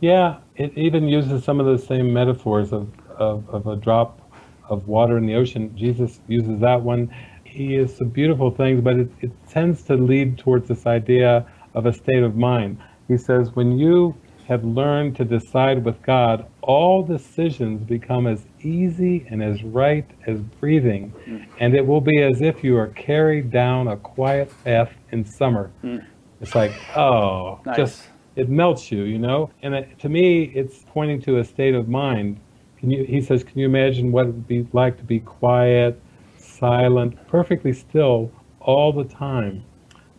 Yeah, 0.03 0.39
it 0.57 0.77
even 0.77 1.07
uses 1.07 1.45
some 1.45 1.61
of 1.61 1.65
the 1.65 1.77
same 1.77 2.11
metaphors 2.11 2.73
of, 2.73 2.89
of, 3.11 3.49
of 3.49 3.67
a 3.67 3.77
drop 3.77 4.19
of 4.67 4.89
water 4.89 5.17
in 5.17 5.25
the 5.25 5.35
ocean. 5.35 5.73
Jesus 5.77 6.19
uses 6.27 6.59
that 6.59 6.81
one. 6.81 7.09
He 7.45 7.77
is 7.77 7.95
some 7.95 8.09
beautiful 8.09 8.51
things, 8.51 8.81
but 8.81 8.97
it, 8.97 9.09
it 9.21 9.31
tends 9.47 9.81
to 9.83 9.93
lead 9.95 10.37
towards 10.37 10.67
this 10.67 10.85
idea 10.85 11.45
of 11.73 11.85
a 11.85 11.93
state 11.93 12.21
of 12.21 12.35
mind. 12.35 12.79
He 13.07 13.17
says, 13.17 13.55
when 13.55 13.79
you 13.79 14.13
have 14.45 14.65
learned 14.65 15.15
to 15.15 15.23
decide 15.23 15.85
with 15.85 16.01
God, 16.01 16.47
all 16.59 17.01
decisions 17.01 17.81
become 17.85 18.27
as 18.27 18.45
easy 18.59 19.25
and 19.29 19.41
as 19.41 19.63
right 19.63 20.05
as 20.27 20.41
breathing, 20.59 21.13
mm. 21.25 21.47
and 21.61 21.73
it 21.73 21.87
will 21.87 22.01
be 22.01 22.21
as 22.23 22.41
if 22.41 22.61
you 22.61 22.75
are 22.75 22.87
carried 22.87 23.51
down 23.51 23.87
a 23.87 23.95
quiet 23.95 24.51
path 24.65 24.91
in 25.13 25.23
summer. 25.23 25.71
Mm. 25.81 26.05
It's 26.41 26.55
like, 26.55 26.73
oh, 26.97 27.61
nice. 27.65 27.77
just 27.77 28.03
it 28.35 28.49
melts 28.49 28.91
you, 28.91 29.03
you 29.03 29.19
know. 29.19 29.51
And 29.61 29.75
it, 29.75 29.99
to 29.99 30.09
me, 30.09 30.43
it's 30.55 30.83
pointing 30.87 31.21
to 31.21 31.37
a 31.39 31.43
state 31.43 31.75
of 31.75 31.87
mind. 31.87 32.39
Can 32.77 32.89
you? 32.89 33.03
He 33.03 33.21
says, 33.21 33.43
can 33.43 33.59
you 33.59 33.65
imagine 33.65 34.11
what 34.11 34.25
it 34.25 34.33
would 34.33 34.47
be 34.47 34.67
like 34.73 34.97
to 34.97 35.03
be 35.03 35.19
quiet, 35.19 35.99
silent, 36.37 37.27
perfectly 37.27 37.73
still 37.73 38.31
all 38.59 38.91
the 38.91 39.05
time? 39.05 39.63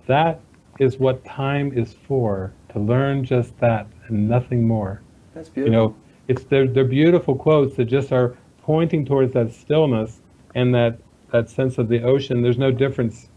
That 0.06 0.40
is 0.78 0.98
what 0.98 1.24
time 1.24 1.76
is 1.76 1.92
for. 1.92 2.52
To 2.70 2.80
learn 2.80 3.24
just 3.24 3.56
that 3.60 3.86
and 4.08 4.28
nothing 4.28 4.66
more. 4.66 5.00
That's 5.32 5.48
beautiful. 5.48 5.72
You 5.72 5.78
know, 5.78 5.96
it's 6.26 6.42
they're, 6.44 6.66
they're 6.66 6.84
beautiful 6.84 7.36
quotes 7.36 7.76
that 7.76 7.84
just 7.84 8.12
are 8.12 8.36
pointing 8.62 9.04
towards 9.04 9.32
that 9.34 9.52
stillness 9.52 10.20
and 10.56 10.74
that 10.74 10.98
that 11.30 11.48
sense 11.50 11.78
of 11.78 11.88
the 11.88 12.02
ocean. 12.02 12.42
There's 12.42 12.58
no 12.58 12.72
difference. 12.72 13.28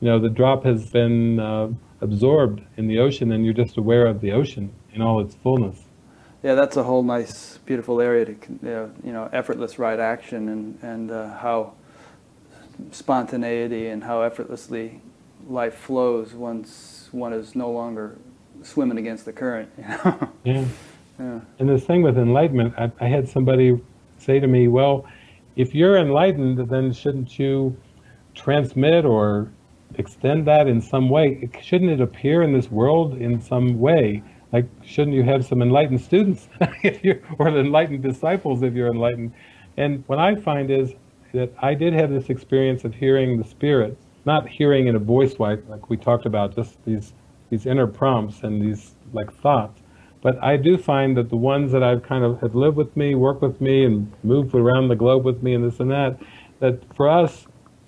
You 0.00 0.08
know, 0.08 0.18
the 0.18 0.28
drop 0.28 0.64
has 0.64 0.90
been. 0.90 1.40
Uh, 1.40 1.68
absorbed 2.06 2.62
in 2.76 2.86
the 2.86 2.98
ocean 2.98 3.32
and 3.32 3.44
you're 3.44 3.54
just 3.54 3.76
aware 3.76 4.06
of 4.06 4.20
the 4.20 4.32
ocean 4.32 4.72
in 4.92 5.02
all 5.02 5.20
its 5.20 5.34
fullness. 5.34 5.84
Yeah, 6.42 6.54
that's 6.54 6.76
a 6.76 6.84
whole 6.84 7.02
nice, 7.02 7.58
beautiful 7.66 8.00
area 8.00 8.24
to, 8.24 8.36
you 9.04 9.12
know, 9.12 9.28
effortless 9.32 9.78
right 9.78 9.98
action 9.98 10.48
and, 10.48 10.78
and 10.82 11.10
uh, 11.10 11.36
how 11.38 11.74
spontaneity 12.92 13.88
and 13.88 14.04
how 14.04 14.22
effortlessly 14.22 15.00
life 15.48 15.74
flows 15.74 16.34
once 16.34 17.08
one 17.12 17.32
is 17.32 17.54
no 17.54 17.70
longer 17.70 18.16
swimming 18.62 18.98
against 18.98 19.24
the 19.24 19.32
current. 19.32 19.70
You 19.76 19.84
know? 19.84 20.30
yeah. 20.44 20.64
yeah. 21.18 21.40
And 21.58 21.68
the 21.68 21.78
thing 21.78 22.02
with 22.02 22.16
enlightenment, 22.18 22.74
I, 22.78 22.92
I 23.00 23.08
had 23.08 23.28
somebody 23.28 23.80
say 24.18 24.38
to 24.38 24.46
me, 24.46 24.68
well, 24.68 25.06
if 25.56 25.74
you're 25.74 25.96
enlightened, 25.96 26.68
then 26.68 26.92
shouldn't 26.92 27.38
you 27.38 27.76
transmit 28.34 29.04
or 29.04 29.50
extend 29.98 30.46
that 30.46 30.66
in 30.66 30.80
some 30.80 31.08
way. 31.08 31.48
Shouldn't 31.62 31.90
it 31.90 32.00
appear 32.00 32.42
in 32.42 32.52
this 32.52 32.70
world 32.70 33.16
in 33.16 33.40
some 33.40 33.78
way? 33.78 34.22
Like, 34.52 34.66
shouldn't 34.84 35.16
you 35.16 35.22
have 35.24 35.44
some 35.44 35.60
enlightened 35.62 36.00
students 36.00 36.48
if 36.82 37.04
you're, 37.04 37.20
or 37.38 37.48
enlightened 37.48 38.02
disciples 38.02 38.62
if 38.62 38.74
you're 38.74 38.88
enlightened? 38.88 39.32
And 39.76 40.04
what 40.06 40.18
I 40.18 40.34
find 40.36 40.70
is 40.70 40.94
that 41.32 41.52
I 41.60 41.74
did 41.74 41.92
have 41.92 42.10
this 42.10 42.30
experience 42.30 42.84
of 42.84 42.94
hearing 42.94 43.38
the 43.38 43.44
Spirit, 43.44 43.98
not 44.24 44.48
hearing 44.48 44.86
in 44.86 44.96
a 44.96 45.00
voice 45.00 45.38
like, 45.38 45.62
like 45.68 45.90
we 45.90 45.96
talked 45.96 46.26
about, 46.26 46.54
just 46.54 46.82
these, 46.84 47.12
these 47.50 47.66
inner 47.66 47.86
prompts 47.86 48.42
and 48.42 48.62
these 48.62 48.94
like 49.12 49.32
thoughts. 49.40 49.80
But 50.22 50.42
I 50.42 50.56
do 50.56 50.78
find 50.78 51.16
that 51.16 51.28
the 51.28 51.36
ones 51.36 51.72
that 51.72 51.82
I've 51.82 52.02
kind 52.02 52.24
of 52.24 52.40
have 52.40 52.54
lived 52.54 52.76
with 52.76 52.96
me, 52.96 53.14
worked 53.14 53.42
with 53.42 53.60
me, 53.60 53.84
and 53.84 54.10
moved 54.22 54.54
around 54.54 54.88
the 54.88 54.96
globe 54.96 55.24
with 55.24 55.42
me, 55.42 55.54
and 55.54 55.64
this 55.64 55.78
and 55.78 55.90
that, 55.90 56.18
that 56.60 56.82
for 56.96 57.08
us, 57.08 57.46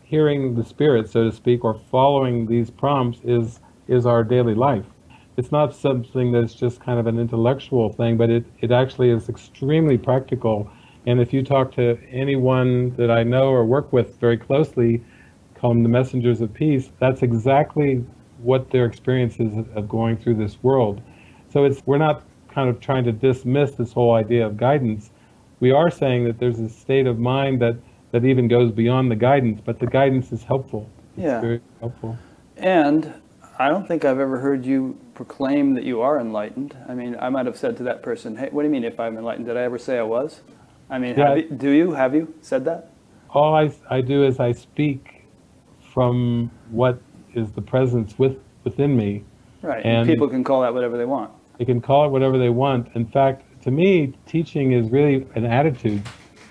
hearing 0.08 0.54
the 0.54 0.64
spirit, 0.64 1.10
so 1.10 1.24
to 1.24 1.32
speak, 1.32 1.64
or 1.64 1.74
following 1.90 2.46
these 2.46 2.70
prompts 2.70 3.20
is 3.24 3.60
is 3.86 4.06
our 4.06 4.24
daily 4.24 4.54
life. 4.54 4.84
It's 5.36 5.52
not 5.52 5.74
something 5.74 6.32
that's 6.32 6.54
just 6.54 6.80
kind 6.80 6.98
of 6.98 7.06
an 7.06 7.18
intellectual 7.18 7.92
thing, 7.92 8.16
but 8.16 8.28
it, 8.28 8.44
it 8.60 8.70
actually 8.70 9.10
is 9.10 9.28
extremely 9.28 9.96
practical. 9.96 10.70
And 11.06 11.20
if 11.20 11.32
you 11.32 11.42
talk 11.42 11.72
to 11.76 11.96
anyone 12.10 12.94
that 12.96 13.10
I 13.10 13.22
know 13.22 13.48
or 13.48 13.64
work 13.64 13.92
with 13.92 14.18
very 14.18 14.36
closely, 14.36 15.02
call 15.54 15.70
them 15.70 15.82
the 15.82 15.88
messengers 15.88 16.40
of 16.40 16.52
peace, 16.52 16.90
that's 16.98 17.22
exactly 17.22 18.04
what 18.42 18.70
their 18.70 18.84
experience 18.84 19.38
is 19.38 19.52
of 19.74 19.88
going 19.88 20.16
through 20.16 20.34
this 20.34 20.62
world. 20.62 21.00
So 21.50 21.64
it's 21.64 21.82
we're 21.86 21.98
not 21.98 22.24
kind 22.50 22.68
of 22.68 22.80
trying 22.80 23.04
to 23.04 23.12
dismiss 23.12 23.72
this 23.72 23.92
whole 23.92 24.14
idea 24.14 24.46
of 24.46 24.56
guidance. 24.56 25.10
We 25.60 25.70
are 25.70 25.90
saying 25.90 26.24
that 26.24 26.38
there's 26.38 26.58
a 26.58 26.68
state 26.68 27.06
of 27.06 27.18
mind 27.18 27.60
that 27.62 27.76
that 28.10 28.24
even 28.24 28.48
goes 28.48 28.72
beyond 28.72 29.10
the 29.10 29.16
guidance, 29.16 29.60
but 29.64 29.78
the 29.78 29.86
guidance 29.86 30.32
is 30.32 30.42
helpful. 30.42 30.88
It's 31.16 31.24
yeah. 31.24 31.40
very 31.40 31.60
helpful. 31.80 32.18
And 32.56 33.12
I 33.58 33.68
don't 33.68 33.86
think 33.86 34.04
I've 34.04 34.20
ever 34.20 34.38
heard 34.38 34.64
you 34.64 34.98
proclaim 35.14 35.74
that 35.74 35.84
you 35.84 36.00
are 36.00 36.20
enlightened. 36.20 36.76
I 36.88 36.94
mean, 36.94 37.16
I 37.20 37.28
might 37.28 37.46
have 37.46 37.56
said 37.56 37.76
to 37.78 37.82
that 37.84 38.02
person, 38.02 38.36
"Hey, 38.36 38.48
what 38.50 38.62
do 38.62 38.68
you 38.68 38.72
mean 38.72 38.84
if 38.84 38.98
I'm 39.00 39.18
enlightened? 39.18 39.46
Did 39.46 39.56
I 39.56 39.62
ever 39.62 39.78
say 39.78 39.98
I 39.98 40.02
was?" 40.02 40.40
I 40.90 40.98
mean, 40.98 41.18
yeah, 41.18 41.34
you, 41.34 41.50
do 41.50 41.70
you 41.70 41.92
have 41.92 42.14
you 42.14 42.32
said 42.40 42.64
that? 42.64 42.92
All 43.30 43.54
I, 43.54 43.72
I 43.90 44.00
do 44.00 44.24
is 44.24 44.40
I 44.40 44.52
speak 44.52 45.24
from 45.92 46.50
what 46.70 47.00
is 47.34 47.52
the 47.52 47.62
presence 47.62 48.18
with 48.18 48.38
within 48.64 48.96
me. 48.96 49.24
Right. 49.60 49.84
And, 49.84 49.98
and 49.98 50.08
people 50.08 50.28
can 50.28 50.44
call 50.44 50.62
that 50.62 50.72
whatever 50.72 50.96
they 50.96 51.04
want. 51.04 51.32
They 51.58 51.64
can 51.64 51.80
call 51.80 52.06
it 52.06 52.10
whatever 52.10 52.38
they 52.38 52.48
want. 52.48 52.88
In 52.94 53.06
fact, 53.06 53.42
to 53.64 53.70
me, 53.70 54.14
teaching 54.26 54.72
is 54.72 54.90
really 54.90 55.26
an 55.34 55.44
attitude 55.44 56.02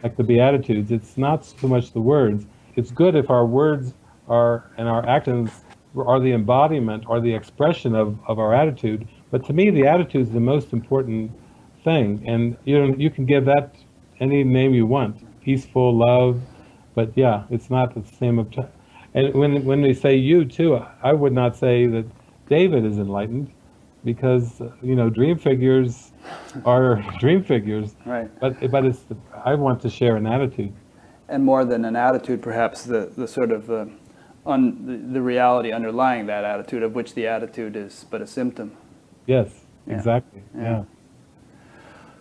like 0.03 0.15
the 0.15 0.23
Beatitudes, 0.23 0.91
it's 0.91 1.17
not 1.17 1.45
so 1.45 1.67
much 1.67 1.91
the 1.93 2.01
words. 2.01 2.45
It's 2.75 2.91
good 2.91 3.15
if 3.15 3.29
our 3.29 3.45
words 3.45 3.93
are 4.27 4.69
and 4.77 4.87
our 4.87 5.07
actions 5.07 5.51
are 5.95 6.19
the 6.19 6.31
embodiment 6.33 7.05
or 7.07 7.19
the 7.19 7.33
expression 7.33 7.95
of, 7.95 8.19
of 8.27 8.39
our 8.39 8.53
attitude. 8.53 9.07
But 9.31 9.45
to 9.45 9.53
me, 9.53 9.69
the 9.71 9.87
attitude 9.87 10.21
is 10.21 10.31
the 10.31 10.39
most 10.39 10.73
important 10.73 11.31
thing. 11.83 12.23
And 12.27 12.57
you 12.65 12.79
know, 12.79 12.95
you 12.95 13.09
can 13.09 13.25
give 13.25 13.45
that 13.45 13.75
any 14.19 14.43
name 14.43 14.73
you 14.73 14.85
want 14.85 15.23
peaceful, 15.47 15.95
love. 15.95 16.41
But 16.93 17.13
yeah, 17.15 17.45
it's 17.49 17.69
not 17.69 17.95
the 17.95 18.03
same. 18.17 18.37
Ob- 18.37 18.69
and 19.13 19.33
when, 19.33 19.63
when 19.63 19.81
they 19.81 19.93
say 19.93 20.17
you 20.17 20.43
too, 20.43 20.83
I 21.01 21.13
would 21.13 21.31
not 21.31 21.55
say 21.55 21.87
that 21.87 22.05
David 22.49 22.83
is 22.83 22.97
enlightened 22.97 23.53
because, 24.03 24.61
you 24.81 24.93
know, 24.93 25.09
dream 25.09 25.37
figures 25.37 26.06
are 26.65 27.03
dream 27.19 27.43
figures. 27.43 27.95
Right. 28.05 28.29
But 28.39 28.71
but 28.71 28.85
it's 28.85 28.99
the, 29.01 29.17
I 29.45 29.55
want 29.55 29.81
to 29.81 29.89
share 29.89 30.15
an 30.15 30.27
attitude. 30.27 30.73
And 31.29 31.43
more 31.43 31.65
than 31.65 31.85
an 31.85 31.95
attitude, 31.95 32.41
perhaps 32.41 32.83
the 32.83 33.11
the 33.17 33.27
sort 33.27 33.51
of 33.51 33.69
uh, 33.69 33.85
un, 34.45 34.85
the, 34.85 35.13
the, 35.13 35.21
reality 35.21 35.71
underlying 35.71 36.25
that 36.27 36.43
attitude, 36.43 36.83
of 36.83 36.95
which 36.95 37.13
the 37.13 37.27
attitude 37.27 37.75
is 37.75 38.05
but 38.09 38.21
a 38.21 38.27
symptom. 38.27 38.71
Yes. 39.25 39.65
Yeah. 39.85 39.95
Exactly. 39.95 40.41
Yeah. 40.55 40.61
yeah. 40.61 40.83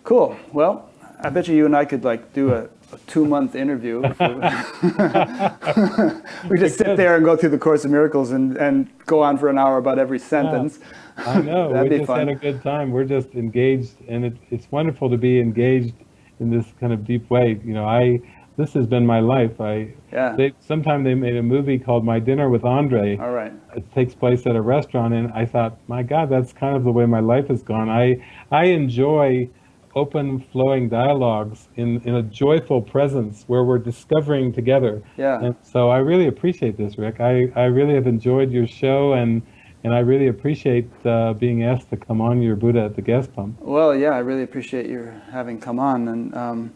Cool. 0.03 0.37
Well, 0.53 0.89
I 1.19 1.29
bet 1.29 1.47
you 1.47 1.55
you 1.55 1.65
and 1.65 1.75
I 1.75 1.85
could 1.85 2.03
like 2.03 2.33
do 2.33 2.53
a, 2.53 2.69
a 2.91 2.97
two 3.07 3.25
month 3.25 3.55
interview. 3.55 4.01
we 6.49 6.57
just 6.57 6.77
sit 6.77 6.97
there 6.97 7.15
and 7.15 7.25
go 7.25 7.35
through 7.35 7.49
the 7.49 7.57
Course 7.57 7.85
of 7.85 7.91
Miracles 7.91 8.31
and, 8.31 8.57
and 8.57 8.89
go 9.05 9.21
on 9.21 9.37
for 9.37 9.49
an 9.49 9.57
hour 9.57 9.77
about 9.77 9.99
every 9.99 10.19
sentence. 10.19 10.79
Yeah. 11.17 11.29
I 11.29 11.41
know. 11.41 11.69
we 11.83 11.89
just 11.89 12.07
fun. 12.07 12.19
had 12.19 12.29
a 12.29 12.35
good 12.35 12.61
time. 12.61 12.91
We're 12.91 13.05
just 13.05 13.29
engaged, 13.33 13.95
and 14.07 14.25
it, 14.25 14.37
it's 14.49 14.71
wonderful 14.71 15.09
to 15.09 15.17
be 15.17 15.39
engaged 15.39 15.93
in 16.39 16.51
this 16.51 16.65
kind 16.79 16.93
of 16.93 17.05
deep 17.05 17.29
way. 17.29 17.59
You 17.63 17.73
know, 17.73 17.85
I 17.85 18.19
this 18.55 18.73
has 18.73 18.87
been 18.87 19.05
my 19.05 19.19
life. 19.19 19.59
I 19.61 19.93
yeah. 20.11 20.35
They, 20.35 20.53
sometime 20.59 21.03
they 21.03 21.13
made 21.13 21.35
a 21.35 21.43
movie 21.43 21.77
called 21.77 22.05
My 22.05 22.19
Dinner 22.19 22.49
with 22.49 22.63
Andre. 22.63 23.17
All 23.17 23.31
right. 23.31 23.53
It 23.75 23.91
takes 23.93 24.15
place 24.15 24.47
at 24.47 24.55
a 24.55 24.61
restaurant, 24.61 25.13
and 25.13 25.31
I 25.33 25.45
thought, 25.45 25.77
my 25.87 26.03
God, 26.03 26.29
that's 26.29 26.53
kind 26.53 26.75
of 26.75 26.83
the 26.83 26.91
way 26.91 27.05
my 27.05 27.19
life 27.19 27.47
has 27.49 27.63
gone. 27.63 27.89
I 27.89 28.23
I 28.51 28.65
enjoy 28.65 29.49
open 29.97 30.39
flowing 30.39 30.87
dialogues 30.87 31.67
in, 31.75 32.01
in 32.01 32.15
a 32.15 32.21
joyful 32.21 32.81
presence 32.81 33.43
where 33.47 33.63
we're 33.63 33.79
discovering 33.79 34.53
together. 34.53 35.01
Yeah. 35.17 35.43
And 35.43 35.55
so 35.63 35.89
I 35.89 35.97
really 35.97 36.27
appreciate 36.27 36.77
this, 36.77 36.97
Rick. 36.97 37.19
I, 37.19 37.51
I 37.55 37.65
really 37.65 37.95
have 37.95 38.07
enjoyed 38.07 38.51
your 38.51 38.67
show 38.67 39.13
and 39.13 39.41
and 39.83 39.93
I 39.93 39.99
really 39.99 40.27
appreciate 40.27 40.89
uh, 41.05 41.33
being 41.33 41.63
asked 41.63 41.91
to 41.91 41.97
come 41.97 42.19
on 42.19 42.41
your 42.41 42.55
Buddha 42.55 42.81
at 42.81 42.95
the 42.95 43.01
gas 43.01 43.27
pump. 43.27 43.57
Well, 43.61 43.95
yeah, 43.95 44.09
I 44.09 44.19
really 44.19 44.43
appreciate 44.43 44.87
your 44.87 45.11
having 45.31 45.61
come 45.61 45.79
on, 45.79 46.07
and 46.07 46.35
um, 46.35 46.73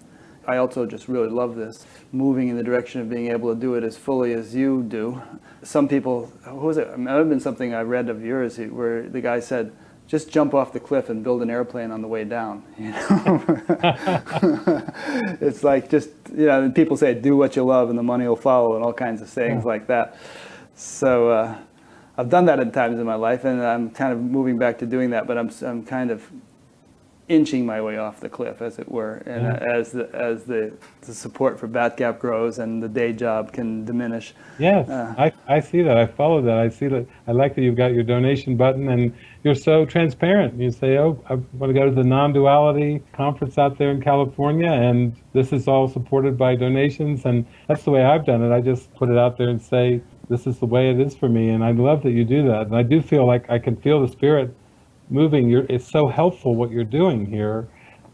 I 0.47 0.57
also 0.57 0.85
just 0.85 1.07
really 1.07 1.27
love 1.27 1.55
this 1.55 1.85
moving 2.11 2.47
in 2.49 2.57
the 2.57 2.63
direction 2.63 3.01
of 3.01 3.09
being 3.09 3.31
able 3.31 3.53
to 3.53 3.59
do 3.59 3.73
it 3.73 3.83
as 3.83 3.97
fully 3.97 4.33
as 4.33 4.55
you 4.55 4.83
do. 4.83 5.21
Some 5.63 5.87
people, 5.87 6.31
who 6.43 6.55
was 6.55 6.77
it? 6.77 6.87
It 6.87 6.99
might 6.99 7.13
have 7.13 7.27
been 7.27 7.39
something 7.39 7.73
I 7.73 7.81
read 7.81 8.07
of 8.07 8.23
yours 8.23 8.57
where 8.59 9.09
the 9.09 9.19
guy 9.19 9.39
said, 9.39 9.73
just 10.11 10.29
jump 10.29 10.53
off 10.53 10.73
the 10.73 10.79
cliff 10.79 11.09
and 11.09 11.23
build 11.23 11.41
an 11.41 11.49
airplane 11.49 11.89
on 11.89 12.01
the 12.01 12.07
way 12.07 12.25
down. 12.25 12.63
You 12.77 12.91
know? 12.91 13.41
it's 15.41 15.63
like 15.63 15.89
just 15.89 16.09
you 16.35 16.47
know 16.47 16.69
people 16.69 16.97
say 16.97 17.13
do 17.13 17.37
what 17.37 17.55
you 17.55 17.63
love 17.63 17.89
and 17.89 17.97
the 17.97 18.03
money 18.03 18.27
will 18.27 18.35
follow 18.35 18.75
and 18.75 18.83
all 18.83 18.91
kinds 18.93 19.21
of 19.21 19.29
sayings 19.29 19.63
Yeah. 19.63 19.67
like 19.69 19.87
that. 19.87 20.17
So 20.75 21.29
uh, 21.29 21.57
I've 22.17 22.29
done 22.29 22.45
that 22.45 22.59
at 22.59 22.73
times 22.73 22.99
in 22.99 23.05
my 23.05 23.15
life 23.15 23.45
and 23.45 23.63
I'm 23.63 23.89
kind 23.89 24.11
of 24.11 24.19
moving 24.19 24.57
back 24.57 24.79
to 24.79 24.85
doing 24.85 25.11
that, 25.11 25.27
but 25.27 25.37
I'm 25.37 25.49
I'm 25.65 25.83
kind 25.85 26.11
of 26.11 26.29
inching 27.29 27.65
my 27.65 27.81
way 27.81 27.97
off 27.97 28.19
the 28.19 28.27
cliff, 28.27 28.61
as 28.61 28.77
it 28.77 28.91
were, 28.91 29.21
and 29.25 29.43
Yeah. 29.43 29.73
as 29.77 29.93
the 29.93 30.09
as 30.13 30.43
the, 30.43 30.73
the 31.01 31.13
support 31.13 31.57
for 31.57 31.67
Batgap 31.69 32.19
grows 32.19 32.59
and 32.59 32.83
the 32.83 32.89
day 32.89 33.13
job 33.13 33.53
can 33.53 33.85
diminish. 33.85 34.33
Yes, 34.59 34.89
Uh. 34.89 35.15
I, 35.17 35.31
I 35.47 35.59
see 35.61 35.81
that. 35.83 35.95
I 35.97 36.07
follow 36.07 36.41
that. 36.41 36.57
I 36.57 36.67
see 36.67 36.87
that. 36.89 37.05
I 37.27 37.31
like 37.31 37.55
that 37.55 37.61
you've 37.61 37.77
got 37.77 37.93
your 37.93 38.03
donation 38.03 38.57
button 38.57 38.89
and 38.89 39.13
you're 39.43 39.55
so 39.55 39.85
transparent. 39.85 40.59
You 40.59 40.71
say, 40.71 40.97
oh, 40.97 41.23
I 41.27 41.35
want 41.35 41.69
to 41.69 41.73
go 41.73 41.85
to 41.85 41.91
the 41.91 42.03
non 42.03 42.33
duality 42.33 43.01
conference 43.13 43.57
out 43.57 43.77
there 43.77 43.91
in 43.91 44.01
California, 44.01 44.71
and 44.71 45.15
this 45.33 45.51
is 45.51 45.67
all 45.67 45.87
supported 45.87 46.37
by 46.37 46.55
donations. 46.55 47.25
And 47.25 47.45
that's 47.67 47.83
the 47.83 47.91
way 47.91 48.03
I've 48.03 48.25
done 48.25 48.43
it. 48.43 48.53
I 48.53 48.61
just 48.61 48.93
put 48.95 49.09
it 49.09 49.17
out 49.17 49.37
there 49.37 49.49
and 49.49 49.61
say, 49.61 50.01
this 50.29 50.45
is 50.45 50.59
the 50.59 50.65
way 50.65 50.91
it 50.91 50.99
is 50.99 51.15
for 51.15 51.27
me. 51.27 51.49
And 51.49 51.63
I 51.63 51.71
love 51.71 52.03
that 52.03 52.11
you 52.11 52.23
do 52.23 52.47
that. 52.47 52.67
And 52.67 52.75
I 52.75 52.83
do 52.83 53.01
feel 53.01 53.25
like 53.25 53.49
I 53.49 53.59
can 53.59 53.75
feel 53.75 54.05
the 54.05 54.11
spirit 54.11 54.55
moving. 55.09 55.49
You're, 55.49 55.65
it's 55.69 55.89
so 55.89 56.07
helpful 56.07 56.55
what 56.55 56.71
you're 56.71 56.83
doing 56.83 57.25
here. 57.25 57.67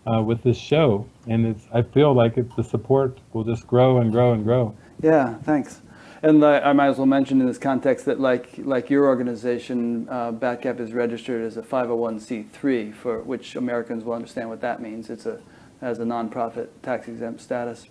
Uh, 0.10 0.22
with 0.22 0.42
this 0.42 0.58
show, 0.58 1.06
and 1.28 1.46
it's, 1.46 1.68
I 1.74 1.82
feel 1.82 2.14
like 2.14 2.38
it, 2.38 2.56
the 2.56 2.64
support 2.64 3.20
will 3.34 3.44
just 3.44 3.68
grow 3.68 3.98
and 3.98 4.10
grow 4.10 4.32
and 4.32 4.46
grow. 4.46 4.74
Yeah, 5.04 5.36
thanks. 5.40 5.82
And 6.28 6.44
I 6.44 6.74
might 6.74 6.88
as 6.88 6.98
well 6.98 7.06
mention 7.06 7.40
in 7.40 7.48
this 7.48 7.58
context 7.58 8.04
that, 8.04 8.20
like 8.20 8.50
like 8.58 8.90
your 8.90 9.06
organization, 9.06 10.10
uh, 10.10 10.34
Batgap 10.34 10.78
is 10.82 10.92
registered 10.92 11.42
as 11.42 11.56
a 11.56 11.62
501c3, 11.62 12.94
for 12.94 13.20
which 13.22 13.56
Americans 13.56 14.04
will 14.04 14.12
understand 14.12 14.50
what 14.50 14.60
that 14.60 14.82
means. 14.82 15.10
It's 15.10 15.26
a 15.26 15.40
has 15.80 16.00
a 16.00 16.04
nonprofit 16.04 16.68
tax 16.84 17.08
exempt 17.08 17.40
status. 17.40 17.88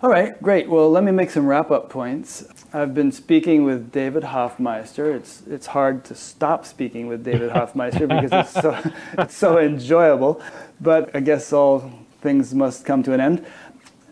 All 0.00 0.08
right, 0.08 0.40
great. 0.40 0.68
Well, 0.68 0.88
let 0.88 1.02
me 1.02 1.10
make 1.10 1.30
some 1.30 1.48
wrap 1.48 1.72
up 1.72 1.90
points. 1.90 2.46
I've 2.72 2.94
been 2.94 3.10
speaking 3.10 3.64
with 3.64 3.90
David 3.90 4.22
Hoffmeister. 4.22 5.12
It's 5.12 5.42
it's 5.48 5.66
hard 5.66 6.04
to 6.04 6.14
stop 6.14 6.64
speaking 6.64 7.08
with 7.08 7.24
David 7.24 7.50
Hoffmeister 7.58 8.06
because 8.06 8.30
it's 8.32 8.52
so 8.52 8.92
it's 9.18 9.36
so 9.36 9.58
enjoyable. 9.58 10.40
But 10.80 11.10
I 11.16 11.18
guess 11.18 11.52
all 11.52 11.90
things 12.20 12.54
must 12.54 12.84
come 12.84 13.02
to 13.02 13.12
an 13.12 13.20
end. 13.20 13.44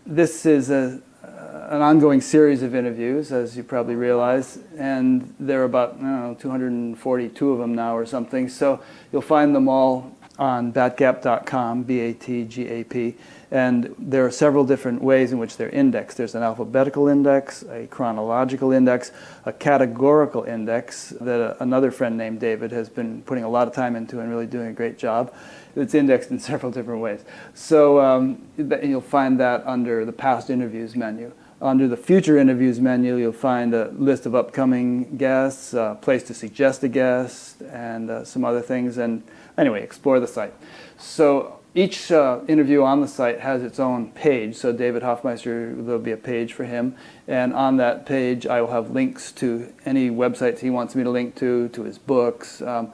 This 0.05 0.45
is 0.45 0.69
a 0.69 1.01
an 1.69 1.81
ongoing 1.81 2.21
series 2.21 2.61
of 2.61 2.75
interviews, 2.75 3.31
as 3.31 3.57
you 3.57 3.63
probably 3.63 3.95
realize, 3.95 4.59
and 4.77 5.33
there 5.39 5.61
are 5.61 5.65
about 5.65 6.01
know, 6.01 6.35
242 6.39 7.51
of 7.51 7.59
them 7.59 7.73
now 7.73 7.95
or 7.97 8.05
something. 8.05 8.47
So 8.49 8.81
you'll 9.11 9.21
find 9.21 9.55
them 9.55 9.67
all 9.67 10.15
on 10.37 10.71
batgap.com, 10.71 11.83
B-A-T-G-A-P, 11.83 13.15
and 13.51 13.95
there 13.97 14.25
are 14.25 14.31
several 14.31 14.65
different 14.65 15.01
ways 15.01 15.31
in 15.31 15.39
which 15.39 15.57
they're 15.57 15.69
indexed. 15.69 16.17
There's 16.17 16.35
an 16.35 16.43
alphabetical 16.43 17.07
index, 17.07 17.63
a 17.63 17.87
chronological 17.87 18.71
index, 18.71 19.11
a 19.45 19.53
categorical 19.53 20.43
index 20.43 21.09
that 21.21 21.39
a, 21.39 21.63
another 21.63 21.89
friend 21.89 22.17
named 22.17 22.39
David 22.39 22.71
has 22.71 22.89
been 22.89 23.21
putting 23.23 23.43
a 23.43 23.49
lot 23.49 23.67
of 23.67 23.73
time 23.73 23.95
into 23.95 24.19
and 24.19 24.29
really 24.29 24.47
doing 24.47 24.67
a 24.67 24.73
great 24.73 24.97
job. 24.97 25.33
It's 25.75 25.93
indexed 25.93 26.31
in 26.31 26.39
several 26.51 26.71
different 26.71 27.01
ways. 27.01 27.23
So 27.53 27.99
um, 27.99 28.41
you'll 28.57 29.01
find 29.01 29.39
that 29.39 29.65
under 29.65 30.05
the 30.05 30.13
past 30.13 30.49
interviews 30.49 30.95
menu. 30.95 31.31
Under 31.61 31.87
the 31.87 31.95
future 31.95 32.37
interviews 32.37 32.81
menu, 32.81 33.15
you'll 33.15 33.31
find 33.31 33.73
a 33.73 33.89
list 33.91 34.25
of 34.25 34.35
upcoming 34.35 35.15
guests, 35.15 35.73
a 35.73 35.97
place 36.01 36.21
to 36.23 36.33
suggest 36.33 36.83
a 36.83 36.89
guest, 36.89 37.61
and 37.61 38.09
uh, 38.09 38.25
some 38.25 38.43
other 38.43 38.61
things. 38.61 38.97
And 38.97 39.23
anyway, 39.57 39.81
explore 39.81 40.19
the 40.19 40.27
site. 40.27 40.53
So 40.97 41.59
each 41.73 42.11
uh, 42.11 42.41
interview 42.49 42.83
on 42.83 42.99
the 42.99 43.07
site 43.07 43.39
has 43.39 43.63
its 43.63 43.79
own 43.79 44.11
page. 44.11 44.55
So 44.55 44.73
David 44.73 45.01
Hoffmeister, 45.01 45.73
there'll 45.75 45.99
be 45.99 46.11
a 46.11 46.17
page 46.17 46.51
for 46.51 46.65
him, 46.65 46.95
and 47.25 47.53
on 47.53 47.77
that 47.77 48.05
page, 48.05 48.45
I 48.45 48.61
will 48.61 48.71
have 48.71 48.91
links 48.91 49.31
to 49.33 49.73
any 49.85 50.09
websites 50.09 50.59
he 50.59 50.69
wants 50.69 50.93
me 50.93 51.03
to 51.03 51.09
link 51.09 51.35
to, 51.35 51.69
to 51.69 51.83
his 51.83 51.97
books. 51.97 52.61
Um, 52.61 52.91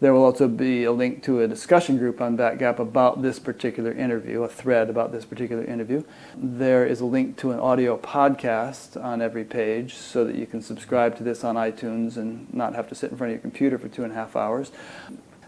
there 0.00 0.12
will 0.12 0.24
also 0.24 0.46
be 0.46 0.84
a 0.84 0.92
link 0.92 1.22
to 1.24 1.40
a 1.40 1.48
discussion 1.48 1.96
group 1.96 2.20
on 2.20 2.36
Batgap 2.36 2.78
about 2.78 3.22
this 3.22 3.38
particular 3.38 3.92
interview, 3.92 4.42
a 4.42 4.48
thread 4.48 4.90
about 4.90 5.10
this 5.10 5.24
particular 5.24 5.64
interview. 5.64 6.04
There 6.36 6.84
is 6.84 7.00
a 7.00 7.06
link 7.06 7.38
to 7.38 7.52
an 7.52 7.58
audio 7.58 7.96
podcast 7.96 9.02
on 9.02 9.22
every 9.22 9.44
page 9.44 9.94
so 9.94 10.24
that 10.24 10.36
you 10.36 10.46
can 10.46 10.60
subscribe 10.60 11.16
to 11.16 11.22
this 11.22 11.44
on 11.44 11.54
iTunes 11.54 12.16
and 12.16 12.52
not 12.52 12.74
have 12.74 12.88
to 12.88 12.94
sit 12.94 13.10
in 13.10 13.16
front 13.16 13.30
of 13.30 13.36
your 13.36 13.42
computer 13.42 13.78
for 13.78 13.88
two 13.88 14.04
and 14.04 14.12
a 14.12 14.16
half 14.16 14.36
hours. 14.36 14.70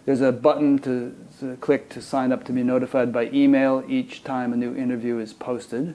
There's 0.07 0.23
a 0.23 0.33
button 0.33 0.79
to, 0.79 1.15
to 1.41 1.57
click 1.57 1.91
to 1.91 2.01
sign 2.01 2.33
up 2.33 2.45
to 2.45 2.53
be 2.53 2.63
notified 2.63 3.13
by 3.13 3.29
email 3.31 3.85
each 3.87 4.25
time 4.25 4.55
a 4.55 4.57
new 4.57 4.75
interview 4.75 5.19
is 5.19 5.35
posted. 5.35 5.95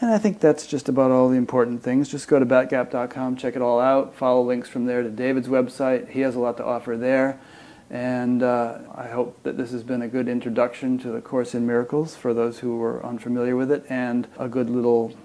And 0.00 0.10
I 0.10 0.16
think 0.16 0.40
that's 0.40 0.66
just 0.66 0.88
about 0.88 1.10
all 1.10 1.28
the 1.28 1.36
important 1.36 1.82
things. 1.82 2.08
Just 2.08 2.28
go 2.28 2.38
to 2.38 2.46
batgap.com, 2.46 3.36
check 3.36 3.56
it 3.56 3.60
all 3.60 3.80
out, 3.80 4.14
follow 4.14 4.42
links 4.42 4.70
from 4.70 4.86
there 4.86 5.02
to 5.02 5.10
David's 5.10 5.48
website. 5.48 6.10
He 6.10 6.20
has 6.20 6.34
a 6.34 6.38
lot 6.38 6.56
to 6.56 6.64
offer 6.64 6.96
there. 6.96 7.38
And 7.90 8.42
uh, 8.42 8.78
I 8.94 9.06
hope 9.06 9.42
that 9.44 9.56
this 9.56 9.70
has 9.70 9.82
been 9.82 10.02
a 10.02 10.08
good 10.08 10.28
introduction 10.28 10.98
to 10.98 11.10
the 11.10 11.20
Course 11.20 11.54
in 11.54 11.66
Miracles 11.66 12.16
for 12.16 12.34
those 12.34 12.58
who 12.58 12.76
were 12.76 13.04
unfamiliar 13.04 13.54
with 13.54 13.70
it, 13.70 13.84
and 13.88 14.26
a 14.38 14.48
good 14.48 14.68
little 14.68 15.16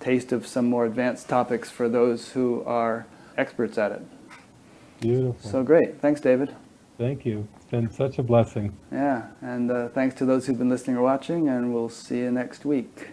taste 0.00 0.32
of 0.32 0.46
some 0.46 0.66
more 0.66 0.86
advanced 0.86 1.28
topics 1.28 1.70
for 1.70 1.88
those 1.88 2.32
who 2.32 2.64
are 2.64 3.06
experts 3.36 3.78
at 3.78 3.92
it. 3.92 4.02
Beautiful. 5.00 5.50
So 5.50 5.62
great. 5.62 6.00
Thanks, 6.00 6.20
David. 6.20 6.54
Thank 6.98 7.24
you. 7.24 7.46
It's 7.56 7.66
been 7.66 7.90
such 7.90 8.18
a 8.18 8.22
blessing. 8.22 8.76
Yeah, 8.90 9.28
and 9.40 9.70
uh, 9.70 9.88
thanks 9.88 10.14
to 10.16 10.24
those 10.24 10.46
who've 10.46 10.58
been 10.58 10.68
listening 10.68 10.96
or 10.96 11.02
watching, 11.02 11.48
and 11.48 11.72
we'll 11.72 11.88
see 11.88 12.18
you 12.18 12.30
next 12.30 12.64
week. 12.64 13.10